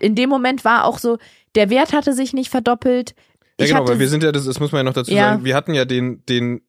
in 0.00 0.16
dem 0.16 0.28
Moment 0.28 0.64
war 0.64 0.84
auch 0.84 0.98
so, 0.98 1.18
der 1.54 1.70
Wert 1.70 1.92
hatte 1.92 2.12
sich 2.12 2.32
nicht 2.32 2.50
verdoppelt. 2.50 3.14
Ja, 3.60 3.66
Ich 3.66 3.70
genau, 3.72 3.86
weil 3.86 4.00
wir 4.00 4.08
sind 4.08 4.24
ja, 4.24 4.32
das, 4.32 4.44
das 4.44 4.58
muss 4.58 4.72
man 4.72 4.80
ja 4.80 4.82
noch 4.84 4.92
dazu 4.94 5.12
Ja. 5.12 5.30
sagen, 5.30 5.44
wir 5.44 5.54
hatten 5.54 5.72
ja 5.72 5.84
den, 5.84 6.24
den 6.26 6.62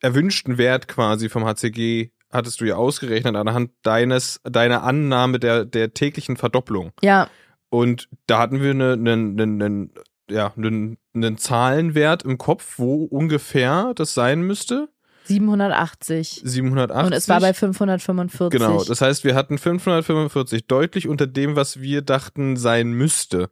erwünschten 0.00 0.56
Wert 0.56 0.88
quasi 0.88 1.28
vom 1.28 1.44
HCG, 1.44 2.10
hattest 2.32 2.60
du 2.62 2.64
ja 2.64 2.76
ausgerechnet 2.76 3.36
anhand 3.36 3.70
deines, 3.82 4.40
deiner 4.44 4.82
Annahme 4.82 5.38
der, 5.38 5.66
der 5.66 5.92
täglichen 5.92 6.36
Verdopplung. 6.38 6.92
Ja, 7.02 7.28
Und 7.68 8.08
da 8.26 8.38
hatten 8.38 8.62
wir 8.62 8.70
einen, 8.70 9.06
einen, 9.06 9.38
einen, 9.40 9.62
einen, 9.62 9.90
ja, 10.30 10.52
einen, 10.56 10.96
einen 11.14 11.36
Zahlenwert 11.36 12.22
im 12.22 12.38
Kopf, 12.38 12.78
wo 12.78 13.04
ungefähr 13.04 13.92
das 13.94 14.14
sein 14.14 14.40
müsste. 14.42 14.88
780. 15.24 16.42
780. 16.44 17.06
Und 17.06 17.12
es 17.12 17.28
war 17.28 17.40
bei 17.40 17.52
545. 17.54 18.58
Genau, 18.58 18.82
das 18.84 19.00
heißt, 19.00 19.24
wir 19.24 19.34
hatten 19.34 19.58
545, 19.58 20.66
deutlich 20.66 21.08
unter 21.08 21.26
dem, 21.26 21.56
was 21.56 21.80
wir 21.80 22.02
dachten 22.02 22.56
sein 22.56 22.92
müsste. 22.92 23.50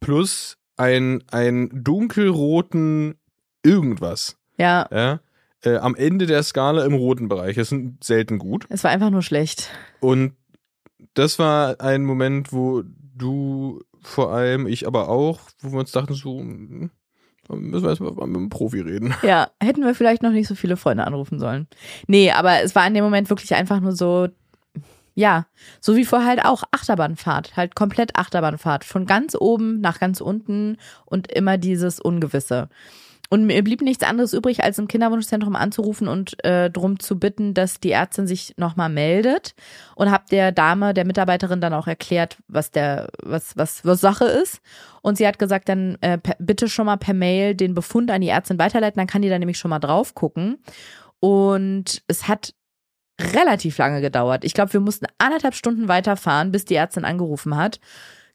Plus 0.00 0.56
ein, 0.76 1.22
ein 1.30 1.70
dunkelroten 1.72 3.14
irgendwas. 3.62 4.36
ja, 4.58 4.86
Ja, 4.90 5.20
äh, 5.62 5.76
am 5.76 5.94
Ende 5.94 6.26
der 6.26 6.42
Skala 6.42 6.84
im 6.84 6.94
roten 6.94 7.28
Bereich. 7.28 7.56
Das 7.56 7.72
ist 7.72 7.82
selten 8.02 8.38
gut. 8.38 8.66
es 8.68 8.84
war 8.84 8.90
einfach 8.90 9.10
nur 9.10 9.22
schlecht. 9.22 9.70
Und 10.00 10.34
das 11.14 11.38
war 11.38 11.80
ein 11.80 12.04
Moment, 12.04 12.52
wo 12.52 12.82
du 13.14 13.80
vor 14.02 14.32
allem, 14.32 14.66
ich 14.66 14.86
aber 14.86 15.08
auch, 15.08 15.40
wo 15.60 15.72
wir 15.72 15.78
uns 15.78 15.92
dachten, 15.92 16.14
so, 16.14 16.38
hm, 16.38 16.90
müssen 17.48 17.82
wir 17.82 17.90
erstmal 17.90 18.12
mit 18.12 18.22
einem 18.22 18.48
Profi 18.48 18.80
reden. 18.80 19.14
Ja, 19.22 19.48
hätten 19.60 19.82
wir 19.82 19.94
vielleicht 19.94 20.22
noch 20.22 20.30
nicht 20.30 20.48
so 20.48 20.54
viele 20.54 20.76
Freunde 20.76 21.06
anrufen 21.06 21.38
sollen. 21.38 21.66
Nee, 22.06 22.30
aber 22.30 22.62
es 22.62 22.74
war 22.74 22.86
in 22.86 22.94
dem 22.94 23.04
Moment 23.04 23.30
wirklich 23.30 23.54
einfach 23.54 23.80
nur 23.80 23.92
so, 23.92 24.28
ja, 25.14 25.46
so 25.80 25.96
wie 25.96 26.04
vorher 26.04 26.28
halt 26.28 26.44
auch 26.44 26.64
Achterbahnfahrt, 26.72 27.56
halt 27.56 27.74
komplett 27.74 28.16
Achterbahnfahrt, 28.16 28.84
von 28.84 29.06
ganz 29.06 29.36
oben 29.38 29.80
nach 29.80 30.00
ganz 30.00 30.20
unten 30.20 30.76
und 31.06 31.30
immer 31.32 31.58
dieses 31.58 32.00
Ungewisse. 32.00 32.68
Und 33.30 33.46
mir 33.46 33.64
blieb 33.64 33.80
nichts 33.80 34.04
anderes 34.04 34.32
übrig, 34.32 34.62
als 34.62 34.78
im 34.78 34.86
Kinderwunschzentrum 34.86 35.56
anzurufen 35.56 36.08
und 36.08 36.42
äh, 36.44 36.70
drum 36.70 36.98
zu 36.98 37.18
bitten, 37.18 37.54
dass 37.54 37.80
die 37.80 37.90
Ärztin 37.90 38.26
sich 38.26 38.54
nochmal 38.58 38.90
meldet 38.90 39.54
und 39.96 40.10
hab 40.10 40.26
der 40.28 40.52
Dame, 40.52 40.92
der 40.94 41.06
Mitarbeiterin 41.06 41.60
dann 41.60 41.72
auch 41.72 41.86
erklärt, 41.86 42.36
was 42.48 42.70
der, 42.70 43.08
was, 43.22 43.56
was, 43.56 43.84
was 43.84 44.00
Sache 44.00 44.26
ist. 44.26 44.60
Und 45.00 45.16
sie 45.16 45.26
hat 45.26 45.38
gesagt, 45.38 45.68
dann 45.68 45.96
äh, 46.00 46.18
bitte 46.38 46.68
schon 46.68 46.86
mal 46.86 46.96
per 46.96 47.14
Mail 47.14 47.54
den 47.54 47.74
Befund 47.74 48.10
an 48.10 48.20
die 48.20 48.28
Ärztin 48.28 48.58
weiterleiten, 48.58 48.98
dann 48.98 49.06
kann 49.06 49.22
die 49.22 49.30
da 49.30 49.38
nämlich 49.38 49.58
schon 49.58 49.70
mal 49.70 49.78
drauf 49.78 50.14
gucken. 50.14 50.62
Und 51.18 52.02
es 52.06 52.28
hat 52.28 52.54
relativ 53.20 53.78
lange 53.78 54.00
gedauert. 54.00 54.44
Ich 54.44 54.54
glaube, 54.54 54.72
wir 54.72 54.80
mussten 54.80 55.06
anderthalb 55.18 55.54
Stunden 55.54 55.88
weiterfahren, 55.88 56.52
bis 56.52 56.64
die 56.64 56.74
Ärztin 56.74 57.04
angerufen 57.04 57.56
hat. 57.56 57.80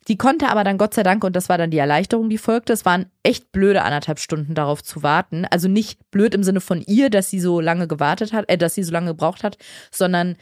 Die 0.10 0.18
konnte 0.18 0.50
aber 0.50 0.64
dann 0.64 0.80
Gott 0.80 0.96
sei 0.96 1.04
Dank, 1.04 1.24
und 1.24 1.36
das 1.36 1.50
war 1.50 1.60
dann 1.60 1.70
die 1.70 1.78
Erleichterung, 1.78 2.30
die 2.30 2.40
folgte, 2.40 2.74
es 2.74 2.84
waren 2.84 3.06
echt 3.22 3.52
blöde 3.52 3.84
anderthalb 3.84 4.18
Stunden 4.20 4.56
darauf 4.56 4.84
zu 4.84 5.04
warten. 5.04 5.46
Also 5.46 5.68
nicht 5.68 6.10
blöd 6.10 6.34
im 6.34 6.44
Sinne 6.44 6.62
von 6.62 6.82
ihr, 6.82 7.12
dass 7.12 7.30
sie 7.30 7.40
so 7.40 7.62
lange 7.62 7.88
gewartet 7.88 8.34
hat, 8.34 8.50
äh, 8.50 8.58
dass 8.58 8.74
sie 8.74 8.84
so 8.84 8.92
lange 8.92 9.12
gebraucht 9.12 9.44
hat, 9.44 9.58
sondern 9.92 10.36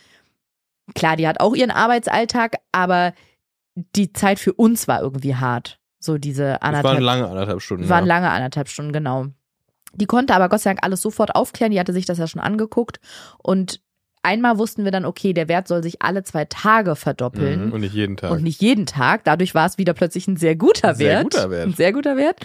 klar, 0.95 1.17
die 1.17 1.27
hat 1.27 1.41
auch 1.41 1.53
ihren 1.53 1.71
Arbeitsalltag, 1.71 2.55
aber 2.71 3.13
die 3.75 4.13
Zeit 4.13 4.39
für 4.39 4.53
uns 4.53 4.87
war 4.87 5.01
irgendwie 5.01 5.35
hart. 5.35 5.79
So 5.99 6.17
diese 6.17 6.43
Das 6.43 6.61
waren 6.61 6.75
anderthalb 6.75 6.99
lange 7.01 7.27
anderthalb 7.27 7.61
Stunden. 7.61 7.89
waren 7.89 8.05
ja. 8.05 8.07
lange 8.07 8.29
anderthalb 8.29 8.69
Stunden, 8.69 8.93
genau. 8.93 9.27
Die 9.93 10.05
konnte 10.05 10.33
aber 10.33 10.47
Gott 10.47 10.61
sei 10.61 10.69
Dank 10.69 10.83
alles 10.83 11.01
sofort 11.01 11.35
aufklären. 11.35 11.71
Die 11.71 11.79
hatte 11.79 11.93
sich 11.93 12.05
das 12.05 12.19
ja 12.19 12.27
schon 12.27 12.41
angeguckt. 12.41 12.99
Und 13.39 13.81
einmal 14.23 14.57
wussten 14.57 14.83
wir 14.83 14.91
dann, 14.91 15.05
okay, 15.05 15.33
der 15.33 15.47
Wert 15.47 15.67
soll 15.67 15.83
sich 15.83 16.01
alle 16.01 16.23
zwei 16.23 16.45
Tage 16.45 16.95
verdoppeln 16.95 17.67
Mhm, 17.67 17.71
Und 17.73 17.81
nicht 17.81 17.93
jeden 17.93 18.17
Tag. 18.17 18.31
und 18.31 18.43
nicht 18.43 18.61
jeden 18.61 18.85
Tag. 18.85 19.23
Dadurch 19.23 19.55
war 19.55 19.65
es 19.65 19.77
wieder 19.77 19.93
plötzlich 19.93 20.27
ein 20.27 20.37
sehr 20.37 20.55
guter 20.55 20.89
Ein 20.89 20.95
sehr 20.95 21.09
Wert. 21.19 21.23
guter 21.23 21.49
Wert. 21.49 21.67
Ein 21.67 21.73
sehr 21.73 21.93
guter 21.93 22.17
Wert. 22.17 22.39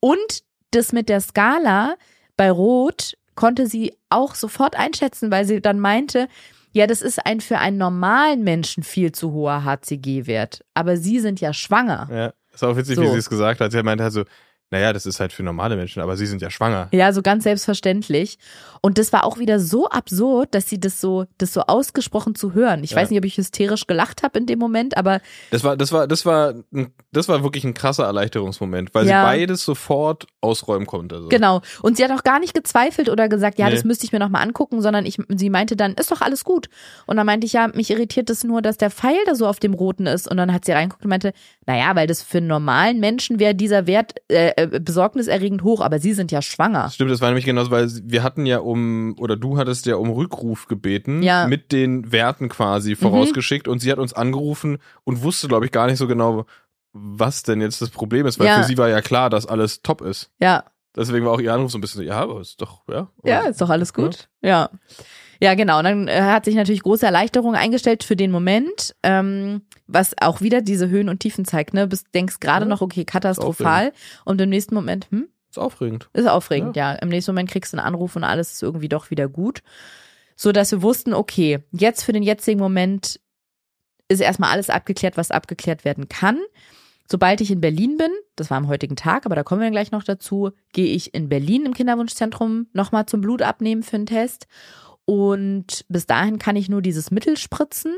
Und 0.00 0.42
das 0.72 0.92
mit 0.92 1.08
der 1.08 1.20
Skala 1.20 1.94
bei 2.36 2.50
Rot 2.50 3.14
konnte 3.34 3.66
sie 3.66 3.94
auch 4.10 4.34
sofort 4.34 4.76
einschätzen, 4.78 5.30
weil 5.30 5.44
sie 5.44 5.60
dann 5.60 5.80
meinte, 5.80 6.28
Ja, 6.74 6.86
das 6.86 7.02
ist 7.02 7.24
ein 7.26 7.40
für 7.42 7.58
einen 7.58 7.76
normalen 7.76 8.44
Menschen 8.44 8.82
viel 8.82 9.12
zu 9.12 9.32
hoher 9.32 9.62
HCG-Wert. 9.64 10.64
Aber 10.72 10.96
Sie 10.96 11.20
sind 11.20 11.38
ja 11.40 11.52
schwanger. 11.52 12.08
Ja. 12.10 12.32
Ist 12.54 12.64
auch 12.64 12.74
witzig, 12.76 12.96
So. 12.96 13.02
wie 13.02 13.08
sie 13.08 13.18
es 13.18 13.28
gesagt 13.28 13.60
hat. 13.60 13.72
Sie 13.72 13.82
meinte 13.82 14.04
halt 14.04 14.12
so, 14.14 14.24
naja, 14.72 14.92
das 14.92 15.06
ist 15.06 15.20
halt 15.20 15.32
für 15.32 15.42
normale 15.44 15.76
Menschen, 15.76 16.02
aber 16.02 16.16
sie 16.16 16.26
sind 16.26 16.42
ja 16.42 16.50
schwanger. 16.50 16.88
Ja, 16.92 17.12
so 17.12 17.22
ganz 17.22 17.44
selbstverständlich. 17.44 18.38
Und 18.80 18.98
das 18.98 19.12
war 19.12 19.24
auch 19.24 19.38
wieder 19.38 19.60
so 19.60 19.88
absurd, 19.88 20.54
dass 20.56 20.68
sie 20.68 20.80
das 20.80 21.00
so, 21.00 21.26
das 21.38 21.52
so 21.52 21.60
ausgesprochen 21.60 22.34
zu 22.34 22.52
hören. 22.54 22.82
Ich 22.82 22.90
Ja. 22.92 22.96
weiß 22.96 23.10
nicht, 23.10 23.18
ob 23.18 23.24
ich 23.24 23.36
hysterisch 23.36 23.86
gelacht 23.86 24.24
habe 24.24 24.38
in 24.40 24.46
dem 24.46 24.58
Moment, 24.58 24.96
aber 24.96 25.20
Das 25.52 25.62
war, 25.62 25.76
das 25.76 25.92
war, 25.92 26.08
das 26.08 26.26
war, 26.26 26.54
das 27.12 27.28
war 27.28 27.44
wirklich 27.44 27.62
ein 27.62 27.74
krasser 27.74 28.04
Erleichterungsmoment, 28.04 28.92
weil 28.94 29.06
Ja. 29.06 29.20
sie 29.20 29.26
beides 29.38 29.64
sofort 29.64 30.26
ausräumen 30.40 30.86
konnte. 30.86 31.20
So. 31.22 31.28
genau. 31.28 31.60
Und 31.82 31.96
sie 31.96 32.02
hat 32.04 32.10
auch 32.10 32.24
gar 32.24 32.40
nicht 32.40 32.54
gezweifelt 32.54 33.08
oder 33.08 33.28
gesagt, 33.28 33.58
ja, 33.60 33.66
Nee. 33.68 33.74
das 33.74 33.84
müsste 33.84 34.04
ich 34.06 34.12
mir 34.12 34.18
nochmal 34.18 34.42
angucken, 34.42 34.82
sondern 34.82 35.06
ich, 35.06 35.18
sie 35.28 35.50
meinte 35.50 35.76
dann, 35.76 35.92
ist 35.94 36.10
doch 36.10 36.20
alles 36.22 36.42
gut. 36.42 36.68
Und 37.06 37.16
dann 37.18 37.26
meinte 37.26 37.46
ich, 37.46 37.52
ja, 37.52 37.68
mich 37.68 37.90
irritiert 37.90 38.30
es 38.30 38.42
nur, 38.42 38.62
dass 38.62 38.78
der 38.78 38.90
Pfeil 38.90 39.18
da 39.26 39.34
so 39.36 39.46
auf 39.46 39.60
dem 39.60 39.74
Roten 39.74 40.06
ist. 40.06 40.28
Und 40.28 40.38
dann 40.38 40.52
hat 40.52 40.64
sie 40.64 40.72
reingeguckt 40.72 41.04
und 41.04 41.10
meinte, 41.10 41.34
naja, 41.66 41.94
weil 41.94 42.06
das 42.08 42.22
für 42.22 42.38
einen 42.38 42.46
normalen 42.48 42.98
Menschen 42.98 43.38
wäre 43.38 43.54
dieser 43.54 43.86
Wert 43.86 44.14
äh, 44.28 44.61
äh, 44.62 44.80
besorgniserregend 44.80 45.62
hoch, 45.62 45.80
aber 45.80 45.98
sie 45.98 46.12
sind 46.12 46.30
ja 46.32 46.42
schwanger. 46.42 46.90
Stimmt, 46.90 47.10
das 47.10 47.20
war 47.20 47.28
nämlich 47.28 47.44
genauso, 47.44 47.70
weil 47.70 47.88
wir 48.04 48.22
hatten 48.22 48.46
ja 48.46 48.58
um, 48.58 49.14
oder 49.18 49.36
du 49.36 49.58
hattest 49.58 49.86
ja 49.86 49.96
um 49.96 50.10
Rückruf 50.10 50.66
gebeten, 50.68 51.22
Ja. 51.22 51.44
Mhm. 51.44 51.50
mit 51.50 51.72
den 51.72 52.12
Werten 52.12 52.48
quasi 52.48 52.96
vorausgeschickt 52.96 53.68
und 53.68 53.78
sie 53.80 53.90
hat 53.90 53.98
uns 53.98 54.12
angerufen 54.12 54.78
und 55.04 55.22
wusste, 55.22 55.48
glaube 55.48 55.64
ich, 55.66 55.72
gar 55.72 55.86
nicht 55.86 55.98
so 55.98 56.06
genau, 56.06 56.44
was 56.92 57.42
denn 57.42 57.60
jetzt 57.60 57.80
das 57.80 57.90
Problem 57.90 58.26
ist, 58.26 58.38
weil 58.38 58.46
Ja. 58.48 58.56
für 58.60 58.64
sie 58.64 58.76
war 58.76 58.88
ja 58.88 59.00
klar, 59.00 59.30
dass 59.30 59.46
alles 59.46 59.82
top 59.82 60.00
ist. 60.02 60.30
Ja, 60.40 60.64
Deswegen 60.94 61.24
war 61.24 61.32
auch 61.32 61.40
ihr 61.40 61.54
Anruf 61.54 61.70
so 61.72 61.78
ein 61.78 61.80
bisschen 61.80 62.02
so, 62.02 62.06
ja, 62.06 62.20
aber 62.20 62.42
ist 62.42 62.60
doch, 62.60 62.82
ja. 62.86 63.08
Ja, 63.24 63.40
ist 63.48 63.62
doch 63.62 63.70
alles 63.70 63.94
gut. 63.94 64.28
Ja. 64.42 64.48
Ja, 64.50 64.70
genau. 65.54 65.78
Und 65.78 65.84
dann 65.84 66.08
äh, 66.08 66.20
hat 66.22 66.44
sich 66.44 66.54
natürlich 66.54 66.82
große 66.82 67.04
Erleichterung 67.04 67.54
eingestellt 67.56 68.04
für 68.04 68.14
den 68.14 68.30
Moment, 68.30 68.94
ähm, 69.02 69.62
was 69.88 70.14
auch 70.20 70.40
wieder 70.40 70.62
diese 70.62 70.88
Höhen 70.88 71.08
und 71.08 71.18
Tiefen 71.20 71.44
zeigt. 71.44 71.74
Ne? 71.74 71.86
Bist 71.88 72.06
denkst 72.14 72.38
gerade 72.40 72.64
Ja. 72.64 72.68
noch, 72.68 72.80
okay, 72.80 73.04
katastrophal. 73.04 73.92
Und 74.24 74.40
im 74.40 74.50
nächsten 74.50 74.74
Moment, 74.74 75.08
hm, 75.10 75.28
Ist 75.50 75.58
aufregend. 75.58 76.08
ist 76.12 76.28
aufregend, 76.28 76.76
ja. 76.76 76.92
Im 76.92 77.08
nächsten 77.08 77.32
Moment 77.32 77.50
kriegst 77.50 77.72
du 77.72 77.76
einen 77.78 77.86
Anruf 77.86 78.14
und 78.14 78.22
alles 78.24 78.52
ist 78.52 78.62
irgendwie 78.62 78.88
doch 78.88 79.10
wieder 79.10 79.28
gut. 79.28 79.62
So 80.36 80.52
dass 80.52 80.70
wir 80.70 80.80
wussten, 80.82 81.12
okay, 81.12 81.58
jetzt 81.72 82.04
für 82.04 82.12
den 82.12 82.22
jetzigen 82.22 82.58
Moment 82.60 83.20
ist 84.08 84.20
erstmal 84.20 84.50
alles 84.50 84.70
abgeklärt, 84.70 85.16
was 85.16 85.30
abgeklärt 85.30 85.84
werden 85.84 86.08
kann. 86.08 86.38
Sobald 87.10 87.40
ich 87.40 87.50
in 87.50 87.60
Berlin 87.60 87.96
bin, 87.96 88.10
das 88.36 88.48
war 88.50 88.56
am 88.58 88.68
heutigen 88.68 88.96
Tag, 88.96 89.26
aber 89.26 89.34
da 89.34 89.42
kommen 89.42 89.60
wir 89.60 89.70
gleich 89.70 89.90
noch 89.90 90.04
dazu, 90.04 90.52
gehe 90.72 90.86
ich 90.94 91.14
in 91.14 91.28
Berlin 91.28 91.66
im 91.66 91.74
Kinderwunschzentrum 91.74 92.68
nochmal 92.72 93.06
zum 93.06 93.20
Blut 93.20 93.42
abnehmen 93.42 93.82
für 93.82 93.96
einen 93.96 94.06
Test. 94.06 94.46
Und 95.04 95.84
bis 95.88 96.06
dahin 96.06 96.38
kann 96.38 96.56
ich 96.56 96.68
nur 96.68 96.82
dieses 96.82 97.10
Mittel 97.10 97.36
spritzen 97.36 97.94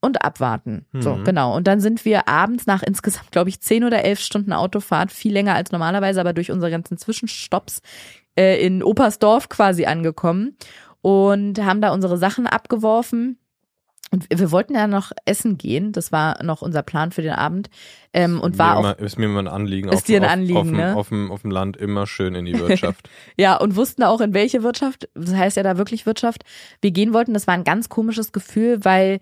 und 0.00 0.24
abwarten. 0.24 0.86
So, 0.92 1.16
Mhm. 1.16 1.24
genau. 1.24 1.56
Und 1.56 1.66
dann 1.66 1.80
sind 1.80 2.04
wir 2.04 2.28
abends 2.28 2.66
nach 2.66 2.82
insgesamt, 2.82 3.32
glaube 3.32 3.48
ich, 3.50 3.60
zehn 3.60 3.84
oder 3.84 4.04
elf 4.04 4.20
Stunden 4.20 4.52
Autofahrt, 4.52 5.10
viel 5.12 5.32
länger 5.32 5.54
als 5.54 5.72
normalerweise, 5.72 6.20
aber 6.20 6.32
durch 6.32 6.50
unsere 6.50 6.70
ganzen 6.70 6.98
Zwischenstopps 6.98 7.80
äh, 8.36 8.64
in 8.64 8.82
Opersdorf 8.82 9.48
quasi 9.48 9.86
angekommen 9.86 10.56
und 11.02 11.58
haben 11.64 11.80
da 11.80 11.92
unsere 11.92 12.16
Sachen 12.18 12.46
abgeworfen. 12.46 13.38
Und 14.10 14.26
wir 14.30 14.50
wollten 14.50 14.74
ja 14.74 14.86
noch 14.86 15.12
essen 15.26 15.58
gehen. 15.58 15.92
Das 15.92 16.12
war 16.12 16.42
noch 16.42 16.62
unser 16.62 16.82
Plan 16.82 17.12
für 17.12 17.22
den 17.22 17.32
Abend. 17.32 17.68
Ähm, 18.14 18.40
und 18.40 18.56
war 18.58 18.74
mir 18.74 18.76
auch 18.76 18.80
immer, 18.96 18.98
ist 19.06 19.18
mir 19.18 19.26
immer 19.26 19.40
ein 19.40 19.48
Anliegen. 19.48 19.88
Ist 19.90 19.96
auf, 19.96 20.02
dir 20.04 20.18
ein 20.18 20.24
auf, 20.24 20.30
Anliegen, 20.30 20.56
auf, 20.58 20.66
dem- 20.66 20.76
ne? 20.76 20.96
auf, 20.96 21.08
dem, 21.10 21.30
auf 21.30 21.42
dem 21.42 21.50
Land 21.50 21.76
immer 21.76 22.06
schön 22.06 22.34
in 22.34 22.44
die 22.46 22.54
Wirtschaft. 22.58 23.08
Ja, 23.36 23.56
und 23.56 23.76
wussten 23.76 24.02
auch 24.02 24.20
in 24.20 24.32
welche 24.34 24.62
Wirtschaft, 24.62 25.08
das 25.14 25.34
heißt 25.34 25.56
ja 25.58 25.62
da 25.62 25.76
wirklich 25.76 26.06
Wirtschaft, 26.06 26.44
wir 26.80 26.90
gehen 26.90 27.12
wollten. 27.12 27.34
Das 27.34 27.46
war 27.46 27.54
ein 27.54 27.64
ganz 27.64 27.88
komisches 27.90 28.32
Gefühl, 28.32 28.84
weil 28.84 29.20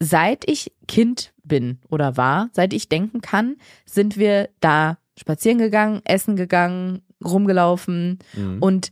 seit 0.00 0.48
ich 0.48 0.72
Kind 0.86 1.32
bin 1.42 1.78
oder 1.88 2.16
war, 2.16 2.50
seit 2.52 2.72
ich 2.72 2.88
denken 2.88 3.20
kann, 3.20 3.56
sind 3.86 4.16
wir 4.16 4.48
da 4.60 4.98
spazieren 5.18 5.58
gegangen, 5.58 6.02
essen 6.04 6.36
gegangen, 6.36 7.02
rumgelaufen 7.24 8.18
Mhm. 8.34 8.58
und 8.60 8.90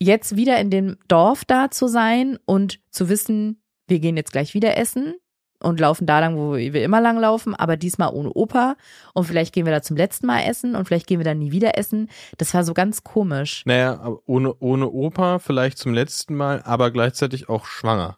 jetzt 0.00 0.36
wieder 0.36 0.58
in 0.60 0.70
dem 0.70 0.96
Dorf 1.08 1.44
da 1.44 1.70
zu 1.70 1.86
sein 1.86 2.38
und 2.44 2.80
zu 2.90 3.08
wissen, 3.08 3.61
wir 3.92 4.00
gehen 4.00 4.16
jetzt 4.16 4.32
gleich 4.32 4.54
wieder 4.54 4.76
essen 4.76 5.14
und 5.60 5.78
laufen 5.78 6.06
da 6.06 6.18
lang, 6.18 6.36
wo 6.36 6.56
wir 6.56 6.82
immer 6.82 7.00
lang 7.00 7.18
laufen, 7.18 7.54
aber 7.54 7.76
diesmal 7.76 8.12
ohne 8.12 8.32
Opa 8.32 8.74
und 9.14 9.24
vielleicht 9.24 9.52
gehen 9.54 9.66
wir 9.66 9.72
da 9.72 9.82
zum 9.82 9.96
letzten 9.96 10.26
Mal 10.26 10.42
essen 10.42 10.74
und 10.74 10.86
vielleicht 10.86 11.06
gehen 11.06 11.20
wir 11.20 11.24
dann 11.24 11.38
nie 11.38 11.52
wieder 11.52 11.78
essen. 11.78 12.08
Das 12.38 12.52
war 12.54 12.64
so 12.64 12.74
ganz 12.74 13.04
komisch. 13.04 13.62
Naja, 13.64 14.16
ohne, 14.26 14.54
ohne 14.58 14.88
Opa 14.88 15.38
vielleicht 15.38 15.78
zum 15.78 15.92
letzten 15.92 16.34
Mal, 16.34 16.62
aber 16.64 16.90
gleichzeitig 16.90 17.48
auch 17.48 17.66
schwanger. 17.66 18.16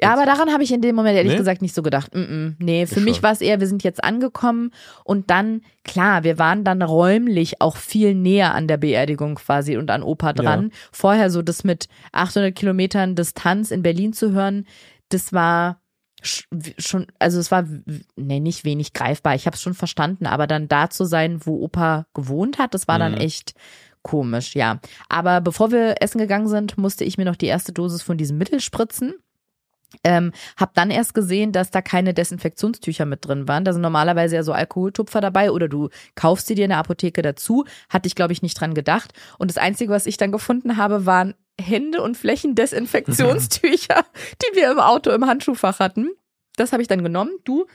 Ja, 0.00 0.12
aber 0.12 0.26
daran 0.26 0.52
habe 0.52 0.62
ich 0.62 0.72
in 0.72 0.80
dem 0.80 0.94
Moment 0.94 1.16
ehrlich 1.16 1.32
Nee? 1.32 1.38
gesagt 1.38 1.60
nicht 1.60 1.74
so 1.74 1.82
gedacht. 1.82 2.14
Mm 2.14 2.18
-mm. 2.18 2.54
Nee, 2.60 2.86
für 2.86 3.00
Ich 3.00 3.04
mich 3.04 3.22
war 3.24 3.32
es 3.32 3.40
eher, 3.40 3.58
wir 3.58 3.66
sind 3.66 3.82
jetzt 3.82 4.04
angekommen 4.04 4.70
und 5.02 5.28
dann, 5.28 5.62
klar, 5.82 6.22
wir 6.22 6.38
waren 6.38 6.62
dann 6.62 6.82
räumlich 6.82 7.60
auch 7.60 7.76
viel 7.76 8.14
näher 8.14 8.54
an 8.54 8.68
der 8.68 8.76
Beerdigung 8.76 9.34
quasi 9.34 9.76
und 9.76 9.90
an 9.90 10.04
Opa 10.04 10.34
dran. 10.34 10.70
Vorher 10.92 11.30
so 11.30 11.42
das 11.42 11.64
mit 11.64 11.88
800 12.12 12.54
Kilometern 12.54 13.16
Distanz 13.16 13.72
in 13.72 13.82
Berlin 13.82 14.12
zu 14.12 14.30
hören, 14.30 14.66
das 15.10 15.32
war 15.32 15.80
sch- 16.22 16.44
schon, 16.78 17.06
also 17.18 17.38
es 17.38 17.50
war, 17.50 17.64
nee, 18.16 18.40
nicht 18.40 18.64
wenig 18.64 18.92
greifbar. 18.92 19.34
Ich 19.34 19.46
habe 19.46 19.54
es 19.56 19.62
schon 19.62 19.74
verstanden, 19.74 20.26
aber 20.26 20.46
dann 20.46 20.68
da 20.68 20.90
zu 20.90 21.04
sein, 21.04 21.44
wo 21.46 21.62
Opa 21.62 22.06
gewohnt 22.14 22.58
hat, 22.58 22.74
das 22.74 22.88
war 22.88 22.98
dann 22.98 23.12
Mhm. 23.12 23.18
echt 23.18 23.54
komisch, 24.02 24.54
ja. 24.54 24.80
Aber 25.08 25.40
bevor 25.40 25.70
wir 25.70 25.96
essen 26.00 26.18
gegangen 26.18 26.48
sind, 26.48 26.78
musste 26.78 27.04
ich 27.04 27.18
mir 27.18 27.24
noch 27.24 27.36
die 27.36 27.46
erste 27.46 27.72
Dosis 27.72 28.02
von 28.02 28.16
diesem 28.16 28.38
Mittel 28.38 28.60
spritzen. 28.60 29.14
Ähm, 30.04 30.32
hab 30.56 30.74
dann 30.74 30.90
erst 30.90 31.14
gesehen, 31.14 31.52
dass 31.52 31.70
da 31.70 31.80
keine 31.80 32.12
Desinfektionstücher 32.12 33.06
mit 33.06 33.26
drin 33.26 33.48
waren. 33.48 33.64
Da 33.64 33.72
sind 33.72 33.82
normalerweise 33.82 34.36
ja 34.36 34.42
so 34.42 34.52
Alkoholtupfer 34.52 35.20
dabei 35.20 35.50
oder 35.50 35.68
du 35.68 35.88
kaufst 36.14 36.46
sie 36.46 36.54
dir 36.54 36.64
in 36.64 36.70
der 36.70 36.78
Apotheke 36.78 37.22
dazu. 37.22 37.64
Hatte 37.88 38.06
ich, 38.06 38.14
glaube 38.14 38.32
ich, 38.32 38.42
nicht 38.42 38.60
dran 38.60 38.74
gedacht. 38.74 39.12
Und 39.38 39.50
das 39.50 39.56
Einzige, 39.56 39.92
was 39.92 40.06
ich 40.06 40.18
dann 40.18 40.32
gefunden 40.32 40.76
habe, 40.76 41.06
waren 41.06 41.34
Hände- 41.60 42.02
und 42.02 42.16
Flächendesinfektionstücher, 42.16 44.04
die 44.42 44.56
wir 44.56 44.70
im 44.70 44.78
Auto 44.78 45.10
im 45.10 45.26
Handschuhfach 45.26 45.80
hatten. 45.80 46.10
Das 46.56 46.72
habe 46.72 46.82
ich 46.82 46.88
dann 46.88 47.02
genommen. 47.02 47.32
Du 47.44 47.66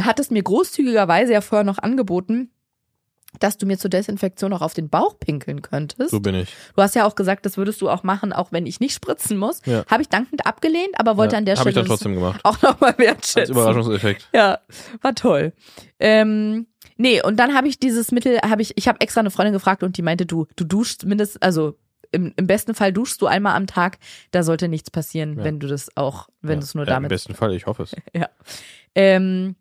hattest 0.00 0.30
mir 0.30 0.42
großzügigerweise 0.42 1.32
ja 1.32 1.40
vorher 1.40 1.64
noch 1.64 1.78
angeboten, 1.78 2.50
dass 3.38 3.56
du 3.56 3.66
mir 3.66 3.78
zur 3.78 3.90
Desinfektion 3.90 4.52
auch 4.52 4.60
auf 4.60 4.74
den 4.74 4.88
Bauch 4.88 5.18
pinkeln 5.18 5.62
könntest. 5.62 6.10
So 6.10 6.20
bin 6.20 6.34
ich. 6.34 6.52
Du 6.74 6.82
hast 6.82 6.94
ja 6.94 7.06
auch 7.06 7.14
gesagt, 7.14 7.46
das 7.46 7.56
würdest 7.56 7.80
du 7.80 7.88
auch 7.88 8.02
machen, 8.02 8.32
auch 8.32 8.52
wenn 8.52 8.66
ich 8.66 8.80
nicht 8.80 8.94
spritzen 8.94 9.38
muss. 9.38 9.60
Ja. 9.66 9.84
Habe 9.86 10.02
ich 10.02 10.08
dankend 10.08 10.46
abgelehnt, 10.46 10.98
aber 10.98 11.16
wollte 11.16 11.34
Ja, 11.34 11.38
an 11.38 11.44
der 11.44 11.56
Hab 11.56 11.66
ich 11.66 11.70
Stelle 11.72 11.84
dann 11.84 11.86
trotzdem 11.86 12.14
gemacht. 12.14 12.40
auch 12.44 12.60
nochmal 12.60 12.90
Als 12.90 12.98
wertschätzen. 12.98 13.54
Überraschungseffekt. 13.54 14.28
Ja, 14.34 14.58
war 15.00 15.14
toll. 15.14 15.52
Ähm, 15.98 16.66
nee, 16.96 17.22
und 17.22 17.36
dann 17.36 17.54
habe 17.54 17.68
ich 17.68 17.78
dieses 17.78 18.10
Mittel, 18.12 18.38
habe 18.38 18.62
ich, 18.62 18.76
ich 18.76 18.88
habe 18.88 19.00
extra 19.00 19.20
eine 19.20 19.30
Freundin 19.30 19.52
gefragt 19.52 19.82
und 19.82 19.96
die 19.96 20.02
meinte, 20.02 20.26
du, 20.26 20.46
du 20.56 20.64
duschst 20.64 21.06
mindestens, 21.06 21.40
also 21.40 21.76
im, 22.12 22.32
im 22.36 22.46
besten 22.48 22.74
Fall 22.74 22.92
duschst 22.92 23.22
du 23.22 23.26
einmal 23.26 23.54
am 23.54 23.68
Tag, 23.68 23.98
da 24.32 24.42
sollte 24.42 24.68
nichts 24.68 24.90
passieren, 24.90 25.38
Ja. 25.38 25.44
wenn 25.44 25.60
du 25.60 25.68
das 25.68 25.96
auch, 25.96 26.28
wenn 26.42 26.58
du 26.58 26.64
es 26.64 26.74
nur 26.74 26.84
ja, 26.84 26.90
Im 26.90 26.94
damit 26.96 27.10
besten 27.10 27.34
Fall, 27.34 27.54
ich 27.54 27.66
hoffe 27.66 27.84
es. 27.84 27.94
ähm, 28.96 29.54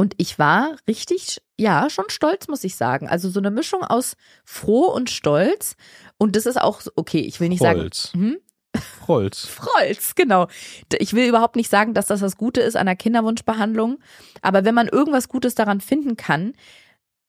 und 0.00 0.14
ich 0.16 0.38
war 0.38 0.76
richtig, 0.88 1.42
ja, 1.58 1.90
schon 1.90 2.06
stolz, 2.08 2.48
muss 2.48 2.64
ich 2.64 2.74
sagen. 2.74 3.06
Also 3.06 3.28
so 3.28 3.38
eine 3.38 3.50
Mischung 3.50 3.84
aus 3.84 4.16
froh 4.46 4.86
und 4.86 5.10
stolz. 5.10 5.76
Und 6.16 6.36
das 6.36 6.46
ist 6.46 6.58
auch, 6.58 6.80
okay, 6.96 7.18
ich 7.18 7.38
will 7.38 7.50
nicht 7.50 7.58
Frolz. 7.58 8.12
sagen. 8.12 8.24
Hm? 8.24 8.82
Holz. 9.06 9.44
Frolz, 9.44 10.14
genau. 10.14 10.46
Ich 10.98 11.12
will 11.12 11.28
überhaupt 11.28 11.54
nicht 11.54 11.68
sagen, 11.70 11.92
dass 11.92 12.06
das 12.06 12.20
das 12.20 12.38
Gute 12.38 12.62
ist 12.62 12.78
an 12.78 12.86
der 12.86 12.96
Kinderwunschbehandlung. 12.96 13.98
Aber 14.40 14.64
wenn 14.64 14.74
man 14.74 14.88
irgendwas 14.88 15.28
Gutes 15.28 15.54
daran 15.54 15.82
finden 15.82 16.16
kann, 16.16 16.54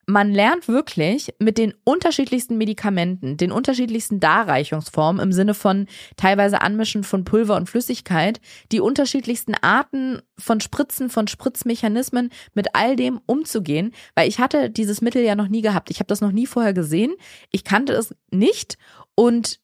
man 0.06 0.32
lernt 0.32 0.68
wirklich 0.68 1.34
mit 1.40 1.58
den 1.58 1.74
unterschiedlichsten 1.84 2.58
Medikamenten, 2.58 3.38
den 3.38 3.52
unterschiedlichsten 3.52 4.20
Darreichungsformen 4.20 5.22
im 5.22 5.32
Sinne 5.32 5.54
von 5.54 5.88
teilweise 6.18 6.62
Anmischen 6.62 7.04
von 7.04 7.24
Pulver 7.24 7.56
und 7.56 7.70
Flüssigkeit, 7.70 8.42
die 8.72 8.80
unterschiedlichsten 8.80 9.56
Arten 9.56 10.22
von 10.38 10.60
Spritzen, 10.60 11.10
von 11.10 11.28
Spritzmechanismen, 11.28 12.30
mit 12.54 12.76
all 12.76 12.96
dem 12.96 13.20
umzugehen, 13.26 13.94
weil 14.16 14.28
ich 14.28 14.40
hatte 14.40 14.70
dieses 14.70 15.02
Mittel 15.02 15.24
ja 15.24 15.36
noch 15.36 15.48
nie 15.48 15.62
gehabt. 15.62 15.90
Ich 15.92 16.00
habe 16.00 16.08
das 16.08 16.22
noch 16.22 16.32
nie 16.32 16.48
vorher 16.48 16.74
gesehen. 16.74 17.14
Ich 17.52 17.64
kannte 17.64 17.94
es 17.94 18.16
nicht 18.32 18.78
und 19.16 19.60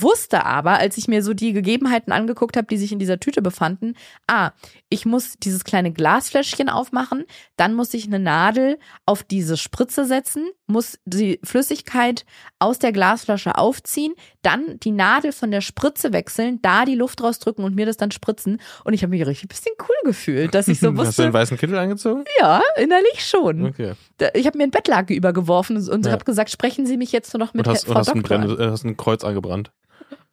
wusste 0.00 0.46
aber, 0.46 0.78
als 0.78 0.96
ich 0.96 1.08
mir 1.08 1.22
so 1.22 1.34
die 1.34 1.52
Gegebenheiten 1.52 2.12
angeguckt 2.12 2.56
habe, 2.56 2.66
die 2.68 2.76
sich 2.78 2.92
in 2.92 2.98
dieser 2.98 3.20
Tüte 3.20 3.42
befanden, 3.42 3.94
ah, 4.26 4.52
ich 4.88 5.04
muss 5.04 5.34
dieses 5.42 5.64
kleine 5.64 5.92
Glasfläschchen 5.92 6.68
aufmachen, 6.68 7.24
dann 7.56 7.74
muss 7.74 7.92
ich 7.94 8.06
eine 8.06 8.18
Nadel 8.18 8.78
auf 9.06 9.22
diese 9.24 9.56
Spritze 9.56 10.04
setzen, 10.06 10.48
muss 10.66 10.98
die 11.04 11.40
Flüssigkeit 11.44 12.24
aus 12.58 12.78
der 12.78 12.92
Glasflasche 12.92 13.56
aufziehen, 13.58 14.14
dann 14.42 14.78
die 14.80 14.90
Nadel 14.92 15.32
von 15.32 15.50
der 15.50 15.60
Spritze 15.60 16.12
wechseln, 16.12 16.60
da 16.62 16.84
die 16.84 16.94
Luft 16.94 17.22
rausdrücken 17.22 17.64
und 17.64 17.74
mir 17.74 17.86
das 17.86 17.96
dann 17.96 18.10
spritzen. 18.10 18.60
Und 18.84 18.92
ich 18.94 19.02
habe 19.02 19.10
mich 19.10 19.26
richtig 19.26 19.44
ein 19.44 19.48
bisschen 19.48 19.74
cool 19.80 19.96
gefühlt, 20.04 20.54
dass 20.54 20.68
ich 20.68 20.80
so 20.80 20.88
Hast 20.92 20.96
du 20.98 21.06
wusste, 21.06 21.22
den 21.24 21.32
weißen 21.32 21.56
Kittel 21.58 21.76
angezogen? 21.78 22.24
ja, 22.40 22.62
innerlich 22.76 23.26
schon. 23.26 23.66
Okay. 23.66 23.92
Ich 24.34 24.46
habe 24.46 24.56
mir 24.58 24.64
ein 24.64 24.70
Bettlaken 24.70 25.16
übergeworfen 25.16 25.76
und 25.88 26.06
Ja. 26.06 26.12
habe 26.12 26.24
gesagt, 26.24 26.50
sprechen 26.50 26.86
Sie 26.86 26.96
mich 26.96 27.12
jetzt 27.12 27.32
nur 27.34 27.38
noch 27.44 27.54
mit 27.54 27.66
Und 27.66 27.72
hast, 27.74 27.84
Frau 27.84 27.92
und 27.92 27.98
hast, 27.98 28.08
ein, 28.10 28.22
Doktor. 28.22 28.38
Brenn, 28.38 28.60
äh, 28.60 28.70
hast 28.70 28.84
ein 28.84 28.96
Kreuz 28.96 29.24
angebrannt. 29.24 29.72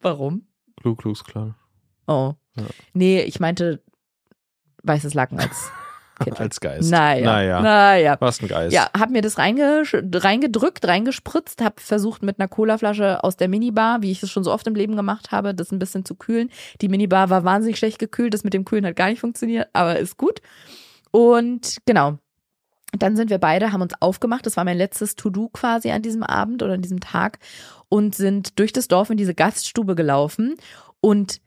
Warum? 0.00 0.46
Klug, 0.80 0.98
klugs, 0.98 1.24
klar. 1.24 1.56
Oh. 2.06 2.34
Ja. 2.56 2.64
Nee, 2.92 3.22
ich 3.22 3.40
meinte 3.40 3.82
weißes 4.82 5.14
Laken 5.14 5.38
als 5.38 5.70
Kind. 6.22 6.38
Als 6.38 6.60
Geist. 6.60 6.90
Naja. 6.90 7.24
Naja. 7.24 7.60
Naja. 7.62 8.16
Was 8.20 8.42
ein 8.42 8.48
Geist. 8.48 8.74
Ja, 8.74 8.90
hab 8.98 9.08
mir 9.10 9.22
das 9.22 9.38
reinge 9.38 9.84
reingedrückt, 10.14 10.86
reingespritzt, 10.86 11.62
hab 11.62 11.80
versucht 11.80 12.22
mit 12.22 12.38
einer 12.38 12.48
Colaflasche 12.48 13.24
aus 13.24 13.36
der 13.36 13.48
Minibar, 13.48 14.02
wie 14.02 14.10
ich 14.10 14.22
es 14.22 14.30
schon 14.30 14.44
so 14.44 14.52
oft 14.52 14.66
im 14.66 14.74
Leben 14.74 14.96
gemacht 14.96 15.32
habe, 15.32 15.54
das 15.54 15.72
ein 15.72 15.78
bisschen 15.78 16.04
zu 16.04 16.14
kühlen. 16.14 16.50
Die 16.82 16.88
Minibar 16.88 17.30
war 17.30 17.44
wahnsinnig 17.44 17.78
schlecht 17.78 17.98
gekühlt, 17.98 18.34
das 18.34 18.44
mit 18.44 18.52
dem 18.52 18.66
Kühlen 18.66 18.84
hat 18.84 18.96
gar 18.96 19.08
nicht 19.08 19.20
funktioniert, 19.20 19.68
aber 19.72 19.98
ist 19.98 20.18
gut. 20.18 20.42
Und 21.10 21.78
genau. 21.86 22.18
Dann 22.98 23.16
sind 23.16 23.30
wir 23.30 23.38
beide, 23.38 23.72
haben 23.72 23.82
uns 23.82 23.94
aufgemacht. 24.00 24.46
Das 24.46 24.56
war 24.56 24.64
mein 24.64 24.76
letztes 24.76 25.16
To-Do 25.16 25.48
quasi 25.48 25.90
an 25.90 26.02
diesem 26.02 26.22
Abend 26.22 26.62
oder 26.62 26.74
an 26.74 26.82
diesem 26.82 27.00
Tag 27.00 27.38
und 27.88 28.14
sind 28.14 28.58
durch 28.58 28.72
das 28.72 28.88
Dorf 28.88 29.10
in 29.10 29.16
diese 29.16 29.34
Gaststube 29.34 29.94
gelaufen. 29.94 30.56
Und 31.00 31.40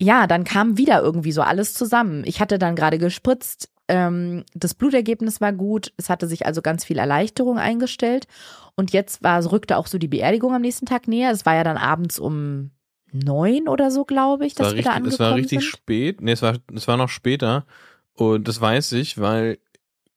ja, 0.00 0.26
dann 0.26 0.44
kam 0.44 0.78
wieder 0.78 1.02
irgendwie 1.02 1.32
so 1.32 1.42
alles 1.42 1.74
zusammen. 1.74 2.22
Ich 2.26 2.40
hatte 2.40 2.58
dann 2.58 2.76
gerade 2.76 2.98
gespritzt. 2.98 3.70
Ähm, 3.88 4.44
das 4.54 4.74
Blutergebnis 4.74 5.40
war 5.40 5.52
gut. 5.52 5.92
Es 5.96 6.10
hatte 6.10 6.28
sich 6.28 6.46
also 6.46 6.62
ganz 6.62 6.84
viel 6.84 6.98
Erleichterung 6.98 7.58
eingestellt. 7.58 8.26
Und 8.76 8.92
jetzt 8.92 9.22
war, 9.22 9.44
rückte 9.50 9.76
auch 9.76 9.86
so 9.86 9.98
die 9.98 10.08
Beerdigung 10.08 10.54
am 10.54 10.62
nächsten 10.62 10.86
Tag 10.86 11.08
näher. 11.08 11.32
Es 11.32 11.46
war 11.46 11.54
ja 11.54 11.64
dann 11.64 11.78
abends 11.78 12.18
um 12.18 12.70
neun 13.10 13.68
oder 13.68 13.90
so, 13.90 14.04
glaube 14.04 14.46
ich, 14.46 14.54
dass 14.54 14.74
wir 14.74 14.82
da 14.82 14.90
richtig, 14.92 14.92
angekommen 14.92 15.12
es 15.12 15.18
war 15.18 15.34
richtig 15.34 15.60
sind. 15.60 15.68
spät. 15.68 16.20
Nee, 16.20 16.32
es 16.32 16.42
war, 16.42 16.56
es 16.74 16.86
war 16.86 16.96
noch 16.96 17.08
später. 17.08 17.64
Und 18.14 18.46
das 18.48 18.60
weiß 18.60 18.92
ich, 18.92 19.18
weil 19.18 19.58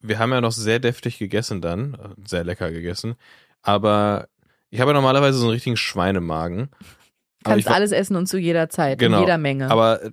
wir 0.01 0.19
haben 0.19 0.31
ja 0.31 0.41
noch 0.41 0.51
sehr 0.51 0.79
deftig 0.79 1.17
gegessen 1.19 1.61
dann. 1.61 1.93
äh, 1.95 2.27
Sehr 2.27 2.43
lecker 2.43 2.71
gegessen. 2.71 3.15
Aber 3.61 4.27
ich 4.69 4.79
habe 4.79 4.91
ja 4.91 4.93
normalerweise 4.95 5.37
so 5.37 5.45
einen 5.45 5.51
richtigen 5.53 5.77
Schweinemagen. 5.77 6.69
Kannst 7.43 7.67
war- 7.67 7.75
alles 7.75 7.91
essen 7.91 8.15
und 8.15 8.27
zu 8.27 8.37
jeder 8.37 8.69
Zeit, 8.69 8.99
Genau. 8.99 9.17
in 9.17 9.23
jeder 9.23 9.37
Menge. 9.37 9.69
Aber 9.69 10.03
äh, 10.03 10.11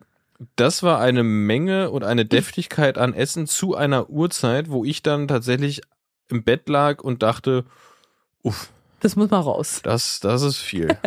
das 0.56 0.82
war 0.82 1.00
eine 1.00 1.22
Menge 1.24 1.90
und 1.90 2.04
eine 2.04 2.24
Deftigkeit 2.24 2.96
an 2.98 3.12
Essen 3.14 3.46
zu 3.46 3.74
einer 3.74 4.08
Uhrzeit, 4.08 4.70
wo 4.70 4.84
ich 4.84 5.02
dann 5.02 5.26
tatsächlich 5.28 5.80
im 6.30 6.44
Bett 6.44 6.68
lag 6.68 7.02
und 7.02 7.22
dachte, 7.22 7.64
uff, 8.42 8.70
das 9.00 9.16
muss 9.16 9.30
mal 9.30 9.40
raus. 9.40 9.80
das, 9.82 10.20
das 10.20 10.42
ist 10.42 10.56
viel. 10.58 10.96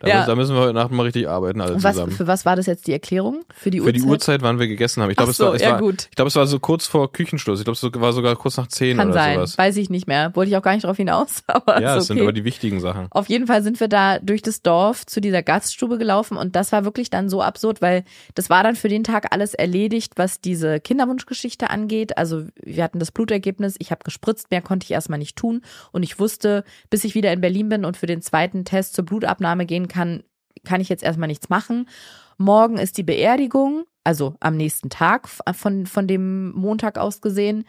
Da, 0.00 0.06
Ja. 0.06 0.14
müssen, 0.18 0.28
da 0.28 0.34
müssen 0.36 0.54
wir 0.54 0.60
heute 0.62 0.74
Nacht 0.74 0.92
mal 0.92 1.02
richtig 1.02 1.28
arbeiten, 1.28 1.60
alle 1.60 1.82
was, 1.82 1.94
zusammen. 1.96 2.12
für 2.12 2.28
was 2.28 2.46
war 2.46 2.54
das 2.54 2.66
jetzt 2.66 2.86
die 2.86 2.92
Erklärung? 2.92 3.42
Für 3.52 3.70
die 3.72 3.78
Für 3.80 3.86
Uhrzeit? 3.86 3.96
die 3.96 4.02
Uhrzeit, 4.06 4.42
wann 4.42 4.60
wir 4.60 4.68
gegessen 4.68 5.02
haben. 5.02 5.10
Ich 5.10 5.16
glaube, 5.16 5.30
Ach 5.30 5.34
es, 5.34 5.40
war, 5.40 5.48
so, 5.48 5.54
es, 5.56 5.60
ja 5.62 5.80
war, 5.80 5.90
ich 5.90 6.10
glaube, 6.14 6.28
es 6.28 6.36
war 6.36 6.46
so 6.46 6.60
kurz 6.60 6.86
vor 6.86 7.10
Küchenschluss. 7.12 7.58
Ich 7.58 7.64
glaube, 7.64 7.76
es 7.76 8.00
war 8.00 8.12
sogar 8.12 8.36
kurz 8.36 8.56
nach 8.58 8.68
zehn 8.68 8.96
Kann 8.96 9.08
oder 9.08 9.14
sein. 9.14 9.34
sowas. 9.34 9.58
Weiß 9.58 9.76
ich 9.76 9.90
nicht 9.90 10.06
mehr. 10.06 10.36
Wollte 10.36 10.50
ich 10.52 10.56
auch 10.56 10.62
gar 10.62 10.74
nicht 10.74 10.84
drauf 10.84 10.96
hinaus. 10.96 11.42
Aber 11.48 11.82
Ja, 11.82 11.96
es 11.96 12.06
sind 12.06 12.14
okay. 12.18 12.22
aber 12.22 12.32
die 12.32 12.44
wichtigen 12.44 12.78
Sachen. 12.78 13.08
Auf 13.10 13.28
jeden 13.28 13.48
Fall 13.48 13.64
sind 13.64 13.80
wir 13.80 13.88
da 13.88 14.20
durch 14.20 14.40
das 14.40 14.62
Dorf 14.62 15.04
zu 15.04 15.20
dieser 15.20 15.42
Gaststube 15.42 15.98
gelaufen 15.98 16.36
und 16.36 16.54
das 16.54 16.70
war 16.70 16.84
wirklich 16.84 17.10
dann 17.10 17.28
so 17.28 17.42
absurd, 17.42 17.82
weil 17.82 18.04
das 18.36 18.48
war 18.50 18.62
dann 18.62 18.76
für 18.76 18.88
den 18.88 19.02
Tag 19.02 19.32
alles 19.34 19.52
erledigt, 19.54 20.12
was 20.14 20.40
diese 20.40 20.78
Kinderwunschgeschichte 20.78 21.70
angeht. 21.70 22.16
Also 22.18 22.44
wir 22.62 22.84
hatten 22.84 23.00
das 23.00 23.10
Blutergebnis, 23.10 23.74
ich 23.80 23.90
habe 23.90 24.04
gespritzt, 24.04 24.52
mehr 24.52 24.62
konnte 24.62 24.84
ich 24.84 24.92
erstmal 24.92 25.18
nicht 25.18 25.34
tun 25.34 25.62
und 25.90 26.04
ich 26.04 26.20
wusste, 26.20 26.62
bis 26.88 27.02
ich 27.02 27.16
wieder 27.16 27.27
in 27.32 27.40
Berlin 27.40 27.68
bin 27.68 27.84
und 27.84 27.96
für 27.96 28.06
den 28.06 28.22
zweiten 28.22 28.64
Test 28.64 28.94
zur 28.94 29.04
Blutabnahme 29.04 29.66
gehen 29.66 29.88
kann, 29.88 30.22
kann 30.64 30.80
ich 30.80 30.88
jetzt 30.88 31.02
erstmal 31.02 31.28
nichts 31.28 31.48
machen. 31.48 31.88
Morgen 32.36 32.78
ist 32.78 32.98
die 32.98 33.02
Beerdigung, 33.02 33.84
also 34.04 34.34
am 34.40 34.56
nächsten 34.56 34.90
Tag 34.90 35.28
von, 35.52 35.86
von 35.86 36.06
dem 36.06 36.52
Montag 36.52 36.98
aus 36.98 37.20
gesehen 37.20 37.64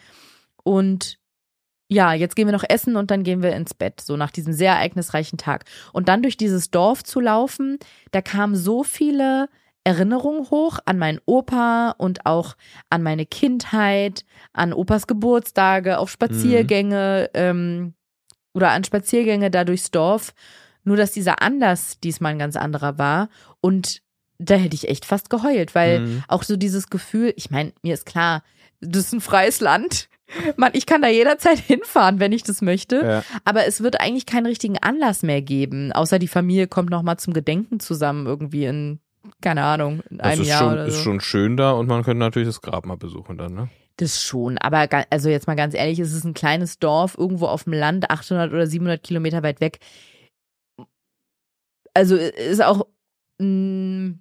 und 0.63 1.19
ja, 1.91 2.13
jetzt 2.13 2.35
gehen 2.35 2.47
wir 2.47 2.53
noch 2.53 2.65
essen 2.67 2.95
und 2.95 3.09
dann 3.09 3.23
gehen 3.23 3.41
wir 3.41 3.55
ins 3.55 3.73
Bett, 3.73 3.99
so 3.99 4.15
nach 4.15 4.29
diesem 4.29 4.53
sehr 4.53 4.73
ereignisreichen 4.73 5.39
Tag. 5.39 5.65
Und 5.91 6.07
dann 6.07 6.21
durch 6.21 6.37
dieses 6.37 6.69
Dorf 6.69 7.03
zu 7.03 7.19
laufen, 7.19 7.79
da 8.11 8.21
kamen 8.21 8.55
so 8.55 8.83
viele 8.83 9.49
Erinnerungen 9.83 10.51
hoch 10.51 10.77
an 10.85 10.99
meinen 10.99 11.19
Opa 11.25 11.95
und 11.97 12.27
auch 12.27 12.55
an 12.91 13.01
meine 13.01 13.25
Kindheit, 13.25 14.23
an 14.53 14.71
Opas 14.71 15.07
Geburtstage, 15.07 15.97
auf 15.97 16.11
Spaziergänge 16.11 17.31
ähm, 17.33 17.95
oder 18.53 18.69
an 18.71 18.83
Spaziergänge 18.83 19.51
da 19.51 19.63
durchs 19.63 19.91
Dorf. 19.91 20.33
Nur, 20.83 20.97
dass 20.97 21.11
dieser 21.11 21.41
Anlass 21.41 21.99
diesmal 21.99 22.31
ein 22.31 22.39
ganz 22.39 22.55
anderer 22.55 22.97
war 22.97 23.29
und 23.61 24.01
da 24.39 24.55
hätte 24.55 24.75
ich 24.75 24.87
echt 24.87 25.03
fast 25.05 25.29
geheult, 25.29 25.75
weil 25.75 25.99
Mhm. 25.99 26.23
auch 26.29 26.43
so 26.43 26.55
dieses 26.55 26.89
Gefühl, 26.89 27.33
ich 27.35 27.51
meine, 27.51 27.73
mir 27.83 27.93
ist 27.93 28.05
klar, 28.05 28.41
das 28.79 29.07
ist 29.07 29.13
ein 29.13 29.19
freies 29.21 29.59
Land. 29.59 30.07
Man, 30.55 30.71
ich 30.73 30.85
kann 30.85 31.01
da 31.01 31.09
jederzeit 31.09 31.59
hinfahren, 31.67 32.19
wenn 32.21 32.31
ich 32.31 32.43
das 32.43 32.61
möchte. 32.61 33.01
Ja. 33.03 33.23
Aber 33.43 33.65
es 33.65 33.81
wird 33.83 33.99
eigentlich 33.99 34.25
keinen 34.25 34.45
richtigen 34.45 34.77
Anlass 34.77 35.23
mehr 35.23 35.41
geben, 35.41 35.91
außer 35.91 36.19
die 36.19 36.27
Familie 36.29 36.67
kommt 36.67 36.89
noch 36.89 37.01
mal 37.03 37.17
zum 37.17 37.33
Gedenken 37.33 37.79
zusammen 37.81 38.25
irgendwie 38.27 38.63
in 38.65 38.99
keine 39.41 39.63
Ahnung 39.65 40.01
in 40.09 40.17
Das 40.19 40.27
einem 40.27 40.41
ist 40.43 40.47
Jahr 40.47 40.59
schon, 40.63 40.73
oder 40.73 40.85
ist 40.85 40.95
so. 40.95 41.01
schon 41.03 41.19
schön 41.19 41.57
da 41.57 41.71
und 41.73 41.87
man 41.87 42.03
könnte 42.03 42.19
natürlich 42.19 42.47
das 42.47 42.61
Grab 42.61 42.85
mal 42.85 42.95
besuchen 42.97 43.37
dann, 43.37 43.53
ne? 43.53 43.69
Das 43.99 44.23
schon, 44.23 44.57
aber 44.57 44.87
also 45.09 45.27
jetzt 45.27 45.47
mal 45.47 45.57
ganz 45.57 45.73
ehrlich, 45.73 45.99
es 45.99 46.13
ist 46.13 46.23
ein 46.23 46.33
kleines 46.33 46.79
Dorf 46.79 47.17
irgendwo 47.17 47.47
auf 47.47 47.65
dem 47.65 47.73
Land, 47.73 48.09
800 48.09 48.49
oder 48.53 48.65
700 48.65 49.03
Kilometer 49.03 49.43
weit 49.43 49.59
weg. 49.59 49.79
Also 51.93 52.15
ist 52.15 52.61
auch 52.63 52.87
mh, 53.41 54.13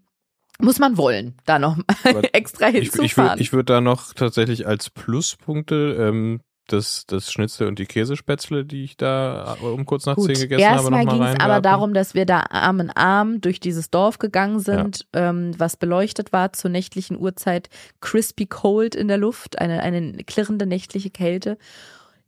muss 0.61 0.81
man 0.81 0.97
wollen, 0.97 1.37
da 1.45 1.61
noch 1.61 1.77
mal 1.77 1.85
Aber 2.05 2.35
extra 2.35 2.71
Ich, 2.71 2.75
ich 2.75 2.93
würde 2.93 3.03
hinzufahren. 3.03 3.41
ich 3.41 3.53
würd 3.53 3.71
da 3.71 3.81
noch 3.81 4.13
tatsächlich 4.15 4.67
als 4.67 4.91
Pluspunkte 4.91 5.97
ähm, 6.01 6.41
das, 6.69 7.05
das 7.07 7.33
Schnitzel 7.33 7.67
und 7.67 7.79
die 7.79 7.87
Käsespätzle, 7.87 8.65
die 8.65 8.85
ich 8.85 8.97
da 8.97 9.57
äh, 9.61 9.65
um 9.65 9.85
kurz 9.87 10.07
nach 10.07 10.17
Gut, 10.17 10.27
zehn 10.27 10.49
gegessen 10.49 10.65
habe, 10.65 10.75
erstmal 10.75 11.05
nochmal 11.05 11.19
ging 11.19 11.37
es 11.37 11.45
aber 11.45 11.61
darum, 11.61 11.95
dass 11.95 12.15
wir 12.15 12.27
da 12.27 12.45
Arm 12.51 12.81
in 12.81 12.91
Arm 12.91 13.41
durch 13.41 13.61
dieses 13.61 13.91
Dorf 13.91 14.19
gegangen 14.19 14.61
sind, 14.61 15.07
ähm, 15.13 15.53
was 15.59 15.77
beleuchtet 15.77 16.33
war 16.33 16.53
zur 16.53 16.71
nächtlichen 16.71 17.19
Uhrzeit, 17.19 17.69
crispy 18.01 18.47
cold 18.47 18.95
in 18.95 19.09
der 19.09 19.19
Luft, 19.19 19.59
eine, 19.59 19.83
eine 19.83 20.13
klirrende 20.25 20.67
nächtliche 20.67 21.11
Kälte. 21.11 21.59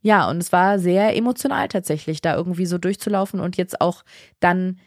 Ja, 0.01 0.29
und 0.29 0.37
es 0.37 0.51
war 0.51 0.79
sehr 0.79 1.15
emotional 1.15 1.67
tatsächlich, 1.67 2.21
da 2.21 2.35
irgendwie 2.35 2.65
so 2.65 2.77
durchzulaufen 2.77 3.39
und 3.39 3.57
jetzt 3.57 3.81
auch 3.81 4.03
dann 4.39 4.79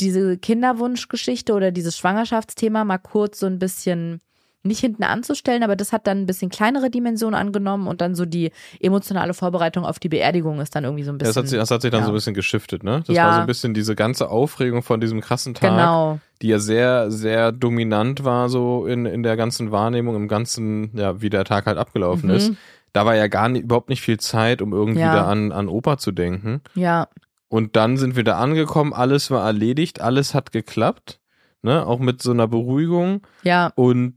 diese 0.00 0.38
Kinderwunschgeschichte 0.38 1.52
oder 1.52 1.70
dieses 1.70 1.96
Schwangerschaftsthema 1.96 2.84
mal 2.84 2.98
kurz 2.98 3.38
so 3.38 3.46
ein 3.46 3.58
bisschen 3.58 4.20
nicht 4.62 4.80
hinten 4.80 5.04
anzustellen, 5.04 5.62
aber 5.62 5.74
das 5.76 5.92
hat 5.92 6.06
dann 6.06 6.18
ein 6.22 6.26
bisschen 6.26 6.50
kleinere 6.50 6.90
Dimensionen 6.90 7.34
angenommen 7.38 7.86
und 7.88 8.00
dann 8.00 8.14
so 8.14 8.26
die 8.26 8.50
emotionale 8.80 9.32
Vorbereitung 9.34 9.84
auf 9.86 9.98
die 9.98 10.08
Beerdigung 10.10 10.60
ist 10.60 10.74
dann 10.74 10.84
irgendwie 10.84 11.04
so 11.04 11.10
ein 11.12 11.14
Ja, 11.14 11.18
bisschen. 11.18 11.34
das, 11.34 11.36
hat 11.44 11.48
sich, 11.48 11.58
das 11.58 11.70
hat 11.70 11.82
sich 11.82 11.90
dann 11.90 12.00
ja. 12.00 12.06
so 12.06 12.12
ein 12.12 12.14
bisschen 12.14 12.34
geschiftet, 12.34 12.82
ne? 12.84 13.02
Das 13.06 13.16
Ja. 13.16 13.24
war 13.24 13.32
so 13.32 13.40
ein 13.40 13.46
bisschen 13.46 13.72
diese 13.74 13.94
ganze 13.96 14.28
Aufregung 14.30 14.82
von 14.82 15.00
diesem 15.00 15.20
krassen 15.22 15.54
Tag, 15.54 15.70
Genau. 15.70 16.20
die 16.42 16.48
ja 16.48 16.58
sehr, 16.58 17.10
sehr 17.10 17.52
dominant 17.52 18.24
war, 18.24 18.48
so 18.50 18.86
in, 18.86 19.06
in 19.06 19.22
der 19.22 19.36
ganzen 19.36 19.70
Wahrnehmung, 19.72 20.14
im 20.16 20.28
ganzen, 20.28 20.90
ja, 20.96 21.20
wie 21.22 21.30
der 21.30 21.44
Tag 21.44 21.66
halt 21.66 21.78
abgelaufen 21.78 22.28
Mhm. 22.28 22.36
ist. 22.36 22.52
Da 22.92 23.06
war 23.06 23.14
ja 23.16 23.28
gar 23.28 23.48
nicht, 23.48 23.62
überhaupt 23.64 23.88
nicht 23.88 24.02
viel 24.02 24.18
Zeit, 24.20 24.60
um 24.60 24.72
irgendwie 24.72 25.00
Ja. 25.00 25.12
da 25.12 25.26
an, 25.26 25.52
an 25.52 25.68
Opa 25.68 25.96
zu 25.96 26.12
denken. 26.12 26.60
Ja, 26.74 27.08
Und 27.48 27.74
dann 27.76 27.96
sind 27.96 28.14
wir 28.14 28.24
da 28.24 28.38
angekommen, 28.38 28.92
alles 28.92 29.30
war 29.30 29.44
erledigt, 29.46 30.00
alles 30.00 30.34
hat 30.34 30.52
geklappt, 30.52 31.18
ne? 31.62 31.84
Auch 31.86 31.98
mit 31.98 32.20
so 32.22 32.30
einer 32.30 32.46
Beruhigung. 32.46 33.26
ja, 33.42 33.72
Und 33.74 34.14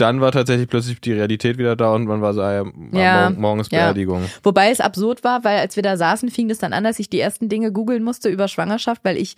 dann 0.00 0.20
war 0.20 0.32
tatsächlich 0.32 0.68
plötzlich 0.68 1.00
die 1.00 1.12
Realität 1.12 1.58
wieder 1.58 1.76
da 1.76 1.94
und 1.94 2.06
man 2.06 2.20
war 2.22 2.34
so, 2.34 2.42
ah 2.42 2.52
ja, 2.52 2.64
morgen, 2.64 3.40
morgen 3.40 3.60
ist 3.60 3.72
ja. 3.72 3.84
Beerdigung. 3.84 4.24
Wobei 4.42 4.70
es 4.70 4.80
absurd 4.80 5.24
war, 5.24 5.44
weil 5.44 5.58
als 5.58 5.76
wir 5.76 5.82
da 5.82 5.96
saßen, 5.96 6.30
fing 6.30 6.48
das 6.48 6.58
dann 6.58 6.72
an, 6.72 6.84
dass 6.84 6.98
ich 6.98 7.10
die 7.10 7.20
ersten 7.20 7.48
Dinge 7.48 7.72
googeln 7.72 8.02
musste 8.02 8.28
über 8.28 8.48
Schwangerschaft, 8.48 9.04
weil 9.04 9.16
ich 9.16 9.36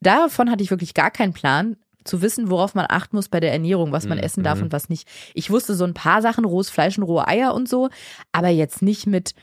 davon 0.00 0.50
hatte 0.50 0.62
ich 0.62 0.70
wirklich 0.70 0.94
gar 0.94 1.10
keinen 1.10 1.32
Plan 1.32 1.76
zu 2.04 2.20
wissen, 2.20 2.50
worauf 2.50 2.74
man 2.74 2.86
achten 2.88 3.16
muss 3.16 3.28
bei 3.28 3.38
der 3.40 3.52
Ernährung, 3.52 3.92
was 3.92 4.08
man 4.08 4.18
Mhm, 4.18 4.24
essen 4.24 4.42
darf 4.42 4.60
und 4.60 4.72
was 4.72 4.88
nicht. 4.88 5.08
Ich 5.34 5.50
wusste 5.50 5.74
so 5.74 5.84
ein 5.84 5.94
paar 5.94 6.20
Sachen, 6.20 6.44
rohes 6.44 6.68
Fleisch 6.68 6.98
und 6.98 7.04
rohe 7.04 7.28
Eier 7.28 7.54
und 7.54 7.68
so, 7.68 7.90
aber 8.32 8.48
jetzt 8.48 8.82
nicht 8.82 9.06
mit 9.06 9.34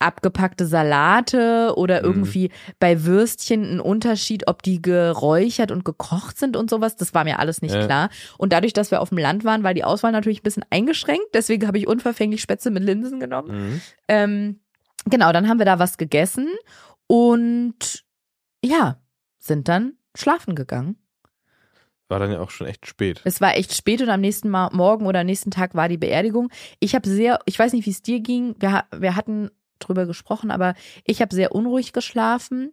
abgepackte 0.00 0.66
Salate 0.66 1.74
oder 1.76 2.00
Mhm. 2.00 2.04
irgendwie 2.06 2.50
bei 2.78 3.04
Würstchen 3.04 3.64
ein 3.64 3.80
Unterschied, 3.80 4.46
ob 4.48 4.62
die 4.62 4.80
geräuchert 4.80 5.70
und 5.70 5.84
gekocht 5.84 6.38
sind 6.38 6.56
und 6.56 6.70
sowas. 6.70 6.96
Das 6.96 7.14
war 7.14 7.24
mir 7.24 7.38
alles 7.38 7.62
nicht 7.62 7.74
Ja. 7.74 7.84
klar. 7.86 8.10
Und 8.38 8.52
dadurch, 8.52 8.72
dass 8.72 8.90
wir 8.90 9.00
auf 9.00 9.08
dem 9.08 9.18
Land 9.18 9.44
waren, 9.44 9.62
war 9.64 9.74
die 9.74 9.84
Auswahl 9.84 10.12
natürlich 10.12 10.40
ein 10.40 10.44
bisschen 10.44 10.64
eingeschränkt. 10.70 11.26
Deswegen 11.34 11.66
habe 11.66 11.78
ich 11.78 11.86
unverfänglich 11.86 12.40
Spätzle 12.42 12.70
mit 12.70 12.82
Linsen 12.84 13.18
genommen. 13.20 13.50
Mhm. 13.70 13.80
Ähm, 14.08 14.60
genau, 15.06 15.32
dann 15.32 15.48
haben 15.48 15.58
wir 15.58 15.66
da 15.66 15.78
was 15.78 15.98
gegessen 15.98 16.48
und 17.06 18.04
ja, 18.64 19.00
sind 19.38 19.68
dann 19.68 19.94
schlafen 20.16 20.54
gegangen. 20.54 20.96
War 22.10 22.18
dann 22.18 22.32
ja 22.32 22.40
auch 22.40 22.50
schon 22.50 22.66
echt 22.66 22.86
spät. 22.86 23.20
Es 23.24 23.40
war 23.42 23.54
echt 23.56 23.74
spät 23.76 24.00
und 24.00 24.08
am 24.08 24.20
nächsten 24.22 24.48
Mal, 24.48 24.70
Morgen 24.72 25.06
oder 25.06 25.20
am 25.20 25.26
nächsten 25.26 25.50
Tag 25.50 25.74
war 25.74 25.88
die 25.90 25.98
Beerdigung. 25.98 26.50
Ich 26.80 26.94
habe 26.94 27.06
sehr, 27.06 27.38
ich 27.44 27.58
weiß 27.58 27.74
nicht, 27.74 27.84
wie 27.84 27.90
es 27.90 28.00
dir 28.02 28.20
ging. 28.20 28.54
Wir, 28.58 28.84
wir 28.96 29.14
hatten 29.14 29.50
drüber 29.78 30.06
gesprochen, 30.06 30.50
aber 30.50 30.74
ich 31.04 31.20
habe 31.20 31.34
sehr 31.34 31.52
unruhig 31.54 31.92
geschlafen. 31.92 32.72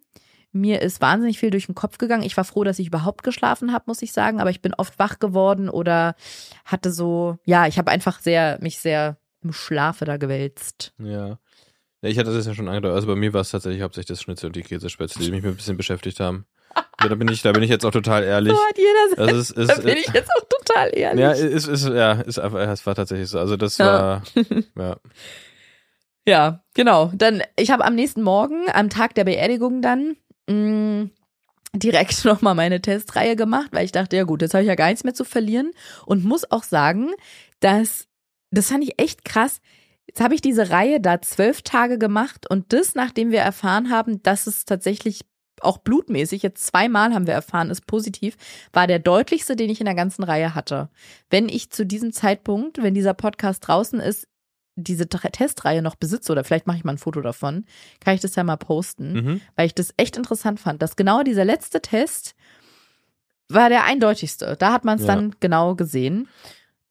Mir 0.52 0.80
ist 0.80 1.00
wahnsinnig 1.02 1.38
viel 1.38 1.50
durch 1.50 1.66
den 1.66 1.74
Kopf 1.74 1.98
gegangen. 1.98 2.22
Ich 2.22 2.36
war 2.36 2.44
froh, 2.44 2.64
dass 2.64 2.78
ich 2.78 2.86
überhaupt 2.86 3.22
geschlafen 3.24 3.72
habe, 3.72 3.84
muss 3.88 4.00
ich 4.00 4.12
sagen. 4.12 4.40
Aber 4.40 4.48
ich 4.50 4.62
bin 4.62 4.72
oft 4.74 4.98
wach 4.98 5.18
geworden 5.18 5.68
oder 5.68 6.14
hatte 6.64 6.90
so, 6.92 7.36
ja, 7.44 7.66
ich 7.66 7.76
habe 7.78 7.90
einfach 7.90 8.20
sehr 8.20 8.58
mich 8.62 8.78
sehr 8.78 9.18
im 9.42 9.52
Schlafe 9.52 10.06
da 10.06 10.16
gewälzt. 10.16 10.94
Ja. 10.98 11.38
Ich 12.00 12.18
hatte 12.18 12.32
das 12.32 12.46
ja 12.46 12.54
schon 12.54 12.68
angedeutet. 12.68 12.94
Also 12.94 13.06
bei 13.08 13.16
mir 13.16 13.32
war 13.34 13.40
es 13.42 13.50
tatsächlich 13.50 13.82
hauptsächlich 13.82 14.08
das 14.16 14.22
Schnitzel 14.22 14.46
und 14.46 14.56
die 14.56 14.62
Käsespätzle, 14.62 15.24
die 15.24 15.30
mich 15.30 15.44
ein 15.44 15.56
bisschen 15.56 15.76
beschäftigt 15.76 16.20
haben. 16.20 16.46
da 16.98 17.14
bin 17.14 17.28
ich, 17.28 17.42
da 17.42 17.52
bin 17.52 17.62
ich 17.62 17.70
jetzt 17.70 17.84
auch 17.84 17.90
total 17.90 18.22
ehrlich. 18.22 18.54
So 18.54 18.58
hat 18.58 18.78
jeder 18.78 19.26
Das 19.26 19.36
ist, 19.36 19.50
ist, 19.50 19.70
Da 19.70 19.74
bin 19.82 19.96
ich 19.96 20.06
jetzt 20.12 20.30
auch 20.38 20.44
total 20.48 20.90
ehrlich. 20.96 21.20
ja, 21.20 21.32
ist, 21.32 21.66
ist, 21.66 21.86
ja, 21.88 22.12
ist 22.12 22.38
einfach, 22.38 22.60
es 22.60 22.86
war 22.86 22.94
tatsächlich 22.94 23.28
so. 23.28 23.38
Also 23.38 23.56
das 23.56 23.76
Ja. 23.78 23.86
war, 23.86 24.22
ja. 24.78 24.96
Ja, 26.28 26.64
genau. 26.74 27.12
Dann, 27.14 27.42
ich 27.56 27.70
habe 27.70 27.84
am 27.84 27.94
nächsten 27.94 28.22
Morgen, 28.22 28.64
am 28.72 28.90
Tag 28.90 29.14
der 29.14 29.24
Beerdigung 29.24 29.80
dann, 29.80 30.16
mh, 30.48 31.10
direkt 31.72 32.24
nochmal 32.24 32.54
meine 32.54 32.80
Testreihe 32.80 33.36
gemacht, 33.36 33.68
weil 33.72 33.84
ich 33.84 33.92
dachte, 33.92 34.16
ja 34.16 34.24
gut, 34.24 34.42
jetzt 34.42 34.54
habe 34.54 34.62
ich 34.62 34.68
ja 34.68 34.74
gar 34.74 34.88
nichts 34.88 35.04
mehr 35.04 35.14
zu 35.14 35.24
verlieren 35.24 35.70
und 36.04 36.24
muss 36.24 36.50
auch 36.50 36.64
sagen, 36.64 37.10
dass, 37.60 38.08
das 38.50 38.68
fand 38.68 38.84
ich 38.84 39.00
echt 39.00 39.24
krass. 39.24 39.60
Jetzt 40.06 40.20
habe 40.20 40.34
ich 40.34 40.40
diese 40.40 40.70
Reihe 40.70 41.00
da 41.00 41.20
zwölf 41.20 41.62
Tage 41.62 41.98
gemacht 41.98 42.48
und 42.48 42.72
das, 42.72 42.94
nachdem 42.94 43.30
wir 43.30 43.40
erfahren 43.40 43.90
haben, 43.90 44.22
dass 44.22 44.46
es 44.46 44.64
tatsächlich 44.64 45.20
auch 45.60 45.78
blutmäßig, 45.78 46.42
jetzt 46.42 46.66
zweimal 46.66 47.14
haben 47.14 47.26
wir 47.26 47.34
erfahren, 47.34 47.70
ist 47.70 47.86
positiv, 47.86 48.36
war 48.72 48.86
der 48.86 48.98
deutlichste, 48.98 49.56
den 49.56 49.70
ich 49.70 49.80
in 49.80 49.86
der 49.86 49.94
ganzen 49.94 50.22
Reihe 50.22 50.54
hatte. 50.54 50.90
Wenn 51.30 51.48
ich 51.48 51.70
zu 51.70 51.86
diesem 51.86 52.12
Zeitpunkt, 52.12 52.82
wenn 52.82 52.94
dieser 52.94 53.14
Podcast 53.14 53.66
draußen 53.66 54.00
ist, 54.00 54.28
diese 54.76 55.04
Tre- 55.08 55.30
Testreihe 55.30 55.82
noch 55.82 55.96
besitze 55.96 56.30
oder 56.32 56.44
vielleicht 56.44 56.66
mache 56.66 56.76
ich 56.76 56.84
mal 56.84 56.92
ein 56.92 56.98
Foto 56.98 57.20
davon, 57.22 57.64
kann 58.00 58.14
ich 58.14 58.20
das 58.20 58.36
ja 58.36 58.44
mal 58.44 58.56
posten, 58.56 59.12
Mhm. 59.12 59.40
weil 59.56 59.66
ich 59.66 59.74
das 59.74 59.92
echt 59.96 60.16
interessant 60.16 60.60
fand, 60.60 60.82
dass 60.82 60.96
genau 60.96 61.22
dieser 61.22 61.44
letzte 61.44 61.80
Test 61.80 62.34
war 63.48 63.68
der 63.68 63.84
eindeutigste. 63.84 64.56
Da 64.58 64.72
hat 64.72 64.84
man 64.84 64.98
es 64.98 65.06
Ja. 65.06 65.14
dann 65.14 65.34
genau 65.40 65.74
gesehen. 65.74 66.28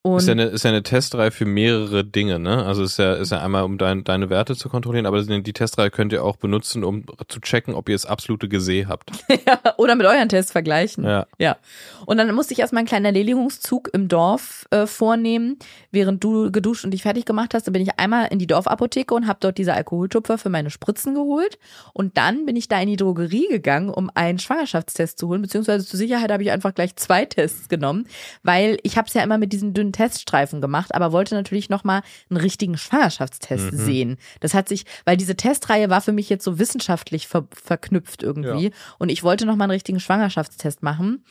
Und 0.05 0.17
Ist 0.17 0.27
ja, 0.27 0.33
eine, 0.33 0.43
ist 0.43 0.63
ja 0.63 0.69
eine 0.69 0.83
Testreihe 0.83 1.31
für 1.31 1.45
mehrere 1.45 2.03
Dinge, 2.03 2.37
ne? 2.37 2.63
Also 2.63 2.83
ist 2.83 2.99
ja, 2.99 3.15
ist 3.15 3.31
ja 3.31 3.41
einmal, 3.41 3.63
um 3.63 3.79
dein, 3.79 4.03
deine 4.03 4.29
Werte 4.29 4.55
zu 4.55 4.69
kontrollieren, 4.69 5.07
aber 5.07 5.19
die 5.23 5.51
Testreihe 5.51 5.89
könnt 5.89 6.13
ihr 6.13 6.23
auch 6.23 6.35
benutzen, 6.35 6.83
um 6.83 7.05
zu 7.27 7.39
checken, 7.39 7.73
ob 7.73 7.89
ihr 7.89 7.95
das 7.95 8.05
absolute 8.05 8.47
Geseh 8.47 8.85
habt. 8.85 9.09
ja, 9.47 9.59
oder 9.77 9.95
mit 9.95 10.05
euren 10.05 10.29
Tests 10.29 10.51
vergleichen. 10.51 11.05
Ja. 11.05 11.25
Ja. 11.39 11.57
Und 12.05 12.17
dann 12.17 12.31
musste 12.35 12.53
ich 12.53 12.59
erstmal 12.59 12.81
einen 12.81 12.87
kleinen 12.87 13.05
Erledigungszug 13.05 13.89
im 13.93 14.07
Dorf 14.07 14.67
äh, 14.69 14.85
vornehmen. 14.85 15.57
Während 15.89 16.23
du 16.23 16.51
geduscht 16.51 16.85
und 16.85 16.91
dich 16.91 17.01
fertig 17.01 17.25
gemacht 17.25 17.55
hast, 17.55 17.65
dann 17.65 17.73
bin 17.73 17.81
ich 17.81 17.97
einmal 17.97 18.27
in 18.27 18.37
die 18.37 18.45
Dorfapotheke 18.45 19.11
und 19.15 19.25
habe 19.25 19.39
dort 19.41 19.57
diese 19.57 19.73
Alkoholtupfer 19.73 20.37
für 20.37 20.49
meine 20.49 20.69
Spritzen 20.69 21.15
geholt. 21.15 21.57
Und 21.93 22.15
dann 22.15 22.45
bin 22.45 22.55
ich 22.55 22.67
da 22.67 22.79
in 22.79 22.89
die 22.89 22.97
Drogerie 22.97 23.47
gegangen, 23.47 23.89
um 23.89 24.11
einen 24.13 24.37
Schwangerschaftstest 24.37 25.17
zu 25.17 25.29
holen. 25.29 25.41
Beziehungsweise 25.41 25.83
zur 25.83 25.97
Sicherheit 25.97 26.31
habe 26.31 26.43
ich 26.43 26.51
einfach 26.51 26.75
gleich 26.75 26.95
zwei 26.95 27.25
Tests 27.25 27.69
genommen, 27.69 28.05
weil 28.43 28.77
ich 28.83 28.99
habe 28.99 29.07
es 29.07 29.15
ja 29.15 29.23
immer 29.23 29.39
mit 29.39 29.51
diesen 29.51 29.73
dünnen 29.73 29.94
Teststreifen 29.95 30.61
gemacht, 30.61 30.93
aber 30.93 31.11
wollte 31.11 31.35
natürlich 31.35 31.69
nochmal 31.69 32.01
einen 32.29 32.39
richtigen 32.39 32.77
Schwangerschaftstest 32.77 33.71
Mhm. 33.71 33.77
sehen. 33.77 34.17
Das 34.41 34.53
hat 34.53 34.67
sich, 34.69 34.85
weil 35.05 35.17
diese 35.17 35.35
Testreihe 35.35 35.89
war 35.89 36.01
für 36.01 36.11
mich 36.11 36.29
jetzt 36.29 36.43
so 36.43 36.59
wissenschaftlich 36.59 37.27
ver 37.27 37.47
verknüpft 37.53 38.21
irgendwie. 38.23 38.65
Ja. 38.65 38.71
Und 38.99 39.09
ich 39.09 39.23
wollte 39.23 39.45
nochmal 39.45 39.65
einen 39.65 39.71
richtigen 39.71 39.99
Schwangerschaftstest 39.99 40.83
machen. 40.83 41.23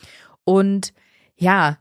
Und 0.45 0.93
ja, 1.37 1.79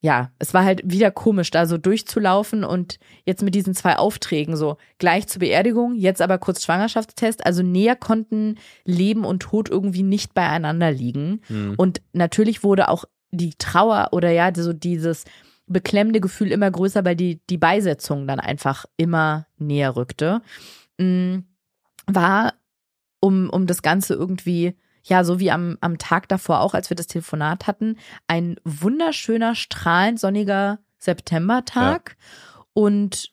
ja, 0.00 0.30
es 0.38 0.54
war 0.54 0.64
halt 0.64 0.82
wieder 0.84 1.10
komisch, 1.10 1.50
da 1.50 1.66
so 1.66 1.76
durchzulaufen 1.76 2.62
und 2.62 3.00
jetzt 3.24 3.42
mit 3.42 3.54
diesen 3.56 3.74
zwei 3.74 3.96
Aufträgen 3.96 4.56
so 4.56 4.76
gleich 4.98 5.26
zur 5.26 5.40
Beerdigung, 5.40 5.96
jetzt 5.96 6.22
aber 6.22 6.38
kurz 6.38 6.64
Schwangerschaftstest. 6.64 7.44
Also 7.44 7.62
näher 7.64 7.96
konnten 7.96 8.58
Leben 8.84 9.24
und 9.24 9.40
Tod 9.40 9.68
irgendwie 9.68 10.04
nicht 10.04 10.34
beieinander 10.34 10.92
liegen. 10.92 11.40
Hm. 11.48 11.74
Und 11.76 12.00
natürlich 12.12 12.62
wurde 12.62 12.88
auch 12.88 13.06
die 13.32 13.54
Trauer 13.58 14.08
oder 14.12 14.30
ja, 14.30 14.52
so 14.54 14.72
dieses 14.72 15.24
beklemmende 15.68 16.20
Gefühl 16.20 16.52
immer 16.52 16.70
größer, 16.70 17.04
weil 17.04 17.16
die, 17.16 17.40
die 17.48 17.58
Beisetzung 17.58 18.26
dann 18.26 18.40
einfach 18.40 18.86
immer 18.96 19.46
näher 19.58 19.96
rückte. 19.96 20.42
Mm, 20.98 21.38
War, 22.06 22.54
um, 23.20 23.50
um 23.50 23.66
das 23.66 23.82
Ganze 23.82 24.14
irgendwie, 24.14 24.74
ja, 25.04 25.24
so 25.24 25.40
wie 25.40 25.50
am, 25.50 25.78
am 25.80 25.98
Tag 25.98 26.28
davor 26.28 26.60
auch, 26.60 26.74
als 26.74 26.90
wir 26.90 26.96
das 26.96 27.06
Telefonat 27.06 27.66
hatten, 27.66 27.96
ein 28.26 28.56
wunderschöner, 28.64 29.54
strahlend 29.54 30.20
sonniger 30.20 30.78
Septembertag. 30.98 32.16
Und 32.72 33.32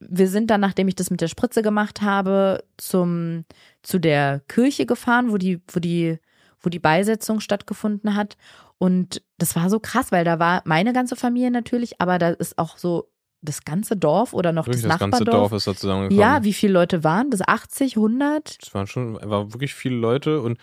wir 0.00 0.28
sind 0.28 0.50
dann, 0.50 0.60
nachdem 0.60 0.88
ich 0.88 0.96
das 0.96 1.10
mit 1.10 1.20
der 1.20 1.28
Spritze 1.28 1.62
gemacht 1.62 2.02
habe, 2.02 2.64
zum, 2.76 3.44
zu 3.82 3.98
der 3.98 4.40
Kirche 4.48 4.86
gefahren, 4.86 5.32
wo 5.32 5.38
die, 5.38 5.62
wo 5.72 5.80
die, 5.80 6.18
wo 6.64 6.70
die 6.70 6.78
Beisetzung 6.78 7.40
stattgefunden 7.40 8.14
hat. 8.14 8.36
Und 8.78 9.22
das 9.38 9.56
war 9.56 9.70
so 9.70 9.80
krass, 9.80 10.12
weil 10.12 10.24
da 10.24 10.38
war 10.38 10.62
meine 10.64 10.92
ganze 10.92 11.16
Familie 11.16 11.50
natürlich, 11.50 12.00
aber 12.00 12.18
da 12.18 12.30
ist 12.30 12.58
auch 12.58 12.76
so 12.76 13.10
das 13.42 13.64
ganze 13.64 13.96
Dorf 13.96 14.32
oder 14.32 14.52
noch 14.52 14.66
Wirklich, 14.66 14.82
das 14.82 14.92
das 14.92 15.00
ganze 15.00 15.18
Nachbardorf. 15.24 15.50
Dorf 15.50 15.58
ist 15.58 15.66
da 15.66 15.74
zusammengekommen. 15.74 16.20
ja, 16.20 16.44
wie 16.44 16.52
viele 16.52 16.72
Leute 16.72 17.04
waren 17.04 17.30
das? 17.30 17.46
80, 17.46 17.96
100? 17.96 18.58
Es 18.62 18.74
waren 18.74 18.86
schon, 18.86 19.18
war 19.22 19.52
wirklich 19.52 19.74
viele 19.74 19.96
Leute 19.96 20.40
und 20.40 20.58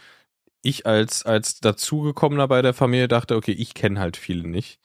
ich 0.63 0.85
als, 0.85 1.25
als 1.25 1.59
dazugekommener 1.59 2.47
bei 2.47 2.61
der 2.61 2.73
Familie 2.73 3.07
dachte, 3.07 3.35
okay, 3.35 3.51
ich 3.51 3.73
kenne 3.73 3.99
halt 3.99 4.17
viele 4.17 4.47
nicht. 4.47 4.79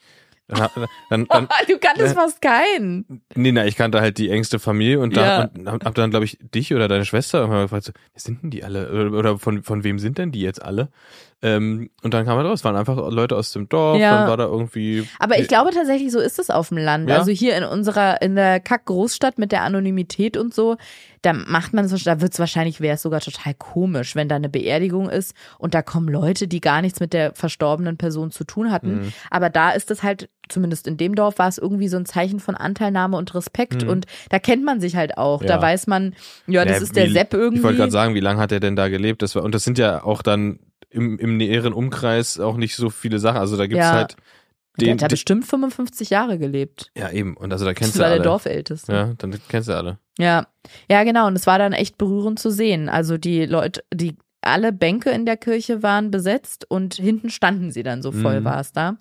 Dann, 0.48 0.68
dann, 1.10 1.26
dann, 1.26 1.48
du 1.68 1.78
kanntest 1.78 2.12
äh, 2.12 2.14
fast 2.14 2.40
keinen. 2.40 3.22
nee, 3.34 3.50
na, 3.50 3.66
ich 3.66 3.74
kannte 3.76 4.00
halt 4.00 4.16
die 4.18 4.30
engste 4.30 4.58
Familie 4.60 5.00
und, 5.00 5.16
da, 5.16 5.24
Ja. 5.40 5.50
und 5.56 5.68
hab, 5.68 5.84
hab 5.84 5.94
dann, 5.96 6.10
glaube 6.10 6.24
ich, 6.24 6.38
dich 6.40 6.72
oder 6.72 6.86
deine 6.86 7.04
Schwester 7.04 7.38
irgendwann 7.40 7.62
gefragt, 7.62 7.84
so, 7.84 7.92
wer 8.12 8.20
sind 8.20 8.42
denn 8.42 8.50
die 8.50 8.62
alle? 8.62 8.90
Oder, 8.90 9.18
oder 9.18 9.38
von, 9.38 9.62
von 9.64 9.82
wem 9.82 9.98
sind 9.98 10.18
denn 10.18 10.30
die 10.30 10.42
jetzt 10.42 10.62
alle? 10.62 10.88
Ähm, 11.42 11.90
und 12.02 12.14
dann 12.14 12.24
kam 12.24 12.38
halt 12.38 12.46
raus, 12.46 12.64
waren 12.64 12.76
einfach 12.76 12.96
Leute 13.10 13.36
aus 13.36 13.52
dem 13.52 13.68
Dorf, 13.68 13.98
Ja. 13.98 14.18
dann 14.18 14.28
war 14.28 14.36
da 14.36 14.44
irgendwie. 14.44 15.06
Aber 15.18 15.38
ich 15.38 15.48
glaube 15.48 15.70
tatsächlich, 15.72 16.10
so 16.12 16.20
ist 16.20 16.38
es 16.38 16.48
auf 16.48 16.68
dem 16.68 16.78
Land. 16.78 17.10
Ja. 17.10 17.18
Also 17.18 17.30
hier 17.32 17.56
in 17.56 17.64
unserer, 17.64 18.22
in 18.22 18.36
der 18.36 18.60
Kack-Großstadt 18.60 19.38
mit 19.38 19.52
der 19.52 19.62
Anonymität 19.62 20.36
und 20.36 20.54
so, 20.54 20.76
da 21.22 21.32
macht 21.32 21.72
man 21.72 21.88
so, 21.88 21.96
da 21.96 22.20
wird 22.20 22.32
es 22.32 22.38
wahrscheinlich, 22.38 22.80
wäre 22.80 22.94
es 22.96 23.02
sogar 23.02 23.20
total 23.20 23.54
komisch, 23.54 24.14
wenn 24.14 24.28
da 24.28 24.36
eine 24.36 24.48
Beerdigung 24.48 25.08
ist 25.08 25.34
und 25.58 25.74
da 25.74 25.82
kommen 25.82 26.08
Leute, 26.08 26.46
die 26.48 26.60
gar 26.60 26.82
nichts 26.82 27.00
mit 27.00 27.12
der 27.12 27.34
verstorbenen 27.34 27.96
Person 27.96 28.30
zu 28.30 28.44
tun 28.44 28.70
hatten. 28.70 29.02
Mhm. 29.06 29.12
Aber 29.30 29.50
da 29.50 29.70
ist 29.70 29.90
es 29.90 30.02
halt, 30.02 30.28
zumindest 30.48 30.86
in 30.86 30.96
dem 30.96 31.14
Dorf, 31.14 31.38
war 31.38 31.48
es 31.48 31.58
irgendwie 31.58 31.88
so 31.88 31.96
ein 31.96 32.06
Zeichen 32.06 32.38
von 32.38 32.54
Anteilnahme 32.54 33.16
und 33.16 33.34
Respekt 33.34 33.82
Mhm. 33.82 33.88
und 33.88 34.06
da 34.30 34.38
kennt 34.38 34.64
man 34.64 34.80
sich 34.80 34.94
halt 34.96 35.18
auch. 35.18 35.42
Ja. 35.42 35.48
Da 35.48 35.62
weiß 35.62 35.86
man, 35.88 36.14
ja, 36.46 36.64
das 36.64 36.76
Ja, 36.76 36.82
ist 36.84 36.96
der 36.96 37.08
wie- 37.08 37.12
Sepp 37.12 37.34
irgendwie. 37.34 37.58
Ich 37.58 37.64
wollte 37.64 37.78
gerade 37.78 37.92
sagen, 37.92 38.14
wie 38.14 38.20
lange 38.20 38.40
hat 38.40 38.52
er 38.52 38.60
denn 38.60 38.76
da 38.76 38.88
gelebt? 38.88 39.22
Das 39.22 39.34
war, 39.34 39.42
und 39.42 39.54
das 39.54 39.64
sind 39.64 39.78
ja 39.78 40.04
auch 40.04 40.22
dann 40.22 40.60
im, 40.90 41.18
im 41.18 41.36
näheren 41.36 41.72
Umkreis 41.72 42.38
auch 42.38 42.56
nicht 42.56 42.76
so 42.76 42.90
viele 42.90 43.18
Sachen. 43.18 43.38
Also 43.38 43.56
da 43.56 43.66
gibt's 43.66 43.84
Ja. 43.84 43.92
halt 43.92 44.16
der 44.78 44.88
den. 44.88 44.92
hat 44.94 45.00
ja 45.02 45.08
den 45.08 45.12
bestimmt 45.12 45.46
55 45.46 46.10
Jahre 46.10 46.38
gelebt. 46.38 46.90
ja, 46.96 47.10
eben. 47.10 47.36
Und 47.36 47.50
also 47.52 47.64
da 47.64 47.72
Das 47.72 47.78
kennst 47.78 47.94
du 47.96 48.00
war 48.00 48.06
alle. 48.06 48.16
der 48.16 48.24
Dorfälteste. 48.24 48.92
Ja, 48.92 49.12
dann 49.18 49.34
kennst 49.48 49.68
du 49.68 49.72
alle. 49.74 49.98
Ja, 50.18 50.46
ja, 50.90 51.04
genau. 51.04 51.26
Und 51.26 51.36
es 51.36 51.46
war 51.46 51.58
dann 51.58 51.72
echt 51.72 51.98
berührend 51.98 52.38
zu 52.38 52.50
sehen. 52.50 52.88
Also 52.88 53.18
die 53.18 53.44
Leute, 53.46 53.84
die 53.92 54.16
alle 54.40 54.72
Bänke 54.72 55.10
in 55.10 55.26
der 55.26 55.36
Kirche 55.36 55.82
waren 55.82 56.10
besetzt 56.10 56.70
und 56.70 56.94
hinten 56.94 57.30
standen 57.30 57.70
sie 57.72 57.82
dann 57.82 58.00
so 58.02 58.12
voll 58.12 58.40
Mhm. 58.40 58.44
war 58.44 58.60
es 58.60 58.72
da. 58.72 58.96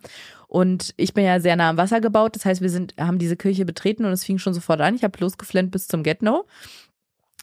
Und 0.48 0.94
ich 0.98 1.14
bin 1.14 1.26
ja 1.26 1.40
sehr 1.40 1.56
nah 1.56 1.70
am 1.70 1.78
Wasser 1.78 2.02
gebaut, 2.02 2.36
das 2.36 2.46
heißt, 2.46 2.62
wir 2.62 2.70
sind, 2.70 2.94
haben 3.00 3.20
diese 3.20 3.36
Kirche 3.36 3.66
betreten 3.66 4.06
und 4.06 4.12
es 4.12 4.24
fing 4.24 4.38
schon 4.38 4.54
sofort 4.54 4.82
an. 4.82 4.96
Ich 4.96 5.04
habe 5.04 5.20
losgeflennt 5.20 5.72
bis 5.72 5.88
zum 5.88 6.02
Get-No. 6.04 6.46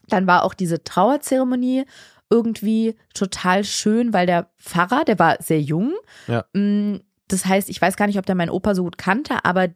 Dann 0.08 0.26
war 0.26 0.44
auch 0.44 0.54
diese 0.54 0.82
Trauerzeremonie 0.82 1.84
irgendwie 2.30 2.96
total 3.14 3.64
schön, 3.64 4.12
weil 4.12 4.26
der 4.26 4.48
Pfarrer, 4.58 5.04
der 5.04 5.18
war 5.18 5.36
sehr 5.40 5.60
jung. 5.60 5.92
Ja. 6.26 6.44
Mm, 6.54 7.00
Das 7.28 7.46
heißt, 7.46 7.68
ich 7.70 7.80
weiß 7.80 7.96
gar 7.96 8.06
nicht, 8.06 8.18
ob 8.18 8.26
der 8.26 8.34
meinen 8.34 8.50
Opa 8.50 8.74
so 8.74 8.82
gut 8.82 8.98
kannte, 8.98 9.44
aber 9.44 9.68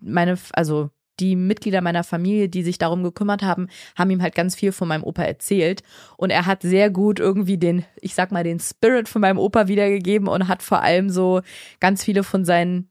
meine, 0.00 0.38
also 0.52 0.90
die 1.20 1.36
Mitglieder 1.36 1.80
meiner 1.80 2.04
Familie, 2.04 2.48
die 2.48 2.62
sich 2.62 2.78
darum 2.78 3.02
gekümmert 3.02 3.42
haben, 3.42 3.68
haben 3.96 4.10
ihm 4.10 4.22
halt 4.22 4.34
ganz 4.34 4.54
viel 4.54 4.72
von 4.72 4.88
meinem 4.88 5.04
Opa 5.04 5.22
erzählt. 5.22 5.82
Und 6.16 6.30
er 6.30 6.46
hat 6.46 6.62
sehr 6.62 6.90
gut 6.90 7.20
irgendwie 7.20 7.58
den, 7.58 7.84
ich 8.00 8.14
sag 8.14 8.32
mal, 8.32 8.44
den 8.44 8.60
Spirit 8.60 9.08
von 9.08 9.20
meinem 9.20 9.38
Opa 9.38 9.68
wiedergegeben 9.68 10.28
und 10.28 10.48
hat 10.48 10.62
vor 10.62 10.82
allem 10.82 11.10
so 11.10 11.42
ganz 11.80 12.02
viele 12.02 12.22
von 12.24 12.44
seinen, 12.44 12.88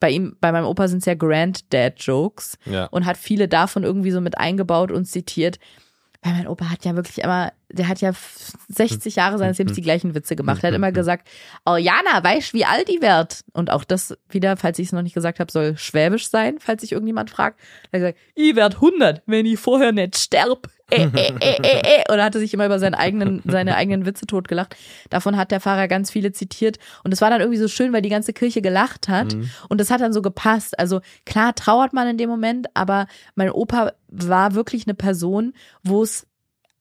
bei 0.00 0.10
ihm, 0.10 0.36
bei 0.40 0.52
meinem 0.52 0.66
Opa 0.66 0.88
sind 0.88 0.98
es 0.98 1.06
ja 1.06 1.14
Granddad-Jokes 1.14 2.58
Ja. 2.66 2.86
und 2.86 3.06
hat 3.06 3.16
viele 3.16 3.48
davon 3.48 3.84
irgendwie 3.84 4.10
so 4.10 4.20
mit 4.20 4.38
eingebaut 4.38 4.90
und 4.92 5.06
zitiert. 5.06 5.58
Weil 6.22 6.34
mein 6.34 6.46
Opa 6.46 6.70
hat 6.70 6.84
ja 6.84 6.94
wirklich 6.94 7.18
immer, 7.18 7.52
der 7.68 7.88
hat 7.88 8.00
ja 8.00 8.12
60 8.68 9.16
Jahre 9.16 9.38
seines 9.38 9.58
Lebens 9.58 9.74
die 9.74 9.82
gleichen 9.82 10.14
Witze 10.14 10.36
gemacht. 10.36 10.62
Er 10.62 10.68
hat 10.68 10.76
immer 10.76 10.92
gesagt, 10.92 11.28
oh 11.66 11.74
Jana, 11.74 12.22
weißt 12.22 12.54
wie 12.54 12.64
alt 12.64 12.88
die 12.88 13.02
wird? 13.02 13.44
Und 13.52 13.70
auch 13.70 13.82
das 13.82 14.16
wieder, 14.28 14.56
falls 14.56 14.78
ich 14.78 14.86
es 14.86 14.92
noch 14.92 15.02
nicht 15.02 15.14
gesagt 15.14 15.40
habe, 15.40 15.50
soll 15.50 15.76
schwäbisch 15.76 16.30
sein, 16.30 16.58
falls 16.60 16.82
sich 16.82 16.92
irgendjemand 16.92 17.30
fragt. 17.30 17.58
Er 17.90 17.98
hat 17.98 18.14
gesagt, 18.14 18.18
ich 18.36 18.54
werd 18.54 18.76
100, 18.76 19.22
wenn 19.26 19.46
ich 19.46 19.58
vorher 19.58 19.90
nicht 19.90 20.16
sterb. 20.16 20.68
Äh, 20.98 21.08
äh, 21.14 21.32
äh, 21.40 21.56
äh, 21.62 22.02
äh. 22.02 22.12
Oder 22.12 22.24
hatte 22.24 22.38
sich 22.38 22.52
immer 22.54 22.66
über 22.66 22.78
seinen 22.78 22.94
eigenen, 22.94 23.42
seine 23.46 23.76
eigenen 23.76 24.04
Witze 24.06 24.26
totgelacht. 24.26 24.76
Davon 25.10 25.36
hat 25.36 25.50
der 25.50 25.60
Pfarrer 25.60 25.88
ganz 25.88 26.10
viele 26.10 26.32
zitiert. 26.32 26.78
Und 27.04 27.12
es 27.12 27.20
war 27.20 27.30
dann 27.30 27.40
irgendwie 27.40 27.58
so 27.58 27.68
schön, 27.68 27.92
weil 27.92 28.02
die 28.02 28.08
ganze 28.08 28.32
Kirche 28.32 28.60
gelacht 28.62 29.08
hat. 29.08 29.34
Mhm. 29.34 29.50
Und 29.68 29.80
das 29.80 29.90
hat 29.90 30.00
dann 30.00 30.12
so 30.12 30.22
gepasst. 30.22 30.78
Also 30.78 31.00
klar 31.24 31.54
trauert 31.54 31.92
man 31.92 32.08
in 32.08 32.18
dem 32.18 32.28
Moment, 32.28 32.66
aber 32.74 33.06
mein 33.34 33.50
Opa 33.50 33.92
war 34.08 34.54
wirklich 34.54 34.86
eine 34.86 34.94
Person, 34.94 35.54
wo 35.82 36.02
es 36.02 36.26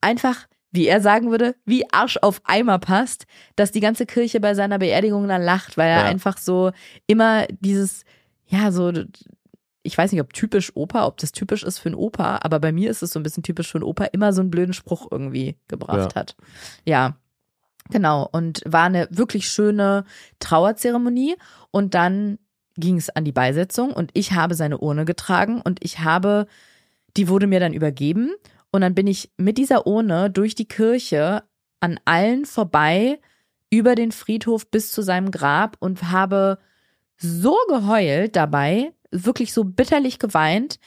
einfach, 0.02 0.48
wie 0.72 0.88
er 0.88 1.02
sagen 1.02 1.32
würde, 1.32 1.56
wie 1.66 1.86
Arsch 1.92 2.18
auf 2.22 2.42
Eimer 2.46 2.80
passt, 2.80 3.26
dass 3.56 3.72
die 3.72 3.80
ganze 3.82 4.06
Kirche 4.06 4.40
bei 4.40 4.54
seiner 4.56 4.80
Beerdigung 4.80 5.28
dann 5.28 5.42
lacht, 5.42 5.78
weil 5.78 5.90
er 5.90 6.00
Ja. 6.00 6.06
einfach 6.06 6.38
so 6.38 6.72
immer 7.08 7.46
dieses, 7.60 8.04
ja, 8.48 8.72
so, 8.72 8.92
ich 9.84 9.98
weiß 9.98 10.12
nicht, 10.12 10.22
ob 10.22 10.34
typisch 10.34 10.72
Opa, 10.76 11.06
ob 11.08 11.18
das 11.18 11.32
typisch 11.32 11.64
ist 11.64 11.80
für 11.80 11.88
einen 11.88 11.96
Opa, 11.96 12.40
aber 12.44 12.60
bei 12.60 12.72
mir 12.72 12.90
ist 12.92 13.02
es 13.02 13.12
so 13.14 13.20
ein 13.20 13.24
bisschen 13.24 13.44
typisch 13.44 13.72
für 13.72 13.78
einen 13.80 13.84
Opa, 13.84 14.06
immer 14.06 14.32
so 14.34 14.42
einen 14.42 14.52
blöden 14.52 14.74
Spruch 14.74 15.08
irgendwie 15.10 15.58
gebracht 15.68 16.12
Ja. 16.14 16.16
hat. 16.16 16.36
Ja. 16.86 17.18
Genau, 17.90 18.30
und 18.32 18.62
war 18.66 18.84
eine 18.84 19.08
wirklich 19.10 19.50
schöne 19.50 20.06
Trauerzeremonie. 20.40 21.36
Und 21.72 21.94
dann 21.94 22.38
ging 22.78 22.98
es 22.98 23.10
an 23.10 23.26
die 23.26 23.32
Beisetzung 23.32 23.92
und 23.92 24.12
ich 24.14 24.34
habe 24.34 24.56
seine 24.56 24.78
Urne 24.78 25.04
getragen 25.04 25.62
und 25.62 25.84
ich 25.84 26.00
habe, 26.00 26.46
die 27.18 27.28
wurde 27.28 27.48
mir 27.48 27.60
dann 27.60 27.74
übergeben. 27.74 28.32
Und 28.72 28.82
dann 28.82 28.96
bin 28.96 29.08
ich 29.08 29.32
mit 29.36 29.58
dieser 29.58 29.88
Urne 29.88 30.30
durch 30.30 30.56
die 30.56 30.68
Kirche 30.68 31.44
an 31.80 32.00
allen 32.06 32.46
vorbei, 32.46 33.20
über 33.70 33.96
den 33.96 34.12
Friedhof 34.12 34.70
bis 34.70 34.92
zu 34.92 35.02
seinem 35.02 35.32
Grab 35.32 35.78
und 35.80 36.12
habe 36.12 36.60
so 37.18 37.56
geheult 37.70 38.36
dabei, 38.36 38.92
wirklich 39.12 39.54
so 39.54 39.64
bitterlich 39.64 40.20
geweint, 40.20 40.80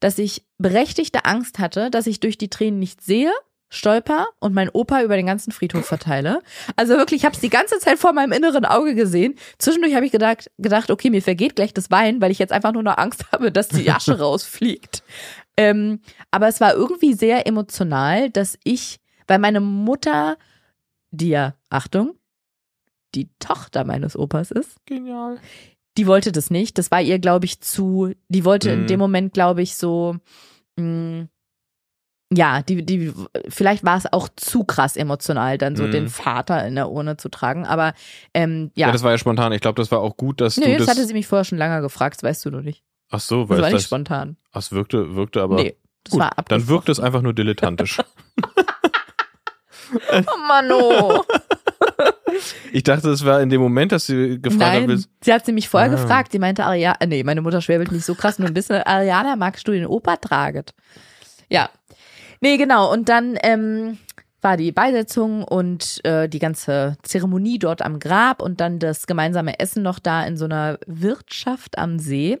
dass 0.00 0.18
ich 0.18 0.44
berechtigte 0.58 1.24
Angst 1.24 1.58
hatte, 1.58 1.90
dass 1.90 2.06
ich 2.06 2.20
durch 2.20 2.38
die 2.38 2.48
Tränen 2.48 2.78
nicht 2.78 3.02
sehe, 3.02 3.32
stolper 3.70 4.26
und 4.40 4.52
mein 4.52 4.68
Opa 4.68 5.02
über 5.02 5.16
den 5.16 5.26
ganzen 5.26 5.52
Friedhof 5.52 5.86
verteile. 5.86 6.42
Also 6.76 6.96
wirklich, 6.96 7.20
ich 7.20 7.24
habe 7.24 7.34
es 7.34 7.40
die 7.40 7.50
ganze 7.50 7.78
Zeit 7.78 7.98
vor 7.98 8.12
meinem 8.12 8.32
inneren 8.32 8.64
Auge 8.64 8.94
gesehen. 8.94 9.36
Zwischendurch 9.58 9.94
habe 9.94 10.04
ich 10.04 10.12
gedacht, 10.12 10.50
gedacht, 10.58 10.90
okay, 10.90 11.08
mir 11.08 11.22
vergeht 11.22 11.56
gleich 11.56 11.72
das 11.72 11.90
Wein, 11.90 12.20
weil 12.20 12.32
ich 12.32 12.38
jetzt 12.38 12.52
einfach 12.52 12.72
nur 12.72 12.82
noch 12.82 12.98
Angst 12.98 13.30
habe, 13.32 13.52
dass 13.52 13.68
die 13.68 13.90
Asche 13.90 14.18
rausfliegt. 14.18 15.04
Ähm, 15.56 16.00
aber 16.30 16.48
es 16.48 16.60
war 16.60 16.74
irgendwie 16.74 17.14
sehr 17.14 17.46
emotional, 17.46 18.30
dass 18.30 18.58
ich, 18.64 18.98
weil 19.28 19.38
meine 19.38 19.60
Mutter, 19.60 20.36
die 21.10 21.28
ja, 21.28 21.54
Achtung, 21.68 22.16
die 23.14 23.28
Tochter 23.38 23.84
meines 23.84 24.16
Opas 24.16 24.50
ist, 24.50 24.84
Genial. 24.86 25.38
Die 26.00 26.06
wollte 26.06 26.32
das 26.32 26.50
nicht. 26.50 26.78
Das 26.78 26.90
war 26.90 27.02
ihr, 27.02 27.18
glaube 27.18 27.44
ich, 27.44 27.60
zu, 27.60 28.14
die 28.30 28.44
wollte 28.46 28.70
in 28.70 28.82
Mhm. 28.82 28.86
dem 28.86 28.98
Moment, 29.00 29.34
glaube 29.34 29.60
ich, 29.60 29.76
so, 29.76 30.16
mh, 30.76 31.26
ja, 32.32 32.62
die, 32.62 32.86
die, 32.86 33.12
vielleicht 33.48 33.84
war 33.84 33.98
es 33.98 34.10
auch 34.12 34.28
zu 34.36 34.64
krass 34.64 34.96
emotional, 34.96 35.58
dann 35.58 35.76
so 35.76 35.82
Mhm. 35.84 35.90
den 35.90 36.08
Vater 36.08 36.66
in 36.66 36.74
der 36.76 36.88
Urne 36.90 37.16
zu 37.18 37.28
tragen. 37.28 37.66
Aber 37.66 37.92
ähm, 38.34 38.70
ja, 38.74 38.86
Ja, 38.86 38.92
das 38.92 39.02
war 39.02 39.10
ja 39.10 39.18
spontan. 39.18 39.52
Ich 39.52 39.60
glaube, 39.60 39.76
das 39.82 39.90
war 39.90 39.98
auch 40.00 40.16
gut, 40.16 40.40
dass 40.40 40.56
nee, 40.56 40.64
du 40.72 40.78
das, 40.78 40.86
das. 40.86 40.96
hatte 40.96 41.06
sie 41.06 41.12
mich 41.12 41.26
vorher 41.26 41.44
schon 41.44 41.58
lange 41.58 41.80
gefragt, 41.82 42.16
das 42.16 42.22
weißt 42.22 42.44
du 42.46 42.50
noch 42.50 42.62
nicht. 42.62 42.82
Ach 43.10 43.20
so, 43.20 43.40
Das 43.42 43.50
weil 43.50 43.58
war 43.58 43.66
es 43.66 43.72
nicht 43.72 43.82
das, 43.82 43.84
spontan. 43.84 44.36
ach, 44.52 44.60
es 44.60 44.72
wirkte, 44.72 45.16
wirkte 45.16 45.42
aber. 45.42 45.56
nee, 45.56 45.76
das 46.04 46.12
gut, 46.12 46.20
war 46.20 46.30
dann 46.30 46.38
abgesprochen. 46.38 46.68
wirkt 46.68 46.88
es 46.88 47.00
einfach 47.00 47.20
nur 47.22 47.34
dilettantisch. 47.34 47.98
Oh 49.92 50.38
Mann, 50.46 50.70
oh. 50.70 51.24
ich 52.72 52.82
dachte, 52.82 53.10
es 53.10 53.24
war 53.24 53.40
in 53.40 53.48
dem 53.50 53.60
Moment, 53.60 53.92
dass 53.92 54.06
sie 54.06 54.40
gefragt 54.40 54.62
hat, 54.72 54.78
Nein, 54.80 54.88
willst- 54.88 55.08
sie 55.22 55.32
hat 55.32 55.44
sie 55.46 55.52
mich 55.52 55.68
vorher 55.68 55.90
Ah. 55.90 55.94
gefragt. 55.94 56.32
Sie 56.32 56.38
meinte, 56.38 56.64
Ariana, 56.64 56.96
nee, 57.06 57.22
meine 57.24 57.40
Mutter 57.42 57.60
schwäbelt 57.60 57.92
nicht 57.92 58.04
so 58.04 58.14
krass, 58.14 58.38
nur 58.38 58.48
ein 58.48 58.54
bisschen. 58.54 58.76
Ariana, 58.82 59.36
magst 59.36 59.66
du 59.68 59.72
den 59.72 59.86
Opa 59.86 60.16
tragen? 60.16 60.64
Ja. 61.48 61.70
Nee, 62.40 62.56
genau. 62.56 62.90
Und 62.92 63.08
dann 63.08 63.36
ähm, 63.42 63.98
war 64.42 64.56
die 64.56 64.72
Beisetzung 64.72 65.44
und 65.44 66.00
äh, 66.04 66.26
die 66.28 66.38
ganze 66.38 66.96
Zeremonie 67.02 67.58
dort 67.58 67.82
am 67.82 67.98
Grab 67.98 68.40
und 68.40 68.60
dann 68.60 68.78
das 68.78 69.06
gemeinsame 69.06 69.58
Essen 69.60 69.82
noch 69.82 69.98
da 69.98 70.24
in 70.24 70.38
so 70.38 70.46
einer 70.46 70.78
Wirtschaft 70.86 71.76
am 71.76 71.98
See. 71.98 72.38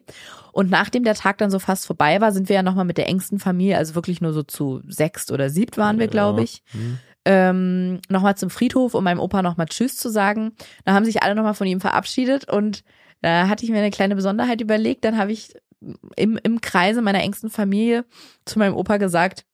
Und 0.52 0.70
nachdem 0.70 1.04
der 1.04 1.14
Tag 1.14 1.36
dann 1.38 1.50
so 1.50 1.58
fast 1.58 1.86
vorbei 1.86 2.20
war, 2.22 2.32
sind 2.32 2.48
wir 2.48 2.56
ja 2.56 2.62
nochmal 2.62 2.86
mit 2.86 2.96
der 2.96 3.08
engsten 3.08 3.38
Familie, 3.38 3.76
also 3.76 3.94
wirklich 3.94 4.20
nur 4.22 4.32
so 4.32 4.42
zu 4.42 4.80
sechst 4.88 5.30
oder 5.30 5.50
siebt 5.50 5.76
waren 5.76 5.98
wir, 5.98 6.08
glaube 6.08 6.42
ich 6.42 6.62
Hm. 6.72 6.98
Ähm, 7.30 8.00
nochmal 8.08 8.36
zum 8.36 8.50
Friedhof, 8.50 8.94
um 8.94 9.04
meinem 9.04 9.20
Opa 9.20 9.40
nochmal 9.40 9.66
Tschüss 9.66 9.96
zu 9.96 10.10
sagen. 10.10 10.52
Da 10.84 10.94
haben 10.94 11.04
sich 11.04 11.22
alle 11.22 11.36
nochmal 11.36 11.54
von 11.54 11.68
ihm 11.68 11.80
verabschiedet 11.80 12.50
und 12.50 12.82
da 13.22 13.46
hatte 13.48 13.64
ich 13.64 13.70
mir 13.70 13.78
eine 13.78 13.92
kleine 13.92 14.16
Besonderheit 14.16 14.60
überlegt. 14.60 15.04
Dann 15.04 15.16
habe 15.16 15.30
ich 15.30 15.54
im, 16.16 16.40
im 16.42 16.60
Kreise 16.60 17.02
meiner 17.02 17.22
engsten 17.22 17.48
Familie 17.48 18.04
zu 18.44 18.58
meinem 18.58 18.74
Opa 18.74 18.96
gesagt, 18.96 19.44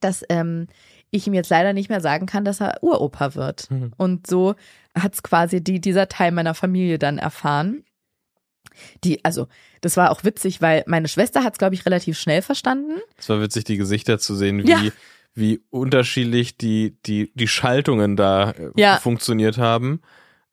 dass 0.00 0.24
ähm, 0.28 0.66
ich 1.12 1.26
ihm 1.28 1.34
jetzt 1.34 1.50
leider 1.50 1.72
nicht 1.72 1.88
mehr 1.88 2.00
sagen 2.00 2.26
kann, 2.26 2.44
dass 2.44 2.60
er 2.60 2.82
Uropa 2.82 3.36
wird. 3.36 3.70
Mhm. 3.70 3.92
Und 3.96 4.26
so 4.26 4.56
hat 4.94 5.14
es 5.14 5.22
quasi 5.22 5.62
die, 5.62 5.80
dieser 5.80 6.08
Teil 6.08 6.32
meiner 6.32 6.54
Familie 6.54 6.98
dann 6.98 7.18
erfahren. 7.18 7.84
Die, 9.04 9.24
also, 9.24 9.46
das 9.80 9.96
war 9.96 10.10
auch 10.10 10.24
witzig, 10.24 10.60
weil 10.60 10.82
meine 10.86 11.08
Schwester 11.08 11.44
hat 11.44 11.54
es, 11.54 11.58
glaube 11.58 11.74
ich, 11.74 11.86
relativ 11.86 12.18
schnell 12.18 12.42
verstanden. 12.42 12.94
Es 13.16 13.28
war 13.28 13.40
witzig, 13.40 13.64
die 13.64 13.76
Gesichter 13.76 14.18
zu 14.18 14.34
sehen, 14.34 14.64
wie, 14.64 14.70
Ja. 14.70 14.82
Wie 15.38 15.60
unterschiedlich 15.70 16.56
die, 16.56 16.96
die, 17.06 17.32
die 17.34 17.48
Schaltungen 17.48 18.16
da 18.16 18.50
äh, 18.50 18.70
Ja. 18.76 18.96
funktioniert 18.96 19.58
haben. 19.58 20.00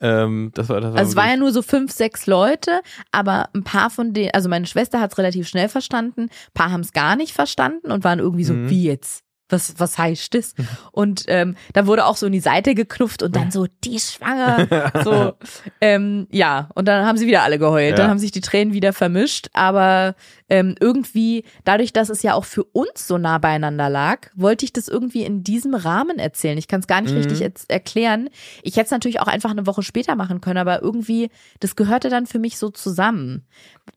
Ähm, 0.02 0.52
das 0.53 0.70
war, 0.70 0.82
das 0.82 0.91
war 0.94 0.99
Also 0.99 1.10
es 1.12 1.16
war 1.16 1.28
ja 1.30 1.38
nur 1.38 1.52
so 1.52 1.62
fünf, 1.62 1.91
sechs 1.91 2.28
Leute, 2.28 2.82
aber 3.12 3.49
ein 3.53 3.64
paar 3.64 3.90
von 3.90 4.14
denen, 4.14 4.32
also 4.34 4.49
meine 4.49 4.66
Schwester 4.68 4.99
hat 4.99 5.12
es 5.14 5.18
relativ 5.18 5.48
schnell 5.48 5.70
verstanden, 5.70 6.24
ein 6.24 6.30
paar 6.53 6.72
haben 6.72 6.82
es 6.82 6.94
gar 6.94 7.16
nicht 7.16 7.34
verstanden 7.34 7.91
und 7.91 8.03
waren 8.03 8.20
irgendwie 8.20 8.44
so, 8.44 8.53
Mhm. 8.53 8.70
wie 8.70 8.84
jetzt? 8.84 9.24
Was, 9.47 9.76
was 9.77 9.97
heißt 9.99 10.34
das? 10.34 10.55
Und 10.91 11.26
ähm, 11.27 11.55
da 11.73 11.85
wurde 11.85 12.05
auch 12.05 12.17
so 12.17 12.26
in 12.26 12.31
die 12.31 12.39
Seite 12.39 12.73
geknufft 12.73 13.22
und 13.22 13.35
dann 13.35 13.51
so, 13.51 13.67
die 13.84 13.95
ist 13.95 14.13
schwanger. 14.13 14.91
So, 15.03 15.34
ähm, 15.81 16.27
ja, 16.31 16.69
und 16.73 16.88
dann 16.88 17.05
haben 17.05 17.17
sie 17.17 17.27
wieder 17.27 17.43
alle 17.43 17.59
geheult. 17.59 17.91
Ja. 17.91 17.95
Dann 17.95 18.09
haben 18.09 18.17
sich 18.17 18.31
die 18.31 18.41
Tränen 18.41 18.73
wieder 18.73 18.91
vermischt. 18.91 19.49
Aber 19.53 20.15
ähm, 20.49 20.76
irgendwie, 20.80 21.43
dadurch, 21.63 21.93
dass 21.93 22.09
es 22.09 22.23
ja 22.23 22.34
auch 22.34 22.45
für 22.45 22.63
uns 22.63 23.07
so 23.07 23.19
nah 23.19 23.38
beieinander 23.38 23.88
lag, 23.88 24.30
wollte 24.35 24.65
ich 24.65 24.73
das 24.73 24.88
irgendwie 24.88 25.23
in 25.23 25.43
diesem 25.43 25.76
Rahmen 25.76 26.17
erzählen. 26.17 26.57
Ich 26.57 26.67
kann 26.67 26.80
es 26.80 26.88
gar 26.88 27.01
nicht 27.01 27.11
Mhm. 27.13 27.22
richtig 27.22 27.65
erklären. 27.67 28.30
Ich 28.63 28.77
hätte 28.77 28.85
es 28.85 28.91
natürlich 28.91 29.19
auch 29.19 29.27
einfach 29.27 29.51
eine 29.51 29.67
Woche 29.67 29.84
später 29.84 30.15
machen 30.15 30.41
können, 30.41 30.57
aber 30.57 30.81
irgendwie, 30.81 31.30
das 31.59 31.76
gehörte 31.76 32.09
dann 32.09 32.26
für 32.26 32.39
mich 32.39 32.57
so 32.57 32.69
zusammen. 32.72 33.45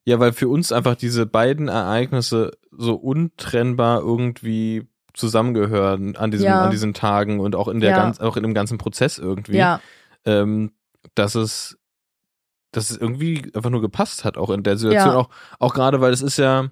Ja, 0.04 0.20
weil 0.20 0.34
für 0.34 0.48
uns 0.48 0.72
einfach 0.72 0.94
diese 0.96 1.24
beiden 1.24 1.68
Ereignisse 1.68 2.52
so 2.70 2.94
untrennbar 2.96 4.00
irgendwie 4.00 4.86
zusammengehören 5.19 6.16
an 6.16 6.31
diesem, 6.31 6.47
Ja. 6.47 6.62
an 6.62 6.70
diesen 6.70 6.95
Tagen 6.95 7.40
und 7.40 7.55
auch 7.57 7.69
in 7.69 7.81
der 7.81 7.90
Ja. 7.90 7.97
ganz, 7.97 8.20
auch 8.20 8.36
in 8.36 8.43
dem 8.43 8.55
ganzen 8.55 8.78
Prozess 8.78 9.19
irgendwie. 9.19 9.59
Ja, 9.59 9.81
ähm, 10.24 10.73
dass 11.15 11.35
es, 11.35 11.78
dass 12.73 12.90
es 12.90 12.97
irgendwie 12.97 13.51
einfach 13.55 13.70
nur 13.70 13.81
gepasst 13.81 14.24
hat, 14.24 14.36
auch 14.39 14.51
in 14.51 14.62
der 14.62 14.77
Situation, 14.77 15.15
auch, 15.15 15.28
auch 15.59 15.74
gerade, 15.74 16.01
weil 16.01 16.12
es 16.12 16.23
ist 16.23 16.39
ja, 16.39 16.69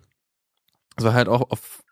es 0.97 1.05
war 1.05 1.15
halt 1.15 1.29
auch 1.29 1.51
auf, 1.51 1.83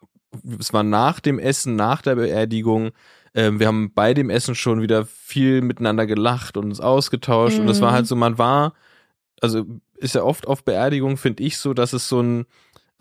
es 0.59 0.73
war 0.73 0.83
nach 0.83 1.21
dem 1.21 1.39
Essen, 1.39 1.77
nach 1.77 2.03
der 2.03 2.17
Beerdigung, 2.17 2.91
ähm, 3.35 3.59
wir 3.61 3.67
haben 3.67 3.93
bei 3.95 4.15
dem 4.15 4.31
Essen 4.31 4.55
schon 4.55 4.81
wieder 4.83 5.07
viel 5.07 5.61
miteinander 5.63 6.07
gelacht 6.07 6.57
und 6.57 6.65
uns 6.67 6.81
ausgetauscht 6.81 7.59
und 7.59 7.69
es 7.69 7.81
war 7.81 7.91
Mhm. 7.91 7.95
halt 7.95 8.07
so, 8.07 8.17
man 8.17 8.39
war, 8.39 8.75
also 9.41 9.65
ist 9.97 10.15
ja 10.15 10.23
oft 10.23 10.47
auf 10.47 10.65
Beerdigung, 10.65 11.17
finde 11.17 11.43
ich 11.43 11.59
so, 11.59 11.73
dass 11.75 11.93
es 11.93 12.09
so 12.09 12.21
ein, 12.21 12.47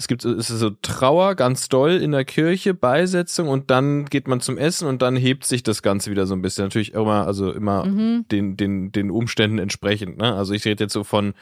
es 0.04 0.08
gibt 0.08 0.26
es 0.26 0.50
ist 0.50 0.60
so 0.60 0.70
Trauer 0.82 1.36
ganz 1.36 1.70
doll 1.70 1.92
in 1.92 2.12
der 2.12 2.26
Kirche, 2.26 2.74
Beisetzung 2.74 3.48
und 3.48 3.72
dann 3.72 4.06
geht 4.06 4.28
man 4.28 4.42
zum 4.42 4.58
Essen 4.58 4.86
und 4.88 5.02
dann 5.02 5.16
hebt 5.16 5.46
sich 5.46 5.64
das 5.64 5.82
Ganze 5.82 6.12
wieder 6.12 6.26
so 6.26 6.36
ein 6.36 6.42
bisschen. 6.42 6.66
Natürlich 6.66 6.94
immer, 6.94 7.26
also 7.26 7.52
immer 7.54 7.86
mhm. 7.86 8.26
den, 8.30 8.58
den, 8.58 8.92
den 8.92 9.12
Umständen 9.12 9.60
entsprechend. 9.60 10.18
Ne? 10.18 10.34
Also 10.34 10.54
ich 10.54 10.66
rede 10.66 10.84
jetzt 10.84 10.94
so 10.94 11.06
von, 11.06 11.34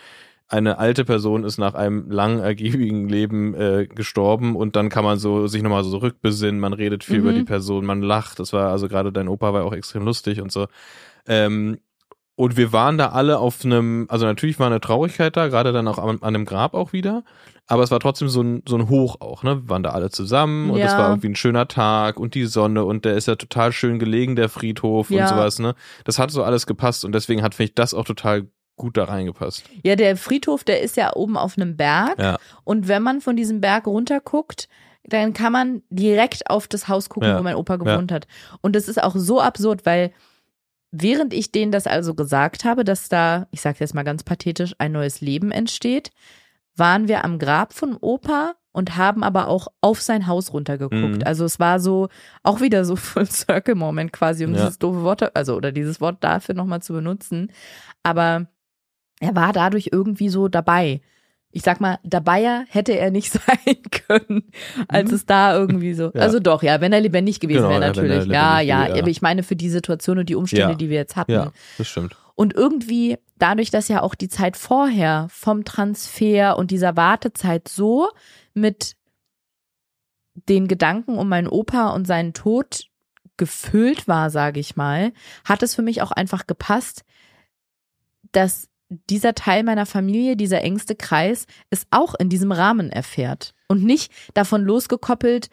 eine 0.48 0.78
alte 0.78 1.06
Person 1.06 1.44
ist 1.44 1.58
nach 1.58 1.74
einem 1.74 2.12
langen, 2.12 2.40
ergiebigen 2.40 3.10
Leben 3.10 3.56
äh, 3.56 3.88
gestorben 3.88 4.56
und 4.56 4.76
dann 4.76 4.90
kann 4.90 5.06
man 5.06 5.18
so 5.18 5.48
sich 5.48 5.64
nochmal 5.64 5.84
so 5.84 5.98
rückbesinnen, 5.98 6.60
man 6.60 6.74
redet 6.74 7.04
viel 7.04 7.20
Mhm. 7.20 7.24
über 7.24 7.34
die 7.34 7.44
Person, 7.44 7.86
man 7.86 8.02
lacht. 8.02 8.40
Das 8.40 8.54
war, 8.54 8.70
also 8.70 8.88
gerade 8.88 9.12
dein 9.12 9.28
Opa 9.28 9.54
war 9.54 9.64
auch 9.64 9.74
extrem 9.74 10.04
lustig 10.04 10.40
und 10.40 10.52
so. 10.52 10.68
Ähm, 11.26 11.80
und 12.36 12.58
wir 12.58 12.74
waren 12.74 12.98
da 12.98 13.10
alle 13.10 13.40
auf 13.40 13.64
einem, 13.64 14.08
also 14.10 14.26
natürlich 14.26 14.60
war 14.60 14.68
eine 14.68 14.82
Traurigkeit 14.82 15.38
da, 15.38 15.48
gerade 15.48 15.72
dann 15.72 15.88
auch 15.88 15.98
an, 15.98 16.20
an 16.22 16.34
dem 16.34 16.46
Grab 16.46 16.74
auch 16.74 16.92
wieder, 16.92 17.24
aber 17.68 17.84
es 17.84 17.92
war 17.92 18.00
trotzdem 18.00 18.28
so 18.30 18.42
ein, 18.42 18.64
so 18.68 18.76
ein 18.76 18.90
Hoch 18.90 19.18
auch, 19.22 19.44
ne? 19.44 19.64
Wir 19.64 19.70
waren 19.70 19.84
da 19.84 19.92
alle 19.92 20.10
zusammen 20.10 20.70
und 20.72 20.80
es 20.80 20.92
Ja. 20.92 20.98
war 20.98 21.10
irgendwie 21.10 21.30
ein 21.30 21.36
schöner 21.36 21.68
Tag 21.68 22.20
und 22.20 22.36
die 22.36 22.46
Sonne 22.46 22.84
und 22.86 23.06
der 23.06 23.16
ist 23.16 23.28
ja 23.28 23.36
total 23.36 23.72
schön 23.72 23.98
gelegen, 24.00 24.36
der 24.36 24.50
Friedhof 24.50 25.10
Ja. 25.10 25.24
und 25.24 25.30
sowas, 25.30 25.60
ne? 25.60 25.76
Das 26.04 26.20
hat 26.20 26.32
so 26.32 26.44
alles 26.44 26.66
gepasst 26.68 27.06
und 27.06 27.14
deswegen 27.14 27.42
hat, 27.44 27.56
finde 27.56 27.70
ich, 27.70 27.76
das 27.76 27.94
auch 27.94 28.06
total 28.06 28.48
gut 28.76 28.98
da 28.98 29.04
reingepasst. 29.06 29.64
Ja, 29.84 29.96
der 29.96 30.18
Friedhof, 30.18 30.64
der 30.64 30.82
ist 30.82 30.98
ja 30.98 31.16
oben 31.16 31.38
auf 31.38 31.56
einem 31.58 31.78
Berg. 31.78 32.18
Ja. 32.20 32.38
Und 32.64 32.88
wenn 32.88 33.04
man 33.04 33.22
von 33.22 33.36
diesem 33.36 33.62
Berg 33.62 33.86
runterguckt, 33.86 34.68
dann 35.04 35.34
kann 35.34 35.52
man 35.52 35.82
direkt 35.90 36.50
auf 36.50 36.68
das 36.68 36.88
Haus 36.88 37.10
gucken, 37.10 37.30
Ja. 37.30 37.40
wo 37.40 37.44
mein 37.44 37.56
Opa 37.56 37.76
gewohnt 37.78 38.12
hat. 38.12 38.28
Und 38.62 38.76
das 38.76 38.88
ist 38.88 39.02
auch 39.02 39.16
so 39.16 39.40
absurd, 39.42 39.86
weil 39.86 40.12
während 40.92 41.34
ich 41.34 41.52
denen 41.52 41.72
das 41.72 41.88
also 41.88 42.14
gesagt 42.16 42.66
habe, 42.66 42.84
dass 42.84 43.08
da, 43.10 43.48
ich 43.52 43.62
sage 43.62 43.78
jetzt 43.80 43.94
mal 43.96 44.04
ganz 44.04 44.24
pathetisch, 44.24 44.74
ein 44.78 44.92
neues 44.92 45.22
Leben 45.22 45.52
entsteht, 45.52 46.10
waren 46.76 47.08
wir 47.08 47.24
am 47.26 47.38
Grab 47.40 47.74
von 47.74 47.96
Opa 48.00 48.54
und 48.72 48.96
haben 48.96 49.24
aber 49.24 49.48
auch 49.50 49.68
auf 49.82 50.02
sein 50.02 50.28
Haus 50.28 50.54
runtergeguckt. 50.54 51.18
Mhm. 51.18 51.24
Also 51.26 51.44
es 51.46 51.60
war 51.60 51.80
so 51.80 52.08
auch 52.44 52.62
wieder 52.62 52.86
so 52.86 52.96
Full 52.96 53.26
Circle 53.26 53.76
Moment 53.76 54.14
quasi, 54.14 54.46
um 54.46 54.54
Ja. 54.54 54.62
dieses 54.62 54.80
doofe 54.80 55.04
Wort, 55.04 55.36
also 55.36 55.56
oder 55.56 55.72
dieses 55.72 56.00
Wort 56.02 56.24
dafür 56.24 56.56
nochmal 56.56 56.82
zu 56.82 56.94
benutzen. 56.94 57.52
Aber 58.04 58.48
er 59.20 59.36
war 59.36 59.54
dadurch 59.54 59.90
irgendwie 59.92 60.30
so 60.30 60.48
dabei. 60.48 61.02
Ich 61.54 61.64
sag 61.64 61.82
mal, 61.82 62.00
dabei 62.04 62.64
hätte 62.70 62.98
er 62.98 63.12
nicht 63.12 63.32
sein 63.34 63.76
können, 64.08 64.44
als 64.88 65.10
Mhm. 65.10 65.16
es 65.16 65.26
da 65.26 65.54
irgendwie 65.54 65.94
so. 65.94 66.06
Ja. 66.14 66.22
Also 66.22 66.40
doch, 66.40 66.64
ja, 66.64 66.80
wenn 66.80 66.94
er 66.94 67.02
lebendig 67.02 67.42
gewesen 67.42 67.58
Genau, 67.64 67.70
wäre, 67.72 67.82
ja, 67.82 67.88
natürlich. 67.88 68.26
Ja, 68.28 68.60
ja, 68.62 68.88
wäre. 68.88 69.00
aber 69.00 69.10
ich 69.10 69.22
meine 69.22 69.44
für 69.44 69.58
die 69.58 69.70
Situation 69.70 70.18
und 70.20 70.30
die 70.30 70.36
Umstände, 70.36 70.70
Ja. 70.72 70.76
die 70.76 70.90
wir 70.90 70.96
jetzt 70.98 71.18
hatten. 71.18 71.34
Ja, 71.34 71.52
das 71.78 71.88
stimmt. 71.90 72.16
Und 72.42 72.56
irgendwie, 72.56 73.20
dadurch, 73.38 73.70
dass 73.70 73.88
ja 73.88 74.02
auch 74.02 74.16
die 74.16 74.28
Zeit 74.28 74.58
vorher 74.58 75.28
vom 75.30 75.64
Transfer 75.64 76.58
und 76.58 76.72
dieser 76.72 76.98
Wartezeit 76.98 77.68
so 77.68 78.10
mit 78.56 78.96
den 80.50 80.68
Gedanken 80.68 81.20
um 81.20 81.30
meinen 81.30 81.48
Opa 81.48 81.90
und 81.90 82.08
seinen 82.08 82.34
Tod 82.34 82.88
gefüllt 83.38 84.08
war, 84.08 84.32
sage 84.32 84.60
ich 84.60 84.76
mal, 84.76 85.14
hat 85.46 85.62
es 85.62 85.76
für 85.76 85.84
mich 85.84 86.02
auch 86.02 86.12
einfach 86.12 86.48
gepasst, 86.48 87.04
dass 88.32 88.70
dieser 88.90 89.36
Teil 89.36 89.62
meiner 89.62 89.86
Familie, 89.86 90.36
dieser 90.36 90.64
engste 90.64 90.96
Kreis, 90.96 91.46
es 91.70 91.86
auch 91.92 92.16
in 92.16 92.30
diesem 92.30 92.52
Rahmen 92.52 92.90
erfährt. 92.90 93.54
Und 93.68 93.84
nicht 93.84 94.12
davon 94.34 94.64
losgekoppelt, 94.64 95.52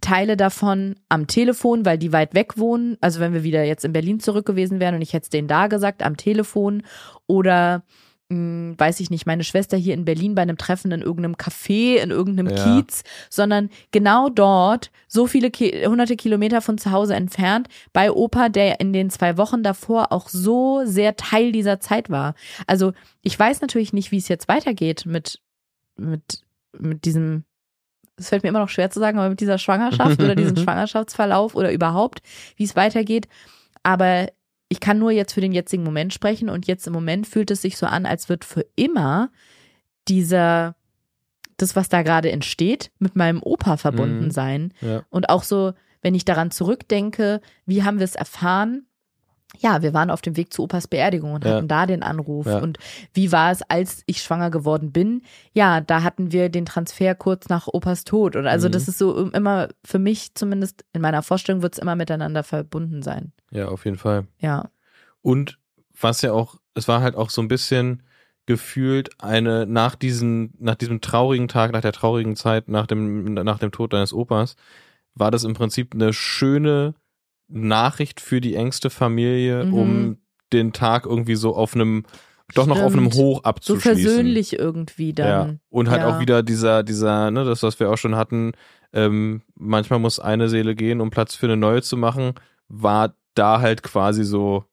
Teile 0.00 0.36
davon 0.36 0.96
am 1.08 1.26
Telefon, 1.26 1.84
weil 1.84 1.98
die 1.98 2.12
weit 2.12 2.34
weg 2.34 2.58
wohnen. 2.58 2.96
Also 3.00 3.20
wenn 3.20 3.32
wir 3.32 3.42
wieder 3.42 3.64
jetzt 3.64 3.84
in 3.84 3.92
Berlin 3.92 4.20
zurück 4.20 4.46
gewesen 4.46 4.80
wären 4.80 4.94
und 4.94 5.02
ich 5.02 5.12
hätte 5.12 5.24
es 5.24 5.30
denen 5.30 5.48
da 5.48 5.66
gesagt, 5.66 6.02
am 6.02 6.16
Telefon 6.16 6.82
oder 7.26 7.82
mh, 8.30 8.74
weiß 8.78 9.00
ich 9.00 9.10
nicht, 9.10 9.26
meine 9.26 9.44
Schwester 9.44 9.76
hier 9.76 9.94
in 9.94 10.04
Berlin 10.04 10.34
bei 10.34 10.42
einem 10.42 10.56
Treffen 10.56 10.92
in 10.92 11.02
irgendeinem 11.02 11.34
Café, 11.34 11.96
in 11.96 12.10
irgendeinem 12.10 12.56
Ja. 12.56 12.80
Kiez, 12.80 13.02
sondern 13.28 13.68
genau 13.90 14.28
dort, 14.28 14.90
so 15.08 15.26
viele 15.26 15.50
Ki 15.50 15.84
hunderte 15.86 16.16
Kilometer 16.16 16.60
von 16.62 16.78
zu 16.78 16.90
Hause 16.92 17.14
entfernt, 17.14 17.68
bei 17.92 18.10
Opa, 18.10 18.48
der 18.48 18.80
in 18.80 18.92
den 18.92 19.10
zwei 19.10 19.36
Wochen 19.36 19.62
davor 19.62 20.12
auch 20.12 20.28
so 20.28 20.82
sehr 20.84 21.16
Teil 21.16 21.52
dieser 21.52 21.80
Zeit 21.80 22.08
war. 22.08 22.34
Also 22.66 22.92
ich 23.22 23.38
weiß 23.38 23.60
natürlich 23.60 23.92
nicht, 23.92 24.12
wie 24.12 24.18
es 24.18 24.28
jetzt 24.28 24.48
weitergeht 24.48 25.04
mit, 25.06 25.40
mit, 25.96 26.42
mit 26.78 27.04
diesem, 27.04 27.44
es 28.20 28.28
fällt 28.28 28.42
mir 28.42 28.48
immer 28.50 28.60
noch 28.60 28.68
schwer 28.68 28.90
zu 28.90 29.00
sagen, 29.00 29.18
aber 29.18 29.30
mit 29.30 29.40
dieser 29.40 29.58
Schwangerschaft 29.58 30.20
oder 30.22 30.34
diesem 30.34 30.56
Schwangerschaftsverlauf 30.62 31.54
oder 31.54 31.72
überhaupt, 31.72 32.20
wie 32.56 32.64
es 32.64 32.76
weitergeht. 32.76 33.26
Aber 33.82 34.28
ich 34.68 34.78
kann 34.80 34.98
nur 34.98 35.10
jetzt 35.10 35.32
für 35.32 35.40
den 35.40 35.52
jetzigen 35.52 35.82
Moment 35.82 36.12
sprechen 36.14 36.48
und 36.48 36.66
jetzt 36.66 36.86
im 36.86 36.92
Moment 36.92 37.26
fühlt 37.26 37.50
es 37.50 37.62
sich 37.62 37.76
so 37.76 37.86
an, 37.86 38.06
als 38.06 38.28
wird 38.28 38.44
für 38.44 38.64
immer 38.76 39.30
dieser, 40.06 40.76
das, 41.56 41.76
was 41.76 41.88
da 41.88 42.02
gerade 42.02 42.30
entsteht, 42.30 42.90
mit 42.98 43.16
meinem 43.16 43.42
Opa 43.42 43.76
verbunden 43.76 44.26
Mhm. 44.26 44.30
sein. 44.30 44.74
Ja. 44.80 45.02
Und 45.10 45.28
auch 45.28 45.42
so, 45.42 45.72
wenn 46.02 46.14
ich 46.14 46.24
daran 46.24 46.50
zurückdenke, 46.50 47.40
wie 47.66 47.82
haben 47.82 47.98
wir 47.98 48.04
es 48.04 48.14
erfahren? 48.14 48.86
Ja, 49.58 49.82
wir 49.82 49.92
waren 49.92 50.10
auf 50.10 50.22
dem 50.22 50.36
Weg 50.36 50.52
zu 50.52 50.62
Opas 50.62 50.86
Beerdigung 50.86 51.32
und 51.34 51.44
Ja. 51.44 51.56
hatten 51.56 51.68
da 51.68 51.86
den 51.86 52.02
Anruf. 52.02 52.46
Ja. 52.46 52.58
Und 52.60 52.78
wie 53.12 53.32
war 53.32 53.50
es, 53.50 53.62
als 53.62 54.02
ich 54.06 54.22
schwanger 54.22 54.50
geworden 54.50 54.92
bin? 54.92 55.22
Ja, 55.52 55.80
da 55.80 56.02
hatten 56.02 56.32
wir 56.32 56.48
den 56.48 56.64
Transfer 56.66 57.14
kurz 57.14 57.48
nach 57.48 57.66
Opas 57.66 58.04
Tod. 58.04 58.36
Und 58.36 58.46
also 58.46 58.68
Mhm. 58.68 58.72
das 58.72 58.88
ist 58.88 58.98
so 58.98 59.28
immer, 59.30 59.68
für 59.84 59.98
mich 59.98 60.34
zumindest 60.34 60.84
in 60.92 61.02
meiner 61.02 61.22
Vorstellung 61.22 61.62
wird 61.62 61.74
es 61.74 61.78
immer 61.78 61.96
miteinander 61.96 62.42
verbunden 62.44 63.02
sein. 63.02 63.32
ja, 63.50 63.66
auf 63.68 63.84
jeden 63.84 63.98
Fall. 63.98 64.26
Ja. 64.38 64.70
Und 65.22 65.58
was 66.00 66.22
ja 66.22 66.32
auch, 66.32 66.56
es 66.74 66.86
war 66.88 67.02
halt 67.02 67.16
auch 67.16 67.28
so 67.30 67.42
ein 67.42 67.48
bisschen 67.48 68.02
gefühlt 68.46 69.10
eine, 69.20 69.66
nach 69.66 69.94
diesen, 69.96 70.54
nach 70.58 70.74
diesem 70.76 71.00
traurigen 71.00 71.48
Tag, 71.48 71.72
nach 71.72 71.82
der 71.82 71.92
traurigen 71.92 72.36
Zeit, 72.36 72.68
nach 72.68 72.86
dem, 72.86 73.34
nach 73.34 73.58
dem 73.58 73.70
Tod 73.72 73.92
deines 73.92 74.12
Opas, 74.12 74.56
war 75.14 75.30
das 75.30 75.44
im 75.44 75.54
Prinzip 75.54 75.94
eine 75.94 76.12
schöne 76.12 76.94
Nachricht 77.50 78.20
für 78.20 78.40
die 78.40 78.54
engste 78.54 78.90
Familie, 78.90 79.64
Mhm. 79.64 79.74
um 79.74 80.18
den 80.52 80.72
Tag 80.72 81.06
irgendwie 81.06 81.34
so 81.36 81.54
auf 81.54 81.74
einem, 81.74 82.04
doch 82.54 82.66
noch 82.66 82.80
auf 82.80 82.92
einem 82.92 83.10
Stimmt. 83.10 83.14
Hoch 83.24 83.36
So 83.38 83.42
abzuschließen. 83.44 84.02
versöhnlich 84.02 84.58
irgendwie 84.58 85.10
Ja. 85.10 85.44
dann. 85.44 85.60
Und 85.68 85.90
halt 85.90 86.02
Ja. 86.02 86.08
auch 86.08 86.20
wieder 86.20 86.42
dieser, 86.42 86.82
dieser, 86.82 87.30
ne, 87.30 87.44
das, 87.44 87.62
was 87.62 87.78
wir 87.78 87.90
auch 87.90 87.98
schon 87.98 88.16
hatten, 88.16 88.52
ähm, 88.92 89.42
manchmal 89.54 89.98
muss 90.00 90.18
eine 90.18 90.48
Seele 90.48 90.74
gehen, 90.74 91.00
um 91.00 91.10
Platz 91.10 91.34
für 91.36 91.46
eine 91.46 91.56
neue 91.56 91.82
zu 91.82 91.96
machen, 91.96 92.32
war 92.68 93.14
da 93.34 93.60
halt 93.60 93.82
quasi 93.84 94.24
so 94.24 94.64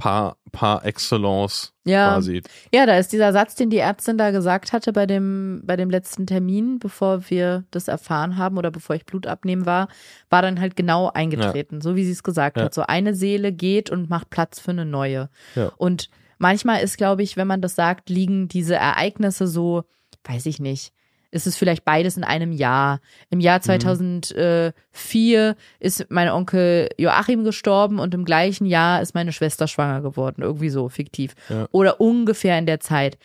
par, 0.00 0.38
par 0.50 0.84
excellence 0.86 1.72
Ja. 1.84 2.14
quasi. 2.14 2.42
Ja, 2.74 2.86
da 2.86 2.96
ist 2.96 3.12
dieser 3.12 3.32
Satz, 3.32 3.54
den 3.54 3.68
die 3.70 3.76
Ärztin 3.78 4.16
da 4.16 4.30
gesagt 4.30 4.72
hatte 4.72 4.92
bei 4.92 5.04
dem, 5.06 5.60
bei 5.64 5.76
dem 5.76 5.90
letzten 5.90 6.26
Termin, 6.26 6.78
bevor 6.78 7.28
wir 7.28 7.64
das 7.70 7.86
erfahren 7.86 8.38
haben 8.38 8.56
oder 8.56 8.70
bevor 8.70 8.96
ich 8.96 9.04
Blut 9.04 9.26
abnehmen 9.26 9.66
war, 9.66 9.88
war 10.30 10.40
dann 10.42 10.58
halt 10.58 10.74
genau 10.74 11.10
eingetreten, 11.12 11.80
so 11.82 11.94
wie 11.96 12.04
sie 12.04 12.12
es 12.12 12.22
gesagt 12.22 12.56
Ja. 12.56 12.64
hat. 12.64 12.74
So 12.74 12.82
eine 12.82 13.14
Seele 13.14 13.52
geht 13.52 13.90
und 13.90 14.08
macht 14.08 14.30
Platz 14.30 14.58
für 14.58 14.70
eine 14.70 14.86
neue. 14.86 15.28
Ja. 15.54 15.70
Und 15.76 16.08
manchmal 16.38 16.82
ist, 16.82 16.96
glaube 16.96 17.22
ich, 17.22 17.36
wenn 17.36 17.46
man 17.46 17.60
das 17.60 17.74
sagt, 17.74 18.08
liegen 18.08 18.48
diese 18.48 18.76
Ereignisse 18.76 19.46
so, 19.46 19.84
weiß 20.24 20.46
ich 20.46 20.58
nicht, 20.60 20.92
ist 21.32 21.46
es 21.46 21.56
vielleicht 21.56 21.84
beides 21.84 22.16
in 22.16 22.24
einem 22.24 22.52
Jahr. 22.52 23.00
Im 23.30 23.38
Mhm. 23.38 23.42
Jahr 23.42 23.60
2004 23.60 25.56
ist 25.78 26.06
mein 26.10 26.28
Onkel 26.30 26.88
Joachim 26.98 27.44
gestorben 27.44 27.98
und 27.98 28.14
im 28.14 28.24
gleichen 28.24 28.66
Jahr 28.66 29.00
ist 29.02 29.14
meine 29.14 29.32
Schwester 29.32 29.68
schwanger 29.68 30.00
geworden. 30.02 30.42
Irgendwie 30.42 30.70
so 30.70 30.88
fiktiv. 30.88 31.34
Ja. 31.48 31.66
Oder 31.72 32.00
ungefähr 32.00 32.58
in 32.58 32.66
der 32.66 32.80
Zeit. 32.80 33.18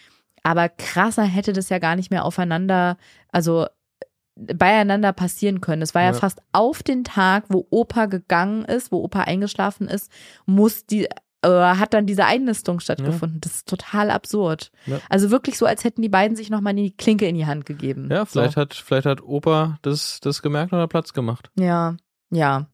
Aber 0.43 0.69
krasser 0.69 1.23
hätte 1.23 1.53
das 1.53 1.69
ja 1.69 1.79
gar 1.79 1.95
nicht 1.95 2.11
mehr 2.11 2.25
aufeinander, 2.25 2.97
also 3.31 3.65
beieinander 4.37 5.13
passieren 5.13 5.61
können. 5.61 5.81
Es 5.81 5.95
war 5.95 6.01
ja, 6.01 6.09
Ja. 6.09 6.13
fast 6.13 6.41
auf 6.51 6.83
den 6.83 7.03
Tag, 7.05 7.45
wo 7.47 7.65
Opa 7.69 8.05
gegangen 8.05 8.65
ist, 8.65 8.91
wo 8.91 9.01
Opa 9.01 9.21
eingeschlafen 9.21 9.87
ist, 9.87 10.11
muss 10.45 10.85
die, 10.85 11.07
äh, 11.45 11.77
hat 11.77 11.93
dann 11.93 12.05
diese 12.05 12.25
Einnistung 12.25 12.79
stattgefunden. 12.79 13.39
Das 13.41 13.55
ist 13.55 13.67
total 13.67 14.09
absurd. 14.09 14.71
Ja. 14.85 14.99
Also 15.09 15.31
wirklich 15.31 15.57
so, 15.57 15.65
als 15.65 15.83
hätten 15.83 16.01
die 16.01 16.09
beiden 16.09 16.35
sich 16.35 16.49
nochmal 16.49 16.73
die 16.73 16.91
Klinke 16.91 17.27
in 17.27 17.35
die 17.35 17.45
Hand 17.45 17.65
gegeben. 17.65 18.09
Ja, 18.11 18.25
vielleicht 18.25 18.57
hat, 18.57 18.73
vielleicht 18.73 19.05
hat 19.05 19.21
Opa 19.21 19.77
das, 19.81 20.19
das 20.21 20.41
gemerkt 20.41 20.73
und 20.73 20.79
hat 20.79 20.89
Platz 20.89 21.13
gemacht. 21.13 21.49
Ja, 21.57 21.95
ja. 22.31 22.67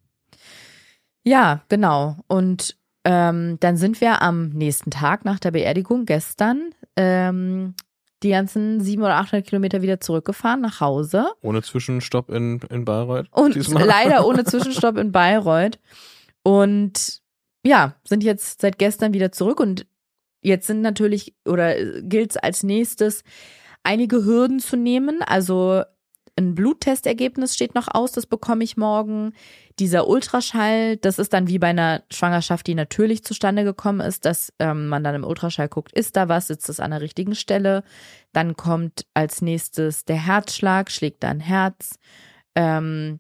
Ja, 1.23 1.61
genau. 1.69 2.17
Und 2.27 2.77
ähm, 3.03 3.57
dann 3.59 3.77
sind 3.77 4.01
wir 4.01 4.21
am 4.21 4.49
nächsten 4.49 4.91
Tag 4.91 5.25
nach 5.25 5.39
der 5.39 5.51
Beerdigung 5.51 6.05
gestern 6.05 6.71
ähm, 6.95 7.75
die 8.23 8.29
ganzen 8.29 8.79
700 8.79 9.11
oder 9.11 9.19
800 9.21 9.47
Kilometer 9.47 9.81
wieder 9.81 9.99
zurückgefahren 9.99 10.61
nach 10.61 10.79
Hause. 10.79 11.25
Ohne 11.41 11.61
Zwischenstopp 11.63 12.29
in, 12.29 12.59
in 12.69 12.85
Bayreuth. 12.85 13.27
Und 13.31 13.55
diesmal. 13.55 13.85
leider 13.85 14.25
ohne 14.25 14.43
Zwischenstopp 14.45 14.97
in 14.97 15.11
Bayreuth. 15.11 15.79
Und 16.43 17.20
ja, 17.65 17.95
sind 18.03 18.23
jetzt 18.23 18.61
seit 18.61 18.79
gestern 18.79 19.13
wieder 19.13 19.31
zurück 19.31 19.59
und 19.59 19.85
jetzt 20.41 20.67
sind 20.67 20.81
natürlich 20.81 21.35
oder 21.45 21.75
gilt 22.01 22.31
es 22.31 22.37
als 22.37 22.63
nächstes, 22.63 23.23
einige 23.83 24.25
Hürden 24.25 24.59
zu 24.59 24.75
nehmen. 24.75 25.21
Also 25.21 25.83
ein 26.37 26.55
Bluttestergebnis 26.55 27.53
steht 27.53 27.75
noch 27.75 27.87
aus, 27.93 28.13
das 28.13 28.25
bekomme 28.25 28.63
ich 28.63 28.77
morgen. 28.77 29.33
Dieser 29.79 30.07
Ultraschall, 30.07 30.97
das 30.97 31.19
ist 31.19 31.33
dann 31.33 31.47
wie 31.47 31.59
bei 31.59 31.67
einer 31.67 32.03
Schwangerschaft, 32.11 32.67
die 32.67 32.75
natürlich 32.75 33.23
zustande 33.23 33.63
gekommen 33.63 33.99
ist, 33.99 34.25
dass 34.25 34.53
ähm, 34.59 34.87
man 34.87 35.03
dann 35.03 35.15
im 35.15 35.23
Ultraschall 35.23 35.67
guckt, 35.67 35.91
ist 35.93 36.15
da 36.15 36.29
was, 36.29 36.47
sitzt 36.47 36.69
es 36.69 36.79
an 36.79 36.91
der 36.91 37.01
richtigen 37.01 37.35
Stelle. 37.35 37.83
Dann 38.31 38.55
kommt 38.55 39.05
als 39.13 39.41
nächstes 39.41 40.05
der 40.05 40.17
Herzschlag, 40.17 40.89
schlägt 40.89 41.23
da 41.23 41.29
ein 41.29 41.39
Herz. 41.41 41.99
Ähm, 42.55 43.19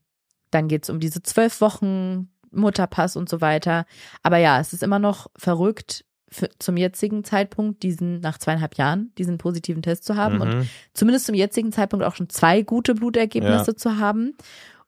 dann 0.51 0.67
geht's 0.67 0.89
um 0.89 0.99
diese 0.99 1.21
zwölf 1.21 1.61
Wochen 1.61 2.30
Mutterpass 2.51 3.15
und 3.15 3.29
so 3.29 3.41
weiter. 3.41 3.85
Aber 4.23 4.37
ja, 4.37 4.59
es 4.59 4.73
ist 4.73 4.83
immer 4.83 4.99
noch 4.99 5.27
verrückt, 5.35 6.05
für, 6.33 6.49
zum 6.59 6.77
jetzigen 6.77 7.23
Zeitpunkt, 7.25 7.83
diesen, 7.83 8.21
nach 8.21 8.37
zweieinhalb 8.37 8.75
Jahren, 8.77 9.11
diesen 9.17 9.37
positiven 9.37 9.81
Test 9.81 10.05
zu 10.05 10.15
haben 10.15 10.39
und 10.39 10.47
Mhm. 10.55 10.69
zumindest 10.93 11.25
zum 11.25 11.35
jetzigen 11.35 11.71
Zeitpunkt 11.73 12.05
auch 12.05 12.15
schon 12.15 12.29
zwei 12.29 12.61
gute 12.61 12.95
Blutergebnisse 12.95 13.75
zu 13.75 13.97
haben. 13.97 14.35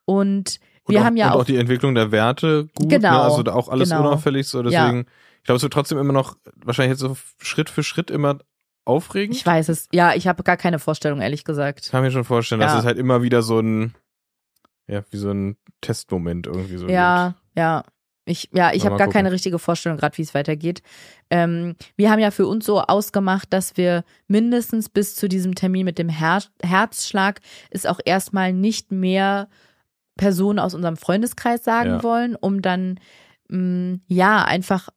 Und 0.06 0.58
Und 0.84 0.94
wir 0.94 1.00
auch, 1.00 1.04
haben 1.04 1.16
ja 1.16 1.26
und 1.26 1.32
auch, 1.32 1.40
auch 1.40 1.44
die 1.44 1.56
Entwicklung 1.56 1.94
der 1.94 2.12
Werte 2.12 2.66
gut, 2.74 2.88
Genau, 2.90 3.10
ne? 3.10 3.20
also 3.22 3.42
da 3.42 3.52
auch 3.52 3.68
alles 3.68 3.90
genau. 3.90 4.00
unauffällig 4.00 4.48
so, 4.48 4.62
deswegen, 4.62 5.06
ich 5.40 5.44
glaube, 5.44 5.56
es 5.56 5.62
wird 5.62 5.72
trotzdem 5.74 5.98
immer 5.98 6.12
noch, 6.14 6.36
wahrscheinlich 6.64 6.92
jetzt 6.92 7.00
so 7.00 7.14
Schritt 7.42 7.68
für 7.68 7.82
Schritt 7.82 8.10
immer 8.10 8.38
aufregend. 8.86 9.36
ich 9.36 9.44
weiß 9.44 9.68
es, 9.70 9.88
ja, 9.92 10.14
ich 10.14 10.26
habe 10.26 10.42
gar 10.44 10.56
keine 10.56 10.78
Vorstellung, 10.78 11.20
ehrlich 11.20 11.44
gesagt. 11.44 11.80
Ich 11.86 11.90
kann 11.90 12.02
mir 12.02 12.10
schon 12.10 12.24
vorstellen, 12.24 12.60
dass 12.62 12.72
Ja. 12.72 12.78
es 12.80 12.84
halt 12.86 12.96
immer 12.98 13.22
wieder 13.22 13.42
so 13.42 13.58
ein, 13.60 13.94
ja, 14.86 15.02
wie 15.10 15.16
so 15.18 15.30
ein 15.30 15.56
Testmoment 15.82 16.46
irgendwie 16.46 16.76
so 16.78 16.88
Ja, 16.88 17.34
ja. 17.56 17.84
Ich, 18.26 18.48
ja, 18.54 18.72
ich 18.72 18.86
habe 18.86 18.96
gar 18.96 19.08
gucken. 19.08 19.12
keine 19.18 19.32
richtige 19.32 19.58
Vorstellung, 19.58 19.98
gerade 19.98 20.16
wie 20.16 20.22
es 20.22 20.32
weitergeht. 20.32 20.80
Ähm, 21.28 21.76
wir 21.96 22.10
haben 22.10 22.20
ja 22.20 22.30
für 22.30 22.46
uns 22.46 22.64
so 22.64 22.80
ausgemacht, 22.80 23.52
dass 23.52 23.76
wir 23.76 24.02
mindestens 24.28 24.88
bis 24.88 25.14
zu 25.14 25.28
diesem 25.28 25.54
Termin 25.54 25.84
mit 25.84 25.98
dem 25.98 26.08
Her 26.08 26.42
Herzschlag 26.62 27.40
es 27.70 27.84
auch 27.84 28.00
erstmal 28.02 28.54
nicht 28.54 28.90
mehr 28.90 29.48
Personen 30.16 30.58
aus 30.58 30.72
unserem 30.72 30.96
Freundeskreis 30.96 31.64
sagen 31.64 31.90
Ja. 31.90 32.02
wollen, 32.02 32.34
um 32.34 32.62
dann 32.62 32.98
mh, 33.48 33.98
ja 34.06 34.42
einfach 34.42 34.88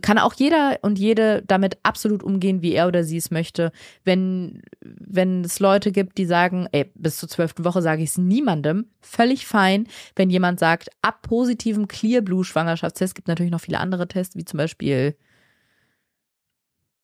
kann 0.00 0.18
auch 0.18 0.34
jeder 0.34 0.78
und 0.82 0.98
jede 0.98 1.42
damit 1.46 1.78
absolut 1.82 2.22
umgehen, 2.22 2.62
wie 2.62 2.72
er 2.72 2.88
oder 2.88 3.04
sie 3.04 3.16
es 3.16 3.30
möchte. 3.30 3.72
Wenn, 4.04 4.62
wenn 4.80 5.44
es 5.44 5.60
Leute 5.60 5.92
gibt, 5.92 6.18
die 6.18 6.26
sagen, 6.26 6.66
ey, 6.72 6.90
bis 6.94 7.16
zur 7.18 7.28
zwölften 7.28 7.64
Woche 7.64 7.82
sage 7.82 8.02
ich 8.02 8.10
es 8.10 8.18
niemandem, 8.18 8.86
völlig 9.00 9.46
fein. 9.46 9.86
Wenn 10.16 10.30
jemand 10.30 10.58
sagt, 10.60 10.88
ab 11.02 11.22
positivem 11.22 11.88
Clear 11.88 12.20
Blue 12.22 12.44
Schwangerschaftstest, 12.44 13.14
gibt 13.14 13.28
natürlich 13.28 13.52
noch 13.52 13.60
viele 13.60 13.80
andere 13.80 14.08
Tests, 14.08 14.36
wie 14.36 14.44
zum 14.44 14.58
Beispiel 14.58 15.16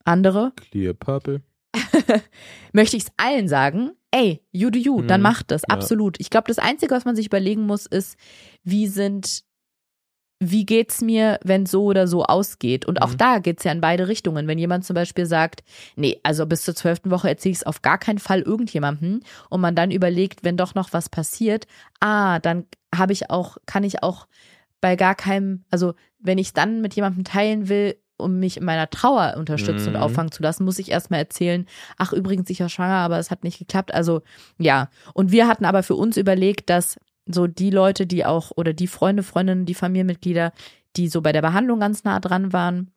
andere, 0.05 0.53
Clear 0.57 0.95
Purple. 0.95 1.43
möchte 2.73 2.97
ich 2.97 3.05
es 3.05 3.13
allen 3.17 3.49
sagen, 3.49 3.93
ey, 4.11 4.41
you 4.53 4.71
do 4.71 4.79
you, 4.79 5.03
dann 5.03 5.21
Mhm. 5.21 5.25
macht 5.25 5.51
das, 5.51 5.63
Ja. 5.63 5.69
absolut. 5.69 6.21
Ich 6.21 6.31
glaube, 6.31 6.47
das 6.49 6.59
Einzige, 6.59 6.95
was 6.95 7.05
man 7.05 7.17
sich 7.17 7.27
überlegen 7.27 7.63
muss, 7.67 7.87
ist, 7.87 8.17
wie 8.63 8.87
sind, 8.87 9.43
wie 10.41 10.67
geht's 10.67 11.01
mir, 11.01 11.39
wenn 11.45 11.65
so 11.65 11.85
oder 11.85 12.07
so 12.07 12.25
ausgeht? 12.25 12.85
Und 12.85 13.01
auch 13.01 13.13
Mhm. 13.13 13.19
da 13.19 13.39
geht's 13.39 13.65
ja 13.65 13.73
in 13.73 13.81
beide 13.81 14.09
Richtungen. 14.09 14.47
Wenn 14.47 14.59
jemand 14.59 14.85
zum 14.85 14.95
Beispiel 14.95 15.27
sagt, 15.27 15.63
nee, 15.97 16.21
also 16.23 16.45
bis 16.47 16.63
zur 16.63 16.75
zwölften 16.75 17.11
Woche 17.11 17.29
erzähle 17.29 17.53
ich 17.53 17.59
es 17.59 17.67
auf 17.67 17.83
gar 17.83 17.99
keinen 17.99 18.19
Fall 18.19 18.41
irgendjemandem 18.43 19.21
und 19.49 19.61
man 19.61 19.75
dann 19.75 19.91
überlegt, 19.91 20.45
wenn 20.45 20.57
doch 20.57 20.75
noch 20.75 20.93
was 20.93 21.09
passiert, 21.09 21.67
ah, 22.01 22.41
dann 22.41 22.67
habe 22.95 23.13
ich 23.13 23.31
auch, 23.31 23.57
kann 23.67 23.85
ich 23.85 24.03
auch 24.03 24.27
bei 24.81 24.97
gar 24.97 25.15
keinem, 25.15 25.65
also 25.71 25.95
wenn 26.19 26.39
ich 26.39 26.49
es 26.49 26.53
dann 26.53 26.81
mit 26.83 26.95
jemandem 26.95 27.25
teilen 27.25 27.69
will, 27.69 27.97
um 28.17 28.39
mich 28.39 28.59
in 28.59 28.65
meiner 28.65 28.89
Trauer 28.91 29.35
unterstützen 29.37 29.91
Mhm. 29.91 29.97
und 29.97 30.03
auffangen 30.03 30.31
zu 30.33 30.43
lassen, 30.43 30.65
muss 30.65 30.79
ich 30.79 30.91
erstmal 30.91 31.21
erzählen, 31.21 31.67
ach 31.97 32.13
übrigens, 32.13 32.49
ich 32.51 32.61
war 32.61 32.69
schwanger, 32.69 32.97
aber 32.97 33.19
es 33.19 33.31
hat 33.31 33.43
nicht 33.45 33.59
geklappt. 33.59 33.93
Also 33.95 34.23
ja. 34.59 34.89
Und 35.15 35.33
wir 35.33 35.49
hatten 35.49 35.65
aber 35.65 35.83
für 35.83 35.97
uns 35.97 36.17
überlegt, 36.17 36.71
dass 36.71 36.97
so 37.27 37.47
die 37.47 37.71
Leute, 37.71 38.07
die 38.07 38.25
auch, 38.25 38.53
oder 38.57 38.73
die 38.73 38.87
Freunde, 38.87 39.23
Freundinnen, 39.23 39.67
die 39.67 39.75
Familienmitglieder, 39.75 40.53
die 40.97 41.09
so 41.09 41.23
bei 41.23 41.33
der 41.33 41.43
Behandlung 41.43 41.81
ganz 41.81 42.05
nah 42.05 42.21
dran 42.21 42.53
waren, 42.53 42.91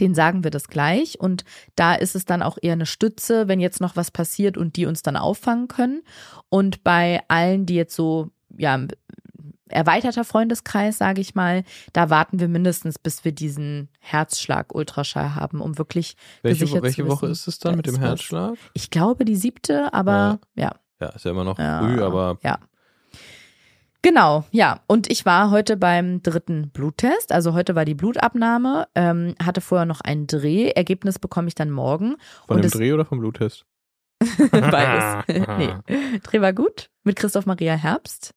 den 0.00 0.14
sagen 0.14 0.44
wir 0.44 0.50
das 0.50 0.68
gleich. 0.68 1.20
Und 1.20 1.44
da 1.76 1.94
ist 1.94 2.16
es 2.16 2.24
dann 2.24 2.42
auch 2.42 2.58
eher 2.60 2.72
eine 2.72 2.86
Stütze, 2.86 3.48
wenn 3.48 3.60
jetzt 3.60 3.80
noch 3.80 3.96
was 3.96 4.10
passiert 4.10 4.56
und 4.56 4.76
die 4.76 4.86
uns 4.86 5.02
dann 5.02 5.16
auffangen 5.16 5.68
können. 5.68 6.02
Und 6.48 6.82
bei 6.82 7.22
allen, 7.28 7.66
die 7.66 7.74
jetzt 7.74 7.94
so, 7.94 8.30
ja, 8.56 8.86
erweiterter 9.68 10.24
Freundeskreis, 10.24 10.98
sage 10.98 11.20
ich 11.20 11.34
mal, 11.34 11.64
da 11.92 12.10
warten 12.10 12.38
wir 12.38 12.48
mindestens, 12.48 12.98
bis 12.98 13.24
wir 13.24 13.32
diesen 13.32 13.88
Herzschlag-Ultraschall 14.00 15.34
haben, 15.34 15.60
um 15.60 15.78
wirklich 15.78 16.16
Welche, 16.42 16.60
gesichert 16.60 16.82
welche 16.82 17.02
zu 17.02 17.08
Woche 17.08 17.22
wissen, 17.22 17.32
ist 17.32 17.48
es 17.48 17.58
dann 17.58 17.72
da 17.72 17.76
mit 17.76 17.86
dem. 17.86 17.98
Herzschlag? 17.98 18.54
Ich 18.74 18.90
glaube 18.90 19.24
die 19.24 19.36
siebte, 19.36 19.92
aber 19.92 20.40
ja. 20.54 20.72
Ja, 21.00 21.08
ist 21.08 21.24
ja 21.24 21.32
immer 21.32 21.44
noch 21.44 21.58
ja 21.58 21.80
früh, 21.80 22.00
aber 22.02 22.38
ja. 22.42 22.58
Genau, 24.06 24.44
ja. 24.52 24.82
Und 24.86 25.10
ich 25.10 25.26
war 25.26 25.50
heute 25.50 25.76
beim 25.76 26.22
dritten 26.22 26.70
Bluttest. 26.70 27.32
Also 27.32 27.54
heute 27.54 27.74
war 27.74 27.84
die 27.84 27.96
Blutabnahme, 27.96 28.86
ähm, 28.94 29.34
hatte 29.42 29.60
vorher 29.60 29.84
noch 29.84 30.00
einen 30.00 30.28
Dreh. 30.28 30.70
Ergebnis 30.70 31.18
bekomme 31.18 31.48
ich 31.48 31.56
dann 31.56 31.72
morgen. 31.72 32.14
von 32.46 32.54
Und 32.54 32.62
dem 32.62 32.70
Dreh 32.70 32.92
oder 32.92 33.04
vom 33.04 33.18
Bluttest? 33.18 33.66
Beides. 34.52 35.24
nee. 35.58 36.20
Dreh 36.22 36.40
war 36.40 36.52
gut 36.52 36.88
mit 37.02 37.16
Christoph 37.16 37.46
Maria 37.46 37.74
Herbst, 37.74 38.32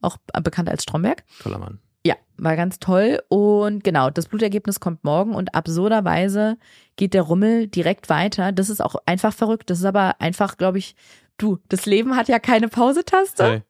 auch 0.00 0.16
bekannt 0.42 0.68
als 0.68 0.82
Stromberg. 0.82 1.22
Toller 1.44 1.58
Mann. 1.58 1.78
Ja, 2.04 2.16
war 2.36 2.56
ganz 2.56 2.80
toll. 2.80 3.22
Und 3.28 3.84
genau, 3.84 4.10
das 4.10 4.26
Blutergebnis 4.26 4.80
kommt 4.80 5.04
morgen 5.04 5.32
und 5.32 5.54
absurderweise 5.54 6.58
geht 6.96 7.14
der 7.14 7.22
Rummel 7.22 7.68
direkt 7.68 8.08
weiter. 8.08 8.50
Das 8.50 8.68
ist 8.68 8.80
auch 8.80 8.96
einfach 9.06 9.32
verrückt. 9.32 9.70
Das 9.70 9.78
ist 9.78 9.84
aber 9.84 10.20
einfach, 10.20 10.56
glaube 10.56 10.78
ich, 10.78 10.96
du, 11.36 11.58
das 11.68 11.86
Leben 11.86 12.16
hat 12.16 12.26
ja 12.26 12.40
keine 12.40 12.66
Pausetaste. 12.66 13.44
Hey. 13.44 13.62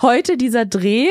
Heute 0.00 0.36
dieser 0.36 0.64
Dreh. 0.66 1.08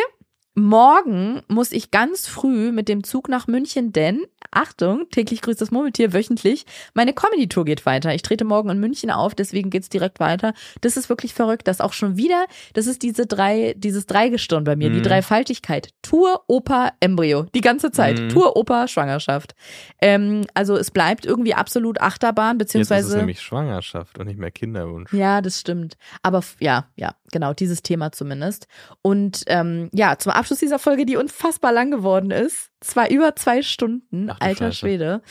Morgen 0.56 1.42
muss 1.48 1.72
ich 1.72 1.92
ganz 1.92 2.28
früh 2.28 2.72
mit 2.72 2.90
dem 2.90 3.04
Zug 3.04 3.30
nach 3.30 3.48
München, 3.48 3.94
denn, 3.94 4.26
Achtung, 4.52 5.06
täglich 5.12 5.42
grüßt 5.42 5.62
das 5.62 5.70
Murmeltier 5.72 6.12
wöchentlich, 6.12 6.66
meine 6.96 7.14
Comedy-Tour 7.14 7.66
geht 7.66 7.86
weiter. 7.86 8.14
Ich 8.16 8.24
trete 8.24 8.46
morgen 8.46 8.70
in 8.72 8.80
München 8.80 9.12
auf, 9.12 9.36
deswegen 9.36 9.70
geht's 9.70 9.90
direkt 9.90 10.20
weiter. 10.20 10.54
Das 10.82 10.98
ist 10.98 11.08
wirklich 11.08 11.34
verrückt, 11.36 11.68
dass 11.68 11.80
auch 11.82 11.94
schon 11.94 12.18
wieder, 12.18 12.46
das 12.74 12.88
ist 12.88 13.04
diese 13.04 13.26
drei, 13.28 13.74
dieses 13.78 14.08
Dreigestirn 14.08 14.64
bei 14.64 14.76
mir, 14.76 14.90
die 14.90 14.98
Mhm. 15.00 15.04
Dreifaltigkeit. 15.04 15.90
Tour, 16.02 16.44
Oper, 16.48 16.94
Embryo. 17.00 17.44
Die 17.54 17.62
ganze 17.62 17.92
Zeit. 17.92 18.20
Mhm. 18.20 18.30
Tour, 18.30 18.58
Oper, 18.58 18.88
Schwangerschaft. 18.88 19.54
Ähm, 20.02 20.46
also 20.56 20.76
es 20.78 20.90
bleibt 20.92 21.26
irgendwie 21.26 21.54
absolut 21.54 22.02
Achterbahn, 22.02 22.58
Jetzt 22.60 22.74
ist 22.74 22.82
es 22.82 22.90
beziehungsweise. 22.90 23.18
nämlich 23.20 23.40
Schwangerschaft 23.42 24.18
und 24.18 24.26
nicht 24.26 24.40
mehr 24.40 24.52
Kinderwunsch. 24.52 25.14
Ja, 25.14 25.42
das 25.42 25.60
stimmt. 25.60 25.96
Aber 26.24 26.44
ja, 26.60 26.88
ja, 26.96 27.14
genau, 27.32 27.54
dieses 27.54 27.84
Thema 27.84 28.12
zumindest. 28.12 28.68
Und 29.04 29.44
ähm, 29.46 29.90
ja, 29.94 30.18
zum 30.18 30.32
Abschluss 30.32 30.49
dieser 30.58 30.80
Folge, 30.80 31.06
die 31.06 31.18
unfassbar 31.18 31.72
lang 31.72 31.92
geworden 31.92 32.32
ist, 32.32 32.72
zwar 32.80 33.12
über 33.12 33.36
zwei 33.36 33.62
Stunden, 33.62 34.32
Ach 34.32 34.38
alter 34.40 34.72
Scheiße. 34.72 34.78
Schwede. 34.78 35.22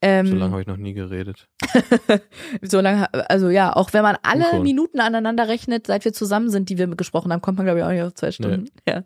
Ähm, 0.00 0.26
So 0.26 0.36
lange 0.36 0.52
habe 0.52 0.60
ich 0.60 0.68
noch 0.68 0.76
nie 0.76 0.92
geredet. 0.92 1.48
so 2.62 2.80
lange, 2.80 3.12
also 3.30 3.48
ja, 3.48 3.74
auch 3.74 3.92
wenn 3.92 4.02
man 4.02 4.16
alle 4.22 4.44
schon. 4.50 4.62
Minuten 4.62 5.00
aneinander 5.00 5.48
rechnet, 5.48 5.86
seit 5.86 6.04
wir 6.04 6.12
zusammen 6.12 6.50
sind, 6.50 6.68
die 6.68 6.78
wir 6.78 6.86
gesprochen 6.88 7.32
haben, 7.32 7.40
kommt 7.40 7.56
man, 7.56 7.66
glaube 7.66 7.80
ich, 7.80 7.84
auch 7.84 7.90
nicht 7.90 8.02
auf 8.02 8.14
zwei 8.14 8.30
Stunden. 8.30 8.66
Ja. 8.86 9.02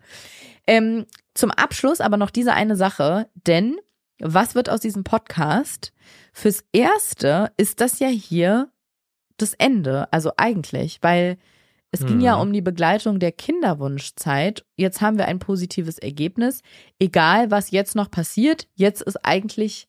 Ähm, 0.66 1.06
zum 1.34 1.50
Abschluss 1.50 2.00
aber 2.00 2.16
noch 2.16 2.30
diese 2.30 2.52
eine 2.52 2.76
Sache, 2.76 3.28
denn 3.34 3.76
was 4.20 4.54
wird 4.54 4.68
aus 4.68 4.80
diesem 4.80 5.02
Podcast? 5.02 5.92
Fürs 6.32 6.64
Erste 6.72 7.52
ist 7.56 7.80
das 7.80 7.98
ja 7.98 8.08
hier 8.08 8.70
das 9.38 9.54
Ende, 9.54 10.12
also 10.12 10.32
eigentlich, 10.36 10.98
weil 11.02 11.38
es 11.92 12.04
ging 12.04 12.20
ja 12.20 12.34
Mhm. 12.36 12.42
um 12.42 12.52
die 12.52 12.62
Begleitung 12.62 13.20
der 13.20 13.30
Kinderwunschzeit. 13.32 14.64
Jetzt 14.76 15.00
haben 15.00 15.18
wir 15.18 15.26
ein 15.28 15.38
positives 15.38 15.98
Ergebnis. 15.98 16.62
Egal, 16.98 17.50
was 17.50 17.70
jetzt 17.70 17.94
noch 17.94 18.10
passiert, 18.10 18.66
jetzt 18.74 19.02
ist 19.02 19.24
eigentlich 19.24 19.86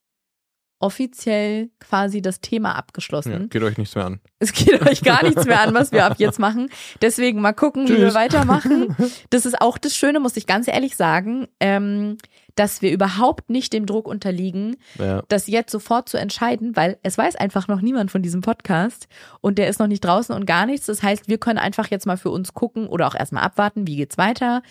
offiziell 0.79 1.69
quasi 1.79 2.21
das 2.21 2.41
Thema 2.41 2.75
abgeschlossen. 2.75 3.31
Ja, 3.31 3.39
geht 3.47 3.63
euch 3.63 3.77
nichts 3.77 3.95
mehr 3.95 4.05
an. 4.05 4.19
Es 4.39 4.51
geht 4.51 4.81
euch 4.81 5.01
gar 5.01 5.23
nichts 5.23 5.45
mehr 5.45 5.61
an, 5.61 5.73
was 5.73 5.93
wir 5.93 6.03
ab 6.05 6.15
jetzt 6.17 6.39
machen. 6.39 6.69
Deswegen 7.01 7.39
mal 7.39 7.53
gucken, 7.53 7.85
wie 7.87 7.91
wir 7.93 8.07
Tschüss. 8.07 8.13
weitermachen. 8.15 8.93
Das 9.29 9.45
ist 9.45 9.61
auch 9.61 9.77
das 9.77 9.95
Schöne, 9.95 10.19
muss 10.19 10.35
ich 10.35 10.45
ganz 10.45 10.67
ehrlich 10.67 10.97
sagen, 10.97 11.47
ähm, 11.61 12.17
dass 12.55 12.81
wir 12.81 12.91
überhaupt 12.91 13.49
nicht 13.49 13.73
dem 13.73 13.85
Druck 13.85 14.07
unterliegen, 14.07 14.75
Ja. 14.99 15.23
das 15.27 15.47
jetzt 15.47 15.71
sofort 15.71 16.07
zu 16.09 16.17
entscheiden, 16.17 16.75
weil 16.75 16.97
es 17.03 17.17
weiß 17.17 17.35
einfach 17.35 17.67
noch 17.67 17.81
niemand 17.81 18.11
von 18.11 18.21
diesem 18.21 18.41
Podcast 18.41 19.07
und 19.41 19.57
der 19.57 19.67
ist 19.69 19.79
noch 19.79 19.87
nicht 19.87 20.05
draußen 20.05 20.35
und 20.35 20.45
gar 20.45 20.65
nichts. 20.65 20.85
Das 20.85 21.01
heißt, 21.03 21.27
wir 21.27 21.37
können 21.39 21.59
einfach 21.59 21.89
jetzt 21.89 22.05
mal 22.05 22.17
für 22.17 22.29
uns 22.29 22.53
gucken 22.53 22.87
oder 22.87 23.07
auch 23.07 23.15
erstmal 23.15 23.43
abwarten, 23.43 23.87
wie 23.87 23.95
geht's 23.95 24.17
weiter. 24.17 24.61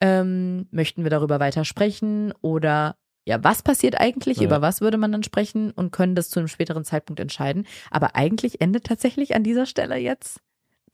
Ähm, 0.00 0.66
möchten 0.72 1.04
wir 1.04 1.10
darüber 1.10 1.38
weiter 1.40 1.64
sprechen 1.64 2.32
oder 2.40 2.96
ja, 3.24 3.42
was 3.44 3.62
passiert 3.62 4.00
eigentlich, 4.00 4.38
Ja. 4.38 4.44
über 4.44 4.60
was 4.62 4.80
würde 4.80 4.96
man 4.98 5.12
dann 5.12 5.22
sprechen 5.22 5.70
und 5.70 5.92
können 5.92 6.16
das 6.16 6.28
zu 6.28 6.40
einem 6.40 6.48
späteren 6.48 6.84
Zeitpunkt 6.84 7.20
entscheiden. 7.20 7.66
Aber 7.92 8.16
eigentlich 8.16 8.60
endet 8.60 8.84
tatsächlich 8.84 9.36
an 9.36 9.44
dieser 9.44 9.64
Stelle 9.64 9.96
jetzt 9.96 10.40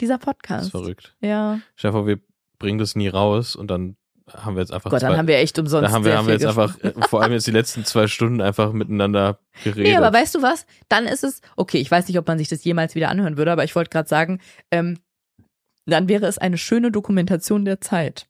dieser 0.00 0.18
Das 0.18 0.24
Podcast. 0.26 0.64
ist 0.66 0.70
verrückt. 0.72 1.16
Ja. 1.22 1.60
Vor, 1.74 2.06
wir 2.06 2.20
bringen 2.58 2.78
das 2.78 2.96
nie 2.96 3.08
raus 3.08 3.56
und 3.56 3.70
dann 3.70 3.96
haben 4.34 4.56
wir 4.56 4.62
jetzt 4.62 4.72
einfach 4.72 4.90
Gott, 4.90 5.02
dann 5.02 5.12
zwei, 5.12 5.18
haben 5.18 5.28
wir 5.28 5.38
echt 5.38 5.58
umsonst 5.58 5.88
da 5.88 5.92
haben 5.92 6.04
wir, 6.04 6.16
haben 6.16 6.26
wir 6.26 6.34
jetzt 6.34 6.46
einfach, 6.46 6.74
gesprochen. 6.78 7.02
äh, 7.02 7.08
vor 7.08 7.22
allem 7.22 7.32
jetzt 7.32 7.46
die 7.46 7.52
letzten 7.52 7.84
zwei 7.84 8.06
Stunden 8.06 8.40
einfach 8.40 8.72
miteinander 8.72 9.38
geredet. 9.64 9.84
Nee, 9.84 9.96
aber 9.96 10.12
weißt 10.12 10.34
du 10.34 10.42
was? 10.42 10.66
Dann 10.88 11.06
ist 11.06 11.24
es, 11.24 11.40
okay, 11.56 11.78
ich 11.78 11.90
weiß 11.90 12.08
nicht, 12.08 12.18
ob 12.18 12.26
man 12.26 12.38
sich 12.38 12.48
das 12.48 12.64
jemals 12.64 12.94
wieder 12.94 13.08
anhören 13.08 13.36
würde, 13.36 13.52
aber 13.52 13.64
ich 13.64 13.74
wollte 13.74 13.90
gerade 13.90 14.08
sagen, 14.08 14.40
ähm, 14.70 14.98
dann 15.86 16.08
wäre 16.08 16.26
es 16.26 16.38
eine 16.38 16.58
schöne 16.58 16.92
Dokumentation 16.92 17.64
der 17.64 17.80
Zeit. 17.80 18.28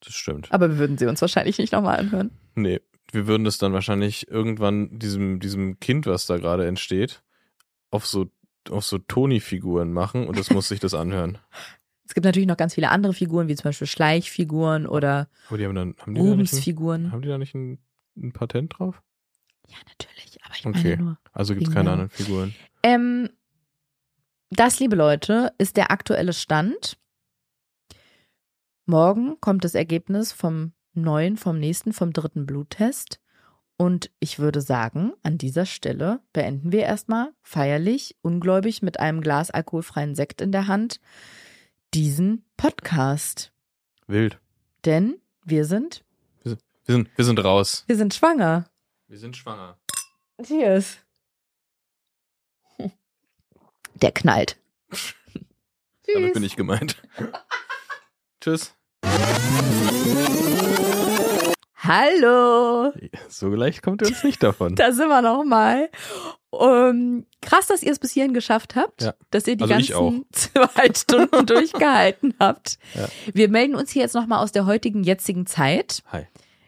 das 0.00 0.14
stimmt. 0.14 0.50
Aber 0.52 0.70
wir 0.70 0.78
würden 0.78 0.98
sie 0.98 1.06
uns 1.06 1.20
wahrscheinlich 1.20 1.58
nicht 1.58 1.72
nochmal 1.72 1.98
anhören. 1.98 2.30
Nee, 2.54 2.80
wir 3.12 3.26
würden 3.26 3.44
das 3.44 3.58
dann 3.58 3.72
wahrscheinlich 3.72 4.28
irgendwann 4.28 4.98
diesem, 4.98 5.40
diesem 5.40 5.78
Kind, 5.80 6.06
was 6.06 6.26
da 6.26 6.38
gerade 6.38 6.66
entsteht, 6.66 7.22
auf 7.90 8.06
so, 8.06 8.30
auf 8.70 8.84
so 8.84 8.98
Toni-Figuren 8.98 9.92
machen 9.92 10.26
und 10.26 10.38
das 10.38 10.50
muss 10.50 10.68
sich 10.68 10.80
das 10.80 10.94
anhören. 10.94 11.38
Es 12.10 12.14
gibt 12.14 12.24
natürlich 12.24 12.48
noch 12.48 12.56
ganz 12.56 12.74
viele 12.74 12.90
andere 12.90 13.14
Figuren, 13.14 13.46
wie 13.46 13.54
zum 13.54 13.68
Beispiel 13.68 13.86
Schleichfiguren 13.86 14.88
oder 14.88 15.28
Aber 15.46 15.58
die 15.58 15.64
haben 15.64 15.76
dann, 15.76 15.94
haben 16.00 16.12
die 16.16 16.20
da 16.20 16.24
nicht 16.24 16.32
ein, 16.32 16.32
Rubensfiguren. 16.32 17.12
haben 17.12 17.22
die 17.22 17.28
da 17.28 17.38
nicht 17.38 17.54
ein, 17.54 17.78
ein 18.16 18.32
Patent 18.32 18.76
drauf? 18.76 19.00
Ja, 19.68 19.76
natürlich, 19.86 20.36
aber 20.44 20.54
ich 20.56 20.66
Okay. 20.66 20.96
meine 20.96 21.02
nur. 21.04 21.18
Also 21.32 21.54
gibt's 21.54 21.68
Genau. 21.68 21.78
keine 21.78 21.90
anderen 21.92 22.10
Figuren. 22.10 22.52
Ähm, 22.82 23.30
das, 24.50 24.80
liebe 24.80 24.96
Leute, 24.96 25.52
ist 25.58 25.76
der 25.76 25.92
aktuelle 25.92 26.32
Stand. 26.32 26.98
Morgen 28.86 29.40
kommt 29.40 29.62
das 29.62 29.76
Ergebnis 29.76 30.32
vom 30.32 30.72
neuen, 30.94 31.36
vom 31.36 31.60
nächsten, 31.60 31.92
vom 31.92 32.12
dritten 32.12 32.44
Bluttest. 32.44 33.20
Und 33.76 34.10
ich 34.18 34.40
würde 34.40 34.60
sagen, 34.62 35.12
an 35.22 35.38
dieser 35.38 35.64
Stelle 35.64 36.18
beenden 36.32 36.72
wir 36.72 36.82
erstmal 36.82 37.30
feierlich, 37.40 38.16
ungläubig 38.20 38.82
mit 38.82 38.98
einem 38.98 39.20
Glas 39.20 39.52
alkoholfreien 39.52 40.16
Sekt 40.16 40.40
in 40.40 40.50
der 40.50 40.66
Hand 40.66 40.98
diesen 41.94 42.44
Podcast. 42.56 43.52
Wild. 44.06 44.38
Denn 44.84 45.20
wir 45.44 45.64
sind, 45.64 46.04
Wir 46.42 46.56
sind, 46.86 47.08
wir 47.16 47.24
sind 47.24 47.42
raus. 47.44 47.84
wir 47.86 47.96
sind 47.96 48.14
schwanger. 48.14 48.68
Wir 49.08 49.18
sind 49.18 49.36
schwanger. 49.36 49.78
Cheers. 50.42 50.98
Der 53.94 54.12
knallt. 54.12 54.58
Damit 56.12 56.34
bin 56.34 56.42
ich 56.42 56.56
gemeint. 56.56 57.00
Tschüss. 58.40 58.74
Hallo. 61.82 62.92
So 63.28 63.48
leicht 63.48 63.82
kommt 63.82 64.02
ihr 64.02 64.08
uns 64.08 64.22
nicht 64.22 64.42
davon. 64.42 64.74
Da 64.76 64.92
sind 64.92 65.08
wir 65.08 65.22
nochmal. 65.22 65.88
Um, 66.50 67.26
krass, 67.40 67.68
dass 67.68 67.82
ihr 67.82 67.92
es 67.92 67.98
bis 67.98 68.10
hierhin 68.12 68.34
geschafft 68.34 68.74
habt, 68.76 69.02
Ja. 69.02 69.14
dass 69.30 69.46
ihr 69.46 69.56
die 69.56 69.62
Also 69.72 69.74
ganzen 69.94 70.26
zwei 70.32 70.92
Stunden 70.94 71.46
durchgehalten 71.46 72.34
habt. 72.40 72.78
Ja. 72.94 73.08
Wir 73.32 73.48
melden 73.48 73.76
uns 73.76 73.90
hier 73.92 74.02
jetzt 74.02 74.14
nochmal 74.14 74.42
aus 74.42 74.52
der 74.52 74.66
heutigen, 74.66 75.04
jetzigen 75.04 75.46
Zeit. 75.46 76.02
Hi. 76.12 76.26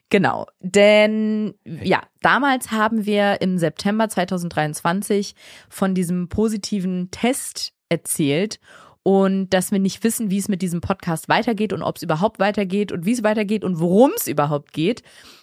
Genau, 0.09 0.47
denn 0.61 1.55
ja, 1.65 2.03
damals 2.21 2.71
haben 2.71 3.07
wir 3.07 3.41
im 3.41 3.57
September 3.59 4.09
2023 4.11 5.35
von 5.71 5.95
diesem 5.95 6.29
positiven 6.29 7.11
Test 7.11 7.73
erzählt 7.89 8.61
und 9.03 9.51
dass 9.51 9.73
wir 9.73 9.79
nicht 9.79 10.05
wissen, 10.05 10.31
wie 10.31 10.39
es 10.39 10.49
mit 10.49 10.63
diesem 10.63 10.81
Podcast 10.81 11.29
weitergeht 11.29 11.73
und 11.73 11.83
ob 11.83 11.97
es 11.97 12.03
überhaupt 12.03 12.39
weitergeht 12.39 12.93
und 12.93 13.05
wie 13.05 13.13
es 13.13 13.23
weitergeht 13.23 13.65
und 13.65 13.81
worum 13.81 14.13
es 14.17 14.29
überhaupt 14.29 14.73
geht. 14.73 15.03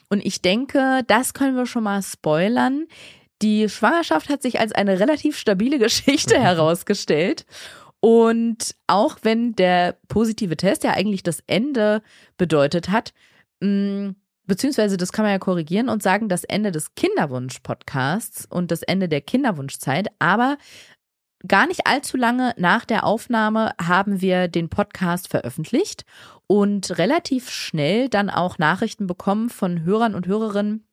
Und 0.10 0.26
ich 0.26 0.42
denke, 0.42 1.02
das 1.08 1.34
können 1.34 1.56
wir 1.56 1.66
schon 1.66 1.84
mal 1.84 2.02
spoilern. 2.02 2.86
Die 3.42 3.70
Schwangerschaft 3.70 4.30
hat 4.30 4.42
sich 4.42 4.60
als 4.60 4.72
eine 4.72 5.00
relativ 5.00 5.38
stabile 5.38 5.80
Geschichte 5.80 6.40
herausgestellt. 6.40 7.46
Und 8.02 8.76
auch 8.88 9.18
wenn 9.24 9.56
der 9.56 9.98
positive 10.08 10.56
Test 10.56 10.84
ja 10.86 10.92
eigentlich 10.92 11.24
das 11.24 11.44
Ende 11.48 12.02
bedeutet 12.38 12.90
hat, 12.90 13.14
mh, 13.60 14.14
beziehungsweise 14.46 14.98
das 14.98 15.12
kann 15.12 15.24
man 15.24 15.34
ja 15.34 15.40
korrigieren 15.40 15.90
und 15.90 16.02
sagen, 16.02 16.30
das 16.30 16.44
Ende 16.46 16.72
des 16.72 16.96
Kinderwunsch-Podcasts 16.96 18.46
und 18.50 18.72
das 18.72 18.84
Ende 18.84 19.10
der 19.10 19.22
Kinderwunschzeit, 19.22 20.08
aber 20.20 20.58
gar 21.48 21.68
nicht 21.68 21.88
allzu 21.88 22.18
lange 22.18 22.54
nach 22.58 22.86
der 22.86 23.06
Aufnahme 23.06 23.72
haben 23.82 24.22
wir 24.22 24.48
den 24.48 24.70
Podcast 24.70 25.30
veröffentlicht 25.30 26.06
und 26.48 26.98
relativ 26.98 27.50
schnell 27.50 28.10
dann 28.10 28.30
auch 28.30 28.58
Nachrichten 28.58 29.08
bekommen 29.08 29.50
von 29.50 29.84
Hörern 29.84 30.16
und 30.16 30.28
Hörerinnen, 30.28 30.86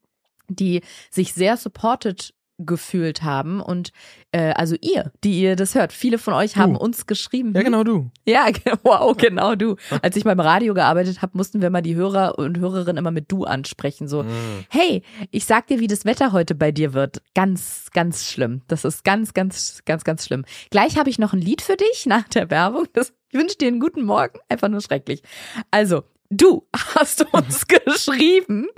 die 0.49 0.83
sich 1.11 1.35
sehr 1.35 1.57
supported 1.57 2.35
gefühlt 2.59 3.23
haben 3.23 3.61
und 3.61 3.91
äh, 4.33 4.53
also 4.55 4.77
ihr, 4.81 5.13
die 5.25 5.41
ihr 5.41 5.57
das 5.57 5.75
hört. 5.75 5.93
Viele 5.93 6.19
von 6.19 6.33
euch 6.35 6.57
haben 6.57 6.75
Du. 6.75 6.81
uns 6.81 7.07
geschrieben. 7.07 7.53
Ja, 7.55 7.63
genau 7.63 7.85
du. 7.85 8.11
Ja, 8.27 8.47
wow, 8.83 9.17
genau 9.17 9.55
du. 9.55 9.77
Als 10.03 10.17
ich 10.17 10.25
beim 10.25 10.41
Radio 10.41 10.75
gearbeitet 10.75 11.23
habe, 11.23 11.37
mussten 11.37 11.61
wir 11.63 11.71
mal 11.71 11.83
die 11.83 11.95
Hörer 11.95 12.39
und 12.39 12.59
Hörerinnen 12.59 12.97
immer 12.97 13.11
mit 13.11 13.31
du 13.31 13.45
ansprechen. 13.45 14.09
So, 14.09 14.23
Mhm. 14.23 14.65
hey, 14.71 15.03
ich 15.31 15.45
sag 15.45 15.67
dir, 15.67 15.81
wie 15.81 15.87
das 15.87 16.05
Wetter 16.05 16.33
heute 16.33 16.55
bei 16.55 16.73
dir 16.73 16.93
wird. 16.95 17.23
Ganz, 17.35 17.89
ganz 17.93 18.25
schlimm. 18.25 18.63
Das 18.69 18.85
ist 18.85 19.05
ganz, 19.05 19.35
ganz, 19.35 19.83
ganz, 19.85 20.05
ganz 20.05 20.25
schlimm. 20.25 20.45
Gleich 20.71 20.99
habe 20.99 21.11
ich 21.11 21.19
noch 21.19 21.33
ein 21.33 21.41
Lied 21.41 21.63
für 21.63 21.77
dich 21.77 22.07
nach 22.07 22.27
der 22.29 22.51
Werbung. 22.51 22.87
Das, 22.95 23.13
ich 23.31 23.39
wünsche 23.39 23.57
dir 23.59 23.69
einen 23.69 23.81
guten 23.81 24.05
Morgen. 24.05 24.39
Einfach 24.49 24.69
nur 24.69 24.81
schrecklich. 24.81 25.23
Also, 25.71 26.03
du 26.31 26.67
hast 26.73 27.27
uns 27.33 27.67
geschrieben. 27.85 28.69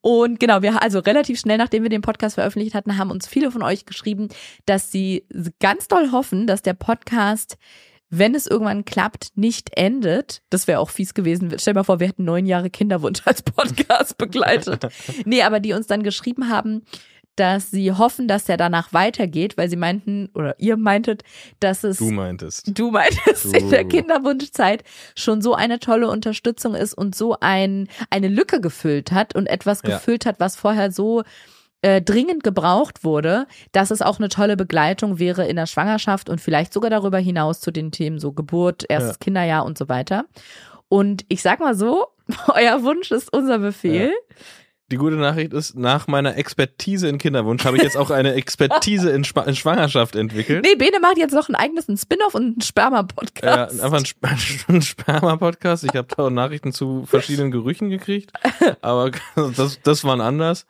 Und 0.00 0.40
genau, 0.40 0.62
wir, 0.62 0.82
also 0.82 0.98
relativ 0.98 1.40
schnell, 1.40 1.58
nachdem 1.58 1.82
wir 1.82 1.90
den 1.90 2.02
Podcast 2.02 2.36
veröffentlicht 2.36 2.74
hatten, 2.74 2.98
haben 2.98 3.10
uns 3.10 3.26
viele 3.26 3.50
von 3.50 3.62
euch 3.62 3.86
geschrieben, 3.86 4.28
dass 4.66 4.90
sie 4.90 5.26
ganz 5.60 5.88
doll 5.88 6.12
hoffen, 6.12 6.46
dass 6.46 6.62
der 6.62 6.74
Podcast 6.74 7.56
wenn 8.10 8.34
es 8.34 8.46
irgendwann 8.46 8.84
klappt, 8.84 9.32
nicht 9.34 9.76
endet, 9.76 10.42
das 10.50 10.66
wäre 10.66 10.80
auch 10.80 10.90
fies 10.90 11.12
gewesen. 11.12 11.52
Stell 11.58 11.74
dir 11.74 11.80
mal 11.80 11.84
vor, 11.84 12.00
wir 12.00 12.08
hätten 12.08 12.24
neun 12.24 12.46
Jahre 12.46 12.70
Kinderwunsch 12.70 13.20
als 13.24 13.42
Podcast 13.42 14.16
begleitet. 14.16 14.86
Nee, 15.24 15.42
aber 15.42 15.60
die 15.60 15.72
uns 15.72 15.86
dann 15.86 16.02
geschrieben 16.02 16.48
haben, 16.48 16.82
dass 17.38 17.70
sie 17.70 17.92
hoffen, 17.92 18.28
dass 18.28 18.44
der 18.44 18.56
danach 18.56 18.92
weitergeht, 18.92 19.56
weil 19.56 19.68
sie 19.70 19.76
meinten, 19.76 20.28
oder 20.34 20.54
ihr 20.58 20.76
meintet, 20.76 21.22
dass 21.60 21.84
es 21.84 21.98
Du 21.98 22.10
meintest. 22.10 22.70
du 22.78 22.90
meintest 22.90 23.44
Du. 23.46 23.50
in 23.58 23.70
der 23.70 23.84
Kinderwunschzeit 23.84 24.84
schon 25.14 25.40
so 25.42 25.54
eine 25.54 25.78
tolle 25.78 26.08
Unterstützung 26.08 26.74
ist 26.74 26.94
und 26.94 27.14
so 27.14 27.36
ein, 27.40 27.88
eine 28.10 28.28
Lücke 28.28 28.60
gefüllt 28.60 29.12
hat 29.12 29.34
und 29.34 29.46
etwas 29.46 29.82
Ja. 29.84 29.90
gefüllt 29.90 30.26
hat, 30.26 30.40
was 30.40 30.56
vorher 30.56 30.90
so 30.92 31.22
äh, 31.82 32.02
dringend 32.02 32.42
gebraucht 32.42 33.04
wurde, 33.04 33.46
dass 33.70 33.92
es 33.92 34.02
auch 34.02 34.18
eine 34.18 34.28
tolle 34.28 34.56
Begleitung 34.56 35.20
wäre 35.20 35.46
in 35.46 35.54
der 35.54 35.66
Schwangerschaft 35.66 36.28
und 36.28 36.40
vielleicht 36.40 36.72
sogar 36.72 36.90
darüber 36.90 37.18
hinaus 37.18 37.60
zu 37.60 37.70
den 37.70 37.92
Themen 37.92 38.18
so 38.18 38.32
Geburt, 38.32 38.84
erstes 38.88 39.12
Ja. 39.14 39.18
Kinderjahr 39.20 39.64
und 39.64 39.78
so 39.78 39.88
weiter. 39.88 40.24
Und 40.88 41.24
ich 41.28 41.40
sag 41.42 41.60
mal 41.60 41.76
so, 41.76 42.08
euer 42.48 42.82
Wunsch 42.82 43.12
ist 43.12 43.32
unser 43.32 43.58
Befehl. 43.60 44.12
Die 44.90 44.96
gute 44.96 45.16
Nachricht 45.16 45.52
ist, 45.52 45.76
nach 45.76 46.06
meiner 46.06 46.36
Expertise 46.38 47.08
in 47.08 47.18
Kinderwunsch 47.18 47.64
habe 47.66 47.76
ich 47.76 47.82
jetzt 47.82 47.96
auch 47.98 48.10
eine 48.10 48.32
Expertise 48.32 49.10
in, 49.10 49.22
Schwa 49.22 49.42
in 49.42 49.54
Schwangerschaft 49.54 50.16
entwickelt. 50.16 50.64
Nee, 50.64 50.76
Bene 50.76 50.98
macht 51.00 51.18
jetzt 51.18 51.34
noch 51.34 51.48
ein 51.50 51.54
eigenes 51.54 51.88
ein 51.88 51.98
Spin-off 51.98 52.34
und 52.34 52.42
einen 52.42 52.54
Ja, 52.58 52.64
Sperma-Podcast. 52.64 53.80
einfach 53.82 53.98
ein, 53.98 54.04
Sp 54.08 54.64
ein 54.68 54.80
Sperma-Podcast. 54.80 55.84
Ich 55.84 55.94
habe 55.94 56.08
da 56.16 56.24
auch 56.24 56.30
Nachrichten 56.30 56.72
zu 56.72 57.04
verschiedenen 57.04 57.50
Gerüchen 57.50 57.90
gekriegt, 57.90 58.32
aber 58.80 59.10
das, 59.56 59.78
das 59.82 60.04
waren 60.04 60.22
anders. 60.22 60.64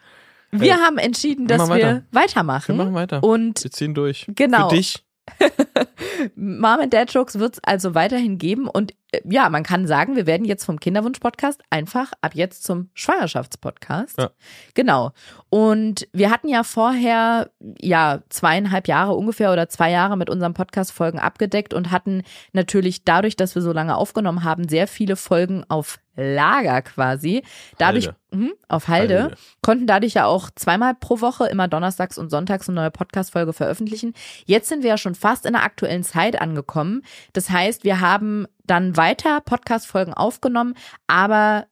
wir 0.51 0.73
äh, 0.73 0.75
haben 0.75 0.99
entschieden, 0.99 1.49
wir 1.49 1.57
dass 1.57 1.69
wir 1.69 1.75
weiter. 1.77 2.03
weitermachen. 2.11 2.77
Wir 2.77 2.85
machen 2.85 2.95
weiter. 2.95 3.23
Und 3.23 3.63
Wir 3.63 3.71
ziehen 3.71 3.95
durch. 3.95 4.27
Genau. 4.35 4.69
Für 4.69 4.75
dich. 4.77 5.05
Mom 6.37 6.81
and 6.81 6.93
Dad 6.93 7.13
Jokes 7.13 7.39
wird 7.39 7.55
es 7.55 7.65
also 7.65 7.95
weiterhin 7.95 8.39
geben. 8.39 8.69
Und 8.69 8.95
äh, 9.13 9.21
ja, 9.29 9.49
man 9.49 9.63
kann 9.63 9.87
sagen, 9.87 10.17
wir 10.17 10.27
werden 10.27 10.45
jetzt 10.45 10.65
vom 10.65 10.81
Kinderwunsch-Podcast 10.81 11.63
einfach 11.71 12.13
ab 12.21 12.35
jetzt 12.35 12.65
zum 12.65 12.91
Schwangerschaftspodcast. 12.95 14.19
Ja. 14.19 14.31
Genau. 14.75 15.13
Und 15.51 16.09
wir 16.13 16.31
hatten 16.31 16.49
ja 16.49 16.63
vorher, 16.63 17.51
ja, 17.81 18.21
zweieinhalb 18.29 18.89
Jahre 18.89 19.15
ungefähr 19.15 19.53
oder 19.53 19.69
zwei 19.69 19.91
Jahre 19.91 20.17
mit 20.17 20.31
unseren 20.31 20.55
Podcast-Folgen 20.55 21.19
abgedeckt 21.19 21.75
und 21.75 21.91
hatten 21.91 22.23
natürlich 22.53 23.05
dadurch, 23.05 23.37
dass 23.37 23.55
wir 23.55 23.63
so 23.63 23.73
lange 23.73 23.97
aufgenommen 23.97 24.45
haben, 24.45 24.69
sehr 24.69 24.87
viele 24.87 25.17
Folgen 25.17 25.65
auf 25.69 25.99
Lager 26.19 26.83
quasi. 26.83 27.45
Dadurch, 27.79 28.07
Halde. 28.07 28.19
Mhm, 28.33 28.53
auf 28.69 28.89
Halde, 28.89 29.23
Halde. 29.23 29.37
konnten 29.63 29.87
dadurch 29.87 30.15
ja 30.15 30.27
auch 30.27 30.51
zweimal 30.55 30.95
pro 30.95 31.21
Woche, 31.21 31.47
immer 31.47 31.69
donnerstags 31.69 32.19
und 32.19 32.29
sonntags, 32.29 32.69
eine 32.69 32.81
neue 32.81 32.91
Podcast-Folge 32.91 33.53
veröffentlichen. 33.53 34.15
Jetzt 34.45 34.69
sind 34.69 34.83
wir 34.83 34.91
ja 34.91 34.99
schon 34.99 35.15
fast 35.15 35.47
in 35.47 35.53
der 35.53 35.63
aktuellen 35.63 36.03
Zeit 36.03 36.41
angekommen. 36.41 37.03
Das 37.33 37.51
heißt, 37.51 37.85
wir 37.85 38.01
haben 38.01 38.47
dann 38.65 38.97
weiter 38.97 39.41
Podcast-Folgen 39.41 40.13
aufgenommen, 40.13 40.75
aber 41.07 41.67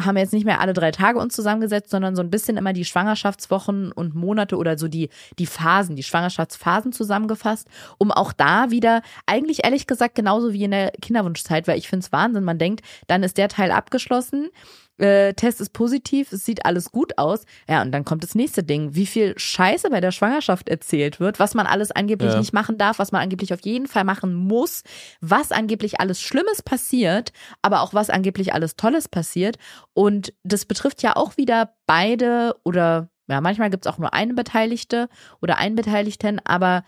haben 0.00 0.16
jetzt 0.16 0.32
nicht 0.32 0.44
mehr 0.44 0.60
alle 0.60 0.72
drei 0.72 0.90
Tage 0.90 1.18
uns 1.18 1.34
zusammengesetzt, 1.34 1.90
sondern 1.90 2.14
so 2.14 2.22
ein 2.22 2.30
bisschen 2.30 2.56
immer 2.56 2.72
die 2.72 2.84
Schwangerschaftswochen 2.84 3.90
und 3.92 4.14
Monate 4.14 4.56
oder 4.56 4.78
so 4.78 4.86
die, 4.86 5.08
die 5.38 5.46
Phasen, 5.46 5.96
die 5.96 6.02
Schwangerschaftsphasen 6.02 6.92
zusammengefasst, 6.92 7.68
um 7.98 8.12
auch 8.12 8.32
da 8.32 8.70
wieder, 8.70 9.02
eigentlich 9.26 9.64
ehrlich 9.64 9.86
gesagt, 9.86 10.14
genauso 10.14 10.52
wie 10.52 10.64
in 10.64 10.70
der 10.70 10.92
Kinderwunschzeit, 11.02 11.66
weil 11.66 11.78
ich 11.78 11.88
finde 11.88 12.04
es 12.04 12.12
Wahnsinn, 12.12 12.44
man 12.44 12.58
denkt, 12.58 12.84
dann 13.08 13.22
ist 13.22 13.38
der 13.38 13.48
Teil 13.48 13.72
abgeschlossen, 13.72 14.50
äh, 14.98 15.32
Test 15.34 15.60
ist 15.60 15.72
positiv, 15.72 16.32
es 16.32 16.44
sieht 16.44 16.64
alles 16.66 16.90
gut 16.92 17.16
aus. 17.18 17.44
Ja, 17.68 17.82
und 17.82 17.92
dann 17.92 18.04
kommt 18.04 18.22
das 18.24 18.34
nächste 18.34 18.62
Ding. 18.62 18.94
Wie 18.94 19.06
viel 19.06 19.38
Scheiße 19.38 19.90
bei 19.90 20.00
der 20.00 20.10
Schwangerschaft 20.12 20.68
erzählt 20.68 21.20
wird, 21.20 21.38
was 21.38 21.54
man 21.54 21.66
alles 21.66 21.90
angeblich 21.90 22.32
Ja. 22.32 22.38
nicht 22.38 22.52
machen 22.52 22.78
darf, 22.78 22.98
was 22.98 23.12
man 23.12 23.22
angeblich 23.22 23.52
auf 23.54 23.60
jeden 23.62 23.86
Fall 23.86 24.04
machen 24.04 24.34
muss, 24.34 24.82
was 25.20 25.52
angeblich 25.52 26.00
alles 26.00 26.20
Schlimmes 26.20 26.62
passiert, 26.62 27.32
aber 27.62 27.82
auch 27.82 27.94
was 27.94 28.10
angeblich 28.10 28.52
alles 28.54 28.76
Tolles 28.76 29.08
passiert. 29.08 29.56
Und 29.94 30.32
das 30.42 30.64
betrifft 30.64 31.02
ja 31.02 31.16
auch 31.16 31.36
wieder 31.36 31.74
beide 31.86 32.56
oder 32.64 33.08
ja, 33.30 33.40
manchmal 33.42 33.68
gibt 33.68 33.84
es 33.86 33.92
auch 33.92 33.98
nur 33.98 34.14
eine 34.14 34.32
Beteiligte 34.32 35.08
oder 35.42 35.58
einen 35.58 35.74
Beteiligten, 35.76 36.40
aber 36.44 36.84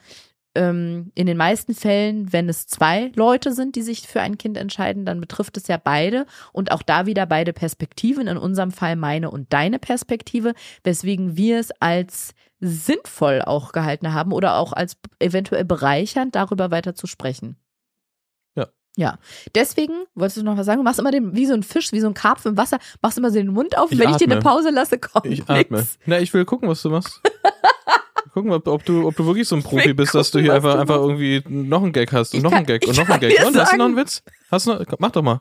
ähm, 0.55 1.13
in 1.15 1.27
den 1.27 1.37
meisten 1.37 1.75
Fällen, 1.75 2.33
wenn 2.33 2.49
es 2.49 2.67
zwei 2.67 3.13
Leute 3.15 3.53
sind, 3.53 3.77
die 3.77 3.83
sich 3.83 4.07
für 4.09 4.21
ein 4.21 4.37
Kind 4.39 4.57
entscheiden, 4.57 5.05
dann 5.05 5.21
betrifft 5.21 5.57
es 5.57 5.69
ja 5.69 5.77
beide 5.77 6.27
und 6.53 6.73
auch 6.73 6.83
da 6.83 7.07
wieder 7.07 7.27
beide 7.27 7.53
Perspektiven, 7.53 8.27
in 8.27 8.37
unserem 8.37 8.73
Fall 8.73 8.97
meine 8.97 9.31
und 9.31 9.53
deine 9.53 9.79
Perspektive, 9.79 10.55
weswegen 10.83 11.37
wir 11.37 11.61
es 11.61 11.71
als 11.81 12.33
sinnvoll 12.59 13.43
auch 13.43 13.73
gehalten 13.73 14.13
haben 14.13 14.33
oder 14.33 14.57
auch 14.57 14.73
als 14.73 14.97
eventuell 15.19 15.65
bereichernd, 15.65 16.35
darüber 16.35 16.71
weiter 16.71 16.95
zu 16.95 17.07
sprechen. 17.07 17.57
Ja. 18.57 18.67
Ja. 18.97 19.19
Deswegen, 19.55 19.95
wolltest 20.15 20.39
du 20.39 20.43
noch 20.43 20.57
was 20.59 20.67
sagen? 20.67 20.79
Du 20.79 20.85
machst 20.85 20.99
immer 20.99 21.13
den, 21.13 21.35
wie 21.35 21.47
so 21.47 21.55
ein 21.55 21.63
Fisch, 21.63 21.93
wie 21.93 22.01
so 22.01 22.09
ein 22.09 22.15
Karpfen 22.15 22.51
im 22.53 22.57
Wasser, 22.59 22.79
machst 23.01 23.17
immer 23.17 23.31
so 23.31 23.37
den 23.37 23.53
Mund 23.53 23.79
auf. 23.79 23.93
Ich 23.93 23.99
Wenn 23.99 24.11
ich 24.11 24.17
dir 24.17 24.25
eine 24.27 24.39
atme. 24.39 24.51
Pause 24.51 24.71
lasse, 24.71 24.99
kommt 24.99 25.27
Ich 25.27 25.49
atme. 25.49 25.79
nix. 25.79 25.99
Na, 26.07 26.19
ich 26.19 26.35
will 26.35 26.45
gucken, 26.45 26.69
was 26.69 26.83
du 26.83 26.91
machst. 26.91 27.21
Gucken, 28.33 28.53
ob, 28.53 28.67
ob, 28.69 28.85
du, 28.85 29.07
ob 29.07 29.17
du 29.17 29.27
wirklich 29.27 29.49
so 29.49 29.57
ein 29.57 29.63
Profi 29.63 29.93
bist, 29.93 30.15
dass 30.15 30.31
du 30.31 30.39
hier 30.41 30.55
einfach, 30.55 30.75
du 30.75 30.81
einfach 30.81 30.97
irgendwie 30.97 31.43
noch 31.49 31.83
einen 31.83 31.93
Gag 31.93 32.13
hast 32.13 32.33
und 32.33 32.39
Ich 32.39 32.43
noch 32.45 32.51
kann- 32.51 32.59
einen 32.59 32.67
Gag 32.67 32.87
und 32.87 32.97
noch 32.97 33.09
einen 33.09 33.21
Gag. 33.21 33.45
Und 33.45 33.57
hast 33.57 33.73
du 33.73 33.77
noch 33.77 33.85
einen 33.87 33.97
Witz? 33.97 34.23
Hast 34.51 34.67
du 34.67 34.75
noch, 34.75 34.85
mach 34.99 35.11
doch 35.11 35.23
mal. 35.23 35.41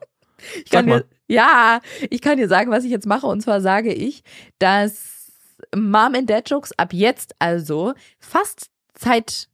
Ich 0.64 0.72
kann 0.72 0.88
mal. 0.88 1.02
dir, 1.28 1.36
ja, 1.36 1.82
ich 2.10 2.22
kann 2.22 2.38
dir 2.38 2.48
sagen, 2.48 2.72
was 2.72 2.84
ich 2.84 2.92
jetzt 2.92 3.06
mache. 3.06 3.28
Und 3.28 3.42
zwar 3.42 3.62
sage 3.62 3.94
ich, 3.94 4.24
dass 4.58 5.32
Mom 5.76 6.16
and 6.16 6.30
Dad 6.30 6.50
Jokes 6.50 6.72
ab 6.78 6.94
jetzt 6.94 7.36
also 7.40 7.94
fast 8.20 8.70
Zeit, 8.96 9.50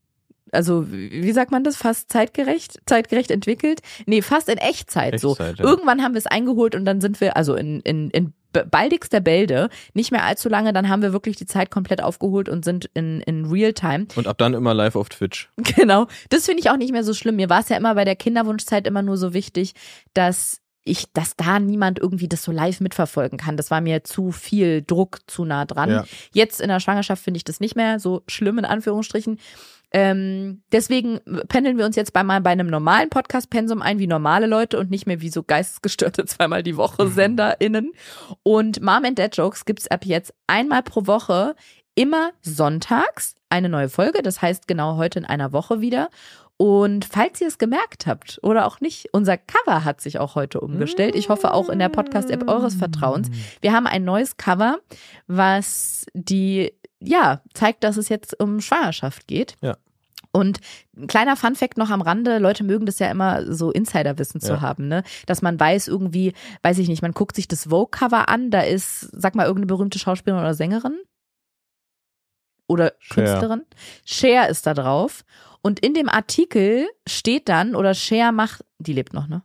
also 0.51 0.85
wie 0.89 1.31
sagt 1.31 1.51
man 1.51 1.63
das, 1.63 1.75
fast 1.75 2.11
zeitgerecht, 2.11 2.79
zeitgerecht 2.85 3.31
entwickelt? 3.31 3.81
Nee, 4.05 4.21
fast 4.21 4.47
in 4.47 4.57
Echtzeit, 4.59 5.19
so. 5.19 5.31
Echtzeit, 5.31 5.59
ja. 5.59 5.65
Irgendwann 5.65 6.03
haben 6.03 6.13
wir 6.13 6.19
es 6.19 6.27
eingeholt 6.27 6.75
und 6.75 6.85
dann 6.85 7.01
sind 7.01 7.19
wir, 7.19 7.35
also 7.35 7.55
in, 7.55 7.81
in, 7.81 8.09
in 8.11 8.33
baldigster 8.63 9.19
Bälde, 9.19 9.69
nicht 9.93 10.11
mehr 10.11 10.23
allzu 10.23 10.49
lange, 10.49 10.73
dann 10.73 10.89
haben 10.89 11.01
wir 11.01 11.13
wirklich 11.13 11.35
die 11.35 11.45
Zeit 11.45 11.71
komplett 11.71 12.01
aufgeholt 12.01 12.49
und 12.49 12.63
sind 12.63 12.89
in, 12.93 13.21
in 13.21 13.45
Realtime. 13.45 14.07
Und 14.15 14.27
ab 14.27 14.37
dann 14.37 14.53
immer 14.53 14.73
live 14.73 14.95
auf 14.95 15.09
Twitch. 15.09 15.49
Genau. 15.75 16.07
Das 16.29 16.45
finde 16.45 16.61
ich 16.61 16.69
auch 16.69 16.77
nicht 16.77 16.91
mehr 16.91 17.03
so 17.03 17.13
schlimm. 17.13 17.35
Mir 17.35 17.49
war 17.49 17.59
es 17.59 17.69
ja 17.69 17.75
immer 17.75 17.95
bei 17.95 18.05
der 18.05 18.15
Kinderwunschzeit 18.15 18.87
immer 18.87 19.01
nur 19.01 19.17
so 19.17 19.33
wichtig, 19.33 19.73
dass 20.13 20.61
ich, 20.85 21.11
dass 21.11 21.35
da 21.35 21.59
niemand 21.59 21.99
irgendwie 21.99 22.29
das 22.29 22.43
so 22.43 22.51
live 22.51 22.79
mitverfolgen 22.79 23.37
kann. 23.37 23.57
Das 23.57 23.71
war 23.71 23.81
mir 23.81 24.03
zu 24.03 24.31
viel 24.31 24.83
Druck, 24.83 25.19
zu 25.27 25.43
nah 25.43 25.65
dran. 25.65 25.89
Ja. 25.89 26.05
Jetzt 26.31 26.61
in 26.61 26.69
der 26.69 26.79
Schwangerschaft 26.79 27.23
finde 27.23 27.39
ich 27.39 27.43
das 27.43 27.59
nicht 27.59 27.75
mehr 27.75 27.99
so 27.99 28.21
schlimm 28.27 28.59
in 28.59 28.65
Anführungsstrichen. 28.65 29.39
Ähm, 29.91 30.63
deswegen 30.71 31.19
pendeln 31.47 31.77
wir 31.77 31.85
uns 31.85 31.95
jetzt 31.95 32.13
bei 32.13 32.23
mal 32.23 32.41
bei 32.41 32.51
einem 32.51 32.67
normalen 32.67 33.09
Podcast-Pensum 33.09 33.81
ein, 33.81 33.99
wie 33.99 34.07
normale 34.07 34.47
Leute 34.47 34.79
und 34.79 34.89
nicht 34.89 35.07
mehr 35.07 35.21
wie 35.21 35.29
so 35.29 35.43
geistesgestörte 35.43 36.25
zweimal 36.25 36.63
die 36.63 36.77
Woche 36.77 37.07
SenderInnen. 37.07 37.91
Und 38.43 38.81
Mom 38.81 39.05
and 39.05 39.19
Dad 39.19 39.37
Jokes 39.37 39.65
gibt's 39.65 39.87
ab 39.87 40.05
jetzt 40.05 40.33
einmal 40.47 40.83
pro 40.83 41.07
Woche, 41.07 41.55
immer 41.95 42.31
sonntags 42.41 43.35
eine 43.49 43.69
neue 43.69 43.89
Folge. 43.89 44.21
Das 44.21 44.41
heißt 44.41 44.67
genau 44.67 44.97
heute 44.97 45.19
in 45.19 45.25
einer 45.25 45.53
Woche 45.53 45.81
wieder. 45.81 46.09
Und 46.57 47.03
falls 47.03 47.41
ihr 47.41 47.47
es 47.47 47.57
gemerkt 47.57 48.07
habt 48.07 48.39
oder 48.41 48.65
auch 48.65 48.79
nicht, 48.79 49.09
unser 49.11 49.37
Cover 49.37 49.83
hat 49.83 49.99
sich 49.99 50.19
auch 50.19 50.35
heute 50.35 50.61
umgestellt. 50.61 51.15
Ich 51.15 51.27
hoffe 51.27 51.53
auch 51.53 51.67
in 51.67 51.79
der 51.79 51.89
Podcast-App 51.89 52.47
eures 52.47 52.75
Vertrauens. 52.75 53.29
Wir 53.59 53.73
haben 53.73 53.87
ein 53.87 54.05
neues 54.05 54.37
Cover, 54.37 54.77
was 55.27 56.05
die, 56.13 56.73
ja, 56.99 57.41
zeigt, 57.53 57.83
dass 57.83 57.97
es 57.97 58.09
jetzt 58.09 58.39
um 58.39 58.61
Schwangerschaft 58.61 59.27
geht. 59.27 59.55
Ja. 59.61 59.77
Und 60.31 60.59
ein 60.97 61.07
kleiner 61.07 61.37
Funfact 61.37 61.77
noch 61.77 61.89
am 61.91 62.01
Rande, 62.01 62.39
Leute 62.39 62.65
mögen 62.65 62.85
das 62.85 62.99
ja 62.99 63.09
immer 63.09 63.53
so 63.53 63.71
Insiderwissen 63.71 64.41
zu 64.41 64.53
Ja. 64.53 64.61
haben, 64.61 64.87
ne? 64.89 65.03
Dass 65.27 65.41
man 65.41 65.57
weiß 65.57 65.87
irgendwie, 65.87 66.33
weiß 66.61 66.77
ich 66.79 66.89
nicht, 66.89 67.01
man 67.01 67.13
guckt 67.13 67.35
sich 67.37 67.47
das 67.47 67.65
Vogue-Cover 67.69 68.27
an, 68.27 68.51
da 68.51 68.61
ist, 68.61 68.99
sag 69.13 69.35
mal, 69.35 69.45
irgendeine 69.45 69.67
berühmte 69.67 69.97
Schauspielerin 69.97 70.43
oder 70.43 70.53
Sängerin 70.53 70.97
oder 72.67 72.93
Cher. 72.99 73.15
Künstlerin. 73.23 73.61
Cher 74.03 74.49
ist 74.49 74.65
da 74.67 74.73
drauf. 74.73 75.23
Und 75.61 75.79
in 75.79 75.93
dem 75.93 76.09
Artikel 76.09 76.87
steht 77.07 77.47
dann, 77.49 77.75
oder 77.75 77.93
Cher 77.93 78.31
macht, 78.31 78.65
die 78.77 78.93
lebt 78.93 79.13
noch, 79.13 79.27
ne? 79.27 79.41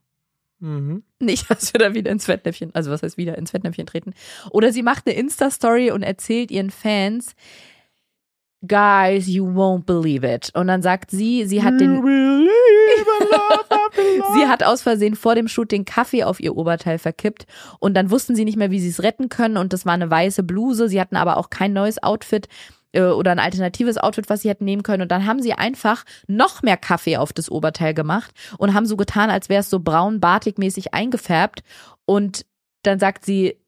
Mhm. 0.61 1.03
Nicht, 1.19 1.51
dass 1.51 1.73
wir 1.73 1.81
da 1.81 1.95
wieder 1.95 2.11
ins 2.11 2.27
Fettnäpfchen, 2.27 2.75
also 2.75 2.91
was 2.91 3.03
heißt 3.03 3.17
wieder 3.17 3.37
ins 3.37 3.51
Fettnäpfchen 3.51 3.87
treten. 3.87 4.15
Oder 4.51 4.73
sie 4.73 4.83
macht 4.83 5.07
eine 5.07 5.17
Insta-Story 5.17 5.91
und 5.91 6.03
erzählt 6.03 6.51
ihren 6.51 6.71
Fans, 6.71 7.35
Guys, 8.67 9.27
you 9.27 9.47
won't 9.47 9.87
believe 9.87 10.23
it. 10.23 10.51
Und 10.55 10.67
dann 10.67 10.83
sagt 10.83 11.11
sie, 11.11 11.47
sie 11.47 11.63
hat 11.63 11.81
den, 11.81 12.03
sie 14.35 14.47
hat 14.47 14.63
aus 14.63 14.83
Versehen 14.83 15.15
vor 15.17 15.35
dem 15.35 15.49
Shoot 15.49 15.73
den 15.73 15.87
Kaffee 15.87 16.25
auf 16.25 16.41
ihr 16.41 16.55
Oberteil 16.55 16.99
verkippt 16.99 17.47
und 17.79 17.95
dann 17.95 18.11
wussten 18.11 18.37
sie 18.37 18.45
nicht 18.45 18.59
mehr, 18.59 18.71
wie 18.71 18.81
sie 18.81 18.91
es 18.91 19.03
retten 19.03 19.31
können 19.31 19.57
und 19.57 19.73
das 19.73 19.87
war 19.87 19.95
eine 19.95 20.11
weiße 20.11 20.43
Bluse. 20.43 20.91
Sie 20.91 21.01
hatten 21.01 21.17
aber 21.17 21.39
auch 21.39 21.49
kein 21.49 21.73
neues 21.73 22.03
Outfit 22.03 22.49
oder 22.95 23.31
ein 23.31 23.39
alternatives 23.39 23.99
Outfit, 23.99 24.29
was 24.29 24.43
sie 24.43 24.49
hätten 24.49 24.65
nehmen 24.65 24.83
können. 24.83 25.03
Und 25.03 25.13
dann 25.13 25.27
haben 25.27 25.43
sie 25.43 25.53
einfach 25.53 26.05
noch 26.27 26.63
mehr 26.63 26.77
Kaffee 26.77 27.17
auf 27.17 27.33
das 27.33 27.51
Oberteil 27.51 27.95
gemacht 27.95 28.33
und 28.59 28.75
haben 28.75 28.87
so 28.87 28.97
getan, 28.97 29.31
als 29.31 29.49
wäre 29.49 29.61
es 29.61 29.71
so 29.71 29.81
braun 29.81 30.21
batikmäßig 30.21 30.93
eingefärbt. 30.93 31.63
Und 32.05 32.47
dann 32.83 32.99
sagt 32.99 33.25
sie, 33.25 33.60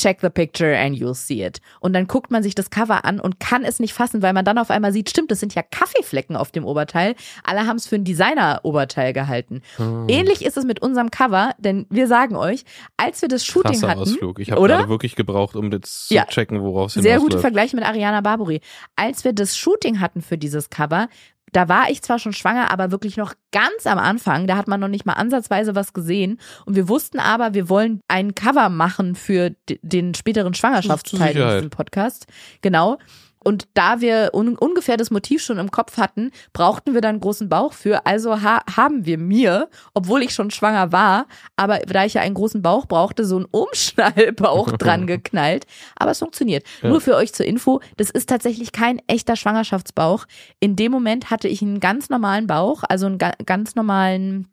check 0.00 0.20
the 0.20 0.30
picture 0.30 0.76
and 0.76 0.96
you'll 0.96 1.14
see 1.14 1.44
it. 1.44 1.60
Und 1.80 1.92
dann 1.92 2.06
guckt 2.06 2.30
man 2.30 2.42
sich 2.42 2.54
das 2.54 2.70
Cover 2.70 3.04
an 3.04 3.20
und 3.20 3.40
kann 3.40 3.64
es 3.64 3.78
nicht 3.80 3.92
fassen, 3.92 4.22
weil 4.22 4.32
man 4.32 4.44
dann 4.44 4.58
auf 4.58 4.70
einmal 4.70 4.92
sieht, 4.92 5.10
stimmt, 5.10 5.30
das 5.30 5.40
sind 5.40 5.54
ja 5.54 5.62
Kaffeeflecken 5.62 6.36
auf 6.36 6.50
dem 6.50 6.64
Oberteil. 6.64 7.14
Alle 7.44 7.66
haben 7.66 7.76
es 7.76 7.86
für 7.86 7.96
ein 7.96 8.04
Designer-Oberteil 8.04 9.12
gehalten. 9.12 9.62
Hm. 9.76 10.06
Ähnlich 10.08 10.44
ist 10.44 10.56
es 10.56 10.64
mit 10.64 10.80
unserem 10.82 11.10
Cover, 11.10 11.52
denn 11.58 11.86
wir 11.90 12.06
sagen 12.06 12.36
euch, 12.36 12.64
als 12.96 13.22
wir 13.22 13.28
das 13.28 13.44
Shooting 13.44 13.72
Krasser 13.72 13.88
hatten, 13.88 14.00
Ausflug. 14.00 14.38
Ich 14.38 14.50
habe 14.50 14.66
gerade 14.66 14.88
wirklich 14.88 15.16
gebraucht, 15.16 15.56
um 15.56 15.70
das 15.70 16.06
zu 16.08 16.14
Ja. 16.14 16.24
checken, 16.24 16.62
worauf 16.62 16.94
es 16.96 17.02
Sehr 17.02 17.18
gute. 17.18 17.38
Vergleich 17.38 17.72
mit 17.72 17.84
Ariana 17.84 18.20
Barbori. 18.20 18.60
Als 18.96 19.24
wir 19.24 19.32
das 19.32 19.56
Shooting 19.56 20.00
hatten 20.00 20.22
für 20.22 20.38
dieses 20.38 20.70
Cover, 20.70 21.08
da 21.52 21.68
war 21.68 21.90
ich 21.90 22.02
zwar 22.02 22.18
schon 22.18 22.32
schwanger, 22.32 22.70
aber 22.70 22.90
wirklich 22.90 23.16
noch 23.16 23.34
ganz 23.52 23.86
am 23.86 23.98
Anfang. 23.98 24.46
Da 24.46 24.56
hat 24.56 24.68
man 24.68 24.80
noch 24.80 24.88
nicht 24.88 25.06
mal 25.06 25.14
ansatzweise 25.14 25.74
was 25.74 25.92
gesehen. 25.92 26.40
Und 26.66 26.76
wir 26.76 26.88
wussten 26.88 27.18
aber, 27.18 27.54
wir 27.54 27.68
wollen 27.68 28.00
ein 28.08 28.34
Cover 28.34 28.68
machen 28.68 29.14
für 29.14 29.54
den 29.82 30.14
späteren 30.14 30.54
Schwangerschaftsteil 30.54 31.36
in 31.36 31.48
diesem 31.48 31.70
Podcast. 31.70 32.26
Genau. 32.62 32.98
Und 33.42 33.68
da 33.74 34.00
wir 34.00 34.30
un 34.34 34.56
ungefähr 34.56 34.96
das 34.96 35.10
Motiv 35.10 35.42
schon 35.42 35.58
im 35.58 35.70
Kopf 35.70 35.96
hatten, 35.96 36.30
brauchten 36.52 36.94
wir 36.94 37.00
dann 37.00 37.10
einen 37.10 37.20
großen 37.20 37.48
Bauch 37.48 37.72
für. 37.72 38.06
Also 38.06 38.42
ha 38.42 38.62
haben 38.76 39.06
wir 39.06 39.18
mir, 39.18 39.68
obwohl 39.94 40.22
ich 40.22 40.34
schon 40.34 40.50
schwanger 40.50 40.92
war, 40.92 41.26
aber 41.56 41.78
da 41.78 42.04
ich 42.04 42.14
ja 42.14 42.22
einen 42.22 42.34
großen 42.34 42.62
Bauch 42.62 42.86
brauchte, 42.86 43.24
so 43.24 43.36
einen 43.36 43.46
Umschnallbauch 43.46 44.72
dran 44.78 45.06
geknallt. 45.06 45.66
Aber 45.96 46.10
es 46.10 46.18
funktioniert. 46.18 46.64
Ja. 46.82 46.90
Nur 46.90 47.00
für 47.00 47.16
euch 47.16 47.32
zur 47.32 47.46
Info, 47.46 47.80
das 47.96 48.10
ist 48.10 48.28
tatsächlich 48.28 48.72
kein 48.72 49.00
echter 49.06 49.36
Schwangerschaftsbauch. 49.36 50.26
In 50.60 50.76
dem 50.76 50.92
Moment 50.92 51.30
hatte 51.30 51.48
ich 51.48 51.62
einen 51.62 51.80
ganz 51.80 52.10
normalen 52.10 52.46
Bauch, 52.46 52.82
also 52.88 53.06
einen 53.06 53.18
ga 53.18 53.32
ganz 53.46 53.74
normalen 53.74 54.48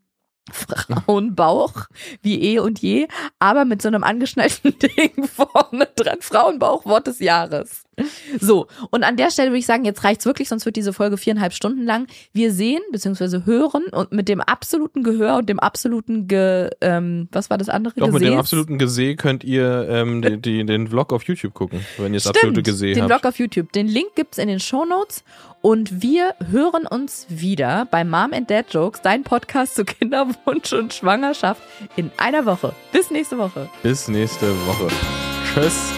Frauenbauch, 0.50 1.86
wie 2.22 2.40
eh 2.40 2.58
und 2.58 2.80
je, 2.80 3.08
aber 3.38 3.64
mit 3.64 3.82
so 3.82 3.88
einem 3.88 4.04
angeschnallten 4.04 4.78
Ding 4.82 5.26
vorne 5.26 5.88
dran. 5.94 6.18
Frauenbauch, 6.20 6.86
Wort 6.86 7.06
des 7.06 7.18
Jahres. 7.18 7.87
So, 8.40 8.66
und 8.90 9.04
an 9.04 9.16
der 9.16 9.30
Stelle 9.30 9.50
würde 9.50 9.58
ich 9.58 9.66
sagen, 9.66 9.84
jetzt 9.84 10.04
reicht's 10.04 10.26
wirklich, 10.26 10.48
sonst 10.48 10.66
wird 10.66 10.76
diese 10.76 10.92
Folge 10.92 11.16
viereinhalb 11.16 11.52
Stunden 11.52 11.84
lang. 11.84 12.06
Wir 12.32 12.52
sehen 12.52 12.80
bzw. 12.92 13.44
hören 13.44 13.84
und 13.90 14.12
mit 14.12 14.28
dem 14.28 14.40
absoluten 14.40 15.02
Gehör 15.02 15.36
und 15.38 15.48
dem 15.48 15.58
absoluten 15.58 16.28
Ge, 16.28 16.70
ähm, 16.80 17.28
was 17.32 17.50
war 17.50 17.58
das 17.58 17.68
andere? 17.68 17.94
Doch, 17.96 18.06
mit 18.06 18.22
dem 18.22 18.28
Gesäß? 18.28 18.38
absoluten 18.38 18.78
Geseh 18.78 19.16
könnt 19.16 19.44
ihr 19.44 19.88
ähm, 19.88 20.22
die, 20.22 20.40
die, 20.40 20.66
den 20.66 20.88
Vlog 20.88 21.12
auf 21.12 21.24
YouTube 21.24 21.54
gucken, 21.54 21.84
wenn 21.96 22.12
ihr 22.12 22.20
das 22.20 22.26
absolute 22.28 22.62
Geseh 22.62 22.94
den 22.94 23.02
habt. 23.02 23.08
Blog 23.08 23.26
auf 23.26 23.38
YouTube. 23.38 23.72
Den 23.72 23.88
Link 23.88 24.14
gibt's 24.14 24.38
in 24.38 24.48
den 24.48 24.60
Shownotes 24.60 25.24
und 25.60 26.02
wir 26.02 26.34
hören 26.50 26.86
uns 26.86 27.26
wieder 27.28 27.86
bei 27.90 28.04
Mom 28.04 28.32
and 28.32 28.50
Dad 28.50 28.66
Jokes, 28.72 29.02
dein 29.02 29.24
Podcast 29.24 29.74
zu 29.74 29.84
Kinderwunsch 29.84 30.72
und 30.72 30.94
Schwangerschaft 30.94 31.62
in 31.96 32.10
einer 32.16 32.46
Woche. 32.46 32.72
Bis 32.92 33.10
nächste 33.10 33.38
Woche. 33.38 33.68
Bis 33.82 34.08
nächste 34.08 34.46
Woche. 34.66 34.88
Tschüss. 35.54 35.92